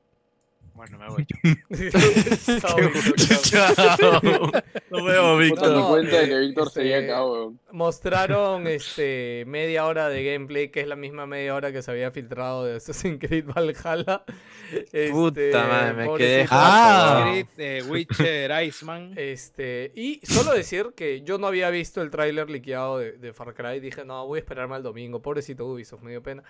Bueno, 0.79 0.97
me 0.97 1.09
voy. 1.09 1.27
Chao, 2.61 2.77
Víctor, 2.77 3.41
chao. 3.43 4.53
Nos 4.91 5.05
vemos, 5.05 5.39
Víctor. 5.41 5.73
no, 5.73 5.89
cuenta 5.89 6.21
de 6.21 6.29
que 6.29 6.39
Víctor 6.39 6.69
este, 6.69 6.95
acá, 6.95 7.27
weón. 7.27 7.59
Mostraron 7.73 8.67
este 8.69 9.43
media 9.49 9.87
hora 9.87 10.09
de 10.09 10.23
gameplay, 10.23 10.69
que 10.69 10.83
es 10.83 10.87
la 10.87 10.95
misma 10.95 11.27
media 11.27 11.57
hora 11.57 11.73
que 11.73 11.83
se 11.83 11.91
había 11.91 12.13
filtrado 12.13 12.65
de 12.65 12.77
Assassin's 12.77 13.19
Creed 13.19 13.47
Valhalla. 13.47 14.23
Este, 14.71 15.11
Puta 15.11 15.67
madre, 15.67 15.95
me 15.95 16.17
quedé 16.17 16.47
Ah. 16.49 17.25
Creed, 17.29 17.47
eh, 17.59 17.83
Witcher, 17.83 18.53
Iceman. 18.63 19.15
Este, 19.17 19.91
y 19.97 20.21
solo 20.23 20.53
decir 20.53 20.93
que 20.95 21.23
yo 21.23 21.39
no 21.39 21.49
había 21.49 21.71
visto 21.71 22.03
el 22.03 22.11
tráiler 22.11 22.49
liqueado 22.51 22.99
de, 22.99 23.13
de 23.19 23.33
Far 23.33 23.53
Cry. 23.53 23.81
Dije, 23.81 24.05
no, 24.05 24.29
voy 24.29 24.37
a 24.39 24.41
esperarme 24.43 24.77
al 24.77 24.85
domingo. 24.85 25.21
Pobrecito 25.21 25.67
Ubisoft, 25.67 26.03
me 26.03 26.13
dio 26.13 26.23
pena. 26.23 26.45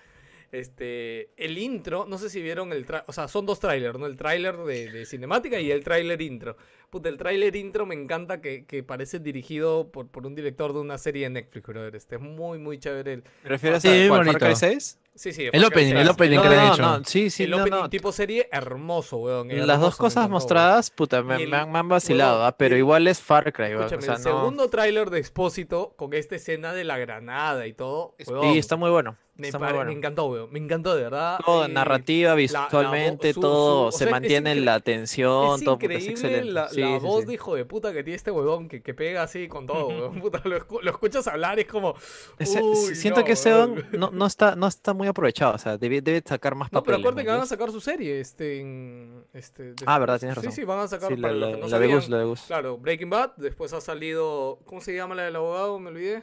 Este, 0.50 1.30
el 1.36 1.58
intro, 1.58 2.06
no 2.08 2.18
sé 2.18 2.30
si 2.30 2.40
vieron 2.42 2.72
el 2.72 2.86
tra- 2.86 3.04
o 3.06 3.12
sea, 3.12 3.28
son 3.28 3.46
dos 3.46 3.60
trailers, 3.60 3.98
¿no? 3.98 4.06
El 4.06 4.16
tráiler 4.16 4.56
de, 4.58 4.90
de 4.90 5.04
cinemática 5.06 5.60
y 5.60 5.70
el 5.70 5.84
tráiler 5.84 6.20
intro. 6.22 6.56
Puta, 6.90 7.10
el 7.10 7.18
tráiler 7.18 7.54
intro 7.54 7.84
me 7.84 7.94
encanta 7.94 8.40
que, 8.40 8.64
que 8.64 8.82
parece 8.82 9.18
dirigido 9.18 9.90
por, 9.92 10.08
por 10.08 10.26
un 10.26 10.34
director 10.34 10.72
de 10.72 10.78
una 10.80 10.96
serie 10.96 11.24
de 11.24 11.30
Netflix, 11.30 11.66
brother. 11.66 11.94
Este 11.96 12.14
es 12.16 12.20
muy, 12.22 12.58
muy 12.58 12.78
chévere. 12.78 13.12
El, 13.14 13.22
¿Te 13.22 13.48
refieres 13.48 13.82
Sí, 13.82 13.88
a 13.88 14.08
cuál, 14.08 14.20
bonito. 14.20 14.38
Far 14.38 14.48
Cry 14.48 14.56
6? 14.56 14.98
sí, 15.14 15.32
sí. 15.34 15.48
El 15.52 15.64
opening, 15.64 15.92
el 15.96 15.98
6. 16.06 16.10
opening 16.10 16.36
No, 16.36 16.42
que 16.42 16.48
le 16.48 16.54
han 16.56 16.66
no, 16.68 16.72
hecho. 16.74 16.82
no, 16.82 17.04
sí, 17.04 17.28
sí, 17.28 17.42
el 17.44 17.50
no, 17.50 17.56
opening 17.58 17.80
no. 17.80 17.90
tipo 17.90 18.10
serie 18.10 18.48
hermoso, 18.50 19.18
weón. 19.18 19.48
Las 19.48 19.58
hermoso, 19.58 19.80
dos 19.80 19.94
me 19.94 19.98
cosas 19.98 20.16
weón. 20.22 20.30
mostradas, 20.30 20.90
puta, 20.90 21.22
me, 21.22 21.38
Y 21.40 21.42
el- 21.42 21.50
me 21.50 21.56
han, 21.58 21.70
me 21.70 21.78
han 21.78 21.88
vacilado, 21.88 22.42
ah, 22.46 22.56
pero 22.56 22.74
igual 22.78 23.06
es 23.06 23.20
Far 23.20 23.52
Cry, 23.52 23.74
weón, 23.74 23.82
o 23.84 23.88
sea, 23.88 23.98
el 23.98 24.06
no- 24.06 24.16
segundo 24.16 24.70
tráiler 24.70 25.10
de 25.10 25.18
Expósito 25.18 25.92
con 25.96 26.14
esta 26.14 26.36
escena 26.36 26.72
de 26.72 26.84
la 26.84 26.96
granada 26.96 27.66
y 27.66 27.74
todo. 27.74 28.14
Sí, 28.18 28.24
huevón, 28.32 28.52
Sí, 28.54 28.58
está 28.58 28.76
muy 28.76 28.88
bueno. 28.90 29.18
Me, 29.38 29.52
pare- 29.52 29.92
encantó, 29.92 30.26
weón. 30.26 30.52
Me 30.52 30.58
encantó, 30.58 30.94
de 30.96 31.02
verdad. 31.04 31.38
Todo, 31.46 31.64
eh, 31.64 31.68
narrativa, 31.68 32.28
la- 32.30 32.34
la 32.34 32.36
visualmente, 32.36 33.32
su- 33.32 33.40
todo, 33.40 33.90
su- 33.92 33.98
se 33.98 34.04
sea, 34.04 34.10
mantiene 34.12 34.54
incre- 34.54 34.64
la 34.64 34.80
tensión, 34.80 35.58
Es 35.58 35.64
todo, 35.64 35.78
puta, 35.78 35.94
es 35.94 36.00
increíble 36.06 36.10
excelente. 36.10 36.52
la, 36.52 36.68
Sí, 36.68 36.80
la 36.80 36.86
sí, 37.00 37.06
voz 37.06 37.20
sí. 37.20 37.26
de 37.28 37.34
hijo 37.34 37.54
de 37.54 37.64
puta 37.64 37.92
que 37.92 38.02
tiene 38.02 38.16
este 38.16 38.30
huevón 38.30 38.68
que, 38.68 38.82
que 38.82 38.94
pega 38.94 39.22
así 39.22 39.48
con 39.48 39.66
todo, 39.66 39.86
weón. 39.88 40.20
Puta, 40.20 40.42
lo, 40.44 40.58
escu- 40.58 40.82
lo 40.82 40.90
escuchas 40.90 41.26
hablar 41.28 41.58
y 41.58 41.62
es 41.62 41.68
como. 41.68 41.94
Ese- 42.38 42.62
uy, 42.62 42.94
siento 42.94 43.20
no, 43.20 43.26
que 43.26 43.32
ese 43.32 43.50
no, 43.92 44.10
no, 44.10 44.26
está, 44.26 44.56
no 44.56 44.66
está 44.66 44.92
muy 44.92 45.08
aprovechado, 45.08 45.54
o 45.54 45.58
sea, 45.58 45.78
debe, 45.78 46.00
debe 46.02 46.22
sacar 46.26 46.54
más 46.54 46.72
No, 46.72 46.82
pero 46.82 46.96
papeles. 46.96 47.00
acuérdate 47.06 47.22
que 47.24 47.30
¿me 47.30 47.36
van 47.36 47.42
a 47.44 47.46
sacar 47.46 47.70
su 47.70 47.80
serie. 47.80 48.20
Este, 48.20 48.60
en, 48.60 49.24
este, 49.32 49.74
Ah, 49.86 49.98
verdad, 49.98 50.18
tienes 50.18 50.36
razón. 50.36 50.50
Sí, 50.52 50.60
sí, 50.60 50.64
van 50.64 50.80
a 50.80 50.88
sacar 50.88 51.12
la, 51.12 51.16
para 51.22 51.34
los 51.34 51.40
la- 51.50 51.54
que 51.56 51.62
no 51.62 51.68
la 51.68 51.78
de 51.78 51.86
Gus, 51.94 52.08
la 52.08 52.18
de 52.18 52.24
Gus. 52.24 52.42
Claro, 52.42 52.76
Breaking 52.78 53.10
Bad. 53.10 53.30
Después 53.36 53.72
ha 53.72 53.80
salido. 53.80 54.58
¿Cómo 54.66 54.80
se 54.80 54.94
llama 54.94 55.14
la 55.14 55.22
del 55.24 55.36
abogado? 55.36 55.78
Me 55.78 55.90
olvidé. 55.90 56.22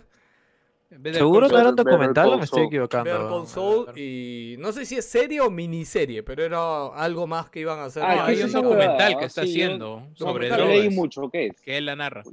¿Seguro 1.14 1.48
no 1.48 1.60
era 1.60 1.70
un 1.70 1.76
documental 1.76 2.30
o 2.34 2.38
me 2.38 2.44
estoy 2.46 2.64
equivocando? 2.68 3.12
Better 3.12 3.28
Call 3.28 3.48
Saul 3.48 3.98
y 3.98 4.56
no 4.60 4.72
sé 4.72 4.86
si 4.86 4.96
es 4.96 5.06
serie 5.06 5.42
o 5.42 5.50
miniserie, 5.50 6.22
pero 6.24 6.44
era 6.44 6.88
algo 6.96 7.26
más 7.28 7.50
que 7.50 7.60
iban 7.62 7.80
a 7.80 7.86
hacer. 7.86 8.04
Ah, 8.04 8.16
No, 8.16 8.26
¿qué 8.28 8.32
hay 8.32 8.44
un 8.44 8.52
documental 8.52 9.18
que 9.18 9.26
está 9.26 9.42
Sí, 9.42 9.48
yo- 9.48 9.66
haciendo 9.66 10.08
sobre 10.14 10.50
documental 10.50 10.60
No 10.60 10.66
leí 10.68 10.78
drogas, 10.82 10.94
mucho, 10.96 11.30
¿qué 11.32 11.48
es? 11.48 11.62
que 11.62 11.78
él 11.78 11.86
la 11.88 11.96
narra. 11.96 12.24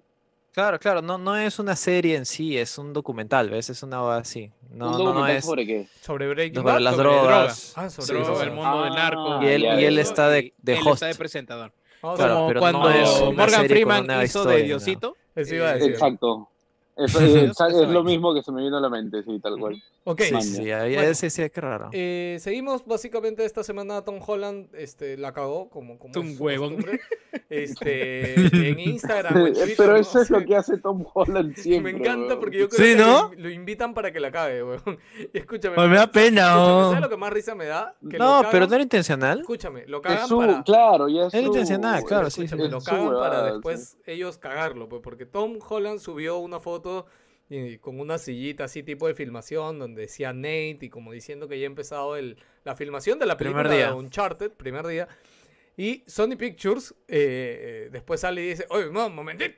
Claro, 0.53 0.79
claro, 0.79 1.01
no, 1.01 1.17
no 1.17 1.35
es 1.35 1.59
una 1.59 1.75
serie 1.75 2.15
en 2.15 2.27
sí, 2.27 2.59
es 2.59 2.77
un 2.77 2.93
documental, 2.93 3.49
¿ves? 3.49 3.71
Es 3.71 3.83
una 3.83 3.97
cosa 4.01 4.19
así. 4.19 4.51
No, 4.71 4.87
¿Un 4.87 4.93
no, 4.93 4.99
no 4.99 5.05
documental 5.07 5.37
es. 5.37 5.45
sobre 5.47 5.67
qué? 5.67 5.89
Sobre 6.03 6.29
Breaking 6.29 6.63
Sobre 6.63 6.81
las 6.81 6.95
sobre 6.95 7.09
drogas. 7.09 7.25
drogas. 7.25 7.73
Ah, 7.77 7.89
sobre 7.91 8.07
Sí, 8.07 8.13
Droga, 8.13 8.27
drogas. 8.27 8.47
el 8.47 8.53
mundo 8.53 8.85
del 8.85 8.93
Ah, 8.93 8.97
narco. 8.97 9.43
Y 9.43 9.47
él, 9.47 9.63
y 9.63 9.85
él 9.87 9.99
está 9.99 10.29
de, 10.29 10.53
de 10.59 10.73
él 10.75 10.79
host. 10.81 10.93
está 10.95 11.07
de 11.07 11.15
presentador. 11.15 11.73
Vamos 12.03 12.19
Claro, 12.19 12.33
a 12.33 12.37
Como 12.37 12.49
pero 12.49 12.61
cuando 12.61 12.91
no 12.91 13.33
Morgan 13.33 13.67
Freeman 13.67 14.05
hizo 14.05 14.23
historia, 14.25 14.53
de 14.57 14.61
¿no? 14.63 14.67
Diosito. 14.67 15.17
Eso 15.35 15.55
iba 15.55 15.71
a 15.71 15.75
decir. 15.75 15.93
Exacto. 15.93 16.49
Eso, 16.97 17.19
exa- 17.21 17.69
eso 17.71 17.83
es 17.85 17.89
lo 17.89 18.01
es. 18.01 18.05
mismo 18.05 18.35
que 18.35 18.43
se 18.43 18.53
me 18.53 18.63
vino 18.63 18.77
a 18.77 18.81
la 18.81 18.89
mente, 18.91 19.23
sí, 19.23 19.39
tal 19.41 19.59
cual. 19.59 19.83
Ok. 20.05 20.21
Sí, 20.23 20.43
sí, 20.43 20.71
ahí 20.73 20.95
Bueno. 20.95 21.15
sí, 21.15 21.31
sí, 21.31 21.49
qué 21.51 21.61
raro. 21.61 21.89
Eh, 21.93 22.37
seguimos 22.41 22.85
básicamente 22.85 23.45
esta 23.45 23.63
semana 23.65 24.03
Tom 24.05 24.19
Holland 24.27 24.69
este, 24.75 25.17
la 25.17 25.33
cagó 25.33 25.69
como, 25.71 25.99
como 25.99 26.11
Es 26.11 26.17
un 26.17 26.29
es 26.29 26.41
huevón. 26.41 26.77
Este, 27.49 28.35
en 28.71 28.79
Instagram 28.81 29.37
en 29.37 29.53
Twitter, 29.55 29.75
Pero 29.77 29.93
no 29.93 29.99
eso 29.99 30.21
es 30.21 30.31
lo 30.31 30.45
que 30.45 30.57
hace 30.57 30.79
Tom 30.79 31.05
Holland 31.15 31.55
Me 31.57 31.63
siempre. 31.63 31.93
encanta 31.93 32.29
weón. 32.29 32.41
porque 32.41 32.59
yo 32.59 32.69
creo 32.69 32.87
Sí, 32.87 32.97
que 32.97 33.03
¿no? 33.03 33.31
lo, 33.37 33.51
invitan 33.51 33.95
para 33.95 34.13
que 34.13 34.21
la 34.21 34.31
cague, 34.31 34.63
weón. 34.63 34.99
Y 35.33 35.39
escúchame. 35.39 35.75
Pues 35.77 35.89
me 35.89 35.97
da 35.97 36.07
pena, 36.11 36.49
escúchame. 36.51 36.83
¿Sabes 36.85 37.01
lo 37.01 37.09
que 37.09 37.17
más 37.17 37.33
risa 37.33 37.55
me 37.55 37.67
da? 37.67 37.95
Que 38.11 38.19
No, 38.19 38.41
pero 38.51 38.67
cagan- 38.67 38.69
no 38.69 38.75
era 38.75 38.83
intencional. 38.83 39.41
Escúchame, 39.41 39.87
lo 39.87 39.99
Es 39.99 40.03
cagan 40.03 40.29
su, 40.29 40.39
para... 40.39 40.63
claro, 40.63 41.09
ya 41.09 41.27
es 41.27 41.35
Era 41.35 41.43
su- 41.43 41.47
intencional, 41.53 42.05
claro, 42.05 42.31
sí, 42.31 42.41
lo 42.41 42.45
es 42.45 42.51
su 42.85 42.91
cagan 42.91 43.15
para 43.15 43.53
después 43.53 43.97
ellos 44.07 44.39
cagarlo, 44.39 44.89
pues, 44.89 45.01
porque 45.03 45.25
Tom 45.27 45.59
Holland 45.67 46.01
subió 46.01 46.39
una 46.39 46.61
foto 46.61 46.82
y, 47.49 47.79
con 47.79 48.01
una 48.01 48.19
sillita 48.19 48.65
así 48.65 48.83
tipo 48.83 49.07
de 49.07 49.15
filmación 49.15 49.79
donde 49.79 50.03
decía 50.03 50.33
Nate 50.33 50.79
y 50.83 50.89
como 50.89 51.13
diciendo 51.13 51.49
que 51.49 51.59
ya 51.59 51.65
ha 51.65 51.67
empezado 51.67 52.17
el, 52.17 52.37
la 52.65 52.75
filmación 52.77 53.19
de 53.19 53.27
la 53.27 53.37
Primer 53.37 53.65
película 53.65 53.71
de 53.75 53.77
día. 53.91 53.95
Uncharted, 53.95 54.51
primer 54.53 54.87
día. 54.87 55.09
Y 55.77 56.03
Sony 56.07 56.37
Pictures 56.39 56.93
eh, 57.09 57.87
eh, 57.87 57.89
después 57.93 58.21
sale 58.21 58.43
y 58.43 58.49
dice, 58.51 58.67
oye, 58.71 58.91
no, 58.91 59.07
un 59.07 59.15
momentito. 59.15 59.55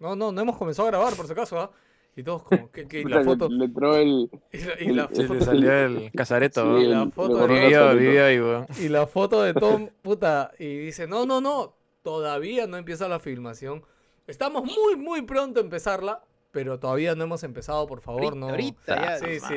No, 0.00 0.16
no, 0.16 0.32
no 0.32 0.40
hemos 0.40 0.56
comenzado 0.56 0.88
a 0.88 0.90
grabar 0.90 1.14
por 1.14 1.26
si 1.26 1.32
acaso, 1.32 1.58
¿ah? 1.60 1.70
Y 2.14 2.22
todos 2.24 2.42
como, 2.42 2.70
que, 2.70 2.86
que- 2.86 3.00
y 3.00 3.04
la 3.04 3.18
le- 3.20 3.24
foto... 3.24 3.48
Le, 3.48 3.64
entró 3.64 3.96
el. 3.96 4.28
Y 4.52 4.58
la, 4.58 4.74
y 4.80 4.88
la 4.88 5.08
foto- 5.08 5.34
le 5.34 5.40
salió 5.40 5.72
el 5.72 6.10
casareto. 6.12 6.78
Sí, 6.78 6.84
y 6.84 6.88
la 6.88 7.08
foto 7.10 7.46
de- 7.46 8.20
ahí. 8.20 8.40
Y 8.84 8.88
la 8.88 9.06
foto 9.06 9.42
de 9.42 9.54
Tom, 9.54 9.88
puta, 10.02 10.52
y 10.58 10.76
dice, 10.78 11.06
no, 11.06 11.24
no, 11.26 11.40
no, 11.40 11.74
todavía 12.02 12.66
no 12.66 12.76
empieza 12.76 13.08
la 13.08 13.18
filmación. 13.20 13.82
Estamos 14.26 14.64
muy, 14.64 14.96
muy 14.96 15.22
pronto 15.22 15.60
a 15.60 15.62
empezarla, 15.62 16.22
pero 16.52 16.78
todavía 16.78 17.14
no 17.14 17.24
hemos 17.24 17.42
empezado, 17.42 17.86
por 17.86 18.00
favor, 18.02 18.36
no. 18.36 18.50
Ahorita 18.50 19.18
ya. 19.18 19.18
Sí, 19.18 19.40
sí. 19.40 19.54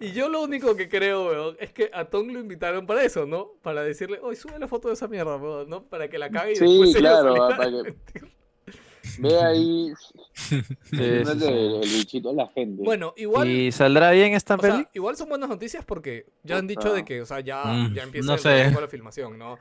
Y 0.00 0.12
yo 0.12 0.28
lo 0.28 0.42
único 0.42 0.76
que 0.76 0.88
creo, 0.88 1.26
weón, 1.28 1.56
es 1.58 1.72
que 1.72 1.90
a 1.92 2.04
Tom 2.04 2.28
lo 2.28 2.38
invitaron 2.38 2.86
para 2.86 3.02
eso, 3.02 3.26
¿no? 3.26 3.52
Para 3.62 3.82
decirle, 3.82 4.18
oye, 4.22 4.36
sube 4.36 4.58
la 4.58 4.68
foto 4.68 4.88
de 4.88 4.94
esa 4.94 5.08
mierda, 5.08 5.36
weón, 5.36 5.68
¿no? 5.68 5.82
Para 5.84 6.08
que 6.08 6.18
la 6.18 6.30
cague 6.30 6.52
y 6.52 6.56
Sí, 6.56 6.64
después 6.64 6.96
claro, 6.96 7.42
ah, 7.42 7.56
para 7.56 7.68
a 7.68 7.82
que-. 7.82 7.94
Ve 9.18 9.38
ahí. 9.40 9.92
Sí, 10.32 10.60
sí, 10.82 10.96
el, 10.98 11.26
sí. 11.40 11.46
el 11.46 11.80
bichito 11.80 12.30
de 12.30 12.34
la 12.36 12.48
gente. 12.48 12.82
Bueno, 12.82 13.12
igual... 13.16 13.48
¿Y 13.48 13.70
saldrá 13.70 14.10
bien 14.10 14.32
esta 14.32 14.58
sea, 14.58 14.72
peli? 14.72 14.86
igual 14.94 15.16
son 15.16 15.28
buenas 15.28 15.48
noticias 15.48 15.84
porque 15.84 16.26
ya 16.42 16.56
han 16.58 16.66
dicho 16.66 16.92
de 16.92 17.04
que, 17.04 17.20
o 17.22 17.26
sea, 17.26 17.40
ya, 17.40 17.64
Mm, 17.64 17.94
ya 17.94 18.02
empieza 18.02 18.32
no 18.32 18.38
sé. 18.38 18.70
la 18.70 18.88
filmación, 18.88 19.38
¿no? 19.38 19.58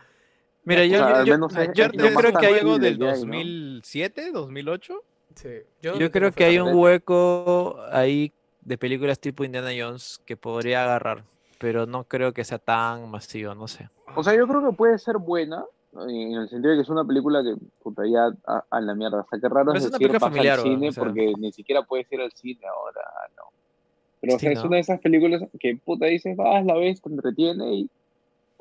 Mira, 0.65 0.85
yo, 0.85 0.95
O 0.95 1.07
sea, 1.09 1.23
yo- 1.25 1.35
yo- 1.73 1.91
yo- 1.91 2.13
creo 2.15 2.33
que 2.39 2.45
hay, 2.47 2.53
tangible 2.55 2.79
del 2.79 2.97
que 2.97 3.05
hay, 3.05 3.11
¿no? 3.11 3.17
2007, 3.19 4.31
2008. 4.31 5.03
Sí. 5.35 5.49
yo 5.81 6.11
creo 6.11 6.31
que 6.31 6.45
hay 6.45 6.59
un 6.59 6.75
hueco 6.75 7.77
ahí 7.91 8.31
de 8.61 8.77
películas 8.77 9.19
tipo 9.19 9.43
Indiana 9.43 9.71
Jones 9.77 10.21
que 10.25 10.37
podría 10.37 10.83
agarrar, 10.83 11.23
pero 11.59 11.85
no 11.85 12.05
creo 12.05 12.33
que 12.33 12.43
sea 12.43 12.59
tan 12.59 13.09
masivo, 13.09 13.53
no 13.55 13.67
sé. 13.67 13.89
O 14.15 14.23
sea, 14.23 14.35
yo 14.35 14.47
creo 14.47 14.69
que 14.69 14.75
puede 14.75 14.97
ser 14.99 15.17
buena, 15.17 15.65
en 16.07 16.33
el 16.33 16.49
sentido 16.49 16.71
de 16.71 16.77
que 16.77 16.81
es 16.81 16.89
una 16.89 17.05
película 17.05 17.43
que, 17.43 17.55
puta, 17.81 18.03
ya 18.05 18.31
a, 18.47 18.63
a 18.69 18.81
la 18.81 18.95
mierda. 18.95 19.21
O 19.21 19.27
sea, 19.29 19.39
qué 19.39 19.47
raro 19.47 19.67
Pero 19.67 19.77
es 19.77 19.85
es 19.85 19.89
una 19.89 19.97
decir 19.97 20.11
pasa 20.11 20.25
familiar, 20.27 20.59
al 20.59 20.63
cine 20.63 20.89
o 20.89 20.91
sea. 20.91 21.03
porque 21.03 21.33
ni 21.37 21.51
siquiera 21.51 21.83
puedes 21.83 22.11
ir 22.11 22.21
al 22.21 22.31
cine 22.31 22.61
ahora, 22.67 23.01
no. 23.37 23.43
Pero 24.21 24.35
o 24.35 24.39
sea, 24.39 24.51
es 24.51 24.63
una 24.63 24.77
de 24.77 24.81
esas 24.81 24.99
películas 25.01 25.43
que, 25.59 25.75
puta, 25.83 26.05
dices, 26.05 26.35
vas, 26.37 26.65
la 26.65 26.75
ves, 26.75 27.01
te 27.01 27.09
entretiene 27.09 27.73
y 27.73 27.89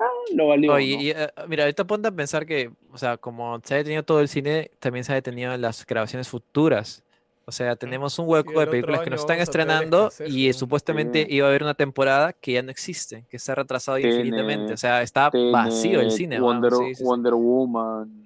ah, 0.03 0.09
lo 0.35 0.47
valió, 0.47 0.79
y- 0.79 0.95
¿no? 0.95 1.01
y, 1.01 1.09
eh, 1.11 1.27
mira, 1.47 1.63
ahorita 1.63 1.85
ponte 1.85 2.07
a 2.07 2.11
pensar 2.11 2.45
que, 2.45 2.71
o 2.91 2.97
sea, 2.97 3.17
como 3.17 3.59
se 3.63 3.73
ha 3.73 3.77
detenido 3.77 4.03
todo 4.03 4.19
el 4.21 4.27
cine, 4.27 4.71
también 4.79 5.03
se 5.03 5.11
ha 5.11 5.15
detenido 5.15 5.55
las 5.57 5.85
grabaciones 5.85 6.27
futuras. 6.29 7.03
O 7.45 7.51
sea, 7.51 7.75
tenemos 7.75 8.17
un 8.19 8.27
hueco 8.29 8.51
el 8.53 8.59
de 8.59 8.67
películas 8.67 9.01
que 9.01 9.09
nos 9.09 9.19
están 9.19 9.39
estrenando 9.39 10.09
y 10.25 10.53
supuestamente 10.53 11.25
Sí. 11.25 11.35
iba 11.35 11.45
a 11.47 11.49
haber 11.49 11.63
una 11.63 11.73
temporada 11.73 12.31
que 12.31 12.53
ya 12.53 12.61
no 12.63 12.71
existe, 12.71 13.25
que 13.29 13.37
se 13.37 13.51
ha 13.51 13.55
retrasado 13.55 13.97
Tenet, 13.97 14.13
infinitamente. 14.15 14.73
O 14.73 14.77
sea, 14.77 15.01
está 15.01 15.29
vacío 15.51 15.99
el 15.99 16.11
cine. 16.11 16.39
Wonder, 16.39 16.71
sí, 16.71 16.77
sí, 16.89 16.95
sí. 16.95 17.03
Wonder 17.03 17.33
Woman. 17.33 18.22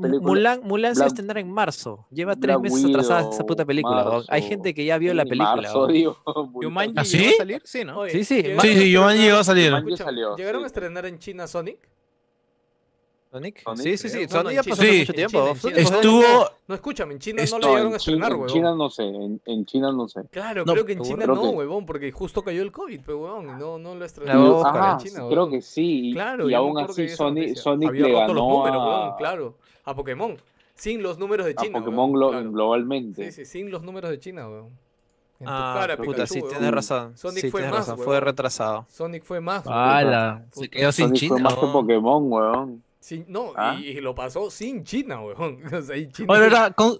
Películas- 0.00 0.22
Mulan, 0.22 0.60
Mulan 0.64 0.94
se 0.94 1.00
va 1.00 1.04
a 1.04 1.08
Black- 1.08 1.12
estrenar 1.12 1.38
en 1.38 1.50
marzo. 1.52 2.06
Lleva 2.10 2.34
tres 2.36 2.56
Black 2.56 2.60
meses 2.72 2.84
atrasada 2.90 3.30
esa 3.30 3.44
puta 3.44 3.64
película. 3.64 4.04
weón. 4.08 4.24
Hay 4.28 4.40
marzo, 4.40 4.48
gente 4.48 4.74
que 4.74 4.84
ya 4.84 4.98
vio 4.98 5.14
la 5.14 5.24
película. 5.24 5.56
marzo, 5.56 5.86
digo, 5.86 6.16
¿Ah, 6.26 6.44
llegó 7.02 7.04
sí? 7.04 7.34
a 7.34 7.36
salir, 7.38 7.62
sí, 7.64 7.84
¿no? 7.84 7.98
Oye, 7.98 8.12
Sí, 8.12 8.24
sí, 8.24 8.42
Sí, 8.60 8.74
sí, 8.74 8.90
Yumanji 8.92 9.22
llegó 9.22 9.38
a 9.38 9.44
salir. 9.44 9.72
¿Llegaron 10.36 10.60
sí. 10.60 10.64
a 10.64 10.66
estrenar 10.66 11.06
en 11.06 11.18
China 11.18 11.46
Sonic? 11.46 11.78
¿Sonic? 13.34 13.62
Sonic, 13.64 13.82
Sí, 13.82 13.96
sí, 13.96 14.08
sí. 14.08 14.28
Sonic 14.28 14.52
ya 14.52 14.60
en 14.60 14.64
pasó 14.70 14.82
sí, 14.82 14.98
mucho 15.00 15.12
en 15.12 15.16
tiempo. 15.16 15.54
China, 15.60 15.72
en 15.76 15.78
Estuvo. 15.82 16.22
No, 16.68 16.74
escúchame, 16.76 17.12
en 17.14 17.18
China 17.18 17.42
no 17.50 17.58
lo 17.58 17.66
llegaron 17.66 17.86
a 17.86 17.90
en 17.90 17.96
estrenar, 17.96 18.30
en 18.32 18.38
weón. 18.38 18.48
China 18.50 18.74
no 18.76 18.90
sé, 18.90 19.02
en, 19.02 19.40
en 19.44 19.66
China 19.66 19.92
no 19.92 20.08
sé. 20.08 20.20
Claro, 20.30 20.64
No, 20.64 20.72
creo 20.72 20.86
que 20.86 20.92
en. 20.92 21.02
China 21.02 21.26
no, 21.26 21.34
que- 21.42 21.48
huevón, 21.48 21.84
porque 21.84 22.12
justo 22.12 22.42
cayó 22.42 22.62
el 22.62 22.70
COVID, 22.70 23.00
pero 23.04 23.18
weón, 23.18 23.44
y 23.48 23.60
no, 23.60 23.76
no 23.78 23.94
lo 23.96 24.04
estrenaron 24.04 24.64
a 24.64 24.92
en 24.92 24.98
China, 24.98 25.14
creo 25.26 25.28
weón. 25.46 25.50
que 25.50 25.60
sí. 25.62 26.10
y- 26.10 26.12
Claro, 26.14 26.48
y 26.48 26.54
aún 26.54 26.78
así 26.78 27.08
Sonic. 27.08 27.56
Sonic 27.56 27.88
Había 27.88 28.06
le 28.06 28.12
ganó 28.14 28.34
los 28.34 28.44
números, 28.48 28.76
a, 28.82 28.86
weón, 28.86 29.16
claro, 29.18 29.54
a 29.84 29.94
Pokémon, 29.96 30.36
sin 30.76 31.02
los 31.02 31.18
números 31.18 31.44
de 31.46 31.52
a 31.52 31.56
China, 31.56 31.80
Pokémon 31.80 32.10
weón, 32.12 32.22
glo- 32.22 32.30
claro. 32.30 32.52
globalmente. 32.52 33.32
Sí, 33.32 33.44
sí, 33.44 33.50
sin 33.50 33.68
los 33.70 33.82
números 33.82 34.10
de 34.12 34.20
China, 34.20 34.48
weón. 34.48 34.84
En 35.40 35.46
tu 35.46 35.52
Ah, 35.52 35.76
cara, 35.80 35.96
puta, 35.96 36.10
Pikachu, 36.12 36.32
sí, 36.34 36.38
weón. 36.40 36.50
tienes 36.52 36.70
razón. 36.70 37.18
Sonic 37.18 37.40
sí, 37.40 37.50
fue 37.50 37.60
tienes 37.62 37.76
más, 37.76 37.88
razón. 37.88 37.96
Fue 37.98 38.06
weón. 38.12 38.22
retrasado. 38.24 38.86
Sonic 38.88 39.24
fue 39.24 39.40
más, 39.40 39.66
weón. 39.66 39.76
¡Hala! 39.78 40.44
Se 40.52 40.68
quedó 40.70 40.92
sin 40.92 41.06
Sonic 41.08 41.20
China. 41.20 41.34
fue 41.34 41.42
más 41.42 41.54
que 41.54 41.60
weón. 41.60 41.72
Pokémon, 41.72 42.32
weón. 42.32 42.83
Sin- 43.04 43.26
no, 43.28 43.52
¿Ah? 43.54 43.76
y, 43.78 43.88
y 43.88 44.00
lo 44.00 44.14
pasó 44.14 44.50
sin 44.50 44.82
China, 44.82 45.20
weón. 45.20 45.58
O 45.74 45.82
sea, 45.82 45.94
China- 46.10 46.32
Oye, 46.32 46.40
verdad, 46.40 46.74
con- 46.74 46.98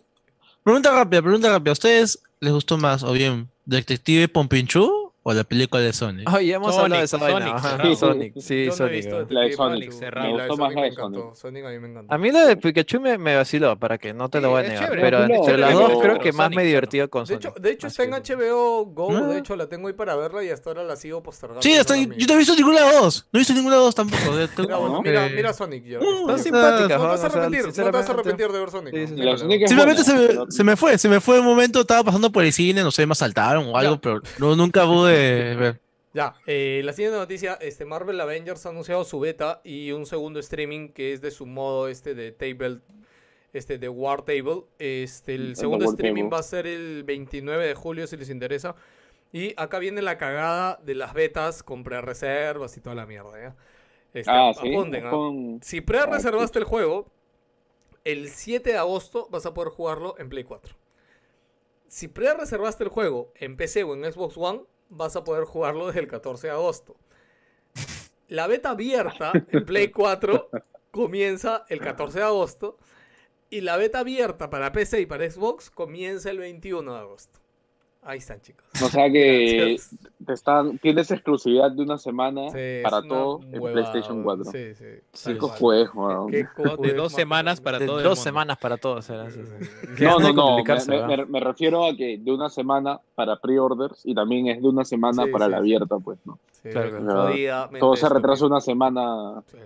Pregunta 0.63 0.91
rápida, 0.93 1.23
pregunta 1.23 1.49
rápida. 1.51 1.71
¿A 1.71 1.73
ustedes 1.73 2.23
les 2.41 2.53
gustó 2.53 2.77
más 2.77 3.03
o 3.03 3.13
bien 3.13 3.49
Detective 3.65 4.29
Pompinchu 4.29 5.04
o 5.27 5.33
la 5.33 5.43
película 5.45 5.83
de 5.83 5.93
Sonic? 5.93 6.33
Oye, 6.33 6.47
ya 6.49 6.57
hemos 6.57 6.69
Sonic, 6.75 6.83
hablado 6.85 7.01
de 7.01 7.05
esa 7.07 7.17
vaina. 7.17 7.39
Sonic, 7.41 7.63
cerrado. 7.63 7.97
Sonic, 7.97 8.33
sí, 8.41 8.65
Yo 8.65 8.69
no 8.69 8.73
he 8.73 8.77
Sonic. 8.77 8.93
visto 8.93 9.11
weón. 9.17 9.29
Detective 9.29 9.35
La 9.35 9.41
de 9.49 9.53
Sonic, 9.57 9.93
cerrado. 9.93 10.27
Me 10.27 10.43
de 10.43 10.49
gustó 10.49 10.57
más 10.57 10.59
Sonic 10.59 10.75
la 10.77 10.81
me 10.81 10.87
de 10.87 10.93
encantó. 10.93 11.21
Sonic. 11.21 11.37
Sonic 11.37 11.65
a 11.65 11.69
mí 11.71 11.79
me 11.81 11.89
encantó. 11.89 12.15
A 12.15 12.19
mí 12.19 12.31
la 12.31 12.47
de 12.47 12.57
Pikachu 12.57 13.01
me, 13.01 13.19
me 13.19 13.37
vaciló, 13.37 13.79
para 13.79 13.99
que 13.99 14.13
no 14.15 14.29
te 14.29 14.41
lo 14.41 14.49
Sí, 14.49 14.51
voy 14.53 14.59
a 14.61 14.63
es 14.65 14.69
negar. 14.71 14.85
chévere, 14.85 15.03
Pero 15.03 15.25
entre 15.25 15.59
las 15.59 15.73
dos 15.75 15.93
creo 16.01 16.19
que 16.21 16.33
más 16.33 16.45
Sonic, 16.47 16.57
me 16.59 16.65
divertido 16.65 17.11
con 17.11 17.25
De 17.25 17.27
Sonic. 17.35 17.45
hecho, 17.47 17.55
de 17.61 17.71
hecho 17.71 17.87
está 17.87 18.05
en 18.05 18.11
HBO 18.13 18.85
Go, 18.87 19.17
Ah. 19.17 19.21
de 19.29 19.39
hecho 19.39 19.57
la 19.57 19.67
tengo 19.67 19.89
ahí 19.89 19.95
para 19.95 20.15
verla 20.15 20.45
y 20.45 20.51
hasta 20.51 20.71
ahora 20.71 20.85
la 20.85 20.97
sigo 20.97 21.23
postergando. 21.23 21.63
Sí, 21.63 21.73
yo 21.75 22.27
no 22.27 22.35
he 22.35 22.37
visto 22.39 22.55
ninguna 22.55 22.83
de 22.91 22.97
dos. 22.97 23.27
No 23.33 23.39
he 23.39 23.41
visto 23.41 23.55
ninguna 23.55 23.77
de 23.77 23.83
dos 23.83 23.95
tampoco. 23.95 24.37
de- 24.37 24.49
Mira, 25.05 25.29
mira, 25.35 25.53
Sonic, 25.53 25.85
ya. 25.85 25.99
Mm, 25.99 26.03
Está 26.03 26.15
Son 26.15 26.27
bien. 26.27 26.39
simpáticas, 26.39 26.99
No 27.01 27.05
te 27.05 27.09
vas 27.09 27.23
a 27.25 27.27
arrepentir, 27.27 27.67
no 27.67 27.73
te 27.73 27.91
vas 27.91 28.09
a 28.09 28.13
arrepentir 28.13 28.49
de 28.53 28.59
ver 28.59 28.71
Sonic. 28.71 28.95
Sí, 28.95 29.07
sí, 29.07 29.15
sí. 29.17 29.39
Sonic 29.39 29.69
Simplemente 29.69 30.05
se 30.05 30.15
me, 30.15 30.51
se 30.51 30.65
me 30.65 30.77
fue, 30.77 30.99
se 30.99 31.09
me 31.09 31.21
fue 31.21 31.41
un 31.41 31.47
momento, 31.47 31.81
estaba 31.81 32.05
pasando 32.05 32.31
por 32.31 32.45
el 32.45 32.53
cine, 32.53 32.83
no 32.83 32.91
sé, 32.91 33.07
me 33.07 33.13
asaltaron 33.13 33.67
o 33.69 33.77
algo, 33.77 33.99
pero 34.01 34.21
no, 34.39 34.55
nunca 34.57 34.85
pude 34.87 35.14
ver. 35.59 35.81
Ya, 36.13 36.37
eh, 36.47 36.81
la 36.85 36.93
siguiente 36.93 37.19
noticia, 37.19 37.55
este 37.61 37.85
Marvel 37.85 38.21
Avengers 38.21 38.65
ha 38.67 38.69
anunciado 38.69 39.05
su 39.05 39.19
beta 39.19 39.61
y 39.65 39.91
un 39.91 40.07
segundo 40.07 40.39
streaming 40.41 40.91
que 40.91 41.13
es 41.13 41.21
de 41.21 41.31
su 41.33 41.45
modo 41.45 41.89
este 41.89 42.15
de 42.15 42.31
table, 42.31 42.79
este 43.53 43.79
de 43.79 43.89
War 43.89 44.23
Table. 44.23 44.63
Este, 44.79 45.35
el 45.35 45.49
El 45.51 45.57
segundo 45.57 45.85
streaming 45.87 46.23
Table. 46.25 46.31
va 46.35 46.39
a 46.39 46.43
ser 46.45 46.67
el 46.69 47.03
29 47.05 47.67
de 47.67 47.75
julio 47.75 48.07
si 48.07 48.17
les 48.17 48.31
interesa. 48.31 48.77
Y 49.33 49.53
acá 49.57 49.81
viene 49.81 50.03
la 50.03 50.17
cagada 50.17 50.79
de 50.85 50.95
las 50.95 51.13
betas 51.15 51.65
con 51.65 51.83
pre-reservas 51.83 52.77
y 52.77 52.81
toda 52.81 52.95
la 52.95 53.07
mierda, 53.07 53.33
¿ya? 53.41 53.57
Este, 54.13 54.31
Ah, 54.31 54.53
sí. 54.55 54.73
apunten, 54.73 55.07
¿ah? 55.07 55.11
Con- 55.11 55.61
Si 55.65 55.81
pre-reservaste 55.81 56.61
Ah, 56.61 56.63
el 56.63 56.65
juego, 56.65 57.11
el 58.05 58.29
7 58.29 58.71
de 58.71 58.79
agosto 58.79 59.27
vas 59.33 59.45
a 59.47 59.53
poder 59.53 59.71
jugarlo 59.73 60.15
en 60.19 60.29
Play 60.29 60.45
4. 60.45 60.77
Si 61.89 62.07
pre-reservaste 62.07 62.85
el 62.85 62.91
juego 62.91 63.33
en 63.35 63.57
PC 63.57 63.83
o 63.83 63.95
en 63.95 64.05
Xbox 64.13 64.37
One, 64.37 64.61
vas 64.89 65.17
a 65.17 65.25
poder 65.25 65.45
jugarlo 65.45 65.87
desde 65.87 66.01
el 66.01 66.09
14 66.09 66.47
de 66.49 66.53
agosto. 66.53 66.97
La 68.29 68.47
beta 68.47 68.71
abierta 68.71 69.33
en 69.49 69.65
Play 69.65 69.91
4 69.91 70.51
comienza 70.91 71.65
el 71.69 71.81
14 71.81 72.19
de 72.19 72.25
agosto 72.25 72.79
y 73.51 73.61
la 73.61 73.77
beta 73.77 74.01
abierta 74.01 74.51
para 74.51 74.73
PC 74.73 75.01
y 75.01 75.07
para 75.07 75.31
Xbox 75.31 75.71
comienza 75.71 76.31
el 76.31 76.39
21 76.39 76.93
de 76.93 76.99
agosto. 76.99 77.44
Ahí 78.07 78.19
están, 78.19 78.39
chicos. 78.43 78.65
O 78.83 78.89
sea 78.89 79.11
que 79.11 79.77
te 80.27 80.33
están, 80.35 80.79
tienes 80.79 81.11
exclusividad 81.11 81.71
de 81.73 81.83
una 81.83 81.97
semana 81.97 82.51
Sí, 82.51 82.81
para 82.83 82.99
una 82.99 83.09
todo 83.09 83.41
en 83.51 83.63
PlayStation 83.63 84.25
weón. 84.27 84.43
4. 84.45 84.53
Sí, 84.53 84.75
sí. 84.75 84.85
Qué 86.31 86.47
No, 86.63 86.77
de 86.77 86.93
dos 86.93 87.13
semanas 87.13 87.61
para 87.63 87.79
De 87.79 87.87
todo 87.87 87.97
dos 87.97 88.05
mundo. 88.05 88.17
semanas 88.17 88.59
para 88.59 88.77
todos. 88.77 89.07
Sí. 89.07 89.13
No, 90.05 90.19
no, 90.19 90.27
de 90.27 90.33
no. 90.35 91.27
Me, 91.29 91.41
refiero 91.41 91.87
a 91.87 91.97
que 91.97 92.19
de 92.19 92.31
una 92.33 92.51
semana 92.51 93.01
para 93.15 93.37
pre-orders 93.37 94.03
y 94.05 94.15
también 94.15 94.49
es 94.49 94.61
de 94.61 94.69
una 94.69 94.85
semana 94.85 95.25
Sí, 95.25 95.31
para 95.31 95.47
sí, 95.47 95.51
la 95.53 95.57
abierta, 95.59 95.97
pues, 95.99 96.19
¿no? 96.27 96.39
Sí, 96.63 96.69
Claro, 96.71 96.99
claro. 96.99 97.79
Todo 97.79 97.97
se 97.97 98.09
retrasa 98.09 98.45
una 98.47 98.61
semana 98.61 99.43
Sí. 99.51 99.59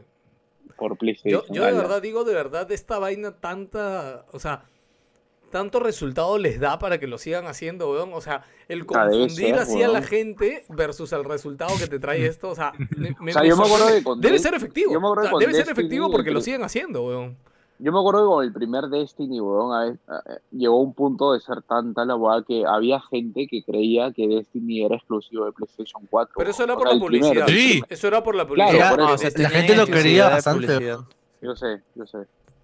por 0.77 0.93
Yo, 0.93 0.97
PlayStation. 0.97 1.43
yo 1.49 1.63
de 1.63 1.69
ala. 1.69 1.79
verdad 1.79 2.03
digo, 2.03 2.23
de 2.25 2.35
verdad, 2.35 2.71
esta 2.71 2.99
vaina 3.01 3.33
tanta, 3.33 4.27
o 4.33 4.39
sea, 4.39 4.63
tanto 5.51 5.81
resultado 5.81 6.39
les 6.39 6.61
da 6.61 6.79
para 6.79 6.99
que 6.99 7.07
lo 7.07 7.19
sigan 7.19 7.47
haciendo, 7.47 7.91
weón. 7.91 8.11
O 8.13 8.21
sea, 8.21 8.45
el 8.69 8.83
Ah, 8.83 8.85
confundir 8.87 9.31
ser, 9.31 9.59
así 9.59 9.83
a 9.83 9.89
la 9.89 9.95
weón. 10.01 10.05
gente 10.05 10.65
versus 10.69 11.13
el 11.13 11.25
resultado 11.25 11.73
que 11.79 11.87
te 11.87 11.99
trae 11.99 12.27
esto, 12.27 12.51
o 12.51 12.55
sea, 12.55 12.73
me, 12.97 13.11
O 13.11 13.33
sea, 13.33 13.43
me 13.43 13.49
yo 13.49 13.57
me 13.57 13.65
acuerdo 13.65 13.87
de 13.89 14.03
con 14.03 14.21
Debe 14.21 14.39
ser 14.39 14.55
efectivo. 14.55 14.93
yo 14.93 15.01
me 15.01 15.07
acuerdo 15.07 15.23
o 15.23 15.25
sea, 15.25 15.31
con 15.33 15.41
debe 15.41 15.53
ser 15.53 15.67
Destiny, 15.67 15.87
efectivo 15.87 16.11
porque 16.11 16.31
lo 16.31 16.41
siguen 16.41 16.63
haciendo, 16.65 17.03
weón. 17.07 17.37
Yo 17.81 17.93
me 17.93 18.01
acuerdo 18.01 18.23
que 18.23 18.27
con 18.27 18.45
el 18.45 18.53
primer 18.53 18.85
Destiny, 18.87 19.41
weón, 19.41 19.73
a 19.73 20.13
a- 20.13 20.17
a- 20.17 20.39
llegó 20.51 20.79
a 20.79 20.83
un 20.83 20.95
punto 20.95 21.33
de 21.33 21.39
ser 21.41 21.63
tanta 21.63 22.05
la 22.05 22.17
weá 22.17 22.43
que 22.43 22.65
había 22.67 23.01
gente 23.03 23.47
que 23.49 23.63
creía 23.63 24.11
que 24.13 24.27
Destiny 24.27 24.85
era 24.85 24.97
exclusivo 24.97 25.45
de 25.45 25.53
PlayStation 25.53 26.03
4. 26.11 26.35
Pero 26.39 26.51
eso 26.51 26.65
era 26.65 26.75
O 26.75 26.79
por 26.79 26.89
sea, 26.89 26.97
la 26.99 27.07
primero. 27.07 27.29
publicidad. 27.35 27.47
Sí. 27.47 27.83
Eso 27.89 28.09
era 28.09 28.23
por 28.25 28.35
la 28.35 28.47
Claro, 28.49 28.71
publicidad. 28.73 28.91
por 28.91 28.99
Ya, 28.99 29.05
eso. 29.05 29.09
No, 29.11 29.15
o 29.15 29.19
sea, 29.19 29.31
la 29.43 29.51
gente 29.51 29.77
lo 29.77 29.87
quería 29.87 30.29
bastante. 30.29 30.97
Yo 31.41 31.55
sé, 31.55 31.81
yo 31.95 32.05
sé. 32.05 32.19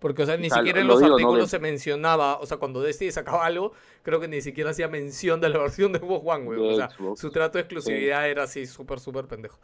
Porque, 0.04 0.22
o 0.22 0.26
sea, 0.26 0.36
ni 0.36 0.48
O 0.48 0.50
sea, 0.50 0.58
siquiera 0.58 0.80
en 0.82 0.86
lo 0.86 1.00
los 1.00 1.02
artículos 1.02 1.48
se 1.48 1.58
mencionaba, 1.58 2.38
o 2.38 2.44
sea, 2.44 2.58
cuando 2.58 2.82
Destiny 2.82 3.10
sacaba 3.10 3.46
algo, 3.46 3.72
creo 4.02 4.20
que 4.20 4.28
ni 4.28 4.42
siquiera 4.42 4.68
hacía 4.68 4.86
mención 4.86 5.40
de 5.40 5.48
la 5.48 5.56
versión 5.64 5.92
de 5.92 5.98
Xbox 5.98 6.26
One. 6.26 6.50
De 6.50 6.72
O 6.74 6.76
sea, 6.76 6.90
Xbox. 6.90 7.20
su 7.20 7.30
trato 7.30 7.56
de 7.56 7.62
exclusividad 7.62 8.28
era 8.28 8.42
así 8.42 8.66
súper, 8.66 9.00
súper 9.00 9.24
pendejo. 9.26 9.58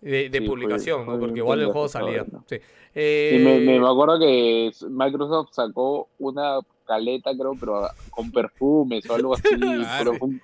De, 0.00 0.30
de 0.30 0.38
Sí, 0.38 0.38
fue- 0.38 0.46
publicación, 0.46 1.04
fue 1.04 1.14
¿no? 1.14 1.20
Porque 1.20 1.38
igual 1.40 1.60
el 1.60 1.66
juego 1.70 1.86
salía. 1.88 2.24
Sí. 2.46 2.56
Eh, 2.94 3.40
me, 3.44 3.60
me- 3.60 3.78
me 3.78 3.86
acuerdo 3.86 4.18
que 4.18 4.70
Microsoft 4.88 5.48
sacó 5.52 6.08
una 6.18 6.60
caleta, 6.86 7.32
creo, 7.36 7.52
pero 7.60 7.86
con 8.10 8.32
perfumes 8.32 9.04
o 9.10 9.14
algo 9.14 9.34
así. 9.34 9.42
Ah, 9.86 9.96
pero 9.98 10.14
fue 10.14 10.28
un, 10.28 10.40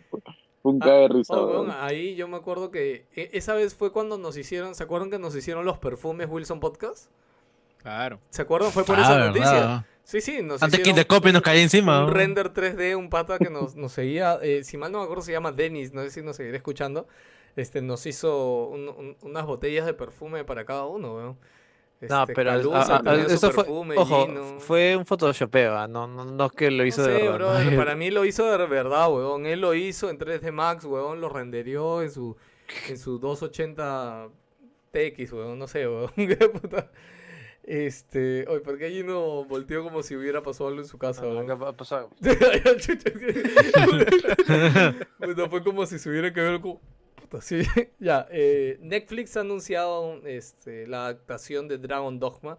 fue 0.60 0.72
un 0.72 0.82
Ah, 0.82 0.86
de 0.90 1.08
risa. 1.08 1.34
oh, 1.34 1.66
ahí 1.80 2.14
yo 2.14 2.28
me 2.28 2.36
acuerdo 2.36 2.70
que 2.70 3.06
e- 3.16 3.30
esa 3.32 3.54
vez 3.54 3.74
fue 3.74 3.90
cuando 3.90 4.18
nos 4.18 4.36
hicieron, 4.36 4.74
¿se 4.74 4.82
acuerdan 4.82 5.10
que 5.10 5.18
nos 5.18 5.34
hicieron 5.34 5.64
los 5.64 5.78
perfumes 5.78 6.28
Wilson 6.30 6.60
Podcast? 6.60 7.10
Claro. 7.82 8.20
¿Se 8.30 8.42
acuerdan? 8.42 8.70
Fue 8.72 8.84
por 8.84 8.98
Ah, 8.98 9.02
esa 9.02 9.14
¿verdad? 9.16 9.26
noticia. 9.28 9.86
Sí, 10.04 10.20
sí, 10.20 10.42
nos 10.42 10.62
Antes 10.62 10.80
que 10.80 11.06
copie 11.06 11.32
nos 11.32 11.42
caía 11.42 11.62
encima. 11.62 12.00
un 12.00 12.06
¿no? 12.08 12.12
render 12.12 12.52
3D, 12.52 12.96
un 12.96 13.08
pata 13.10 13.38
que 13.38 13.48
nos, 13.48 13.76
nos 13.76 13.92
seguía, 13.92 14.38
eh, 14.42 14.64
si 14.64 14.76
mal 14.76 14.90
no 14.90 14.98
me 14.98 15.04
acuerdo 15.04 15.22
se 15.22 15.30
llama 15.32 15.52
Dennis, 15.52 15.92
no 15.92 16.02
sé 16.02 16.10
si 16.10 16.20
nos 16.22 16.36
seguirá 16.36 16.56
escuchando, 16.56 17.06
este, 17.56 17.80
nos 17.80 18.04
hizo 18.06 18.64
un- 18.66 18.88
un- 18.88 19.16
unas 19.22 19.46
botellas 19.46 19.86
de 19.86 19.94
perfume 19.94 20.44
para 20.44 20.64
cada 20.64 20.84
uno, 20.86 21.14
weón. 21.14 21.38
No, 22.08 22.22
Este, 22.22 22.34
pero 22.34 22.50
Calusa 22.50 22.78
a- 22.96 22.96
a- 22.96 23.28
su 23.28 23.34
eso 23.34 23.50
fue, 23.52 23.64
perfume, 23.64 23.94
ojo, 23.98 24.26
Gino. 24.26 24.58
fue 24.58 24.96
un 24.96 25.04
photoshopeo, 25.06 25.76
ah, 25.76 25.86
no, 25.86 26.06
no, 26.06 26.24
no 26.24 26.46
es 26.46 26.52
que 26.52 26.70
lo 26.70 26.84
hizo 26.86 27.02
No 27.02 27.08
de 27.08 27.14
sé, 27.18 27.22
verdad. 27.28 27.36
brother, 27.38 27.72
¿no? 27.72 27.78
para 27.84 27.94
mí 27.94 28.10
lo 28.10 28.24
hizo 28.24 28.50
de 28.50 28.66
verdad, 28.66 29.12
weón. 29.12 29.46
Él 29.46 29.60
lo 29.60 29.74
hizo 29.74 30.08
en 30.10 30.18
3D 30.18 30.50
Max, 30.50 30.84
weón, 30.86 31.20
lo 31.20 31.28
renderió 31.28 32.02
en 32.02 32.10
su, 32.10 32.36
en 32.88 32.98
su 32.98 33.18
280 33.18 34.28
TX, 34.92 35.32
weón, 35.34 35.58
no 35.58 35.68
sé, 35.68 35.86
weón. 35.86 36.10
Este, 37.62 38.46
oye, 38.48 38.60
¿por 38.60 38.78
qué 38.78 38.86
allí 38.86 39.02
no 39.02 39.44
volteó 39.44 39.82
como 39.84 40.02
si 40.02 40.16
hubiera 40.16 40.42
pasado 40.42 40.68
algo 40.68 40.80
en 40.80 40.86
su 40.88 40.98
casa, 40.98 41.22
Ah? 41.24 41.74
¿qué 42.20 42.98
que- 43.12 45.06
Puta, 45.26 45.48
fue 45.48 45.62
como 45.62 45.84
si 45.86 45.98
se 45.98 46.08
hubiera 46.10 46.32
que 46.32 46.40
ver 46.40 46.60
como... 46.60 46.80
Puta, 47.20 47.40
sí. 47.40 47.60
ya, 48.00 48.26
eh, 48.30 48.78
Netflix 48.80 49.36
ha 49.36 49.40
anunciado 49.40 50.20
este, 50.26 50.86
la 50.86 51.04
adaptación 51.06 51.68
de 51.68 51.78
Dragon 51.78 52.18
Dogma 52.18 52.58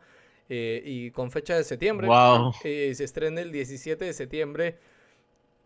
eh, 0.50 0.82
y 0.86 1.12
con 1.12 1.32
fecha 1.32 1.56
de 1.56 1.64
septiembre. 1.64 2.08
Wow. 2.08 2.54
Eh, 2.64 2.94
se 2.96 3.04
estrena 3.04 3.42
el 3.42 3.52
17 3.52 4.06
de 4.06 4.14
septiembre. 4.14 4.78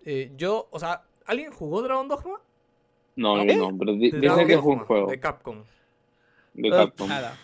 Eh, 0.05 0.31
yo, 0.37 0.67
o 0.71 0.79
sea, 0.79 1.03
¿alguien 1.25 1.51
jugó 1.51 1.81
Dragon 1.81 2.07
Dogma? 2.07 2.39
No, 3.15 3.41
¿Eh? 3.41 3.47
yo 3.47 3.69
no, 3.71 3.77
pero 3.77 3.93
di- 3.93 4.11
Dragon 4.11 4.37
dicen 4.39 4.47
que 4.47 4.53
es 4.53 4.59
un 4.61 4.79
juego 4.79 5.09
De 5.09 5.19
Capcom. 5.19 5.63
de 6.53 6.69
Capcom. 6.69 7.07
Nada. 7.09 7.37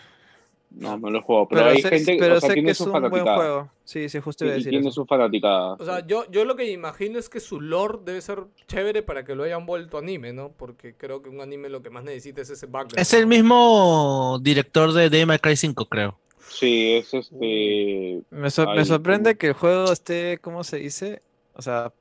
No, 0.76 0.96
no 0.98 1.10
lo 1.10 1.18
he 1.18 1.22
jugado, 1.22 1.48
pero, 1.48 1.60
Pero, 1.62 1.70
hay 1.72 1.82
sé, 1.82 1.88
gente 1.90 2.16
pero 2.18 2.36
o 2.36 2.40
sea, 2.40 2.48
sé 2.48 2.54
tiene 2.54 2.66
que 2.68 2.72
es 2.72 2.80
un 2.80 2.92
buen 2.92 3.24
juego. 3.24 3.70
Sí, 3.84 4.08
sí, 4.08 4.20
justo 4.20 4.44
iba 4.44 4.54
a 4.54 4.56
Y 4.56 4.58
decir 4.60 4.70
tiene 4.70 4.88
eso. 4.88 4.94
sus 5.00 5.08
fanaticadas. 5.08 5.80
O 5.80 5.84
sea, 5.84 6.06
yo, 6.06 6.24
yo 6.30 6.44
lo 6.44 6.56
que 6.56 6.70
imagino 6.70 7.18
es 7.18 7.28
que 7.28 7.40
su 7.40 7.60
lore 7.60 7.98
debe 8.04 8.20
ser 8.20 8.44
chévere 8.66 9.02
para 9.02 9.24
que 9.24 9.34
lo 9.34 9.44
hayan 9.44 9.66
vuelto 9.66 9.98
anime, 9.98 10.32
¿no? 10.32 10.50
Porque 10.52 10.94
creo 10.96 11.22
que 11.22 11.28
un 11.28 11.40
anime 11.40 11.68
lo 11.68 11.82
que 11.82 11.90
más 11.90 12.04
necesita 12.04 12.40
es 12.42 12.50
ese 12.50 12.66
background. 12.66 12.98
Es 12.98 13.12
el 13.12 13.26
mismo 13.26 14.38
director 14.40 14.92
de 14.92 15.10
Devil 15.10 15.26
May 15.26 15.38
Cry 15.38 15.56
5, 15.56 15.86
creo. 15.86 16.16
Sí, 16.48 16.92
es 16.94 17.12
este. 17.14 18.20
Me, 18.30 18.50
sorprende 18.50 19.30
como- 19.30 19.38
que 19.38 19.46
el 19.48 19.52
juego 19.54 19.92
esté, 19.92 20.38
¿cómo 20.40 20.64
se 20.64 20.76
dice? 20.78 21.22
O 21.54 21.62
sea, 21.62 21.92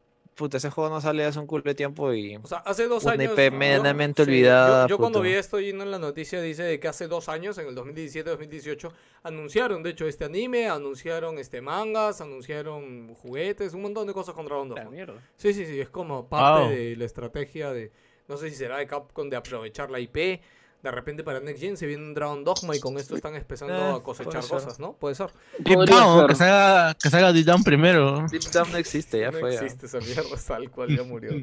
puta, 0.41 0.57
ese 0.57 0.69
juego 0.71 0.89
no 0.89 0.99
sale 0.99 1.23
hace 1.23 1.39
un 1.39 1.47
culo 1.47 1.63
de 1.63 1.75
tiempo 1.75 2.11
y... 2.13 2.35
O 2.37 2.47
sea, 2.47 2.57
hace 2.59 2.87
dos 2.87 3.03
Una 3.03 3.13
años. 3.13 3.33
IP 3.33 3.51
yo- 3.51 3.57
medianamente 3.57 4.25
sí, 4.25 4.29
olvidada, 4.31 4.83
Yo, 4.87 4.89
yo 4.89 4.97
cuando 4.97 5.21
vi 5.21 5.31
esto 5.33 5.59
yendo 5.59 5.83
en 5.83 5.91
la 5.91 5.99
noticia 5.99 6.41
dice 6.41 6.63
de 6.63 6.79
que 6.79 6.87
hace 6.87 7.07
dos 7.07 7.29
años, 7.29 7.57
en 7.57 7.67
el 7.67 7.75
2017-2018, 7.75 8.91
anunciaron, 9.23 9.83
de 9.83 9.91
hecho, 9.91 10.07
este 10.07 10.25
anime, 10.25 10.67
anunciaron 10.67 11.37
este 11.37 11.61
mangas, 11.61 12.21
anunciaron 12.21 13.13
juguetes, 13.15 13.73
un 13.73 13.83
montón 13.83 14.07
de 14.07 14.13
cosas 14.13 14.33
con 14.35 14.45
Dragon 14.45 14.69
La 14.69 14.75
Dogma. 14.75 14.89
mierda. 14.91 15.21
Sí, 15.37 15.53
sí, 15.53 15.65
sí, 15.65 15.79
es 15.79 15.89
como 15.89 16.27
parte 16.27 16.61
Wow. 16.61 16.69
de 16.71 16.95
la 16.95 17.05
estrategia 17.05 17.71
de, 17.71 17.91
no 18.27 18.37
sé 18.37 18.49
si 18.49 18.55
será 18.55 18.77
de 18.77 18.87
Capcom 18.87 19.29
de 19.29 19.35
aprovechar 19.37 19.91
la 19.91 19.99
IP. 19.99 20.41
De 20.83 20.89
repente 20.91 21.23
para 21.23 21.39
Next 21.39 21.61
Gen 21.61 21.77
se 21.77 21.85
viene 21.85 22.03
un 22.03 22.13
Dragon 22.15 22.43
Dogma 22.43 22.75
y 22.75 22.79
con 22.79 22.97
esto 22.97 23.15
están 23.15 23.35
empezando 23.35 23.73
Eh, 23.75 23.95
a 23.97 23.99
cosechar 24.03 24.43
cosas, 24.47 24.79
¿no? 24.79 24.93
Puede 24.93 25.13
ser. 25.15 25.29
Deep 25.59 25.85
Down, 25.85 26.19
ser. 26.19 26.27
que 26.27 26.35
salga, 26.35 26.93
que 26.95 27.09
salga 27.09 27.31
Deep 27.33 27.45
Down 27.45 27.63
primero. 27.63 28.25
Deep 28.31 28.41
Down 28.51 28.71
no 28.71 28.77
existe, 28.77 29.19
ya 29.19 29.29
no 29.31 29.39
fue. 29.39 29.53
existe 29.53 29.85
esa 29.85 29.99
mierda, 29.99 30.35
tal 30.47 30.71
cual 30.71 30.95
ya 30.95 31.03
murió. 31.03 31.33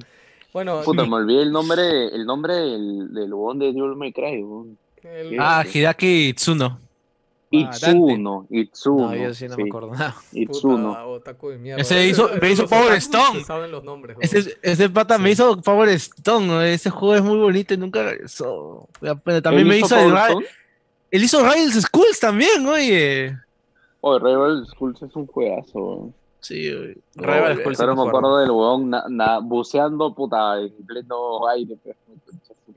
Bueno, 0.52 0.80
Puta, 0.84 1.04
me 1.04 1.14
olvidé 1.16 1.42
el 1.42 1.52
nombre, 1.52 2.08
el 2.08 2.24
nombre 2.26 2.54
del, 2.54 3.12
del 3.14 3.30
de 3.30 3.66
Devil 3.66 3.94
May 3.96 4.12
Cry, 4.12 4.44
el- 5.04 5.36
Ah, 5.38 5.64
Hidaki 5.72 6.32
Tsuno. 6.34 6.80
Itsuno, 7.50 8.46
Itsuno. 8.50 9.06
No, 9.08 9.14
yo 9.16 9.32
sí 9.34 9.48
no 9.48 9.54
sí, 9.54 9.62
me 9.62 9.68
acuerdo 9.70 9.90
nada. 9.92 10.14
Itsuno. 10.32 10.88
Puta, 10.90 11.06
otaku 11.06 11.48
de 11.50 11.58
mierda. 11.58 11.80
Ese 11.82 12.06
hizo- 12.06 12.28
me 12.40 12.50
hizo 12.50 12.66
Power 12.66 12.92
Stone. 12.94 13.42
saben 13.44 13.70
los 13.70 13.82
nombres. 13.84 14.16
Ese, 14.20 14.38
weón. 14.40 14.52
ese 14.62 14.90
pata 14.90 15.16
me 15.18 15.30
hizo 15.30 15.60
Power 15.62 15.88
Stone. 15.90 16.72
Ese 16.74 16.90
juego 16.90 17.14
es 17.14 17.22
muy 17.22 17.38
bonito 17.38 17.72
y 17.74 17.78
nunca 17.78 18.02
regresó. 18.02 18.88
Pero 19.24 19.40
también 19.42 19.62
¿Él 19.66 19.68
me 19.68 19.78
hizo. 19.78 19.96
el 19.98 20.10
Ra- 20.12 20.28
Stone? 20.28 20.46
él 21.10 21.24
hizo 21.24 21.38
Rival's 21.40 21.80
Schools 21.82 22.20
también, 22.20 22.66
oye. 22.66 23.34
Oye, 24.00 24.18
Rebel 24.20 24.66
Schools 24.66 25.02
es 25.02 25.16
un 25.16 25.26
juegazo, 25.26 25.78
weón. 25.78 26.14
Sí, 26.40 26.68
oye. 26.70 26.96
Schools 27.56 27.78
sí 27.78 27.82
Pero 27.82 27.96
me 27.96 28.02
acuerdo. 28.02 28.38
del 28.38 28.50
na- 29.08 29.38
buceando, 29.40 30.14
puta, 30.14 30.60
en 30.60 30.72
pleno 30.86 31.48
aire. 31.48 31.76
pues. 31.82 31.96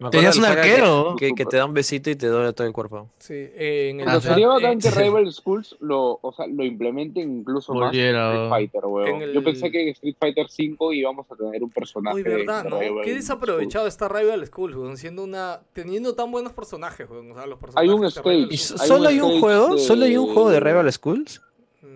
Tenías 0.09 0.35
un 0.37 0.43
saga 0.43 0.61
que- 0.63 0.69
arquero. 0.71 1.15
Que, 1.17 1.31
que 1.33 1.45
te 1.45 1.57
da 1.57 1.65
un 1.65 1.73
besito 1.73 2.09
y 2.09 2.15
te 2.15 2.27
duele 2.27 2.53
todo 2.53 2.65
el 2.65 2.73
cuerpo. 2.73 3.09
Sí, 3.19 3.33
eh, 3.35 3.89
en 3.91 3.99
el 3.99 4.05
Pero 4.05 4.17
Ajá. 4.17 4.29
sería 4.29 4.47
bacán 4.47 4.79
que 4.79 4.89
Rival 4.89 5.31
Schools 5.31 5.75
lo, 5.79 6.17
o 6.21 6.33
sea, 6.35 6.47
lo 6.47 6.63
implementen 6.63 7.39
incluso 7.39 7.73
más 7.73 7.83
en 7.83 7.87
Volviera. 7.89 8.31
Street 8.33 8.49
Fighter, 8.49 8.85
weón. 8.85 9.21
El- 9.21 9.33
Yo 9.33 9.43
pensé 9.43 9.69
que 9.69 9.81
en 9.83 9.87
Street 9.89 10.15
Fighter 10.19 10.47
5 10.49 10.93
íbamos 10.93 11.29
a 11.31 11.35
tener 11.35 11.61
un 11.63 11.69
personaje 11.69 12.15
Uy, 12.17 12.23
verdad, 12.23 12.63
de 12.63 12.69
¿no? 12.71 12.79
Rival 12.79 13.05
Qué 13.05 13.13
desaprovechado 13.13 13.87
está 13.87 14.07
Rival 14.07 14.45
Schools, 14.47 14.75
weón, 14.75 14.97
siendo 14.97 15.23
una... 15.23 15.59
Teniendo 15.73 16.15
tan 16.15 16.31
buenos 16.31 16.53
personajes, 16.53 17.07
weón. 17.09 17.31
O 17.31 17.35
sea, 17.35 17.45
los 17.45 17.59
Hay 17.75 17.89
un 17.89 18.01
personajes 18.01 18.15
de 18.15 18.21
Rival 18.21 18.43
stage. 18.49 18.53
¿Y 18.53 18.57
Schools. 18.57 18.81
Hay 18.81 18.87
solo 18.87 19.01
un 19.01 19.07
hay 19.07 19.19
un 19.19 19.25
stage 19.27 19.39
juego? 19.41 19.75
de- 19.75 19.81
¿Solo 19.81 20.05
hay 20.05 20.17
un 20.17 20.25
juego 20.33 20.49
de 20.49 20.59
Rival 20.59 20.91
Schools? 20.93 21.41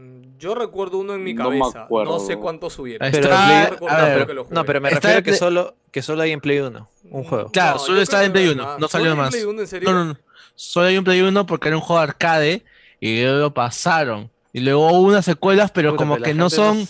Mm, 0.05 0.37
Yo 0.37 0.53
recuerdo 0.55 0.97
uno 0.97 1.13
en 1.15 1.23
mi 1.23 1.33
No 1.33 1.49
me 1.49 1.59
cabeza. 1.59 1.87
No, 1.89 2.19
sé 2.19 2.37
cuántos 2.37 2.73
subieron. 2.73 3.05
Ahí 3.05 3.11
Pero 3.11 3.23
está, 3.25 3.67
Play- 3.69 3.79
no 3.81 3.87
a 3.89 4.03
ver, 4.05 4.27
pero. 4.27 4.47
No, 4.49 4.63
me 4.63 4.71
Está 4.73 4.79
refiero 4.89 5.17
en 5.17 5.23
que 5.23 5.31
Play- 5.31 5.39
solo, 5.39 5.75
que 5.91 6.01
solo 6.01 6.21
hay 6.21 6.31
en 6.31 6.41
Play 6.41 6.59
1. 6.59 6.89
Un 7.11 7.23
juego. 7.23 7.51
Claro, 7.51 7.79
solo 7.79 8.01
está 8.01 8.23
en 8.23 8.31
Play 8.31 8.45
que 8.45 8.51
1, 8.51 8.63
más. 8.63 8.79
no 8.79 8.87
¿Solo 8.87 9.03
salió 9.03 9.15
más. 9.15 9.29
Play 9.29 9.43
1, 9.43 9.61
en 9.61 9.67
serio? 9.67 9.89
No, 9.91 9.95
no, 9.97 10.05
no. 10.13 10.17
Solo 10.55 10.87
hay 10.87 10.97
un 10.97 11.03
Play 11.03 11.21
1 11.21 11.45
porque 11.45 11.67
era 11.69 11.77
un 11.77 11.81
juego 11.83 12.01
arcade 12.01 12.63
y 12.99 13.21
luego 13.21 13.39
lo 13.39 13.53
pasaron. 13.53 14.29
Y 14.53 14.59
luego 14.61 14.87
hubo 14.91 15.01
unas 15.09 15.25
secuelas, 15.25 15.71
pero 15.71 15.91
Puta, 15.91 16.03
como 16.05 16.17
que 16.17 16.33
no 16.33 16.49
son. 16.49 16.87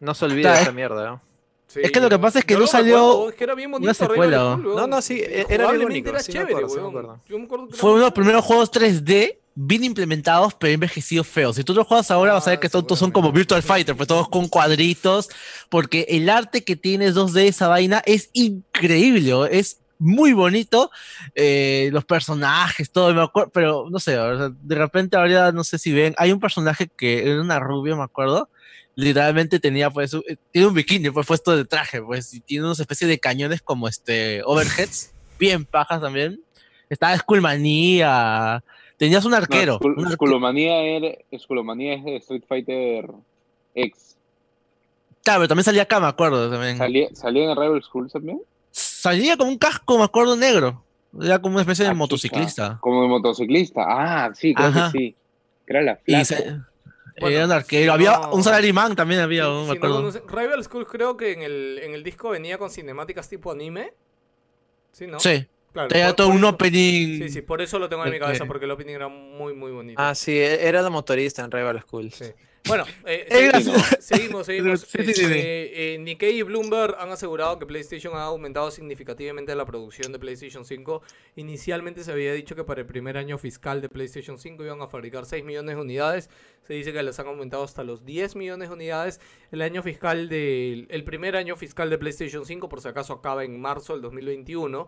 No 0.00 0.14
se 0.14 0.24
olvida 0.24 0.54
de 0.54 0.62
esa 0.62 0.72
mierda, 0.72 1.06
¿no? 1.10 1.22
Sí, 1.66 1.80
Es 1.84 1.92
que 1.92 2.00
lo 2.00 2.08
que 2.08 2.18
pasa 2.18 2.40
es 2.40 2.44
que 2.44 2.56
no 2.56 2.66
salió 2.66 3.28
es 3.28 3.34
que 3.36 3.44
era 3.44 3.54
bien 3.54 3.70
bonito 3.70 3.86
una 3.86 3.94
secuela, 3.94 4.56
No, 4.56 4.86
no, 4.88 5.00
sí, 5.02 5.22
era 5.24 5.70
bien 5.70 5.82
bonito, 5.84 6.10
era 6.10 6.18
sí 6.20 6.32
me 6.32 6.38
chévere, 6.38 6.52
acuerdo, 6.54 6.68
sí 6.68 6.74
me 6.76 6.80
weón. 6.82 6.88
acuerdo. 6.98 7.20
Yo 7.28 7.38
me 7.38 7.44
acuerdo 7.44 7.64
que 7.66 7.70
era 7.74 7.78
Fue 7.80 7.90
uno 7.90 7.98
de 8.00 8.04
los 8.06 8.12
primeros 8.12 8.44
juegos 8.44 8.70
3D 8.72 9.36
bien 9.62 9.84
implementados, 9.84 10.54
pero 10.54 10.72
envejecidos 10.72 11.26
feos. 11.26 11.56
Si 11.56 11.64
tú 11.64 11.74
lo 11.74 11.84
juegas 11.84 12.10
ahora, 12.10 12.32
vas 12.32 12.46
a 12.46 12.50
ver 12.50 12.58
Ah, 12.58 12.60
que 12.60 12.68
todos 12.70 12.98
son 12.98 13.10
como. 13.10 13.30
Virtual 13.30 13.62
Fighter, 13.62 13.94
pues 13.94 14.08
todos 14.08 14.28
con 14.28 14.48
cuadritos, 14.48 15.28
porque 15.68 16.06
el 16.08 16.30
arte 16.30 16.64
que 16.64 16.76
tiene 16.76 17.12
2D 17.12 17.46
esa 17.48 17.68
vaina 17.68 18.02
es 18.06 18.30
increíble, 18.32 19.32
¿o? 19.34 19.44
es 19.46 19.78
muy 19.98 20.32
bonito. 20.32 20.90
eh, 21.34 21.90
los 21.92 22.06
personajes, 22.06 22.90
todo, 22.90 23.12
me 23.12 23.22
acuerdo, 23.22 23.50
pero 23.52 23.86
no 23.90 23.98
sé, 23.98 24.18
o 24.18 24.36
sea, 24.38 24.48
de 24.62 24.74
repente 24.74 25.16
ahora 25.18 25.52
no 25.52 25.62
sé 25.62 25.78
si 25.78 25.92
ven, 25.92 26.14
hay 26.16 26.32
un 26.32 26.40
personaje 26.40 26.88
que 26.96 27.20
era 27.30 27.40
una 27.40 27.58
rubia, 27.60 27.94
me 27.96 28.02
acuerdo. 28.04 28.48
literalmente 28.96 29.60
tenía 29.60 29.88
pues 29.90 30.12
un- 30.14 30.22
tiene 30.50 30.66
un 30.68 30.74
bikini 30.74 31.10
pues 31.10 31.26
puesto 31.26 31.56
de 31.56 31.64
traje 31.64 32.02
pues 32.02 32.34
y 32.34 32.40
tiene 32.40 32.64
unas 32.66 32.80
especies 32.80 33.08
de 33.08 33.18
cañones 33.20 33.62
como 33.62 33.88
este 33.88 34.42
overheads 34.44 35.12
bien 35.38 35.64
pajas 35.64 36.00
también 36.02 36.40
estaba 36.90 37.16
Skullmanía 37.16 38.62
tenías 39.00 39.24
un 39.24 39.32
arquero, 39.32 39.78
No, 39.82 39.88
un 39.96 40.06
era- 40.06 40.14
es 41.94 42.04
de 42.04 42.16
Street 42.16 42.42
Fighter 42.46 43.06
X. 43.74 44.18
claro 45.24 45.40
pero 45.40 45.48
también 45.48 45.64
salía 45.64 45.82
acá 45.82 45.98
me 46.00 46.06
acuerdo 46.06 46.50
también 46.50 46.76
¿Salía, 46.76 47.08
salía 47.14 47.50
en 47.50 47.56
Rival 47.56 47.82
School 47.82 48.10
también? 48.12 48.42
salía 48.70 49.38
con 49.38 49.48
un 49.48 49.56
casco 49.56 49.96
me 49.96 50.04
acuerdo 50.04 50.36
negro 50.36 50.84
era 51.18 51.40
como 51.40 51.54
una 51.54 51.62
especie 51.62 51.86
de 51.86 51.90
Ah, 51.92 51.94
motociclista 51.94 52.78
Como 52.82 53.02
de 53.02 53.08
motociclista. 53.08 53.84
Ah, 53.88 54.30
sí, 54.34 54.54
creo 54.54 54.68
Ajá. 54.68 54.90
que 54.92 54.98
sí. 54.98 55.16
Era 55.66 55.82
la 55.82 55.96
flaca. 55.96 56.68
Bueno, 57.20 57.36
era 57.36 57.44
un 57.46 57.52
arquero 57.52 57.92
había 57.92 58.18
un 58.30 58.44
salaryman 58.44 58.94
también 58.94 59.20
había 59.20 59.48
un, 59.48 59.62
me 59.62 59.66
no 59.68 59.72
acuerdo 59.72 60.10
Rival 60.28 60.62
School 60.62 60.86
creo 60.86 61.16
que 61.16 61.32
en 61.32 61.42
el, 61.42 61.80
en 61.82 61.94
el 61.94 62.04
disco 62.04 62.28
venía 62.30 62.58
con 62.58 62.70
cinemáticas 62.70 63.28
tipo 63.30 63.50
anime. 63.50 63.92
Sí, 64.92 65.06
¿no? 65.06 65.18
sí 65.20 65.46
Claro, 65.72 65.88
tenía 65.88 66.06
por- 66.08 66.16
todo 66.16 66.26
por 66.28 66.36
un 66.36 66.42
eso- 66.42 66.48
opening 66.48 67.18
Sí, 67.22 67.28
sí, 67.28 67.42
por 67.42 67.62
eso 67.62 67.78
lo 67.78 67.88
tengo 67.88 68.04
en 68.04 68.10
mi 68.12 68.18
cabeza, 68.18 68.44
porque 68.46 68.64
el 68.64 68.70
opening 68.72 68.94
era 68.94 69.08
muy, 69.08 69.54
muy 69.54 69.70
bonito. 69.70 70.00
Ah, 70.02 70.14
sí, 70.14 70.32
e- 70.38 70.66
era 70.66 70.82
la 70.82 70.90
motorista 70.90 71.44
en 71.44 71.50
Rival 71.50 71.80
School. 71.82 72.12
Sí. 72.12 72.24
Bueno, 72.66 72.84
eh, 73.06 73.26
Eh, 73.30 73.50
seguimos, 73.62 73.96
seguimos, 74.00 74.46
seguimos. 74.46 74.80
Sí, 74.90 74.98
sí, 74.98 75.04
sí, 75.06 75.14
sí. 75.14 75.22
Este, 75.24 75.94
eh, 75.94 75.98
Nikkei 75.98 76.38
y 76.38 76.42
Bloomberg 76.42 76.94
han 76.98 77.10
asegurado 77.10 77.58
que 77.58 77.64
PlayStation 77.64 78.14
ha 78.16 78.24
aumentado 78.24 78.70
significativamente 78.70 79.54
la 79.54 79.64
producción 79.64 80.12
de 80.12 80.18
PlayStation 80.18 80.66
5. 80.66 81.00
Inicialmente 81.36 82.04
se 82.04 82.12
había 82.12 82.34
dicho 82.34 82.54
que 82.56 82.64
para 82.64 82.82
el 82.82 82.86
primer 82.86 83.16
año 83.16 83.38
fiscal 83.38 83.80
de 83.80 83.88
PlayStation 83.88 84.36
5 84.38 84.62
iban 84.62 84.82
a 84.82 84.88
fabricar 84.88 85.24
6 85.24 85.42
millones 85.42 85.76
de 85.76 85.80
unidades. 85.80 86.28
Se 86.66 86.74
dice 86.74 86.92
que 86.92 87.02
les 87.02 87.18
han 87.18 87.28
aumentado 87.28 87.62
hasta 87.64 87.82
los 87.82 88.04
10 88.04 88.36
millones 88.36 88.68
de 88.68 88.74
unidades. 88.74 89.20
El 89.52 89.62
año 89.62 89.82
fiscal 89.82 90.28
del 90.28 90.86
el 90.90 91.04
primer 91.04 91.36
año 91.36 91.56
fiscal 91.56 91.88
de 91.88 91.96
PlayStation 91.96 92.44
5, 92.44 92.68
por 92.68 92.82
si 92.82 92.88
acaso, 92.88 93.14
acaba 93.14 93.42
en 93.44 93.58
marzo 93.58 93.94
del 93.94 94.02
2021. 94.02 94.86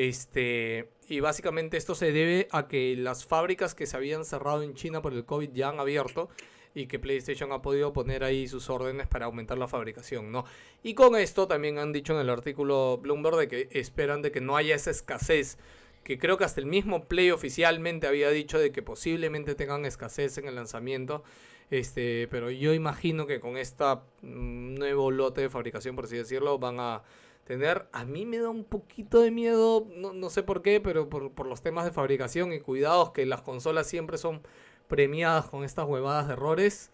Este, 0.00 0.88
y 1.10 1.20
básicamente 1.20 1.76
esto 1.76 1.94
se 1.94 2.10
debe 2.10 2.48
a 2.52 2.68
que 2.68 2.96
las 2.96 3.26
fábricas 3.26 3.74
que 3.74 3.84
se 3.84 3.98
habían 3.98 4.24
cerrado 4.24 4.62
en 4.62 4.72
China 4.72 5.02
por 5.02 5.12
el 5.12 5.26
COVID 5.26 5.50
ya 5.52 5.68
han 5.68 5.78
abierto 5.78 6.30
y 6.74 6.86
que 6.86 6.98
PlayStation 6.98 7.52
ha 7.52 7.60
podido 7.60 7.92
poner 7.92 8.24
ahí 8.24 8.48
sus 8.48 8.70
órdenes 8.70 9.08
para 9.08 9.26
aumentar 9.26 9.58
la 9.58 9.68
fabricación, 9.68 10.32
¿no? 10.32 10.46
Y 10.82 10.94
con 10.94 11.16
esto 11.16 11.46
también 11.46 11.78
han 11.78 11.92
dicho 11.92 12.14
en 12.14 12.20
el 12.20 12.30
artículo 12.30 12.96
Bloomberg 12.96 13.36
de 13.36 13.48
que 13.48 13.68
esperan 13.72 14.22
de 14.22 14.32
que 14.32 14.40
no 14.40 14.56
haya 14.56 14.74
esa 14.74 14.90
escasez, 14.90 15.58
que 16.02 16.18
creo 16.18 16.38
que 16.38 16.44
hasta 16.44 16.60
el 16.60 16.66
mismo 16.66 17.04
Play 17.04 17.30
oficialmente 17.30 18.06
había 18.06 18.30
dicho 18.30 18.58
de 18.58 18.72
que 18.72 18.80
posiblemente 18.80 19.54
tengan 19.54 19.84
escasez 19.84 20.38
en 20.38 20.48
el 20.48 20.54
lanzamiento, 20.54 21.24
este, 21.70 22.26
pero 22.30 22.50
yo 22.50 22.72
imagino 22.72 23.26
que 23.26 23.38
con 23.38 23.58
esta 23.58 23.96
mm, 24.22 24.76
nuevo 24.76 25.10
lote 25.10 25.42
de 25.42 25.50
fabricación, 25.50 25.94
por 25.94 26.06
así 26.06 26.16
decirlo, 26.16 26.58
van 26.58 26.80
a 26.80 27.02
tener, 27.50 27.88
a 27.90 28.04
mí 28.04 28.26
me 28.26 28.38
da 28.38 28.48
un 28.48 28.62
poquito 28.62 29.20
de 29.22 29.32
miedo, 29.32 29.84
no, 29.96 30.12
no 30.12 30.30
sé 30.30 30.44
por 30.44 30.62
qué, 30.62 30.80
pero 30.80 31.08
por, 31.08 31.32
por 31.32 31.46
los 31.46 31.62
temas 31.62 31.84
de 31.84 31.90
fabricación 31.90 32.52
y 32.52 32.60
cuidados, 32.60 33.10
que 33.10 33.26
las 33.26 33.42
consolas 33.42 33.88
siempre 33.88 34.18
son 34.18 34.40
premiadas 34.86 35.46
con 35.46 35.64
estas 35.64 35.84
huevadas 35.88 36.28
de 36.28 36.34
errores. 36.34 36.92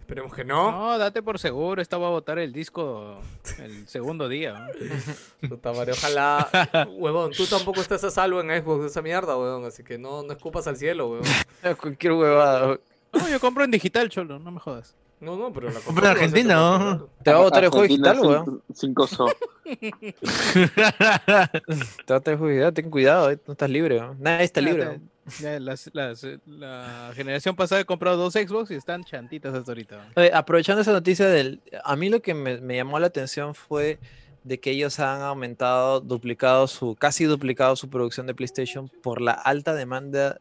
Esperemos 0.00 0.34
que 0.34 0.44
no. 0.44 0.72
No, 0.72 0.98
date 0.98 1.22
por 1.22 1.38
seguro, 1.38 1.80
esta 1.80 1.98
va 1.98 2.08
a 2.08 2.10
botar 2.10 2.40
el 2.40 2.52
disco 2.52 3.20
el 3.58 3.86
segundo 3.86 4.28
día. 4.28 4.54
¿no? 5.40 5.48
Puta 5.48 5.72
madre, 5.72 5.92
ojalá, 5.92 6.48
huevón, 6.98 7.30
tú 7.30 7.46
tampoco 7.46 7.80
estás 7.80 8.02
a 8.02 8.10
salvo 8.10 8.40
en 8.40 8.48
Xbox 8.60 8.80
de 8.80 8.88
esa 8.88 9.02
mierda, 9.02 9.36
huevón, 9.38 9.64
así 9.66 9.84
que 9.84 9.98
no, 9.98 10.24
no 10.24 10.32
escupas 10.32 10.66
al 10.66 10.76
cielo, 10.76 11.10
huevón. 11.10 11.28
Cualquier 11.80 12.14
huevada. 12.14 12.80
No, 13.12 13.28
yo 13.28 13.38
compro 13.38 13.62
en 13.62 13.70
digital, 13.70 14.08
cholo, 14.08 14.40
no 14.40 14.50
me 14.50 14.58
jodas. 14.58 14.96
No, 15.22 15.36
no, 15.36 15.52
pero 15.52 15.70
la 15.70 15.78
Pero 15.80 15.86
en 15.88 15.94
consola 15.94 16.00
va 16.02 16.10
a 16.10 16.14
ser 16.14 16.22
Argentina, 16.24 16.54
¿no? 16.54 17.08
Te 17.22 17.32
va 17.32 17.38
a 17.38 17.42
botar 17.42 17.64
el 17.64 17.70
juego 17.70 17.86
digital, 17.86 18.20
weón. 18.20 18.62
5 18.74 19.06
so. 19.06 19.26
Te 19.64 20.82
va 20.82 21.50
a 22.08 22.12
botar 22.14 22.32
el 22.32 22.38
juego 22.38 22.48
digital. 22.48 22.74
Ten 22.74 22.90
cuidado, 22.90 23.30
eh, 23.30 23.38
no 23.46 23.52
estás 23.52 23.70
libre. 23.70 23.98
weón. 23.98 24.16
Nadie 24.20 24.44
está 24.44 24.60
Ya, 24.60 24.66
libre. 24.66 24.82
ya, 24.82 24.88
weón. 24.90 25.10
ya, 25.40 25.60
las- 25.60 25.90
las, 25.92 26.24
eh, 26.24 26.38
la 26.46 27.12
generación 27.14 27.54
pasada 27.56 27.80
he 27.80 27.84
comprado 27.84 28.16
dos 28.16 28.32
Xbox 28.34 28.70
y 28.70 28.74
están 28.74 29.04
chantitas 29.04 29.54
hasta 29.54 29.70
ahorita. 29.70 30.08
Oye, 30.16 30.30
aprovechando 30.34 30.82
esa 30.82 30.92
noticia 30.92 31.26
del. 31.28 31.60
A 31.84 31.96
mí 31.96 32.08
lo 32.08 32.20
que 32.20 32.34
me, 32.34 32.60
me 32.60 32.76
llamó 32.76 32.98
la 32.98 33.06
atención 33.06 33.54
fue 33.54 33.98
de 34.44 34.58
que 34.58 34.72
ellos 34.72 34.98
han 34.98 35.22
aumentado, 35.22 36.00
duplicado 36.00 36.66
su, 36.66 36.96
casi 36.96 37.24
duplicado 37.24 37.76
su 37.76 37.88
producción 37.88 38.26
de 38.26 38.34
PlayStation 38.34 38.88
por 39.02 39.20
la 39.20 39.32
alta 39.32 39.72
demanda 39.74 40.40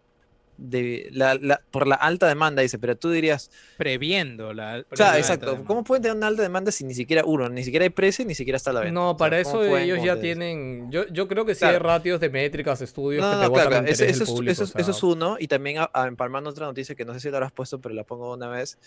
de 0.58 1.10
la, 1.12 1.36
la- 1.36 1.62
por 1.72 1.88
la 1.88 1.96
alta 1.96 2.28
demanda, 2.28 2.62
dice, 2.62 2.78
pero 2.78 2.96
tú 2.96 3.10
dirías, 3.10 3.50
Previendo 3.78 4.54
la. 4.54 4.84
claro, 4.90 5.14
la 5.14 5.18
exacto, 5.18 5.52
alta. 5.52 5.64
¿cómo 5.66 5.84
pueden 5.84 6.04
tener 6.04 6.16
una 6.18 6.28
alta 6.28 6.44
demanda 6.44 6.72
si 6.72 6.84
ni 6.84 6.94
siquiera 6.94 7.24
uno, 7.26 7.50
ni 7.50 7.64
siquiera 7.64 7.84
hay 7.84 7.90
precio, 7.90 8.26
ni 8.26 8.36
siquiera 8.36 8.58
está 8.58 8.70
a 8.70 8.74
la 8.74 8.80
venta? 8.82 8.94
No, 8.94 9.10
O 9.10 9.14
sea, 9.14 9.18
para 9.18 9.42
¿cómo 9.44 9.62
eso 9.64 9.78
ellos 9.78 10.04
ya 10.04 10.20
tienen. 10.20 10.92
Yo, 10.92 11.08
yo 11.08 11.28
creo 11.28 11.46
que 11.46 11.56
sí 11.56 11.60
Claro. 11.60 11.74
hay 11.74 11.80
ratios 11.80 12.20
de 12.20 12.30
métricas, 12.30 12.80
estudios 12.82 13.22
No, 13.24 13.32
que 13.32 13.48
te 13.48 13.54
claro, 13.54 13.78
el 13.78 13.88
eso, 13.88 14.04
es, 14.06 14.20
público. 14.30 14.52
eso, 14.52 14.64
o 14.64 14.66
es- 14.66 14.76
eso 14.76 14.94
sea, 14.94 14.98
es 14.98 15.04
uno, 15.04 15.38
y 15.40 15.48
también 15.48 15.80
a- 15.80 15.90
a- 15.94 16.08
empalmando 16.08 16.50
otra 16.50 16.68
noticia 16.68 16.94
que 16.96 17.06
no 17.06 17.14
sé 17.14 17.20
si 17.22 17.30
lo 17.30 17.38
habrás 17.38 17.52
puesto, 17.52 17.80
pero 17.82 17.96
la 17.96 18.04
pongo 18.04 18.34
una 18.34 18.48
vez, 18.48 18.78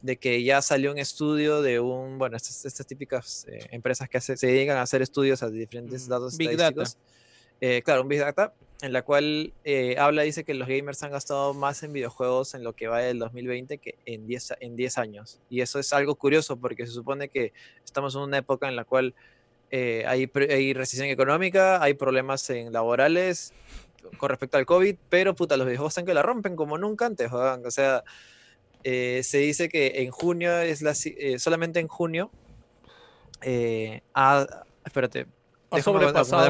de 0.00 0.16
que 0.18 0.42
ya 0.44 0.62
salió 0.62 0.92
un 0.92 0.98
estudio 0.98 1.62
de 1.62 1.80
un, 1.80 2.18
bueno, 2.18 2.36
estas, 2.36 2.64
estas 2.64 2.86
típicas 2.86 3.46
eh, 3.48 3.58
empresas 3.70 4.08
que 4.08 4.18
hace- 4.18 4.36
se 4.36 4.46
dedican 4.46 4.76
a 4.76 4.82
hacer 4.82 5.02
estudios 5.02 5.42
a 5.42 5.50
diferentes 5.50 6.06
Mm, 6.06 6.10
datos 6.10 6.36
Big 6.36 6.56
Data. 6.56 6.84
Eh, 7.66 7.80
claro, 7.82 8.02
un 8.02 8.08
Big 8.08 8.20
Data, 8.20 8.52
en 8.82 8.92
la 8.92 9.00
cual 9.02 9.54
eh, 9.64 9.96
habla, 9.98 10.20
dice 10.22 10.44
que 10.44 10.52
los 10.52 10.68
gamers 10.68 11.02
han 11.02 11.12
gastado 11.12 11.54
más 11.54 11.82
en 11.82 11.94
videojuegos 11.94 12.52
en 12.54 12.62
lo 12.62 12.74
que 12.74 12.88
va 12.88 12.98
del 12.98 13.18
2020 13.18 13.78
que 13.78 13.94
en 14.04 14.26
10, 14.26 14.50
a- 14.50 14.56
en 14.60 14.76
10 14.76 14.98
años. 14.98 15.40
Y 15.48 15.62
eso 15.62 15.78
es 15.78 15.92
algo 15.94 16.14
curioso 16.16 16.58
porque 16.58 16.84
se 16.86 16.92
supone 16.92 17.30
que 17.30 17.54
estamos 17.82 18.14
en 18.16 18.20
una 18.20 18.36
época 18.36 18.68
en 18.68 18.76
la 18.76 18.84
cual 18.84 19.14
eh, 19.70 20.04
hay, 20.06 20.30
hay 20.50 20.74
recesión 20.74 21.06
económica, 21.08 21.82
hay 21.82 21.94
problemas 21.94 22.50
en 22.50 22.70
laborales 22.70 23.54
con 24.18 24.28
respecto 24.28 24.58
al 24.58 24.66
COVID, 24.66 24.96
pero 25.08 25.34
puta, 25.34 25.56
los 25.56 25.66
videojuegos 25.66 25.92
están 25.92 26.04
que 26.04 26.12
la 26.12 26.20
rompen 26.22 26.54
como 26.56 26.76
nunca 26.76 27.06
antes, 27.06 27.32
weón. 27.32 27.64
O 27.64 27.70
sea, 27.70 28.04
eh, 28.82 29.22
se 29.24 29.38
dice 29.38 29.70
que 29.70 30.02
en 30.02 30.10
junio 30.10 30.58
es 30.60 30.82
la, 30.82 30.94
solamente 31.38 31.80
en 31.80 31.88
junio, 31.88 32.30
ha- 34.14 34.46
espérate, 34.84 35.26
ha 35.70 35.76
sobrepasado. 36.10 36.42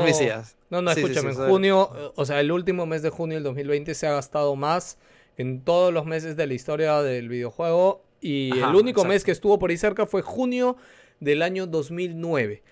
No, 0.74 0.82
no, 0.82 0.92
Sí, 0.92 1.00
escúchame, 1.02 1.32
sí, 1.32 1.38
junio, 1.46 2.12
o 2.16 2.24
sea, 2.26 2.40
el 2.40 2.50
último 2.50 2.84
mes 2.84 3.00
de 3.02 3.10
junio 3.10 3.36
del 3.36 3.44
2020 3.44 3.94
se 3.94 4.08
ha 4.08 4.12
gastado 4.12 4.56
más 4.56 4.98
en 5.36 5.60
todos 5.62 5.92
los 5.94 6.04
meses 6.04 6.36
de 6.36 6.48
la 6.48 6.54
historia 6.54 7.00
del 7.00 7.28
videojuego 7.28 8.02
y 8.20 8.50
Ajá, 8.58 8.70
el 8.70 8.74
único 8.74 9.00
exacto. 9.02 9.08
mes 9.08 9.22
que 9.24 9.30
estuvo 9.30 9.58
por 9.60 9.70
ahí 9.70 9.76
cerca 9.76 10.04
fue 10.06 10.22
junio 10.22 10.76
del 11.20 11.42
año 11.42 11.68
2009. 11.68 12.64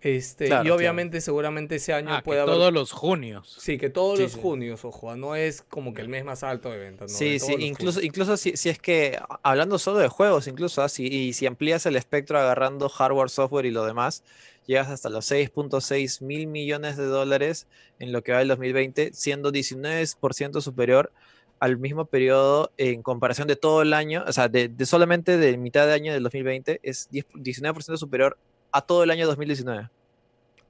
Este, 0.00 0.46
Claro, 0.46 0.62
y 0.62 0.66
claro. 0.66 0.76
obviamente, 0.76 1.20
seguramente 1.20 1.76
ese 1.76 1.92
año 1.92 2.08
Ah, 2.12 2.18
que 2.18 2.24
puede 2.24 2.40
haber. 2.40 2.54
todos 2.54 2.72
los 2.72 2.90
junios. 2.90 3.56
Sí, 3.60 3.78
que 3.78 3.88
todos 3.88 4.18
Sí, 4.18 4.24
los 4.24 4.32
sí. 4.32 4.40
junios, 4.40 4.84
ojo, 4.84 5.14
no 5.16 5.36
es 5.36 5.62
como 5.62 5.94
que 5.94 6.02
el 6.02 6.08
mes 6.08 6.24
más 6.24 6.42
alto 6.42 6.70
de 6.70 6.78
ventas. 6.78 7.10
no, 7.10 7.16
Sí, 7.16 7.38
sí, 7.38 7.52
incluso, 7.60 8.00
junios. 8.00 8.04
incluso 8.04 8.36
si, 8.36 8.56
si 8.56 8.68
es 8.68 8.78
que, 8.80 9.18
hablando 9.44 9.78
solo 9.78 9.98
de 9.98 10.08
juegos, 10.08 10.48
incluso, 10.48 10.82
ah, 10.82 10.88
si- 10.88 11.06
y 11.06 11.32
si 11.34 11.46
amplías 11.46 11.86
el 11.86 11.94
espectro 11.96 12.38
agarrando 12.38 12.88
hardware, 12.88 13.30
software 13.30 13.66
y 13.66 13.70
lo 13.70 13.84
demás, 13.86 14.24
llegas 14.66 14.88
hasta 14.88 15.08
los 15.08 15.30
6.6 15.30 16.22
mil 16.22 16.46
millones 16.46 16.96
de 16.96 17.04
dólares 17.04 17.66
en 17.98 18.12
lo 18.12 18.22
que 18.22 18.32
va 18.32 18.38
del 18.38 18.48
2020, 18.48 19.12
siendo 19.12 19.52
19% 19.52 20.60
superior 20.60 21.12
al 21.60 21.78
mismo 21.78 22.06
periodo 22.06 22.72
en 22.76 23.02
comparación 23.02 23.46
de 23.46 23.54
todo 23.54 23.82
el 23.82 23.94
año, 23.94 24.24
o 24.26 24.32
sea, 24.32 24.48
de, 24.48 24.68
de 24.68 24.84
solamente 24.84 25.36
de 25.36 25.56
mitad 25.56 25.86
de 25.86 25.92
año 25.92 26.12
del 26.12 26.24
2020, 26.24 26.80
es 26.82 27.08
10 27.10 27.26
19% 27.34 27.96
superior 27.96 28.36
a 28.72 28.82
todo 28.82 29.04
el 29.04 29.10
año 29.10 29.26
2019. 29.26 29.88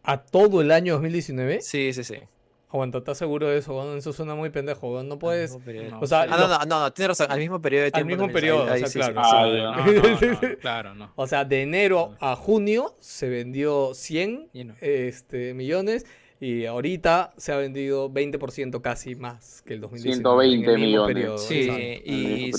¿A 0.03 0.23
todo 0.23 0.61
el 0.61 0.71
año 0.71 0.95
2019? 0.95 1.63
Sí, 1.63 1.93
sí, 1.93 2.05
sí. 2.05 2.17
Aguanta, 2.73 2.99
¿estás 2.99 3.19
seguro 3.19 3.49
de 3.49 3.59
eso? 3.59 3.97
Eso 3.97 4.13
suena 4.13 4.35
muy 4.35 4.49
pendejo. 4.51 5.03
No 5.03 5.13
Al 5.15 5.19
puedes. 5.19 5.57
mismo. 5.67 5.91
No, 5.91 6.01
O 6.01 6.07
sea, 6.07 6.23
Ah, 6.23 6.27
no, 6.27 6.49
no, 6.49 6.59
no, 6.65 6.81
no, 6.81 6.93
tienes 6.93 7.09
razón, 7.19 7.31
al 7.31 7.39
mismo 7.39 7.61
periodo 7.61 7.83
de 7.83 7.87
Al 7.89 7.93
tiempo. 7.93 8.09
mismo 8.09 8.23
también, 8.25 8.35
periodo, 8.35 8.73
ahí- 8.73 8.83
o 8.83 8.87
sea, 8.87 9.13
claro. 9.13 9.29
sí. 9.29 9.31
Ah, 9.35 9.47
No, 9.47 9.57
ya. 9.57 9.63
no, 9.63 10.03
no, 10.33 10.41
no, 10.51 10.59
claro, 10.61 10.95
no. 10.95 11.13
O 11.17 11.27
sea, 11.27 11.45
de 11.45 11.63
enero 11.63 12.15
a 12.21 12.35
junio 12.35 12.95
se 12.99 13.29
vendió 13.29 13.93
100 13.95 14.49
Y 14.55 14.65
no. 14.65 14.75
este, 14.81 15.55
millones 15.55 16.07
y 16.45 16.67
ahorita 16.67 17.33
se 17.37 17.53
ha 17.53 17.57
vendido 17.57 18.11
20% 18.11 18.81
casi 18.83 19.15
más 19.15 19.63
que 19.63 19.75
el 19.75 19.81
2019. 19.81 20.49
120 20.49 20.67
en 20.67 20.75
el 20.75 20.81
millones. 20.89 21.15
periodo, 21.15 21.39
Sí, 21.39 21.71
y, 22.05 22.51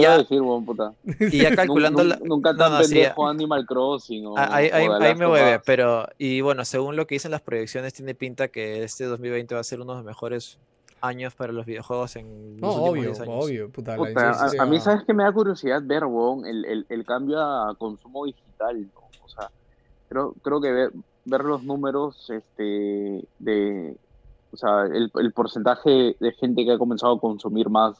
ya, 0.00 0.14
a 0.14 0.18
decir, 0.18 0.40
bueno, 0.40 0.64
puta. 0.64 0.92
y 1.18 1.38
ya 1.42 1.56
calculando 1.56 2.04
la, 2.04 2.18
nun- 2.18 2.28
Nunca 2.28 2.52
no, 2.52 2.58
tan 2.58 2.72
no, 2.72 2.82
sí, 2.84 2.94
pendejo 2.94 3.26
Animal 3.28 3.66
Crossing 3.66 4.26
o, 4.26 4.38
Ah, 4.38 4.48
Ahí, 4.52 4.70
ahí- 4.72 4.86
o 4.86 4.92
ahí 4.94 5.00
Last 5.00 5.18
me 5.18 5.26
Us. 5.56 5.62
pero 5.66 6.06
y 6.18 6.40
bueno, 6.40 6.64
según 6.64 6.94
lo 6.94 7.08
que 7.08 7.16
dicen 7.16 7.32
las 7.32 7.40
proyecciones, 7.40 7.94
tiene 7.94 8.14
pinta 8.14 8.46
que 8.46 8.84
este 8.84 9.04
2020 9.06 9.56
va 9.56 9.60
a 9.60 9.64
ser 9.64 9.80
uno 9.80 9.94
de 9.94 9.98
los 9.98 10.06
mejores 10.06 10.58
años 11.00 11.34
para 11.34 11.52
los 11.52 11.66
videojuegos 11.66 12.14
en 12.14 12.56
No, 12.58 12.68
los 12.68 12.76
últimos 12.76 12.90
obvio, 12.90 13.02
10 13.02 13.20
años. 13.22 13.44
obvio. 13.44 13.70
Puta, 13.70 13.90
la 13.92 13.96
Puta, 13.98 14.30
a, 14.30 14.62
a 14.62 14.66
mí, 14.66 14.78
¿sabes 14.78 15.02
que 15.04 15.12
Me 15.12 15.24
da 15.24 15.32
curiosidad 15.32 15.82
ver, 15.84 16.04
weón, 16.04 16.46
el, 16.46 16.64
el, 16.64 16.86
el 16.88 17.04
cambio 17.04 17.40
a 17.40 17.74
consumo 17.76 18.24
digital, 18.24 18.80
¿no? 18.94 19.00
O 19.24 19.28
sea, 19.28 19.50
creo, 20.08 20.32
creo 20.42 20.60
que 20.60 20.90
ver, 21.26 21.44
los 21.44 21.62
números, 21.62 22.30
este, 22.30 23.22
de, 23.38 23.96
o 24.52 24.56
sea, 24.56 24.84
el, 24.84 25.10
el 25.14 25.32
porcentaje 25.32 26.16
de 26.18 26.32
gente 26.32 26.64
que 26.64 26.72
ha 26.72 26.78
comenzado 26.78 27.14
a 27.14 27.20
consumir 27.20 27.68
más 27.68 27.96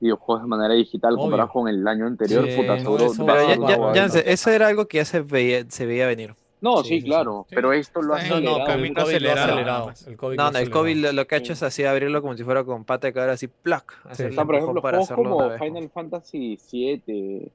videojuegos 0.00 0.42
de 0.42 0.48
manera 0.48 0.74
digital 0.74 1.12
Obvio. 1.14 1.22
comparado 1.22 1.48
con 1.50 1.68
el 1.68 1.86
año 1.86 2.06
anterior, 2.06 2.44
Sí, 2.48 2.56
puta, 2.56 2.76
no, 2.76 2.80
seguro 2.82 3.04
a 3.06 3.26
Pero 3.56 3.68
ya, 3.68 3.92
ya, 3.94 4.06
ya 4.08 4.20
eso 4.20 4.50
era 4.50 4.66
algo 4.66 4.86
que 4.86 4.98
ya 4.98 5.04
se 5.04 5.20
veía, 5.20 5.64
se 5.68 5.86
veía 5.86 6.06
venir. 6.06 6.34
No, 6.60 6.78
Sí, 6.78 6.88
sí, 6.90 6.94
sí, 6.94 7.00
sí. 7.02 7.06
claro, 7.06 7.46
Sí. 7.48 7.54
pero 7.56 7.72
esto 7.72 8.02
lo 8.02 8.14
ha 8.14 8.20
Sí, 8.20 8.28
No, 8.30 8.40
no, 8.40 8.56
acelerado. 8.56 8.72
el 8.84 8.94
COVID 8.94 8.98
acelerado, 8.98 9.42
acelerado. 9.52 9.92
El 10.06 10.16
COVID 10.16 10.36
No, 10.36 10.50
no, 10.52 10.58
el 10.58 10.70
COVID 10.70 10.90
acelerado. 10.92 11.12
lo, 11.12 11.22
lo 11.22 11.26
que 11.26 11.34
ha 11.34 11.38
hecho 11.38 11.46
Sí. 11.46 11.52
es 11.52 11.62
así 11.62 11.84
abrirlo 11.84 12.20
como 12.22 12.36
si 12.36 12.44
fuera 12.44 12.64
con 12.64 12.84
pata 12.84 13.06
de 13.08 13.12
cabra, 13.12 13.32
así, 13.32 13.48
plac. 13.48 13.94
O 14.10 14.14
sea, 14.14 14.44
por 14.44 14.54
ejemplo, 14.56 14.82
para 14.82 14.98
juegos 14.98 15.10
hacerlo 15.12 15.30
como 15.30 15.48
¿no? 15.48 15.58
Final 15.58 15.90
Fantasy 15.90 16.58
VII 16.70 17.50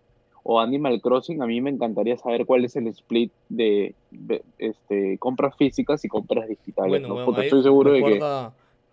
o 0.50 0.62
Animal 0.62 1.02
Crossing, 1.02 1.42
a 1.42 1.46
mí 1.46 1.60
me 1.60 1.70
encantaría 1.70 2.18
saber 2.18 2.46
cuál 2.46 2.64
es 2.64 2.78
el 2.78 2.88
split 2.88 3.34
de, 3.50 3.96
de, 4.12 4.44
este, 4.60 5.18
compras 5.20 5.56
físicas 5.58 6.06
y 6.06 6.08
compras 6.08 6.48
digitales. 6.48 6.90
Bueno, 7.02 7.10
¿no? 7.10 7.36
ahí 7.36 7.48
estoy 7.48 7.64
seguro 7.64 7.92
de 7.92 8.02
que 8.02 8.20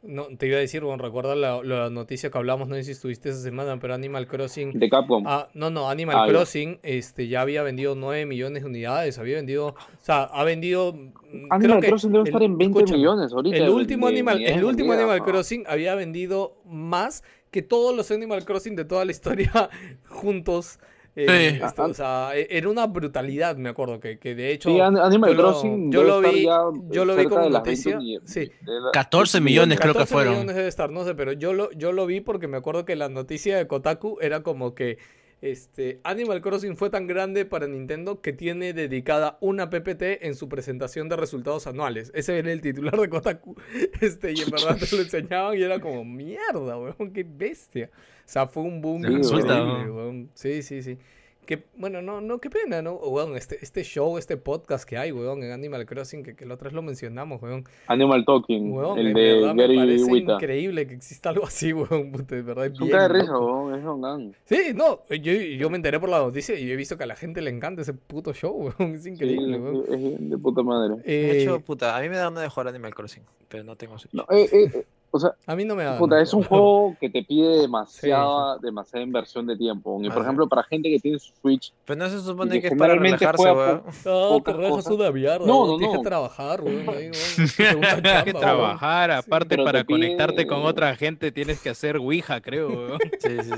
No, 0.02 0.26
te 0.36 0.48
iba 0.48 0.56
a 0.56 0.60
decir, 0.60 0.82
bueno, 0.82 1.01
recuerda 1.01 1.36
la, 1.36 1.62
la 1.62 1.90
noticia 1.90 2.28
que 2.31 2.36
hablamos, 2.39 2.66
no 2.68 2.74
sé 2.74 2.82
si 2.82 2.90
estuviste 2.90 3.28
esa 3.28 3.39
semana, 3.40 3.78
pero 3.78 3.94
Animal 3.94 4.26
Crossing. 4.26 4.72
de 4.72 4.89
Capcom. 4.90 5.22
Ah, 5.28 5.48
no, 5.55 5.70
no, 5.70 5.89
Animal 5.89 6.16
Ah, 6.18 6.26
ya. 6.26 6.32
Crossing 6.32 6.81
este, 6.82 7.28
ya 7.28 7.40
había 7.43 7.62
vendido 7.62 7.94
9 7.94 8.26
millones 8.26 8.64
de 8.64 8.68
unidades, 8.68 9.18
había 9.20 9.36
vendido, 9.36 9.68
o 9.68 9.74
sea, 10.01 10.24
ha 10.24 10.43
vendido... 10.43 10.93
mm, 10.93 11.12
creo 11.22 11.47
Animal 11.51 11.81
que 11.82 11.86
Crossing 11.86 12.10
debe 12.10 12.22
el- 12.22 12.28
estar 12.28 12.43
en 12.43 12.59
20 12.59 12.78
escúchame, 12.81 12.98
millones 12.98 13.32
ahorita. 13.32 13.56
El 13.56 13.68
último, 13.70 14.06
de 14.09 14.12
Animal, 14.12 14.43
el 14.44 14.64
último 14.64 14.93
Animal 14.93 15.18
¿no? 15.20 15.24
Crossing 15.24 15.64
había 15.68 15.94
vendido 15.94 16.56
más 16.66 17.22
que 17.52 17.62
todos 17.62 17.94
los 17.97 18.10
Animal 18.10 18.44
Crossing 18.44 18.74
de 18.74 18.85
toda 18.85 19.05
la 19.05 19.12
historia 19.12 19.52
juntos. 20.09 20.81
Eh, 21.16 21.51
Sí. 21.59 21.65
este, 21.65 21.81
o 21.82 21.95
sea, 21.95 22.31
e- 22.35 22.49
era 22.51 22.69
una 22.69 22.86
brutalidad, 22.86 23.57
me 23.57 23.69
acuerdo, 23.69 24.01
que, 24.01 24.19
que 24.19 24.35
de 24.35 24.51
hecho... 24.53 24.69
Sí, 24.70 24.81
An- 24.81 24.97
Animal 24.99 25.31
yo 25.31 25.36
lo- 25.36 25.43
Crossing 25.43 25.93
yo 25.93 26.01
debe 26.01 26.09
lo 26.11 26.32
vi- 26.32 26.45
yo 26.91 27.05
lo 27.05 27.16
vi 27.16 27.24
como 27.27 27.45
de 27.45 27.51
las 27.51 27.62
20 27.62 27.70
noticia, 27.91 27.97
millones- 27.99 28.31
sí. 28.31 28.51
la- 28.65 28.91
14 28.93 29.41
millones 29.41 29.78
creo 29.78 29.93
que 29.93 29.99
14 30.01 30.12
fueron. 30.12 30.32
millones 30.35 30.57
debe 30.57 30.69
estar, 30.69 30.91
no 30.91 31.05
sé, 31.05 31.15
pero 31.15 31.32
yo 31.32 31.53
lo, 31.53 31.70
yo 31.73 31.93
lo 31.93 32.07
vi 32.07 32.20
porque 32.20 32.49
me 32.49 32.57
acuerdo 32.57 32.85
que 32.85 32.97
la 32.97 33.09
noticia 33.09 33.57
de 33.57 33.66
Kotaku 33.66 34.19
era 34.20 34.43
como 34.43 34.74
que 34.74 34.99
este, 35.41 36.01
Animal 36.05 36.41
Crossing 36.41 36.74
fue 36.74 36.89
tan 36.89 37.07
grande 37.07 37.45
para 37.45 37.66
Nintendo 37.66 38.23
que 38.23 38.32
tiene 38.32 38.73
dedicada 38.73 39.36
una 39.43 39.69
PPT 39.69 40.24
en 40.24 40.35
su 40.36 40.49
presentación 40.49 41.11
de 41.11 41.16
resultados 41.16 41.66
anuales. 41.66 42.11
Ese 42.15 42.39
era 42.39 42.51
el 42.51 42.62
titular 42.62 42.99
de 42.99 43.11
Kotaku. 43.11 43.55
Este, 44.01 44.32
y 44.32 44.41
en 44.41 44.51
verdad 44.51 44.78
te 44.78 44.97
lo 44.97 45.03
enseñaban 45.03 45.59
y 45.59 45.62
era 45.62 45.81
como, 45.81 46.03
mierda, 46.05 46.78
weón, 46.78 47.12
qué 47.12 47.27
bestia. 47.28 47.91
O 48.26 48.28
sea, 48.28 48.46
fue 48.46 48.62
un 48.62 48.80
boom 48.80 49.02
¿no? 49.02 49.94
weón. 49.94 50.30
Sí, 50.34 50.62
sí, 50.62 50.82
sí. 50.82 50.98
Que, 51.46 51.62
bueno, 51.76 52.01
no, 52.01 52.22
no, 52.22 52.38
qué 52.38 52.48
pena, 52.48 52.80
¿no? 52.80 52.94
Weón, 52.94 53.36
este, 53.36 53.59
este 53.60 53.82
show, 53.84 54.16
este 54.16 54.38
podcast 54.38 54.88
que 54.88 54.96
hay, 54.96 55.12
weón, 55.12 55.42
en 55.42 55.52
Animal 55.52 55.84
Crossing, 55.84 56.22
que, 56.22 56.34
que 56.34 56.46
la 56.46 56.55
otra 56.55 56.68
vez 56.68 56.72
lo 56.72 56.80
mencionamos, 56.80 57.42
weón. 57.42 57.64
Animal 57.86 58.24
Talking, 58.24 58.72
Weón, 58.72 58.98
el 58.98 59.12
de 59.12 59.34
verdad 59.34 59.55
me 59.55 59.62
Gary 59.64 59.76
parece 59.76 60.05
Wita. 60.10 60.32
increíble 60.36 60.86
que 60.86 60.94
exista 60.94 61.28
algo 61.28 61.44
así, 61.44 61.70
weón. 61.74 62.12
Puta, 62.12 62.34
de 62.36 62.40
verdad 62.40 62.64
es 62.64 62.80
un 62.80 62.88
de 62.88 63.09
risa, 63.09 63.38
weón, 63.38 63.74
es 63.78 63.84
Gang. 63.84 64.32
Sí, 64.46 64.72
no, 64.74 65.02
yo, 65.10 65.32
yo 65.34 65.68
me 65.68 65.76
enteré 65.76 66.01
por 66.01 66.09
la 66.09 66.20
noticia 66.20 66.59
y 66.59 66.70
he 66.72 66.76
visto 66.76 66.96
que 66.96 67.05
a 67.05 67.06
la 67.09 67.14
gente 67.16 67.42
le 67.42 67.51
encanta 67.51 67.82
ese 67.82 67.92
puto 67.92 68.32
show, 68.32 68.52
weón. 68.78 68.94
Es 68.94 69.05
increíble, 69.06 69.56
Sí, 69.59 69.60
weón. 69.62 69.84
es, 69.90 70.20
es 70.22 70.30
de 70.30 70.38
puta 70.38 70.62
madre. 70.62 70.96
De 71.02 71.42
hecho, 71.42 71.56
Eh, 71.56 71.60
puta, 71.60 71.94
a 71.94 72.01
mí 72.01 72.09
me 72.09 72.16
da 72.16 72.30
una 72.30 72.40
de 72.40 72.48
jugar 72.48 72.68
Animal 72.68 72.94
Crossing, 72.94 73.22
pero 73.51 73.64
no 73.64 73.76
tengo. 73.76 73.96
No, 74.12 74.22
eh, 74.30 74.48
eh, 74.51 74.70
eh, 74.72 74.86
o 75.16 75.20
sea, 75.20 75.31
a 75.47 75.55
mí 75.55 75.65
no 75.65 75.77
me 75.77 75.85
da. 75.85 75.97
puta, 75.97 76.20
es 76.20 76.35
un 76.35 76.43
juego 76.43 76.97
que 77.01 77.09
te 77.09 77.23
pide 77.23 77.59
demasiada, 77.61 78.59
demasiada 78.59 79.05
inversión 79.05 79.47
de 79.47 79.57
tiempo. 79.57 79.99
Y 80.03 80.09
por 80.11 80.19
Ah, 80.19 80.23
ejemplo, 80.24 80.49
para 80.49 80.62
gente 80.65 80.91
que 80.91 80.99
tiene 80.99 81.19
su 81.19 81.32
Switch, 81.41 81.73
Pero 81.85 81.99
no 82.01 82.09
se 82.09 82.20
supone 82.20 82.51
que 82.55 82.61
que 82.62 82.66
es 82.69 82.74
para 82.74 82.95
relajarse, 82.97 83.43
weón. 83.53 83.82
No, 84.05 84.41
te 84.43 84.53
relajas 84.53 84.86
una 84.89 85.11
mierda, 85.12 85.47
No, 85.47 85.66
no, 85.66 85.78
Tienes 85.78 85.97
que 85.99 86.03
trabajar, 86.05 86.61
weón. 86.62 86.89
Es 87.15 87.57
Tienes 87.57 88.24
que 88.24 88.32
trabajar, 88.35 89.11
aparte 89.12 89.57
para 89.57 89.85
pide- 89.85 89.86
conectarte 89.95 90.47
con 90.47 90.62
otra 90.65 90.95
gente 90.97 91.31
tienes 91.32 91.61
que 91.61 91.70
hacer 91.70 91.97
Ouija, 91.99 92.41
creo. 92.41 92.69
weón. 92.69 92.99
Sí, 93.20 93.36
sí, 93.43 93.51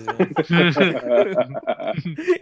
sí. 0.45 0.55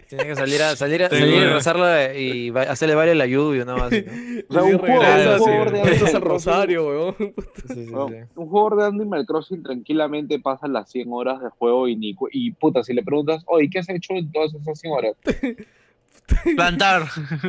Tiene 0.09 0.25
que 0.25 0.35
salir 0.35 0.61
a, 0.61 0.75
salir 0.75 1.03
a, 1.03 1.09
salir 1.09 1.43
a 1.43 1.53
rezarla 1.53 2.13
y 2.13 2.49
hacerle 2.55 2.95
baile 2.95 3.15
la 3.15 3.25
lluvia, 3.25 3.65
¿no? 3.65 3.75
Así, 3.75 4.03
¿no? 4.05 4.11
O 4.49 4.53
sea, 4.53 4.63
Sí, 4.65 4.73
un 4.73 4.79
juego 4.79 5.01
de 5.01 5.07
rezas 5.07 5.41
Animal 5.45 6.15
el 6.15 6.21
rosario, 6.21 6.87
weón. 6.87 7.15
Sí, 7.17 7.33
sí, 7.73 7.85
Bueno, 7.91 8.07
sí. 8.09 8.15
un 8.35 8.47
jugador 8.49 8.75
de 8.77 8.85
Animal 9.05 9.25
Crossing 9.25 9.63
tranquilamente 9.63 10.39
pasa 10.39 10.67
las 10.67 10.89
100 10.89 11.07
horas 11.11 11.41
de 11.41 11.49
juego 11.49 11.87
y, 11.87 11.95
ni, 11.95 12.15
y 12.31 12.51
puta, 12.51 12.83
si 12.83 12.93
le 12.93 13.03
preguntas, 13.03 13.43
oye, 13.47 13.69
¿qué 13.69 13.79
has 13.79 13.89
hecho 13.89 14.13
en 14.13 14.31
todas 14.31 14.53
esas 14.53 14.79
100 14.79 14.93
horas? 14.93 15.13
Plantar. 16.55 17.03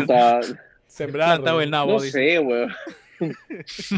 Puta, 0.00 0.40
Sembrar. 0.86 1.36
Plantado 1.36 1.60
el 1.60 1.70
nabo, 1.70 1.92
no 1.92 2.00
dice. 2.00 2.12
sé, 2.34 2.38
weón. 2.38 2.70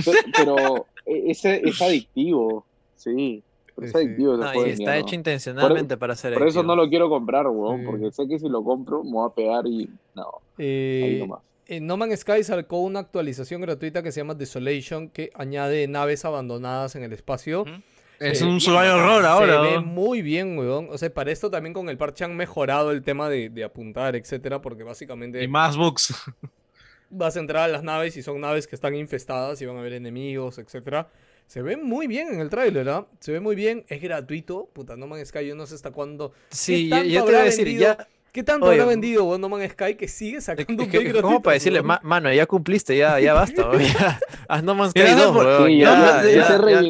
pero, 0.05 0.13
pero 0.37 0.87
ese 1.05 1.61
es 1.65 1.81
adictivo, 1.81 2.65
sí. 2.97 3.43
Es 3.77 3.85
Sí, 3.85 3.91
sí. 3.91 3.97
adictivo 3.99 4.37
No, 4.39 4.67
y 4.67 4.71
está 4.71 4.97
hecho 4.97 5.15
intencionalmente 5.15 5.99
para 5.99 6.15
hacer 6.15 6.33
Por 6.33 6.49
eso 6.49 6.63
no 6.63 6.75
lo 6.75 6.89
quiero 6.89 7.11
comprar, 7.11 7.47
weón, 7.47 7.81
Sí. 7.81 7.87
porque 7.87 8.11
sé 8.11 8.27
que 8.27 8.39
si 8.39 8.49
lo 8.49 8.65
compro 8.65 9.05
me 9.05 9.11
voy 9.13 9.29
a 9.31 9.35
pegar 9.35 9.67
y 9.67 9.89
no, 10.15 10.23
ahí 10.59 10.65
Eh, 10.67 11.17
nomás. 11.21 11.41
Eh, 11.67 11.81
No 11.81 11.97
Man's 11.97 12.21
Sky 12.21 12.43
sacó 12.45 12.81
una 12.81 13.01
actualización 13.01 13.61
gratuita 13.61 14.03
que 14.03 14.13
se 14.13 14.21
llama 14.21 14.35
Desolation 14.35 15.09
que 15.11 15.31
añade 15.35 15.87
naves 15.89 16.25
abandonadas 16.25 16.97
en 16.97 17.03
el 17.05 17.13
espacio. 17.13 17.63
Ujú. 17.63 17.71
Es 18.19 18.41
Eh, 18.41 18.45
un 18.47 18.61
survival 18.61 19.01
horror 19.01 19.25
ahora. 19.27 19.63
Se 19.63 19.71
ve 19.73 19.81
muy 19.81 20.23
bien, 20.23 20.57
weón. 20.57 20.89
O 20.91 20.97
sea, 20.97 21.13
para 21.13 21.31
esto 21.31 21.51
también 21.51 21.75
con 21.75 21.89
el 21.91 21.99
parche 21.99 22.25
han 22.25 22.35
mejorado 22.35 22.91
el 22.91 23.03
tema 23.03 23.29
de, 23.29 23.51
de 23.51 23.63
apuntar, 23.63 24.17
etcétera, 24.17 24.63
porque 24.63 24.85
básicamente 24.85 25.43
Y 25.43 25.49
más 25.49 25.77
bugs. 25.77 26.15
vas 27.11 27.37
a 27.37 27.41
entrar 27.41 27.65
a 27.65 27.69
las 27.69 27.83
naves 27.83 28.17
y 28.17 28.23
son 28.23 28.41
naves 28.41 28.67
que 28.67 28.75
están 28.75 28.95
infestadas 28.95 29.61
y 29.61 29.67
van 29.67 29.77
a 29.77 29.81
haber 29.81 29.93
enemigos, 29.93 30.59
etcétera. 30.59 31.11
Se 31.47 31.63
ve 31.63 31.77
muy 31.77 32.07
bien 32.09 32.29
en 32.33 32.41
el 32.41 32.49
tráiler, 32.49 32.89
¿ah? 32.89 33.07
Se 33.21 33.31
ve 33.33 33.39
muy 33.41 33.55
bien, 33.55 33.85
es 33.89 34.01
gratuito. 34.03 34.69
Puta, 34.73 34.97
No 34.97 35.07
Man's 35.07 35.29
Sky, 35.29 35.47
yo 35.47 35.55
no 35.55 35.67
sé 35.67 35.75
hasta 35.77 35.93
cuándo. 35.93 36.33
Sí, 36.51 36.91
¿Qué 36.91 37.11
yo, 37.11 37.25
te 37.25 37.33
voy 37.33 37.41
a 37.41 37.45
decir, 37.45 37.67
vendido? 37.67 37.97
ya. 37.97 38.09
¿Qué 38.37 38.43
tanto 38.43 38.67
Oye, 38.67 38.75
habrá 38.83 38.91
vendido, 38.91 39.39
No 39.39 39.49
Man's 39.49 39.73
Sky 39.73 39.95
que 39.95 40.09
sigue 40.09 40.37
es 40.37 40.45
sacando 40.45 40.87
que- 40.87 40.99
un 40.99 41.05
¿Cómo 41.05 41.13
gratuito, 41.15 41.41
para 41.43 41.55
decirle, 41.55 41.79
weón? 41.79 41.87
"Ma- 41.87 42.01
mano, 42.03 42.31
ya 42.31 42.45
cumpliste, 42.45 42.95
ya, 42.95 43.19
ya 43.19 43.33
basta, 43.33 43.67
weón, 43.71 43.81
ya, 43.83 44.21
haz 44.49 44.63
No 44.63 44.75
Man's 44.75 44.91
Sky 44.95 45.01
Ya, 45.05 45.15
2, 45.17 45.35
por- 45.35 45.47
weón, 45.47 45.67
Sí, 45.69 45.79
ya, 45.79 46.23
ya, 46.23 46.69
ya, 46.71 46.83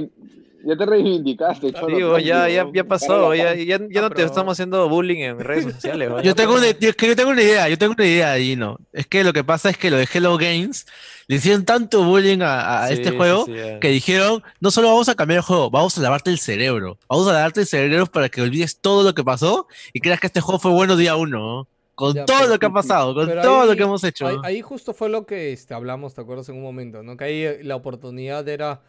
ya, 0.66 0.76
te 0.76 0.84
reivindicaste, 0.86 1.68
Ah, 1.74 1.80
cholo, 1.80 1.96
digo, 1.96 2.18
ya, 2.18 2.48
ya, 2.48 2.66
ya 2.72 2.84
pasó, 2.84 3.34
ya, 3.34 3.54
ya, 3.54 3.78
ya 3.88 4.00
no 4.00 4.10
te 4.10 4.22
estamos 4.24 4.52
haciendo 4.52 4.88
bullying 4.88 5.20
en 5.22 5.38
redes 5.40 5.72
sociales, 5.74 6.10
Yo 6.22 6.34
tengo, 6.34 6.54
una, 6.56 6.70
yo, 6.78 6.90
es 6.90 6.96
que 6.96 7.06
yo 7.06 7.16
tengo 7.16 7.30
una 7.30 7.42
idea, 7.42 7.68
yo 7.68 7.78
tengo 7.78 7.94
una 7.96 8.04
idea, 8.06 8.36
Gino. 8.38 8.78
Es 8.92 9.06
que 9.06 9.24
lo 9.24 9.32
que 9.32 9.44
pasa 9.44 9.70
es 9.70 9.78
que 9.78 9.90
lo 9.90 9.96
de 9.96 10.08
Hello 10.12 10.36
Games 10.36 10.86
le 11.28 11.36
hicieron 11.36 11.64
tanto 11.64 12.04
bullying 12.04 12.40
a, 12.42 12.84
a 12.84 12.88
Sí, 12.88 12.94
este 12.94 13.10
sí, 13.10 13.16
juego 13.16 13.46
sí, 13.46 13.54
ya. 13.54 13.80
que 13.80 13.88
dijeron, 13.88 14.42
no 14.60 14.70
solo 14.70 14.88
vamos 14.88 15.08
a 15.08 15.14
cambiar 15.14 15.38
el 15.38 15.44
juego, 15.44 15.70
vamos 15.70 15.96
a 15.98 16.00
lavarte 16.02 16.30
el 16.30 16.38
cerebro. 16.38 16.98
Vamos 17.08 17.26
a 17.28 17.32
lavarte 17.32 17.60
el 17.60 17.66
cerebro 17.66 18.06
para 18.06 18.28
que 18.28 18.42
olvides 18.42 18.78
todo 18.80 19.02
lo 19.02 19.14
que 19.14 19.24
pasó 19.24 19.66
y 19.92 20.00
creas 20.00 20.20
que 20.20 20.26
este 20.28 20.40
juego 20.40 20.58
fue 20.58 20.70
bueno 20.72 20.96
día 20.96 21.16
uno, 21.16 21.38
¿no? 21.38 21.68
Con 21.94 22.14
Ya, 22.14 22.26
todo 22.26 22.38
pero- 22.40 22.50
lo 22.50 22.58
que 22.58 22.66
ha 22.66 22.70
pasado, 22.70 23.14
con 23.14 23.26
todo 23.40 23.64
lo 23.64 23.74
que 23.74 23.82
hemos 23.82 24.04
hecho. 24.04 24.26
Ahí, 24.44 24.60
justo 24.60 24.92
fue 24.92 25.08
lo 25.08 25.24
que 25.24 25.52
este, 25.52 25.72
hablamos, 25.72 26.14
¿te 26.14 26.20
acuerdas? 26.20 26.46
En 26.50 26.56
un 26.56 26.62
momento, 26.62 27.02
¿no? 27.02 27.16
Que 27.16 27.24
ahí 27.24 27.42
eh, 27.44 27.60
la 27.62 27.74
oportunidad 27.74 28.46
era 28.48 28.82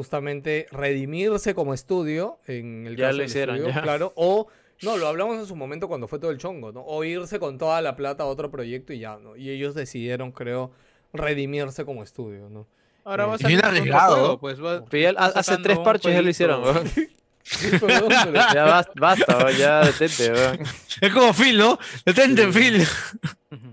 justamente 0.00 0.66
redimirse 0.72 1.54
como 1.54 1.74
estudio, 1.74 2.38
en 2.46 2.86
el 2.86 2.96
Ya 2.96 3.08
caso 3.08 3.18
lo 3.18 3.24
hicieron, 3.24 3.56
estudio, 3.56 3.74
ya. 3.74 3.82
claro, 3.82 4.14
o, 4.16 4.46
no, 4.80 4.96
lo 4.96 5.08
hablamos 5.08 5.36
en 5.38 5.44
su 5.44 5.54
momento 5.56 5.88
cuando 5.88 6.08
fue 6.08 6.18
todo 6.18 6.30
el 6.30 6.38
chongo, 6.38 6.72
¿no? 6.72 6.80
O 6.80 7.04
irse 7.04 7.38
con 7.38 7.58
toda 7.58 7.82
la 7.82 7.96
plata 7.96 8.22
a 8.22 8.26
otro 8.26 8.50
proyecto 8.50 8.94
y 8.94 9.00
ya, 9.00 9.18
¿no? 9.18 9.36
Y 9.36 9.50
ellos 9.50 9.74
decidieron, 9.74 10.32
creo, 10.32 10.70
redimirse 11.12 11.84
como 11.84 12.02
estudio, 12.02 12.48
¿no? 12.48 12.66
Ahora 13.04 13.26
va 13.26 13.32
a 13.32 13.36
Es 13.36 13.42
salir 13.42 13.58
bien 13.58 13.66
arriesgado. 13.66 14.16
juego, 14.38 14.38
pues 14.40 14.58
hace 15.18 15.58
tres 15.58 15.78
parches 15.80 16.14
ya 16.14 16.22
lo 16.22 16.30
hicieron, 16.30 16.62
jueguito. 16.62 16.92
weón. 16.96 17.08
Sí, 17.42 17.68
perdón, 17.78 18.08
pero- 18.08 18.32
Ya 18.54 18.64
basta, 18.64 18.92
basta, 18.96 19.50
ya 19.52 19.80
detente. 19.84 20.32
Es 21.02 21.12
como 21.12 21.32
Phil, 21.34 21.58
¿no? 21.58 21.78
Detente, 22.06 22.46
Phil. 22.52 22.86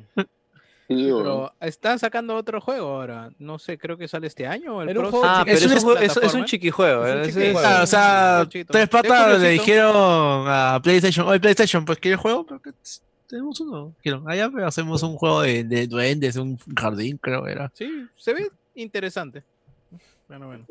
Sí. 0.89 0.95
Pero 1.17 1.53
están 1.59 1.99
sacando 1.99 2.33
otro 2.35 2.61
juego 2.61 2.87
ahora. 2.87 3.29
No 3.39 3.59
sé, 3.59 3.77
creo 3.77 3.97
que 3.97 4.07
sale 4.07 4.27
este 4.27 4.47
año 4.47 4.77
o 4.77 4.81
el 4.81 4.89
próximo. 4.93 5.09
juego 5.19 5.25
Ah, 5.25 5.41
pero 5.43 5.57
Es 5.57 5.63
es, 5.65 5.83
un 5.83 5.97
es, 5.97 6.17
es 6.17 6.33
un 6.33 6.45
chiquijuego, 6.45 7.05
Es 7.05 7.13
un 7.15 7.21
ese 7.21 7.31
chiquijuego. 7.31 7.59
es- 7.59 7.65
Ah, 7.65 7.83
o 7.83 7.87
sea, 7.87 8.47
tres 8.49 8.83
Es 8.83 8.89
patas 8.89 9.41
le 9.41 9.49
dijeron 9.49 9.93
a 10.47 10.79
PlayStation, 10.81 11.27
oye 11.27 11.39
PlayStation, 11.41 11.83
pues 11.83 11.99
¿quieres 11.99 12.19
juego? 12.21 12.45
Porque 12.45 12.71
tenemos 13.27 13.59
uno. 13.59 13.93
Quiero. 14.01 14.23
Allá 14.25 14.49
pero 14.49 14.65
hacemos 14.67 15.03
un 15.03 15.17
juego 15.17 15.41
de, 15.41 15.65
de 15.65 15.87
duendes, 15.87 16.37
un 16.37 16.57
jardín, 16.79 17.17
creo 17.17 17.43
que 17.43 17.51
era. 17.51 17.69
Sí, 17.75 18.07
se 18.15 18.33
ve 18.33 18.49
interesante. 18.75 19.43
Bueno, 20.29 20.47
bueno. 20.47 20.65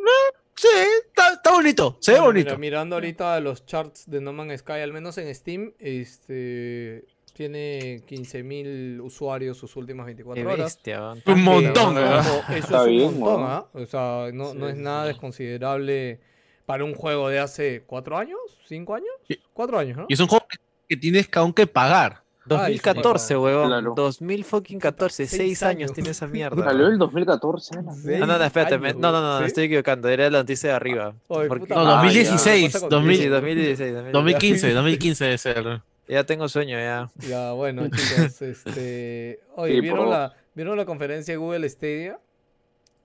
Sí, 0.54 0.68
está, 1.08 1.34
está 1.34 1.52
bonito, 1.52 1.98
se 2.00 2.12
ve 2.12 2.18
Bueno, 2.20 2.32
mira, 2.32 2.44
bonito. 2.52 2.58
mirando 2.58 2.96
ahorita 2.96 3.38
los 3.40 3.66
charts 3.66 4.08
de 4.08 4.22
No 4.22 4.32
Man's 4.32 4.60
Sky, 4.60 4.72
al 4.80 4.94
menos 4.94 5.18
en 5.18 5.34
Steam, 5.34 5.72
este 5.78 7.04
tiene 7.36 8.00
15.000 8.08 9.00
usuarios 9.02 9.58
sus 9.58 9.76
últimas 9.76 10.06
24 10.06 10.42
Qué 10.42 10.46
horas. 10.48 10.64
bestia. 10.76 11.12
Un 11.26 11.42
montón, 11.44 11.94
¿verdad? 11.94 12.20
Eso 12.20 12.52
Está 12.56 12.80
es 12.82 12.86
un 12.86 12.90
bien, 12.96 13.18
montón, 13.20 13.40
¿no? 13.42 13.46
¿ah? 13.48 13.68
O 13.74 13.86
sea, 13.86 14.30
no, 14.32 14.54
no 14.54 14.66
Sí, 14.66 14.70
es 14.72 14.76
sí, 14.78 14.82
nada 14.82 15.02
sí. 15.02 15.08
desconsiderable 15.08 16.20
para 16.64 16.84
un 16.84 16.94
juego 16.94 17.28
de 17.28 17.38
hace 17.38 17.82
cuatro 17.86 18.16
años, 18.16 18.38
cinco 18.66 18.94
años, 18.94 19.10
Sí. 19.28 19.38
cuatro 19.52 19.78
años, 19.78 19.98
¿no? 19.98 20.06
Y 20.08 20.14
es 20.14 20.20
un 20.20 20.26
juego 20.28 20.46
que, 20.88 20.96
tienes 20.96 21.28
que 21.28 21.38
aún 21.38 21.52
que 21.52 21.66
pagar. 21.66 22.22
2014, 22.46 23.36
huevón. 23.36 23.66
Claro. 23.68 23.92
2014, 23.96 25.26
Seis 25.26 25.30
6 25.40 25.62
años 25.64 25.70
años. 25.90 25.92
tiene 25.94 26.10
esa 26.10 26.26
mierda. 26.28 26.64
Salió 26.64 26.86
el 26.86 26.96
2014. 26.96 27.76
a 27.78 27.82
la 27.82 27.90
Ah, 27.90 28.26
no, 28.26 28.38
no, 28.38 28.44
espérate, 28.44 28.74
años, 28.76 28.94
no, 28.96 29.10
no, 29.12 29.20
no, 29.20 29.36
¿sí? 29.38 29.40
me 29.42 29.46
estoy 29.48 29.64
equivocando, 29.64 30.08
era 30.08 30.30
la 30.30 30.38
noticia 30.38 30.70
de 30.70 30.76
arriba. 30.76 31.12
Porque- 31.26 31.74
No, 31.74 31.84
madre, 31.84 31.94
2016, 32.06 32.72
ya, 32.72 32.78
cosa 32.80 32.88
2000. 32.88 33.16
Sí, 33.16 33.22
contigo. 33.24 33.34
2016, 33.34 33.94
2016. 33.94 34.12
2015, 34.12 34.72
2015 34.72 35.24
debe 35.24 35.38
ser. 35.38 35.82
Ya 36.08 36.24
tengo 36.24 36.48
sueño, 36.48 36.78
ya. 36.78 37.10
Ya, 37.26 37.52
bueno, 37.52 37.82
chicos, 37.90 38.40
este... 38.42 39.40
Oye, 39.56 39.74
Sí, 39.74 39.80
¿vieron 39.80 40.08
la, 40.10 40.34
¿vieron 40.54 40.76
la 40.76 40.84
conferencia 40.84 41.34
de 41.34 41.38
Google 41.38 41.68
Stadia? 41.68 42.18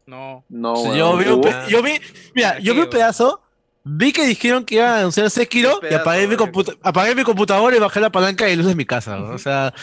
No. 0.05 0.43
No, 0.49 0.73
weón, 0.73 0.95
yo, 0.97 1.17
vi 1.17 1.25
un 1.29 1.41
pe- 1.41 1.55
yo 1.69 1.81
vi, 1.81 1.93
mira, 2.35 2.59
yo 2.59 2.73
vi 2.73 2.81
un 2.81 2.89
pedazo, 2.89 3.41
vi 3.83 4.11
que 4.11 4.25
dijeron 4.25 4.65
que 4.65 4.75
iban 4.75 4.89
a 4.89 4.99
anunciar 4.99 5.29
Sekiro 5.29 5.79
¿Qué 5.79 5.89
y 5.91 5.93
apagué 5.93 6.27
mi, 6.27 6.35
computa- 6.35 6.73
apagué 6.81 7.15
mi 7.15 7.23
computadora 7.23 7.75
y 7.75 7.79
bajé 7.79 7.99
la 7.99 8.09
palanca 8.11 8.45
de 8.45 8.55
luz 8.55 8.65
de 8.67 8.75
mi 8.75 8.85
casa. 8.85 9.15
¿no? 9.17 9.29
O 9.33 9.37
sea, 9.37 9.73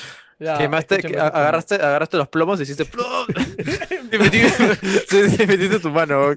Ya, 0.41 0.57
Quemaste, 0.59 0.99
que- 0.99 1.19
agarraste, 1.19 1.75
agarraste 1.77 2.17
los 2.17 2.29
plomos 2.29 2.61
y 2.61 2.63
hiciste 2.65 2.85
plom. 2.85 3.27
y 4.13 4.19
metiste, 4.19 4.77
sí, 5.09 5.31
sí, 5.37 5.47
metiste 5.47 5.81
tu 5.81 5.91
mano. 5.91 6.35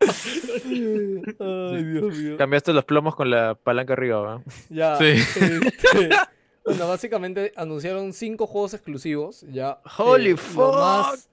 Ay, 0.00 1.84
Dios 1.84 2.16
mío. 2.16 2.36
Cambiaste 2.36 2.72
los 2.72 2.84
plomos 2.84 3.14
con 3.14 3.30
la 3.30 3.54
palanca 3.54 3.92
arriba. 3.94 4.20
¿va? 4.20 4.42
Ya, 4.68 4.96
Sí. 4.96 5.04
este, 5.06 6.08
bueno, 6.64 6.88
básicamente 6.88 7.52
anunciaron 7.56 8.12
cinco 8.12 8.46
juegos 8.46 8.74
exclusivos. 8.74 9.42
Ya. 9.50 9.78
Holy 9.98 10.32
lo 10.32 10.36
fuck. 10.36 10.74
más- 10.74 11.28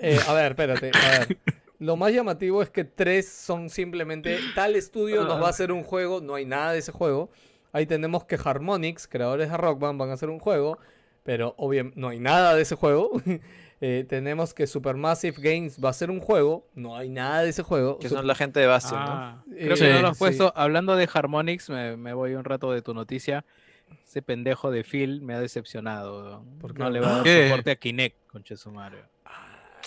eh, 0.00 0.18
a 0.26 0.32
ver, 0.32 0.52
espérate, 0.52 0.90
a 0.94 1.18
ver. 1.26 1.36
Lo 1.78 1.96
más 1.96 2.12
llamativo 2.12 2.62
es 2.62 2.70
que 2.70 2.84
tres 2.84 3.28
son 3.28 3.70
simplemente 3.70 4.38
tal 4.54 4.76
estudio 4.76 5.24
nos 5.24 5.40
va 5.42 5.46
a 5.46 5.50
hacer 5.50 5.72
un 5.72 5.82
juego, 5.82 6.20
no 6.20 6.34
hay 6.34 6.44
nada 6.44 6.72
de 6.72 6.78
ese 6.78 6.92
juego. 6.92 7.30
Ahí 7.72 7.86
tenemos 7.86 8.24
que 8.24 8.38
Harmonix, 8.42 9.06
creadores 9.06 9.50
de 9.50 9.56
Rock 9.56 9.78
Band, 9.78 9.98
van 9.98 10.10
a 10.10 10.14
hacer 10.14 10.28
un 10.28 10.40
juego, 10.40 10.78
pero 11.22 11.54
obviamente 11.56 11.98
no 11.98 12.08
hay 12.08 12.18
nada 12.20 12.54
de 12.54 12.62
ese 12.62 12.74
juego. 12.74 13.12
Eh, 13.82 14.04
tenemos 14.08 14.52
que 14.52 14.66
Supermassive 14.66 15.36
Games 15.40 15.78
va 15.82 15.88
a 15.88 15.90
hacer 15.90 16.10
un 16.10 16.20
juego, 16.20 16.68
no 16.74 16.96
hay 16.96 17.08
nada 17.08 17.42
de 17.42 17.48
ese 17.48 17.62
juego. 17.62 17.98
Que 17.98 18.08
son 18.10 18.26
la 18.26 18.34
gente 18.34 18.60
de 18.60 18.66
Bastion, 18.66 19.00
¿no? 19.02 19.10
Ah, 19.10 19.42
Eh, 19.56 19.64
creo 19.64 19.76
Sí, 19.76 19.84
que 19.84 19.92
no 19.94 20.02
lo 20.02 20.08
has 20.08 20.16
sí. 20.16 20.18
puesto. 20.18 20.52
Hablando 20.54 20.96
de 20.96 21.08
Harmonix, 21.12 21.70
me, 21.70 21.96
me 21.96 22.12
voy 22.12 22.34
un 22.34 22.44
rato 22.44 22.72
de 22.72 22.82
tu 22.82 22.92
noticia. 22.92 23.44
Ese 24.04 24.20
pendejo 24.22 24.70
de 24.70 24.84
Phil 24.84 25.22
me 25.22 25.34
ha 25.34 25.40
decepcionado. 25.40 26.22
weón. 26.24 26.58
¿Por 26.58 26.74
qué? 26.74 26.82
No 26.82 26.90
le 26.90 27.00
va 27.00 27.08
a 27.08 27.12
dar 27.16 27.22
¿Qué? 27.22 27.48
soporte 27.48 27.70
a 27.70 27.76
Kinect, 27.76 28.26
conche 28.28 28.56
su 28.56 28.70
madre. 28.70 28.98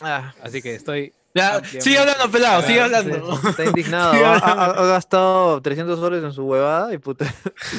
Ah, 0.01 0.33
Así 0.41 0.61
que 0.61 0.73
estoy. 0.73 1.13
Ya, 1.33 1.61
sigue 1.63 1.97
hablando, 1.97 2.29
pelado, 2.31 2.61
sigue 2.61 2.79
hablando. 2.81 3.35
sí, 3.41 3.47
está 3.49 3.65
indignado. 3.65 4.13
Ha, 4.13 4.35
hablando. 4.35 4.61
ha- 4.61 4.83
ha 4.83 4.85
gastado 4.87 5.61
300 5.61 5.99
soles 5.99 6.23
en 6.23 6.31
su 6.31 6.43
huevada 6.45 6.93
y 6.93 6.97
puta. 6.99 7.25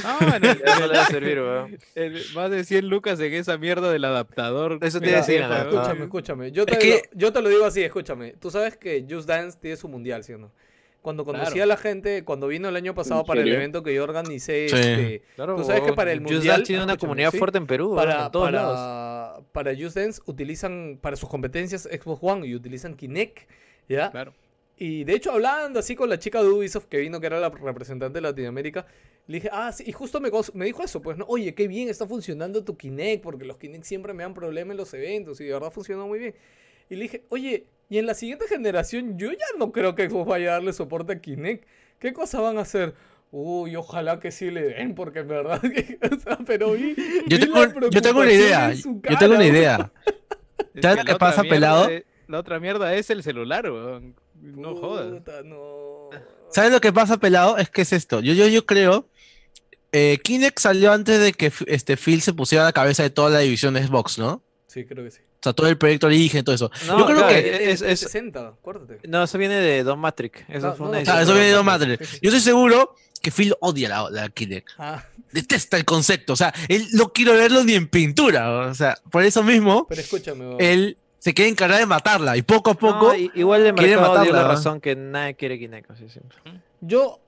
Ah, 0.05 0.17
bueno, 0.21 0.55
Ya 0.67 0.79
no 0.81 0.87
le 0.89 0.97
va 0.99 1.05
a 1.05 1.07
servir, 1.07 1.39
weón. 1.41 1.79
más 2.35 2.51
de 2.51 2.65
100 2.65 2.89
lucas 2.89 3.21
en 3.21 3.33
esa 3.35 3.57
mierda 3.57 3.91
del 3.93 4.05
adaptador. 4.05 4.79
Eso 4.83 5.01
te 5.01 5.11
decir. 5.11 5.41
Escúchame, 5.43 6.03
escúchame. 6.05 6.53
Yo 6.53 6.67
te, 6.67 6.73
Es 6.73 6.79
que- 6.79 7.09
lo, 7.13 7.19
yo 7.19 7.33
te 7.33 7.43
lo 7.43 7.49
digo 7.49 7.65
así, 7.65 7.83
escúchame. 7.83 8.33
Tú 8.41 8.51
sabes 8.51 8.77
que 8.77 9.07
Just 9.09 9.29
Dance 9.29 9.59
tiene 9.61 9.77
su 9.77 9.89
mundial, 9.89 10.25
¿sí 10.25 10.33
o 10.33 10.39
no? 10.39 10.51
Cuando 11.05 11.27
conocí 11.27 11.53
Claro. 11.53 11.63
a 11.65 11.67
la 11.67 11.77
gente, 11.77 12.25
cuando 12.25 12.47
vino 12.47 12.67
el 12.67 12.77
año 12.77 12.95
pasado 12.95 13.21
¿En 13.21 13.27
para 13.27 13.43
el 13.43 13.53
evento 13.53 13.83
que 13.83 13.93
yo 13.95 14.05
organicé, 14.05 14.71
Sí. 14.71 14.75
este, 14.75 15.23
Claro, 15.37 15.55
Tú 15.57 15.65
sabes 15.65 15.83
que 15.83 15.93
para 15.93 16.11
el 16.13 16.21
Just 16.21 16.33
mundial- 16.33 16.57
Dance 16.57 16.65
tiene 16.67 16.83
una 16.83 16.97
comunidad 16.97 17.31
sí. 17.31 17.37
fuerte 17.39 17.59
en 17.59 17.67
Perú, 17.67 17.95
para, 17.95 18.25
en 18.25 18.33
todos 18.33 18.51
lados. 18.51 18.75
para, 18.79 19.47
para 19.53 19.77
Just 19.79 19.97
Dance 19.99 20.23
utilizan 20.25 20.99
para 21.03 21.17
sus 21.17 21.29
competencias 21.29 21.83
Xbox 21.83 22.21
One 22.23 22.47
y 22.47 22.55
utilizan 22.55 22.95
Kinect, 22.95 23.41
¿ya? 23.87 24.11
Claro. 24.11 24.33
Y 24.79 25.05
de 25.05 25.13
hecho, 25.13 25.31
hablando 25.33 25.79
así 25.79 25.95
con 25.95 26.09
la 26.09 26.19
chica 26.19 26.43
de 26.43 26.49
Ubisoft 26.49 26.87
que 26.87 26.97
vino, 27.01 27.21
que 27.21 27.27
era 27.27 27.39
la 27.39 27.51
representante 27.51 28.17
de 28.17 28.23
Latinoamérica, 28.23 28.87
le 29.27 29.35
dije, 29.35 29.51
ah, 29.53 29.73
sí, 29.73 29.85
y 29.87 29.93
justo 29.93 30.23
me, 30.23 30.31
me 30.55 30.65
dijo 30.65 30.83
eso, 30.83 31.03
pues, 31.03 31.19
¿no? 31.19 31.27
Oye, 31.29 31.55
qué 31.55 31.69
bien 31.69 31.91
está 31.91 32.07
funcionando 32.07 32.65
tu 32.65 32.79
Kinect, 32.79 33.23
porque 33.23 33.45
los 33.45 33.59
Kinect 33.59 33.85
siempre 33.85 34.15
me 34.15 34.23
dan 34.23 34.33
problemas 34.33 34.71
en 34.73 34.79
los 34.79 34.95
eventos, 34.95 35.39
y 35.43 35.45
de 35.45 35.53
verdad 35.53 35.71
funcionó 35.71 36.07
muy 36.07 36.19
bien. 36.19 36.35
Y 36.89 36.97
le 36.97 37.03
dije, 37.03 37.25
oye, 37.29 37.67
y 37.89 37.99
en 37.99 38.07
la 38.07 38.15
siguiente 38.15 38.47
generación 38.49 39.19
yo 39.19 39.31
ya 39.33 39.47
no 39.59 39.73
creo 39.73 39.95
que 39.95 40.09
Xbox 40.09 40.29
vaya 40.29 40.51
a 40.51 40.53
darle 40.55 40.73
soporte 40.73 41.13
a 41.13 41.21
Kinect. 41.21 41.65
¿Qué 41.99 42.13
cosa 42.13 42.41
van 42.41 42.59
a 42.59 42.63
hacer? 42.63 42.95
Uy, 43.31 43.75
ojalá 43.77 44.21
que 44.21 44.31
sí 44.31 44.51
le 44.51 44.63
den, 44.63 44.95
porque 44.95 45.21
en 45.21 45.29
verdad, 45.29 45.61
que- 45.61 45.99
o 46.15 46.21
sea, 46.21 46.39
pero 46.47 46.73
vi, 46.73 46.95
Yo 47.27 47.37
vi 47.37 47.39
tengo, 47.41 47.65
la 47.67 47.89
yo 47.91 48.03
tengo 48.03 48.21
una 48.21 48.33
idea, 48.33 48.73
yo 48.73 49.19
tengo 49.19 49.35
una 49.35 49.47
idea. 49.47 49.93
Es 50.73 50.83
¿Sabes 50.83 50.99
que 50.99 51.05
lo 51.05 51.15
que 51.15 51.19
pasa, 51.19 51.43
pelado? 51.43 51.89
es- 51.89 52.05
la 52.29 52.39
otra 52.39 52.59
mierda 52.61 52.95
es 52.95 53.11
el 53.11 53.23
celular, 53.23 53.71
weón. 53.71 54.15
No 54.41 54.75
jodas. 54.77 55.23
No. 55.45 56.11
¿Sabes 56.51 56.71
lo 56.73 56.81
que 56.81 56.93
pasa, 56.93 57.17
pelado? 57.19 57.59
Es 57.59 57.71
que 57.71 57.83
es 57.83 57.93
esto. 57.93 58.21
Yo, 58.21 58.33
yo, 58.35 58.47
yo 58.49 58.65
creo. 58.67 59.09
Eh, 59.93 60.19
Kinect 60.23 60.59
salió 60.59 60.93
antes 60.93 61.21
de 61.21 61.33
que 61.33 61.53
este, 61.67 61.97
Phil 61.97 62.23
se 62.23 62.33
pusiera 62.33 62.65
a 62.65 62.69
la 62.69 62.73
cabeza 62.73 63.03
de 63.03 63.11
toda 63.11 63.31
la 63.31 63.41
división 63.41 63.75
de 63.75 63.85
Xbox, 63.87 64.19
¿no? 64.19 64.43
Sí, 64.67 64.85
creo 64.85 65.05
que 65.05 65.11
sí. 65.11 65.21
Sea, 65.45 65.53
todo 65.53 65.69
el 65.69 65.79
proyecto 65.79 66.07
origen, 66.09 66.45
todo 66.45 66.55
eso. 66.55 66.71
No, 66.87 66.99
yo 66.99 67.05
creo 67.07 67.19
claro, 67.19 67.33
que. 67.35 67.71
es- 67.73 67.83
es- 67.83 68.01
60, 68.01 68.49
acuérdate. 68.49 69.01
No, 69.09 69.23
eso 69.23 69.39
viene 69.39 69.55
de 69.57 69.85
Don 69.85 69.99
Matrix. 69.99 70.43
Eso 70.49 70.69
No, 70.69 70.75
fue 70.75 70.85
no, 70.87 70.91
una 70.91 70.99
no, 70.99 71.05
Claro, 71.05 71.19
decisión 71.21 71.23
eso 71.23 71.33
viene 71.35 71.47
de 71.47 71.53
Don 71.55 71.67
Matrix. 71.67 72.21
Yo 72.21 72.29
estoy 72.31 72.41
seguro 72.41 72.95
que 73.23 73.31
Phil 73.31 73.55
odia 73.61 73.89
la, 73.89 74.11
la 74.11 74.29
Kinect. 74.29 74.69
Ah, 74.79 75.05
Detesta 75.33 75.77
el 75.77 75.85
concepto. 75.85 76.33
O 76.35 76.37
sea, 76.37 76.53
él 76.69 76.87
no 76.93 77.13
quiere 77.13 77.33
verlo 77.33 77.65
ni 77.65 77.75
en 77.75 77.89
pintura. 77.89 78.69
O 78.69 78.75
sea, 78.75 78.97
por 79.11 79.23
eso 79.25 79.43
mismo, 79.43 79.87
pero 79.89 80.01
escúchame, 80.01 80.47
weón. 80.47 80.57
él 80.61 80.97
se 81.19 81.33
quiere 81.35 81.51
encargar 81.51 81.79
de 81.81 81.87
matarla. 81.87 82.37
Y 82.37 82.43
poco 82.43 82.71
a 82.71 82.75
poco. 82.75 83.09
No, 83.09 83.15
igual 83.17 83.67
el 83.67 83.75
quiere 83.75 83.97
la 83.97 84.03
matarla, 84.03 84.43
¿no? 84.43 84.49
razón 84.49 84.81
que 84.81 84.95
nadie 84.95 85.35
quiere 85.35 85.59
Kinect, 85.59 85.91
así. 85.91 86.05
Yo. 86.81 87.19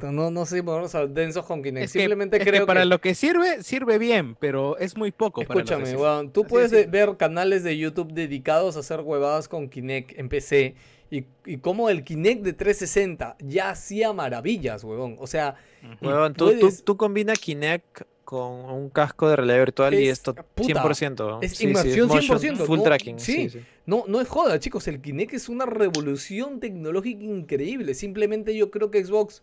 No, 0.00 0.30
no 0.30 0.46
sé 0.46 0.56
si 0.56 0.62
ponernos 0.62 0.94
a 0.94 1.06
densos 1.06 1.44
con 1.44 1.62
Kinect. 1.62 1.84
Es 1.84 1.92
que, 1.92 1.98
Simplemente 2.00 2.38
es 2.38 2.44
que 2.44 2.50
creo 2.50 2.66
para 2.66 2.80
que. 2.80 2.86
lo 2.86 3.00
que 3.00 3.14
sirve, 3.14 3.62
sirve 3.62 3.98
bien, 3.98 4.36
pero 4.40 4.78
es 4.78 4.96
muy 4.96 5.12
poco 5.12 5.42
para 5.42 5.60
lo 5.60 5.64
que 5.66 5.72
Escúchame, 5.74 5.96
weón. 5.96 6.30
Tú 6.32 6.40
Así 6.42 6.48
puedes 6.50 6.90
ver 6.90 7.16
canales 7.18 7.62
de 7.62 7.76
YouTube 7.76 8.12
dedicados 8.12 8.76
a 8.76 8.80
hacer 8.80 9.00
huevadas 9.00 9.48
con 9.48 9.68
Kinect 9.68 10.18
en 10.18 10.28
PC. 10.28 10.74
Y, 11.10 11.26
y 11.44 11.58
como 11.58 11.90
el 11.90 12.04
Kinect 12.04 12.42
de 12.42 12.54
360 12.54 13.36
ya 13.40 13.68
hacía 13.70 14.14
maravillas, 14.14 14.82
huevón. 14.82 15.16
O 15.18 15.26
sea. 15.26 15.56
Huevón, 16.00 16.32
tú, 16.32 16.50
tú, 16.52 16.58
puedes- 16.60 16.84
tú 16.84 16.96
combinas 16.96 17.38
Kinect 17.38 18.02
con 18.24 18.50
un 18.70 18.88
casco 18.88 19.28
de 19.28 19.36
realidad 19.36 19.58
virtual 19.58 19.92
y 19.92 20.06
Es- 20.06 20.20
esto 20.20 20.34
puta, 20.34 20.82
100%. 20.82 21.38
es 21.42 21.50
Sí, 21.50 21.56
sí, 21.58 21.64
inmersión 21.64 22.08
motion, 22.08 22.38
100%, 22.38 22.64
Full 22.64 22.78
no, 22.78 22.82
tracking. 22.84 23.20
sí. 23.20 23.32
Sí, 23.34 23.50
sí. 23.50 23.60
No, 23.84 24.04
no 24.08 24.22
es 24.22 24.28
joda, 24.28 24.58
chicos. 24.58 24.88
El 24.88 25.02
Kinect 25.02 25.34
es 25.34 25.50
una 25.50 25.66
revolución 25.66 26.60
tecnológica 26.60 27.22
increíble. 27.22 27.92
Simplemente 27.94 28.56
yo 28.56 28.70
creo 28.70 28.90
que 28.90 29.04
Xbox. 29.04 29.42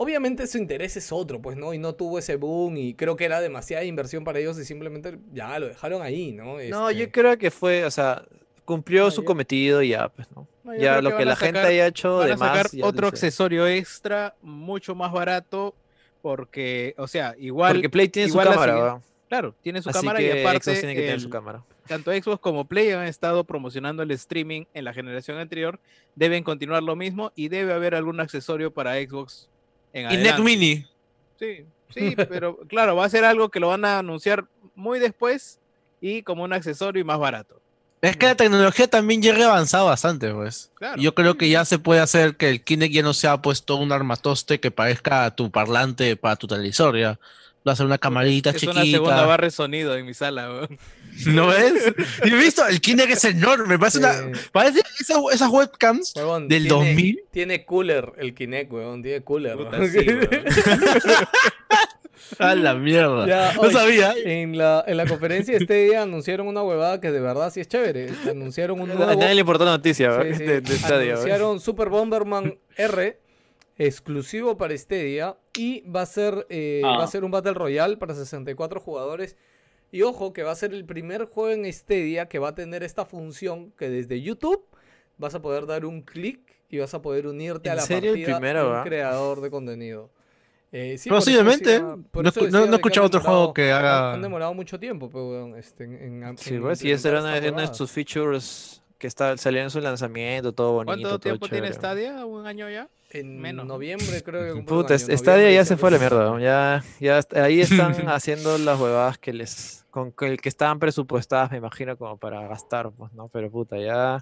Obviamente 0.00 0.46
su 0.46 0.58
interés 0.58 0.96
es 0.96 1.10
otro, 1.10 1.42
pues, 1.42 1.56
¿no? 1.56 1.74
Y 1.74 1.78
no 1.78 1.92
tuvo 1.94 2.20
ese 2.20 2.36
boom 2.36 2.76
y 2.76 2.94
creo 2.94 3.16
que 3.16 3.24
era 3.24 3.40
demasiada 3.40 3.82
inversión 3.84 4.22
para 4.22 4.38
ellos 4.38 4.56
y 4.58 4.64
simplemente 4.64 5.18
ya 5.32 5.58
lo 5.58 5.66
dejaron 5.66 6.02
ahí, 6.02 6.30
¿no? 6.32 6.44
No, 6.70 6.90
yo 6.92 7.04
Este, 7.04 7.10
creo 7.10 7.36
que 7.36 7.50
fue, 7.50 7.84
o 7.84 7.90
sea, 7.90 8.24
cumplió 8.64 9.06
No, 9.06 9.10
su 9.10 9.22
yo- 9.22 9.24
cometido 9.26 9.82
y 9.82 9.88
ya, 9.88 10.08
pues, 10.08 10.28
¿no? 10.36 10.46
No, 10.62 10.74
yo 10.74 10.80
ya 10.80 11.02
lo 11.02 11.16
que 11.16 11.24
la 11.24 11.34
gente 11.34 11.58
haya 11.58 11.88
hecho 11.88 12.18
Van 12.18 12.26
de 12.28 12.32
a 12.34 12.38
sacar 12.38 12.66
más. 12.72 12.76
otro 12.82 13.08
accesorio 13.08 13.66
extra, 13.66 14.36
mucho 14.40 14.94
más 14.94 15.10
barato, 15.12 15.74
porque, 16.22 16.94
o 16.96 17.08
sea, 17.08 17.34
igual, 17.38 17.72
Porque 17.74 17.88
Play 17.90 18.08
tiene 18.08 18.28
su 18.30 18.38
cámara, 18.38 19.00
claro, 19.28 19.54
tiene 19.62 19.82
su 19.82 19.90
Así 19.90 19.98
cámara 19.98 20.18
que 20.20 20.26
y 20.26 20.40
aparte 20.42 20.64
Xbox 20.70 20.78
tiene 20.80 20.94
que 20.94 21.00
tener 21.02 21.20
su 21.20 21.30
cámara. 21.30 21.64
tanto 21.86 22.12
Xbox 22.12 22.38
como 22.40 22.66
Play 22.66 22.90
han 22.90 23.06
estado 23.06 23.44
promocionando 23.44 24.02
el 24.02 24.10
streaming 24.12 24.64
en 24.74 24.84
la 24.84 24.92
generación 24.92 25.38
anterior, 25.38 25.80
deben 26.14 26.44
continuar 26.44 26.82
lo 26.82 26.94
mismo 26.96 27.32
y 27.34 27.48
debe 27.48 27.72
haber 27.72 27.94
algún 27.94 28.20
accesorio 28.20 28.72
para 28.72 28.94
Xbox 28.96 29.48
en 29.92 30.08
Kinect 30.08 30.26
adelante. 30.26 30.42
Mini. 30.42 30.86
Sí, 31.38 31.64
sí, 31.90 32.14
pero 32.28 32.58
claro, 32.68 32.96
va 32.96 33.04
a 33.04 33.10
ser 33.10 33.24
algo 33.24 33.48
que 33.48 33.60
lo 33.60 33.68
van 33.68 33.84
a 33.84 33.98
anunciar 33.98 34.46
muy 34.74 34.98
después 34.98 35.58
y 36.00 36.22
como 36.22 36.44
un 36.44 36.52
accesorio 36.52 37.00
y 37.00 37.04
más 37.04 37.18
barato. 37.18 37.60
Es 38.00 38.16
que 38.16 38.26
la 38.26 38.36
tecnología 38.36 38.86
también 38.86 39.20
ya 39.22 39.34
ha 39.34 39.44
avanzado 39.50 39.86
bastante, 39.86 40.32
pues. 40.32 40.70
Claro. 40.74 41.02
Yo 41.02 41.14
creo 41.14 41.36
que 41.36 41.48
ya 41.48 41.64
se 41.64 41.80
puede 41.80 42.00
hacer 42.00 42.36
que 42.36 42.48
el 42.48 42.62
Kinect 42.62 42.94
ya 42.94 43.02
no 43.02 43.12
sea 43.12 43.42
puesto 43.42 43.76
un 43.76 43.90
armatoste 43.90 44.60
que 44.60 44.70
parezca 44.70 45.34
tu 45.34 45.50
parlante 45.50 46.16
para 46.16 46.36
tu 46.36 46.46
televisor, 46.46 46.96
ya. 46.96 47.18
Va 47.66 47.72
a 47.72 47.76
ser 47.76 47.86
una 47.86 47.98
camarita 47.98 48.50
es 48.50 48.56
chiquita. 48.56 48.80
una 48.80 48.90
segunda 48.90 49.26
barra 49.26 49.46
de 49.46 49.50
sonido 49.50 49.96
en 49.96 50.06
mi 50.06 50.14
sala. 50.14 50.48
weón. 50.48 50.78
¿No 51.26 51.48
ves? 51.48 51.92
Y 52.24 52.30
he 52.32 52.36
visto, 52.36 52.66
el 52.66 52.80
Kinect 52.80 53.10
es 53.10 53.24
enorme, 53.24 53.78
parece 53.78 53.98
una... 53.98 54.12
Parece 54.52 54.80
esas, 55.00 55.18
esas 55.32 55.48
webcams 55.50 56.14
del 56.14 56.48
tiene- 56.48 56.68
2000. 56.68 57.20
Tiene 57.30 57.64
cooler 57.64 58.12
el 58.18 58.34
Kinect, 58.34 58.72
weón. 58.72 59.02
Tiene 59.02 59.22
cooler. 59.22 59.56
Puta, 59.56 59.78
weón. 59.78 59.90
sí, 59.90 59.98
weón. 59.98 60.28
A 62.38 62.54
la 62.54 62.74
mierda. 62.74 63.26
Ya, 63.26 63.54
no 63.54 63.62
oye, 63.62 63.72
sabía. 63.72 64.14
En 64.22 64.56
la, 64.58 64.84
en 64.86 64.96
la 64.96 65.06
conferencia 65.06 65.54
de 65.54 65.60
este 65.64 65.74
día 65.86 66.02
anunciaron 66.02 66.46
una 66.46 66.62
huevada 66.62 67.00
que 67.00 67.10
de 67.10 67.20
verdad 67.20 67.50
sí 67.52 67.60
es 67.60 67.68
chévere. 67.68 68.06
Este, 68.06 68.30
Anunciaron 68.30 68.80
un 68.80 68.90
A 68.90 68.94
nuevo. 68.94 69.20
nadie 69.20 69.34
le 69.34 69.40
importó 69.40 69.64
la 69.64 69.70
noticia, 69.72 70.22
Sí, 70.22 70.34
sí. 70.34 70.44
de, 70.44 70.60
de 70.60 70.76
Stadia, 70.76 70.96
weón. 70.98 71.10
Anunciaron 71.16 71.60
Super 71.60 71.88
Bomberman 71.88 72.58
R 72.76 73.18
exclusivo 73.78 74.58
para 74.58 74.76
Stadia 74.76 75.36
y 75.56 75.80
va 75.88 76.02
a 76.02 76.06
ser 76.06 76.46
eh, 76.50 76.82
Ah. 76.84 76.98
va 76.98 77.04
a 77.04 77.06
ser 77.06 77.24
un 77.24 77.30
Battle 77.30 77.54
Royale 77.54 77.96
para 77.96 78.14
64 78.14 78.80
jugadores. 78.80 79.36
Y 79.90 80.02
ojo 80.02 80.32
que 80.32 80.42
va 80.42 80.52
a 80.52 80.54
ser 80.54 80.74
el 80.74 80.84
primer 80.84 81.24
juego 81.26 81.50
en 81.50 81.72
Stadia 81.72 82.28
que 82.28 82.38
va 82.38 82.48
a 82.48 82.54
tener 82.54 82.82
esta 82.82 83.04
función 83.06 83.70
que 83.72 83.88
desde 83.88 84.20
YouTube 84.20 84.62
vas 85.16 85.34
a 85.34 85.40
poder 85.42 85.66
dar 85.66 85.84
un 85.86 86.02
clic 86.02 86.40
y 86.68 86.78
vas 86.78 86.92
a 86.94 87.00
poder 87.00 87.26
unirte 87.26 87.70
a 87.70 87.72
¿En 87.72 87.76
la 87.78 87.82
serio 87.82 88.10
partida 88.12 88.36
primero, 88.36 88.60
de 88.64 88.66
un 88.68 88.72
va? 88.74 88.84
creador 88.84 89.40
de 89.40 89.50
contenido. 89.50 90.10
Eh, 90.70 90.98
sí, 90.98 91.08
por 91.08 91.16
eso 91.18 91.24
Posiblemente. 91.24 91.70
decía- 91.70 91.96
por 92.10 92.24
No 92.24 92.30
no- 92.50 92.66
no 92.66 92.72
he 92.72 92.76
escuchado 92.76 93.06
otro 93.06 93.20
juego 93.20 93.54
que 93.54 93.72
haga- 93.72 94.12
Han 94.12 94.20
demorado 94.20 94.52
mucho 94.52 94.78
tiempo, 94.78 95.08
pero, 95.08 95.30
weón, 95.30 95.56
este, 95.56 95.84
en, 95.84 96.22
en, 96.22 96.36
Sí, 96.38 96.56
en 96.56 96.60
pues, 96.60 96.84
y 96.84 96.90
era 96.90 97.20
una, 97.20 97.38
una 97.38 97.60
de 97.62 97.74
sus 97.74 97.90
features 97.90 98.82
que 98.98 99.06
está, 99.06 99.34
salía 99.38 99.62
en 99.62 99.70
su 99.70 99.80
lanzamiento, 99.80 100.52
todo 100.52 100.72
bonito. 100.72 100.86
¿Cuánto 100.92 101.08
todo 101.08 101.18
tiempo 101.20 101.48
tiene. 101.48 101.72
Stadia? 101.72 102.26
¿Un 102.26 102.46
año 102.46 102.68
ya? 102.68 102.88
En 103.10 103.40
Menos, 103.40 103.64
¿no? 103.66 103.74
noviembre 103.74 104.22
creo 104.22 104.54
que 104.54 104.62
Puta, 104.62 104.98
Stadia 104.98 105.50
ya 105.50 105.64
se 105.64 105.76
fue 105.78 105.88
a 105.88 105.92
la 105.92 105.98
mierda. 105.98 106.38
Ya, 106.40 106.84
ya 107.00 107.20
ahí 107.42 107.60
están 107.92 108.08
haciendo 108.08 108.58
las 108.58 108.78
huevadas 108.78 109.16
que 109.18 109.32
les. 109.32 109.86
con 109.90 110.12
que, 110.12 110.36
que 110.36 110.48
estaban 110.48 110.78
presupuestadas, 110.78 111.50
me 111.50 111.56
imagino, 111.58 111.96
como 111.96 112.18
para 112.18 112.46
gastar, 112.46 112.90
pues, 112.90 113.12
¿no? 113.14 113.28
Pero 113.28 113.50
puta, 113.50 113.78
ya. 113.78 114.20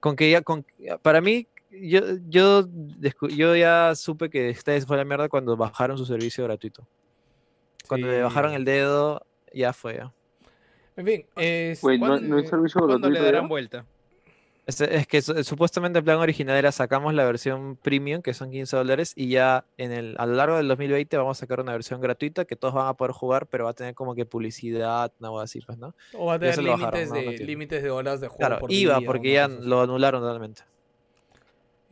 Con 0.00 0.16
que 0.16 0.30
ya. 0.30 0.42
Con, 0.42 0.66
para 1.00 1.20
mí, 1.22 1.46
yo, 1.70 2.00
yo, 2.28 2.64
descu- 2.66 3.34
yo 3.34 3.56
ya 3.56 3.94
supe 3.94 4.28
que 4.28 4.54
Stadia 4.54 4.80
se 4.80 4.86
fue 4.86 4.96
a 4.96 4.98
la 4.98 5.04
mierda 5.06 5.28
cuando 5.30 5.56
bajaron 5.56 5.96
su 5.96 6.04
servicio 6.04 6.44
gratuito. 6.44 6.86
Cuando 7.88 8.06
le 8.06 8.22
bajaron 8.22 8.52
el 8.52 8.64
dedo, 8.66 9.24
ya 9.54 9.72
fue. 9.72 9.96
ya. 9.96 10.12
En 10.96 11.06
fin, 11.06 11.26
es, 11.36 11.80
Güey, 11.80 11.98
no, 11.98 12.06
¿Cuándo- 12.08 12.28
no 12.28 12.36
hay 12.36 12.46
servicio 12.46 12.82
¿Cuándo 12.82 13.08
le 13.08 13.20
darán 13.20 13.42
ya? 13.44 13.48
vuelta? 13.48 13.86
Es, 14.66 14.80
es 14.80 15.06
que 15.06 15.22
su- 15.22 15.42
supuestamente 15.42 15.98
el 15.98 16.04
plan 16.04 16.18
original 16.18 16.56
era 16.56 16.70
sacamos 16.70 17.14
la 17.14 17.24
versión 17.24 17.76
premium, 17.76 18.22
que 18.22 18.34
son 18.34 18.50
15 18.50 18.76
dólares, 18.76 19.12
y 19.16 19.28
ya 19.28 19.64
en 19.76 19.92
el, 19.92 20.14
a 20.18 20.26
lo 20.26 20.34
largo 20.34 20.56
del 20.56 20.68
2020 20.68 21.16
vamos 21.16 21.38
a 21.38 21.40
sacar 21.40 21.60
una 21.60 21.72
versión 21.72 22.00
gratuita 22.00 22.44
que 22.44 22.56
todos 22.56 22.74
van 22.74 22.86
a 22.88 22.94
poder 22.94 23.12
jugar, 23.12 23.46
pero 23.46 23.64
va 23.64 23.70
a 23.70 23.74
tener 23.74 23.94
como 23.94 24.14
que 24.14 24.26
publicidad, 24.26 25.12
algo 25.20 25.40
así, 25.40 25.60
pues, 25.60 25.78
¿no? 25.78 25.94
o 26.14 26.26
va 26.26 26.34
a 26.34 26.38
tener 26.38 26.56
bajaron, 26.62 26.80
límites, 26.80 27.08
¿no? 27.08 27.14
No 27.16 27.20
de, 27.30 27.38
límites 27.38 27.82
de 27.82 27.90
horas 27.90 28.20
de 28.20 28.28
juego 28.28 28.38
Claro, 28.38 28.58
por 28.60 28.72
iba 28.72 28.98
día, 28.98 29.06
porque 29.06 29.32
ya 29.32 29.48
lo 29.48 29.80
anularon 29.82 30.22
totalmente. 30.22 30.62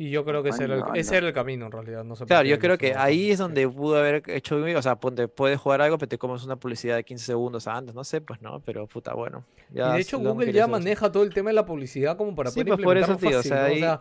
Y 0.01 0.11
yo 0.11 0.25
creo 0.25 0.45
que 0.45 0.51
ese 0.51 0.63
era, 0.65 0.75
el, 0.75 0.81
no, 0.81 0.95
ese 0.95 1.11
no. 1.11 1.19
era 1.19 1.27
el 1.27 1.33
camino 1.35 1.67
en 1.67 1.73
realidad. 1.73 2.05
No 2.05 2.15
sé 2.15 2.25
Claro, 2.25 2.47
yo 2.49 2.59
creo 2.61 2.79
que 2.79 2.95
ahí 2.95 3.33
es 3.33 3.39
donde 3.39 3.69
pudo 3.69 3.99
haber 3.99 4.23
hecho, 4.31 4.57
o 4.57 4.83
sea, 4.83 4.95
ponte, 4.95 5.27
puedes 5.27 5.59
jugar 5.59 5.83
algo, 5.83 5.99
pero 5.99 6.09
te 6.09 6.19
comes 6.19 6.45
una 6.45 6.55
publicidad 6.55 6.95
de 6.95 7.03
15 7.03 7.25
segundos 7.27 7.67
antes, 7.67 7.97
no 7.97 8.05
sé, 8.05 8.21
pues 8.21 8.41
no, 8.41 8.61
pero 8.65 8.87
puta, 8.87 9.13
bueno. 9.15 9.45
Y 9.73 9.79
ya 9.79 9.95
de 9.95 10.01
hecho 10.01 10.19
han 10.19 10.23
Google 10.23 10.53
ya 10.53 10.69
maneja 10.69 11.11
todo 11.11 11.25
el 11.25 11.35
tema 11.35 11.51
de 11.51 11.55
la 11.55 11.67
publicidad 11.67 12.17
como 12.17 12.35
para 12.37 12.51
Sí, 12.51 12.61
poder 12.63 12.77
pues, 12.77 12.85
por 12.85 12.97
eso, 12.97 13.17
tío, 13.17 13.29
o 13.31 13.33
fácil, 13.43 13.49
sea, 13.51 13.59
¿no? 13.61 13.65
ahí 13.67 13.81
sea, 13.81 14.01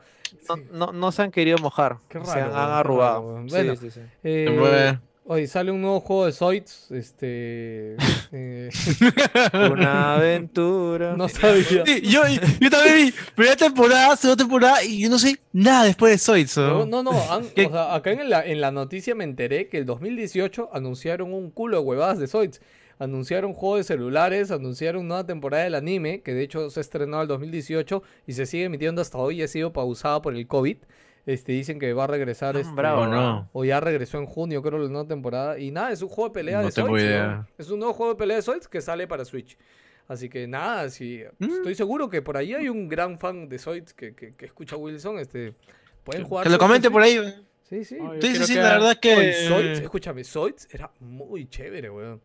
No, 0.49 0.55
sí. 0.55 0.63
no, 0.71 0.91
no 0.93 1.11
se 1.11 1.21
han 1.23 1.31
querido 1.31 1.57
mojar, 1.57 1.97
Qué 2.09 2.19
se 2.23 2.25
raro, 2.25 2.41
han, 2.41 2.47
weón, 2.47 2.59
han 2.59 2.67
raro, 2.67 2.75
arrugado. 2.79 3.21
weón. 3.21 3.49
Sí, 3.49 3.55
Bueno, 3.55 3.75
sí, 3.75 3.89
sí. 3.91 4.01
Eh, 4.23 4.97
Hoy 5.29 5.45
sale 5.45 5.71
un 5.71 5.81
nuevo 5.81 5.99
juego 5.99 6.25
de 6.25 6.31
Zoids. 6.31 6.89
Este. 6.89 7.97
eh, 8.31 8.69
Una 9.71 10.15
aventura. 10.15 11.17
no 11.17 11.27
sabía. 11.27 11.85
Sí, 11.85 12.01
yo, 12.03 12.21
yo 12.61 12.69
también 12.69 12.95
vi 12.95 13.13
primera 13.35 13.57
temporada, 13.57 14.15
segunda 14.15 14.41
temporada 14.41 14.83
y 14.85 15.01
yo 15.01 15.09
no 15.09 15.19
sé 15.19 15.37
nada 15.51 15.83
después 15.83 16.13
de 16.13 16.17
Zoids. 16.17 16.55
No, 16.55 16.85
¿no? 16.85 17.03
no, 17.03 17.09
o 17.09 17.41
sea, 17.53 17.93
acá 17.93 18.11
en 18.11 18.29
la, 18.29 18.45
en 18.45 18.61
la 18.61 18.71
noticia 18.71 19.15
me 19.15 19.25
enteré 19.25 19.67
que 19.67 19.79
el 19.79 19.85
2018 19.85 20.69
anunciaron 20.71 21.33
un 21.33 21.51
culo 21.51 21.79
de 21.79 21.83
huevadas 21.83 22.19
de 22.19 22.27
Zoids. 22.27 22.61
Anunciaron 22.97 23.53
juego 23.53 23.75
de 23.75 23.83
celulares, 23.83 24.49
anunciaron 24.49 25.09
nueva 25.09 25.25
temporada 25.25 25.65
del 25.65 25.75
anime, 25.75 26.21
que 26.21 26.33
de 26.33 26.43
hecho 26.43 26.69
se 26.69 26.79
estrenó 26.79 27.21
el 27.21 27.27
2018 27.27 28.01
y 28.27 28.31
se 28.31 28.45
sigue 28.45 28.63
emitiendo 28.63 29.01
hasta 29.01 29.17
hoy 29.17 29.41
y 29.41 29.43
ha 29.43 29.47
sido 29.49 29.73
pausada 29.73 30.21
por 30.21 30.35
el 30.35 30.47
COVID. 30.47 30.77
Este, 31.27 31.51
dicen 31.51 31.77
que 31.77 31.93
va 31.93 32.05
a 32.05 32.07
regresar 32.07 32.55
Ah, 32.57 32.61
este, 32.61 32.73
bravo, 32.73 33.01
¿O 33.01 33.07
no? 33.07 33.49
o 33.53 33.63
ya 33.65 33.79
regresó 33.79 34.17
en 34.17 34.25
junio, 34.25 34.63
creo, 34.63 34.79
la 34.79 34.87
nueva 34.89 35.07
temporada. 35.07 35.59
Y 35.59 35.69
nada, 35.71 35.91
es 35.91 36.01
un 36.01 36.07
juego 36.09 36.29
de 36.29 36.33
pelea 36.33 36.61
No 36.61 36.67
de 36.67 36.71
tengo 36.71 36.97
idea. 36.97 37.45
Es 37.57 37.69
un 37.69 37.77
nuevo 37.79 37.93
juego 37.93 38.13
de 38.13 38.17
pelea 38.17 38.37
de 38.37 38.41
Zoids 38.43 38.67
que 38.67 38.81
sale 38.81 39.07
para 39.07 39.23
Switch. 39.25 39.57
Así 40.07 40.29
que 40.29 40.47
nada, 40.47 40.89
sí, 40.89 41.21
Mm. 41.37 41.43
estoy 41.51 41.75
seguro 41.75 42.09
que 42.09 42.21
por 42.21 42.37
ahí 42.37 42.53
hay 42.53 42.69
un 42.69 42.87
gran 42.87 43.19
fan 43.19 43.49
de 43.49 43.59
Zoids 43.59 43.93
que, 43.93 44.15
que, 44.15 44.33
que 44.35 44.45
escucha 44.45 44.75
a 44.75 44.79
Wilson. 44.79 45.19
Este, 45.19 45.53
pueden 46.05 46.23
jugar. 46.23 46.45
Que 46.45 46.49
lo 46.49 46.57
comente 46.57 46.89
por 46.89 47.01
ahí. 47.01 47.19
Sí, 47.69 47.83
sí. 47.83 47.97
Ay, 48.01 48.21
Sí, 48.21 48.27
sí, 48.27 48.31
quiero 48.31 48.45
sí, 48.47 48.53
que 48.53 48.61
la 48.61 48.69
verdad 48.71 48.97
que. 48.97 49.33
Zoids, 49.49 49.79
escúchame, 49.81 50.23
Zoids 50.23 50.69
era 50.73 50.89
muy 51.01 51.45
chévere, 51.49 51.89
weón. 51.89 52.21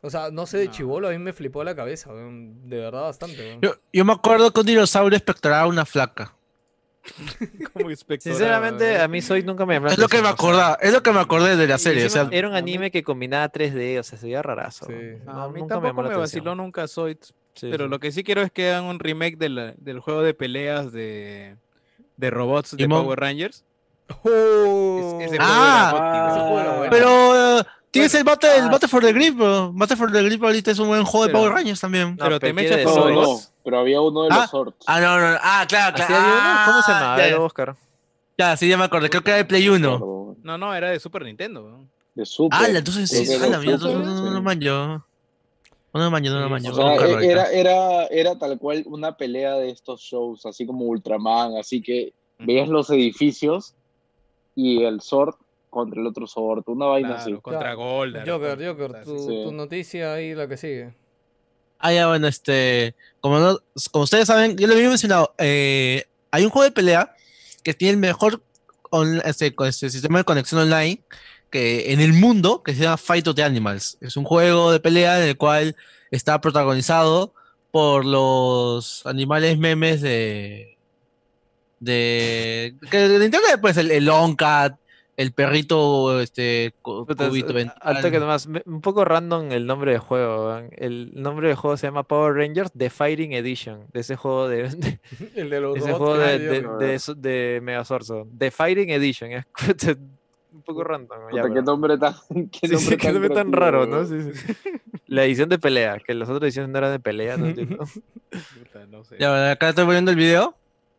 O 0.00 0.10
sea, 0.10 0.30
no 0.30 0.46
sé, 0.46 0.58
de 0.58 0.66
No. 0.66 0.70
chivolo 0.70 1.08
a 1.08 1.10
mí 1.10 1.18
me 1.18 1.32
flipó 1.32 1.64
la 1.64 1.74
cabeza, 1.74 2.10
weón. 2.12 2.68
De 2.68 2.76
verdad, 2.78 3.02
bastante, 3.02 3.36
weón. 3.44 3.60
Yo, 3.62 3.74
yo 3.92 4.04
me 4.04 4.12
acuerdo 4.12 4.52
que 4.52 4.60
un 4.60 4.66
dinosaurio 4.66 5.16
espectoraba 5.16 5.66
una 5.66 5.84
flaca. 5.84 6.36
Como 7.72 7.90
inspectorado, 7.90 8.38
Sinceramente, 8.38 8.96
¿no? 8.98 9.04
a 9.04 9.08
mí 9.08 9.20
Soy 9.20 9.42
nunca 9.42 9.66
me 9.66 9.74
llamó 9.74 9.88
Es 9.88 9.98
lo 9.98 10.08
que 10.08 10.22
me 10.22 10.28
acordaba, 10.28 10.78
es 10.80 10.92
lo 10.92 11.02
que 11.02 11.12
me 11.12 11.20
acordé 11.20 11.56
de 11.56 11.66
la 11.66 11.78
serie. 11.78 12.02
O 12.02 12.06
encima 12.06 12.28
sea, 12.28 12.38
era 12.38 12.48
un 12.48 12.54
anime 12.54 12.90
que 12.90 13.02
combinaba 13.02 13.50
3D, 13.50 14.00
o 14.00 14.02
sea, 14.02 14.18
se 14.18 14.26
veía 14.26 14.42
rarazo. 14.42 14.86
Sí. 14.86 14.94
No, 15.24 15.42
A 15.42 15.48
mí 15.50 15.60
nunca 15.60 15.80
tampoco 15.80 16.08
me 16.08 16.16
vaciló 16.16 16.54
nunca. 16.54 16.88
Sí, 16.88 17.00
Pero 17.60 17.84
sí. 17.84 17.90
lo 17.90 18.00
que 18.00 18.10
sí 18.10 18.24
quiero 18.24 18.42
es 18.42 18.50
que 18.50 18.70
hagan 18.70 18.84
un 18.84 18.98
remake 18.98 19.36
de 19.36 19.48
la- 19.48 19.74
del 19.76 20.00
juego 20.00 20.22
de 20.22 20.34
peleas 20.34 20.92
de, 20.92 21.56
de 22.16 22.30
robots 22.30 22.76
de. 22.76 22.88
Power 22.88 23.18
Rangers. 23.20 23.64
Oh. 24.22 25.18
Es- 25.20 25.28
ese 25.32 25.36
Ah, 25.40 26.86
pero 26.90 27.58
eh, 27.60 27.64
tienes 27.90 28.12
Bueno, 28.12 28.18
el 28.20 28.24
Battle, 28.24 28.56
el 28.58 28.64
ah, 28.64 28.70
Battle 28.70 28.88
for 28.88 29.02
the 29.02 29.12
Grip, 29.12 29.36
bro. 29.36 29.72
Battle 29.72 29.96
for 29.96 30.12
the 30.12 30.22
Grip 30.22 30.42
ahorita 30.42 30.70
es 30.70 30.78
un 30.78 30.88
buen 30.88 31.04
juego 31.04 31.26
de 31.26 31.32
Power 31.32 31.52
Rangers 31.52 31.80
también. 31.80 32.16
No, 32.16 32.24
pero 32.24 32.40
te 32.40 32.52
me 32.52 32.66
echas 32.66 32.82
todos 32.82 33.52
pero 33.64 33.78
había 33.78 34.00
uno 34.00 34.22
de 34.24 34.28
Ah, 34.30 34.40
los 34.42 34.50
sorts. 34.50 34.84
Ah, 34.86 35.00
no, 35.00 35.18
no, 35.18 35.38
ah, 35.42 35.64
claro, 35.68 35.96
¿Así 35.96 36.06
claro. 36.06 36.22
había 36.24 36.38
uno? 36.38 36.60
¿Cómo 36.66 36.82
se 36.82 36.92
Ah, 36.92 36.94
llamaba? 36.94 37.18
ya, 37.18 37.24
Debo 37.26 37.42
buscar. 37.44 37.76
Ya, 38.38 38.56
sí, 38.56 38.68
ya 38.68 38.76
me 38.78 38.84
acordé. 38.84 39.08
Creo 39.10 39.22
que 39.22 39.30
era 39.30 39.38
de 39.38 39.44
Play 39.44 39.68
1. 39.68 39.90
Perdón, 39.98 40.36
No, 40.42 40.58
no, 40.58 40.74
era 40.74 40.90
de 40.90 41.00
Super 41.00 41.24
Nintendo. 41.24 41.62
¿no? 41.62 41.88
De 42.14 42.26
Super. 42.26 42.58
Ah, 42.60 42.66
entonces 42.68 43.08
sí, 43.10 43.26
ah, 43.42 43.46
la 43.48 43.58
mía, 43.58 43.76
no, 43.80 43.88
no, 43.90 43.98
no, 44.04 44.30
no 44.30 44.42
manjo. 44.42 45.04
No 45.94 46.10
manjo, 46.10 46.30
no 46.30 46.48
manjo. 46.48 46.72
O 46.72 46.74
sea, 46.74 46.94
era, 47.22 47.50
era, 47.52 48.06
era 48.06 48.38
tal 48.38 48.58
cual 48.58 48.82
una 48.86 49.16
pelea 49.16 49.54
de 49.54 49.70
estos 49.70 50.00
shows, 50.00 50.44
así 50.46 50.66
como 50.66 50.84
Ultraman, 50.86 51.56
así 51.56 51.80
que 51.80 52.12
veías 52.38 52.68
los 52.68 52.90
edificios 52.90 53.74
y 54.56 54.82
el 54.84 55.00
Sword 55.00 55.34
contra 55.70 56.00
el 56.00 56.06
otro 56.08 56.26
Sword, 56.26 56.64
una 56.66 56.86
vaina 56.86 57.08
Claro, 57.10 57.22
así. 57.22 57.34
contra. 57.40 57.74
Golden. 57.74 58.24
Joker, 58.28 58.66
Joker, 58.66 59.04
tu, 59.04 59.18
Sí. 59.18 59.40
tu 59.44 59.52
noticia 59.52 60.14
ahí, 60.14 60.34
la 60.34 60.46
que 60.48 60.56
sigue. 60.56 60.94
Ah, 61.86 61.92
ya, 61.92 62.06
bueno, 62.08 62.26
este. 62.28 62.94
Como, 63.20 63.38
no- 63.38 63.58
como 63.90 64.04
ustedes 64.04 64.26
saben, 64.26 64.56
yo 64.56 64.66
lo 64.66 64.72
había 64.72 64.88
mencionado. 64.88 65.34
eh, 65.36 66.04
hay 66.30 66.44
un 66.44 66.50
juego 66.50 66.64
de 66.64 66.70
pelea 66.72 67.14
que 67.62 67.74
tiene 67.74 67.92
el 67.92 67.98
mejor 67.98 68.42
este, 69.24 69.54
este 69.66 69.90
sistema 69.90 70.18
de 70.18 70.24
conexión 70.24 70.62
online 70.62 71.02
que 71.50 71.92
en 71.92 72.00
el 72.00 72.12
mundo 72.14 72.62
que 72.62 72.74
se 72.74 72.82
llama 72.82 72.96
Fight 72.96 73.28
of 73.28 73.36
the 73.36 73.42
Animals. 73.44 73.98
Es 74.00 74.16
un 74.16 74.24
juego 74.24 74.72
de 74.72 74.80
pelea 74.80 75.20
en 75.22 75.28
el 75.28 75.36
cual 75.36 75.76
está 76.10 76.40
protagonizado 76.40 77.34
por 77.70 78.06
los 78.06 79.04
animales 79.04 79.58
memes 79.58 80.00
de. 80.00 80.78
de. 81.80 82.74
que 82.90 82.96
de 83.08 83.24
internet, 83.26 83.58
pues 83.60 83.76
el, 83.76 83.90
el 83.90 84.06
Long 84.06 84.36
Cat, 84.36 84.76
el 85.16 85.32
perrito, 85.32 86.20
este. 86.20 86.74
cubito 86.82 87.50
eh, 87.50 87.52
ventral. 87.54 87.78
al 87.80 88.00
toque 88.02 88.18
nomás, 88.18 88.48
un 88.66 88.80
poco 88.80 89.04
random 89.04 89.52
el 89.52 89.66
nombre 89.66 89.92
del 89.92 90.00
juego. 90.00 90.46
weón. 90.46 90.70
El 90.76 91.12
nombre 91.14 91.48
del 91.48 91.56
juego 91.56 91.76
se 91.76 91.86
llama 91.86 92.02
Power 92.02 92.34
Rangers 92.34 92.72
The 92.76 92.90
Fighting 92.90 93.32
Edition. 93.32 93.86
De 93.92 94.00
ese 94.00 94.16
juego 94.16 94.48
de, 94.48 94.68
de- 94.70 95.00
El 95.36 95.50
de 95.50 95.60
los 95.60 95.76
ese 95.76 95.92
juego 95.92 96.14
que 96.14 96.20
de, 96.20 96.38
de, 96.38 96.60
de, 96.78 97.14
de 97.16 97.60
Megazord. 97.62 98.26
The 98.36 98.50
Fighting 98.50 98.90
Edition. 98.90 99.30
Es 100.54 100.58
un 100.58 100.62
poco 100.62 100.84
random. 100.84 101.18
ya, 101.34 101.42
qué 101.52 101.62
nombre 101.62 101.98
tan, 101.98 102.14
qué 102.50 102.68
Sí, 102.68 102.68
sí, 102.68 102.72
nombre 102.74 102.96
qué 102.96 103.12
nombre 103.12 103.30
tan 103.30 103.52
raro, 103.52 103.86
¿no? 103.86 104.04
Sí, 104.04 104.20
sí. 104.32 104.52
La 105.08 105.24
edición 105.24 105.48
de 105.48 105.58
pelea, 105.58 105.98
que 105.98 106.14
las 106.14 106.28
otras 106.28 106.44
ediciones 106.44 106.70
no 106.70 106.78
eran 106.78 106.92
de 106.92 107.00
pelea, 107.00 107.36
no 107.36 107.46
no 108.90 109.04
sé. 109.04 109.16
Ya, 109.18 109.30
bueno, 109.30 109.50
acá 109.50 109.70
estoy 109.70 109.84
poniendo 109.84 110.12
el 110.12 110.16
video. 110.16 110.54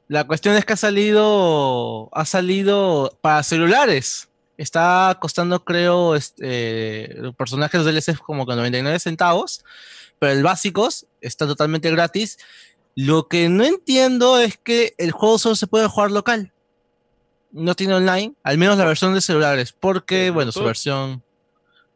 La 0.08 0.26
cuestión 0.26 0.56
es 0.56 0.66
que 0.66 0.74
ha 0.74 0.78
salido, 0.78 2.10
ha 2.14 2.26
salido 2.26 3.18
para 3.22 3.42
celulares. 3.44 4.30
Está 4.58 5.18
costando, 5.20 5.64
creo, 5.66 6.16
este, 6.16 7.14
los 7.16 7.36
personajes 7.36 7.84
de 7.84 7.92
DLC 7.92 8.18
como 8.20 8.46
que 8.46 8.56
99 8.56 9.00
centavos, 9.00 9.66
pero 10.20 10.32
el 10.32 10.44
básicos 10.44 11.08
está 11.22 11.48
totalmente 11.48 11.90
gratis. 11.92 12.38
Lo 12.96 13.28
que 13.28 13.50
no 13.50 13.64
entiendo 13.66 14.40
es 14.40 14.58
que 14.58 14.94
el 14.98 15.12
juego 15.12 15.40
solo 15.40 15.56
se 15.56 15.68
puede 15.68 15.88
jugar 15.88 16.12
local. 16.12 16.54
No 17.52 17.76
tiene 17.76 17.96
online, 17.96 18.34
al 18.44 18.58
menos 18.58 18.78
la 18.78 18.86
versión 18.86 19.14
de 19.14 19.22
celulares, 19.22 19.74
porque, 19.74 20.26
¿De 20.26 20.30
bueno, 20.30 20.52
su 20.52 20.64
versión 20.64 21.24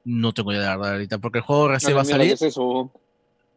no 0.04 0.34
tengo 0.34 0.52
idea 0.52 0.62
de 0.62 0.68
la 0.68 0.78
verdad 0.78 0.94
ahorita, 0.94 1.18
porque 1.20 1.40
el 1.40 1.44
juego 1.44 1.68
recién 1.70 1.92
No, 1.92 1.98
va 1.98 2.02
a 2.02 2.06
salir. 2.06 2.28
¿qué 2.30 2.34
es 2.34 2.42
eso? 2.42 2.92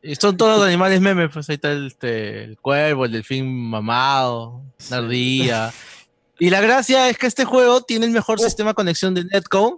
Y 0.03 0.15
son 0.17 0.37
todos 0.37 0.59
los 0.59 0.67
animales 0.67 1.01
memes, 1.01 1.31
pues 1.33 1.49
ahí 1.49 1.55
está 1.55 1.71
el, 1.73 1.87
este, 1.87 2.45
el 2.45 2.57
cuervo, 2.59 3.05
el 3.05 3.13
delfín 3.13 3.47
mamado, 3.71 4.61
la 4.91 4.97
ardilla. 4.99 5.73
Y 6.39 6.51
la 6.51 6.61
gracia 6.61 7.09
es 7.09 7.19
que 7.19 7.29
este 7.29 7.45
juego 7.45 7.83
tiene 7.83 8.07
el 8.07 8.13
mejor 8.13 8.39
Oh. 8.41 8.43
sistema 8.43 8.71
de 8.71 8.75
conexión 8.75 9.15
de 9.15 9.25
Netcode 9.25 9.77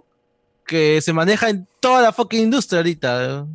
que 0.65 0.99
se 1.01 1.13
maneja 1.13 1.49
en 1.49 1.67
toda 1.79 2.01
la 2.01 2.11
fucking 2.11 2.41
industria 2.41 2.79
ahorita. 2.79 3.45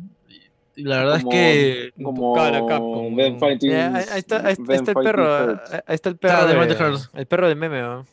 Y 0.77 0.83
la 0.83 0.99
verdad 0.99 1.17
Como- 1.21 1.31
es 1.33 1.37
que... 1.37 1.91
Como 2.01 2.33
cara, 2.33 2.59
Capcom, 2.65 3.15
Ben 3.17 3.33
weón. 3.33 3.39
Fighting. 3.39 3.69
Ya, 3.71 3.87
ahí, 3.93 4.05
ahí 4.13 4.19
está, 4.19 4.37
ahí, 4.37 4.43
ahí 4.47 4.55
Ben 4.59 4.75
está 4.77 4.91
el 4.91 4.95
Fighting 4.95 5.03
perro. 5.03 5.25
Hearts. 5.47 5.73
Ahí 5.73 5.79
ahí 5.87 5.95
está 5.95 6.09
el 6.09 6.15
perro. 6.15 6.33
Claro, 6.33 6.47
de 6.47 6.53
de- 6.67 6.99
el 7.19 7.25
perro 7.27 7.47
del 7.49 7.57
meme, 7.57 7.81
¿no? 7.81 8.07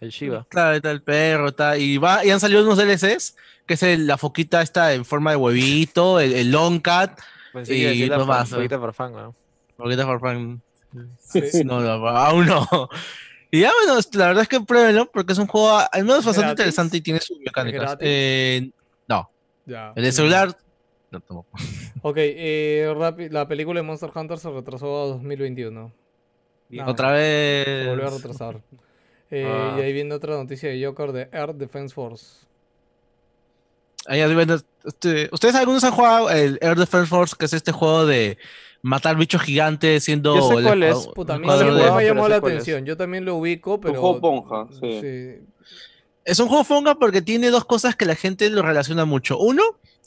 El 0.00 0.10
Shiva. 0.10 0.44
Claro, 0.50 0.76
está 0.76 0.90
el 0.90 1.00
perro, 1.00 1.48
está, 1.48 1.78
y, 1.78 1.96
va, 1.96 2.22
y 2.24 2.30
han 2.30 2.40
salido 2.40 2.62
unos 2.62 2.76
DLCs, 2.76 3.36
que 3.64 3.74
es 3.74 3.82
el- 3.82 4.06
la 4.06 4.18
foquita 4.18 4.60
esta 4.60 4.92
en 4.92 5.06
forma 5.06 5.30
de 5.30 5.36
huevito, 5.38 6.20
el, 6.20 6.34
el 6.34 6.50
long 6.50 6.80
cat, 6.80 7.18
Pensé 7.52 7.72
que 7.74 7.94
Y 7.94 8.06
la 8.06 8.18
no 8.18 8.26
foguita 8.46 8.78
por 8.78 8.94
fan, 8.94 9.12
¿no? 9.12 9.34
foquita 9.76 10.04
for 10.06 10.20
fan. 10.20 10.62
Sí. 11.18 11.64
No, 11.64 11.80
no, 11.80 12.06
aún 12.08 12.46
no. 12.46 12.88
Y 13.50 13.60
ya, 13.60 13.70
bueno, 13.84 14.00
la 14.14 14.26
verdad 14.28 14.42
es 14.42 14.48
que 14.48 14.60
pruébenlo 14.60 15.10
porque 15.10 15.32
es 15.34 15.38
un 15.38 15.46
juego, 15.46 15.68
al 15.90 16.04
menos 16.04 16.24
bastante 16.24 16.40
gratis? 16.48 16.60
interesante 16.60 16.96
y 16.96 17.00
tiene 17.02 17.20
sus 17.20 17.38
mecánicas. 17.38 17.96
Eh, 18.00 18.70
no, 19.08 19.30
Ya. 19.66 19.92
el 19.94 20.04
de 20.04 20.12
celular. 20.12 20.56
No, 21.10 21.20
tampoco. 21.20 21.48
Ok, 22.04 22.16
eh, 22.18 23.28
la 23.30 23.46
película 23.46 23.78
de 23.80 23.86
Monster 23.86 24.10
Hunter 24.14 24.38
se 24.38 24.50
retrasó 24.50 25.02
a 25.02 25.06
2021. 25.08 25.92
Nada, 26.70 26.90
Otra 26.90 27.08
Se 27.16 27.84
volvió 27.88 28.06
a 28.06 28.10
vez. 28.10 28.22
retrasar. 28.22 28.60
Eh, 29.34 29.46
Ah. 29.48 29.76
Y 29.78 29.80
ahí 29.80 29.92
viene 29.94 30.14
otra 30.14 30.36
noticia 30.36 30.68
de 30.68 30.84
Joker 30.84 31.10
de 31.12 31.26
Air 31.32 31.54
Defense 31.54 31.94
Force. 31.94 32.44
Este, 34.84 35.28
¿Ustedes 35.32 35.54
algunos 35.54 35.84
han 35.84 35.92
jugado 35.92 36.30
el 36.30 36.58
Air 36.60 36.76
Defense 36.76 37.06
Force, 37.06 37.36
que 37.38 37.44
es 37.46 37.52
este 37.52 37.70
juego 37.72 38.04
de 38.06 38.36
matar 38.82 39.16
bichos 39.16 39.42
gigantes 39.42 40.04
siendo. 40.04 40.34
Yo 40.34 40.48
sé 40.48 40.54
el 40.56 40.64
cuál 40.64 40.82
es. 40.82 41.06
Puta, 41.14 41.34
de- 41.34 41.40
me 41.40 42.04
llamó 42.04 42.28
la 42.28 42.36
es. 42.36 42.42
atención. 42.42 42.84
Yo 42.84 42.96
también 42.96 43.24
lo 43.24 43.36
ubico, 43.36 43.80
pero. 43.80 44.00
juego 44.00 44.20
ponja, 44.20 44.66
sí. 44.80 45.36
Es 46.24 46.38
un 46.38 46.48
juego 46.48 46.64
fonga 46.64 46.94
porque 46.96 47.22
tiene 47.22 47.50
dos 47.50 47.64
cosas 47.64 47.96
que 47.96 48.04
la 48.04 48.14
gente 48.14 48.48
lo 48.50 48.62
relaciona 48.62 49.04
mucho. 49.04 49.38
Uno, 49.38 49.62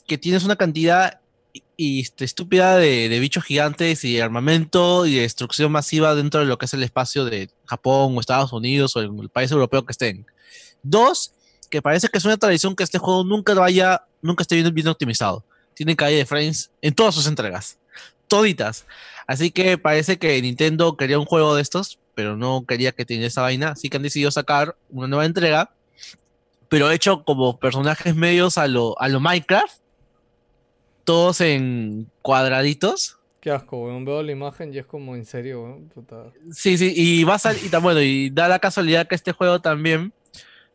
que 0.06 0.16
tienes 0.18 0.44
una 0.44 0.56
cantidad 0.56 1.20
y- 1.52 1.62
y, 1.76 2.00
este, 2.00 2.24
estúpida 2.24 2.76
de, 2.76 3.08
de 3.08 3.18
bichos 3.20 3.44
gigantes 3.44 4.04
y 4.04 4.14
de 4.14 4.22
armamento 4.22 5.04
y 5.06 5.14
de 5.16 5.22
destrucción 5.22 5.72
masiva 5.72 6.14
dentro 6.14 6.40
de 6.40 6.46
lo 6.46 6.58
que 6.58 6.66
es 6.66 6.74
el 6.74 6.82
espacio 6.82 7.24
de 7.24 7.50
Japón 7.66 8.14
o 8.16 8.20
Estados 8.20 8.52
Unidos 8.52 8.94
o 8.96 9.00
el, 9.00 9.10
el 9.20 9.28
país 9.30 9.50
europeo 9.50 9.84
que 9.84 9.92
estén. 9.92 10.26
Dos, 10.82 11.32
que 11.76 11.82
parece 11.82 12.08
que 12.08 12.18
es 12.18 12.24
una 12.24 12.36
tradición 12.36 12.74
que 12.74 12.84
este 12.84 12.98
juego 12.98 13.22
nunca 13.22 13.54
vaya, 13.54 14.02
nunca 14.22 14.42
esté 14.42 14.56
bien, 14.56 14.74
bien 14.74 14.88
optimizado. 14.88 15.44
Tiene 15.74 15.94
caída 15.94 16.18
de 16.18 16.26
frames 16.26 16.70
en 16.80 16.94
todas 16.94 17.14
sus 17.14 17.26
entregas. 17.26 17.78
Toditas. 18.28 18.86
Así 19.26 19.50
que 19.50 19.76
parece 19.76 20.18
que 20.18 20.40
Nintendo 20.40 20.96
quería 20.96 21.18
un 21.18 21.26
juego 21.26 21.54
de 21.54 21.62
estos, 21.62 21.98
pero 22.14 22.36
no 22.36 22.64
quería 22.66 22.92
que 22.92 23.04
tenga 23.04 23.26
esa 23.26 23.42
vaina. 23.42 23.70
Así 23.70 23.90
que 23.90 23.98
han 23.98 24.02
decidido 24.02 24.30
sacar 24.30 24.74
una 24.90 25.06
nueva 25.06 25.26
entrega 25.26 25.70
pero 26.68 26.90
hecho 26.90 27.24
como 27.24 27.58
personajes 27.58 28.14
medios 28.14 28.58
a 28.58 28.66
lo, 28.66 29.00
a 29.00 29.08
lo 29.08 29.20
Minecraft, 29.20 29.78
todos 31.04 31.40
en 31.40 32.10
cuadraditos. 32.22 33.18
Qué 33.40 33.50
asco, 33.50 33.84
weón. 33.84 34.04
Veo 34.04 34.22
la 34.22 34.32
imagen 34.32 34.74
y 34.74 34.78
es 34.78 34.86
como 34.86 35.14
en 35.14 35.24
serio, 35.24 35.62
weón. 35.62 35.88
Puta. 35.88 36.32
Sí, 36.52 36.76
sí, 36.76 36.92
y 36.96 37.24
va 37.24 37.34
a 37.34 37.38
salir, 37.38 37.62
y, 37.64 37.76
bueno, 37.76 38.00
y 38.00 38.30
da 38.30 38.48
la 38.48 38.58
casualidad 38.58 39.06
que 39.06 39.14
este 39.14 39.32
juego 39.32 39.60
también 39.60 40.12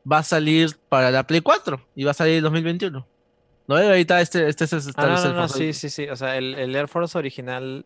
va 0.10 0.20
a 0.20 0.24
salir 0.24 0.78
para 0.90 1.12
la 1.12 1.26
Play 1.26 1.42
4 1.42 1.88
y 1.96 2.04
va 2.04 2.12
a 2.12 2.16
salir 2.16 2.36
en 2.38 2.44
2021. 2.44 3.08
¿No? 3.68 3.78
Ahorita 3.78 4.20
este, 4.22 4.48
este 4.50 4.66
es 4.66 4.74
Ah, 4.96 5.08
no, 5.08 5.16
no, 5.24 5.30
el 5.30 5.36
no, 5.36 5.48
sí, 5.48 5.74
sí, 5.74 5.90
sí. 5.90 6.08
O 6.10 6.16
sea, 6.16 6.36
el, 6.38 6.56
el 6.56 6.76
Air 6.76 6.88
Force 6.88 7.18
original, 7.18 7.86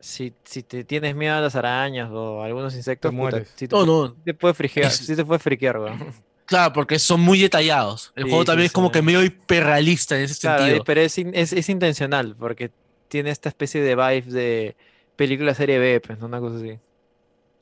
si, 0.00 0.34
si 0.44 0.62
te 0.62 0.84
tienes 0.84 1.14
miedo 1.14 1.36
a 1.36 1.40
las 1.40 1.54
arañas 1.54 2.10
o 2.10 2.42
a 2.42 2.46
algunos 2.46 2.74
insectos, 2.74 3.12
mueres. 3.12 3.52
sí 3.54 3.68
te, 3.68 3.76
No, 3.76 3.82
pu- 3.82 3.86
no, 3.86 4.16
te 4.24 4.34
puede 4.34 4.54
friquear, 4.54 4.90
Es- 4.90 4.96
sí 4.96 5.14
te 5.14 5.24
puede 5.24 5.38
friquear, 5.38 5.78
weón. 5.80 6.14
claro, 6.46 6.72
porque 6.72 6.98
son 6.98 7.20
muy 7.20 7.40
detallados. 7.40 8.12
El 8.16 8.24
Sí, 8.24 8.30
juego 8.30 8.42
sí, 8.42 8.46
también 8.46 8.66
es 8.66 8.72
como 8.72 8.88
sí. 8.88 8.92
que 8.94 9.02
medio 9.02 9.22
hiperrealista 9.22 10.16
en 10.16 10.22
ese 10.24 10.40
Claro, 10.40 10.62
sentido. 10.64 10.84
pero 10.84 11.00
es, 11.02 11.16
in- 11.18 11.34
es, 11.34 11.52
es 11.52 11.68
intencional, 11.68 12.34
porque 12.36 12.72
tiene 13.08 13.30
esta 13.30 13.48
especie 13.50 13.80
de 13.80 13.94
vibe 13.94 14.32
de 14.32 14.76
película 15.14 15.54
serie 15.54 15.78
B, 15.78 16.00
pues, 16.00 16.18
¿no? 16.18 16.26
una 16.26 16.40
cosa 16.40 16.56
así. 16.56 16.78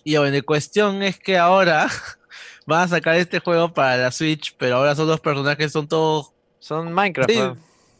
Y 0.04 0.16
bueno, 0.16 0.34
la 0.34 0.42
cuestión 0.42 1.02
es 1.02 1.18
que 1.18 1.36
ahora 1.36 1.88
van 2.66 2.82
a 2.82 2.88
sacar 2.88 3.16
este 3.16 3.38
juego 3.40 3.72
para 3.72 3.96
la 3.96 4.12
Switch, 4.12 4.54
pero 4.58 4.76
ahora 4.76 4.94
son 4.94 5.06
los 5.08 5.20
personajes, 5.20 5.72
son 5.72 5.88
todos 5.88 6.32
Son 6.58 6.92
Minecraft, 6.92 7.30
Sí, 7.30 7.38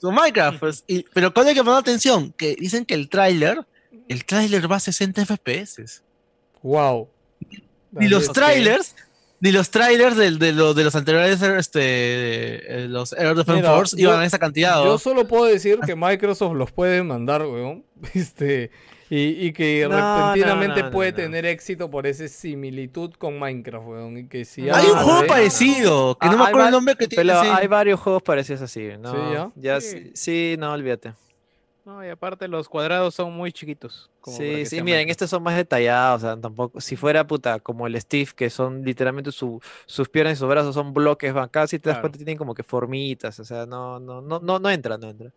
son 0.01 0.15
Minecraft. 0.15 0.59
pues, 0.61 0.85
y- 0.87 1.05
pero 1.15 1.33
con 1.33 1.47
hay 1.47 1.55
que 1.55 1.65
poner 1.65 1.79
atención, 1.81 2.33
que 2.33 2.55
dicen 2.57 2.85
que 2.85 2.95
el 2.95 3.09
tráiler, 3.09 3.65
el 4.09 4.25
tráiler 4.25 4.71
va 4.71 4.77
a 4.77 4.81
60 4.81 5.23
FPS. 5.25 6.03
Wow. 6.63 7.09
Ni 7.93 8.09
los 8.09 8.31
trailers, 8.33 8.95
ni 9.41 9.51
los 9.53 9.71
trailers 9.71 10.17
de, 10.17 10.53
lo- 10.53 10.75
de 10.75 10.85
los 10.85 10.95
anteriores, 10.95 11.41
este, 11.43 11.81
eh, 12.85 12.89
los 12.89 13.13
Air 13.15 13.35
Defense 13.35 13.63
Force 13.67 13.97
yo- 13.97 14.11
iban 14.11 14.21
a 14.21 14.27
esa 14.27 14.39
cantidad. 14.39 14.77
Yo 14.85 14.93
¿no? 14.93 14.99
solo 14.99 15.27
puedo 15.27 15.47
decir 15.47 15.79
que 15.87 15.97
Microsoft 15.97 16.55
los 16.55 16.71
puede 16.71 17.03
mandar, 17.03 17.43
weón. 17.47 17.85
Este, 18.15 18.71
y, 19.13 19.47
y 19.49 19.53
que 19.53 19.87
No, 19.91 19.97
repentinamente 19.97 20.81
no, 20.81 20.87
no, 20.87 20.93
puede 20.93 21.13
tener 21.13 21.45
éxito 21.45 21.91
por 21.91 22.07
esa 22.07 22.29
similitud 22.29 23.13
con 23.15 23.39
Minecraft, 23.39 23.87
weón. 23.87 24.19
Y 24.19 24.29
que 24.29 24.45
si 24.45 24.71
Hay 24.71 24.87
un 24.87 24.99
juego 24.99 25.23
de- 25.23 25.27
parecido, 25.27 26.17
que 26.19 26.27
no 26.29 26.35
Ah, 26.35 26.37
me 26.37 26.45
acuerdo 26.45 26.67
el 26.69 26.73
nombre 26.73 26.95
que 26.97 27.09
tiene. 27.09 27.25
Pero 27.25 27.43
sí. 27.43 27.49
hay 27.53 27.67
varios 27.67 27.99
juegos 27.99 28.23
parecidos 28.23 28.63
así, 28.63 28.89
¿no? 29.01 29.53
ya? 29.57 29.81
sí, 29.81 30.13
sí, 30.15 30.55
no, 30.59 30.73
olvídate. 30.73 31.13
No, 31.91 32.07
y 32.07 32.09
aparte 32.09 32.47
los 32.47 32.69
cuadrados 32.69 33.17
son 33.17 33.33
muy 33.33 33.51
chiquitos. 33.53 34.09
como 34.21 34.37
Sí, 34.37 34.65
sí, 34.65 34.81
miren, 34.81 35.09
estos 35.11 35.29
son 35.29 35.43
más 35.43 35.57
detallados, 35.57 36.23
o 36.23 36.27
sea, 36.27 36.41
tampoco, 36.41 36.81
si 36.81 36.95
fuera 36.95 37.27
puta 37.27 37.59
como 37.59 37.89
el 37.89 38.01
Steve, 38.01 38.31
que 38.37 38.49
son 38.49 38.85
literalmente 38.85 39.33
su, 39.33 39.61
sus 39.87 40.09
piernas 40.09 40.35
y 40.35 40.37
sus 40.39 40.49
brazos 40.49 40.73
son 40.73 40.93
bloques, 40.95 41.35
acá 41.35 41.67
si 41.67 41.81
te 41.81 41.89
das 41.89 41.97
Claro. 41.97 42.03
cuenta 42.03 42.19
tienen 42.19 42.37
como 42.37 42.55
que 42.55 42.63
formitas, 42.63 43.41
o 43.41 43.45
sea, 43.45 43.67
no, 43.67 43.99
no, 43.99 44.23
no, 44.23 44.39
no, 44.39 44.61
no 44.61 44.71
entra, 44.71 44.99
no 44.99 45.09
entra. 45.11 45.33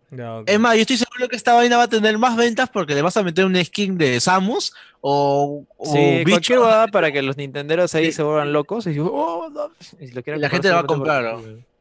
Es 0.45 0.59
más, 0.59 0.75
yo 0.75 0.81
estoy 0.81 0.97
seguro 0.97 1.27
que 1.27 1.35
esta 1.37 1.55
vaina 1.55 1.75
va 1.77 1.83
a 1.83 1.89
tener 1.89 2.19
más 2.19 2.37
ventas 2.37 2.69
porque 2.69 2.93
le 2.93 3.01
vas 3.01 3.17
a 3.17 3.23
meter 3.23 3.45
un 3.45 3.55
skin 3.65 3.97
de 3.97 4.19
Samus 4.19 4.75
o, 5.01 5.65
o 5.75 5.85
Sí, 5.91 6.21
cualquier 6.29 6.59
para 6.91 7.11
que 7.11 7.23
los 7.23 7.35
nintenderos 7.35 7.95
ahí 7.95 8.05
Sí. 8.07 8.11
se 8.11 8.21
vuelvan 8.23 8.53
locos 8.53 8.85
y, 8.85 8.99
oh, 8.99 9.49
no, 9.51 9.71
y 9.99 10.11
lo 10.11 10.21
La 10.37 10.49
comprar 10.49 10.51
gente 10.51 10.69
lo 10.69 10.75
va 10.75 10.79
a 10.81 10.83
comprar, 10.85 11.23
¿no? 11.23 11.72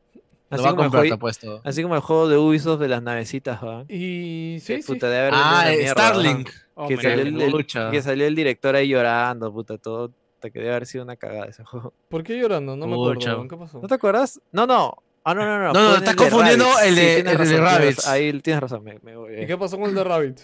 Así 0.53 0.59
Lo 0.59 0.63
va 0.65 0.69
a 0.69 0.73
como 0.73 0.83
el 0.83 0.87
comprar, 0.87 1.03
juego- 1.03 1.15
apuesto. 1.15 1.61
Así 1.65 1.83
como 1.83 1.95
el 1.95 2.01
juego 2.03 2.29
de 2.29 2.37
Ubisoft 2.37 2.81
de 2.81 2.89
las 2.89 3.03
navecitas, 3.03 3.63
¿va? 3.65 3.85
Y 3.89 4.59
sí, 4.61 4.77
Que, 4.77 4.83
sí. 4.83 4.93
puta, 4.93 5.09
debe 5.09 5.21
haber 5.23 5.33
Ah, 5.35 5.73
eh. 5.73 5.89
Starlink. 5.89 6.47
Que 6.49 6.53
Hombre, 6.75 6.97
salió, 7.03 7.23
el, 7.23 7.41
el- 7.43 7.51
Pucha. 7.53 7.91
que 7.91 8.03
salió 8.03 8.27
el 8.27 8.35
director 8.35 8.75
ahí 8.77 8.89
llorando, 8.89 9.53
puta, 9.53 9.79
todo, 9.79 10.11
que 10.43 10.51
debe 10.51 10.71
haber 10.71 10.87
sido 10.87 11.05
una 11.05 11.17
cagada 11.17 11.47
ese 11.47 11.65
juego. 11.65 11.93
¿Por 12.09 12.23
qué 12.23 12.39
llorando? 12.39 12.77
No 12.77 12.87
me 12.87 12.95
acuerdo. 12.95 13.49
¿Qué 13.49 13.57
pasó? 13.57 13.81
¿No 13.81 13.89
te 13.89 13.95
acuerdas? 13.95 14.41
No, 14.53 14.67
no. 14.67 14.95
Ah, 15.25 15.35
no, 15.35 15.45
no, 15.47 15.59
no. 15.59 15.73
No, 15.73 15.81
no, 15.81 15.89
en 15.91 15.95
estás 15.97 16.11
el 16.11 16.17
confundiendo 16.17 16.67
el 16.85 16.95
Sí, 16.95 17.01
de- 17.01 17.19
el 17.19 17.25
de 17.25 17.31
razón, 17.33 17.47
tienes 17.49 17.61
Rabbids. 17.73 17.97
razón. 17.97 18.13
Ahí 18.13 18.41
tienes 18.41 18.61
razón, 18.61 18.85
me, 18.85 18.99
me 19.03 19.17
voy. 19.17 19.41
¿Y 19.43 19.47
qué 19.47 19.57
pasó 19.57 19.79
con 19.79 19.89
el 19.89 19.95
de 19.95 20.05
Rabbit? 20.05 20.41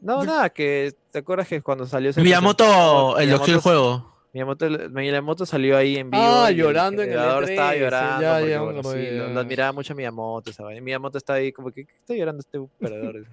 No, 0.00 0.22
nada, 0.24 0.50
que 0.50 0.94
te 1.10 1.20
acuerdas 1.20 1.48
que 1.48 1.62
cuando 1.62 1.86
salió 1.86 2.10
ese 2.10 2.20
Miyamoto 2.20 3.18
elogió 3.18 3.54
el 3.54 3.60
Miyamoto- 3.60 3.62
juego. 3.62 4.13
Miyamoto, 4.34 4.68
Miyamoto 4.90 5.46
salió 5.46 5.76
ahí 5.76 5.96
en 5.96 6.10
vivo. 6.10 6.22
Ah, 6.22 6.50
llorando 6.50 7.02
en 7.02 7.08
el 7.08 7.14
generador 7.14 7.44
E3, 7.44 7.50
estaba 7.50 7.72
sí, 7.72 7.78
llorando. 7.78 8.22
ya, 8.22 8.34
porque, 8.34 8.50
ya 8.50 8.58
me 8.58 8.64
bueno, 8.64 8.80
acordé, 8.80 9.10
sí, 9.10 9.16
lo, 9.16 9.40
admiraba 9.40 9.72
mucho 9.72 9.92
a 9.92 9.96
Miyamoto, 9.96 10.50
vaina. 10.58 10.80
Miyamoto 10.80 11.18
está 11.18 11.34
ahí 11.34 11.52
como 11.52 11.70
que, 11.70 11.86
¿qué 11.86 11.94
está 12.00 12.14
llorando 12.14 12.40
este 12.40 12.60
perdedor? 12.80 13.26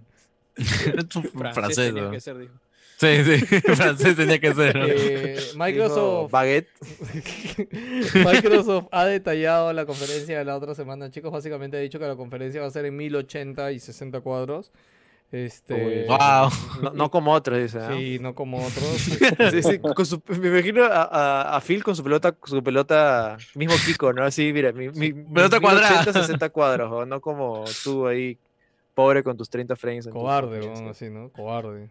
Francés 0.56 1.54
francés, 1.56 1.88
tenía 1.88 2.04
¿no? 2.04 2.12
que 2.12 2.22
ser, 2.22 2.38
dijo. 2.38 2.54
Sí, 2.98 3.24
sí, 3.24 3.46
francés 3.76 4.16
tenía 4.16 4.40
que 4.40 4.54
ser. 4.54 4.76
¿no? 4.76 4.86
Eh, 4.86 5.36
Dijo, 5.40 5.58
Microsoft, 5.58 6.30
Baguette. 6.30 6.70
Microsoft 8.14 8.88
ha 8.92 9.06
detallado 9.06 9.74
la 9.74 9.88
conferencia 9.88 10.38
de 10.38 10.46
la 10.46 10.56
otra 10.56 10.76
semana. 10.76 11.10
Chicos, 11.10 11.32
básicamente 11.32 11.78
ha 11.78 11.80
dicho 11.80 11.98
que 11.98 12.06
la 12.06 12.16
conferencia 12.16 12.62
va 12.62 12.68
a 12.68 12.70
ser 12.72 12.86
en 12.86 12.96
1080 12.96 13.72
y 13.72 13.80
60 13.80 14.22
cuadros. 14.22 14.72
Este, 15.32 16.06
Wow. 16.08 16.50
No, 16.82 16.92
no 16.94 17.10
como 17.12 17.32
otros, 17.32 17.58
dice. 17.58 17.80
¿ah? 17.80 17.92
Sí, 17.96 18.20
no 18.20 18.36
como 18.36 18.58
otros. 18.66 18.84
Sí, 19.52 19.64
sí, 19.64 19.80
con 19.80 20.06
su- 20.06 20.22
me 20.28 20.50
imagino 20.50 20.84
a, 20.84 21.04
a- 21.04 21.56
a 21.56 21.62
Phil 21.62 21.84
con 21.84 21.96
su 21.96 22.04
pelota, 22.04 22.36
su 22.44 22.62
pelota, 22.62 23.38
mismo 23.56 23.76
Kiko, 23.86 24.12
¿no? 24.12 24.24
Así, 24.24 24.52
mira, 24.52 24.74
mi, 24.74 24.90
mi, 24.90 25.14
pelota 25.14 25.60
1080, 25.60 25.62
cuadrada. 25.62 26.14
60 26.14 26.50
cuadros, 26.52 26.92
o 26.92 27.06
no 27.06 27.22
como 27.22 27.64
tú 27.84 28.08
ahí, 28.08 28.38
pobre 28.94 29.24
con 29.24 29.38
tus 29.38 29.50
30 29.50 29.76
frames. 29.78 30.06
tu 30.06 30.12
Cobarde, 30.12 30.62
Xbox. 30.64 30.82
así, 30.90 31.10
¿no? 31.10 31.30
Cobarde. 31.30 31.90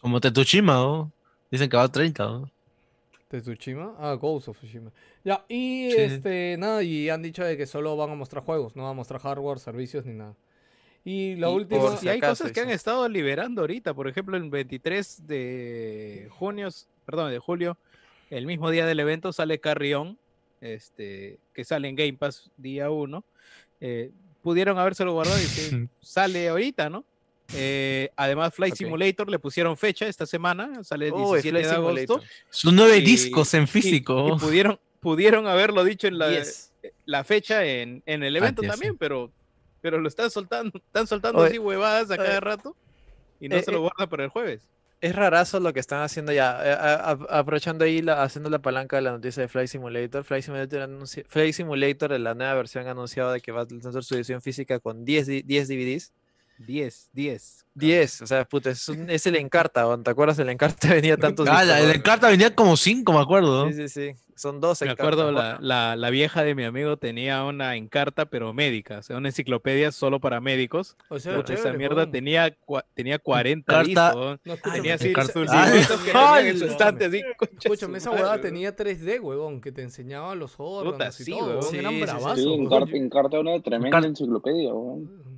Como 0.00 0.20
Tetushima, 0.20 0.74
¿no? 0.74 1.12
Dicen 1.52 1.70
que 1.70 1.76
va 1.76 1.84
a 1.84 1.88
30, 1.88 2.24
¿no? 2.24 2.50
¿De 3.30 3.40
Tsushima? 3.40 3.94
Ah, 3.98 4.12
Ghost 4.14 4.48
of 4.48 4.58
Tsushima. 4.58 4.90
Ya, 5.24 5.42
y 5.48 5.90
Sí. 5.92 5.96
este, 6.00 6.56
nada, 6.58 6.82
y 6.82 7.08
han 7.08 7.22
dicho 7.22 7.42
de 7.44 7.56
que 7.56 7.64
solo 7.66 7.96
van 7.96 8.10
a 8.10 8.14
mostrar 8.14 8.42
juegos, 8.44 8.76
no 8.76 8.82
van 8.82 8.90
a 8.90 8.94
mostrar 8.94 9.20
hardware, 9.22 9.58
servicios 9.58 10.04
ni 10.04 10.12
nada. 10.12 10.34
Y 11.04 11.34
la 11.36 11.50
Y 11.50 11.54
última. 11.54 11.80
por 11.80 12.04
Y 12.04 12.08
hay 12.08 12.18
acaso, 12.18 12.44
cosas 12.44 12.52
que 12.52 12.60
han 12.60 12.70
estado 12.70 13.08
liberando 13.08 13.62
ahorita. 13.62 13.92
Por 13.94 14.06
ejemplo, 14.08 14.36
el 14.36 14.48
23 14.48 15.26
de 15.26 16.28
junio, 16.30 16.68
perdón, 17.04 17.30
de 17.32 17.38
julio, 17.38 17.76
el 18.30 18.46
mismo 18.46 18.70
día 18.70 18.86
del 18.86 19.00
evento 19.00 19.32
sale 19.32 19.58
Carrion, 19.58 20.16
este, 20.60 21.38
que 21.52 21.64
sale 21.64 21.88
en 21.88 21.96
Game 21.96 22.14
Pass 22.14 22.50
día 22.56 22.88
1. 22.90 23.24
pudieron 24.42 24.78
habérselo 24.78 25.12
guardado 25.12 25.38
y 25.40 25.46
que 25.46 25.88
sale 26.00 26.48
ahorita, 26.48 26.88
¿no? 26.90 27.04
Eh, 27.54 28.08
además, 28.16 28.54
Flight. 28.54 28.74
Simulator 28.76 29.28
le 29.28 29.38
pusieron 29.38 29.76
fecha 29.76 30.06
esta 30.06 30.24
semana, 30.24 30.82
sale 30.84 31.08
el 31.08 31.12
Uy, 31.12 31.40
17 31.42 31.50
Flight 31.50 31.66
de 31.66 31.72
agosto. 31.74 32.22
Son 32.48 32.74
nueve 32.74 33.00
discos 33.00 33.52
en 33.54 33.64
y- 33.64 33.66
físico. 33.66 34.34
Y, 34.36 34.38
pudieron, 34.38 34.78
pudieron 35.00 35.46
haberlo 35.46 35.84
dicho 35.84 36.06
en 36.06 36.16
la, 36.18 36.30
Yes. 36.30 36.72
la 37.04 37.24
fecha 37.24 37.64
en, 37.66 38.02
en 38.06 38.22
el 38.22 38.34
evento 38.36 38.62
Antes, 38.62 38.70
también, 38.70 38.92
sí. 38.92 38.98
pero, 38.98 39.30
pero 39.82 39.98
lo 40.00 40.08
están 40.08 40.30
soltando, 40.30 40.78
están 40.78 41.06
soltando 41.06 41.40
Oye, 41.40 41.50
así 41.50 41.58
huevadas 41.58 42.10
a 42.10 42.16
cada 42.16 42.40
rato 42.40 42.74
y 43.40 43.48
no 43.50 43.56
eh, 43.56 43.62
se 43.62 43.70
lo 43.72 43.78
eh, 43.78 43.80
guardan 43.80 44.08
para 44.08 44.24
el 44.24 44.30
jueves. 44.30 44.66
Es 45.02 45.16
rarazo 45.16 45.58
lo 45.58 45.72
que 45.72 45.80
están 45.80 46.02
haciendo 46.02 46.32
ya. 46.32 46.60
eh, 46.64 46.72
a- 46.72 47.10
a- 47.10 47.38
aprovechando 47.40 47.84
ahí, 47.84 48.00
la- 48.02 48.22
haciendo 48.22 48.48
la 48.48 48.60
palanca 48.60 48.94
de 48.96 49.02
la 49.02 49.10
noticia 49.10 49.42
de 49.42 49.48
Flight 49.48 49.68
Simulator. 49.68 50.22
Flight 50.22 50.44
Simulator, 50.44 50.88
Flight 51.28 51.52
Simulator, 51.54 52.12
en 52.12 52.22
la 52.24 52.34
nueva 52.34 52.54
versión, 52.54 52.86
ha 52.86 52.92
anunciado 52.92 53.32
de 53.32 53.40
que 53.40 53.50
va 53.50 53.62
a 53.62 53.66
lanzar 53.68 54.04
su 54.04 54.14
edición 54.14 54.40
física 54.40 54.78
con 54.78 55.04
10, 55.04 55.26
di- 55.26 55.42
10 55.42 55.66
DVDs. 55.68 56.12
10, 56.66 57.10
10. 57.12 57.66
10, 57.74 58.22
o 58.22 58.26
sea, 58.26 58.44
puta, 58.44 58.70
es, 58.70 58.86
un- 58.88 59.08
es 59.08 59.26
el 59.26 59.36
Encarta, 59.36 59.86
¿o 59.88 59.98
¿te 59.98 60.10
acuerdas? 60.10 60.38
El 60.38 60.50
Encarta 60.50 60.88
venía 60.94 61.16
tantos 61.16 61.48
Ah, 61.48 61.64
la, 61.64 61.76
discos, 61.76 61.90
el. 61.90 61.96
Encarta 61.96 62.28
venía 62.28 62.54
como 62.54 62.76
5, 62.76 63.12
me 63.12 63.18
acuerdo. 63.20 63.66
Sí, 63.68 63.74
sí, 63.74 63.88
sí. 63.88 64.10
Son 64.34 64.60
dos 64.60 64.80
Me 64.80 64.86
Encarta. 64.88 65.02
acuerdo, 65.04 65.30
la, 65.32 65.58
la, 65.60 65.94
la 65.94 66.10
vieja 66.10 66.42
de 66.42 66.54
mi 66.54 66.64
amigo 66.64 66.96
tenía 66.96 67.44
una 67.44 67.76
encarta, 67.76 68.26
pero 68.26 68.52
médica, 68.52 68.98
o 68.98 69.02
sea, 69.02 69.16
una 69.18 69.28
enciclopedia 69.28 69.92
solo 69.92 70.20
para 70.20 70.40
médicos. 70.40 70.96
O 71.10 71.18
sea, 71.20 71.36
Puta, 71.36 71.52
esa 71.54 71.62
chévere, 71.64 71.78
mierda 71.78 71.96
weón. 71.96 72.10
tenía, 72.10 72.56
cua- 72.66 72.84
tenía 72.94 73.18
40 73.18 73.72
Encarta- 73.72 74.08
discos. 74.10 74.40
No, 74.44 74.72
Tenía 74.72 74.94
así 74.94 75.08
Encarta- 75.10 75.32
sus 75.32 75.46
tenían 75.46 76.46
en 76.46 76.58
su 76.58 76.64
estante, 76.66 77.04
así. 77.06 77.22
Escúchame, 77.62 77.98
esa 77.98 78.10
huevada 78.10 78.40
tenía 78.40 78.74
3D, 78.74 79.20
huevón, 79.20 79.60
que 79.60 79.70
te 79.70 79.82
enseñaba 79.82 80.34
los 80.34 80.54
órganos 80.58 81.20
y 81.20 81.24
sí, 81.24 81.30
todo, 81.30 81.40
huevón. 81.40 81.56
huevón, 81.58 81.70
Sí, 81.70 81.78
eran 81.78 82.00
bravazos, 82.00 82.38
Sí, 82.40 82.46
huevón. 82.46 82.64
Encarta, 82.66 82.96
Encarta 82.96 83.36
era 83.36 83.40
una 83.52 83.62
tremenda 83.62 83.88
Encarta- 83.98 84.08
enciclopedia, 84.08 84.74
weón. 84.74 85.31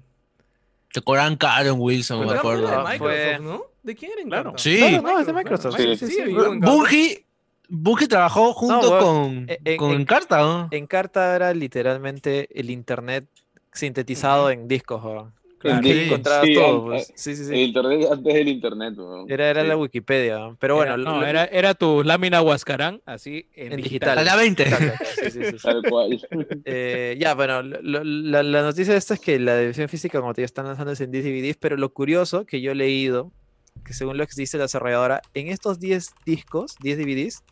Te 0.94 1.02
cobran 1.02 1.34
caro 1.34 1.70
en 1.70 1.80
Wilson, 1.80 2.20
Pero 2.20 2.30
me 2.32 2.38
acuerdo. 2.38 2.68
de 2.68 2.72
Ah, 2.76 2.84
Microsoft, 2.88 2.98
fue- 2.98 3.38
¿no? 3.40 3.62
¿De 3.82 3.94
quién 3.96 4.12
era 4.12 4.22
Claro. 4.28 4.52
Sí. 4.56 4.78
No, 4.80 4.90
no, 4.90 5.02
no, 5.02 5.18
es 5.18 5.26
de 5.26 5.32
Microsoft. 5.32 5.76
Sí, 5.76 5.96
sí, 5.96 6.06
sí. 6.06 6.22
Bungie, 6.32 7.26
Bungie 7.68 8.06
trabajó 8.06 8.52
junto 8.54 8.90
weón, 8.92 9.02
con, 9.02 9.46
en- 9.64 9.76
con 9.76 9.90
en- 9.90 10.00
Encarta, 10.02 10.38
¿no? 10.38 10.68
Encarta 10.70 11.34
era 11.34 11.52
literalmente 11.52 12.48
el 12.58 12.70
internet 12.70 13.26
sintetizado 13.72 14.50
en 14.50 14.68
discos, 14.68 15.02
weón. 15.02 15.34
Claro. 15.64 15.78
Aquí 15.78 15.92
Sí, 15.94 16.00
encontrabas 16.00 16.46
sí, 16.46 16.54
todo, 16.54 16.74
an- 16.76 16.84
pues. 16.84 17.12
Sí, 17.16 17.34
sí, 17.36 17.42
El 17.42 17.48
sí. 17.48 17.54
internet 17.62 18.08
antes 18.12 18.34
del 18.34 18.48
internet. 18.48 18.94
Era, 19.28 19.48
era 19.48 19.62
Sí. 19.62 19.68
la 19.68 19.76
Wikipedia, 19.78 20.56
pero 20.58 20.76
bueno, 20.76 20.92
Era- 20.94 21.02
no, 21.02 21.20
lo- 21.20 21.26
era, 21.26 21.44
era 21.46 21.72
tu 21.74 22.04
lámina 22.04 22.42
Huascarán, 22.42 23.00
así 23.06 23.48
en, 23.54 23.72
en 23.72 23.76
digital. 23.78 24.16
digital. 24.16 24.18
A 24.18 24.24
la 24.24 24.36
20. 24.36 24.62
Exacto, 24.64 24.84
exacto, 24.84 25.06
sí, 25.24 25.30
sí, 25.30 25.44
sí, 25.44 25.50
sí. 25.52 25.56
Tal 25.62 25.82
cual. 25.88 26.28
Eh, 26.66 27.16
ya, 27.18 27.34
bueno, 27.34 27.62
lo- 27.62 28.04
la, 28.04 28.42
la 28.42 28.62
noticia 28.62 28.92
de 28.92 28.98
esta 28.98 29.14
es 29.14 29.20
que 29.20 29.38
la 29.38 29.58
edición 29.60 29.88
física, 29.88 30.20
como 30.20 30.34
te 30.34 30.42
digo, 30.42 30.46
están 30.46 30.66
lanzándose 30.66 31.04
en 31.04 31.10
10 31.10 31.24
DVDs, 31.24 31.56
pero 31.58 31.78
lo 31.78 31.88
curioso 31.94 32.44
que 32.44 32.60
yo 32.60 32.72
he 32.72 32.74
leído, 32.74 33.32
que 33.86 33.94
según 33.94 34.18
lo 34.18 34.26
que 34.26 34.32
dice 34.36 34.58
la 34.58 34.64
desarrolladora, 34.64 35.22
en 35.32 35.48
estos 35.48 35.80
10 35.80 36.10
discos, 36.26 36.76
10 36.80 36.98
DVDs, 36.98 37.42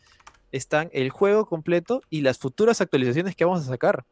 están 0.53 0.91
el 0.93 1.09
juego 1.09 1.47
completo 1.47 2.03
y 2.11 2.21
las 2.21 2.37
futuras 2.37 2.83
actualizaciones 2.83 3.35
que 3.35 3.47
vamos 3.47 3.63
a 3.63 3.65
sacar. 3.71 4.05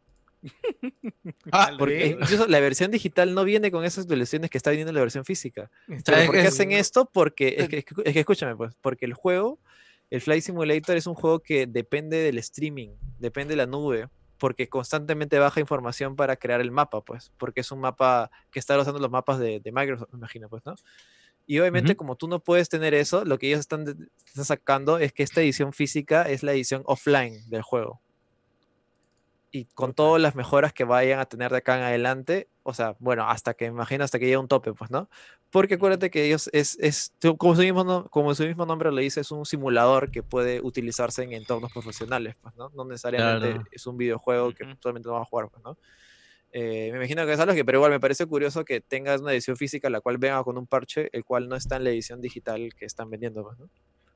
Ah, 1.52 1.72
Porque 1.78 2.06
incluso 2.06 2.46
la 2.46 2.60
versión 2.60 2.90
digital 2.90 3.34
no 3.34 3.44
viene 3.44 3.70
con 3.70 3.84
esas 3.84 4.04
actualizaciones 4.04 4.50
que 4.50 4.58
está 4.58 4.70
viniendo 4.70 4.90
en 4.90 4.94
la 4.94 5.00
versión 5.00 5.24
física. 5.24 5.70
¿Pero 5.86 6.26
por 6.26 6.34
qué 6.34 6.42
hacen 6.42 6.72
esto? 6.72 7.10
Porque, 7.12 7.56
es 7.58 7.68
que, 7.68 7.78
es 7.78 8.12
que 8.12 8.20
escúchame, 8.20 8.56
pues, 8.56 8.74
porque 8.80 9.04
el 9.04 9.14
juego, 9.14 9.58
el 10.10 10.20
Flight 10.20 10.42
Simulator 10.42 10.96
es 10.96 11.06
un 11.06 11.14
juego 11.14 11.40
que 11.40 11.66
depende 11.66 12.18
del 12.18 12.38
streaming, 12.38 12.90
depende 13.18 13.52
de 13.52 13.56
la 13.56 13.66
nube, 13.66 14.08
porque 14.38 14.68
constantemente 14.68 15.38
baja 15.38 15.60
información 15.60 16.16
para 16.16 16.36
crear 16.36 16.60
el 16.60 16.70
mapa, 16.70 17.02
pues, 17.02 17.32
porque 17.36 17.60
es 17.60 17.70
un 17.70 17.80
mapa 17.80 18.30
que 18.50 18.58
está 18.58 18.78
usando 18.78 19.00
los 19.00 19.10
mapas 19.10 19.38
de, 19.38 19.60
de 19.60 19.72
Microsoft, 19.72 20.12
me 20.12 20.18
imagino, 20.18 20.48
pues, 20.48 20.64
¿no? 20.64 20.74
Y 21.46 21.58
obviamente, 21.58 21.92
Ujú. 21.92 21.98
como 21.98 22.16
tú 22.16 22.28
no 22.28 22.40
puedes 22.40 22.68
tener 22.68 22.94
eso, 22.94 23.24
lo 23.24 23.38
que 23.38 23.48
ellos 23.48 23.60
están, 23.60 24.08
están 24.24 24.44
sacando 24.44 24.98
es 24.98 25.12
que 25.12 25.22
esta 25.22 25.40
edición 25.40 25.72
física 25.72 26.22
es 26.22 26.42
la 26.42 26.52
edición 26.52 26.82
offline 26.86 27.48
del 27.48 27.62
juego. 27.62 28.00
Y 29.52 29.64
con 29.66 29.94
todas 29.94 30.22
las 30.22 30.36
mejoras 30.36 30.72
que 30.72 30.84
vayan 30.84 31.18
a 31.18 31.26
tener 31.26 31.50
de 31.50 31.58
acá 31.58 31.76
en 31.76 31.82
adelante, 31.82 32.48
o 32.62 32.72
sea, 32.72 32.94
bueno, 33.00 33.28
hasta 33.28 33.54
que, 33.54 33.64
imagino, 33.64 34.04
hasta 34.04 34.20
que 34.20 34.26
llegue 34.26 34.36
un 34.36 34.46
tope, 34.46 34.72
pues, 34.74 34.92
¿no? 34.92 35.08
Porque 35.50 35.74
acuérdate 35.74 36.08
que 36.10 36.24
ellos 36.24 36.48
es, 36.52 36.78
es 36.80 37.12
como, 37.36 37.56
su 37.56 37.62
mismo, 37.62 37.82
no- 37.82 38.08
como 38.10 38.32
su 38.36 38.44
mismo 38.44 38.64
nombre 38.64 38.92
lo 38.92 38.98
dice, 39.00 39.22
es 39.22 39.30
un 39.32 39.44
simulador 39.44 40.12
que 40.12 40.22
puede 40.22 40.60
utilizarse 40.62 41.24
en 41.24 41.32
entornos 41.32 41.72
profesionales, 41.72 42.36
pues, 42.40 42.54
¿no? 42.54 42.70
No 42.74 42.84
necesariamente 42.84 43.58
Claro. 43.58 43.68
es 43.72 43.86
un 43.88 43.96
videojuego 43.96 44.52
que 44.52 44.66
solamente 44.80 45.08
lo 45.08 45.14
vas 45.14 45.22
a 45.22 45.24
jugar, 45.24 45.48
pues, 45.50 45.64
¿no? 45.64 45.76
Eh, 46.52 46.90
me 46.92 46.98
imagino 46.98 47.26
que 47.26 47.32
es 47.34 47.40
algo 47.40 47.54
que, 47.54 47.64
pero 47.64 47.78
igual 47.78 47.92
me 47.92 48.00
parece 48.00 48.26
curioso 48.26 48.64
que 48.64 48.80
tengas 48.80 49.20
una 49.22 49.32
edición 49.32 49.56
física 49.56 49.90
la 49.90 50.00
cual 50.00 50.18
venga 50.18 50.42
con 50.44 50.58
un 50.58 50.66
parche, 50.68 51.08
el 51.12 51.24
cual 51.24 51.48
no 51.48 51.56
está 51.56 51.76
en 51.76 51.84
la 51.84 51.90
edición 51.90 52.20
digital 52.20 52.74
que 52.76 52.86
están 52.86 53.10
vendiendo, 53.10 53.44
pues, 53.44 53.58
¿no? 53.58 53.70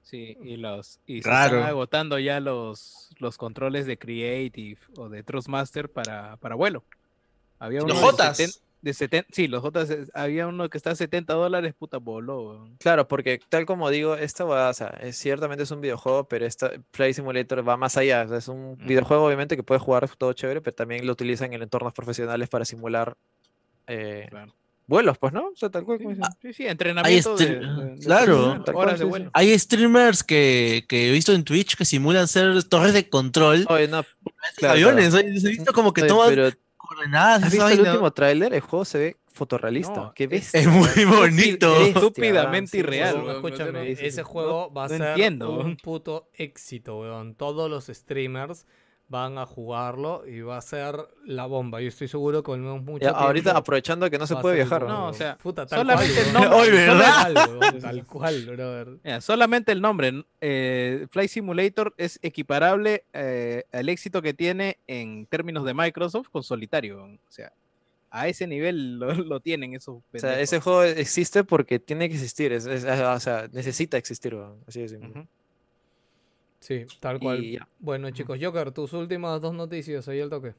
Sí, 0.05 0.36
y 0.42 0.57
los 0.58 1.00
y 1.07 1.23
se 1.23 1.28
Raro. 1.28 1.57
están 1.57 1.68
agotando 1.70 2.18
ya 2.18 2.39
los, 2.39 3.10
los 3.18 3.36
controles 3.39 3.86
de 3.86 3.99
Creative 3.99 4.78
o 4.97 5.08
de 5.08 5.23
Trustmaster 5.24 5.89
para, 5.91 6.36
para 6.36 6.55
vuelo. 6.55 6.84
Había 7.58 7.81
Los 7.81 7.92
uno 7.92 8.00
Jotas. 8.00 8.36
De, 8.36 8.44
seten- 8.47 8.60
de 8.83 8.91
seten- 8.92 9.26
sí, 9.33 9.49
los 9.49 9.62
Jotas, 9.62 9.89
eh, 9.91 10.05
había 10.12 10.47
uno 10.47 10.68
que 10.68 10.76
está 10.76 10.91
a 10.91 10.94
70 10.94 11.33
dólares, 11.33 11.73
puta, 11.73 11.97
weón. 11.97 12.76
Claro, 12.76 13.08
porque 13.08 13.41
tal 13.49 13.65
como 13.65 13.89
digo, 13.89 14.15
esta 14.15 14.44
va, 14.44 14.68
o 14.68 14.74
sea, 14.74 14.89
es- 15.00 15.16
ciertamente 15.16 15.62
es 15.62 15.70
un 15.70 15.81
videojuego, 15.81 16.28
pero 16.28 16.44
esta 16.44 16.70
Play 16.91 17.15
Simulator 17.15 17.66
va 17.66 17.78
más 17.78 17.97
allá. 17.97 18.24
o 18.24 18.28
sea, 18.28 18.36
es 18.39 18.49
un 18.49 18.76
videojuego, 18.76 19.24
obviamente, 19.24 19.57
que 19.57 19.62
puedes 19.62 19.83
jugar 19.83 20.07
todo 20.18 20.34
chévere, 20.34 20.60
pero 20.60 20.74
también 20.76 21.07
lo 21.07 21.12
utilizan 21.15 21.55
en 21.55 21.62
entornos 21.62 21.94
profesionales 21.94 22.49
para 22.50 22.66
simular 22.66 23.16
eh, 23.86 24.26
Claro. 24.28 24.52
Vuelos, 24.86 25.16
pues, 25.18 25.32
¿no? 25.32 25.46
O 25.48 25.56
sea, 25.56 25.70
tal 25.70 25.84
cual 25.84 25.98
Sí, 25.98 26.06
sí, 26.42 26.52
sí, 26.52 26.66
entrenamiento 26.66 27.36
stre- 27.36 27.60
de- 27.60 27.94
de- 27.96 27.98
claro. 28.04 28.58
de 28.64 28.72
horas 28.72 28.98
de 28.98 29.04
vuelo. 29.04 29.30
Hay 29.32 29.58
streamers 29.58 30.22
que, 30.24 30.84
que 30.88 31.08
he 31.08 31.12
visto 31.12 31.32
en 31.32 31.44
Twitch 31.44 31.76
que 31.76 31.84
simulan 31.84 32.28
ser 32.28 32.62
torres 32.64 32.92
de 32.92 33.08
control. 33.08 33.64
Oye, 33.68 33.88
no, 33.88 34.04
claro, 34.56 34.74
aviones. 34.74 35.14
oye, 35.14 35.40
se 35.40 35.48
he 35.48 35.50
visto 35.50 35.72
como 35.72 35.92
que 35.92 36.02
Oye, 36.02 36.08
toman 36.08 36.28
pero 36.28 36.50
coordenadas. 36.76 37.44
¿has 37.44 37.50
visto 37.52 37.68
el 37.68 37.76
vaina. 37.78 37.90
último 37.92 38.12
tráiler? 38.12 38.52
El 38.54 38.60
juego 38.60 38.84
se 38.84 38.98
ve 38.98 39.16
fotorrealista. 39.32 39.94
No, 39.96 40.12
Qué 40.14 40.24
es- 40.24 40.30
bestia. 40.30 40.60
Es 40.60 40.66
muy 40.68 41.04
bonito. 41.06 41.70
Bestia, 41.72 41.86
Estúpidamente 41.88 42.78
irreal, 42.78 43.24
escúchame, 43.30 43.72
no 43.72 43.78
no- 43.78 43.84
ese 43.84 44.20
no- 44.20 44.26
juego 44.28 44.72
va 44.72 44.84
a 44.84 44.88
no 44.88 44.96
ser 44.96 45.02
entiendo, 45.08 45.58
un 45.58 45.76
puto 45.76 46.28
éxito, 46.34 47.00
weón. 47.00 47.34
Todos 47.34 47.68
los 47.70 47.86
streamers 47.86 48.66
van 49.07 49.36
a 49.39 49.44
jugarlo 49.47 50.26
y 50.26 50.41
va 50.41 50.57
a 50.57 50.60
ser 50.62 50.97
la 51.26 51.47
bomba. 51.47 51.81
Yo 51.81 51.89
estoy 51.89 52.08
seguro 52.08 52.42
que 52.42 52.47
con 52.47 52.84
mucho 52.84 53.05
Ya, 53.05 53.10
ahorita 53.10 53.50
tiempo 53.50 53.58
aprovechando 53.58 54.10
que 54.10 54.18
no 54.18 54.26
se 54.26 54.34
puede 54.36 54.57
viajar. 54.57 54.84
No, 54.86 55.08
o 55.08 55.12
sea, 55.12 55.36
Puta, 55.36 55.66
tal 55.66 55.81
solamente 55.81 56.15
cual, 56.15 56.26
el 56.26 56.33
nombre. 56.33 56.86
Tal 56.86 57.34
cual, 57.58 57.81
Tal 57.83 58.07
cual, 58.07 58.47
brother. 58.47 58.89
Mira, 59.05 59.20
solamente 59.20 59.73
el 59.73 59.81
nombre, 59.81 60.24
eh, 60.41 61.07
Flight 61.10 61.31
Simulator 61.31 61.94
es 61.99 62.18
equiparable 62.23 63.05
eh, 63.12 63.65
al 63.73 63.89
éxito 63.89 64.23
que 64.23 64.33
tiene 64.34 64.78
en 64.86 65.26
términos 65.26 65.65
de 65.65 65.74
Microsoft 65.74 66.28
con 66.33 66.42
Solitario. 66.42 67.05
O 67.05 67.18
sea, 67.31 67.52
a 68.10 68.26
ese 68.28 68.47
nivel 68.47 68.99
lo, 68.99 69.12
lo 69.15 69.41
tienen 69.41 69.74
esos 69.74 69.97
O 69.97 70.18
sea, 70.18 70.41
ese 70.41 70.60
juego 70.60 70.83
existe 70.84 71.44
porque 71.44 71.78
tiene 71.78 72.08
que 72.08 72.15
existir. 72.15 72.52
es- 72.52 72.66
es- 72.66 72.84
o 72.84 73.20
sea, 73.20 73.49
necesita 73.52 73.97
existir. 73.99 74.36
Así 74.66 74.81
de 74.81 74.89
simple. 74.89 75.26
Sí, 76.65 76.86
tal 76.99 77.20
cual. 77.20 77.44
Y. 77.44 77.59
Bueno, 77.78 78.10
chicos, 78.10 78.39
Joker, 78.41 78.73
tus 78.73 78.94
últimas 78.94 79.39
dos 79.39 79.52
noticias 79.52 80.09
ahí 80.09 80.23
al 80.23 80.31
toque. 80.31 80.55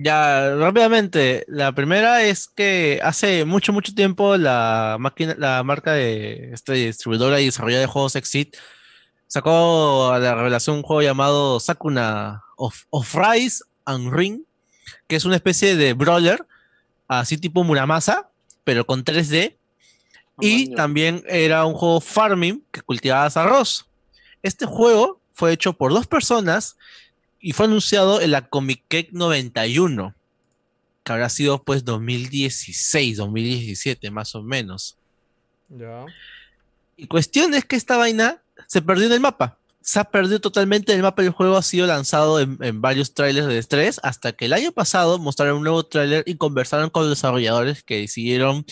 Ya, 0.00 0.56
rápidamente. 0.56 1.44
La 1.46 1.70
primera 1.70 2.24
es 2.24 2.48
que 2.48 2.98
hace 3.04 3.44
mucho, 3.44 3.72
mucho 3.72 3.94
tiempo 3.94 4.36
la 4.36 4.96
máquina, 4.98 5.36
la 5.38 5.62
marca 5.62 5.92
de 5.92 6.50
esta 6.52 6.72
distribuidora 6.72 7.40
y 7.40 7.44
desarrolladora 7.44 7.82
de 7.82 7.86
juegos 7.86 8.16
Exit 8.16 8.56
sacó 9.28 10.10
a 10.10 10.18
la 10.18 10.34
revelación 10.34 10.78
un 10.78 10.82
juego 10.82 11.02
llamado 11.02 11.60
Sakuna 11.60 12.42
of, 12.56 12.82
of 12.90 13.14
Rise 13.14 13.62
and 13.84 14.12
Ring, 14.12 14.42
que 15.06 15.14
es 15.14 15.24
una 15.24 15.36
especie 15.36 15.76
de 15.76 15.92
brawler, 15.92 16.44
así 17.06 17.38
tipo 17.38 17.62
Muramasa, 17.62 18.28
pero 18.64 18.84
con 18.84 19.04
3D. 19.04 19.56
Y 20.40 20.74
también 20.74 21.22
era 21.28 21.64
un 21.64 21.74
juego 21.74 22.00
farming 22.00 22.64
que 22.72 22.80
cultivabas 22.80 23.36
arroz. 23.36 23.86
Este 24.42 24.66
juego 24.66 25.20
fue 25.34 25.52
hecho 25.52 25.72
por 25.72 25.92
dos 25.92 26.06
personas 26.06 26.76
y 27.40 27.52
fue 27.52 27.66
anunciado 27.66 28.20
en 28.20 28.30
la 28.30 28.48
Comic 28.48 28.82
Con 28.88 29.06
91, 29.18 30.14
que 31.04 31.12
habrá 31.12 31.28
sido 31.28 31.62
pues 31.62 31.84
2016, 31.84 33.16
2017 33.16 34.10
más 34.10 34.34
o 34.34 34.42
menos. 34.42 34.96
Ya. 35.68 36.04
Y 36.96 37.06
cuestión 37.06 37.54
es 37.54 37.64
que 37.64 37.76
esta 37.76 37.96
vaina 37.96 38.42
se 38.66 38.82
perdió 38.82 39.06
en 39.06 39.12
el 39.12 39.20
mapa. 39.20 39.58
Se 39.80 39.98
ha 39.98 40.04
perdido 40.04 40.40
totalmente 40.40 40.92
el 40.92 41.02
mapa 41.02 41.22
del 41.22 41.32
juego, 41.32 41.56
ha 41.56 41.62
sido 41.62 41.88
lanzado 41.88 42.38
en, 42.38 42.56
en 42.60 42.80
varios 42.80 43.14
trailers 43.14 43.48
de 43.48 43.58
estrés, 43.58 43.98
hasta 44.04 44.32
que 44.32 44.44
el 44.44 44.52
año 44.52 44.70
pasado 44.70 45.18
mostraron 45.18 45.56
un 45.56 45.64
nuevo 45.64 45.82
trailer 45.84 46.22
y 46.26 46.36
conversaron 46.36 46.90
con 46.90 47.02
los 47.02 47.10
desarrolladores 47.18 47.82
que 47.82 47.98
decidieron 47.98 48.64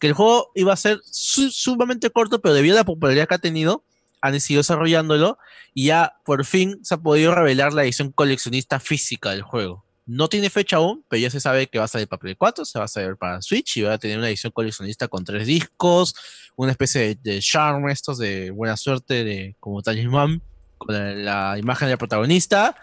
que 0.00 0.08
el 0.08 0.14
juego 0.14 0.50
iba 0.56 0.72
a 0.72 0.76
ser 0.76 1.00
su- 1.08 1.50
sumamente 1.52 2.10
corto, 2.10 2.40
pero 2.40 2.54
debido 2.54 2.74
a 2.74 2.80
la 2.80 2.84
popularidad 2.84 3.28
que 3.28 3.34
ha 3.34 3.38
tenido, 3.38 3.84
han 4.20 4.32
decidido 4.32 4.60
desarrollándolo 4.60 5.38
y 5.74 5.86
ya 5.86 6.16
por 6.24 6.44
fin 6.44 6.78
se 6.82 6.94
ha 6.94 6.98
podido 6.98 7.34
revelar 7.34 7.72
la 7.72 7.84
edición 7.84 8.12
coleccionista 8.12 8.80
física 8.80 9.30
del 9.30 9.42
juego. 9.42 9.84
No 10.06 10.28
tiene 10.28 10.50
fecha 10.50 10.76
aún, 10.76 11.04
pero 11.08 11.20
ya 11.20 11.30
se 11.30 11.40
sabe 11.40 11.68
que 11.68 11.78
va 11.78 11.84
a 11.84 11.88
salir 11.88 12.08
para 12.08 12.20
Play 12.20 12.34
4, 12.34 12.64
se 12.64 12.78
va 12.78 12.86
a 12.86 12.88
salir 12.88 13.16
para 13.16 13.40
Switch 13.42 13.76
y 13.76 13.82
va 13.82 13.94
a 13.94 13.98
tener 13.98 14.18
una 14.18 14.28
edición 14.28 14.52
coleccionista 14.52 15.06
con 15.06 15.24
tres 15.24 15.46
discos, 15.46 16.14
una 16.56 16.72
especie 16.72 17.14
de, 17.14 17.38
charm 17.40 17.88
estos 17.88 18.18
de 18.18 18.50
buena 18.50 18.76
suerte, 18.76 19.24
de 19.24 19.56
como 19.60 19.82
talismán, 19.82 20.42
con 20.78 20.94
la, 20.94 21.52
la 21.52 21.58
imagen 21.58 21.88
del 21.88 21.98
protagonista 21.98 22.74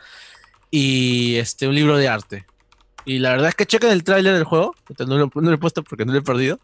y 0.71 1.35
este, 1.35 1.67
un 1.67 1.75
libro 1.75 1.97
de 1.97 2.07
arte. 2.07 2.45
Y 3.05 3.19
la 3.19 3.31
verdad 3.31 3.49
es 3.49 3.55
que 3.55 3.65
chequen 3.65 3.91
el 3.91 4.03
tráiler 4.03 4.33
del 4.33 4.43
juego, 4.43 4.75
ahorita 4.83 5.05
no 5.05 5.17
lo, 5.17 5.31
no 5.33 5.49
lo 5.49 5.53
he 5.53 5.57
puesto 5.57 5.83
porque 5.83 6.05
no 6.05 6.11
lo 6.11 6.19
he 6.19 6.23
perdido, 6.23 6.59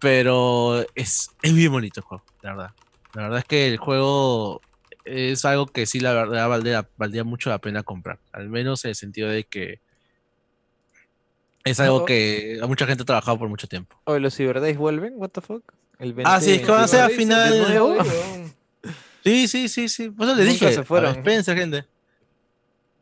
pero 0.00 0.84
es, 0.94 1.30
es 1.42 1.54
bien 1.54 1.72
bonito 1.72 2.00
el 2.00 2.04
juego, 2.04 2.24
la 2.42 2.50
verdad. 2.50 2.70
La 3.14 3.22
verdad 3.22 3.38
es 3.40 3.44
que 3.44 3.68
el 3.68 3.76
juego 3.76 4.60
es 5.04 5.44
algo 5.44 5.66
que 5.66 5.86
sí, 5.86 6.00
la 6.00 6.12
verdad, 6.12 6.48
valdría, 6.48 6.88
valdría 6.96 7.24
mucho 7.24 7.50
la 7.50 7.58
pena 7.58 7.82
comprar. 7.82 8.18
Al 8.32 8.48
menos 8.48 8.84
en 8.84 8.90
el 8.90 8.94
sentido 8.94 9.28
de 9.28 9.44
que 9.44 9.80
Es 11.64 11.80
algo 11.80 12.04
que 12.04 12.58
mucha 12.66 12.86
gente 12.86 13.02
ha 13.02 13.06
trabajado 13.06 13.38
por 13.38 13.48
mucho 13.48 13.66
tiempo. 13.66 13.96
Oye, 14.04 14.20
¿los 14.20 14.34
Cyber 14.36 14.60
Days 14.60 14.76
vuelven? 14.76 15.14
¿What 15.16 15.30
the 15.30 15.40
fuck? 15.40 15.62
El 15.98 16.14
Ah, 16.24 16.40
sí, 16.40 16.52
es 16.52 16.62
que 16.62 16.70
van 16.70 16.84
a 16.84 16.88
ser 16.88 17.00
a 17.02 17.08
20, 17.08 17.16
final-. 17.16 18.54
Sí, 19.24 19.48
sí, 19.48 19.68
sí, 19.68 19.88
sí. 19.88 20.10
Por 20.10 20.26
eso 20.26 20.36
Nunca 20.36 20.50
dije. 20.50 20.72
se 20.74 20.84
fueron. 20.84 21.16
Espérense, 21.16 21.54
gente. 21.56 21.84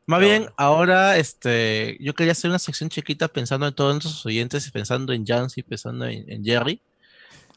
Más 0.06 0.20
bien, 0.20 0.48
ahora 0.56 1.16
este, 1.16 1.96
yo 2.00 2.14
quería 2.14 2.32
hacer 2.32 2.50
una 2.50 2.58
sección 2.58 2.90
chiquita 2.90 3.28
pensando 3.28 3.66
en 3.66 3.74
todos 3.74 3.94
nuestros 3.94 4.26
oyentes, 4.26 4.70
pensando 4.70 5.12
en 5.12 5.24
Jancy, 5.24 5.62
pensando 5.62 6.06
en, 6.06 6.28
en 6.30 6.44
Jerry, 6.44 6.80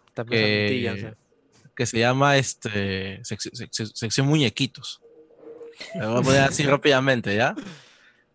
Está 0.08 0.24
pensando 0.24 0.48
en 0.48 0.68
ti, 0.68 1.02
que. 1.02 1.25
Que 1.76 1.86
se 1.86 2.00
llama 2.00 2.38
este, 2.38 3.22
sec- 3.24 3.52
sec- 3.54 3.70
sec- 3.72 3.92
sección 3.94 4.28
muñequitos. 4.28 5.02
Lo 5.96 6.10
voy 6.12 6.20
a 6.20 6.24
poner 6.24 6.42
así 6.42 6.64
rápidamente, 6.68 7.36
¿ya? 7.36 7.56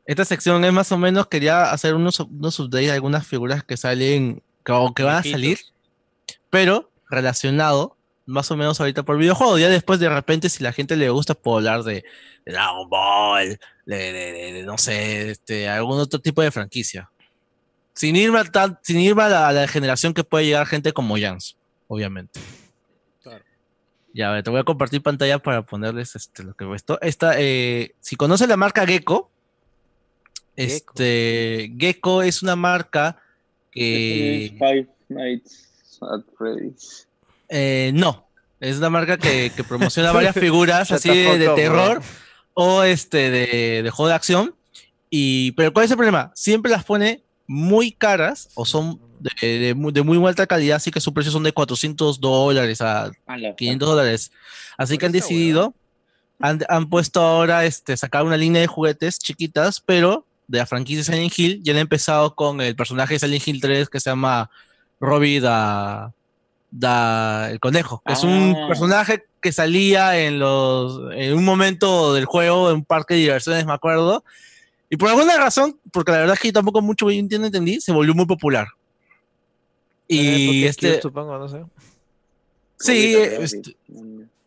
Esta 0.06 0.24
sección 0.24 0.64
es 0.64 0.72
más 0.72 0.90
o 0.92 0.98
menos, 0.98 1.28
quería 1.28 1.70
hacer 1.70 1.94
unos, 1.94 2.20
unos 2.20 2.58
updates 2.58 2.88
de 2.88 2.92
algunas 2.92 3.26
figuras 3.26 3.62
que 3.64 3.76
salen, 3.76 4.42
que, 4.64 4.72
o 4.72 4.92
que 4.92 5.02
van 5.04 5.16
a 5.16 5.22
salir, 5.32 5.58
pero 6.50 6.90
relacionado 7.08 7.96
más 8.26 8.50
o 8.50 8.56
menos 8.56 8.80
ahorita 8.80 9.02
por 9.04 9.18
videojuego. 9.18 9.58
Ya 9.58 9.68
después 9.68 9.98
de 10.00 10.08
repente, 10.08 10.48
si 10.48 10.62
la 10.62 10.72
gente 10.72 10.96
le 10.96 11.10
gusta, 11.10 11.34
puedo 11.34 11.58
hablar 11.58 11.82
de, 11.84 12.04
de 12.44 12.52
Dragon 12.52 12.88
Ball, 12.88 13.58
de, 13.86 13.96
de- 13.96 14.12
de- 14.32 14.52
de, 14.52 14.62
no 14.64 14.78
sé, 14.78 15.30
este, 15.30 15.68
algún 15.68 15.98
otro 16.00 16.20
tipo 16.20 16.42
de 16.42 16.50
franquicia. 16.50 17.10
Sin 17.94 18.16
irme, 18.16 18.38
a 18.40 18.44
tan- 18.44 18.78
sin 18.82 18.98
irme 19.00 19.22
a, 19.24 19.28
la, 19.28 19.48
a 19.48 19.52
la 19.52 19.68
generación 19.68 20.14
que 20.14 20.24
puede 20.24 20.46
llegar 20.46 20.66
gente 20.66 20.92
como 20.92 21.18
Jans, 21.18 21.56
obviamente. 21.88 22.40
Ya, 24.12 24.30
a 24.30 24.32
ver, 24.34 24.42
te 24.42 24.50
voy 24.50 24.60
a 24.60 24.64
compartir 24.64 25.02
pantalla 25.02 25.38
para 25.38 25.62
ponerles 25.62 26.16
este, 26.16 26.42
lo 26.42 26.54
que 26.54 26.64
he 26.64 26.66
puesto. 26.66 27.00
Esta, 27.00 27.34
eh, 27.38 27.94
si 28.00 28.16
conoces 28.16 28.48
la 28.48 28.56
marca 28.56 28.86
Gecko, 28.86 29.30
este, 30.56 31.72
Gecko 31.78 32.22
es 32.22 32.42
una 32.42 32.56
marca 32.56 33.20
que... 33.70 34.54
Five 34.58 34.88
Nights 35.08 36.00
at 36.02 36.22
Freddy's. 36.36 37.06
Eh, 37.48 37.92
no, 37.94 38.26
es 38.58 38.78
una 38.78 38.90
marca 38.90 39.16
que, 39.16 39.52
que 39.54 39.64
promociona 39.64 40.12
varias 40.12 40.34
figuras 40.38 40.90
así 40.90 41.08
de, 41.08 41.48
terror 41.54 42.02
o 42.54 42.82
este 42.82 43.30
de, 43.30 43.82
de 43.82 43.90
juego 43.90 44.08
de 44.08 44.14
acción. 44.14 44.54
Y, 45.08 45.52
pero 45.52 45.72
¿cuál 45.72 45.84
es 45.84 45.90
el 45.90 45.96
problema? 45.96 46.30
Siempre 46.34 46.70
las 46.70 46.84
pone 46.84 47.22
muy 47.46 47.90
caras 47.90 48.48
o 48.54 48.64
son 48.64 49.00
de, 49.20 49.58
de 49.58 49.74
muy, 49.74 49.92
de 49.92 50.02
muy 50.02 50.24
alta 50.26 50.46
calidad, 50.46 50.76
así 50.76 50.90
que 50.90 51.00
su 51.00 51.12
precio 51.14 51.30
son 51.32 51.42
de 51.42 51.52
400 51.52 52.20
dólares 52.20 52.80
a 52.80 53.10
A 53.26 53.36
la 53.36 53.54
500 53.54 53.88
dólares. 53.88 54.32
Así 54.78 54.96
que 54.98 55.06
han 55.06 55.12
decidido, 55.12 55.74
han, 56.40 56.60
han 56.68 56.88
puesto 56.88 57.20
ahora 57.20 57.64
este, 57.64 57.96
sacar 57.96 58.24
una 58.24 58.36
línea 58.36 58.60
de 58.62 58.66
juguetes 58.66 59.18
chiquitas, 59.18 59.80
pero 59.80 60.24
de 60.48 60.58
la 60.58 60.66
franquicia 60.66 61.04
Silent 61.04 61.38
Hill. 61.38 61.60
Ya 61.62 61.72
han 61.72 61.78
empezado 61.78 62.34
con 62.34 62.60
el 62.60 62.74
personaje 62.74 63.14
de 63.14 63.20
Silent 63.20 63.46
Hill 63.46 63.60
3 63.60 63.88
que 63.88 64.00
se 64.00 64.10
llama 64.10 64.50
Robbie 65.00 65.40
da, 65.40 66.12
da 66.70 67.50
el 67.50 67.60
conejo. 67.60 68.02
que 68.06 68.12
Es 68.12 68.22
un 68.24 68.54
Ah. 68.56 68.68
personaje 68.68 69.24
que 69.42 69.52
salía 69.52 70.18
en 70.20 70.38
los 70.38 71.00
en 71.14 71.34
un 71.34 71.44
momento 71.44 72.12
del 72.14 72.24
juego 72.26 72.70
en 72.70 72.76
un 72.76 72.84
parque 72.84 73.14
de 73.14 73.20
diversiones, 73.20 73.64
me 73.66 73.72
acuerdo. 73.72 74.24
Y 74.90 74.96
por 74.96 75.08
alguna 75.08 75.36
razón, 75.36 75.78
porque 75.92 76.10
la 76.12 76.18
verdad 76.18 76.34
es 76.34 76.40
que 76.40 76.48
yo 76.48 76.52
tampoco 76.54 76.82
mucho 76.82 77.06
bien 77.06 77.28
entendí, 77.32 77.80
se 77.80 77.92
volvió 77.92 78.12
muy 78.14 78.26
popular. 78.26 78.66
Y 80.14 80.64
este, 80.64 80.88
cute, 80.90 81.02
supongo, 81.02 81.38
no 81.38 81.48
sé. 81.48 81.62
sí, 82.78 83.14
este, 83.14 83.76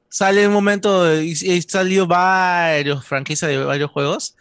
sale 0.10 0.48
un 0.48 0.54
momento 0.54 1.22
y, 1.22 1.32
y 1.32 1.62
salió 1.62 2.06
varios 2.08 3.06
franquicias 3.06 3.50
de 3.50 3.58
varios 3.64 3.92
juegos. 3.92 4.36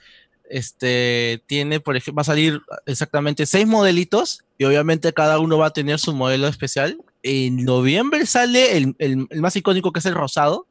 Este 0.51 1.43
tiene, 1.47 1.81
por 1.81 1.97
ejemplo, 1.97 2.17
va 2.19 2.23
a 2.23 2.25
salir 2.25 2.61
exactamente 2.85 3.47
seis 3.47 3.67
modelitos 3.67 4.43
y 4.59 4.65
obviamente 4.65 5.13
cada 5.13 5.39
uno 5.39 5.57
va 5.59 5.67
a 5.67 5.73
tener 5.73 5.99
su 5.99 6.13
modelo 6.13 6.47
especial. 6.49 6.99
En 7.23 7.65
noviembre 7.65 8.27
sale 8.27 8.77
el, 8.77 8.95
el- 8.99 9.27
el 9.31 9.41
más 9.41 9.57
icónico 9.57 9.93
que 9.93 10.01
es 10.01 10.07
el 10.07 10.15
rosado 10.15 10.67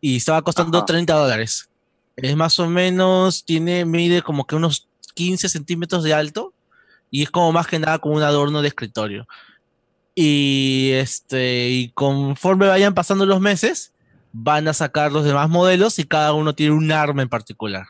y 0.00 0.16
estaba 0.16 0.42
costando 0.42 0.78
Ajá. 0.78 0.86
30 0.86 1.14
dólares. 1.14 1.68
Es 2.16 2.34
más 2.36 2.58
o 2.58 2.66
menos, 2.68 3.44
tiene, 3.44 3.84
mide 3.84 4.22
como 4.22 4.46
que 4.46 4.56
unos 4.56 4.88
15 5.14 5.48
centímetros 5.48 6.02
de 6.02 6.14
alto 6.14 6.52
y 7.12 7.22
es 7.22 7.30
como 7.30 7.52
más 7.52 7.68
que 7.68 7.78
nada 7.78 8.00
como 8.00 8.16
un 8.16 8.22
adorno 8.24 8.60
de 8.62 8.68
escritorio. 8.68 9.28
Y 10.14 10.90
este, 10.94 11.68
y 11.70 11.90
conforme 11.90 12.66
vayan 12.66 12.94
pasando 12.94 13.24
los 13.24 13.40
meses, 13.40 13.92
van 14.32 14.66
a 14.66 14.72
sacar 14.72 15.12
los 15.12 15.24
demás 15.24 15.48
modelos 15.48 15.98
y 15.98 16.04
cada 16.04 16.32
uno 16.32 16.54
tiene 16.54 16.72
un 16.74 16.90
arma 16.90 17.22
en 17.22 17.28
particular. 17.28 17.86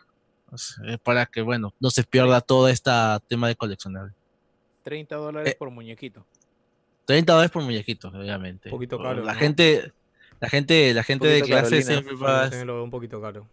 Para 1.02 1.24
que, 1.26 1.40
bueno, 1.40 1.72
no 1.80 1.88
se 1.90 2.04
pierda 2.04 2.40
todo 2.42 2.68
este 2.68 2.90
tema 3.26 3.48
de 3.48 3.56
coleccionable. 3.56 4.12
30 4.82 5.16
dólares 5.16 5.52
Eh, 5.52 5.56
por 5.58 5.70
muñequito. 5.70 6.26
30 7.06 7.32
dólares 7.32 7.50
por 7.50 7.62
muñequitos, 7.62 8.12
obviamente. 8.14 8.68
Un 8.68 8.72
poquito 8.72 8.98
caro, 8.98 9.24
La 9.24 9.32
¿no? 9.32 9.38
gente, 9.38 9.92
la 10.40 10.48
gente, 10.48 10.92
la 10.94 11.02
gente 11.04 11.26
de 11.26 11.40
clase 11.42 11.82
Carolina. 11.82 12.50
siempre 12.50 12.64
veo 12.74 12.84
un 12.84 12.90
poquito 12.90 13.20
caro. 13.20 13.46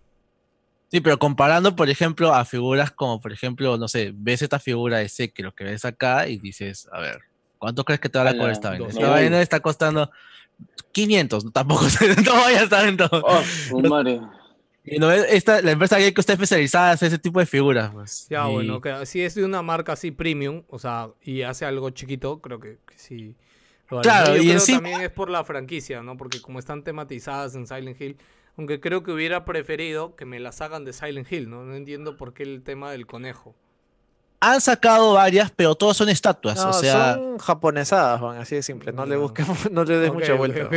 Sí, 0.92 1.02
pero 1.02 1.20
comparando, 1.20 1.76
por 1.76 1.90
ejemplo, 1.90 2.34
a 2.34 2.46
figuras 2.46 2.92
como, 2.92 3.22
por 3.22 3.32
ejemplo, 3.32 3.78
no 3.78 3.88
sé, 3.88 4.12
ves 4.16 4.42
esta 4.42 4.60
figura 4.60 4.98
de 4.98 5.08
Sekiro 5.10 5.54
que 5.54 5.64
ves 5.64 5.86
acá 5.86 6.28
y 6.28 6.38
dices, 6.40 6.88
a 6.92 7.00
ver, 7.00 7.20
¿cuánto 7.60 7.86
crees 7.86 8.00
que 8.02 8.10
te 8.10 8.18
va 8.18 8.30
a 8.30 8.34
cobrar 8.34 8.52
esta 8.52 8.70
vaina? 8.72 8.88
Esta 8.88 9.08
vaina 9.10 9.42
está 9.42 9.60
costando 9.60 10.10
500, 10.92 11.52
tampoco, 11.54 11.86
no 12.26 12.34
vaya 12.34 12.62
a 12.62 12.64
estar 12.64 12.88
en 12.88 12.98
todo. 12.98 13.22
Oh, 13.24 13.42
su 13.44 13.80
madre. 13.82 14.20
Y 14.84 14.98
no, 14.98 15.12
esta, 15.12 15.62
la 15.62 15.72
empresa 15.72 16.00
Gecko 16.00 16.22
está 16.22 16.34
especializada 16.34 16.88
en 16.90 16.94
hacer 16.96 17.08
ese 17.10 17.20
tipo 17.20 17.40
de 17.40 17.46
figuras. 17.46 17.92
Pues. 17.92 18.28
Ya, 18.30 18.50
Y- 18.50 18.54
bueno, 18.54 18.82
que 18.82 19.06
si 19.06 19.22
es 19.22 19.36
de 19.36 19.44
una 19.46 19.62
marca 19.62 19.94
así 19.94 20.10
premium, 20.10 20.64
o 20.70 20.80
sea, 20.80 21.10
y 21.22 21.44
hace 21.44 21.66
algo 21.66 21.90
chiquito, 21.92 22.40
creo 22.40 22.60
que, 22.60 22.80
que 22.88 22.98
sí. 22.98 23.36
lo. 23.92 24.02
Claro, 24.02 24.36
yo 24.36 24.42
y 24.42 24.46
creo 24.46 24.54
encima- 24.58 24.78
también 24.80 25.02
es 25.02 25.12
por 25.12 25.30
la 25.30 25.44
franquicia, 25.44 26.02
¿no? 26.02 26.18
Porque 26.18 26.42
como 26.42 26.58
están 26.58 26.84
tematizadas 26.84 27.54
en 27.56 27.68
Silent 27.68 28.02
Hill, 28.02 28.18
aunque 28.60 28.82
creo 28.82 29.04
que 29.04 29.12
hubiera 29.14 29.46
preferido 29.46 30.18
que 30.18 30.26
me 30.26 30.38
las 30.42 30.60
hagan 30.60 30.84
de 30.84 30.92
Silent 30.92 31.32
Hill, 31.32 31.50
¿no? 31.50 31.64
No 31.64 31.76
entiendo 31.76 32.18
por 32.18 32.34
qué 32.34 32.44
el 32.44 32.62
tema 32.62 32.92
del 32.92 33.08
conejo. 33.08 33.56
Han 34.42 34.60
sacado 34.60 35.14
varias, 35.14 35.50
pero 35.56 35.76
todas 35.76 35.96
son 35.96 36.10
estatuas. 36.10 36.58
No, 36.58 36.70
o 36.72 36.74
sea, 36.74 37.14
son 37.16 37.38
japonesadas, 37.38 38.20
Juan, 38.20 38.38
así 38.38 38.56
de 38.56 38.64
simple. 38.64 38.92
No 38.92 39.06
le 39.06 39.16
Ya. 39.16 39.18
busquemos, 39.22 39.58
no 39.72 39.86
le 39.86 39.98
des 39.98 40.12
mucha 40.14 40.34
vuelta. 40.34 40.68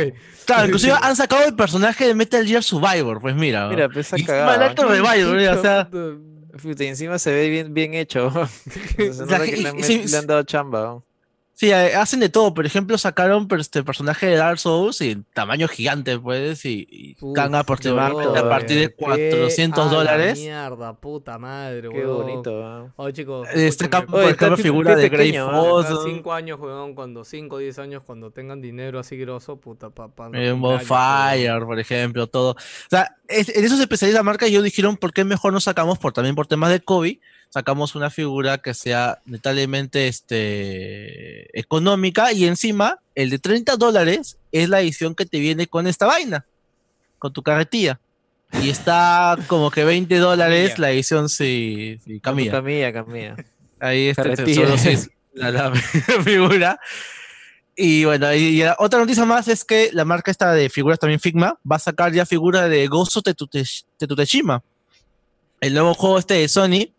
claro, 0.45 0.65
inclusive 0.65 0.93
han 1.01 1.15
sacado 1.17 1.43
el 1.45 1.55
personaje 1.55 2.07
de 2.07 2.15
Metal 2.15 2.45
Gear 2.45 2.63
Survivor. 2.63 3.19
Pues 3.19 3.35
mira, 3.35 3.67
Mira, 3.67 3.89
pues 3.89 4.13
esa 4.13 4.25
cagada. 4.25 4.73
Survivor, 4.77 5.35
mira, 5.35 5.53
o 5.55 5.61
sea, 5.61 5.89
Puta, 6.61 6.83
y 6.83 6.87
encima 6.87 7.19
se 7.19 7.31
ve 7.33 7.49
bien, 7.49 7.73
bien 7.73 7.93
hecho. 7.95 8.27
Entonces, 8.97 9.27
La 9.29 9.39
que 9.43 9.57
le 9.57 9.67
han, 9.69 9.77
y- 9.79 10.07
le 10.07 10.17
han 10.17 10.27
dado 10.27 10.43
chamba. 10.43 11.01
¿No? 11.71 11.77
sí, 11.77 11.91
eh, 11.91 11.95
hacen 11.95 12.19
de 12.19 12.29
todo. 12.29 12.53
Por 12.53 12.65
ejemplo, 12.65 12.97
sacaron 12.97 13.47
pero, 13.47 13.61
este 13.61 13.83
personaje 13.83 14.27
de 14.27 14.35
Dark 14.35 14.59
Souls 14.59 15.01
y 15.01 15.15
tamaño 15.33 15.67
gigante, 15.67 16.19
pues, 16.19 16.65
y, 16.65 16.87
y 16.89 17.17
Uf, 17.21 17.37
aproximadamente 17.37 18.39
a 18.39 18.49
partir 18.49 18.79
de 18.79 18.89
qué 18.89 18.95
400 18.95 19.79
a 19.79 19.85
la 19.85 19.91
dólares. 19.91 20.39
Mierda, 20.39 20.93
puta 20.93 21.37
madre, 21.37 21.89
Qué 21.89 22.05
bonito. 22.05 22.51
¿no? 22.51 22.93
Oye, 22.95 23.13
chicos. 23.13 23.47
Este 23.53 23.89
campo, 23.89 24.13
por 24.13 24.21
Oye, 24.21 24.31
ejemplo, 24.31 24.57
figura 24.57 24.95
de 24.95 25.09
Grey. 25.09 25.31
Cada 25.33 26.03
cinco 26.03 26.33
años, 26.33 26.59
weón, 26.59 26.95
cuando 26.95 27.23
5 27.23 27.55
o 27.55 27.59
10 27.59 27.79
años, 27.79 28.03
cuando 28.05 28.31
tengan 28.31 28.61
dinero 28.61 28.99
así 28.99 29.17
grosso, 29.17 29.57
puta, 29.57 29.89
papá. 29.89 30.29
Eh, 30.33 30.51
Bonfire, 30.51 31.59
por 31.65 31.79
ejemplo, 31.79 32.27
todo. 32.27 32.51
O 32.51 32.89
sea, 32.89 33.15
en 33.27 33.65
eso 33.65 33.75
se 33.75 33.83
especializa 33.83 34.19
la 34.19 34.23
marca 34.23 34.47
y 34.47 34.51
ellos 34.51 34.63
dijeron, 34.63 34.97
¿por 34.97 35.13
qué 35.13 35.23
mejor 35.23 35.53
no 35.53 35.59
sacamos, 35.59 35.97
por, 35.97 36.13
también 36.13 36.35
por 36.35 36.47
temas 36.47 36.71
de 36.71 36.81
COVID, 36.81 37.17
sacamos 37.53 37.93
una 37.93 38.09
figura 38.09 38.57
que 38.57 38.73
sea 38.73 39.19
notablemente 39.27 40.07
este, 40.07 41.55
económica 41.57 42.33
y 42.33 42.45
encima 42.45 42.97
el 43.13 43.29
de 43.29 43.37
30 43.37 43.75
dólares 43.77 44.39
es 44.51 44.69
la 44.69 44.81
edición 44.81 45.13
que 45.13 45.27
te 45.27 45.37
viene 45.37 45.67
con 45.67 45.85
esta 45.85 46.07
vaina, 46.07 46.47
con 47.19 47.31
tu 47.31 47.43
carretilla. 47.43 47.99
Y 48.59 48.69
está 48.71 49.37
como 49.45 49.69
que 49.69 49.83
20 49.83 50.17
dólares 50.17 50.79
la 50.79 50.89
edición 50.89 51.29
sí, 51.29 51.99
sí, 52.03 52.19
Camilla. 52.19 52.53
Camilla, 52.53 52.91
Camilla. 52.91 53.35
Ahí 53.79 54.07
está 54.07 54.23
Carretilla. 54.23 54.65
solo 54.65 54.77
sí 54.79 54.89
es 54.89 55.11
la, 55.33 55.51
la 55.51 55.75
figura. 56.23 56.79
Y 57.75 58.05
bueno, 58.05 58.33
y, 58.33 58.63
otra 58.79 58.97
noticia 58.97 59.25
más 59.25 59.47
es 59.47 59.63
que 59.63 59.91
la 59.93 60.05
marca 60.05 60.31
esta 60.31 60.53
de 60.53 60.71
figuras 60.71 60.97
también 60.97 61.19
Figma 61.19 61.59
va 61.71 61.75
a 61.75 61.79
sacar 61.79 62.11
ya 62.13 62.25
figura 62.25 62.67
de 62.67 62.89
Tetute- 62.89 63.85
Tetuteshima, 63.97 64.63
el 65.61 65.75
nuevo 65.75 65.93
juego 65.93 66.17
este 66.17 66.33
de 66.33 66.47
Sony. 66.47 66.92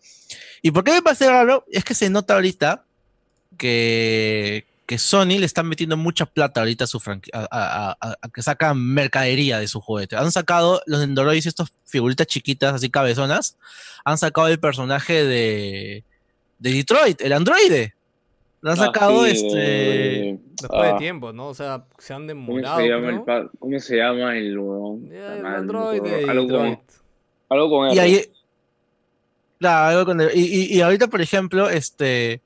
¿Y 0.67 0.71
por 0.71 0.83
qué 0.83 0.93
me 0.93 1.03
parece 1.03 1.29
raro? 1.29 1.63
Es 1.71 1.85
que 1.85 1.93
se 1.93 2.09
nota 2.09 2.33
ahorita 2.35 2.85
que, 3.59 4.65
que 4.87 4.97
Sony 4.99 5.39
le 5.39 5.45
están 5.47 5.69
metiendo 5.69 5.97
mucha 5.99 6.25
plata 6.27 6.61
ahorita 6.61 6.85
a 6.85 6.87
su 6.87 7.01
franqui- 7.01 7.29
a, 7.35 7.47
a- 7.51 7.97
a- 8.01 8.17
a 8.23 8.29
que 8.31 8.41
sacan 8.43 8.79
mercadería 8.79 9.59
de 9.59 9.69
su 9.69 9.81
juguete. 9.81 10.17
Han 10.17 10.33
sacado 10.33 10.81
los 10.87 11.03
Endoroids, 11.03 11.47
estas 11.47 11.71
figuritas 11.85 12.27
chiquitas, 12.27 12.75
así 12.75 12.89
cabezonas, 12.91 13.57
han 14.05 14.17
sacado 14.19 14.49
el 14.49 14.59
personaje 14.59 15.25
de, 15.25 16.05
de 16.59 16.71
Detroit, 16.73 17.21
el 17.21 17.33
androide. 17.35 17.95
Lo 18.63 18.71
han 18.73 18.81
Ah, 18.81 18.85
sacado 18.87 19.25
sí, 19.27 19.33
este. 19.33 20.31
eh, 20.31 20.39
Después 20.63 20.81
ah, 20.83 20.93
de 20.95 20.99
tiempo, 20.99 21.33
¿no? 21.35 21.49
O 21.49 21.55
sea, 21.55 21.85
se 21.99 22.15
han 22.15 22.27
¿Cómo 22.27 22.57
demorado. 22.57 22.79
se 22.79 22.89
llama 22.89 23.11
el 23.11 23.51
¿Cómo 23.59 23.79
se 23.81 23.97
llama 23.99 24.37
el 24.39 24.59
huevón? 24.59 25.11
Ya, 25.11 25.17
el 25.17 25.23
Ah, 25.25 25.37
no 25.43 25.49
me 25.51 25.57
Android 25.57 25.99
acuerdo. 25.99 26.17
de 26.17 26.31
algo, 26.31 26.49
con, 26.49 26.81
algo 27.51 27.69
con 27.71 27.89
Y 27.91 27.93
R. 27.99 28.01
ahí. 28.01 28.25
Claro, 29.59 29.87
algo 29.99 30.05
con 30.07 30.21
el- 30.21 30.31
y, 30.37 30.41
y- 30.45 30.77
y 30.77 30.81
ahorita, 30.81 31.07
por 31.09 31.21
ejemplo, 31.21 31.69
este. 31.71 32.41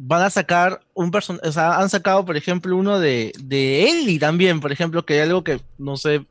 van 0.00 0.22
a 0.22 0.30
sacar 0.30 0.80
un 0.94 1.10
personaje, 1.10 1.48
o 1.48 1.50
sea, 1.52 1.76
han 1.80 1.90
sacado, 1.90 2.24
por 2.24 2.36
ejemplo, 2.36 2.76
uno 2.76 3.00
de, 3.00 3.32
de 3.42 3.88
Ellie 3.90 4.20
también, 4.20 4.60
por 4.60 4.70
ejemplo, 4.70 5.04
que 5.04 5.14
hay 5.14 5.20
algo 5.20 5.42
que 5.42 5.58
no 5.76 5.96
sé, 5.96 6.24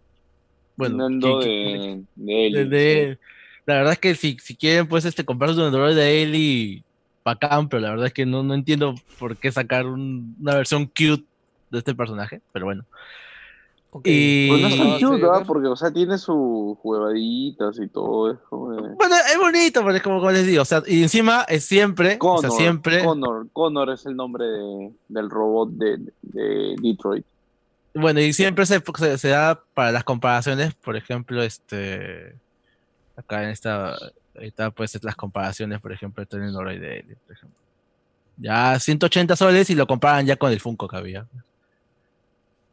bueno, 0.78 0.96
que- 1.44 2.02
de, 2.16 2.48
Ellie, 2.48 2.66
de- 2.70 3.18
la 3.66 3.74
verdad 3.76 3.92
es 3.94 4.00
que 4.00 4.16
si, 4.16 4.38
si 4.42 4.56
quieren, 4.56 4.88
pues, 4.88 5.04
este, 5.04 5.26
comprarse 5.26 5.58
un 5.60 5.66
Android 5.66 5.96
de 5.98 6.22
Ellie, 6.24 6.84
bacán, 7.26 7.68
pero 7.68 7.82
la 7.82 7.90
verdad 7.90 8.06
es 8.08 8.14
que 8.14 8.26
no, 8.26 8.42
no 8.42 8.54
entiendo 8.54 8.96
por 9.20 9.36
qué 9.36 9.52
sacar 9.52 9.86
un- 9.86 10.38
una 10.40 10.56
versión 10.56 10.86
cute 10.86 11.26
de 11.70 11.80
este 11.80 11.94
personaje, 11.94 12.40
pero 12.54 12.64
bueno. 12.68 12.86
Ok. 13.98 14.06
Y- 14.08 14.48
Pues 14.50 14.62
no 14.62 14.68
es 14.68 14.78
tan 14.78 14.88
Sí, 15.00 15.06
cute, 15.06 15.26
¿ah? 15.26 15.28
Joker. 15.30 15.48
Porque, 15.48 15.68
o 15.68 15.76
sea, 15.76 15.92
tiene 15.92 16.18
sus 16.18 16.78
juegaditas 16.80 17.80
y 17.80 17.88
todo. 17.88 18.32
Es 18.32 18.40
como 18.50 18.72
de- 18.74 18.96
Bueno, 18.96 19.16
es 19.16 19.38
bonito, 19.40 19.82
pero 19.84 19.96
es 19.96 20.02
como, 20.04 20.20
como 20.20 20.32
les 20.32 20.46
digo, 20.46 20.62
o 20.62 20.66
sea, 20.66 20.84
y 20.86 21.02
encima 21.04 21.44
es 21.48 21.66
siempre, 21.66 22.16
o 22.16 22.20
Connor, 22.20 22.42
sea, 22.42 22.50
siempre, 22.52 23.04
Connor, 23.04 23.48
Connor 23.54 23.90
es 23.92 24.06
el 24.06 24.16
nombre 24.16 24.46
de- 24.46 24.92
del 25.08 25.30
robot 25.30 25.70
de, 25.72 25.98
de 26.22 26.76
Detroit. 26.82 27.26
bueno, 27.96 28.20
y 28.20 28.32
siempre 28.34 28.66
se, 28.66 28.82
se, 28.98 29.18
se 29.18 29.28
da 29.30 29.60
para 29.74 29.92
las 29.92 30.04
comparaciones, 30.04 30.74
por 30.76 30.96
ejemplo, 30.96 31.42
este, 31.42 32.36
acá 33.16 33.44
en 33.44 33.50
esta, 33.50 33.94
ahí 34.40 34.48
está 34.48 34.70
pues 34.70 35.02
las 35.04 35.16
comparaciones, 35.16 35.80
por 35.82 35.92
ejemplo, 35.92 36.22
entre 36.22 36.40
el 36.40 36.46
Android 36.50 36.80
de 36.80 37.00
Ellie, 37.00 37.16
por 37.26 37.36
ejemplo. 37.36 37.58
Ya 38.40 38.80
180 38.80 39.36
soles 39.36 39.68
y 39.72 39.76
lo 39.76 39.88
comparan 39.88 40.28
ya 40.28 40.36
con 40.36 40.52
el 40.52 40.60
Funko 40.60 40.88
que 40.88 40.96
había. 40.98 41.26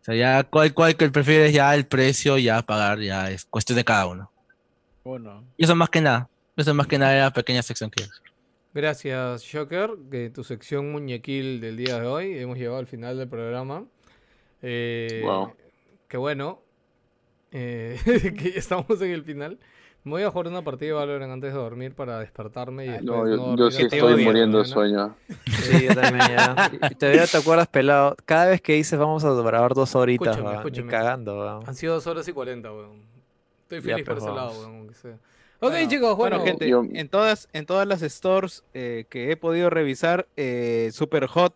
O 0.05 0.07
sea, 0.07 0.15
ya 0.15 0.45
cuál, 0.45 0.75
cuál 0.75 0.97
que 0.97 1.09
prefieres, 1.09 1.55
ya 1.55 1.75
el 1.75 1.87
precio, 1.87 2.37
ya 2.37 2.61
pagar, 2.61 3.01
ya 3.01 3.31
es 3.31 3.47
cuestión 3.47 3.77
de 3.79 3.85
cada 3.85 4.07
uno. 4.07 4.31
Bueno, 5.03 5.43
Y 5.57 5.65
eso 5.65 5.75
más 5.75 5.89
que 5.89 6.03
nada, 6.03 6.29
eso 6.59 6.75
más 6.75 6.87
que 6.87 6.99
nada 6.99 7.15
era 7.15 7.25
la 7.25 7.33
pequeña 7.33 7.63
sección 7.63 7.91
que 7.91 8.05
Gracias, 8.75 9.47
Joker, 9.51 9.93
que 10.11 10.29
tu 10.29 10.45
sección 10.45 10.93
muñequil 10.93 11.59
del 11.63 11.79
día 11.79 11.99
de 12.01 12.07
hoy. 12.07 12.39
Hemos 12.39 12.59
llegado 12.59 12.77
al 12.77 12.87
final 12.87 13.17
del 13.17 13.29
programa. 13.29 13.87
Eh, 14.61 15.23
Wow. 15.25 15.55
Qué 16.07 16.19
bueno. 16.19 16.61
eh, 17.51 17.99
que 18.39 18.53
ya 18.53 18.59
estamos 18.59 19.01
en 19.01 19.11
el 19.11 19.25
final. 19.25 19.59
Me 20.05 20.11
voy 20.11 20.23
a 20.23 20.31
jugar 20.31 20.49
una 20.49 20.63
partida 20.63 20.89
de 20.89 20.93
Valorant 20.95 21.33
antes 21.33 21.53
de 21.55 21.59
dormir 21.59 21.95
para 21.95 22.19
despertarme 22.21 22.85
y 22.85 22.89
después 22.89 23.05
No, 23.07 23.27
yo, 23.29 23.37
no 23.37 23.57
yo 23.57 23.71
sí 23.71 23.89
te 23.89 23.97
estoy 23.97 24.23
muriendo 24.23 24.59
de 24.59 24.65
sueño. 24.67 25.17
Sí, 25.47 25.87
yo 25.87 25.95
también 25.95 26.27
ya. 26.29 26.71
Y 26.91 26.95
todavía 26.95 27.27
te 27.27 27.39
acuerdas, 27.39 27.69
pelado. 27.69 28.15
Cada 28.27 28.47
vez 28.47 28.61
que 28.61 28.75
dices 28.75 28.99
vamos 28.99 29.25
a 29.25 29.33
grabar 29.33 29.73
dos 29.73 29.95
horitas, 29.95 30.37
Escúchame, 30.37 30.57
escúchame. 30.57 30.91
cagando, 30.91 31.39
weón. 31.41 31.65
Han 31.67 31.75
sido 31.75 31.95
dos 31.95 32.07
horas 32.07 32.29
y 32.29 32.33
40, 32.35 32.71
weón. 32.71 33.01
Estoy 33.63 33.79
Ya, 33.79 33.95
feliz 33.95 34.05
por 34.05 34.15
pues, 34.17 34.25
ese 34.27 34.35
lado, 34.35 34.51
weón. 34.61 34.75
aunque 34.77 34.95
sea. 34.95 35.13
Ok, 35.61 35.71
Bueno, 35.71 35.89
chicos, 35.89 36.17
bueno. 36.19 36.37
bueno, 36.39 36.45
gente, 36.45 36.69
yo- 36.69 36.85
en 36.93 37.09
todas, 37.09 37.49
en 37.55 37.65
todas 37.65 37.87
las 37.89 38.03
stores 38.03 38.63
eh, 38.75 39.07
que 39.09 39.31
he 39.31 39.37
podido 39.39 39.71
revisar, 39.71 40.27
eh, 40.37 40.91
Super 40.93 41.27
Hot, 41.29 41.55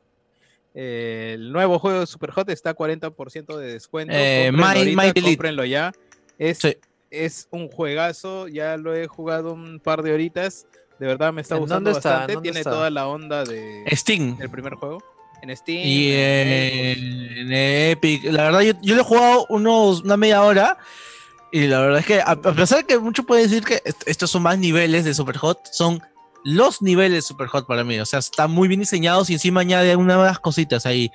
eh, 0.75 1.33
el 1.35 1.52
nuevo 1.52 1.78
juego 1.78 2.01
de 2.01 2.07
Super 2.07 2.31
Hot 2.31 2.49
está 2.49 2.70
a 2.70 2.75
40% 2.75 3.59
de 3.59 3.73
descuento. 3.75 4.15
Eh, 4.17 4.49
Cómprenlo 4.51 4.73
My- 4.97 5.09
ahorita, 5.09 5.52
My 5.52 5.68
ya. 5.68 5.93
Es, 6.39 6.59
Sí. 6.59 6.77
Es 7.10 7.48
un 7.50 7.68
juegazo, 7.68 8.48
ya 8.48 8.76
lo 8.76 8.94
he 8.94 9.06
jugado 9.06 9.52
un 9.52 9.80
par 9.80 10.02
de 10.02 10.12
horitas. 10.12 10.66
De 10.98 11.06
verdad 11.06 11.32
me 11.32 11.42
está 11.42 11.54
¿En 11.54 11.60
gustando 11.60 11.90
dónde 11.90 11.98
está? 11.98 12.10
bastante. 12.10 12.32
¿Dónde 12.34 12.46
Tiene 12.48 12.60
está? 12.60 12.70
toda 12.70 12.90
la 12.90 13.06
onda 13.06 13.44
de, 13.44 13.84
Steam. 13.92 14.36
del 14.36 14.50
primer 14.50 14.74
juego. 14.74 15.02
En 15.42 15.56
Steam. 15.56 15.80
Y 15.86 16.12
en 16.12 17.52
Epic, 17.52 18.24
la 18.24 18.44
verdad, 18.44 18.60
yo, 18.62 18.72
yo 18.82 18.94
lo 18.94 19.02
he 19.02 19.04
jugado 19.04 19.46
unos, 19.48 20.02
una 20.02 20.16
media 20.16 20.42
hora. 20.42 20.78
Y 21.52 21.66
la 21.66 21.80
verdad 21.80 22.00
es 22.00 22.06
que, 22.06 22.20
a, 22.20 22.32
a 22.32 22.36
pesar 22.52 22.84
que 22.84 22.98
muchos 22.98 23.24
pueden 23.24 23.48
decir 23.48 23.64
que 23.64 23.80
est- 23.84 24.02
estos 24.06 24.30
son 24.30 24.42
más 24.42 24.58
niveles 24.58 25.04
de 25.04 25.14
Super 25.14 25.36
Hot, 25.38 25.60
son 25.72 26.02
los 26.44 26.82
niveles 26.82 27.12
de 27.12 27.22
Super 27.22 27.46
Hot 27.46 27.66
para 27.66 27.84
mí. 27.84 27.98
O 28.00 28.04
sea, 28.06 28.18
están 28.18 28.50
muy 28.50 28.68
bien 28.68 28.80
diseñados 28.80 29.30
y 29.30 29.34
encima 29.34 29.60
añade 29.60 29.96
unas 29.96 30.38
cositas 30.40 30.84
ahí 30.84 31.10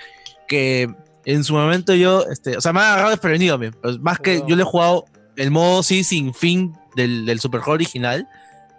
que 0.48 0.90
en 1.26 1.44
su 1.44 1.54
momento 1.54 1.94
yo, 1.94 2.24
este, 2.32 2.58
o 2.58 2.62
sea, 2.62 2.74
me 2.74 2.80
ha 2.80 2.88
agarrado 2.94 3.12
desprevenido. 3.12 3.58
men, 3.60 3.74
pues, 3.82 4.00
más 4.00 4.20
que 4.20 4.42
yo 4.48 4.56
le 4.56 4.64
he 4.64 4.66
jugado 4.66 5.06
el 5.36 5.52
modo 5.52 5.84
sí 5.84 6.04
sin 6.04 6.34
fin 6.34 6.78
del, 6.96 7.26
del 7.26 7.40
Super 7.40 7.62
Hot 7.62 7.74
original. 7.76 8.28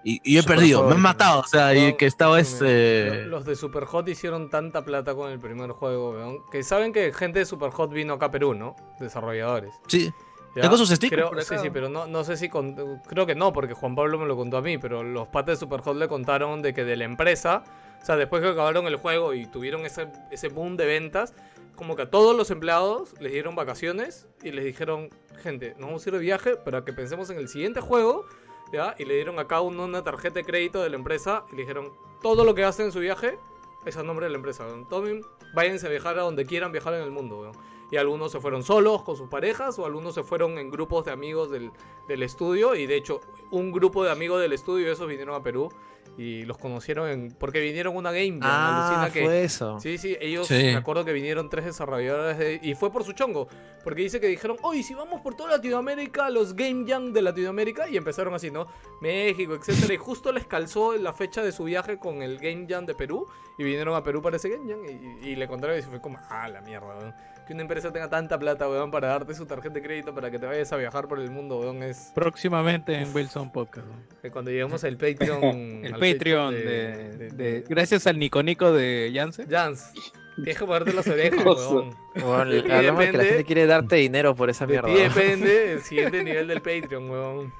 Y, 0.06 0.20
y 0.22 0.36
he 0.36 0.42
Super 0.42 0.56
perdido, 0.56 0.80
Hot 0.80 0.88
me 0.90 0.94
han 0.96 1.00
matado. 1.00 1.40
O 1.40 1.46
sea, 1.46 1.74
y 1.74 1.96
que 1.96 2.04
estaba 2.04 2.38
este. 2.38 3.22
lo- 3.24 3.28
Los 3.38 3.44
de 3.46 3.56
Superhot 3.56 4.06
hicieron 4.08 4.50
tanta 4.50 4.84
plata 4.84 5.14
con 5.14 5.30
el 5.32 5.38
primer 5.38 5.70
juego, 5.70 6.10
weón. 6.10 6.38
Que 6.52 6.62
saben 6.62 6.92
que 6.92 7.10
gente 7.14 7.38
de 7.38 7.46
Superhot 7.46 7.90
vino 7.90 8.12
acá 8.12 8.26
a 8.26 8.30
Perú, 8.30 8.52
¿no? 8.52 8.76
Desarrolladores. 9.00 9.72
Sí, 9.88 10.12
¿ya? 10.54 10.60
Tengo 10.62 10.76
sus 10.76 10.90
stickers 10.90 11.30
Creo- 11.30 11.42
sí, 11.42 11.54
sí, 11.62 11.70
pero 11.70 11.88
no, 11.88 12.06
no 12.06 12.22
sé 12.22 12.36
si. 12.36 12.50
con- 12.50 13.00
creo 13.06 13.24
que 13.24 13.34
no, 13.34 13.54
porque 13.54 13.72
Juan 13.72 13.94
Pablo 13.94 14.18
me 14.18 14.26
lo 14.26 14.36
contó 14.36 14.58
a 14.58 14.60
mí. 14.62 14.76
Pero 14.76 15.02
los 15.02 15.28
patas 15.28 15.58
de 15.58 15.60
Superhot 15.64 15.96
le 15.96 16.06
contaron 16.06 16.60
de 16.60 16.74
que 16.74 16.84
de 16.84 16.96
la 16.96 17.04
empresa, 17.04 17.64
o 18.04 18.06
sea, 18.06 18.16
después 18.16 18.42
que 18.42 18.48
acabaron 18.48 18.86
el 18.86 18.96
juego 18.96 19.32
y 19.32 19.46
tuvieron 19.46 19.86
ese, 19.86 20.08
ese 20.30 20.48
boom 20.48 20.76
de 20.76 20.84
ventas, 20.84 21.32
como 21.74 21.96
que 21.96 22.02
a 22.02 22.10
todos 22.10 22.36
los 22.36 22.50
empleados 22.50 23.14
les 23.18 23.32
dieron 23.32 23.54
vacaciones 23.54 24.28
y 24.42 24.50
les 24.50 24.62
dijeron, 24.62 25.08
gente, 25.42 25.70
nos 25.78 25.86
vamos 25.86 26.04
a 26.04 26.10
ir 26.10 26.12
de 26.12 26.20
viaje 26.20 26.56
para 26.56 26.84
que 26.84 26.92
pensemos 26.92 27.30
en 27.30 27.38
el 27.38 27.48
siguiente 27.48 27.80
juego. 27.80 28.26
¿ya? 28.74 28.94
Y 28.98 29.06
le 29.06 29.14
dieron 29.14 29.38
a 29.38 29.46
cada 29.46 29.62
uno 29.62 29.86
una 29.86 30.04
tarjeta 30.04 30.34
de 30.34 30.44
crédito 30.44 30.82
de 30.82 30.90
la 30.90 30.96
empresa 30.96 31.44
y 31.50 31.56
le 31.56 31.62
dijeron, 31.62 31.94
todo 32.20 32.44
lo 32.44 32.54
que 32.54 32.64
hacen 32.64 32.84
en 32.84 32.92
su 32.92 33.00
viaje 33.00 33.38
es 33.86 33.96
a 33.96 34.02
nombre 34.02 34.26
de 34.26 34.32
la 34.32 34.36
empresa. 34.36 34.66
Tomen, 34.90 35.22
váyanse 35.54 35.86
a 35.86 35.90
viajar 35.90 36.18
a 36.18 36.22
donde 36.24 36.44
quieran 36.44 36.72
viajar 36.72 36.92
en 36.92 37.04
el 37.04 37.10
mundo. 37.10 37.40
weón. 37.40 37.73
Y 37.90 37.96
algunos 37.96 38.32
se 38.32 38.40
fueron 38.40 38.62
solos 38.62 39.02
con 39.02 39.16
sus 39.16 39.28
parejas 39.28 39.78
o 39.78 39.86
algunos 39.86 40.14
se 40.14 40.22
fueron 40.22 40.58
en 40.58 40.70
grupos 40.70 41.04
de 41.04 41.12
amigos 41.12 41.50
del, 41.50 41.70
del 42.08 42.22
estudio. 42.22 42.74
Y 42.74 42.86
de 42.86 42.96
hecho, 42.96 43.20
un 43.50 43.70
grupo 43.72 44.02
de 44.04 44.10
amigos 44.10 44.40
del 44.40 44.52
estudio, 44.52 44.90
esos 44.90 45.06
vinieron 45.06 45.34
a 45.34 45.42
Perú 45.42 45.70
y 46.16 46.44
los 46.44 46.58
conocieron 46.58 47.08
en, 47.08 47.32
porque 47.32 47.60
vinieron 47.60 47.94
a 47.94 47.98
una 47.98 48.12
Game 48.12 48.38
Jam. 48.40 48.42
Ah, 48.42 48.86
alucina 48.96 49.12
que, 49.12 49.24
fue 49.24 49.42
eso. 49.44 49.80
Sí, 49.80 49.98
sí, 49.98 50.16
ellos 50.20 50.46
Sí. 50.46 50.54
me 50.54 50.76
acuerdo 50.76 51.04
que 51.04 51.12
vinieron 51.12 51.48
tres 51.48 51.64
desarrolladores 51.64 52.38
de- 52.38 52.60
y 52.62 52.74
fue 52.74 52.92
por 52.92 53.02
su 53.04 53.12
chongo, 53.14 53.48
porque 53.82 54.02
dice 54.02 54.20
que 54.20 54.28
dijeron, 54.28 54.56
oye, 54.62 54.82
si 54.84 54.94
vamos 54.94 55.20
por 55.22 55.34
toda 55.34 55.50
Latinoamérica, 55.56 56.30
los 56.30 56.54
Game 56.54 56.84
Jam 56.88 57.12
de 57.12 57.20
Latinoamérica, 57.20 57.88
y 57.88 57.96
empezaron 57.96 58.32
así, 58.32 58.50
¿no? 58.50 58.68
México, 59.00 59.54
etcétera, 59.54 59.94
y 59.94 59.96
justo 59.96 60.30
les 60.30 60.46
calzó 60.46 60.96
la 60.96 61.12
fecha 61.12 61.42
de 61.42 61.50
su 61.50 61.64
viaje 61.64 61.98
con 61.98 62.22
el 62.22 62.38
Game 62.38 62.66
Jam 62.68 62.86
de 62.86 62.94
Perú, 62.94 63.26
y 63.58 63.64
vinieron 63.64 63.96
a 63.96 64.04
Perú 64.04 64.22
para 64.22 64.36
ese 64.36 64.50
Game 64.50 64.70
Jam, 64.72 64.84
y, 64.84 65.30
y 65.30 65.36
le 65.36 65.48
contaron 65.48 65.76
y 65.76 65.82
se 65.82 65.88
fue 65.88 66.00
como, 66.00 66.18
ah, 66.30 66.48
la 66.48 66.60
mierda, 66.60 66.86
weón. 66.96 67.14
Que 67.46 67.52
una 67.52 67.60
empresa 67.62 67.92
tenga 67.92 68.08
tanta 68.08 68.38
plata, 68.38 68.66
weón, 68.68 68.90
para 68.90 69.08
darte 69.08 69.34
su 69.34 69.44
tarjeta 69.44 69.74
de 69.74 69.82
crédito 69.82 70.14
para 70.14 70.30
que 70.30 70.38
te 70.38 70.46
vayas 70.46 70.72
a 70.72 70.76
viajar 70.78 71.06
por 71.08 71.20
el 71.20 71.30
mundo, 71.30 71.58
weón, 71.60 71.82
es... 71.82 72.10
Próximamente 72.14 72.94
en 72.94 73.14
Wilson 73.14 73.52
Podcast. 73.52 73.86
¿no? 73.86 73.94
que 74.22 74.30
Cuando 74.30 74.50
lleguemos 74.50 74.82
al 74.84 74.96
Patreon... 74.96 75.42
El 75.84 75.92
Patreon 75.92 76.54
de, 76.54 77.30
de- 77.34 77.64
Gracias 77.68 78.06
al 78.06 78.18
Nico 78.18 78.42
Nico 78.42 78.72
de 78.72 79.12
Janssen. 79.14 79.46
Jans, 79.50 79.92
tienes 80.36 80.58
que 80.58 80.64
ponerte 80.64 80.94
las 80.94 81.06
orejas, 81.08 81.44
weón. 81.44 81.94
Weón, 82.16 82.50
De 82.50 82.62
ti 82.62 82.70
hablamos 82.72 83.00
de 83.00 83.06
que 83.10 83.12
la 83.12 83.22
depende- 83.22 83.28
gente 83.28 83.44
quiere 83.44 83.66
darte 83.66 83.96
dinero 83.96 84.34
por 84.34 84.48
esa 84.48 84.64
De 84.64 84.72
mierda. 84.72 84.88
ti 84.88 84.94
weón. 84.94 85.12
depende 85.14 85.72
el 85.74 85.80
siguiente 85.82 86.24
nivel 86.24 86.48
del 86.48 86.62
Patreon, 86.62 87.10
weón. 87.10 87.52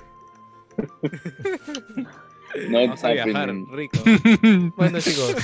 No 2.69 2.79
Vamos 2.81 3.03
a 3.05 3.11
viajar, 3.13 3.53
rico. 3.73 3.99
Bueno, 4.77 5.01
chicos, 5.01 5.35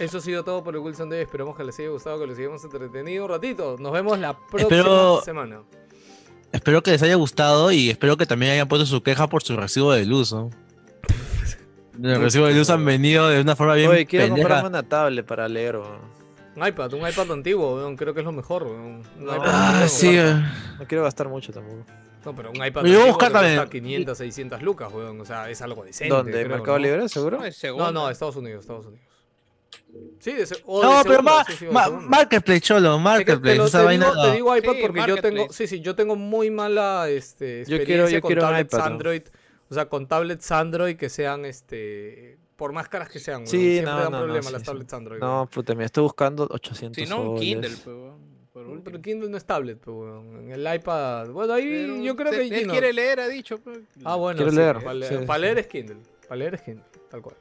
eso 0.00 0.18
ha 0.18 0.20
sido 0.20 0.42
todo 0.44 0.62
por 0.64 0.74
el 0.74 0.80
Wilson 0.80 1.08
Day. 1.10 1.22
Esperamos 1.22 1.56
que 1.56 1.64
les 1.64 1.78
haya 1.78 1.88
gustado, 1.90 2.18
que 2.20 2.26
les 2.26 2.38
hayamos 2.38 2.64
entretenido 2.64 3.24
un 3.24 3.30
ratito. 3.30 3.76
Nos 3.78 3.92
vemos 3.92 4.18
la 4.18 4.36
próxima 4.36 4.62
Espero- 4.80 5.22
semana. 5.22 5.60
Espero 6.52 6.82
que 6.82 6.90
les 6.90 7.02
haya 7.02 7.14
gustado 7.14 7.72
y 7.72 7.88
espero 7.90 8.16
que 8.16 8.26
también 8.26 8.52
hayan 8.52 8.68
puesto 8.68 8.84
su 8.84 9.02
queja 9.02 9.26
por 9.28 9.42
su 9.42 9.56
recibo 9.56 9.92
de 9.92 10.04
luz, 10.04 10.32
¿no? 10.32 10.50
El 12.02 12.20
recibo 12.20 12.46
de 12.46 12.54
luz 12.54 12.68
han 12.70 12.84
venido 12.84 13.28
de 13.28 13.40
una 13.40 13.54
forma 13.56 13.74
bien 13.74 13.90
Oye, 13.90 14.06
quiero 14.06 14.26
pendeja. 14.26 14.48
comprarme 14.48 14.68
una 14.70 14.82
tablet 14.82 15.24
para 15.26 15.48
leer. 15.48 15.76
Un 15.76 16.66
iPad, 16.66 16.92
un 16.94 17.08
iPad 17.08 17.32
antiguo. 17.32 17.94
Creo 17.96 18.12
que 18.12 18.20
es 18.20 18.26
lo 18.26 18.32
mejor, 18.32 18.64
weón. 18.64 19.02
Un 19.18 19.24
No. 19.24 19.34
iPad 19.36 19.46
Ah, 19.48 19.68
antiguo, 19.68 19.88
sí. 19.88 20.08
weón. 20.08 20.40
eh. 20.40 20.52
No 20.80 20.86
quiero 20.86 21.04
gastar 21.04 21.28
mucho 21.28 21.52
tampoco. 21.52 21.84
No, 22.24 22.34
pero 22.36 22.50
un 22.50 22.64
iPad 22.64 22.84
Yo 22.84 22.98
voy 23.00 23.02
a 23.02 23.06
buscar 23.10 23.28
te 23.28 23.38
cuesta 23.38 23.60
también. 23.62 23.82
500, 23.84 24.18
600 24.18 24.62
lucas, 24.62 24.92
weón. 24.92 25.20
O 25.20 25.24
sea, 25.24 25.50
es 25.50 25.60
algo 25.62 25.84
decente. 25.84 26.14
¿Dónde? 26.14 26.32
creo, 26.32 26.48
¿Mercado 26.48 26.78
¿no? 26.78 26.84
Libre, 26.84 27.08
seguro? 27.08 27.38
No, 27.40 27.76
No, 27.78 27.92
no, 27.92 28.10
Estados 28.10 28.36
Unidos, 28.36 28.60
Estados 28.62 28.86
Unidos. 28.86 29.04
Sí, 30.20 30.32
de 30.32 30.44
o 30.66 30.80
de 30.80 30.86
No, 30.86 31.00
pero 31.02 31.14
segunda, 31.16 31.32
ma- 31.32 31.44
sí, 31.44 31.52
sí, 31.58 31.64
o 31.66 31.68
de 31.68 31.74
ma-. 31.74 31.88
Marketplace, 31.88 32.60
cholo, 32.60 32.90
Es 32.92 32.96
que 32.96 33.02
Marketplace. 33.02 33.56
te, 33.56 33.62
lo- 33.62 33.70
te 33.70 33.82
vaina. 33.82 34.06
digo, 34.10 34.22
te 34.22 34.32
digo 34.32 34.56
iPad 34.56 34.72
Sí, 34.72 34.78
porque 34.82 34.98
yo 35.00 35.06
tengo, 35.16 35.36
Marketplace. 35.36 35.52
sí, 35.52 35.66
sí, 35.76 35.80
yo 35.82 35.94
tengo 35.94 36.16
muy 36.16 36.50
mala 36.50 37.08
este, 37.10 37.64
Yo 37.66 37.76
experiencia 37.76 37.86
quiero- 37.86 38.08
yo 38.08 38.20
con 38.20 38.28
quiero 38.28 38.42
un 38.42 38.48
tablets 38.48 38.72
iPad, 38.74 38.78
¿no? 38.78 38.84
Android, 38.92 39.22
o 39.68 39.74
sea, 39.74 39.88
con 39.88 40.06
tablets 40.06 40.52
Android 40.52 40.96
que 40.96 41.08
sean, 41.10 41.44
este, 41.44 42.38
por 42.56 42.72
más 42.72 42.88
caras 42.88 43.08
que 43.10 43.18
sean, 43.18 43.38
weón, 43.38 43.48
Sí, 43.48 43.58
siempre 43.72 43.92
no, 43.92 44.00
dan 44.00 44.12
no, 44.12 44.18
no, 44.18 44.24
problemas 44.24 44.46
sí, 44.46 44.52
las 44.52 44.62
sí. 44.62 44.66
tablets 44.66 44.92
Android. 44.94 45.20
No, 45.20 45.48
puta, 45.52 45.74
me 45.74 45.84
estoy 45.84 46.02
buscando 46.04 46.46
800 46.50 47.02
Si 47.02 47.10
no, 47.10 47.30
un. 47.32 47.38
Kindle, 47.38 47.70
weón, 47.86 48.31
por 48.52 48.62
pero 48.64 48.72
último. 48.74 49.00
Kindle 49.02 49.28
no 49.30 49.36
es 49.36 49.44
tablet, 49.44 49.78
pues, 49.78 49.96
weón. 49.96 50.36
En 50.44 50.52
el 50.52 50.74
iPad, 50.74 51.28
bueno, 51.30 51.52
ahí 51.54 51.64
Pero 51.68 51.96
yo 52.02 52.16
creo 52.16 52.30
que 52.32 52.42
él 52.42 52.52
Gino- 52.52 52.72
quiere 52.72 52.92
leer, 52.92 53.20
ha 53.20 53.28
dicho. 53.28 53.58
pues. 53.58 53.78
Ah, 54.04 54.16
bueno, 54.16 54.36
Quiero 54.36 54.50
sí, 54.52 54.56
leer, 54.58 54.74
Para 54.80 54.94
leer, 54.94 55.18
sí, 55.20 55.26
para 55.26 55.36
sí. 55.38 55.40
leer 55.42 55.58
es 55.58 55.66
Kindle, 55.66 55.96
para 56.28 56.36
leer 56.36 56.54
es 56.54 56.62
Kindle, 56.62 56.84
tal 57.10 57.22
cual. 57.22 57.36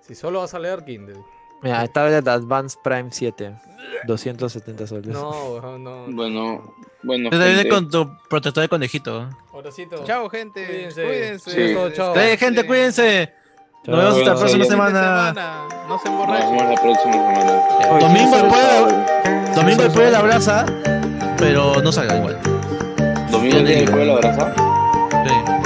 Si 0.00 0.14
solo 0.14 0.40
vas 0.40 0.52
a 0.54 0.58
leer 0.58 0.84
Kindle. 0.84 1.16
Mira, 1.62 1.86
tablet 1.88 2.26
Advance 2.26 2.78
Prime 2.82 3.08
7. 3.10 3.54
270 4.06 4.86
soles. 4.86 5.06
No, 5.08 5.30
weón, 5.54 5.84
no. 5.84 6.06
Bueno, 6.08 6.74
bueno. 7.02 7.30
Te 7.30 7.36
viene 7.36 7.54
gente, 7.56 7.68
con 7.68 7.90
tu 7.90 8.10
protector 8.28 8.62
de 8.62 8.68
conejito. 8.68 9.28
Ahoracito. 9.52 10.04
Chao, 10.04 10.28
gente. 10.30 10.64
Cuídense. 10.66 11.04
Cuídense. 11.04 11.50
Sí. 11.68 11.74
Todo, 11.74 11.90
chao. 11.90 12.16
Eh, 12.16 12.36
gente, 12.38 12.66
cuídense. 12.66 13.34
Nos 13.86 13.96
vemos 13.98 14.18
hasta 14.18 14.30
la 14.34 14.36
próxima 14.38 14.64
semana. 14.64 15.32
No 15.88 15.98
se 15.98 16.04
Nos 16.04 16.06
emborrachen. 16.06 16.56
vemos 16.56 16.74
la 16.74 16.82
próxima 16.82 17.12
semana. 17.12 17.98
Domingo 18.00 18.30
Chao, 18.30 18.42
después, 18.42 18.66
chao. 18.66 19.54
domingo 19.56 19.82
después 19.82 20.06
de 20.06 20.12
la 20.12 20.22
brasa, 20.22 20.66
pero 21.38 21.80
no 21.82 21.90
salga 21.92 22.16
igual. 22.16 22.38
Domingo 23.30 23.58
digo. 23.58 23.96
que 23.96 24.04
la 24.04 24.12
abrazar. 24.12 24.54
Sí. 25.26 25.59